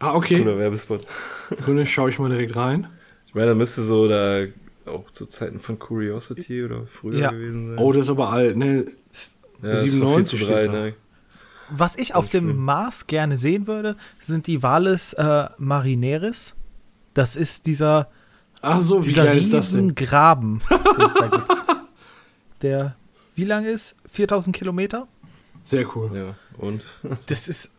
Ah, 0.00 0.14
okay. 0.14 0.38
Cooler 0.42 0.58
Werbespot. 0.58 1.06
Grüne 1.62 1.84
schaue 1.86 2.10
ich 2.10 2.18
mal 2.18 2.28
direkt 2.30 2.56
rein. 2.56 2.86
Ich 3.26 3.34
meine, 3.34 3.48
da 3.48 3.54
müsste 3.54 3.82
so 3.82 4.08
da 4.08 4.44
auch 4.86 5.10
zu 5.10 5.26
Zeiten 5.26 5.58
von 5.58 5.78
Curiosity 5.78 6.64
oder 6.64 6.86
früher 6.86 7.18
Ja. 7.18 7.30
gewesen 7.30 7.68
sein. 7.70 7.78
Oh, 7.78 7.92
das 7.92 8.02
ist 8.06 8.10
aber 8.10 8.30
alt, 8.30 8.56
ne? 8.56 8.84
ja, 8.84 8.84
das 9.62 9.72
war 9.72 9.76
97 9.80 10.38
viel 10.38 10.46
zu 10.46 10.52
drei, 10.52 10.62
steht 10.62 10.74
da. 10.74 10.80
ne? 10.84 10.94
Was 11.70 11.96
ich 11.96 12.14
auf 12.14 12.28
dem 12.30 12.56
Mars 12.56 13.06
gerne 13.06 13.36
sehen 13.36 13.66
würde, 13.66 13.96
sind 14.20 14.46
die 14.46 14.62
Wales 14.62 15.12
äh, 15.14 15.48
marineris. 15.58 16.54
Das 17.12 17.36
ist 17.36 17.66
dieser, 17.66 18.08
Ach 18.62 18.80
so, 18.80 19.02
wie 19.04 19.08
dieser 19.08 19.24
geil 19.24 19.36
ist 19.38 19.52
das 19.52 19.72
denn? 19.72 19.94
Graben, 19.94 20.62
den 20.70 21.06
es 21.06 21.14
da 21.14 21.26
gibt. 21.26 21.46
Der, 22.62 22.96
wie 23.34 23.44
lang 23.44 23.66
ist? 23.66 23.96
4000 24.10 24.56
Kilometer? 24.56 25.06
Sehr 25.64 25.84
cool. 25.94 26.10
Ja, 26.14 26.34
und? 26.56 26.82
Das 27.26 27.48
ist. 27.48 27.72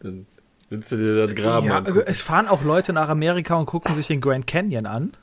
Willst 0.69 0.91
du 0.91 0.97
dir 0.97 1.25
das 1.27 1.35
Graben 1.35 1.65
ja, 1.67 1.77
angucken? 1.77 2.03
es 2.05 2.21
fahren 2.21 2.47
auch 2.47 2.63
Leute 2.63 2.93
nach 2.93 3.09
Amerika 3.09 3.55
und 3.55 3.65
gucken 3.65 3.95
sich 3.95 4.07
den 4.07 4.21
Grand 4.21 4.45
Canyon 4.47 4.85
an. 4.85 5.13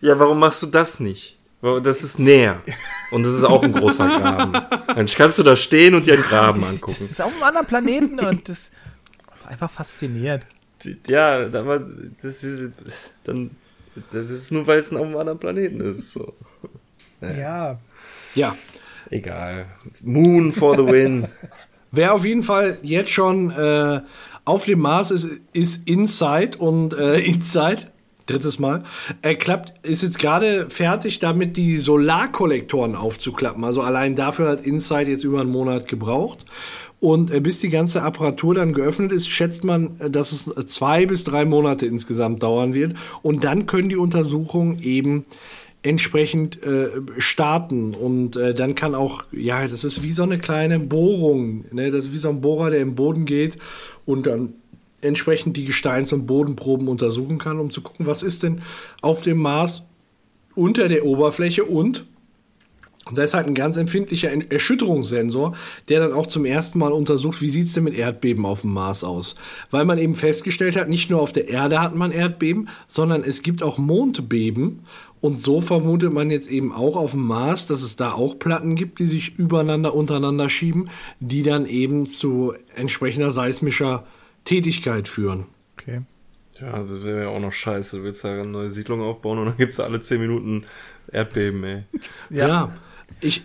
Ja, 0.00 0.18
warum 0.18 0.40
machst 0.40 0.62
du 0.62 0.66
das 0.66 0.98
nicht? 1.00 1.38
Das 1.84 2.02
ist 2.02 2.18
näher. 2.18 2.60
Und 3.12 3.22
das 3.22 3.32
ist 3.34 3.44
auch 3.44 3.62
ein 3.62 3.72
großer 3.72 4.08
Graben. 4.20 4.52
Dann 4.52 5.06
kannst 5.06 5.38
du 5.38 5.44
da 5.44 5.54
stehen 5.54 5.94
und 5.94 6.06
dir 6.06 6.14
einen 6.14 6.22
Graben 6.24 6.60
Das, 6.60 6.70
ist- 6.72 6.82
angucken. 6.82 6.96
das 6.98 7.10
ist 7.12 7.20
auf 7.22 7.32
einem 7.32 7.42
anderen 7.44 7.66
Planeten 7.68 8.18
und 8.18 8.48
das 8.48 8.72
einfach 9.46 9.70
fasziniert. 9.70 10.44
Ja, 11.06 11.46
aber 11.46 11.78
das 12.20 12.42
ist 12.42 12.72
dann 13.22 13.52
das 14.10 14.30
ist 14.30 14.50
nur, 14.50 14.66
weil 14.66 14.78
es 14.80 14.92
auf 14.92 15.02
einem 15.02 15.16
anderen 15.16 15.38
Planeten 15.38 15.80
ist. 15.80 16.10
So. 16.12 16.34
Ja. 17.20 17.78
Ja. 18.34 18.56
Egal. 19.10 19.66
Moon 20.00 20.50
for 20.50 20.76
the 20.76 20.84
win. 20.86 21.28
Wer 21.92 22.14
auf 22.14 22.24
jeden 22.24 22.42
Fall 22.42 22.78
jetzt 22.82 23.10
schon 23.10 23.50
äh, 23.50 24.00
auf 24.44 24.64
dem 24.64 24.80
Mars 24.80 25.10
ist, 25.10 25.28
ist 25.52 25.88
Inside 25.88 26.58
und 26.58 26.94
äh, 26.94 27.20
Inside, 27.20 27.88
drittes 28.26 28.58
Mal, 28.58 28.84
er 29.20 29.34
klappt, 29.34 29.74
ist 29.84 30.02
jetzt 30.02 30.18
gerade 30.18 30.70
fertig 30.70 31.18
damit, 31.18 31.56
die 31.56 31.78
Solarkollektoren 31.78 32.94
aufzuklappen. 32.94 33.64
Also 33.64 33.82
allein 33.82 34.16
dafür 34.16 34.50
hat 34.50 34.64
Inside 34.64 35.10
jetzt 35.10 35.24
über 35.24 35.40
einen 35.40 35.50
Monat 35.50 35.88
gebraucht. 35.88 36.44
Und 37.00 37.32
äh, 37.32 37.40
bis 37.40 37.58
die 37.58 37.68
ganze 37.68 38.02
Apparatur 38.02 38.54
dann 38.54 38.72
geöffnet 38.72 39.10
ist, 39.10 39.28
schätzt 39.28 39.64
man, 39.64 39.98
äh, 39.98 40.08
dass 40.08 40.30
es 40.30 40.46
äh, 40.46 40.66
zwei 40.66 41.06
bis 41.06 41.24
drei 41.24 41.44
Monate 41.44 41.86
insgesamt 41.86 42.44
dauern 42.44 42.74
wird. 42.74 42.94
Und 43.22 43.42
dann 43.42 43.66
können 43.66 43.88
die 43.88 43.96
Untersuchungen 43.96 44.78
eben 44.78 45.24
entsprechend 45.82 46.62
äh, 46.62 46.90
starten 47.18 47.94
und 47.94 48.36
äh, 48.36 48.54
dann 48.54 48.76
kann 48.76 48.94
auch, 48.94 49.24
ja, 49.32 49.66
das 49.66 49.82
ist 49.82 50.02
wie 50.02 50.12
so 50.12 50.22
eine 50.22 50.38
kleine 50.38 50.78
Bohrung, 50.78 51.64
ne? 51.72 51.90
das 51.90 52.06
ist 52.06 52.12
wie 52.12 52.18
so 52.18 52.28
ein 52.28 52.40
Bohrer, 52.40 52.70
der 52.70 52.80
im 52.80 52.94
Boden 52.94 53.24
geht 53.24 53.58
und 54.06 54.26
dann 54.26 54.54
entsprechend 55.00 55.56
die 55.56 55.64
Gesteins- 55.64 56.12
und 56.12 56.26
Bodenproben 56.26 56.88
untersuchen 56.88 57.38
kann, 57.38 57.58
um 57.58 57.70
zu 57.70 57.80
gucken, 57.80 58.06
was 58.06 58.22
ist 58.22 58.42
denn 58.42 58.62
auf 59.00 59.22
dem 59.22 59.38
Mars 59.38 59.82
unter 60.54 60.88
der 60.88 61.04
Oberfläche 61.04 61.64
und 61.64 62.06
und 63.04 63.18
da 63.18 63.24
ist 63.24 63.34
halt 63.34 63.48
ein 63.48 63.54
ganz 63.54 63.76
empfindlicher 63.76 64.30
Erschütterungssensor, 64.50 65.56
der 65.88 66.00
dann 66.00 66.12
auch 66.12 66.28
zum 66.28 66.44
ersten 66.44 66.78
Mal 66.78 66.92
untersucht, 66.92 67.42
wie 67.42 67.50
sieht 67.50 67.66
es 67.66 67.72
denn 67.72 67.82
mit 67.82 67.98
Erdbeben 67.98 68.46
auf 68.46 68.60
dem 68.60 68.72
Mars 68.72 69.02
aus. 69.02 69.34
Weil 69.72 69.84
man 69.84 69.98
eben 69.98 70.14
festgestellt 70.14 70.76
hat, 70.76 70.88
nicht 70.88 71.10
nur 71.10 71.20
auf 71.20 71.32
der 71.32 71.48
Erde 71.48 71.80
hat 71.80 71.96
man 71.96 72.12
Erdbeben, 72.12 72.68
sondern 72.86 73.24
es 73.24 73.42
gibt 73.42 73.64
auch 73.64 73.76
Mondbeben. 73.76 74.84
Und 75.22 75.40
so 75.40 75.60
vermutet 75.60 76.12
man 76.12 76.30
jetzt 76.30 76.50
eben 76.50 76.72
auch 76.72 76.96
auf 76.96 77.12
dem 77.12 77.24
Mars, 77.24 77.68
dass 77.68 77.82
es 77.82 77.94
da 77.94 78.10
auch 78.10 78.40
Platten 78.40 78.74
gibt, 78.74 78.98
die 78.98 79.06
sich 79.06 79.38
übereinander, 79.38 79.94
untereinander 79.94 80.48
schieben, 80.48 80.90
die 81.20 81.42
dann 81.42 81.64
eben 81.64 82.06
zu 82.06 82.54
entsprechender 82.74 83.30
seismischer 83.30 84.04
Tätigkeit 84.44 85.06
führen. 85.06 85.46
Okay. 85.78 86.00
Ja, 86.60 86.82
das 86.82 87.04
wäre 87.04 87.22
ja 87.22 87.28
auch 87.28 87.38
noch 87.38 87.52
scheiße. 87.52 87.98
Du 87.98 88.02
willst 88.02 88.24
da 88.24 88.32
eine 88.32 88.46
neue 88.46 88.68
Siedlung 88.68 89.00
aufbauen 89.00 89.38
und 89.38 89.46
dann 89.46 89.56
gibt 89.56 89.72
es 89.72 89.78
alle 89.78 90.00
10 90.00 90.20
Minuten 90.20 90.64
Erdbeben, 91.12 91.62
ey. 91.62 91.82
Ja. 92.30 92.48
ja. 92.48 92.72
Ich, 93.20 93.42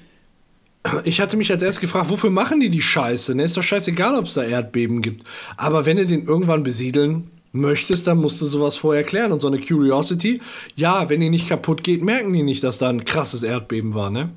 ich 1.03 1.21
hatte 1.21 1.37
mich 1.37 1.51
als 1.51 1.61
erst 1.61 1.79
gefragt, 1.79 2.09
wofür 2.09 2.31
machen 2.31 2.59
die 2.59 2.69
die 2.69 2.81
Scheiße? 2.81 3.35
Ne? 3.35 3.43
Ist 3.43 3.55
doch 3.55 3.61
scheißegal, 3.61 4.15
ob 4.15 4.25
es 4.25 4.33
da 4.33 4.43
Erdbeben 4.43 5.03
gibt. 5.03 5.25
Aber 5.57 5.85
wenn 5.85 5.97
du 5.97 6.07
den 6.07 6.25
irgendwann 6.25 6.63
besiedeln 6.63 7.23
möchtest, 7.51 8.07
dann 8.07 8.17
musst 8.17 8.41
du 8.41 8.45
sowas 8.45 8.75
vorher 8.75 9.03
klären. 9.03 9.31
Und 9.31 9.39
so 9.39 9.47
eine 9.47 9.59
Curiosity, 9.59 10.41
ja, 10.75 11.09
wenn 11.09 11.19
die 11.19 11.29
nicht 11.29 11.49
kaputt 11.49 11.83
geht, 11.83 12.03
merken 12.03 12.33
die 12.33 12.43
nicht, 12.43 12.63
dass 12.63 12.77
da 12.77 12.89
ein 12.89 13.05
krasses 13.05 13.43
Erdbeben 13.43 13.93
war, 13.93 14.09
ne? 14.09 14.29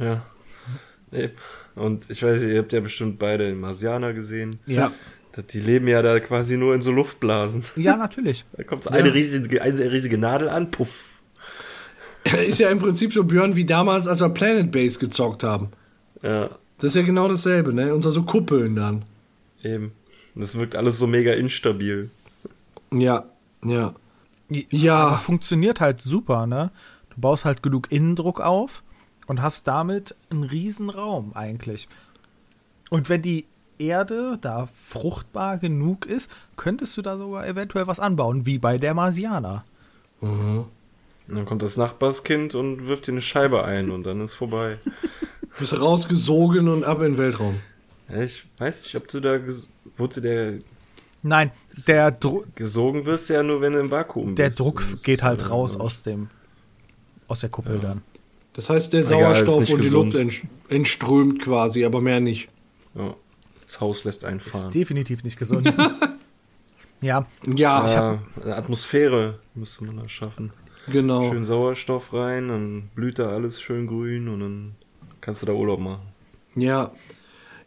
Ja. 0.00 0.24
Und 1.74 2.10
ich 2.10 2.22
weiß, 2.22 2.42
ihr 2.42 2.58
habt 2.58 2.72
ja 2.72 2.80
bestimmt 2.80 3.18
beide 3.18 3.46
den 3.46 3.60
Marsianer 3.60 4.12
gesehen. 4.12 4.58
Ja. 4.66 4.92
Die 5.50 5.60
leben 5.60 5.86
ja 5.86 6.00
da 6.00 6.18
quasi 6.18 6.56
nur 6.56 6.74
in 6.74 6.80
so 6.80 6.90
Luftblasen. 6.90 7.62
Ja, 7.76 7.96
natürlich. 7.96 8.44
Da 8.56 8.62
kommt 8.62 8.84
so 8.84 8.90
eine, 8.90 9.08
ja. 9.08 9.14
riesige, 9.14 9.60
eine 9.60 9.92
riesige 9.92 10.18
Nadel 10.18 10.48
an, 10.48 10.70
puff. 10.70 11.22
Ist 12.46 12.58
ja 12.58 12.70
im 12.70 12.80
Prinzip 12.80 13.12
so 13.12 13.22
Björn 13.22 13.54
wie 13.54 13.64
damals, 13.64 14.08
als 14.08 14.20
wir 14.20 14.30
Planet 14.30 14.72
Base 14.72 14.98
gezockt 14.98 15.44
haben. 15.44 15.68
Ja. 16.22 16.50
Das 16.78 16.90
ist 16.90 16.96
ja 16.96 17.02
genau 17.02 17.28
dasselbe, 17.28 17.72
ne? 17.72 17.94
Unter 17.94 18.10
so 18.10 18.22
Kuppeln 18.22 18.74
dann. 18.74 19.04
Eben. 19.62 19.92
Das 20.34 20.58
wirkt 20.58 20.74
alles 20.74 20.98
so 20.98 21.06
mega 21.06 21.32
instabil. 21.32 22.10
Ja, 22.92 23.24
ja. 23.64 23.94
Ja. 24.50 24.96
Aber 24.96 25.18
funktioniert 25.18 25.80
halt 25.80 26.00
super, 26.00 26.46
ne? 26.46 26.70
Du 27.10 27.20
baust 27.20 27.44
halt 27.44 27.62
genug 27.62 27.90
Innendruck 27.90 28.40
auf 28.40 28.82
und 29.26 29.42
hast 29.42 29.66
damit 29.66 30.14
einen 30.30 30.44
riesen 30.44 30.90
Raum 30.90 31.32
eigentlich. 31.34 31.88
Und 32.90 33.08
wenn 33.08 33.22
die 33.22 33.46
Erde 33.78 34.38
da 34.40 34.66
fruchtbar 34.72 35.58
genug 35.58 36.06
ist, 36.06 36.30
könntest 36.56 36.96
du 36.96 37.02
da 37.02 37.18
sogar 37.18 37.46
eventuell 37.46 37.86
was 37.86 38.00
anbauen, 38.00 38.46
wie 38.46 38.58
bei 38.58 38.78
der 38.78 38.94
Marsianer. 38.94 39.64
Mhm. 40.20 40.64
dann 41.28 41.44
kommt 41.44 41.62
das 41.62 41.76
Nachbarskind 41.76 42.54
und 42.54 42.86
wirft 42.86 43.06
dir 43.06 43.12
eine 43.12 43.20
Scheibe 43.20 43.64
ein 43.64 43.90
und 43.90 44.04
dann 44.04 44.22
ist 44.22 44.34
vorbei. 44.34 44.78
Du 44.82 44.90
bist 45.58 45.78
rausgesogen 45.78 46.68
und 46.68 46.84
ab 46.84 46.98
in 46.98 47.12
den 47.12 47.18
Weltraum. 47.18 47.60
Ja, 48.08 48.22
ich 48.22 48.46
weiß 48.58 48.84
nicht, 48.84 48.96
ob 48.96 49.08
du 49.08 49.20
da 49.20 49.38
wurde 49.96 50.20
der 50.20 50.54
Nein, 51.26 51.50
der 51.88 52.12
Druck 52.12 52.54
gesogen 52.54 53.04
wirst 53.04 53.28
ja 53.30 53.42
nur 53.42 53.60
wenn 53.60 53.72
du 53.72 53.80
im 53.80 53.90
Vakuum 53.90 54.34
der 54.36 54.46
bist. 54.46 54.58
Der 54.58 54.64
Druck 54.64 54.82
geht 55.02 55.22
halt 55.22 55.50
raus 55.50 55.76
aus 55.76 56.02
dem 56.02 56.28
aus 57.28 57.40
der 57.40 57.50
Kuppel 57.50 57.76
ja. 57.76 57.80
dann. 57.82 58.02
Das 58.52 58.70
heißt, 58.70 58.92
der 58.92 59.02
Sauerstoff 59.02 59.64
Egal, 59.64 59.74
und 59.74 59.84
die 59.84 59.88
Luft 59.88 60.40
entströmt 60.68 61.42
quasi, 61.42 61.84
aber 61.84 62.00
mehr 62.00 62.20
nicht. 62.20 62.48
Ja. 62.94 63.14
Das 63.66 63.80
Haus 63.80 64.04
lässt 64.04 64.24
einfahren. 64.24 64.68
Ist 64.68 64.74
definitiv 64.74 65.24
nicht 65.24 65.38
gesund. 65.38 65.66
ja. 67.00 67.26
Ja. 67.44 68.18
Äh, 68.44 68.50
Atmosphäre 68.50 69.40
müsste 69.54 69.84
man 69.84 69.96
da 69.96 70.08
schaffen. 70.08 70.52
Genau. 70.86 71.28
Schön 71.30 71.44
Sauerstoff 71.44 72.12
rein, 72.14 72.48
dann 72.48 72.90
blüht 72.94 73.18
da 73.18 73.30
alles 73.30 73.60
schön 73.60 73.88
grün 73.88 74.28
und 74.28 74.40
dann 74.40 74.74
kannst 75.20 75.42
du 75.42 75.46
da 75.46 75.52
Urlaub 75.52 75.80
machen. 75.80 76.06
Ja. 76.54 76.92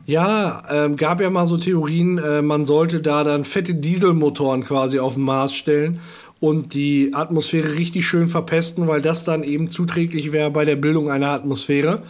Ja, 0.10 0.64
ähm, 0.72 0.96
gab 0.96 1.22
ja 1.22 1.30
mal 1.30 1.46
so 1.46 1.58
Theorien, 1.58 2.18
äh, 2.18 2.42
man 2.42 2.66
sollte 2.66 3.00
da 3.00 3.24
dann 3.24 3.46
fette 3.46 3.76
Dieselmotoren 3.76 4.64
quasi 4.64 4.98
auf 4.98 5.14
den 5.14 5.24
Mars 5.24 5.54
stellen 5.54 6.00
und 6.40 6.74
die 6.74 7.12
Atmosphäre 7.14 7.76
richtig 7.76 8.08
schön 8.08 8.28
verpesten, 8.28 8.88
weil 8.88 9.04
das 9.04 9.24
dann 9.24 9.44
eben 9.44 9.70
zuträglich 9.70 10.32
wäre 10.32 10.50
bei 10.50 10.66
der 10.66 10.78
Bildung 10.78 11.12
einer 11.12 11.30
Atmosphäre. 11.30 12.02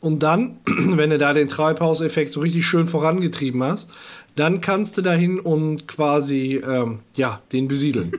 Und 0.00 0.22
dann, 0.22 0.58
wenn 0.64 1.10
du 1.10 1.18
da 1.18 1.32
den 1.32 1.48
Treibhauseffekt 1.48 2.32
so 2.32 2.38
richtig 2.38 2.64
schön 2.64 2.86
vorangetrieben 2.86 3.64
hast, 3.64 3.90
dann 4.36 4.60
kannst 4.60 4.96
du 4.96 5.02
dahin 5.02 5.40
und 5.40 5.88
quasi 5.88 6.62
ähm, 6.64 7.00
ja, 7.16 7.42
den 7.52 7.66
besiedeln. 7.66 8.12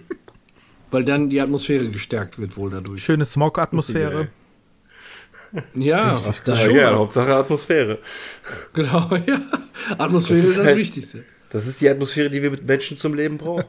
weil 0.91 1.05
dann 1.05 1.29
die 1.29 1.39
Atmosphäre 1.39 1.87
gestärkt 1.87 2.37
wird 2.37 2.57
wohl 2.57 2.69
dadurch. 2.69 3.01
Schöne 3.01 3.23
Smog-Atmosphäre. 3.23 4.27
Ja, 5.75 6.11
das 6.11 6.41
das 6.43 6.61
schon. 6.61 6.75
Ja, 6.75 6.93
Hauptsache 6.93 7.35
Atmosphäre. 7.35 7.99
Genau, 8.73 9.09
ja. 9.27 9.41
Atmosphäre 9.97 10.39
das 10.39 10.45
ist, 10.45 10.51
ist 10.51 10.57
das 10.57 10.67
halt, 10.67 10.77
Wichtigste. 10.77 11.23
Das 11.49 11.67
ist 11.67 11.81
die 11.81 11.89
Atmosphäre, 11.89 12.29
die 12.29 12.41
wir 12.41 12.51
mit 12.51 12.65
Menschen 12.65 12.97
zum 12.97 13.13
Leben 13.13 13.37
brauchen. 13.37 13.65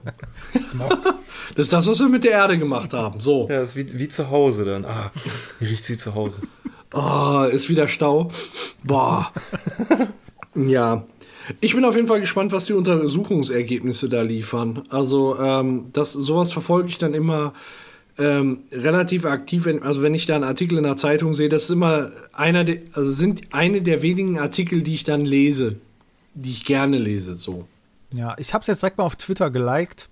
Das 1.54 1.66
ist 1.66 1.72
das, 1.72 1.86
was 1.88 1.98
wir 1.98 2.08
mit 2.08 2.24
der 2.24 2.32
Erde 2.32 2.56
gemacht 2.56 2.94
haben. 2.94 3.20
So. 3.20 3.48
Ja, 3.50 3.60
das 3.60 3.70
ist 3.70 3.76
wie, 3.76 3.98
wie 3.98 4.08
zu 4.08 4.30
Hause 4.30 4.64
dann. 4.64 4.84
Ah, 4.84 5.10
wie 5.58 5.66
riecht 5.66 5.84
sie 5.84 5.96
zu 5.96 6.14
Hause? 6.14 6.42
Oh, 6.94 7.44
ist 7.50 7.68
wieder 7.68 7.88
Stau. 7.88 8.30
Boah. 8.84 9.32
ja. 10.54 11.04
Ich 11.60 11.74
bin 11.74 11.84
auf 11.84 11.96
jeden 11.96 12.06
Fall 12.06 12.20
gespannt, 12.20 12.52
was 12.52 12.66
die 12.66 12.72
Untersuchungsergebnisse 12.72 14.08
da 14.08 14.22
liefern. 14.22 14.84
Also, 14.90 15.38
ähm, 15.40 15.86
das, 15.92 16.12
sowas 16.12 16.52
verfolge 16.52 16.88
ich 16.88 16.98
dann 16.98 17.14
immer 17.14 17.52
ähm, 18.18 18.60
relativ 18.70 19.24
aktiv. 19.24 19.64
Wenn, 19.64 19.82
also, 19.82 20.02
wenn 20.02 20.14
ich 20.14 20.26
da 20.26 20.34
einen 20.34 20.44
Artikel 20.44 20.78
in 20.78 20.84
der 20.84 20.96
Zeitung 20.96 21.34
sehe, 21.34 21.48
das 21.48 21.64
ist 21.64 21.70
immer 21.70 22.10
einer, 22.32 22.64
der, 22.64 22.78
also 22.92 23.10
sind 23.10 23.42
eine 23.52 23.82
der 23.82 24.02
wenigen 24.02 24.38
Artikel, 24.38 24.82
die 24.82 24.94
ich 24.94 25.04
dann 25.04 25.22
lese, 25.22 25.76
die 26.34 26.50
ich 26.50 26.64
gerne 26.64 26.98
lese. 26.98 27.36
So. 27.36 27.66
Ja, 28.12 28.34
ich 28.38 28.52
habe 28.54 28.62
es 28.62 28.68
jetzt 28.68 28.82
direkt 28.82 28.98
mal 28.98 29.04
auf 29.04 29.16
Twitter 29.16 29.50
geliked, 29.50 30.08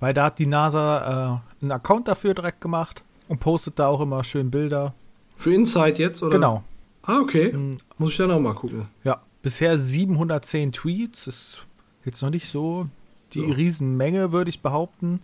weil 0.00 0.14
da 0.14 0.26
hat 0.26 0.38
die 0.38 0.46
NASA 0.46 1.42
äh, 1.60 1.62
einen 1.62 1.72
Account 1.72 2.08
dafür 2.08 2.34
direkt 2.34 2.60
gemacht 2.60 3.04
und 3.28 3.40
postet 3.40 3.78
da 3.78 3.88
auch 3.88 4.00
immer 4.00 4.24
schön 4.24 4.50
Bilder. 4.50 4.94
Für 5.36 5.54
Insight 5.54 5.98
jetzt, 5.98 6.22
oder? 6.22 6.32
Genau. 6.32 6.64
Ah, 7.02 7.18
okay. 7.18 7.52
Mhm. 7.52 7.78
Muss 7.98 8.12
ich 8.12 8.16
dann 8.16 8.30
auch 8.30 8.40
mal 8.40 8.54
gucken. 8.54 8.86
Ja, 9.04 9.20
bisher 9.42 9.76
710 9.76 10.72
Tweets. 10.72 11.26
Ist 11.26 11.62
jetzt 12.04 12.22
noch 12.22 12.30
nicht 12.30 12.48
so 12.48 12.88
die 13.32 13.40
so. 13.40 13.46
Riesenmenge, 13.46 14.32
würde 14.32 14.50
ich 14.50 14.60
behaupten. 14.60 15.20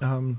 Ähm, 0.00 0.38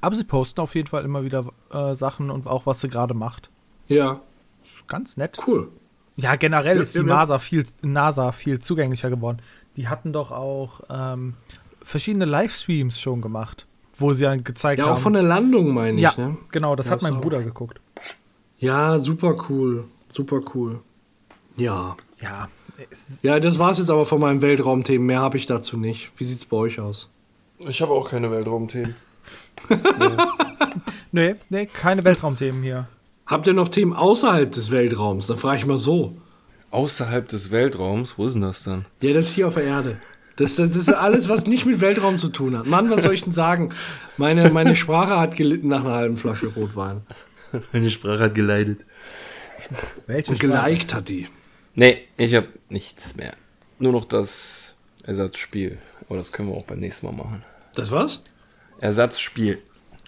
aber 0.00 0.14
sie 0.14 0.24
posten 0.24 0.60
auf 0.60 0.74
jeden 0.74 0.88
Fall 0.88 1.04
immer 1.04 1.24
wieder 1.24 1.46
äh, 1.72 1.94
Sachen 1.94 2.30
und 2.30 2.46
auch, 2.46 2.66
was 2.66 2.80
sie 2.80 2.88
gerade 2.88 3.14
macht. 3.14 3.50
Ja. 3.88 4.20
Ist 4.64 4.88
ganz 4.88 5.16
nett. 5.16 5.38
Cool. 5.46 5.68
Ja, 6.16 6.36
generell 6.36 6.76
ja, 6.76 6.82
ist 6.82 6.94
die 6.94 7.00
ja, 7.00 7.04
NASA, 7.04 7.38
viel, 7.38 7.66
NASA 7.82 8.32
viel 8.32 8.58
zugänglicher 8.58 9.10
geworden. 9.10 9.38
Die 9.76 9.88
hatten 9.88 10.12
doch 10.12 10.30
auch 10.32 10.80
ähm, 10.88 11.34
verschiedene 11.82 12.24
Livestreams 12.24 12.98
schon 13.00 13.20
gemacht, 13.20 13.66
wo 13.98 14.14
sie 14.14 14.24
dann 14.24 14.42
gezeigt 14.42 14.80
haben. 14.80 14.88
Ja, 14.88 14.94
auch 14.94 14.98
von 14.98 15.12
der 15.12 15.22
Landung, 15.22 15.74
meine 15.74 16.00
ja, 16.00 16.10
ich. 16.10 16.18
Ne? 16.18 16.36
genau, 16.50 16.74
das 16.74 16.90
hat 16.90 17.02
mein 17.02 17.20
Bruder 17.20 17.42
geguckt. 17.42 17.80
Ja, 18.58 18.98
super 18.98 19.36
cool. 19.48 19.84
Super 20.12 20.40
cool. 20.54 20.80
Ja. 21.56 21.96
Ja. 22.20 22.48
Ja, 23.22 23.40
das 23.40 23.58
war's 23.58 23.78
jetzt 23.78 23.90
aber 23.90 24.06
von 24.06 24.20
meinen 24.20 24.42
Weltraumthemen. 24.42 25.06
Mehr 25.06 25.20
habe 25.20 25.36
ich 25.36 25.46
dazu 25.46 25.76
nicht. 25.78 26.12
Wie 26.16 26.24
sieht's 26.24 26.44
bei 26.44 26.56
euch 26.56 26.80
aus? 26.80 27.10
Ich 27.60 27.80
habe 27.80 27.92
auch 27.92 28.10
keine 28.10 28.30
Weltraumthemen. 28.30 28.94
nee. 29.68 30.16
nee, 31.12 31.34
nee, 31.48 31.66
keine 31.66 32.04
Weltraumthemen 32.04 32.62
hier. 32.62 32.88
Habt 33.26 33.46
ihr 33.46 33.54
noch 33.54 33.68
Themen 33.68 33.92
außerhalb 33.92 34.52
des 34.52 34.70
Weltraums? 34.70 35.26
Dann 35.26 35.38
frage 35.38 35.58
ich 35.58 35.66
mal 35.66 35.78
so. 35.78 36.16
Außerhalb 36.70 37.28
des 37.28 37.50
Weltraums? 37.50 38.18
Wo 38.18 38.26
ist 38.26 38.34
denn 38.34 38.42
das 38.42 38.64
dann? 38.64 38.84
Ja, 39.00 39.12
das 39.12 39.28
ist 39.28 39.34
hier 39.34 39.48
auf 39.48 39.54
der 39.54 39.64
Erde. 39.64 39.96
Das, 40.36 40.56
das 40.56 40.76
ist 40.76 40.92
alles, 40.92 41.28
was 41.28 41.46
nicht 41.46 41.64
mit 41.64 41.80
Weltraum 41.80 42.18
zu 42.18 42.28
tun 42.28 42.56
hat. 42.56 42.66
Mann, 42.66 42.90
was 42.90 43.02
soll 43.02 43.14
ich 43.14 43.24
denn 43.24 43.32
sagen? 43.32 43.70
Meine, 44.18 44.50
meine 44.50 44.76
Sprache 44.76 45.18
hat 45.18 45.34
gelitten 45.34 45.68
nach 45.68 45.80
einer 45.80 45.94
halben 45.94 46.16
Flasche 46.16 46.48
Rotwein. 46.48 47.02
Meine 47.72 47.90
Sprache 47.90 48.18
hat 48.18 48.34
geleidet. 48.34 48.80
Welche 50.06 50.32
Und 50.32 50.40
geliked 50.40 50.92
hat 50.92 51.08
die. 51.08 51.26
Nee, 51.74 52.02
ich 52.16 52.34
habe 52.34 52.48
nichts 52.68 53.16
mehr. 53.16 53.32
Nur 53.78 53.92
noch 53.92 54.04
das 54.04 54.74
Ersatzspiel. 55.04 55.78
Aber 56.08 56.18
das 56.18 56.32
können 56.32 56.48
wir 56.50 56.56
auch 56.56 56.64
beim 56.64 56.80
nächsten 56.80 57.06
Mal 57.06 57.12
machen. 57.12 57.42
Das 57.74 57.90
was? 57.90 58.22
Ersatzspiel. 58.80 59.58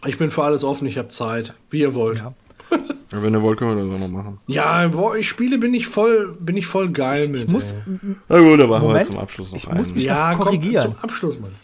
Ich 0.07 0.17
bin 0.17 0.31
für 0.31 0.45
alles 0.45 0.65
offen, 0.65 0.87
ich 0.87 0.99
habe 0.99 1.09
Zeit. 1.09 1.55
Wie 1.71 1.81
ihr 1.81 1.95
wollt. 1.95 2.19
Ja. 2.19 2.35
ja. 2.71 3.23
wenn 3.23 3.35
ihr 3.35 3.43
wollt, 3.43 3.59
können 3.59 3.77
wir 3.77 3.85
das 3.85 3.95
auch 3.95 4.09
noch 4.09 4.09
machen. 4.09 4.41
Ja, 4.47 4.87
boah, 4.89 5.17
ich 5.17 5.29
spiele, 5.29 5.59
bin 5.59 5.75
ich 5.75 5.87
voll, 5.87 6.37
bin 6.39 6.57
ich 6.57 6.67
voll 6.67 6.91
geil 6.91 7.25
ich, 7.25 7.31
mit. 7.31 7.43
Ich 7.43 7.49
muss. 7.49 7.75
Na 8.29 8.39
gut, 8.39 8.61
dann 8.61 8.69
machen 8.69 8.87
Moment, 8.87 9.01
wir 9.01 9.15
zum 9.15 9.19
Abschluss 9.19 9.53
noch 9.53 9.59
Ich 9.59 9.69
einen. 9.69 9.79
muss 9.79 9.95
mich 9.95 10.05
ja, 10.05 10.33
noch 10.33 10.45
korrigieren. 10.45 10.85
Komm, 10.85 10.95
zum 10.95 11.05
Abschluss, 11.05 11.41
Mann. 11.41 11.55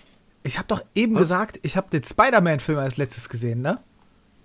Ich 0.42 0.58
habe 0.58 0.68
doch 0.68 0.82
eben 0.94 1.14
was? 1.14 1.22
gesagt, 1.22 1.60
ich 1.62 1.76
habe 1.76 1.88
den 1.90 2.04
Spider-Man-Film 2.04 2.78
als 2.78 2.96
letztes 2.96 3.28
gesehen, 3.28 3.62
ne? 3.62 3.78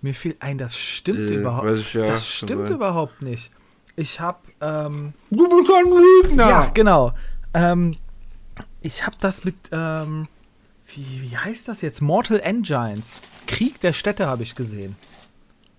Mir 0.01 0.13
fiel 0.13 0.35
ein, 0.39 0.57
das 0.57 0.77
stimmt 0.77 1.19
äh, 1.19 1.35
überhaupt. 1.35 1.93
Ja, 1.93 2.05
das 2.05 2.29
stimmt 2.29 2.69
überhaupt 2.69 3.21
nicht. 3.21 3.51
Ich 3.95 4.19
habe. 4.21 4.39
Ähm, 4.61 5.13
du 5.29 5.49
bist 5.49 5.69
ein 5.69 5.91
Lügner! 5.91 6.49
Ja, 6.49 6.71
genau. 6.73 7.13
Ähm, 7.53 7.95
ich 8.81 9.05
habe 9.05 9.17
das 9.19 9.43
mit. 9.43 9.55
Ähm, 9.73 10.27
wie, 10.95 11.29
wie 11.31 11.37
heißt 11.37 11.67
das 11.67 11.81
jetzt? 11.81 12.01
Mortal 12.01 12.39
Engines. 12.39 13.21
Krieg 13.47 13.79
der 13.81 13.93
Städte 13.93 14.27
habe 14.27 14.43
ich 14.43 14.55
gesehen. 14.55 14.95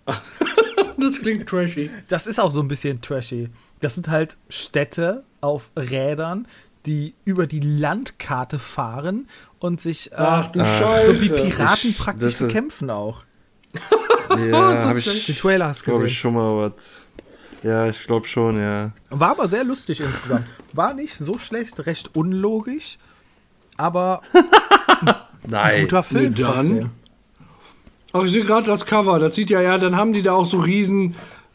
das 0.99 1.21
klingt 1.21 1.49
trashy. 1.49 1.91
Das 2.09 2.27
ist 2.27 2.39
auch 2.39 2.51
so 2.51 2.61
ein 2.61 2.69
bisschen 2.69 3.01
trashy. 3.01 3.49
Das 3.81 3.95
sind 3.95 4.09
halt 4.09 4.37
Städte 4.49 5.25
auf 5.41 5.71
Rädern, 5.77 6.47
die 6.87 7.15
über 7.25 7.47
die 7.47 7.61
Landkarte 7.61 8.59
fahren 8.59 9.29
und 9.59 9.81
sich 9.81 10.13
äh, 10.13 10.17
Ach, 10.17 10.49
du 10.49 10.65
Scheiße. 10.65 11.17
so 11.17 11.37
wie 11.37 11.51
Piraten 11.51 11.91
ich, 11.91 11.99
praktisch 11.99 12.39
bekämpfen 12.39 12.91
auch. 12.91 13.25
Ja, 14.31 14.85
habe 14.85 15.01
ich. 15.01 15.27
Die 15.27 15.35
Trailer 15.35 15.67
hast 15.67 15.83
gesehen. 15.83 15.99
Glaube 15.99 16.07
ich 16.07 16.17
schon 16.17 16.35
mal 16.35 16.57
was. 16.57 17.03
Ja, 17.65 17.89
ich 17.89 18.07
glaube 18.07 18.29
schon, 18.29 18.59
ja. 18.59 18.93
War 19.11 19.33
aber 19.33 19.49
sehr 19.49 19.65
lustig 19.65 20.01
insgesamt. 20.01 20.47
War 20.73 20.95
nicht 20.95 21.17
so 21.17 21.37
schlecht, 21.37 21.85
recht 21.85 22.15
unlogisch, 22.15 22.99
aber 23.77 24.23
Nein. 25.47 25.83
Guter 25.83 26.03
Film 26.03 26.33
Nee, 26.35 26.41
dann. 26.43 26.55
trotzdem. 26.55 26.91
Ach, 28.13 28.25
ich 28.25 28.33
sehe 28.33 28.45
gerade 28.45 28.67
das 28.67 28.87
Cover. 28.87 29.19
Das 29.19 29.35
sieht 29.35 29.51
ja, 29.51 29.61
ja, 29.61 29.79
dann 29.79 29.97
haben 29.97 30.13
die 30.13 30.23
da 30.23 30.33
auch 30.33 30.45
so 30.45 30.59
riesen, 30.59 31.15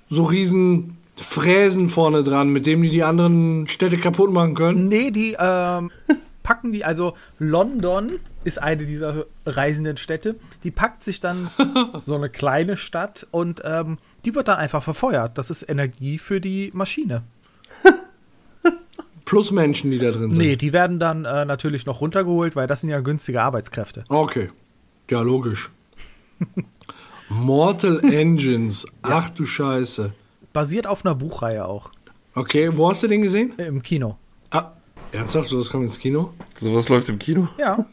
so 0.09 0.23
riesen 0.23 0.97
Fräsen 1.17 1.89
vorne 1.89 2.23
dran, 2.23 2.49
mit 2.49 2.65
dem 2.65 2.81
die 2.81 2.89
die 2.89 3.03
anderen 3.03 3.67
Städte 3.67 3.97
kaputt 3.97 4.31
machen 4.31 4.55
können. 4.55 4.87
Nee, 4.87 5.11
die 5.11 5.35
ähm, 5.39 5.91
packen 6.43 6.71
die, 6.71 6.83
also 6.85 7.15
London 7.39 8.19
ist 8.43 8.61
eine 8.61 8.85
dieser 8.85 9.25
reisenden 9.45 9.97
Städte, 9.97 10.35
die 10.63 10.71
packt 10.71 11.03
sich 11.03 11.19
dann 11.19 11.49
so 12.01 12.15
eine 12.15 12.29
kleine 12.29 12.77
Stadt 12.77 13.27
und 13.31 13.61
ähm, 13.65 13.97
die 14.23 14.35
wird 14.35 14.47
dann 14.47 14.57
einfach 14.57 14.83
verfeuert. 14.83 15.37
Das 15.37 15.49
ist 15.49 15.67
Energie 15.67 16.17
für 16.17 16.39
die 16.41 16.71
Maschine. 16.73 17.23
Plus 19.25 19.51
Menschen, 19.51 19.91
die 19.91 19.97
da 19.97 20.11
drin 20.11 20.31
sind. 20.31 20.37
Nee, 20.37 20.55
die 20.55 20.71
werden 20.71 20.99
dann 20.99 21.25
äh, 21.25 21.45
natürlich 21.45 21.85
noch 21.85 22.01
runtergeholt, 22.01 22.55
weil 22.55 22.67
das 22.67 22.81
sind 22.81 22.91
ja 22.91 22.99
günstige 22.99 23.41
Arbeitskräfte. 23.41 24.05
Okay. 24.07 24.49
Ja, 25.09 25.21
logisch. 25.21 25.71
Mortal 27.29 28.03
Engines. 28.03 28.85
Ach 29.01 29.29
du 29.31 29.45
Scheiße. 29.45 30.13
Basiert 30.53 30.87
auf 30.87 31.03
einer 31.03 31.15
Buchreihe 31.15 31.65
auch. 31.65 31.89
Okay, 32.35 32.69
wo 32.75 32.89
hast 32.89 33.01
du 33.03 33.07
den 33.07 33.21
gesehen? 33.21 33.53
Im 33.57 33.81
Kino. 33.81 34.17
Ah, 34.51 34.71
ernsthaft? 35.11 35.49
So, 35.49 35.57
das 35.57 35.69
kommt 35.69 35.83
ins 35.83 35.97
Kino? 35.97 36.33
Sowas 36.57 36.87
läuft 36.89 37.09
im 37.09 37.17
Kino? 37.17 37.47
Ja. 37.57 37.85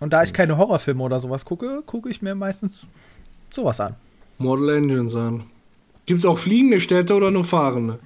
Und 0.00 0.12
da 0.12 0.22
ich 0.22 0.32
keine 0.32 0.56
Horrorfilme 0.56 1.02
oder 1.02 1.20
sowas 1.20 1.44
gucke, 1.44 1.82
gucke 1.86 2.08
ich 2.08 2.22
mir 2.22 2.34
meistens 2.34 2.86
sowas 3.50 3.80
an. 3.80 3.96
Mortal 4.38 4.70
Engines 4.70 5.14
an. 5.14 5.44
Gibt's 6.06 6.24
auch 6.24 6.38
fliegende 6.38 6.80
Städte 6.80 7.14
oder 7.14 7.30
nur 7.30 7.44
fahrende? 7.44 7.98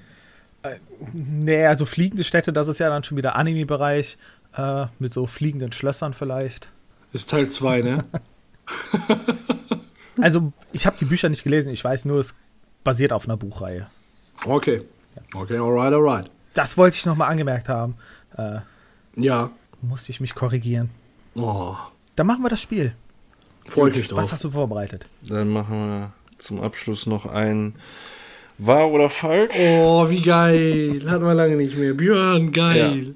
Nee, 1.12 1.66
also 1.66 1.84
fliegende 1.86 2.24
Städte, 2.24 2.52
das 2.52 2.68
ist 2.68 2.78
ja 2.78 2.88
dann 2.88 3.04
schon 3.04 3.16
wieder 3.16 3.36
Anime-Bereich. 3.36 4.16
Äh, 4.56 4.86
mit 4.98 5.12
so 5.12 5.26
fliegenden 5.26 5.72
Schlössern 5.72 6.14
vielleicht. 6.14 6.68
Ist 7.12 7.30
Teil 7.30 7.48
2, 7.48 7.82
ne? 7.82 8.04
Also, 10.20 10.52
ich 10.72 10.84
habe 10.86 10.96
die 10.98 11.04
Bücher 11.04 11.28
nicht 11.28 11.44
gelesen. 11.44 11.72
Ich 11.72 11.84
weiß 11.84 12.04
nur, 12.04 12.18
es 12.18 12.34
basiert 12.82 13.12
auf 13.12 13.24
einer 13.26 13.36
Buchreihe. 13.36 13.86
Okay. 14.44 14.82
Okay, 15.34 15.58
alright, 15.58 15.92
alright. 15.92 16.30
Das 16.54 16.76
wollte 16.76 16.96
ich 16.96 17.06
nochmal 17.06 17.30
angemerkt 17.30 17.68
haben. 17.68 17.96
Äh, 18.36 18.58
Ja. 19.14 19.50
musste 19.80 20.10
ich 20.10 20.20
mich 20.20 20.34
korrigieren. 20.34 20.90
Oh, 21.36 21.76
Dann 22.16 22.26
machen 22.26 22.42
wir 22.42 22.48
das 22.48 22.60
Spiel. 22.60 22.94
freut 23.68 23.94
mich 23.94 24.08
drauf. 24.08 24.18
Was 24.18 24.32
hast 24.32 24.42
du 24.42 24.50
vorbereitet? 24.50 25.06
Dann 25.28 25.48
machen 25.50 25.86
wir 25.86 26.12
zum 26.38 26.60
Abschluss 26.62 27.06
noch 27.06 27.26
ein 27.26 27.76
Wahr 28.58 28.90
oder 28.90 29.08
falsch. 29.08 29.54
Oh, 29.56 30.10
wie 30.10 30.20
geil. 30.20 31.00
Hatten 31.06 31.24
wir 31.24 31.34
lange 31.34 31.56
nicht 31.56 31.78
mehr. 31.78 31.94
Björn, 31.94 32.52
geil. 32.52 33.14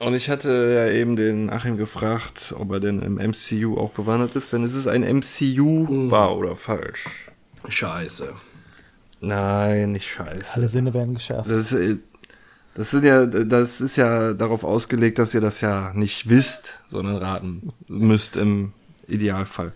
Und 0.00 0.14
ich 0.14 0.28
hatte 0.28 0.72
ja 0.74 0.92
eben 0.92 1.14
den 1.14 1.50
Achim 1.50 1.76
gefragt, 1.76 2.54
ob 2.58 2.72
er 2.72 2.80
denn 2.80 3.00
im 3.00 3.14
MCU 3.14 3.78
auch 3.78 3.90
bewandert 3.90 4.34
ist. 4.34 4.52
Denn 4.52 4.64
es 4.64 4.74
ist 4.74 4.88
ein 4.88 5.02
MCU 5.02 6.10
wahr 6.10 6.36
oder 6.36 6.56
falsch. 6.56 7.30
Scheiße. 7.68 8.32
Nein, 9.20 9.92
nicht 9.92 10.08
scheiße. 10.08 10.56
Alle 10.56 10.68
Sinne 10.68 10.94
werden 10.94 11.14
geschärft. 11.14 11.50
Das, 11.50 11.74
das, 12.74 12.90
sind 12.90 13.04
ja, 13.04 13.26
das 13.26 13.80
ist 13.80 13.96
ja 13.96 14.32
darauf 14.32 14.64
ausgelegt, 14.64 15.18
dass 15.18 15.34
ihr 15.34 15.40
das 15.40 15.60
ja 15.60 15.92
nicht 15.94 16.28
wisst, 16.28 16.80
sondern 16.88 17.16
raten 17.16 17.72
müsst 17.86 18.36
im 18.36 18.72
Idealfall. 19.06 19.72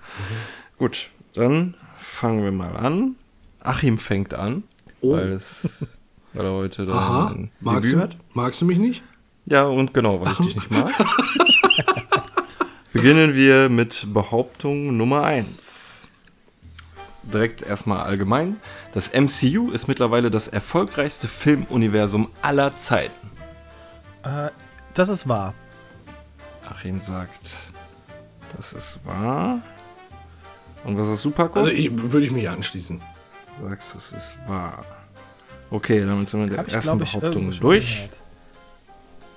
Gut, 0.78 1.10
dann 1.34 1.74
fangen 1.98 2.42
wir 2.42 2.52
mal 2.52 2.76
an. 2.76 3.16
Achim 3.60 3.98
fängt 3.98 4.34
an, 4.34 4.62
Oh. 5.04 5.12
weil, 5.12 5.32
es, 5.32 5.98
weil 6.32 6.46
er 6.46 6.52
heute 6.52 6.86
dann 6.86 6.96
Aha. 6.96 7.26
ein 7.28 7.50
Magst 7.60 7.92
Debüt 7.92 8.14
du, 8.14 8.16
magst 8.32 8.60
du 8.60 8.64
mich 8.64 8.78
nicht? 8.78 9.02
Ja, 9.46 9.64
und 9.64 9.92
genau, 9.92 10.20
weil 10.20 10.32
ich 10.32 10.38
dich 10.38 10.56
nicht 10.56 10.70
mag. 10.70 10.90
Beginnen 12.92 13.34
wir 13.34 13.68
mit 13.68 14.06
Behauptung 14.14 14.96
Nummer 14.96 15.24
1. 15.24 16.08
Direkt 17.24 17.62
erstmal 17.62 18.00
allgemein. 18.00 18.56
Das 18.92 19.12
MCU 19.12 19.70
ist 19.70 19.88
mittlerweile 19.88 20.30
das 20.30 20.48
erfolgreichste 20.48 21.28
Filmuniversum 21.28 22.30
aller 22.40 22.76
Zeiten. 22.76 23.30
Äh, 24.22 24.50
das 24.94 25.08
ist 25.08 25.28
wahr. 25.28 25.54
Achim 26.66 27.00
sagt, 27.00 27.50
das 28.56 28.72
ist 28.72 29.04
wahr. 29.04 29.60
Und 30.84 30.96
was 30.96 31.08
ist 31.08 31.22
Super 31.22 31.50
Also 31.54 31.70
ich, 31.70 31.90
würde 31.92 32.24
ich 32.24 32.32
mich 32.32 32.48
anschließen. 32.48 33.02
Du 33.60 33.68
sagst, 33.68 33.94
das 33.94 34.12
ist 34.12 34.36
wahr. 34.48 34.84
Okay, 35.70 36.04
damit 36.04 36.28
sind 36.28 36.40
wir 36.40 36.46
mit 36.48 36.56
der 36.56 36.66
ich, 36.66 36.74
ersten 36.74 37.02
ich, 37.02 37.12
Behauptung 37.12 37.50
durch. 37.60 37.94
gehört. 37.96 38.18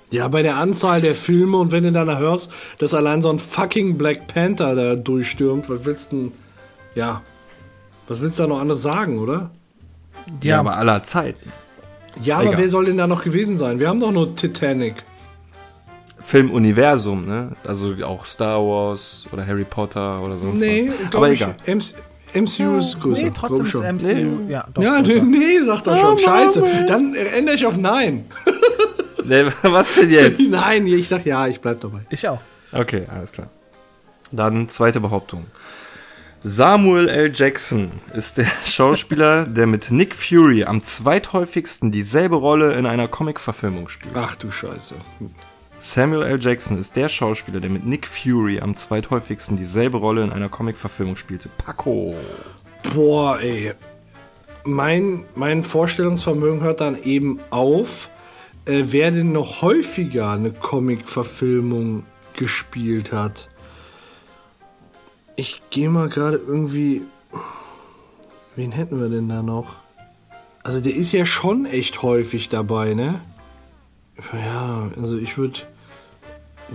Ja, 0.09 0.27
bei 0.29 0.41
der 0.41 0.55
Anzahl 0.55 1.01
der 1.01 1.13
Filme 1.13 1.57
und 1.57 1.71
wenn 1.71 1.83
du 1.83 1.91
dann 1.91 2.17
hörst, 2.17 2.51
dass 2.77 2.93
allein 2.93 3.21
so 3.21 3.29
ein 3.29 3.39
fucking 3.39 3.97
Black 3.97 4.27
Panther 4.27 4.73
da 4.73 4.95
durchstürmt, 4.95 5.69
was 5.69 5.83
willst 5.83 6.11
du 6.11 6.15
denn, 6.17 6.31
ja, 6.95 7.21
was 8.07 8.21
willst 8.21 8.39
du 8.39 8.43
da 8.43 8.49
noch 8.49 8.59
anderes 8.61 8.81
sagen, 8.83 9.19
oder? 9.19 9.51
Ja, 10.41 10.49
Ja, 10.49 10.59
aber 10.59 10.77
aller 10.77 11.03
Zeiten. 11.03 11.51
Ja, 12.23 12.35
aber 12.37 12.45
Egal. 12.47 12.57
wer 12.59 12.69
soll 12.69 12.85
denn 12.85 12.97
da 12.97 13.05
noch 13.07 13.23
gewesen 13.23 13.57
sein? 13.57 13.79
Wir 13.79 13.89
haben 13.89 13.99
doch 13.99 14.11
nur 14.11 14.33
Titanic. 14.35 15.03
Filmuniversum, 16.19 17.25
ne? 17.25 17.51
Also 17.65 17.93
auch 18.03 18.25
Star 18.25 18.59
Wars 18.61 19.27
oder 19.31 19.45
Harry 19.45 19.63
Potter 19.65 20.21
oder 20.23 20.35
sonst 20.37 20.59
Nee, 20.59 20.89
was. 21.05 21.15
Aber 21.15 21.29
ich, 21.29 21.41
egal. 21.41 21.55
MC, 21.65 21.95
MCU 22.41 22.77
ist 22.77 22.99
größer. 22.99 23.23
nee, 23.23 23.31
trotzdem 23.33 23.65
ist 23.65 23.71
schon. 23.71 23.95
MCU. 23.97 24.49
Ja, 24.49 24.65
doch, 24.73 24.81
Ja, 24.83 25.01
nee, 25.01 25.07
größer. 25.13 25.23
nee, 25.23 25.59
sagt 25.63 25.87
er 25.87 25.97
schon. 25.97 26.17
Scheiße. 26.19 26.85
Dann 26.87 27.15
ändere 27.15 27.55
ich 27.55 27.65
auf 27.65 27.77
Nein. 27.77 28.25
Nee, 29.29 29.43
was 29.61 29.95
denn 29.95 30.09
jetzt? 30.09 30.39
Nein, 30.49 30.87
ich 30.87 31.09
sag 31.09 31.25
ja, 31.25 31.47
ich 31.47 31.59
bleib 31.59 31.81
dabei. 31.81 31.99
Ich 32.09 32.25
auch. 32.29 32.39
Okay, 32.71 33.05
alles 33.13 33.33
klar. 33.33 33.49
Dann 34.31 34.69
zweite 34.69 35.01
Behauptung. 35.01 35.47
Samuel 36.43 37.09
L. 37.09 37.31
Jackson 37.33 37.91
ist 38.13 38.37
der 38.37 38.47
Schauspieler, 38.65 39.45
der 39.45 39.67
mit 39.67 39.91
Nick 39.91 40.15
Fury 40.15 40.63
am 40.63 40.81
zweithäufigsten 40.81 41.91
dieselbe 41.91 42.37
Rolle 42.37 42.71
in 42.75 42.85
einer 42.85 43.09
Comic-Verfilmung 43.09 43.89
spielt. 43.89 44.13
Ach 44.15 44.35
du 44.35 44.49
Scheiße. 44.49 44.95
Samuel 45.79 46.23
L. 46.23 46.39
Jackson 46.41 46.79
ist 46.79 46.95
der 46.95 47.07
Schauspieler, 47.07 47.59
der 47.59 47.69
mit 47.69 47.85
Nick 47.85 48.07
Fury 48.07 48.59
am 48.59 48.75
zweithäufigsten 48.75 49.57
dieselbe 49.57 49.97
Rolle 49.97 50.23
in 50.23 50.31
einer 50.31 50.49
Comic-Verfilmung 50.49 51.15
spielte. 51.17 51.49
Paco. 51.49 52.15
Boah, 52.95 53.39
ey. 53.39 53.73
Mein, 54.63 55.25
mein 55.35 55.63
Vorstellungsvermögen 55.63 56.61
hört 56.61 56.81
dann 56.81 57.01
eben 57.03 57.39
auf, 57.51 58.09
äh, 58.65 58.85
wer 58.87 59.11
denn 59.11 59.31
noch 59.31 59.61
häufiger 59.61 60.31
eine 60.31 60.51
Comic-Verfilmung 60.51 62.05
gespielt 62.33 63.13
hat. 63.13 63.47
Ich 65.35 65.61
gehe 65.69 65.89
mal 65.89 66.09
gerade 66.09 66.37
irgendwie. 66.37 67.03
Wen 68.55 68.71
hätten 68.71 68.99
wir 68.99 69.09
denn 69.09 69.29
da 69.29 69.43
noch? 69.43 69.75
Also, 70.63 70.81
der 70.81 70.95
ist 70.95 71.11
ja 71.11 71.25
schon 71.25 71.67
echt 71.67 72.01
häufig 72.01 72.49
dabei, 72.49 72.95
ne? 72.95 73.21
Ja, 74.33 74.89
also 74.99 75.17
ich 75.17 75.37
würde. 75.37 75.59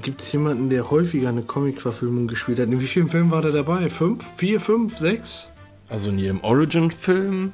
Gibt 0.00 0.22
es 0.22 0.32
jemanden, 0.32 0.70
der 0.70 0.90
häufiger 0.90 1.28
eine 1.28 1.42
Comic-Verfilmung 1.42 2.26
gespielt 2.26 2.58
hat? 2.58 2.66
In 2.66 2.80
wie 2.80 2.86
vielen 2.86 3.08
Filmen 3.08 3.30
war 3.30 3.42
der 3.42 3.52
dabei? 3.52 3.90
Fünf? 3.90 4.24
Vier, 4.36 4.58
fünf, 4.60 4.96
sechs? 4.98 5.50
Also 5.90 6.08
in 6.08 6.18
jedem 6.18 6.40
Origin-Film. 6.40 7.52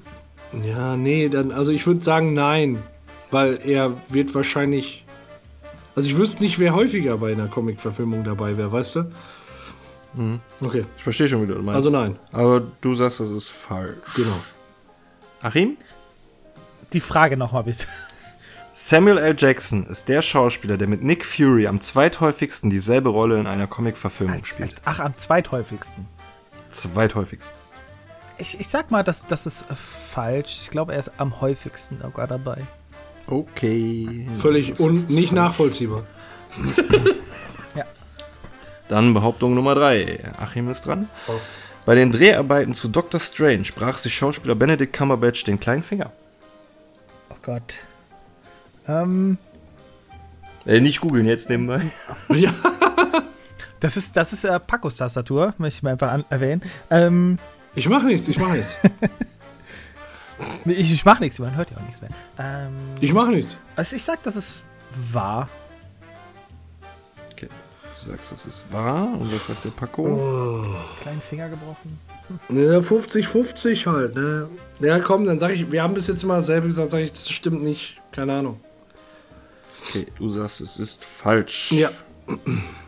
Ja, 0.64 0.96
nee, 0.96 1.28
dann, 1.28 1.50
also 1.50 1.72
ich 1.72 1.84
würde 1.86 2.04
sagen 2.04 2.34
nein, 2.34 2.80
weil 3.32 3.58
er 3.64 3.92
wird 4.08 4.32
wahrscheinlich. 4.36 5.04
Also 5.96 6.08
ich 6.08 6.16
wüsste 6.16 6.42
nicht, 6.44 6.60
wer 6.60 6.74
häufiger 6.76 7.18
bei 7.18 7.32
einer 7.32 7.48
Comic-Verfilmung 7.48 8.22
dabei 8.22 8.56
wäre, 8.56 8.70
weißt 8.70 8.96
du? 8.96 9.04
Okay, 10.60 10.84
Ich 10.96 11.02
verstehe 11.02 11.28
schon, 11.28 11.42
wie 11.42 11.46
du 11.48 11.54
das 11.54 11.62
meinst. 11.62 11.76
also 11.76 11.90
nein, 11.90 12.16
Aber 12.32 12.62
du 12.80 12.94
sagst, 12.94 13.18
das 13.20 13.30
ist 13.30 13.48
falsch. 13.48 13.96
genau. 14.16 14.38
Achim? 15.42 15.76
Die 16.92 17.00
Frage 17.00 17.36
nochmal 17.36 17.64
bitte. 17.64 17.86
Samuel 18.80 19.18
L. 19.18 19.34
Jackson 19.36 19.86
ist 19.86 20.08
der 20.08 20.22
Schauspieler, 20.22 20.76
der 20.76 20.86
mit 20.86 21.02
Nick 21.02 21.24
Fury 21.24 21.66
am 21.66 21.80
zweithäufigsten 21.80 22.70
dieselbe 22.70 23.08
Rolle 23.08 23.40
in 23.40 23.48
einer 23.48 23.66
Comic-Verfilmung 23.66 24.44
spielt. 24.44 24.76
Ach, 24.84 25.00
am 25.00 25.16
zweithäufigsten. 25.16 26.06
Zweithäufigsten. 26.70 27.56
Ich, 28.38 28.60
ich 28.60 28.68
sag 28.68 28.92
mal, 28.92 29.02
das, 29.02 29.26
das 29.26 29.46
ist 29.46 29.62
äh, 29.62 29.74
falsch. 29.74 30.58
Ich 30.60 30.70
glaube, 30.70 30.92
er 30.92 31.00
ist 31.00 31.10
am 31.18 31.40
häufigsten 31.40 31.98
sogar 32.00 32.28
dabei. 32.28 32.68
Okay. 33.26 34.28
Völlig 34.38 34.78
un 34.78 35.06
nicht 35.08 35.30
falsch. 35.30 35.32
nachvollziehbar. 35.32 36.04
Dann 38.86 39.12
Behauptung 39.12 39.56
Nummer 39.56 39.74
3. 39.74 40.34
Achim 40.38 40.70
ist 40.70 40.86
dran. 40.86 41.10
Bei 41.84 41.96
den 41.96 42.12
Dreharbeiten 42.12 42.74
zu 42.74 42.86
Doctor 42.86 43.18
Strange 43.18 43.66
brach 43.74 43.98
sich 43.98 44.14
Schauspieler 44.14 44.54
Benedict 44.54 44.92
Cumberbatch 44.92 45.42
den 45.42 45.58
kleinen 45.58 45.82
Finger. 45.82 46.12
Oh 47.30 47.38
Gott. 47.42 47.78
Ähm, 48.88 49.38
Äh, 50.66 50.80
nicht 50.80 51.00
googeln 51.00 51.26
jetzt 51.26 51.48
nebenbei. 51.50 51.82
Ja, 52.34 52.52
das 53.80 53.96
ist, 53.96 54.16
das 54.16 54.32
ist 54.32 54.44
äh, 54.44 54.58
Pacos 54.58 54.96
Tastatur, 54.96 55.54
möchte 55.58 55.78
ich 55.78 55.82
mal 55.82 55.92
einfach 55.92 56.10
an 56.10 56.24
erwähnen. 56.30 56.62
Ähm, 56.90 57.38
ich 57.74 57.88
mache 57.88 58.06
nichts, 58.06 58.26
ich 58.28 58.38
mache 58.38 58.52
nichts. 58.56 58.76
ich, 60.64 60.92
ich 60.92 61.04
mach 61.04 61.20
nichts, 61.20 61.38
man 61.38 61.54
hört 61.54 61.70
ja 61.70 61.76
auch 61.76 61.82
nichts 61.82 62.00
mehr. 62.00 62.10
Ähm, 62.38 62.72
Ich 63.00 63.12
mache 63.12 63.30
nichts. 63.30 63.56
also 63.76 63.94
ich 63.96 64.02
sag, 64.04 64.22
das 64.24 64.36
ist 64.36 64.62
wahr. 65.12 65.48
Du 68.00 68.10
sagst, 68.12 68.30
das 68.32 68.46
ist 68.46 68.72
wahr. 68.72 69.08
Und 69.18 69.34
was 69.34 69.48
sagt 69.48 69.64
der 69.64 69.70
Paco? 69.70 70.02
Oh. 70.06 70.64
Kleinen 71.02 71.20
Finger 71.20 71.48
gebrochen. 71.48 71.98
Ne, 72.48 72.78
50-50 72.80 73.86
halt, 73.86 74.14
ne? 74.14 74.48
Ja, 74.80 75.00
komm, 75.00 75.24
dann 75.24 75.38
sag 75.40 75.50
ich, 75.52 75.70
wir 75.72 75.82
haben 75.82 75.94
bis 75.94 76.06
jetzt 76.06 76.22
immer 76.22 76.40
selber 76.40 76.66
gesagt, 76.66 76.90
sag 76.92 77.00
ich, 77.00 77.10
das 77.10 77.28
stimmt 77.28 77.60
nicht. 77.62 78.00
Keine 78.12 78.34
Ahnung. 78.38 78.60
Okay, 79.82 80.06
du 80.18 80.28
sagst, 80.28 80.60
es 80.60 80.78
ist 80.78 81.04
falsch. 81.04 81.72
Ja. 81.72 81.90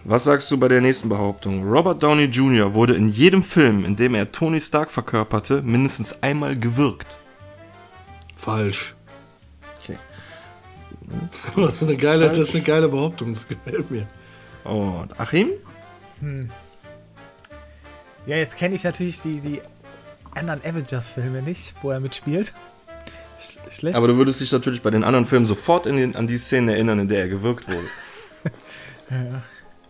Was 0.04 0.24
sagst 0.24 0.50
du 0.50 0.58
bei 0.58 0.68
der 0.68 0.80
nächsten 0.80 1.08
Behauptung? 1.08 1.66
Robert 1.66 2.02
Downey 2.02 2.24
Jr. 2.24 2.74
wurde 2.74 2.94
in 2.94 3.08
jedem 3.08 3.42
Film, 3.42 3.84
in 3.84 3.96
dem 3.96 4.14
er 4.14 4.30
Tony 4.32 4.60
Stark 4.60 4.90
verkörperte, 4.90 5.62
mindestens 5.62 6.22
einmal 6.22 6.58
gewürgt. 6.58 7.18
Falsch. 8.36 8.94
Okay. 9.80 9.98
Das 11.56 11.80
ist 11.80 11.88
eine 11.88 11.96
geile, 11.96 12.28
das 12.28 12.38
ist 12.38 12.54
eine 12.54 12.64
geile 12.64 12.88
Behauptung, 12.88 13.32
das 13.32 13.48
gefällt 13.48 13.90
mir. 13.90 14.06
Und 14.64 15.18
Achim? 15.18 15.50
Ja, 18.26 18.36
jetzt 18.36 18.56
kenne 18.58 18.74
ich 18.74 18.84
natürlich 18.84 19.22
die, 19.22 19.40
die 19.40 19.62
anderen 20.32 20.60
Avengers-Filme 20.62 21.40
nicht, 21.42 21.74
wo 21.82 21.90
er 21.90 22.00
mitspielt. 22.00 22.52
Sch 23.40 23.74
schlecht. 23.74 23.96
Aber 23.96 24.08
du 24.08 24.16
würdest 24.16 24.40
dich 24.40 24.52
natürlich 24.52 24.82
bei 24.82 24.90
den 24.90 25.04
anderen 25.04 25.26
Filmen 25.26 25.46
sofort 25.46 25.86
in 25.86 25.96
den, 25.96 26.16
an 26.16 26.26
die 26.26 26.38
Szene 26.38 26.72
erinnern, 26.72 26.98
in 27.00 27.08
der 27.08 27.20
er 27.20 27.28
gewürgt 27.28 27.68
wurde. 27.68 27.86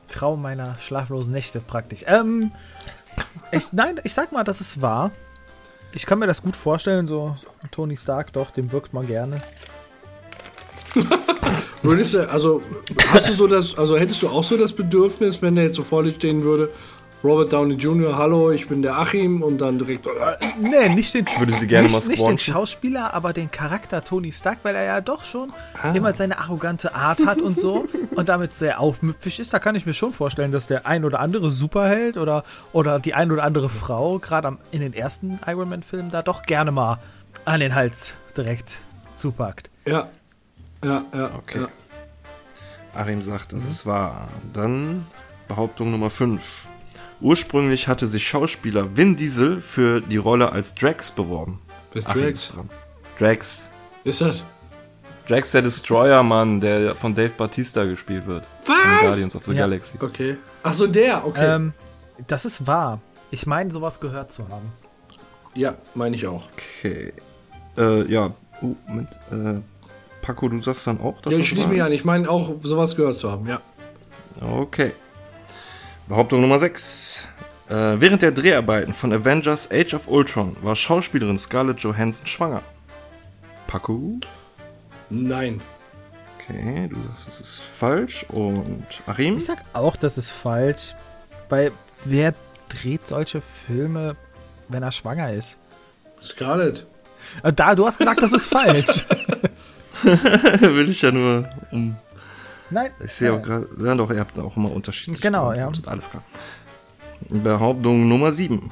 Traum 0.09 0.43
meiner 0.43 0.79
schlaflosen 0.79 1.33
Nächte 1.33 1.61
praktisch. 1.61 2.05
Ähm, 2.07 2.53
ich, 3.53 3.73
nein, 3.73 4.01
ich 4.05 4.15
sag 4.15 4.33
mal, 4.33 4.45
das 4.45 4.61
ist 4.61 4.83
wahr. 4.83 5.11
Ich 5.93 6.07
kann 6.07 6.19
mir 6.19 6.27
das 6.27 6.43
gut 6.43 6.57
vorstellen, 6.57 7.07
so 7.07 7.37
Tony 7.71 7.97
Stark, 7.97 8.33
doch, 8.33 8.51
dem 8.51 8.71
wirkt 8.73 8.93
man 8.93 9.07
gerne. 9.07 9.41
Würdest 11.83 12.15
du, 12.15 12.29
also, 12.29 12.63
hast 13.09 13.29
du 13.29 13.33
so 13.33 13.47
das, 13.47 13.77
also 13.77 13.97
hättest 13.97 14.23
du 14.23 14.29
auch 14.29 14.45
so 14.45 14.57
das 14.57 14.73
Bedürfnis, 14.73 15.41
wenn 15.41 15.57
der 15.57 15.65
jetzt 15.65 15.77
so 15.77 15.83
vor 15.83 16.03
dir 16.03 16.11
stehen 16.11 16.45
würde, 16.45 16.71
Robert 17.23 17.53
Downey 17.53 17.75
Jr., 17.75 18.17
hallo, 18.17 18.51
ich 18.51 18.67
bin 18.67 18.81
der 18.81 18.97
Achim 18.97 19.43
und 19.43 19.59
dann 19.59 19.79
direkt, 19.79 20.07
äh, 20.07 20.11
Nee, 20.59 20.89
nicht 20.95 21.13
den, 21.13 21.27
würde 21.39 21.53
sie 21.53 21.67
gerne 21.67 21.85
nicht, 21.85 21.93
mal 21.93 21.99
nicht 21.99 22.09
den 22.09 22.17
squanchen. 22.17 22.55
Schauspieler, 22.55 23.13
aber 23.13 23.35
den 23.35 23.51
Charakter 23.51 24.03
Tony 24.03 24.33
Stark, 24.33 24.59
weil 24.63 24.75
er 24.75 24.85
ja 24.85 25.01
doch 25.03 25.27
schon 25.27 25.53
immer 25.93 26.15
seine 26.15 26.39
arrogante 26.39 26.95
Art 26.95 27.27
hat 27.27 27.43
und 27.43 27.59
so 27.59 27.87
und 28.17 28.31
damit 28.31 28.55
sehr 28.55 28.81
aufmüpfig 28.81 29.39
ist. 29.39 29.53
Da 29.53 29.59
kann 29.59 29.75
ich 29.75 29.85
mir 29.85 29.93
schon 29.93 30.15
vorstellen, 30.15 30.51
dass 30.51 30.67
der 30.67 30.87
ein 30.87 31.05
oder 31.05 31.21
andere 31.21 31.51
Superheld 31.51 32.17
oder, 32.17 32.43
oder 32.73 32.99
die 32.99 33.13
ein 33.13 33.31
oder 33.31 33.43
andere 33.45 33.69
Frau, 33.69 34.19
gerade 34.19 34.57
in 34.73 34.81
den 34.81 34.95
ersten 34.95 35.39
Iron 35.47 35.69
Man-Filmen, 35.69 36.11
da 36.11 36.23
doch 36.23 36.43
gerne 36.45 36.71
mal 36.73 37.01
an 37.45 37.61
den 37.61 37.75
Hals 37.75 38.15
direkt 38.35 38.79
zupackt. 39.15 39.69
ja, 39.85 40.09
ja, 40.83 41.05
ja, 41.15 41.31
Okay. 41.37 41.61
ja. 41.61 41.69
Achim 42.99 43.21
sagt, 43.21 43.53
das 43.53 43.65
ist 43.67 43.85
wahr. 43.85 44.27
Dann 44.55 45.07
Behauptung 45.49 45.91
Nummer 45.91 46.09
5. 46.09 46.69
Ursprünglich 47.21 47.87
hatte 47.89 48.07
sich 48.07 48.27
Schauspieler 48.27 48.97
Vin 48.97 49.17
Diesel 49.17 49.61
für 49.61 50.01
die 50.01 50.17
Rolle 50.17 50.53
als 50.53 50.75
Drax 50.75 51.11
beworben. 51.11 51.61
Bist 51.93 52.07
Achim 52.07 52.23
Drax? 52.23 52.39
ist 52.47 52.57
dran. 52.57 52.71
Drax. 53.19 53.71
Ist 54.05 54.21
das? 54.21 54.45
Drax 55.29 55.53
der 55.53 55.63
Destroyer, 55.63 56.23
Mann, 56.23 56.61
der 56.61 56.95
von 56.95 57.15
Dave 57.15 57.33
Batista 57.37 57.85
gespielt 57.85 58.27
wird. 58.27 58.45
In 58.67 58.73
Was? 58.73 59.01
Guardians 59.03 59.37
of 59.37 59.45
the 59.45 59.53
Ja. 59.53 59.59
Galaxy. 59.61 59.99
Okay. 60.01 60.37
Ach 60.63 60.75
so, 60.75 60.87
der, 60.87 61.27
okay. 61.27 61.55
Ähm, 61.57 61.73
das 62.27 62.45
ist 62.45 62.67
wahr. 62.67 63.01
Ich 63.31 63.47
meine, 63.47 63.71
sowas 63.71 64.01
gehört 64.01 64.33
zu 64.33 64.49
haben. 64.49 64.73
ja, 65.55 65.75
meine 65.95 66.17
ich 66.17 66.27
auch. 66.27 66.49
Okay. 66.81 67.13
Äh, 67.77 68.11
ja. 68.11 68.33
Oh, 68.63 68.75
Moment. 68.87 69.19
Äh, 69.31 69.61
Paco, 70.23 70.49
du 70.49 70.59
sagst 70.59 70.87
dann 70.87 71.01
auch, 71.01 71.21
dass 71.21 71.33
Ja, 71.33 71.39
das 71.39 71.47
ich 71.47 71.49
schließe 71.51 71.69
mich 71.69 71.81
an. 71.83 71.89
ist? 71.89 71.95
Ich 71.95 72.05
meine 72.05 72.29
auch, 72.29 72.55
sowas 72.63 72.97
gehört 72.97 73.19
zu 73.19 73.31
haben, 73.31 73.47
ja. 73.47 73.61
Okay. 74.41 74.93
Behauptung 76.11 76.41
Nummer 76.41 76.59
6. 76.59 77.23
Äh, 77.69 77.73
während 78.01 78.21
der 78.21 78.33
Dreharbeiten 78.33 78.93
von 78.93 79.13
Avengers 79.13 79.71
Age 79.71 79.95
of 79.95 80.09
Ultron 80.09 80.57
war 80.61 80.75
Schauspielerin 80.75 81.39
Scarlett 81.39 81.79
Johansson 81.83 82.27
schwanger. 82.27 82.63
Paco? 83.69 84.19
Nein. 85.09 85.61
Okay, 86.37 86.89
du 86.89 86.97
sagst, 87.07 87.29
es 87.29 87.41
ist 87.41 87.61
falsch. 87.61 88.27
Und 88.29 88.85
Achim? 89.07 89.37
Ich 89.39 89.45
sag 89.47 89.63
auch, 89.73 89.95
das 89.95 90.19
ist 90.19 90.31
falsch. 90.31 90.97
Weil 91.49 91.71
wer 92.05 92.35
dreht 92.69 93.07
solche 93.07 93.41
Filme, 93.41 94.17
wenn 94.69 94.83
er 94.83 94.91
schwanger 94.91 95.33
ist? 95.33 95.59
Scarlett. 96.21 96.89
Äh, 97.45 97.53
Da, 97.53 97.77
du 97.77 97.87
hast 97.87 97.99
gesagt, 97.99 98.21
das 98.21 98.33
ist 98.33 98.47
falsch. 98.47 99.05
Will 100.61 100.91
ich 100.91 101.03
ja 101.03 101.13
nur. 101.13 101.49
Um, 101.71 101.95
Nein. 102.71 102.91
ich 103.05 103.13
sehe 103.13 103.33
auch 103.33 103.43
gerade. 103.43 103.69
Ja, 103.83 103.95
doch, 103.95 104.11
ihr 104.11 104.21
habt 104.21 104.39
auch 104.39 104.57
immer 104.57 104.71
unterschiedlich. 104.73 105.21
Genau, 105.21 105.51
geantwortet. 105.51 105.89
Alles 105.89 106.11
klar. 106.11 106.23
Behauptung 107.29 108.09
Nummer 108.09 108.33
7. 108.33 108.71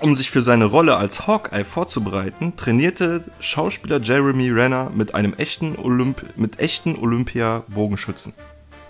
Um 0.00 0.14
sich 0.14 0.30
für 0.30 0.42
seine 0.42 0.66
Rolle 0.66 0.96
als 0.96 1.26
Hawkeye 1.26 1.64
vorzubereiten, 1.64 2.54
trainierte 2.56 3.24
Schauspieler 3.40 4.00
Jeremy 4.00 4.50
Renner 4.50 4.90
mit 4.94 5.14
einem 5.14 5.34
echten 5.34 5.76
Olymp 5.76 6.24
mit 6.36 6.60
echten 6.60 6.96
Olympia-Bogenschützen. 6.96 8.32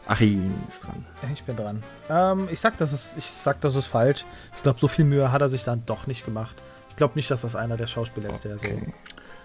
Achim 0.07 0.55
ist 0.69 0.87
dran. 0.87 1.05
Ich 1.33 1.43
bin 1.45 1.57
dran. 1.57 1.83
Ähm, 2.11 2.49
ich 2.51 2.61
sag, 2.61 2.77
das 2.79 2.93
ist, 2.93 3.15
ich 3.17 3.25
sag, 3.25 3.61
das 3.61 3.75
ist 3.75 3.87
falsch. 3.87 4.25
Ich 4.57 4.63
glaube, 4.63 4.81
so 4.81 4.89
viel 4.89 5.05
Mühe 5.05 5.33
hat 5.33 5.41
er 5.41 5.49
sich 5.49 5.65
dann 5.65 5.83
doch 5.87 6.07
nicht 6.07 6.25
gemacht. 6.25 6.57
Ich 6.91 6.97
glaube 6.97 7.15
nicht, 7.15 7.31
dass 7.31 7.43
das 7.43 7.57
einer 7.57 7.77
der 7.77 7.87
Schauspieler 7.87 8.31
ist, 8.31 8.45
der 8.45 8.57
Okay. 8.57 8.79
so 8.85 8.93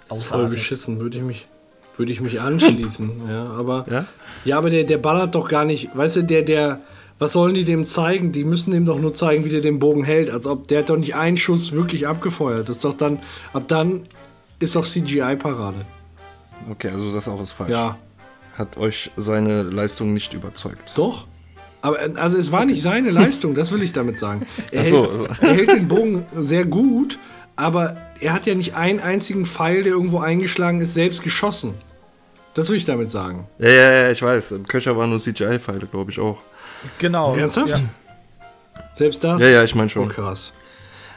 Das 0.09 0.17
ist 0.19 0.23
voll 0.25 0.47
beschissen, 0.47 0.99
würde 0.99 1.17
ich 1.17 1.23
mich, 1.23 1.47
würde 1.97 2.11
ich 2.11 2.22
mich 2.22 2.39
anschließen. 2.41 3.11
ja, 3.30 3.45
aber, 3.47 3.85
Ja? 3.89 4.05
ja, 4.45 4.57
aber 4.57 4.69
der, 4.69 4.83
der 4.83 4.97
ballert 4.97 5.35
doch 5.35 5.47
gar 5.47 5.65
nicht. 5.65 5.89
Weißt 5.95 6.15
du, 6.17 6.23
der, 6.23 6.41
der, 6.41 6.80
was 7.19 7.33
sollen 7.33 7.53
die 7.53 7.63
dem 7.63 7.85
zeigen? 7.85 8.31
Die 8.31 8.43
müssen 8.43 8.72
dem 8.72 8.85
doch 8.85 8.99
nur 8.99 9.13
zeigen, 9.13 9.45
wie 9.45 9.49
der 9.49 9.61
den 9.61 9.80
Bogen 9.80 10.03
hält. 10.03 10.30
Als 10.30 10.47
ob 10.47 10.67
der 10.67 10.80
hat 10.80 10.89
doch 10.89 10.97
nicht 10.97 11.15
einen 11.15 11.38
Schuss 11.38 11.72
wirklich 11.72 12.07
abgefeuert. 12.07 12.69
Das 12.69 12.77
ist 12.77 12.85
doch 12.85 12.97
dann, 12.97 13.19
ab 13.53 13.63
dann 13.67 14.01
ist 14.59 14.75
doch 14.75 14.85
CGI-Parade. 14.85 15.85
Okay, 16.72 16.89
also 16.89 17.13
das 17.13 17.27
auch 17.27 17.41
ist 17.41 17.51
falsch. 17.51 17.72
Ja, 17.72 17.97
Hat 18.57 18.77
euch 18.77 19.11
seine 19.17 19.63
Leistung 19.63 20.13
nicht 20.13 20.33
überzeugt. 20.33 20.93
doch. 20.95 21.27
Aber 21.81 21.97
also 22.15 22.38
es 22.38 22.49
war 22.53 22.63
nicht 22.63 22.81
seine 22.81 23.09
Leistung, 23.09 23.55
das 23.55 23.73
will 23.73 23.83
ich 23.83 23.91
damit 23.91 24.17
sagen. 24.17 24.45
Er, 24.72 24.85
so, 24.85 25.01
hält, 25.01 25.11
also. 25.11 25.27
er 25.41 25.53
hält 25.53 25.69
den 25.72 25.88
Bogen 25.89 26.25
sehr 26.39 26.63
gut, 26.63 27.19
aber 27.56 27.98
er 28.19 28.33
hat 28.33 28.45
ja 28.45 28.56
nicht 28.56 28.75
einen 28.75 28.99
einzigen 28.99 29.45
Pfeil, 29.45 29.83
der 29.83 29.93
irgendwo 29.93 30.19
eingeschlagen 30.19 30.82
ist, 30.82 30.93
selbst 30.93 31.23
geschossen. 31.23 31.73
Das 32.53 32.69
will 32.69 32.77
ich 32.77 32.85
damit 32.85 33.09
sagen. 33.09 33.48
Ja, 33.59 33.69
ja, 33.69 33.91
ja, 33.91 34.11
ich 34.11 34.22
weiß. 34.22 34.51
Im 34.53 34.67
Köcher 34.67 34.95
waren 34.98 35.09
nur 35.09 35.19
CGI-Pfeile, 35.19 35.88
glaube 35.88 36.11
ich 36.11 36.19
auch. 36.19 36.38
Genau. 36.99 37.35
Ernsthaft? 37.35 37.69
Ja. 37.69 37.80
Selbst 38.93 39.23
das? 39.23 39.41
Ja, 39.41 39.48
ja, 39.49 39.64
ich 39.64 39.73
meine 39.73 39.88
Oh, 39.88 39.90
schon. 39.90 40.09
krass. 40.09 40.53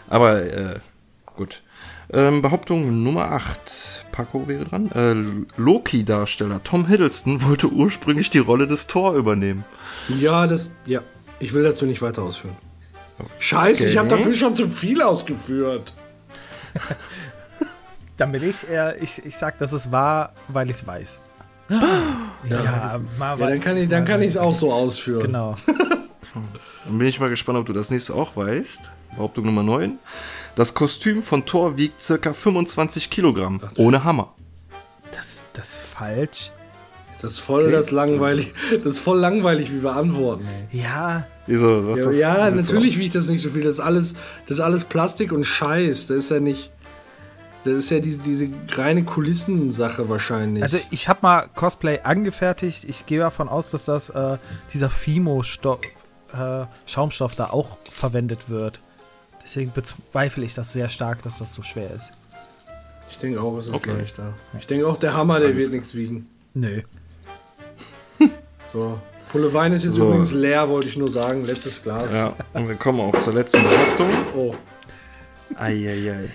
Aber, 0.09 0.41
äh, 0.43 0.79
gut. 1.37 1.63
Ähm, 2.13 2.41
Behauptung 2.41 3.03
Nummer 3.03 3.33
8. 3.33 4.05
Paco 4.13 4.47
wäre 4.49 4.65
dran. 4.65 4.91
Äh, 4.93 5.61
Loki-Darsteller 5.61 6.63
Tom 6.63 6.87
Hiddleston 6.87 7.43
wollte 7.43 7.69
ursprünglich 7.69 8.31
die 8.31 8.39
Rolle 8.39 8.67
des 8.67 8.87
Thor 8.87 9.15
übernehmen. 9.15 9.65
Ja, 10.09 10.47
das. 10.47 10.71
Ja. 10.87 11.01
Ich 11.39 11.53
will 11.53 11.65
dazu 11.65 11.85
nicht 11.85 12.01
weiter 12.01 12.23
ausführen. 12.23 12.57
Scheiße, 13.41 13.89
ich 13.89 13.97
habe 13.99 14.07
Okay. 14.09 14.17
dafür 14.19 14.35
schon 14.35 14.57
zu 14.57 14.69
viel 14.69 15.03
ausgeführt. 15.03 15.93
Dann 18.17 18.33
bin 18.33 18.43
ich 18.43 18.69
eher, 18.69 19.01
ich, 19.03 19.25
ich 19.25 19.37
sag, 19.37 19.59
das 19.59 19.73
ist 19.73 19.93
wahr, 19.93 20.33
weil 20.49 20.71
ich 20.71 20.77
es 20.77 20.87
weiß. 20.87 21.21
Ja, 22.49 23.01
mal 23.19 23.37
Ja, 23.41 23.49
dann 23.49 23.61
kann 23.61 23.77
ich 23.77 23.89
dann 23.89 24.05
kann 24.05 24.23
ich 24.23 24.29
es 24.29 24.37
auch 24.37 24.55
so 24.55 24.73
ausführen. 24.73 25.21
Genau. 25.21 25.57
Dann 26.85 26.99
bin 26.99 27.09
ich 27.09 27.19
mal 27.19 27.29
gespannt, 27.29 27.59
ob 27.59 27.67
du 27.67 27.73
das 27.73 27.91
nächste 27.91 28.15
auch 28.15 28.37
weißt. 28.37 28.93
Behauptung 29.17 29.47
Nummer 29.47 29.65
9. 29.65 29.99
Das 30.55 30.75
Kostüm 30.75 31.25
von 31.25 31.45
Thor 31.45 31.77
wiegt 31.77 32.01
circa 32.01 32.33
25 32.33 33.11
Kilogramm. 33.11 33.61
Ohne 33.77 34.05
Hammer. 34.05 34.33
Das, 35.13 35.47
das 35.55 35.71
ist 35.71 35.79
falsch. 35.79 36.53
Das 37.21 37.33
ist 37.33 37.39
voll 37.41 37.73
das 37.73 37.91
langweilig. 37.91 38.53
Das 38.71 38.85
ist 38.85 38.99
voll 38.99 39.19
langweilig, 39.19 39.73
wie 39.73 39.83
wir 39.83 39.97
antworten. 39.97 40.47
Ja, 40.71 41.27
Wieso? 41.47 41.87
Was 41.89 42.01
Ja, 42.01 42.07
das- 42.07 42.19
ja 42.19 42.51
natürlich 42.51 42.99
wiegt 42.99 43.15
das 43.15 43.27
nicht 43.29 43.43
so 43.43 43.51
viel. 43.51 43.63
Das 43.63 43.75
ist 43.75 43.81
alles, 43.81 44.15
das 44.47 44.59
ist 44.59 44.61
alles 44.65 44.85
Plastik 44.85 45.33
und 45.33 45.45
Scheiß. 45.45 46.09
Das 46.09 46.17
ist 46.17 46.31
ja 46.31 46.41
nicht. 46.41 46.71
Das 47.65 47.75
ist 47.75 47.91
ja 47.91 47.99
diese, 47.99 48.21
diese 48.21 48.49
reine 48.77 49.03
Kulissensache 49.05 50.09
wahrscheinlich. 50.09 50.63
also 50.63 50.79
ich 50.93 51.09
habe 51.09 51.19
mal 51.23 51.49
Cosplay 51.55 52.01
angefertigt. 52.05 52.85
Ich 52.85 53.07
gehe 53.07 53.19
davon 53.19 53.49
aus, 53.49 53.71
dass 53.71 53.85
das 53.87 54.09
äh, 54.11 54.39
dieser 54.73 54.89
Fimo-Stoff, 54.89 55.81
äh, 56.33 56.67
Schaumstoff 56.87 57.35
da 57.35 57.47
auch 57.51 57.79
verwendet 57.91 58.49
wird. 58.51 58.81
Deswegen 59.43 59.73
bezweifle 59.73 60.45
ich 60.45 60.55
das 60.55 60.73
sehr 60.73 60.89
stark, 60.89 61.23
dass 61.23 61.39
das 61.39 61.53
so 61.55 61.63
schwer 61.63 61.91
ist. 61.91 62.11
ich 63.11 63.19
denke 63.19 63.41
auch, 63.41 63.57
es 63.59 63.67
ist 63.67 63.75
Okay. 63.75 63.95
leichter. 63.99 64.33
Ich 64.59 64.67
denke 64.67 64.87
auch, 64.87 64.97
der 64.97 65.15
Hammer, 65.15 65.41
der 65.41 65.57
wird 65.57 65.73
nichts 65.73 65.95
wiegen. 65.95 66.29
Nö. 66.55 66.83
So. 68.73 68.99
Pulle 69.31 69.53
Wein 69.53 69.73
ist 69.73 69.85
jetzt 69.85 69.95
So. 69.95 70.07
übrigens 70.09 70.33
leer, 70.33 70.69
wollte 70.69 70.89
ich 70.89 70.97
nur 70.97 71.09
sagen. 71.09 71.45
Letztes 71.45 71.83
Glas. 71.83 72.13
Ja, 72.13 72.35
und 72.53 72.69
wir 72.69 72.77
kommen 72.77 73.01
auch 73.01 73.19
zur 73.21 73.35
letzten 73.35 73.63
Behauptung. 73.63 74.09
Oh. 74.37 74.55
Eieiei. 75.57 76.29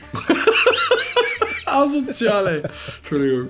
Asozial, 1.65 2.47
ey. 2.47 2.63
Entschuldigung. 2.99 3.47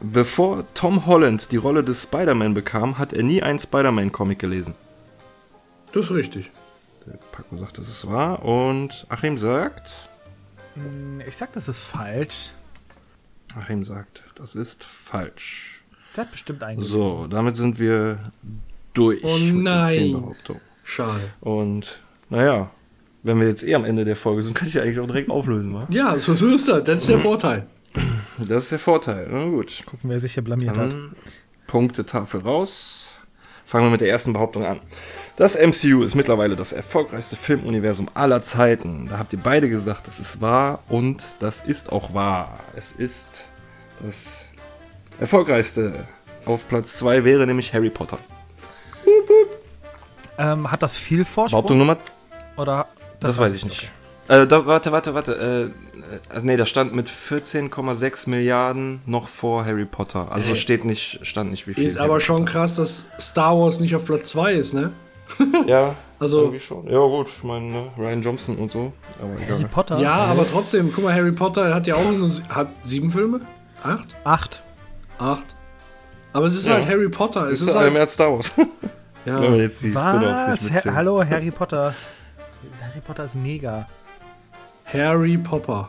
Bevor 0.00 0.64
Tom 0.74 1.04
Holland 1.06 1.52
die 1.52 1.56
Rolle 1.58 1.84
des 1.84 2.04
Spider-Man 2.04 2.54
bekam, 2.54 2.98
hat 2.98 3.12
er 3.12 3.22
nie 3.22 3.42
einen 3.42 3.58
Spider-Man-Comic 3.58 4.38
gelesen. 4.38 4.74
Das 5.92 6.06
ist 6.06 6.12
richtig. 6.14 6.50
Der 7.06 7.18
Paco 7.32 7.58
sagt, 7.58 7.76
das 7.78 7.88
ist 7.88 8.08
wahr. 8.08 8.42
Und 8.44 9.06
Achim 9.08 9.36
sagt. 9.36 9.90
Ich 11.26 11.36
sag, 11.36 11.52
das 11.52 11.68
ist 11.68 11.80
falsch. 11.80 12.52
Achim 13.56 13.84
sagt, 13.84 14.22
das 14.34 14.54
ist 14.54 14.84
falsch. 14.84 15.82
Der 16.16 16.24
hat 16.24 16.30
bestimmt 16.32 16.62
einen. 16.62 16.80
So, 16.80 17.26
damit 17.26 17.56
sind 17.56 17.78
wir 17.78 18.32
durch 18.94 19.22
Oh 19.24 19.38
nein. 19.38 20.34
Schade. 20.84 21.20
Und 21.40 21.98
naja, 22.28 22.70
wenn 23.22 23.38
wir 23.40 23.48
jetzt 23.48 23.62
eh 23.62 23.74
am 23.74 23.84
Ende 23.84 24.04
der 24.04 24.16
Folge 24.16 24.42
sind, 24.42 24.54
kann 24.54 24.66
ich 24.66 24.74
ja 24.74 24.82
eigentlich 24.82 24.98
auch 24.98 25.06
direkt 25.06 25.30
auflösen, 25.30 25.74
wa? 25.74 25.86
Ja, 25.90 26.18
so, 26.18 26.34
so 26.34 26.48
ist 26.48 26.68
das. 26.68 26.84
Das 26.84 26.98
ist 26.98 27.08
der 27.08 27.18
Vorteil. 27.18 27.66
Das 28.38 28.64
ist 28.64 28.72
der 28.72 28.78
Vorteil. 28.78 29.28
Na 29.30 29.44
gut. 29.44 29.82
Gucken, 29.86 30.10
wer 30.10 30.18
sich 30.18 30.34
hier 30.34 30.44
blamiert 30.44 30.76
hat. 30.78 30.92
Dann 30.92 31.14
Punktetafel 31.66 32.40
raus. 32.40 33.12
Fangen 33.64 33.86
wir 33.86 33.90
mit 33.90 34.00
der 34.00 34.08
ersten 34.08 34.32
Behauptung 34.32 34.64
an. 34.64 34.80
Das 35.40 35.56
MCU 35.56 36.02
ist 36.02 36.14
mittlerweile 36.14 36.54
das 36.54 36.74
erfolgreichste 36.74 37.34
Filmuniversum 37.34 38.10
aller 38.12 38.42
Zeiten. 38.42 39.06
Da 39.08 39.16
habt 39.16 39.32
ihr 39.32 39.38
beide 39.42 39.70
gesagt, 39.70 40.06
das 40.06 40.20
ist 40.20 40.42
wahr 40.42 40.80
und 40.90 41.24
das 41.38 41.62
ist 41.62 41.92
auch 41.92 42.12
wahr. 42.12 42.60
Es 42.76 42.92
ist 42.92 43.48
das 44.04 44.44
erfolgreichste. 45.18 46.06
Auf 46.44 46.68
Platz 46.68 46.98
2 46.98 47.24
wäre 47.24 47.46
nämlich 47.46 47.72
Harry 47.72 47.88
Potter. 47.88 48.18
Ähm, 50.36 50.70
hat 50.70 50.82
das 50.82 50.98
viel 50.98 51.24
Vorsprung? 51.24 51.62
Behauptung 51.62 51.78
Nummer 51.78 51.96
Oder 52.58 52.86
Das, 53.18 53.38
weiß 53.38 53.54
ich 53.54 53.64
nicht. 53.64 53.90
Äh, 54.28 54.46
da, 54.46 54.66
warte, 54.66 54.92
warte, 54.92 55.14
warte. 55.14 55.72
Äh, 55.72 56.34
also 56.34 56.46
nee, 56.46 56.58
das 56.58 56.68
stand 56.68 56.94
mit 56.94 57.08
14,6 57.08 58.28
Milliarden 58.28 59.00
noch 59.06 59.28
vor 59.28 59.64
Harry 59.64 59.86
Potter. 59.86 60.30
Also 60.30 60.52
Äh. 60.52 60.56
steht 60.56 60.84
nicht, 60.84 61.20
stand 61.22 61.50
nicht 61.50 61.66
wie 61.66 61.72
viel. 61.72 61.84
Ist 61.84 61.96
Harry 61.98 62.10
aber 62.10 62.20
schon 62.20 62.40
Potter. 62.44 62.52
krass, 62.52 62.76
dass 62.76 63.06
Star 63.18 63.58
Wars 63.58 63.80
nicht 63.80 63.96
auf 63.96 64.04
Platz 64.04 64.28
2 64.28 64.52
ist, 64.52 64.74
ne? 64.74 64.92
Ja, 65.66 65.94
Also- 66.18 66.40
irgendwie 66.40 66.60
schon. 66.60 66.86
Ja 66.88 66.98
gut, 66.98 67.28
ich 67.36 67.42
meine 67.42 67.66
ne, 67.66 67.90
Ryan 67.98 68.22
Johnson 68.22 68.56
und 68.56 68.70
so. 68.70 68.92
Aber 69.20 69.32
Harry 69.32 69.42
egal. 69.60 69.68
Potter? 69.72 69.98
Ja, 69.98 70.14
aber 70.14 70.46
trotzdem, 70.48 70.92
guck 70.94 71.04
mal, 71.04 71.14
Harry 71.14 71.32
Potter 71.32 71.74
hat 71.74 71.86
ja 71.86 71.94
auch 71.94 72.10
nur, 72.12 72.30
hat 72.48 72.68
sieben 72.82 73.10
Filme? 73.10 73.40
Acht? 73.82 74.08
Acht. 74.24 74.62
Acht. 75.18 75.46
Aber 76.32 76.46
es 76.46 76.54
ist 76.54 76.66
Ja. 76.68 76.74
halt 76.74 76.86
Harry 76.88 77.08
Potter. 77.08 77.46
Es 77.46 77.60
Ist 77.60 77.68
ist 77.68 77.74
halt, 77.74 77.92
mehr 77.92 78.02
als 78.02 78.14
Star 78.14 78.32
Wars. 78.32 78.52
ja. 79.24 79.40
Wenn 79.40 79.52
wir 79.54 79.62
jetzt 79.62 79.82
die 79.82 79.94
Was? 79.94 80.04
Ha. 80.84 80.94
Hallo, 80.94 81.24
Harry 81.24 81.50
Potter. 81.50 81.94
Harry 82.82 83.00
Potter 83.04 83.24
ist 83.24 83.34
mega. 83.36 83.86
Harry 84.84 85.38
Potter. 85.38 85.88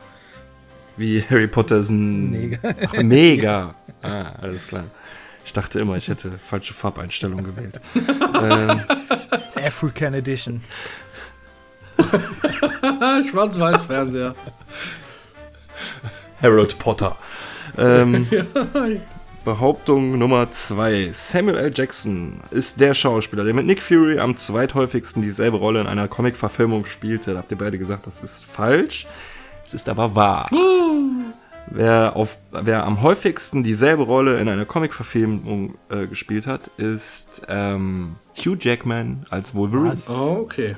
Wie 0.97 1.21
Harry 1.29 1.47
Potter 1.47 1.77
ist 1.77 1.89
ein. 1.89 2.31
Mega. 2.31 2.59
Ach, 2.87 2.93
mega. 3.01 3.75
Ah, 4.01 4.31
alles 4.41 4.67
klar. 4.67 4.83
Ich 5.45 5.53
dachte 5.53 5.79
immer, 5.79 5.97
ich 5.97 6.07
hätte 6.07 6.31
falsche 6.37 6.73
Farbeinstellung 6.73 7.43
gewählt. 7.43 7.79
ähm, 7.95 8.81
African 9.55 10.13
Edition. 10.13 10.61
Ah, 12.81 13.21
Schwarz-Weiß-Fernseher. 13.29 14.35
Harold 16.41 16.79
Potter. 16.79 17.15
Ähm, 17.77 18.27
Behauptung 19.43 20.19
Nummer 20.19 20.51
2. 20.51 21.09
Samuel 21.13 21.57
L. 21.57 21.71
Jackson 21.73 22.41
ist 22.51 22.79
der 22.79 22.93
Schauspieler, 22.93 23.43
der 23.43 23.53
mit 23.53 23.65
Nick 23.65 23.81
Fury 23.81 24.19
am 24.19 24.37
zweithäufigsten 24.37 25.21
dieselbe 25.21 25.57
Rolle 25.57 25.81
in 25.81 25.87
einer 25.87 26.07
Comic-Verfilmung 26.07 26.85
spielte. 26.85 27.33
Da 27.33 27.39
habt 27.39 27.51
ihr 27.51 27.57
beide 27.57 27.79
gesagt, 27.79 28.05
das 28.05 28.21
ist 28.21 28.45
falsch. 28.45 29.07
Es 29.65 29.73
ist 29.73 29.89
aber 29.89 30.15
wahr. 30.15 30.47
Wer, 31.67 32.15
auf, 32.15 32.37
wer 32.51 32.85
am 32.85 33.01
häufigsten 33.01 33.63
dieselbe 33.63 34.03
Rolle 34.03 34.39
in 34.39 34.49
einer 34.49 34.65
Comic-Verfilmung 34.65 35.75
äh, 35.89 36.07
gespielt 36.07 36.47
hat, 36.47 36.67
ist 36.77 37.43
ähm, 37.47 38.15
Hugh 38.35 38.57
Jackman 38.59 39.25
als 39.29 39.55
Wolverine. 39.55 39.93
Was? 39.93 40.09
Oh, 40.09 40.39
okay. 40.41 40.75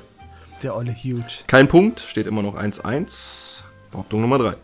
Der 0.62 0.76
olle 0.76 0.94
Huge. 0.94 1.44
Kein 1.46 1.68
Punkt, 1.68 2.00
steht 2.00 2.26
immer 2.26 2.42
noch 2.42 2.56
1-1. 2.56 3.62
Behauptung 3.90 4.20
Nummer 4.20 4.38
3. 4.38 4.54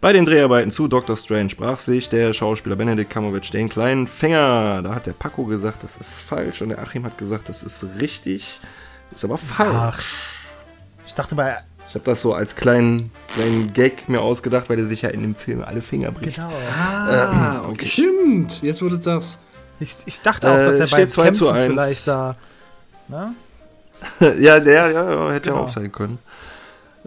Bei 0.00 0.12
den 0.12 0.24
Dreharbeiten 0.24 0.70
zu 0.70 0.88
Doctor 0.88 1.16
Strange 1.16 1.50
sprach 1.50 1.78
sich 1.78 2.08
der 2.08 2.32
Schauspieler 2.32 2.74
Benedict 2.74 3.10
Cumberbatch 3.10 3.50
den 3.50 3.68
kleinen 3.68 4.08
Finger. 4.08 4.82
Da 4.82 4.94
hat 4.94 5.06
der 5.06 5.12
Paco 5.12 5.44
gesagt, 5.44 5.84
das 5.84 5.96
ist 5.96 6.18
falsch 6.18 6.62
und 6.62 6.70
der 6.70 6.80
Achim 6.80 7.04
hat 7.04 7.18
gesagt, 7.18 7.48
das 7.48 7.62
ist 7.62 7.86
richtig. 8.00 8.60
Ist 9.14 9.24
aber 9.24 9.38
falsch. 9.38 9.74
Ach. 9.74 10.02
Ich 11.06 11.14
dachte 11.14 11.34
bei. 11.34 11.56
Ich 11.92 11.94
habe 11.94 12.06
das 12.06 12.22
so 12.22 12.32
als 12.32 12.56
kleinen, 12.56 13.10
kleinen 13.34 13.70
Gag 13.74 14.08
mir 14.08 14.22
ausgedacht, 14.22 14.70
weil 14.70 14.78
er 14.78 14.86
sich 14.86 15.02
ja 15.02 15.10
in 15.10 15.20
dem 15.20 15.34
Film 15.34 15.62
alle 15.62 15.82
Finger 15.82 16.10
bricht. 16.10 16.36
Genau. 16.36 16.48
Ah, 16.74 17.64
okay. 17.68 17.86
Stimmt. 17.86 18.62
Jetzt 18.62 18.80
wurde 18.80 18.96
du 18.96 19.02
sagst. 19.02 19.38
Ich, 19.78 19.96
ich 20.06 20.22
dachte 20.22 20.50
auch, 20.50 20.56
Äh, 20.56 20.64
dass 20.64 20.76
er 20.76 20.84
es 20.84 20.90
bei 20.90 21.04
2 21.04 21.30
zu 21.32 21.44
Kämpfen 21.52 21.54
1. 21.58 21.72
vielleicht 21.74 22.08
da. 22.08 22.36
Ne? 23.08 23.34
ja, 24.40 24.58
der, 24.58 24.90
ja, 24.90 24.90
ja, 24.90 25.30
hätte 25.32 25.50
ja 25.50 25.54
Genau. 25.54 25.64
auch 25.64 25.68
sein 25.68 25.92
können. 25.92 26.18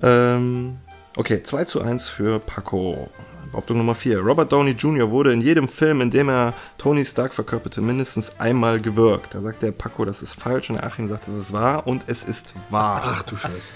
Ähm, 0.03 0.77
okay, 1.15 1.41
2 1.41 1.65
zu 1.65 1.81
1 1.81 2.07
für 2.07 2.37
Paco. 2.39 3.09
Behauptung 3.51 3.77
Nummer 3.77 3.95
4. 3.95 4.19
Robert 4.19 4.51
Downey 4.51 4.71
Jr. 4.71 5.09
wurde 5.09 5.31
in 5.33 5.41
jedem 5.41 5.67
Film, 5.67 6.01
in 6.01 6.11
dem 6.11 6.29
er 6.29 6.53
Tony 6.77 7.05
Stark 7.05 7.33
verkörperte, 7.33 7.79
mindestens 7.81 8.33
einmal 8.39 8.79
gewirkt. 8.81 9.33
Da 9.33 9.39
sagt 9.41 9.63
der 9.63 9.71
Paco, 9.71 10.05
das 10.05 10.21
ist 10.21 10.35
falsch 10.35 10.69
und 10.69 10.75
der 10.75 10.85
Achim 10.85 11.07
sagt, 11.07 11.27
das 11.27 11.35
ist 11.35 11.53
wahr 11.53 11.87
und 11.87 12.03
es 12.07 12.23
ist 12.25 12.53
wahr. 12.69 13.01
Ach 13.03 13.23
du 13.23 13.35
Scheiße. 13.37 13.69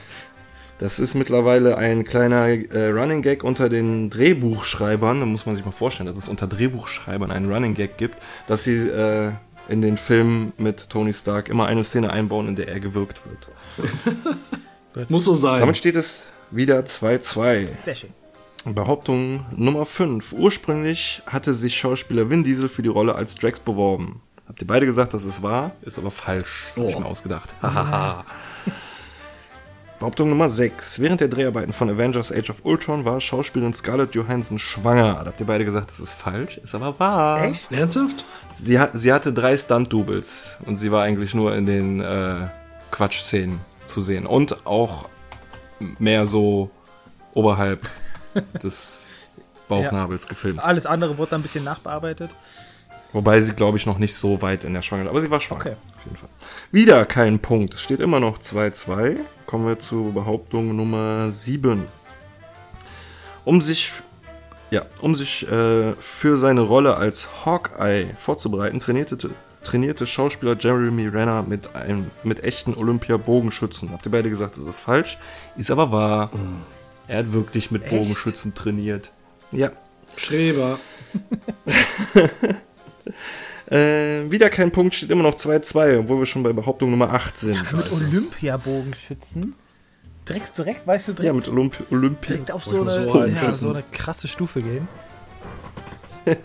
Das 0.79 0.97
ist 0.97 1.13
mittlerweile 1.13 1.77
ein 1.77 2.05
kleiner 2.05 2.47
äh, 2.47 2.87
Running 2.87 3.21
Gag 3.21 3.43
unter 3.43 3.67
den 3.69 4.09
Drehbuchschreibern. 4.09 5.19
Da 5.19 5.25
muss 5.25 5.45
man 5.45 5.55
sich 5.55 5.65
mal 5.65 5.71
vorstellen, 5.71 6.07
dass 6.07 6.17
es 6.17 6.29
unter 6.29 6.47
Drehbuchschreibern 6.47 7.31
einen 7.31 7.51
Running 7.51 7.73
Gag 7.73 7.97
gibt, 7.97 8.15
dass 8.47 8.63
sie 8.63 8.87
äh, 8.87 9.33
in 9.67 9.81
den 9.81 9.97
Filmen 9.97 10.53
mit 10.57 10.89
Tony 10.89 11.11
Stark 11.13 11.49
immer 11.49 11.65
eine 11.67 11.83
Szene 11.83 12.11
einbauen, 12.11 12.47
in 12.47 12.55
der 12.55 12.69
er 12.69 12.79
gewirkt 12.79 13.21
wird. 13.25 13.49
Muss 15.09 15.25
so 15.25 15.33
sein. 15.33 15.59
Damit 15.59 15.77
steht 15.77 15.95
es 15.97 16.27
wieder 16.49 16.79
2-2. 16.79 17.67
Sehr 17.79 17.95
schön. 17.95 18.09
Behauptung 18.65 19.45
Nummer 19.55 19.85
5. 19.85 20.33
Ursprünglich 20.33 21.21
hatte 21.27 21.53
sich 21.53 21.77
Schauspieler 21.77 22.29
Vin 22.29 22.43
Diesel 22.43 22.69
für 22.69 22.81
die 22.83 22.89
Rolle 22.89 23.15
als 23.15 23.35
Drax 23.35 23.59
beworben. 23.59 24.21
Habt 24.47 24.61
ihr 24.61 24.67
beide 24.67 24.85
gesagt, 24.85 25.13
das 25.13 25.25
ist 25.25 25.43
wahr? 25.43 25.71
Ist 25.81 25.99
aber 25.99 26.11
falsch. 26.11 26.65
Hab 26.75 26.87
ich 26.89 26.95
Oh. 26.95 26.99
mir 26.99 27.05
ausgedacht. 27.05 27.53
Hahaha. 27.61 28.23
Behauptung 29.99 30.29
Nummer 30.29 30.49
6. 30.49 31.01
Während 31.01 31.19
der 31.19 31.27
Dreharbeiten 31.27 31.73
von 31.73 31.89
Avengers 31.89 32.31
Age 32.31 32.49
of 32.51 32.63
Ultron 32.63 33.03
war 33.03 33.19
Schauspielerin 33.19 33.73
Scarlett 33.73 34.15
Johansson 34.15 34.57
schwanger. 34.57 35.15
Da 35.15 35.25
habt 35.25 35.41
ihr 35.41 35.45
beide 35.45 35.65
gesagt, 35.65 35.89
das 35.89 35.99
ist 35.99 36.13
falsch. 36.13 36.57
Ist 36.57 36.73
aber 36.73 36.97
wahr. 36.99 37.43
Echt? 37.43 37.69
Ernsthaft? 37.73 38.23
Sie, 38.53 38.79
hat, 38.79 38.91
sie 38.93 39.11
hatte 39.11 39.33
drei 39.33 39.57
Stunt-Doubles 39.57 40.57
und 40.65 40.77
sie 40.77 40.93
war 40.93 41.03
eigentlich 41.03 41.35
nur 41.35 41.53
in 41.53 41.65
den 41.65 41.99
äh, 41.99 42.47
Quatsch-Szenen 42.91 43.59
zu 43.87 44.01
sehen. 44.01 44.25
Und 44.25 44.65
auch 44.65 45.09
mehr 45.79 46.25
so 46.25 46.71
oberhalb 47.33 47.85
des 48.63 49.07
Bauchnabels 49.67 50.29
gefilmt. 50.29 50.63
Alles 50.63 50.85
andere 50.85 51.17
wurde 51.17 51.31
dann 51.31 51.41
ein 51.41 51.43
bisschen 51.43 51.65
nachbearbeitet. 51.65 52.31
Wobei 53.11 53.41
sie, 53.41 53.53
glaube 53.55 53.77
ich, 53.77 53.85
noch 53.85 53.97
nicht 53.97 54.13
so 54.15 54.41
weit 54.41 54.63
in 54.63 54.73
der 54.73 54.81
Schwangerschaft. 54.81 55.11
Aber 55.11 55.21
sie 55.21 55.31
war 55.31 55.41
schwanger. 55.41 55.61
Okay. 55.61 55.75
Auf 55.97 56.05
jeden 56.05 56.17
Fall. 56.17 56.29
Wieder 56.71 57.05
kein 57.05 57.39
Punkt. 57.39 57.73
Es 57.73 57.81
steht 57.81 58.01
immer 58.01 58.19
noch 58.19 58.37
2-2. 58.37 59.17
Kommen 59.47 59.65
wir 59.65 59.79
zu 59.79 60.11
Behauptung 60.13 60.75
Nummer 60.75 61.31
7. 61.31 61.87
Um 63.45 63.61
sich, 63.61 63.91
ja, 64.69 64.83
um 65.01 65.15
sich 65.15 65.49
äh, 65.49 65.93
für 65.99 66.37
seine 66.37 66.61
Rolle 66.61 66.97
als 66.97 67.45
Hawkeye 67.45 68.13
vorzubereiten, 68.17 68.79
trainierte, 68.79 69.17
trainierte 69.63 70.05
Schauspieler 70.05 70.55
Jeremy 70.59 71.07
Renner 71.07 71.41
mit, 71.41 71.75
einem, 71.75 72.11
mit 72.23 72.43
echten 72.43 72.75
Olympia-Bogenschützen. 72.75 73.91
Habt 73.91 74.05
ihr 74.05 74.11
beide 74.11 74.29
gesagt, 74.29 74.55
das 74.55 74.67
ist 74.67 74.79
falsch? 74.79 75.17
Ist 75.57 75.71
aber 75.71 75.91
wahr. 75.91 76.31
Er 77.07 77.17
hat 77.17 77.33
wirklich 77.33 77.71
mit 77.71 77.85
Echt? 77.85 77.91
Bogenschützen 77.91 78.53
trainiert. 78.53 79.11
Ja. 79.51 79.71
Streber. 80.15 80.79
Äh, 83.69 84.31
wieder 84.31 84.49
kein 84.49 84.71
Punkt, 84.71 84.95
steht 84.95 85.11
immer 85.11 85.23
noch 85.23 85.35
2-2, 85.35 85.99
obwohl 85.99 86.19
wir 86.19 86.25
schon 86.25 86.41
bei 86.43 86.53
Behauptung 86.53 86.89
Nummer 86.89 87.13
8 87.13 87.37
sind. 87.37 87.71
Mit 87.71 87.91
Olympiabogenschützen. 87.91 89.53
Direkt, 90.27 90.57
direkt, 90.57 90.87
weißt 90.87 91.09
du, 91.09 91.11
direkt, 91.13 91.25
Ja, 91.25 91.33
mit 91.33 91.47
Olymp 91.47 91.75
Olympia. 91.91 92.27
direkt 92.27 92.51
auf 92.51 92.65
so 92.65 92.81
eine, 92.81 92.91
so 93.07 93.25
ja, 93.25 93.51
so 93.51 93.69
eine 93.71 93.83
krasse 93.91 94.27
Stufe 94.27 94.61
gehen. 94.61 94.87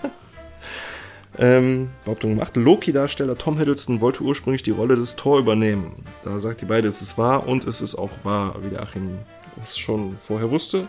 Ähm, 1.36 1.91
Behauptung 2.05 2.31
Nummer 2.31 2.43
8. 2.44 2.57
Loki-Darsteller 2.57 3.36
Tom 3.36 3.59
Hiddleston 3.59 4.01
wollte 4.01 4.23
ursprünglich 4.23 4.62
die 4.62 4.70
Rolle 4.70 4.94
des 4.94 5.17
Thor 5.17 5.39
übernehmen. 5.39 6.05
Da 6.23 6.39
sagt 6.39 6.61
die 6.61 6.65
beide, 6.65 6.86
es 6.86 7.03
ist 7.03 7.19
wahr 7.19 7.49
und 7.49 7.65
es 7.65 7.81
ist 7.81 7.97
auch 7.97 8.11
wahr, 8.23 8.55
wie 8.62 8.70
der 8.70 8.83
Achim 8.83 9.19
das 9.57 9.78
schon 9.78 10.16
vorher 10.20 10.50
wusste. 10.50 10.89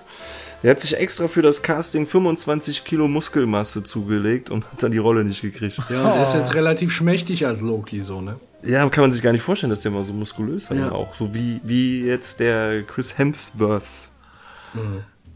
Er 0.64 0.72
hat 0.72 0.80
sich 0.82 0.98
extra 0.98 1.28
für 1.28 1.42
das 1.42 1.62
Casting 1.62 2.08
25 2.08 2.86
Kilo 2.86 3.08
Muskelmasse 3.08 3.84
zugelegt 3.84 4.50
und 4.50 4.66
hat 4.72 4.82
dann 4.82 4.92
die 4.92 4.98
Rolle 4.98 5.24
nicht 5.24 5.42
gekriegt. 5.42 5.78
Ja, 5.90 6.06
und 6.06 6.16
der 6.16 6.24
ist 6.24 6.34
jetzt 6.34 6.56
relativ 6.56 6.92
schmächtig 6.92 7.46
als 7.46 7.62
Loki, 7.62 8.02
so, 8.02 8.22
ne? 8.22 8.40
Ja, 8.64 8.88
kann 8.90 9.04
man 9.04 9.12
sich 9.12 9.22
gar 9.22 9.32
nicht 9.32 9.44
vorstellen, 9.44 9.70
dass 9.70 9.82
der 9.82 9.92
mal 9.92 10.04
so 10.04 10.14
muskulös 10.14 10.72
war. 10.72 10.78
Ja. 10.78 10.92
Auch 10.92 11.16
so 11.16 11.34
wie, 11.36 11.62
wie 11.64 12.04
jetzt 12.04 12.40
der 12.40 12.82
Chris 12.84 13.18
Hemsworth 13.18 14.10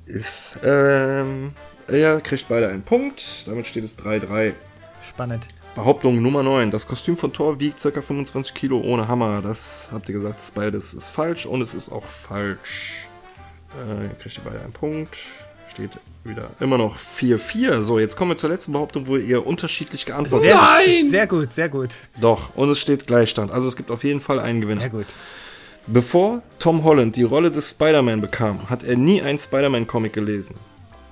ist. 0.05 0.55
Ähm, 0.63 1.51
Er 1.87 2.21
kriegt 2.21 2.47
beide 2.49 2.69
einen 2.69 2.81
Punkt. 2.81 3.47
Damit 3.47 3.67
steht 3.67 3.83
es 3.83 3.97
3-3. 3.99 4.53
Spannend. 5.07 5.45
Behauptung 5.75 6.21
Nummer 6.21 6.41
9. 6.43 6.71
Das 6.71 6.87
Kostüm 6.87 7.15
von 7.15 7.31
Thor 7.31 7.59
wiegt 7.59 7.81
ca. 7.81 8.01
25 8.01 8.53
Kilo 8.53 8.81
ohne 8.81 9.07
Hammer. 9.07 9.41
Das 9.41 9.89
habt 9.93 10.09
ihr 10.09 10.13
gesagt, 10.13 10.37
das 10.39 10.51
beides 10.51 10.93
ist 10.93 11.09
falsch 11.09 11.45
und 11.45 11.61
es 11.61 11.73
ist 11.75 11.91
auch 11.91 12.05
falsch. 12.05 13.05
Äh, 13.73 14.21
kriegt 14.21 14.37
ihr 14.37 14.43
beide 14.43 14.61
einen 14.61 14.73
Punkt. 14.73 15.17
Steht 15.71 15.91
wieder 16.23 16.49
immer 16.59 16.77
noch 16.77 16.97
4-4. 16.97 17.81
So, 17.81 17.99
jetzt 17.99 18.15
kommen 18.15 18.31
wir 18.31 18.37
zur 18.37 18.49
letzten 18.49 18.73
Behauptung, 18.73 19.07
wo 19.07 19.17
ihr 19.17 19.45
unterschiedlich 19.45 20.05
geantwortet 20.05 20.53
habt. 20.53 20.87
Nein! 20.87 21.09
sehr 21.09 21.27
gut, 21.27 21.51
sehr 21.51 21.69
gut. 21.69 21.95
Doch, 22.19 22.55
und 22.55 22.69
es 22.69 22.79
steht 22.79 23.07
Gleichstand. 23.07 23.51
Also 23.51 23.67
es 23.67 23.75
gibt 23.75 23.91
auf 23.91 24.03
jeden 24.03 24.19
Fall 24.19 24.39
einen 24.39 24.61
Gewinner. 24.61 24.81
Sehr 24.81 24.89
gut. 24.89 25.07
Bevor 25.87 26.43
Tom 26.59 26.83
Holland 26.83 27.15
die 27.15 27.23
Rolle 27.23 27.51
des 27.51 27.71
Spider-Man 27.71 28.21
bekam, 28.21 28.69
hat 28.69 28.83
er 28.83 28.95
nie 28.95 29.21
einen 29.21 29.39
Spider-Man-Comic 29.39 30.13
gelesen. 30.13 30.55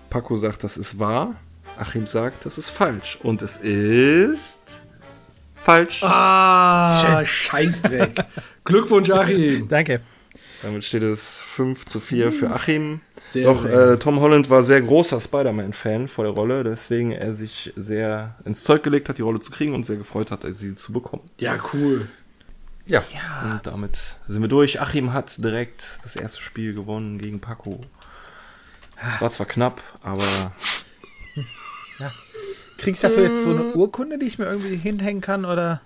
Paco 0.09 0.37
sagt, 0.37 0.63
das 0.63 0.77
ist 0.77 0.99
wahr. 0.99 1.35
Achim 1.77 2.07
sagt, 2.07 2.45
das 2.45 2.57
ist 2.57 2.69
falsch. 2.69 3.19
Und 3.23 3.41
es 3.41 3.57
ist. 3.57 4.81
Falsch. 5.55 6.01
Ah, 6.03 7.23
Scheißdreck. 7.25 8.23
Glückwunsch, 8.63 9.09
Achim. 9.09 9.67
Danke. 9.69 10.01
Damit 10.63 10.83
steht 10.83 11.03
es 11.03 11.39
5 11.39 11.85
zu 11.85 11.99
4 11.99 12.31
für 12.31 12.51
Achim. 12.51 13.01
Sehr, 13.29 13.45
Doch 13.45 13.63
sehr 13.63 13.91
äh, 13.91 13.99
Tom 13.99 14.19
Holland 14.19 14.49
war 14.49 14.63
sehr 14.63 14.81
großer 14.81 15.19
Spider-Man-Fan 15.19 16.07
vor 16.07 16.23
der 16.23 16.33
Rolle, 16.33 16.63
deswegen 16.63 17.11
er 17.11 17.33
sich 17.33 17.73
sehr 17.75 18.35
ins 18.45 18.63
Zeug 18.63 18.83
gelegt 18.83 19.09
hat, 19.09 19.17
die 19.17 19.21
Rolle 19.21 19.39
zu 19.39 19.51
kriegen 19.51 19.75
und 19.75 19.85
sehr 19.85 19.97
gefreut 19.97 20.31
hat, 20.31 20.45
sie 20.49 20.75
zu 20.75 20.93
bekommen. 20.93 21.23
Ja, 21.37 21.57
cool. 21.73 22.07
Ja. 22.85 23.03
Und 23.43 23.67
damit 23.67 23.99
sind 24.27 24.41
wir 24.41 24.47
durch. 24.47 24.79
Achim 24.79 25.11
hat 25.11 25.43
direkt 25.43 25.99
das 26.03 26.15
erste 26.15 26.41
Spiel 26.41 26.73
gewonnen 26.73 27.19
gegen 27.19 27.41
Paco. 27.41 27.81
War 29.19 29.29
zwar 29.29 29.45
knapp, 29.45 29.83
aber 30.01 30.53
Krieg 32.77 32.93
ich 32.93 33.01
dafür 33.01 33.23
jetzt 33.23 33.43
so 33.43 33.49
eine 33.49 33.73
Urkunde, 33.73 34.17
die 34.17 34.27
ich 34.27 34.37
mir 34.37 34.45
irgendwie 34.45 34.75
hinhängen 34.75 35.21
kann? 35.21 35.45
Oder? 35.45 35.81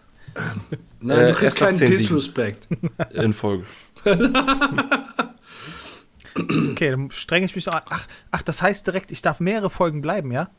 Nein, 0.99 1.17
Äh, 1.19 1.27
du 1.29 1.33
kriegst 1.35 1.57
FAC 1.57 1.67
keinen 1.69 1.77
10-7. 1.77 1.87
Disrespect. 1.87 2.67
in 3.13 3.33
Folge. 3.33 3.65
Okay, 6.35 6.91
dann 6.91 7.11
strenge 7.11 7.45
ich 7.45 7.55
mich 7.55 7.65
noch. 7.65 7.81
Ach, 7.89 8.07
ach, 8.31 8.41
das 8.41 8.61
heißt 8.61 8.87
direkt, 8.87 9.11
ich 9.11 9.21
darf 9.21 9.39
mehrere 9.39 9.69
Folgen 9.69 10.01
bleiben, 10.01 10.31
ja? 10.31 10.49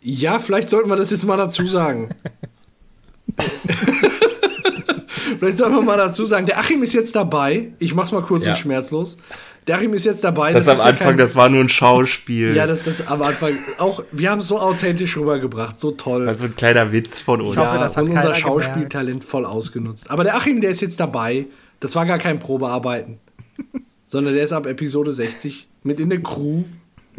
Ja, 0.00 0.38
vielleicht 0.38 0.70
sollten 0.70 0.88
wir 0.88 0.96
das 0.96 1.10
jetzt 1.10 1.24
mal 1.24 1.36
dazu 1.36 1.66
sagen. 1.66 2.14
vielleicht 5.40 5.58
sollten 5.58 5.74
wir 5.74 5.82
mal 5.82 5.96
dazu 5.96 6.24
sagen. 6.26 6.46
Der 6.46 6.58
Achim 6.60 6.82
ist 6.84 6.92
jetzt 6.92 7.16
dabei. 7.16 7.72
Ich 7.80 7.94
mach's 7.94 8.12
mal 8.12 8.22
kurz 8.22 8.44
Ja. 8.44 8.52
und 8.52 8.58
schmerzlos. 8.58 9.16
Der 9.66 9.76
Achim 9.76 9.92
ist 9.94 10.06
jetzt 10.06 10.22
dabei. 10.24 10.52
Das, 10.52 10.68
am 10.68 10.74
ist 10.74 10.80
ja 10.84 10.90
Anfang, 10.90 11.08
kein- 11.08 11.16
das 11.18 11.34
war 11.36 11.48
nur 11.48 11.60
ein 11.60 11.68
Schauspiel. 11.68 12.54
Ja, 12.54 12.66
das 12.66 12.86
ist 12.86 13.10
am 13.10 13.20
Anfang 13.22 13.54
auch. 13.78 14.02
Wir 14.12 14.30
haben 14.30 14.38
es 14.40 14.48
so 14.48 14.58
authentisch 14.60 15.16
rübergebracht, 15.16 15.78
so 15.80 15.90
toll. 15.90 16.26
war 16.26 16.34
so 16.34 16.44
ein 16.46 16.54
kleiner 16.56 16.92
Witz 16.92 17.18
von 17.18 17.40
uns. 17.40 17.50
Ich 17.50 17.56
hoffe, 17.56 17.74
ja, 17.76 17.82
das 17.82 17.96
hat 17.96 18.04
und 18.04 18.10
unser 18.12 18.34
Schauspieltalent 18.34 19.24
voll 19.24 19.44
ausgenutzt. 19.44 20.10
Aber 20.10 20.22
der 20.24 20.36
Achim, 20.36 20.60
der 20.60 20.70
ist 20.70 20.80
jetzt 20.80 21.00
dabei. 21.00 21.46
Das 21.80 21.94
war 21.96 22.06
gar 22.06 22.18
kein 22.18 22.38
Probearbeiten. 22.38 23.18
sondern 24.06 24.34
der 24.34 24.44
ist 24.44 24.52
ab 24.52 24.66
Episode 24.66 25.12
60 25.12 25.68
mit 25.82 26.00
in 26.00 26.10
der 26.10 26.20
Crew. 26.22 26.62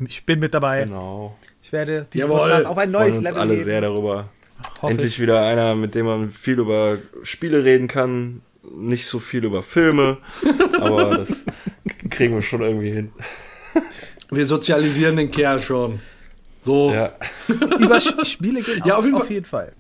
Ich 0.08 0.26
bin 0.26 0.40
mit 0.40 0.54
dabei. 0.54 0.84
Genau. 0.86 1.38
Ich 1.62 1.72
werde 1.72 2.08
diesen 2.12 2.28
Jawohl. 2.28 2.40
Podcast 2.50 2.66
auf 2.66 2.78
ein 2.78 2.90
Freuen 2.90 2.92
neues 2.92 3.18
uns 3.20 3.28
Level 3.28 3.42
alle 3.42 3.54
heben. 3.54 3.64
sehr 3.64 3.82
darüber. 3.82 4.30
Hoffe 4.82 4.92
Endlich 4.92 5.14
ich. 5.14 5.20
wieder 5.20 5.42
einer, 5.46 5.76
mit 5.76 5.96
dem 5.96 6.06
man 6.06 6.30
viel 6.30 6.60
über 6.60 6.98
Spiele 7.24 7.64
reden 7.64 7.88
kann. 7.88 8.42
Nicht 8.76 9.08
so 9.08 9.20
viel 9.20 9.44
über 9.46 9.64
Filme. 9.64 10.18
aber 10.80 11.18
das 11.18 11.46
kriegen 12.10 12.36
wir 12.36 12.42
schon 12.42 12.62
irgendwie 12.62 12.92
hin. 12.92 13.12
Wir 14.30 14.46
sozialisieren 14.46 15.16
den 15.18 15.32
Kerl 15.32 15.62
schon. 15.62 16.00
So. 16.60 16.92
Ja. 16.94 17.12
Über 17.80 17.98
Sch- 17.98 18.24
Spiele 18.26 18.62
gehen 18.62 18.84
Ja, 18.86 18.96
auf 18.98 19.04
jeden 19.04 19.16
auf 19.18 19.24
Fall. 19.24 19.32
jeden 19.32 19.46
Fall. 19.46 19.74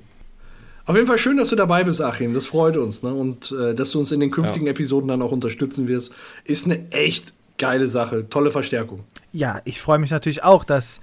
Auf 0.87 0.95
jeden 0.95 1.07
Fall 1.07 1.19
schön, 1.19 1.37
dass 1.37 1.49
du 1.49 1.55
dabei 1.55 1.83
bist, 1.83 2.01
Achim. 2.01 2.33
Das 2.33 2.47
freut 2.47 2.75
uns. 2.75 3.03
Ne? 3.03 3.13
Und 3.13 3.51
äh, 3.51 3.75
dass 3.75 3.91
du 3.91 3.99
uns 3.99 4.11
in 4.11 4.19
den 4.19 4.31
künftigen 4.31 4.65
Episoden 4.67 5.07
dann 5.07 5.21
auch 5.21 5.31
unterstützen 5.31 5.87
wirst, 5.87 6.13
ist 6.43 6.65
eine 6.65 6.91
echt 6.91 7.33
geile 7.59 7.87
Sache. 7.87 8.27
Tolle 8.29 8.49
Verstärkung. 8.49 9.03
Ja, 9.31 9.61
ich 9.63 9.79
freue 9.79 9.99
mich 9.99 10.09
natürlich 10.09 10.43
auch, 10.43 10.63
dass 10.63 10.99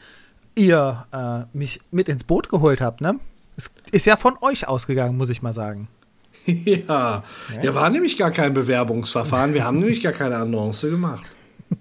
ihr 0.57 1.07
äh, 1.13 1.57
mich 1.57 1.81
mit 1.93 2.09
ins 2.09 2.25
Boot 2.25 2.49
geholt 2.49 2.81
habt. 2.81 3.01
Ne? 3.01 3.15
Es 3.59 3.71
ist 3.93 4.07
ja 4.07 4.17
von 4.17 4.37
euch 4.41 4.67
ausgegangen, 4.67 5.19
muss 5.19 5.29
ich 5.29 5.43
mal 5.43 5.53
sagen. 5.53 5.89
ja. 6.47 7.23
ja, 7.61 7.75
war 7.75 7.91
nämlich 7.91 8.17
gar 8.17 8.31
kein 8.31 8.55
Bewerbungsverfahren. 8.55 9.53
Wir 9.53 9.65
haben 9.65 9.81
nämlich 9.81 10.03
gar 10.03 10.13
keine 10.13 10.39
Annonce 10.39 10.83
gemacht. 10.83 11.27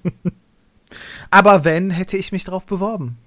Aber 1.29 1.63
wenn, 1.63 1.89
hätte 1.89 2.17
ich 2.17 2.33
mich 2.33 2.43
drauf 2.43 2.65
beworben. 2.65 3.17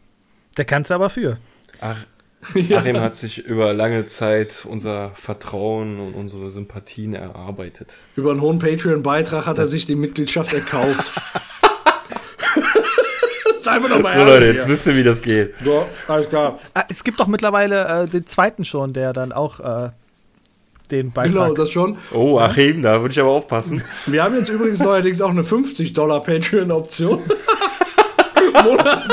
Der 0.56 0.64
kann's 0.64 0.90
aber 0.90 1.10
für. 1.10 1.38
Ach, 1.80 1.96
Ja. 2.54 2.78
Achim 2.78 2.98
hat 3.00 3.14
sich 3.14 3.38
über 3.38 3.72
lange 3.72 4.06
Zeit 4.06 4.64
unser 4.68 5.10
Vertrauen 5.14 6.00
und 6.00 6.14
unsere 6.14 6.50
Sympathien 6.50 7.14
erarbeitet. 7.14 7.98
Über 8.16 8.30
einen 8.30 8.40
hohen 8.40 8.58
Patreon-Beitrag 8.58 9.46
hat 9.46 9.58
er 9.58 9.66
sich 9.66 9.86
die 9.86 9.94
Mitgliedschaft 9.94 10.52
erkauft. 10.52 11.12
Seien 13.62 13.82
wir 13.82 13.88
doch 13.88 14.00
mal 14.00 14.16
So 14.16 14.24
Leute, 14.24 14.46
jetzt 14.46 14.64
hier. 14.64 14.72
wisst 14.72 14.86
ihr, 14.86 14.96
wie 14.96 15.04
das 15.04 15.22
geht. 15.22 15.54
So, 15.64 15.86
alles 16.08 16.28
klar. 16.28 16.58
Ah, 16.74 16.84
es 16.88 17.04
gibt 17.04 17.20
doch 17.20 17.26
mittlerweile 17.26 18.04
äh, 18.04 18.08
den 18.08 18.26
zweiten 18.26 18.64
schon, 18.64 18.92
der 18.92 19.12
dann 19.12 19.32
auch 19.32 19.60
äh, 19.60 19.90
den 20.90 21.12
Beitrag. 21.12 21.32
Genau, 21.32 21.54
das 21.54 21.70
schon. 21.70 21.98
Oh, 22.12 22.38
Achim, 22.38 22.82
da 22.82 23.00
würde 23.00 23.12
ich 23.12 23.20
aber 23.20 23.30
aufpassen. 23.30 23.82
Wir 24.06 24.22
haben 24.24 24.34
jetzt 24.36 24.48
übrigens 24.48 24.80
neuerdings 24.80 25.20
auch 25.22 25.30
eine 25.30 25.44
50 25.44 25.92
Dollar 25.92 26.20
Patreon-Option. 26.22 27.22
Monat. 28.64 29.08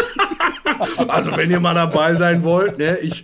also 1.08 1.36
wenn 1.38 1.52
ihr 1.52 1.60
mal 1.60 1.74
dabei 1.76 2.16
sein 2.16 2.44
wollt, 2.44 2.78
ne, 2.78 2.98
ich, 3.00 3.24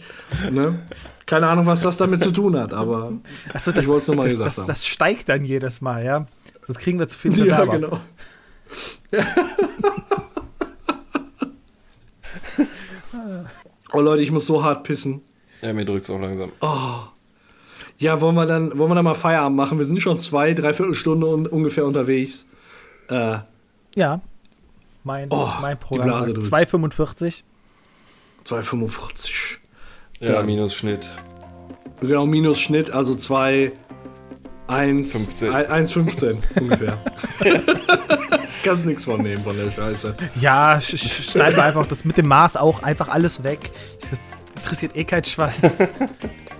ne, 0.52 0.80
keine 1.26 1.48
Ahnung, 1.48 1.66
was 1.66 1.82
das 1.82 1.98
damit 1.98 2.22
zu 2.24 2.32
tun 2.32 2.58
hat, 2.58 2.74
aber 2.74 3.14
Achso, 3.54 3.72
das, 3.72 3.84
Ich 3.84 3.90
wollt's 3.90 4.08
nur 4.08 4.18
mal 4.18 4.24
das, 4.24 4.34
gesagt 4.34 4.48
das, 4.48 4.58
haben. 4.60 4.68
das 4.68 4.86
steigt 4.86 5.30
dann 5.30 5.44
jedes 5.44 5.82
Mal, 5.82 6.04
ja. 6.06 6.28
Sonst 6.62 6.80
kriegen 6.80 7.00
wir 7.00 7.08
zu 7.08 7.18
viele 7.18 7.46
ja, 7.46 7.62
Bewerber. 7.66 7.80
genau. 7.80 8.00
oh 13.94 14.02
Leute, 14.02 14.24
ich 14.24 14.32
muss 14.32 14.46
so 14.46 14.64
hart 14.64 14.84
pissen. 14.84 15.22
Ja, 15.62 15.74
mir 15.74 15.86
drückt 15.86 16.06
es 16.06 16.10
auch 16.10 16.20
langsam. 16.20 16.52
Ja, 17.98 18.20
wollen 18.22 18.36
wir 18.36 18.46
dann, 18.46 18.78
wollen 18.78 18.92
wir 18.92 18.96
dann 18.96 19.06
mal 19.06 19.14
Feierabend 19.16 19.56
machen? 19.56 19.78
Wir 19.78 19.86
sind 19.86 20.02
schon 20.02 20.20
zwei, 20.20 20.54
dreiviertel 20.54 20.94
Stunde 20.94 21.28
un 21.28 21.48
ungefähr 21.48 21.86
unterwegs. 21.86 22.46
Äh, 23.10 23.38
Ja. 23.96 24.22
Mein, 25.06 25.28
Oh, 25.32 25.48
mein 25.62 25.78
die 25.78 25.84
Programm 25.86 26.08
Blase 26.08 26.26
sagt 26.34 26.38
drückt. 26.38 26.48
2,45. 26.72 27.44
2,45. 28.46 29.58
Ja, 30.20 30.34
Dann- 30.34 30.46
minus 30.46 30.74
Schnitt. 30.76 31.08
Genau, 32.02 32.26
minus 32.26 32.60
Schnitt, 32.60 32.92
also 32.92 33.16
2, 33.16 33.72
1, 33.72 33.72
15. 33.72 33.83
1,15 34.68 36.38
ungefähr. 36.62 36.98
Kannst 38.64 38.86
nichts 38.86 39.06
von 39.06 39.22
nehmen 39.22 39.44
von 39.44 39.56
der 39.58 39.72
Scheiße. 39.72 40.16
Ja, 40.40 40.80
sch 40.80 40.98
sch 40.98 41.32
schneiden 41.32 41.58
wir 41.58 41.64
einfach 41.64 41.86
das 41.86 42.06
mit 42.06 42.18
dem 42.18 42.28
Maß 42.28 42.56
auch 42.58 42.82
einfach 42.84 43.10
alles 43.10 43.44
weg. 43.44 43.72
Interessiert 44.56 44.96
eh 44.96 45.04
kein 45.04 45.24
Schwein. 45.24 45.54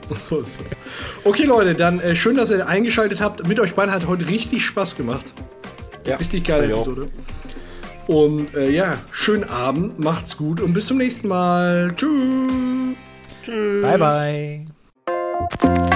So 0.10 0.42
ist 0.42 0.60
das. 0.60 0.78
Okay, 1.24 1.44
Leute, 1.46 1.76
dann 1.76 2.00
äh, 2.02 2.14
schön, 2.14 2.36
dass 2.36 2.52
ihr 2.52 2.68
eingeschaltet 2.68 3.22
habt. 3.22 3.48
Mit 3.48 3.58
euch 3.60 3.74
beiden 3.74 3.94
hat 3.94 4.06
heute 4.06 4.28
richtig 4.28 4.66
Spaß 4.66 4.98
gemacht. 4.98 5.34
Ja, 6.06 6.18
Richtig 6.18 6.44
geile. 6.44 6.74
Episode. 6.74 7.10
Und 8.08 8.54
äh, 8.54 8.70
ja, 8.70 8.98
schönen 9.12 9.46
Abend, 9.46 9.98
macht's 10.00 10.36
gut 10.36 10.60
und 10.60 10.74
bis 10.74 10.88
zum 10.88 10.98
nächsten 10.98 11.30
Mal. 11.30 11.94
Tschüss. 11.96 13.82
Bye, 13.82 14.66
bye. 15.58 15.90